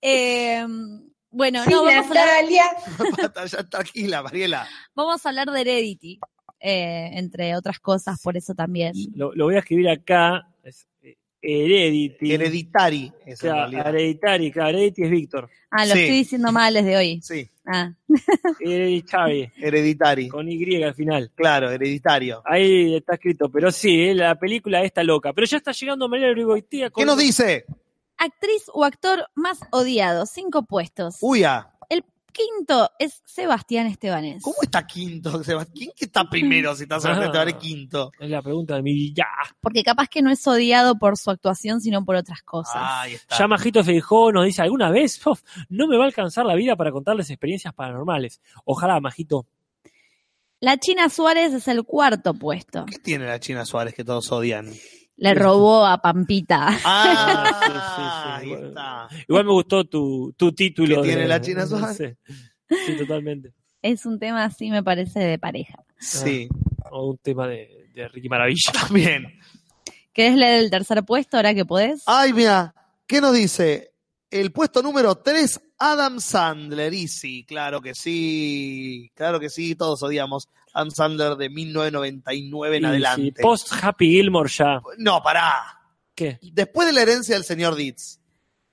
Eh, 0.00 0.64
bueno, 1.30 1.64
Sí, 1.64 1.70
no, 1.70 1.82
vamos 1.82 2.04
a, 2.04 2.08
hablar, 2.08 2.26
Natalia. 2.28 2.64
Basta, 3.20 3.46
ya 3.46 3.64
tranquila, 3.64 4.22
Mariela. 4.22 4.68
vamos 4.94 5.26
a 5.26 5.28
hablar 5.30 5.50
de 5.50 5.60
Heredity, 5.62 6.20
eh, 6.60 7.10
entre 7.14 7.56
otras 7.56 7.80
cosas, 7.80 8.20
por 8.22 8.36
eso 8.36 8.54
también. 8.54 8.92
Lo, 9.16 9.34
lo 9.34 9.46
voy 9.46 9.56
a 9.56 9.58
escribir 9.58 9.88
acá. 9.88 10.46
Heredity. 11.42 12.32
Hereditary 12.34 13.12
es 13.26 13.42
en 13.42 13.50
Claro, 13.50 13.56
realidad. 13.70 13.88
Hereditary, 13.88 14.52
claro, 14.52 14.68
Heredity 14.78 15.02
es 15.02 15.10
Víctor. 15.10 15.50
Ah, 15.70 15.84
lo 15.86 15.94
Sí. 15.94 16.00
estoy 16.00 16.16
diciendo 16.18 16.52
mal 16.52 16.72
desde 16.74 16.96
hoy. 16.96 17.20
Sí, 17.22 17.48
Ah, 17.66 17.92
Hereditary, 18.60 19.50
hereditary. 19.56 20.28
con 20.28 20.48
Y 20.48 20.82
al 20.82 20.94
final. 20.94 21.30
Claro, 21.34 21.70
hereditario. 21.70 22.42
Ahí 22.44 22.96
está 22.96 23.14
escrito, 23.14 23.50
pero 23.50 23.70
sí, 23.70 24.02
eh, 24.08 24.14
la 24.14 24.34
película 24.36 24.82
está 24.82 25.02
loca. 25.02 25.32
Pero 25.32 25.46
ya 25.46 25.56
está 25.58 25.72
llegando 25.72 26.08
María 26.08 26.30
Urigoitia 26.30 26.90
con... 26.90 27.02
¿Qué 27.02 27.06
nos 27.06 27.18
dice? 27.18 27.64
actriz 28.18 28.64
o 28.72 28.84
actor 28.84 29.26
más 29.34 29.58
odiado, 29.72 30.26
cinco 30.26 30.62
puestos. 30.64 31.16
Uy, 31.20 31.42
ah, 31.42 31.71
quinto 32.32 32.90
es 32.98 33.22
Sebastián 33.24 33.86
Estebanés. 33.86 34.42
¿cómo 34.42 34.56
está 34.62 34.86
quinto? 34.86 35.44
Sebastián? 35.44 35.74
¿Quién 35.76 35.90
que 35.96 36.06
está 36.06 36.28
primero 36.28 36.74
si 36.74 36.84
está 36.84 36.98
Sebastián 37.00 37.24
Ah. 37.24 37.26
Estebanés 37.26 37.54
quinto? 37.56 38.12
Es 38.18 38.30
la 38.30 38.42
pregunta 38.42 38.74
de 38.76 38.82
mi 38.82 38.92
vida. 38.94 39.26
Porque 39.60 39.82
capaz 39.84 40.08
que 40.08 40.22
no 40.22 40.30
es 40.30 40.46
odiado 40.46 40.98
por 40.98 41.16
su 41.18 41.30
actuación, 41.30 41.80
sino 41.80 42.04
por 42.04 42.16
otras 42.16 42.42
cosas. 42.42 42.76
Ahí 42.76 43.14
está. 43.14 43.38
Ya 43.38 43.46
Majito 43.46 43.84
Feijó 43.84 44.32
nos 44.32 44.44
dice, 44.46 44.62
¿alguna 44.62 44.90
vez? 44.90 45.24
Uf, 45.26 45.42
no 45.68 45.86
me 45.86 45.96
va 45.96 46.04
a 46.04 46.06
alcanzar 46.06 46.46
la 46.46 46.54
vida 46.54 46.74
para 46.76 46.90
contarles 46.90 47.30
experiencias 47.30 47.74
paranormales. 47.74 48.40
Ojalá, 48.64 48.98
Majito. 49.00 49.46
La 50.60 50.76
China 50.78 51.08
Suárez 51.08 51.52
es 51.52 51.66
el 51.68 51.82
cuarto 51.84 52.34
puesto. 52.34 52.84
¿Qué 52.86 52.98
tiene 52.98 53.26
la 53.26 53.40
China 53.40 53.64
Suárez 53.64 53.94
que 53.94 54.04
todos 54.04 54.30
odian? 54.30 54.70
Le 55.16 55.34
robó 55.34 55.84
a 55.86 55.98
Pampita. 55.98 56.68
Ah, 56.84 57.60
Sí, 58.42 58.42
sí, 58.42 58.50
sí. 58.52 58.52
ahí 58.58 58.64
está. 58.68 59.08
Igual 59.28 59.44
me 59.44 59.52
gustó 59.52 59.84
tu, 59.84 60.32
tu 60.36 60.52
título. 60.52 60.96
¿Qué 61.02 61.08
tiene 61.08 61.22
de- 61.22 61.28
la 61.28 61.40
China 61.40 61.66
Suárez? 61.66 61.96
Sí, 62.28 62.34
Sí, 62.86 62.96
totalmente. 62.96 63.52
Es 63.82 64.06
un 64.06 64.18
tema 64.18 64.44
así, 64.44 64.70
me 64.70 64.82
parece, 64.82 65.20
de 65.20 65.38
pareja. 65.38 65.84
Sí, 65.98 66.48
O 66.90 67.10
un 67.10 67.18
tema 67.18 67.46
de, 67.46 67.88
de 67.94 68.08
Ricky 68.08 68.28
Maravilla. 68.28 68.72
también. 68.80 69.26
¿Querés 70.12 70.36
leer 70.36 70.64
el 70.64 70.70
tercer 70.70 71.02
puesto 71.04 71.36
ahora 71.36 71.54
que 71.54 71.64
podés? 71.64 72.02
Ay, 72.06 72.32
mira, 72.32 72.74
¿qué 73.06 73.20
nos 73.20 73.34
dice? 73.34 73.92
El 74.30 74.50
puesto 74.52 74.82
número 74.82 75.14
3, 75.16 75.60
Adam 75.78 76.18
Sandler. 76.20 76.92
Y 76.94 77.08
sí, 77.08 77.44
claro 77.44 77.80
que 77.82 77.94
sí. 77.94 79.10
Claro 79.14 79.38
que 79.40 79.50
sí, 79.50 79.74
todos 79.74 80.02
odiamos 80.02 80.48
Adam 80.72 80.90
Sandler 80.90 81.36
de 81.36 81.48
1999 81.50 82.76
en 82.76 82.82
Y 82.82 82.86
adelante. 82.86 83.22
sí, 83.22 83.42
post 83.42 83.72
Happy 83.82 84.10
Gilmore 84.10 84.50
ya. 84.50 84.80
No, 84.98 85.22
pará. 85.22 85.78
¿Qué? 86.14 86.38
Después 86.42 86.86
de 86.86 86.92
la 86.92 87.02
herencia 87.02 87.34
del 87.34 87.44
señor 87.44 87.74
Ditz. 87.74 88.20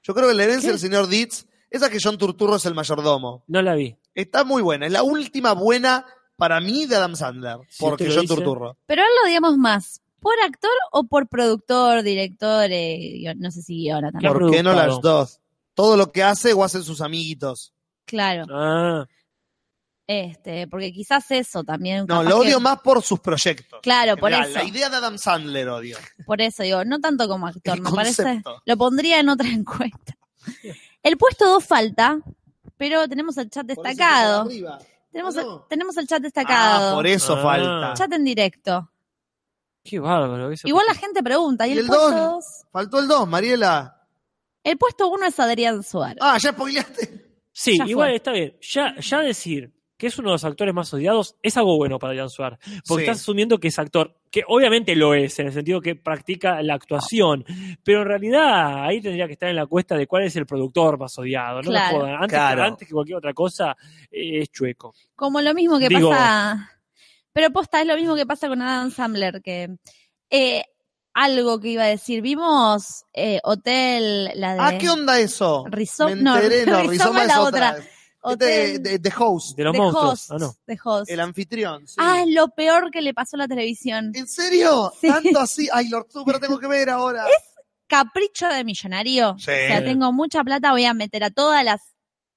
Yo 0.04 0.14
creo 0.14 0.28
que 0.30 0.34
la 0.34 0.44
herencia 0.44 0.68
¿Qué? 0.68 0.72
del 0.72 0.80
señor 0.80 1.08
Ditz, 1.08 1.46
esa 1.70 1.90
que 1.90 2.00
John 2.02 2.18
Turturro 2.18 2.56
es 2.56 2.66
el 2.66 2.74
mayordomo. 2.74 3.44
No 3.48 3.62
la 3.62 3.76
vi. 3.76 3.96
Está 4.16 4.44
muy 4.44 4.62
buena. 4.62 4.86
Es 4.88 4.92
la 4.92 5.04
última 5.04 5.54
buena 5.54 6.06
para 6.36 6.60
mí 6.60 6.86
de 6.86 6.96
Adam 6.96 7.16
Sandler. 7.16 7.58
Si 7.70 7.84
porque 7.84 8.08
John 8.10 8.22
dice. 8.22 8.36
Turturro. 8.36 8.78
Pero 8.86 9.02
él 9.02 9.08
lo 9.22 9.28
odiamos 9.30 9.58
más. 9.58 10.02
¿Por 10.20 10.34
actor 10.46 10.72
o 10.92 11.06
por 11.06 11.28
productor, 11.30 12.04
director? 12.04 12.68
eh, 12.72 13.34
no 13.38 13.52
sé 13.52 13.62
si 13.62 13.76
guiona 13.84 14.12
también. 14.12 14.32
¿Qué 14.34 14.38
ha 14.38 14.40
¿Por 14.40 14.52
qué 14.52 14.64
no 14.64 14.74
las 14.74 15.00
dos? 15.02 15.40
todo 15.74 15.96
lo 15.96 16.12
que 16.12 16.24
hace 16.24 16.52
o 16.52 16.64
hacen 16.64 16.84
sus 16.84 17.00
amiguitos. 17.00 17.74
Claro. 18.04 18.46
Ah, 18.52 19.06
Este, 20.12 20.68
porque 20.68 20.92
quizás 20.92 21.30
eso 21.30 21.64
también. 21.64 22.08
No, 22.08 22.24
lo 22.24 22.30
que- 22.42 22.48
odio 22.48 22.60
más 22.60 22.80
por 22.82 23.04
sus 23.04 23.20
proyectos. 23.20 23.80
Claro, 23.84 24.18
por 24.18 24.32
General, 24.32 24.50
eso. 24.50 24.58
La 24.60 24.66
idea 24.66 24.90
de 24.90 24.96
Adam 24.96 25.20
Sandler 25.20 25.70
odio. 25.70 25.98
Por 26.26 26.42
eso 26.42 26.64
digo, 26.64 26.84
no 26.84 27.00
tanto 27.00 27.28
como 27.28 27.46
actor, 27.46 27.76
El 27.78 27.84
me 27.84 27.92
parece. 27.92 28.42
Lo 28.66 28.76
pondría 28.78 29.20
en 29.20 29.30
otra 29.30 29.48
encuesta. 29.54 30.18
El 31.04 31.16
puesto 31.18 31.48
2 31.48 31.64
falta, 31.64 32.18
pero 32.76 33.08
tenemos 33.08 33.38
el 33.38 33.52
chat 33.52 33.68
destacado. 33.68 34.50
Tenemos, 35.12 35.36
¿O 35.38 35.40
el, 35.40 35.68
tenemos 35.70 35.96
el 35.98 36.08
chat 36.08 36.22
destacado. 36.24 36.92
Ah, 36.94 36.96
por 36.96 37.06
eso 37.06 37.36
Ah. 37.38 37.42
falta. 37.44 37.94
Chat 37.94 38.12
en 38.14 38.24
directo. 38.24 38.92
qué 39.84 40.00
bárbaro. 40.00 40.52
eso 40.52 40.68
Igual 40.68 40.86
la 40.88 40.96
gente 40.96 41.22
pregunta. 41.22 41.68
¿Y, 41.68 41.70
¿Y 41.70 41.74
el, 41.74 41.80
el 41.82 41.86
puesto 41.86 42.10
dos? 42.12 42.34
2? 42.34 42.46
Faltó 42.72 43.00
el 43.00 43.08
2, 43.08 43.28
Mariela. 43.28 44.08
El 44.64 44.76
puesto 44.80 45.08
1 45.08 45.28
es 45.28 45.40
Adrián 45.40 45.84
Suárez. 45.84 46.18
Ah, 46.20 46.38
ya 46.42 46.52
spoileaste. 46.52 47.28
Sí, 47.52 47.78
Ya 47.78 47.86
igual 47.86 48.10
fue. 48.10 48.16
está 48.16 48.32
bien. 48.32 48.58
Ya, 48.62 48.96
ya 49.00 49.20
decir 49.20 49.72
que 50.00 50.08
es 50.08 50.18
uno 50.18 50.30
de 50.30 50.34
los 50.36 50.46
actores 50.46 50.74
más 50.74 50.92
odiados 50.94 51.36
es 51.44 51.58
algo 51.58 51.76
bueno 51.76 52.00
para 52.00 52.16
Jan 52.16 52.30
Suárez. 52.30 52.58
Porque 52.88 53.04
Sí. 53.04 53.10
estás 53.12 53.20
asumiendo 53.22 53.60
que 53.60 53.68
es 53.68 53.78
actor, 53.78 54.16
que 54.32 54.44
obviamente 54.48 54.96
lo 54.96 55.14
es, 55.14 55.38
en 55.40 55.48
el 55.48 55.54
sentido 55.54 55.82
que 55.82 55.96
practica 55.96 56.64
la 56.64 56.76
actuación. 56.76 57.44
Pero 57.84 58.04
en 58.04 58.08
realidad 58.08 58.86
ahí 58.86 59.02
tendría 59.02 59.28
que 59.28 59.34
estar 59.34 59.50
en 59.50 59.58
la 59.58 59.66
cuesta 59.68 59.98
de 59.98 60.08
cuál 60.08 60.24
es 60.24 60.36
el 60.38 60.46
productor 60.46 60.98
más 60.98 61.16
odiado. 61.20 61.62
No 61.62 61.70
Claro. 61.70 61.98
jodan. 62.00 62.14
Antes, 62.16 62.30
Claro. 62.30 62.62
que, 62.62 62.68
antes 62.70 62.88
que 62.88 62.94
cualquier 62.94 63.18
otra 63.18 63.34
cosa, 63.34 63.76
eh, 64.10 64.40
es 64.42 64.50
chueco. 64.52 64.96
Como 65.16 65.42
lo 65.42 65.54
mismo 65.54 65.78
que 65.78 65.90
Digo- 65.90 66.10
pasa. 66.12 66.72
Pero 67.34 67.52
posta, 67.52 67.82
es 67.82 67.88
lo 67.88 67.96
mismo 67.98 68.16
que 68.16 68.26
pasa 68.26 68.48
con 68.48 68.62
Adam 68.62 68.90
Sandler, 68.92 69.42
que 69.44 69.68
eh, 70.32 70.64
algo 71.14 71.60
que 71.60 71.70
iba 71.70 71.84
a 71.84 71.88
decir. 71.88 72.22
Vimos 72.22 73.04
eh, 73.14 73.40
Hotel, 73.44 74.32
la 74.36 74.54
de. 74.54 74.60
Ah, 74.62 74.78
¿qué 74.80 74.90
onda 74.90 75.20
eso? 75.20 75.66
Rizoma, 75.70 76.16
no, 76.16 76.36
Rizoma 76.40 76.82
Rizoma 76.84 77.20
es 77.20 77.30
es 77.30 77.36
la 77.36 77.42
otra. 77.42 77.72
otra. 77.72 77.84
Es 78.22 78.34
Hotel 78.34 78.84
de, 78.84 78.90
de- 78.92 79.00
de 79.00 79.14
Host, 79.18 79.56
De 79.58 79.64
los 79.64 79.74
de 79.74 79.80
monstruos. 79.80 80.12
Host, 80.14 80.32
Ah, 80.32 80.38
no. 80.40 80.56
de 80.68 80.80
Host. 80.84 81.10
el 81.12 81.20
anfitrión. 81.22 81.88
sí. 81.88 81.96
Ah, 81.98 82.22
es 82.22 82.28
lo 82.34 82.50
peor 82.50 82.92
que 82.92 83.02
le 83.02 83.14
pasó 83.14 83.38
a 83.38 83.40
la 83.40 83.48
televisión. 83.48 84.12
¿En 84.14 84.28
serio? 84.28 84.92
Sí. 85.00 85.08
¿Tanto 85.08 85.40
así? 85.40 85.70
Ay, 85.72 85.88
Lord 85.90 86.08
Super 86.12 86.40
tengo 86.40 86.60
que 86.60 86.68
ver 86.68 86.90
ahora. 86.90 87.26
Capricho 87.88 88.48
de 88.48 88.64
millonario. 88.64 89.36
Sí. 89.40 89.52
O 89.52 89.54
sea, 89.68 89.84
tengo 89.84 90.12
mucha 90.12 90.44
plata, 90.44 90.72
voy 90.72 90.86
a 90.86 90.94
meter 90.94 91.24
a 91.24 91.32
todas 91.32 91.64
las 91.64 91.82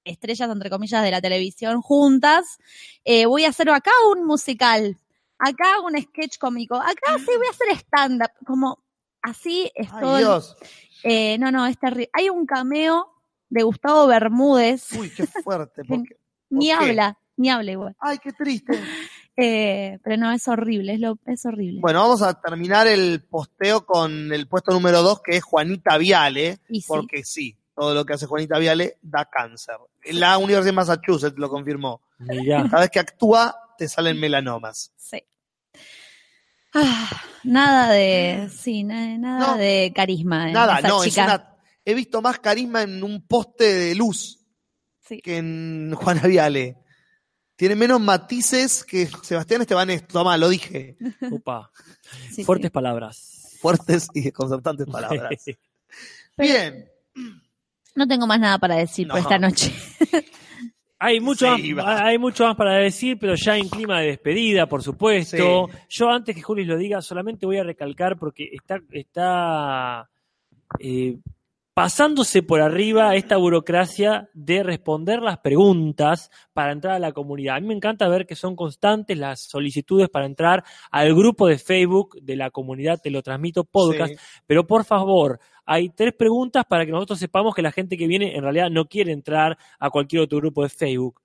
estrellas, 0.05 0.49
entre 0.51 0.71
comillas, 0.71 1.03
de 1.03 1.11
la 1.11 1.21
televisión 1.21 1.83
juntas. 1.83 2.59
Eh, 3.05 3.27
voy 3.27 3.45
a 3.45 3.51
hacer 3.51 3.69
acá 3.71 3.91
un 4.11 4.25
musical, 4.25 4.97
acá 5.39 5.81
un 5.85 6.01
sketch 6.01 6.39
cómico, 6.39 6.77
acá 6.77 7.19
sí 7.19 7.27
voy 7.37 7.47
a 7.47 7.51
hacer 7.51 7.69
stand-up. 7.77 8.31
Como 8.47 8.83
así 9.21 9.71
es 9.75 9.91
todo. 9.91 10.15
Ay, 10.15 10.23
Dios. 10.25 10.57
Eh, 11.05 11.37
no, 11.39 11.51
no, 11.51 11.67
es 11.67 11.77
terrible. 11.79 12.09
Hay 12.15 12.31
un 12.31 12.47
cameo 12.47 13.12
de 13.53 13.63
Gustavo 13.63 14.07
Bermúdez. 14.07 14.93
Uy, 14.93 15.11
qué 15.11 15.27
fuerte. 15.27 15.83
ni 16.51 16.71
habla, 16.71 17.19
ni 17.37 17.51
habla 17.51 17.71
igual. 17.73 17.97
Ay, 18.01 18.19
qué 18.19 18.33
triste. 18.33 18.73
Eh, 19.35 19.99
pero 20.05 20.19
no, 20.19 20.31
es 20.31 20.47
horrible, 20.47 20.93
es, 20.93 21.01
lo, 21.01 21.19
es 21.25 21.47
horrible. 21.47 21.81
Bueno, 21.81 22.01
vamos 22.03 22.21
a 22.21 22.39
terminar 22.39 22.87
el 22.87 23.23
posteo 23.25 23.87
con 23.87 24.31
el 24.31 24.47
puesto 24.47 24.73
número 24.73 25.01
2, 25.01 25.23
que 25.23 25.39
es 25.39 25.43
Juanita 25.43 25.97
Viale, 25.97 26.59
Y 26.69 26.83
sí. 26.83 26.87
porque 26.87 27.25
sí, 27.25 27.57
todo 27.75 27.95
lo 27.95 28.05
que 28.05 28.13
hace 28.13 28.27
Juanita 28.27 28.59
Viale 28.59 28.99
da 29.01 29.25
cáncer. 29.25 29.77
La 30.11 30.37
Universidad 30.37 30.67
de 30.67 30.73
Massachusetts 30.73 31.39
lo 31.39 31.49
confirmó. 31.49 32.03
Mirá. 32.19 32.65
Cada 32.69 32.83
vez 32.83 32.91
que 32.91 33.01
actúa, 33.01 33.57
te 33.79 33.89
salen 33.89 34.21
melanomas. 34.21 34.93
Sí. 34.99 35.25
Ah, 36.75 37.11
nada 37.43 37.91
de, 37.91 38.51
sí, 38.55 38.83
na- 38.85 39.17
nada 39.17 39.47
No. 39.53 39.57
de 39.57 39.93
carisma. 39.97 40.51
Nada, 40.51 40.79
esa 40.79 40.89
no, 40.89 41.03
es 41.03 41.09
chica. 41.09 41.25
una. 41.25 41.52
He 41.85 41.95
visto 41.95 42.23
más 42.23 42.39
carisma 42.39 42.83
en 42.83 43.03
un 43.03 43.27
poste 43.27 43.65
de 43.65 43.95
luz 43.95 44.39
Sí. 45.01 45.21
que 45.21 45.39
en 45.39 45.93
Juana 45.97 46.23
Viale. 46.27 46.77
Tiene 47.57 47.75
menos 47.77 48.01
matices 48.01 48.85
que 48.85 49.09
Sebastián 49.23 49.61
Estebanés. 49.63 50.07
Toma, 50.07 50.37
lo 50.37 50.49
dije. 50.49 50.97
Upa. 51.31 51.71
Sí, 52.31 52.45
Fuertes 52.45 52.69
sí. 52.69 52.73
palabras. 52.73 53.59
Fuertes 53.61 54.09
y 54.15 54.23
desconcertantes 54.23 54.87
palabras. 54.87 55.45
Bien. 56.39 56.89
No 57.95 58.07
tengo 58.09 58.27
más 58.27 58.41
nada 58.41 58.59
para 58.59 58.77
decir 58.77 59.07
por 59.09 59.19
esta 59.19 59.39
noche. 59.39 59.73
Hay 61.05 61.19
mucho, 61.19 61.49
más, 61.75 62.01
hay 62.01 62.17
mucho 62.17 62.45
más 62.45 62.55
para 62.55 62.75
decir, 62.77 63.19
pero 63.19 63.35
ya 63.35 63.57
en 63.59 63.69
clima 63.69 63.99
de 64.01 64.07
despedida, 64.07 64.69
por 64.69 64.85
supuesto. 64.85 65.69
Sí. 65.69 65.79
Yo 65.89 66.09
antes 66.09 66.33
que 66.33 66.43
Juli 66.43 66.65
lo 66.65 66.77
diga, 66.77 67.03
solamente 67.03 67.45
voy 67.45 67.57
a 67.59 67.65
recalcar 67.65 68.17
porque 68.17 68.49
está, 68.53 68.81
está 68.93 70.09
eh, 70.79 71.19
pasándose 71.75 72.43
por 72.43 72.61
arriba 72.61 73.15
esta 73.17 73.37
burocracia 73.37 74.29
de 74.35 74.63
responder 74.63 75.23
las 75.23 75.39
preguntas 75.39 76.31
para 76.53 76.73
entrar 76.73 76.95
a 76.95 76.99
la 76.99 77.13
comunidad. 77.13 77.57
A 77.57 77.61
mí 77.61 77.69
me 77.69 77.75
encanta 77.75 78.09
ver 78.09 78.27
que 78.27 78.37
son 78.37 78.55
constantes 78.57 79.17
las 79.17 79.41
solicitudes 79.49 80.09
para 80.11 80.27
entrar 80.27 80.65
al 80.91 81.15
grupo 81.15 81.47
de 81.47 81.59
Facebook 81.59 82.21
de 82.21 82.37
la 82.37 82.51
comunidad 82.51 83.01
Te 83.03 83.11
lo 83.11 83.23
transmito 83.23 83.65
podcast. 83.65 84.13
Sí. 84.13 84.43
Pero 84.47 84.67
por 84.67 84.85
favor, 84.85 85.41
hay 85.65 85.89
tres 85.91 86.13
preguntas 86.13 86.65
para 86.67 86.85
que 86.85 86.93
nosotros 86.93 87.19
sepamos 87.19 87.55
que 87.55 87.63
la 87.63 87.73
gente 87.73 87.97
que 87.97 88.07
viene 88.07 88.37
en 88.37 88.43
realidad 88.43 88.71
no 88.71 88.87
quiere 88.87 89.13
entrar 89.13 89.57
a 89.79 89.91
cualquier 89.91 90.23
otro 90.23 90.39
grupo 90.39 90.63
de 90.63 90.69
Facebook. 90.69 91.21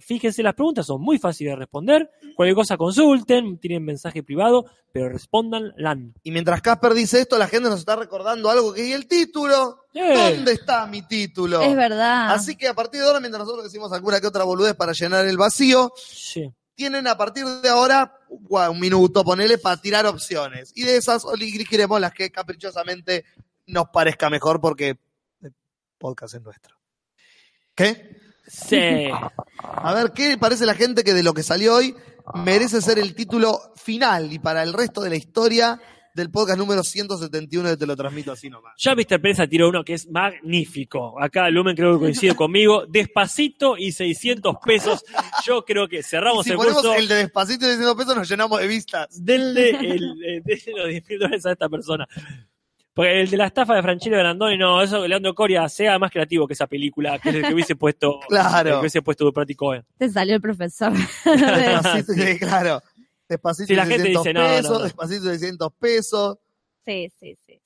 Fíjense, 0.00 0.44
las 0.44 0.54
preguntas 0.54 0.86
son 0.86 1.00
muy 1.00 1.18
fáciles 1.18 1.52
de 1.52 1.56
responder. 1.56 2.08
Cualquier 2.36 2.54
cosa 2.54 2.76
consulten, 2.76 3.58
tienen 3.58 3.84
mensaje 3.84 4.22
privado, 4.22 4.64
pero 4.92 5.08
respondan 5.08 5.72
LAN. 5.76 6.14
Y 6.22 6.30
mientras 6.30 6.62
Casper 6.62 6.94
dice 6.94 7.20
esto, 7.20 7.36
la 7.36 7.48
gente 7.48 7.68
nos 7.68 7.80
está 7.80 7.96
recordando 7.96 8.48
algo 8.48 8.72
que 8.72 8.88
es 8.88 8.94
el 8.94 9.08
título. 9.08 9.86
¿Dónde 9.92 10.52
está 10.52 10.86
mi 10.86 11.02
título? 11.02 11.60
Es 11.62 11.74
verdad. 11.74 12.32
Así 12.32 12.54
que 12.54 12.68
a 12.68 12.74
partir 12.74 13.00
de 13.00 13.06
ahora, 13.08 13.18
mientras 13.18 13.40
nosotros 13.40 13.64
decimos 13.64 13.92
alguna 13.92 14.20
que 14.20 14.28
otra 14.28 14.44
boludez 14.44 14.74
para 14.74 14.92
llenar 14.92 15.26
el 15.26 15.36
vacío, 15.36 15.92
Sí. 15.96 16.48
tienen 16.76 17.08
a 17.08 17.16
partir 17.16 17.44
de 17.44 17.68
ahora 17.68 18.18
un 18.28 18.78
minuto, 18.78 19.24
ponele, 19.24 19.58
para 19.58 19.76
tirar 19.78 20.06
opciones. 20.06 20.70
Y 20.76 20.84
de 20.84 20.96
esas 20.96 21.24
elegiremos 21.24 22.00
las 22.00 22.12
que 22.12 22.30
caprichosamente 22.30 23.24
nos 23.66 23.88
parezca 23.88 24.30
mejor 24.30 24.60
porque 24.60 24.96
el 25.42 25.52
podcast 25.98 26.34
es 26.36 26.42
nuestro. 26.42 26.76
¿Qué? 27.74 28.21
Sí. 28.46 29.08
A 29.62 29.94
ver, 29.94 30.12
¿qué 30.12 30.28
le 30.30 30.38
parece 30.38 30.66
la 30.66 30.74
gente 30.74 31.04
que 31.04 31.14
de 31.14 31.22
lo 31.22 31.34
que 31.34 31.42
salió 31.42 31.74
hoy 31.76 31.94
merece 32.44 32.80
ser 32.80 32.98
el 32.98 33.14
título 33.14 33.58
final 33.76 34.32
y 34.32 34.38
para 34.38 34.62
el 34.62 34.72
resto 34.72 35.00
de 35.00 35.10
la 35.10 35.16
historia 35.16 35.80
del 36.14 36.30
podcast 36.30 36.58
número 36.58 36.82
171 36.82 37.70
de 37.70 37.76
Te 37.78 37.86
lo 37.86 37.96
transmito 37.96 38.32
así 38.32 38.50
nomás? 38.50 38.74
Ya 38.78 38.94
Mr. 38.94 39.20
Prensa 39.20 39.46
tiró 39.46 39.68
uno 39.68 39.82
que 39.84 39.94
es 39.94 40.08
magnífico. 40.10 41.20
Acá 41.22 41.48
Lumen 41.50 41.74
creo 41.74 41.94
que 41.94 42.00
coincide 42.00 42.34
conmigo. 42.34 42.84
Despacito 42.86 43.76
y 43.78 43.92
600 43.92 44.56
pesos. 44.64 45.04
Yo 45.44 45.64
creo 45.64 45.88
que 45.88 46.02
cerramos 46.02 46.44
si 46.44 46.50
el 46.50 46.56
ponemos 46.56 46.82
curso. 46.82 46.94
el 46.94 47.08
de 47.08 47.14
despacito 47.14 47.66
de 47.66 47.76
100 47.76 47.96
pesos 47.96 48.16
nos 48.16 48.28
llenamos 48.28 48.60
de 48.60 48.66
vistas. 48.66 49.24
Denle, 49.24 49.70
el, 49.70 50.22
eh, 50.24 50.42
denle 50.44 50.72
los 50.76 50.88
10 50.88 51.08
mil 51.08 51.18
dólares 51.18 51.46
a 51.46 51.52
esta 51.52 51.68
persona. 51.68 52.06
Porque 52.94 53.22
el 53.22 53.30
de 53.30 53.36
la 53.38 53.46
estafa 53.46 53.74
de 53.74 53.82
Franchile 53.82 54.18
Brandoni, 54.18 54.58
no, 54.58 54.82
eso 54.82 55.06
Leandro 55.08 55.34
Coria 55.34 55.66
sea 55.68 55.98
más 55.98 56.10
creativo 56.10 56.46
que 56.46 56.52
esa 56.52 56.66
película, 56.66 57.18
que 57.18 57.30
es 57.30 57.34
el 57.36 57.42
que 57.46 57.54
hubiese 57.54 57.74
puesto, 57.76 58.20
Claro. 58.28 58.68
el 58.68 58.74
que 58.76 58.80
hubiese 58.80 59.00
puesto 59.02 59.24
Duprati 59.24 59.54
Cohen. 59.54 59.84
Te 59.96 60.10
salió 60.10 60.34
el 60.34 60.40
profesor. 60.42 60.92
Despacito, 61.24 62.12
sí, 62.12 62.38
claro. 62.38 62.82
Despacito 63.28 63.66
Si 63.68 63.74
la 63.74 63.84
de 63.86 63.90
gente 63.94 64.12
600 64.12 64.24
dice, 64.24 64.34
no, 64.34 64.42
no, 64.42 64.48
pesos, 64.56 64.78
no. 64.78 64.84
despacito 64.84 65.24
de 65.24 65.38
600 65.38 65.72
pesos. 65.78 66.38
sí, 66.84 67.10
sí, 67.18 67.36
sí. 67.46 67.58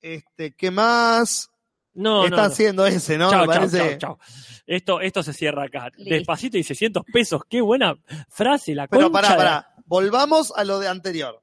Este, 0.00 0.50
¿qué 0.56 0.70
más? 0.72 1.48
No, 1.94 2.24
Está 2.24 2.36
no, 2.36 2.42
no. 2.42 2.48
haciendo 2.48 2.86
ese, 2.86 3.18
¿no? 3.18 3.30
Chao, 3.30 3.46
chao, 3.46 3.68
chao, 3.70 3.98
chao. 3.98 4.18
Esto, 4.66 5.00
esto 5.00 5.22
se 5.22 5.32
cierra 5.32 5.64
acá. 5.64 5.90
Listo. 5.96 6.14
Despacito 6.14 6.58
y 6.58 6.64
600 6.64 7.04
pesos. 7.12 7.42
Qué 7.48 7.60
buena 7.60 7.94
frase, 8.30 8.74
la 8.74 8.88
Pero 8.88 9.12
pará, 9.12 9.28
de- 9.30 9.36
pará. 9.36 9.68
Volvamos 9.84 10.52
a 10.56 10.64
lo 10.64 10.78
de 10.80 10.88
anterior. 10.88 11.41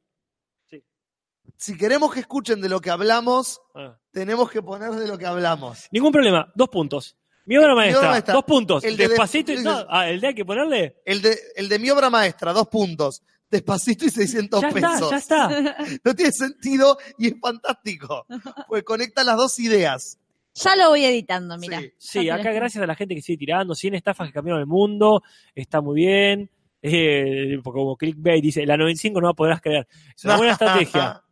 Si 1.62 1.76
queremos 1.76 2.14
que 2.14 2.22
escuchen 2.22 2.62
de 2.62 2.70
lo 2.70 2.80
que 2.80 2.90
hablamos, 2.90 3.60
Ah. 3.76 3.98
tenemos 4.12 4.50
que 4.50 4.62
poner 4.62 4.92
de 4.92 5.06
lo 5.10 5.18
que 5.18 5.26
hablamos. 5.26 5.88
Ningún 5.92 6.14
problema. 6.14 6.50
Dos 6.56 6.70
puntos. 6.70 7.18
Mi 7.46 7.58
obra 7.58 7.76
maestra. 7.76 8.00
obra 8.00 8.10
maestra. 8.12 8.34
Dos 8.34 8.44
puntos. 8.46 8.84
El 8.86 8.96
de 8.96 9.10
Despacito 9.10 9.52
y 9.52 9.58
no, 9.58 9.86
ah, 9.90 10.10
el 10.10 10.22
de 10.22 10.28
hay 10.28 10.36
que 10.36 10.46
ponerle. 10.46 11.02
El 11.04 11.22
de, 11.22 11.38
el 11.58 11.68
de 11.68 11.78
mi 11.80 11.90
obra 11.90 12.10
maestra, 12.10 12.54
dos 12.54 12.70
puntos. 12.70 13.22
Despacito 13.52 14.06
y 14.06 14.10
600 14.10 14.62
Ya 14.62 14.68
está, 14.70 14.80
pesos. 14.94 15.10
ya 15.12 15.18
está. 15.18 15.50
No 16.06 16.16
tiene 16.16 16.32
sentido 16.32 16.98
y 17.18 17.28
es 17.28 17.34
fantástico. 17.42 18.26
Pues 18.70 18.84
conecta 18.84 19.26
las 19.26 19.36
dos 19.36 19.60
ideas. 19.60 20.18
Ya 20.54 20.78
lo 20.78 20.90
voy 20.90 21.04
editando, 21.04 21.58
mira. 21.58 21.82
Sí. 21.82 22.22
Sí, 22.22 22.30
acá 22.30 22.54
gracias 22.54 22.82
a 22.82 22.88
la 22.88 22.96
gente 22.96 23.16
que 23.16 23.22
sigue 23.22 23.38
tirando, 23.40 23.76
100 23.76 23.96
estafas 23.96 24.28
que 24.28 24.34
cambiaron 24.34 24.62
el 24.62 24.68
mundo, 24.68 25.24
está 25.54 25.82
muy 25.82 25.96
bien. 25.96 26.50
Eh, 26.82 27.58
porque 27.64 27.80
como 27.80 27.98
clickbait 27.98 28.42
dice, 28.42 28.66
la 28.66 28.78
95 28.78 29.20
no 29.20 29.28
la 29.28 29.34
podrás 29.34 29.60
creer. 29.60 29.88
Es 30.16 30.24
una 30.24 30.38
buena 30.38 30.54
estrategia. 30.54 31.22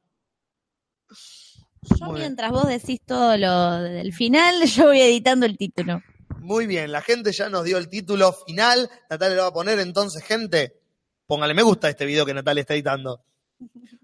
Yo 1.90 2.06
Muy 2.06 2.16
bien. 2.16 2.28
mientras 2.28 2.52
vos 2.52 2.68
decís 2.68 3.00
todo 3.06 3.38
lo 3.38 3.82
del 3.82 4.14
final, 4.14 4.62
yo 4.66 4.86
voy 4.86 5.02
editando 5.02 5.46
el 5.46 5.58
título. 5.58 6.02
Muy 6.40 6.66
bien, 6.66 6.92
la 6.92 7.02
gente 7.02 7.32
ya 7.32 7.50
nos 7.50 7.64
dio 7.64 7.78
el 7.78 7.90
título 7.90 8.34
final. 8.46 8.90
Natalia 9.10 9.36
lo 9.36 9.42
va 9.44 9.48
a 9.50 9.54
poner, 9.54 9.80
entonces, 9.80 10.24
gente, 10.24 10.80
póngale 11.26 11.54
me 11.54 11.62
gusta 11.62 11.88
a 11.88 11.90
este 11.90 12.06
video 12.06 12.26
que 12.26 12.34
Natalia 12.34 12.62
está 12.62 12.74
editando. 12.74 13.22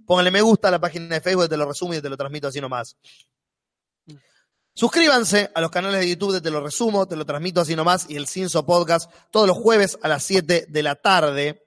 Póngale 0.06 0.32
me 0.32 0.42
gusta 0.42 0.68
a 0.68 0.72
la 0.72 0.80
página 0.80 1.16
de 1.16 1.22
Facebook, 1.22 1.48
te 1.48 1.58
lo 1.58 1.66
resumo 1.66 1.94
y 1.94 2.02
te 2.02 2.10
lo 2.10 2.18
transmito 2.18 2.48
así 2.48 2.60
nomás. 2.60 2.98
Suscríbanse 4.76 5.52
a 5.53 5.62
los 5.62 5.70
canales 5.70 6.00
de 6.00 6.10
YouTube 6.10 6.34
de 6.34 6.42
Te 6.42 6.50
lo 6.50 6.60
resumo, 6.60 7.08
te 7.08 7.16
lo 7.16 7.26
transmito 7.26 7.62
así 7.62 7.76
nomás 7.76 8.10
y 8.10 8.16
el 8.16 8.28
Cinso 8.28 8.66
Podcast 8.66 9.12
todos 9.30 9.48
los 9.48 9.56
jueves 9.56 10.00
a 10.02 10.08
las 10.08 10.24
7 10.24 10.66
de 10.68 10.84
la 10.84 10.95
tarde. 10.95 11.62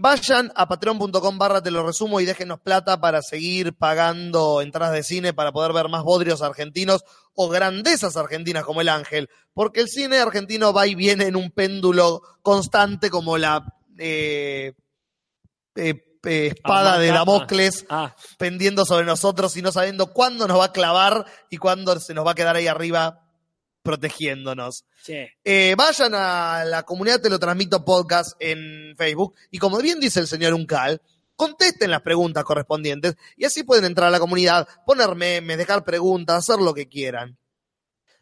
Vayan 0.00 0.50
a 0.56 0.66
patreon.com 0.66 1.36
barra 1.36 1.62
te 1.62 1.70
lo 1.70 1.86
resumo 1.86 2.22
y 2.22 2.24
déjenos 2.24 2.58
plata 2.58 2.98
para 3.02 3.20
seguir 3.20 3.74
pagando 3.74 4.62
entradas 4.62 4.94
de 4.94 5.02
cine 5.02 5.34
para 5.34 5.52
poder 5.52 5.74
ver 5.74 5.90
más 5.90 6.04
bodrios 6.04 6.40
argentinos 6.40 7.04
o 7.34 7.50
grandezas 7.50 8.16
argentinas 8.16 8.64
como 8.64 8.80
El 8.80 8.88
Ángel. 8.88 9.28
Porque 9.52 9.80
el 9.80 9.88
cine 9.88 10.16
argentino 10.16 10.72
va 10.72 10.86
y 10.86 10.94
viene 10.94 11.26
en 11.26 11.36
un 11.36 11.50
péndulo 11.50 12.22
constante 12.40 13.10
como 13.10 13.36
la 13.36 13.74
eh, 13.98 14.72
eh, 15.76 16.18
eh, 16.24 16.46
espada 16.46 16.98
de. 16.98 17.08
Damocles 17.08 17.84
Ah, 17.90 18.16
pendiendo 18.38 18.86
sobre 18.86 19.04
nosotros 19.04 19.54
y 19.58 19.60
no 19.60 19.70
sabiendo 19.70 20.14
cuándo 20.14 20.48
nos 20.48 20.58
va 20.58 20.64
a 20.64 20.72
clavar 20.72 21.26
y 21.50 21.58
cuándo 21.58 22.00
se 22.00 22.14
nos 22.14 22.26
va 22.26 22.30
a 22.30 22.34
quedar 22.34 22.56
ahí 22.56 22.68
arriba 22.68 23.29
protegiéndonos. 23.82 24.84
Eh, 25.44 25.74
vayan 25.76 26.14
a 26.14 26.64
la 26.64 26.82
comunidad 26.82 27.20
Te 27.20 27.30
lo 27.30 27.38
transmito 27.38 27.84
podcast 27.84 28.36
en 28.38 28.94
Facebook 28.96 29.34
y 29.50 29.58
como 29.58 29.78
bien 29.78 30.00
dice 30.00 30.20
el 30.20 30.26
señor 30.26 30.54
Uncal, 30.54 31.00
contesten 31.36 31.90
las 31.90 32.02
preguntas 32.02 32.44
correspondientes 32.44 33.16
y 33.36 33.44
así 33.44 33.62
pueden 33.62 33.84
entrar 33.86 34.08
a 34.08 34.10
la 34.10 34.20
comunidad, 34.20 34.68
poner 34.84 35.14
memes, 35.14 35.58
dejar 35.58 35.84
preguntas, 35.84 36.36
hacer 36.36 36.62
lo 36.62 36.74
que 36.74 36.88
quieran. 36.88 37.38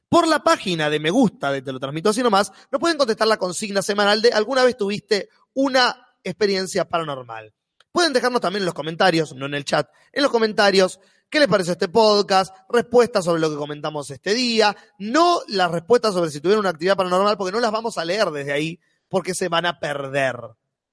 Por 0.08 0.26
la 0.26 0.42
página 0.42 0.88
de 0.88 1.00
me 1.00 1.10
gusta 1.10 1.52
de 1.52 1.60
Te 1.60 1.72
lo 1.72 1.80
transmito 1.80 2.10
así 2.10 2.22
nomás, 2.22 2.52
nos 2.70 2.80
pueden 2.80 2.96
contestar 2.96 3.28
la 3.28 3.36
consigna 3.36 3.82
semanal 3.82 4.22
de 4.22 4.32
alguna 4.32 4.64
vez 4.64 4.76
tuviste 4.76 5.28
una 5.54 6.14
experiencia 6.22 6.88
paranormal. 6.88 7.52
Pueden 7.92 8.12
dejarnos 8.12 8.40
también 8.40 8.62
en 8.62 8.66
los 8.66 8.74
comentarios, 8.74 9.34
no 9.34 9.46
en 9.46 9.54
el 9.54 9.64
chat, 9.64 9.88
en 10.12 10.22
los 10.22 10.30
comentarios 10.30 11.00
qué 11.30 11.38
les 11.40 11.48
pareció 11.48 11.72
este 11.72 11.88
podcast, 11.88 12.54
respuestas 12.68 13.24
sobre 13.24 13.40
lo 13.40 13.50
que 13.50 13.56
comentamos 13.56 14.10
este 14.10 14.34
día, 14.34 14.76
no 14.98 15.40
las 15.48 15.70
respuestas 15.70 16.14
sobre 16.14 16.30
si 16.30 16.40
tuvieron 16.40 16.60
una 16.60 16.70
actividad 16.70 16.96
paranormal, 16.96 17.36
porque 17.36 17.52
no 17.52 17.60
las 17.60 17.72
vamos 17.72 17.98
a 17.98 18.04
leer 18.04 18.30
desde 18.30 18.52
ahí, 18.52 18.80
porque 19.08 19.34
se 19.34 19.48
van 19.48 19.66
a 19.66 19.78
perder. 19.78 20.36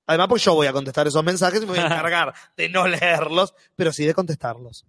Además, 0.08 0.28
pues 0.30 0.44
yo 0.44 0.54
voy 0.54 0.68
a 0.68 0.74
contestar 0.74 1.08
esos 1.08 1.24
mensajes 1.24 1.62
y 1.62 1.66
me 1.66 1.72
voy 1.72 1.80
a 1.80 1.86
encargar 1.86 2.34
de 2.56 2.70
no 2.70 2.88
leerlos, 2.88 3.54
pero 3.76 3.92
sí 3.92 4.06
de 4.06 4.14
contestarlos. 4.14 4.86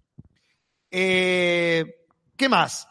Eh, 0.90 2.06
¿Qué 2.36 2.48
más? 2.48 2.86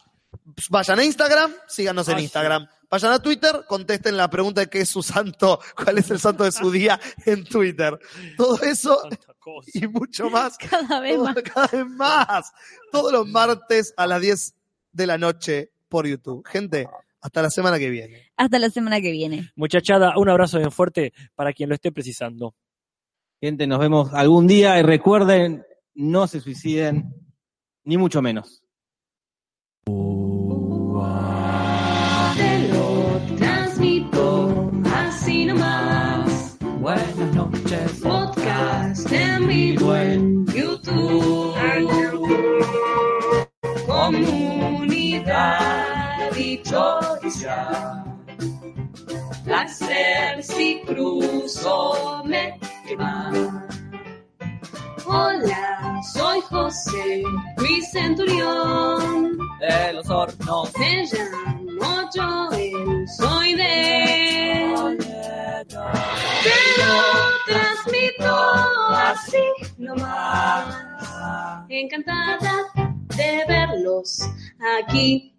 Vayan 0.69 0.99
a 0.99 1.03
Instagram, 1.05 1.51
síganos 1.67 2.07
en 2.09 2.15
Ah. 2.17 2.21
Instagram. 2.21 2.67
Vayan 2.89 3.11
a 3.13 3.19
Twitter, 3.19 3.63
contesten 3.67 4.15
la 4.15 4.29
pregunta 4.29 4.61
de 4.61 4.67
qué 4.67 4.81
es 4.81 4.89
su 4.89 5.01
santo, 5.03 5.59
cuál 5.75 5.97
es 5.97 6.09
el 6.11 6.19
santo 6.19 6.43
de 6.43 6.51
su 6.51 6.71
día 6.71 6.99
en 7.25 7.43
Twitter. 7.43 7.97
Todo 8.37 8.61
eso 8.61 8.99
y 9.73 9.87
mucho 9.87 10.29
más 10.29 10.57
Cada 10.69 10.99
vez 10.99 11.15
todo- 11.15 11.25
más. 11.25 11.35
cada 11.53 11.67
vez 11.67 11.85
más. 11.87 12.51
Todos 12.91 13.11
los 13.11 13.27
martes 13.27 13.93
a 13.97 14.07
las 14.07 14.21
10 14.21 14.55
de 14.91 15.07
la 15.07 15.17
noche 15.17 15.71
por 15.89 16.07
YouTube. 16.07 16.45
Gente, 16.47 16.87
hasta 17.21 17.41
la 17.41 17.49
semana 17.49 17.77
que 17.79 17.89
viene. 17.89 18.31
Hasta 18.37 18.59
la 18.59 18.69
semana 18.69 19.01
que 19.01 19.11
viene. 19.11 19.51
Muchachada, 19.55 20.13
un 20.17 20.29
abrazo 20.29 20.57
bien 20.59 20.71
fuerte 20.71 21.13
para 21.35 21.53
quien 21.53 21.69
lo 21.69 21.75
esté 21.75 21.91
precisando. 21.91 22.55
Gente, 23.41 23.67
nos 23.67 23.79
vemos 23.79 24.13
algún 24.13 24.47
día 24.47 24.79
y 24.79 24.83
recuerden, 24.83 25.65
no 25.95 26.27
se 26.27 26.39
suiciden, 26.39 27.13
ni 27.83 27.97
mucho 27.97 28.21
menos. 28.21 28.63
Te 29.85 29.91
lo 32.69 33.21
transmito 33.37 34.71
así 34.95 35.45
nomás. 35.45 36.57
Buenas 36.79 37.15
noches. 37.35 38.01
Podcast 38.01 39.11
en 39.11 39.47
vivo 39.47 39.95
en 39.95 40.47
YouTube. 40.47 41.53
Comunidad 43.85 45.51
dichosa. 46.35 48.03
Placer 49.43 50.41
si 50.43 50.81
cruzo 50.83 52.23
me 52.25 52.59
quema. 52.87 53.67
Hola, 55.07 56.01
soy 56.13 56.41
José 56.41 57.23
Luis 57.57 57.91
Centurión. 57.91 59.37
De 59.59 59.93
los 59.93 60.09
hornos. 60.09 60.71
Me 60.79 61.05
llamo 61.05 62.09
Joel, 62.13 63.07
soy 63.17 63.53
de 63.53 64.73
Te 65.67 66.57
lo 66.81 66.93
transmito 67.45 68.35
así 68.95 69.43
nomás. 69.77 70.75
Encantada 71.69 72.63
de 73.15 73.45
verlos 73.47 74.21
aquí. 74.79 75.35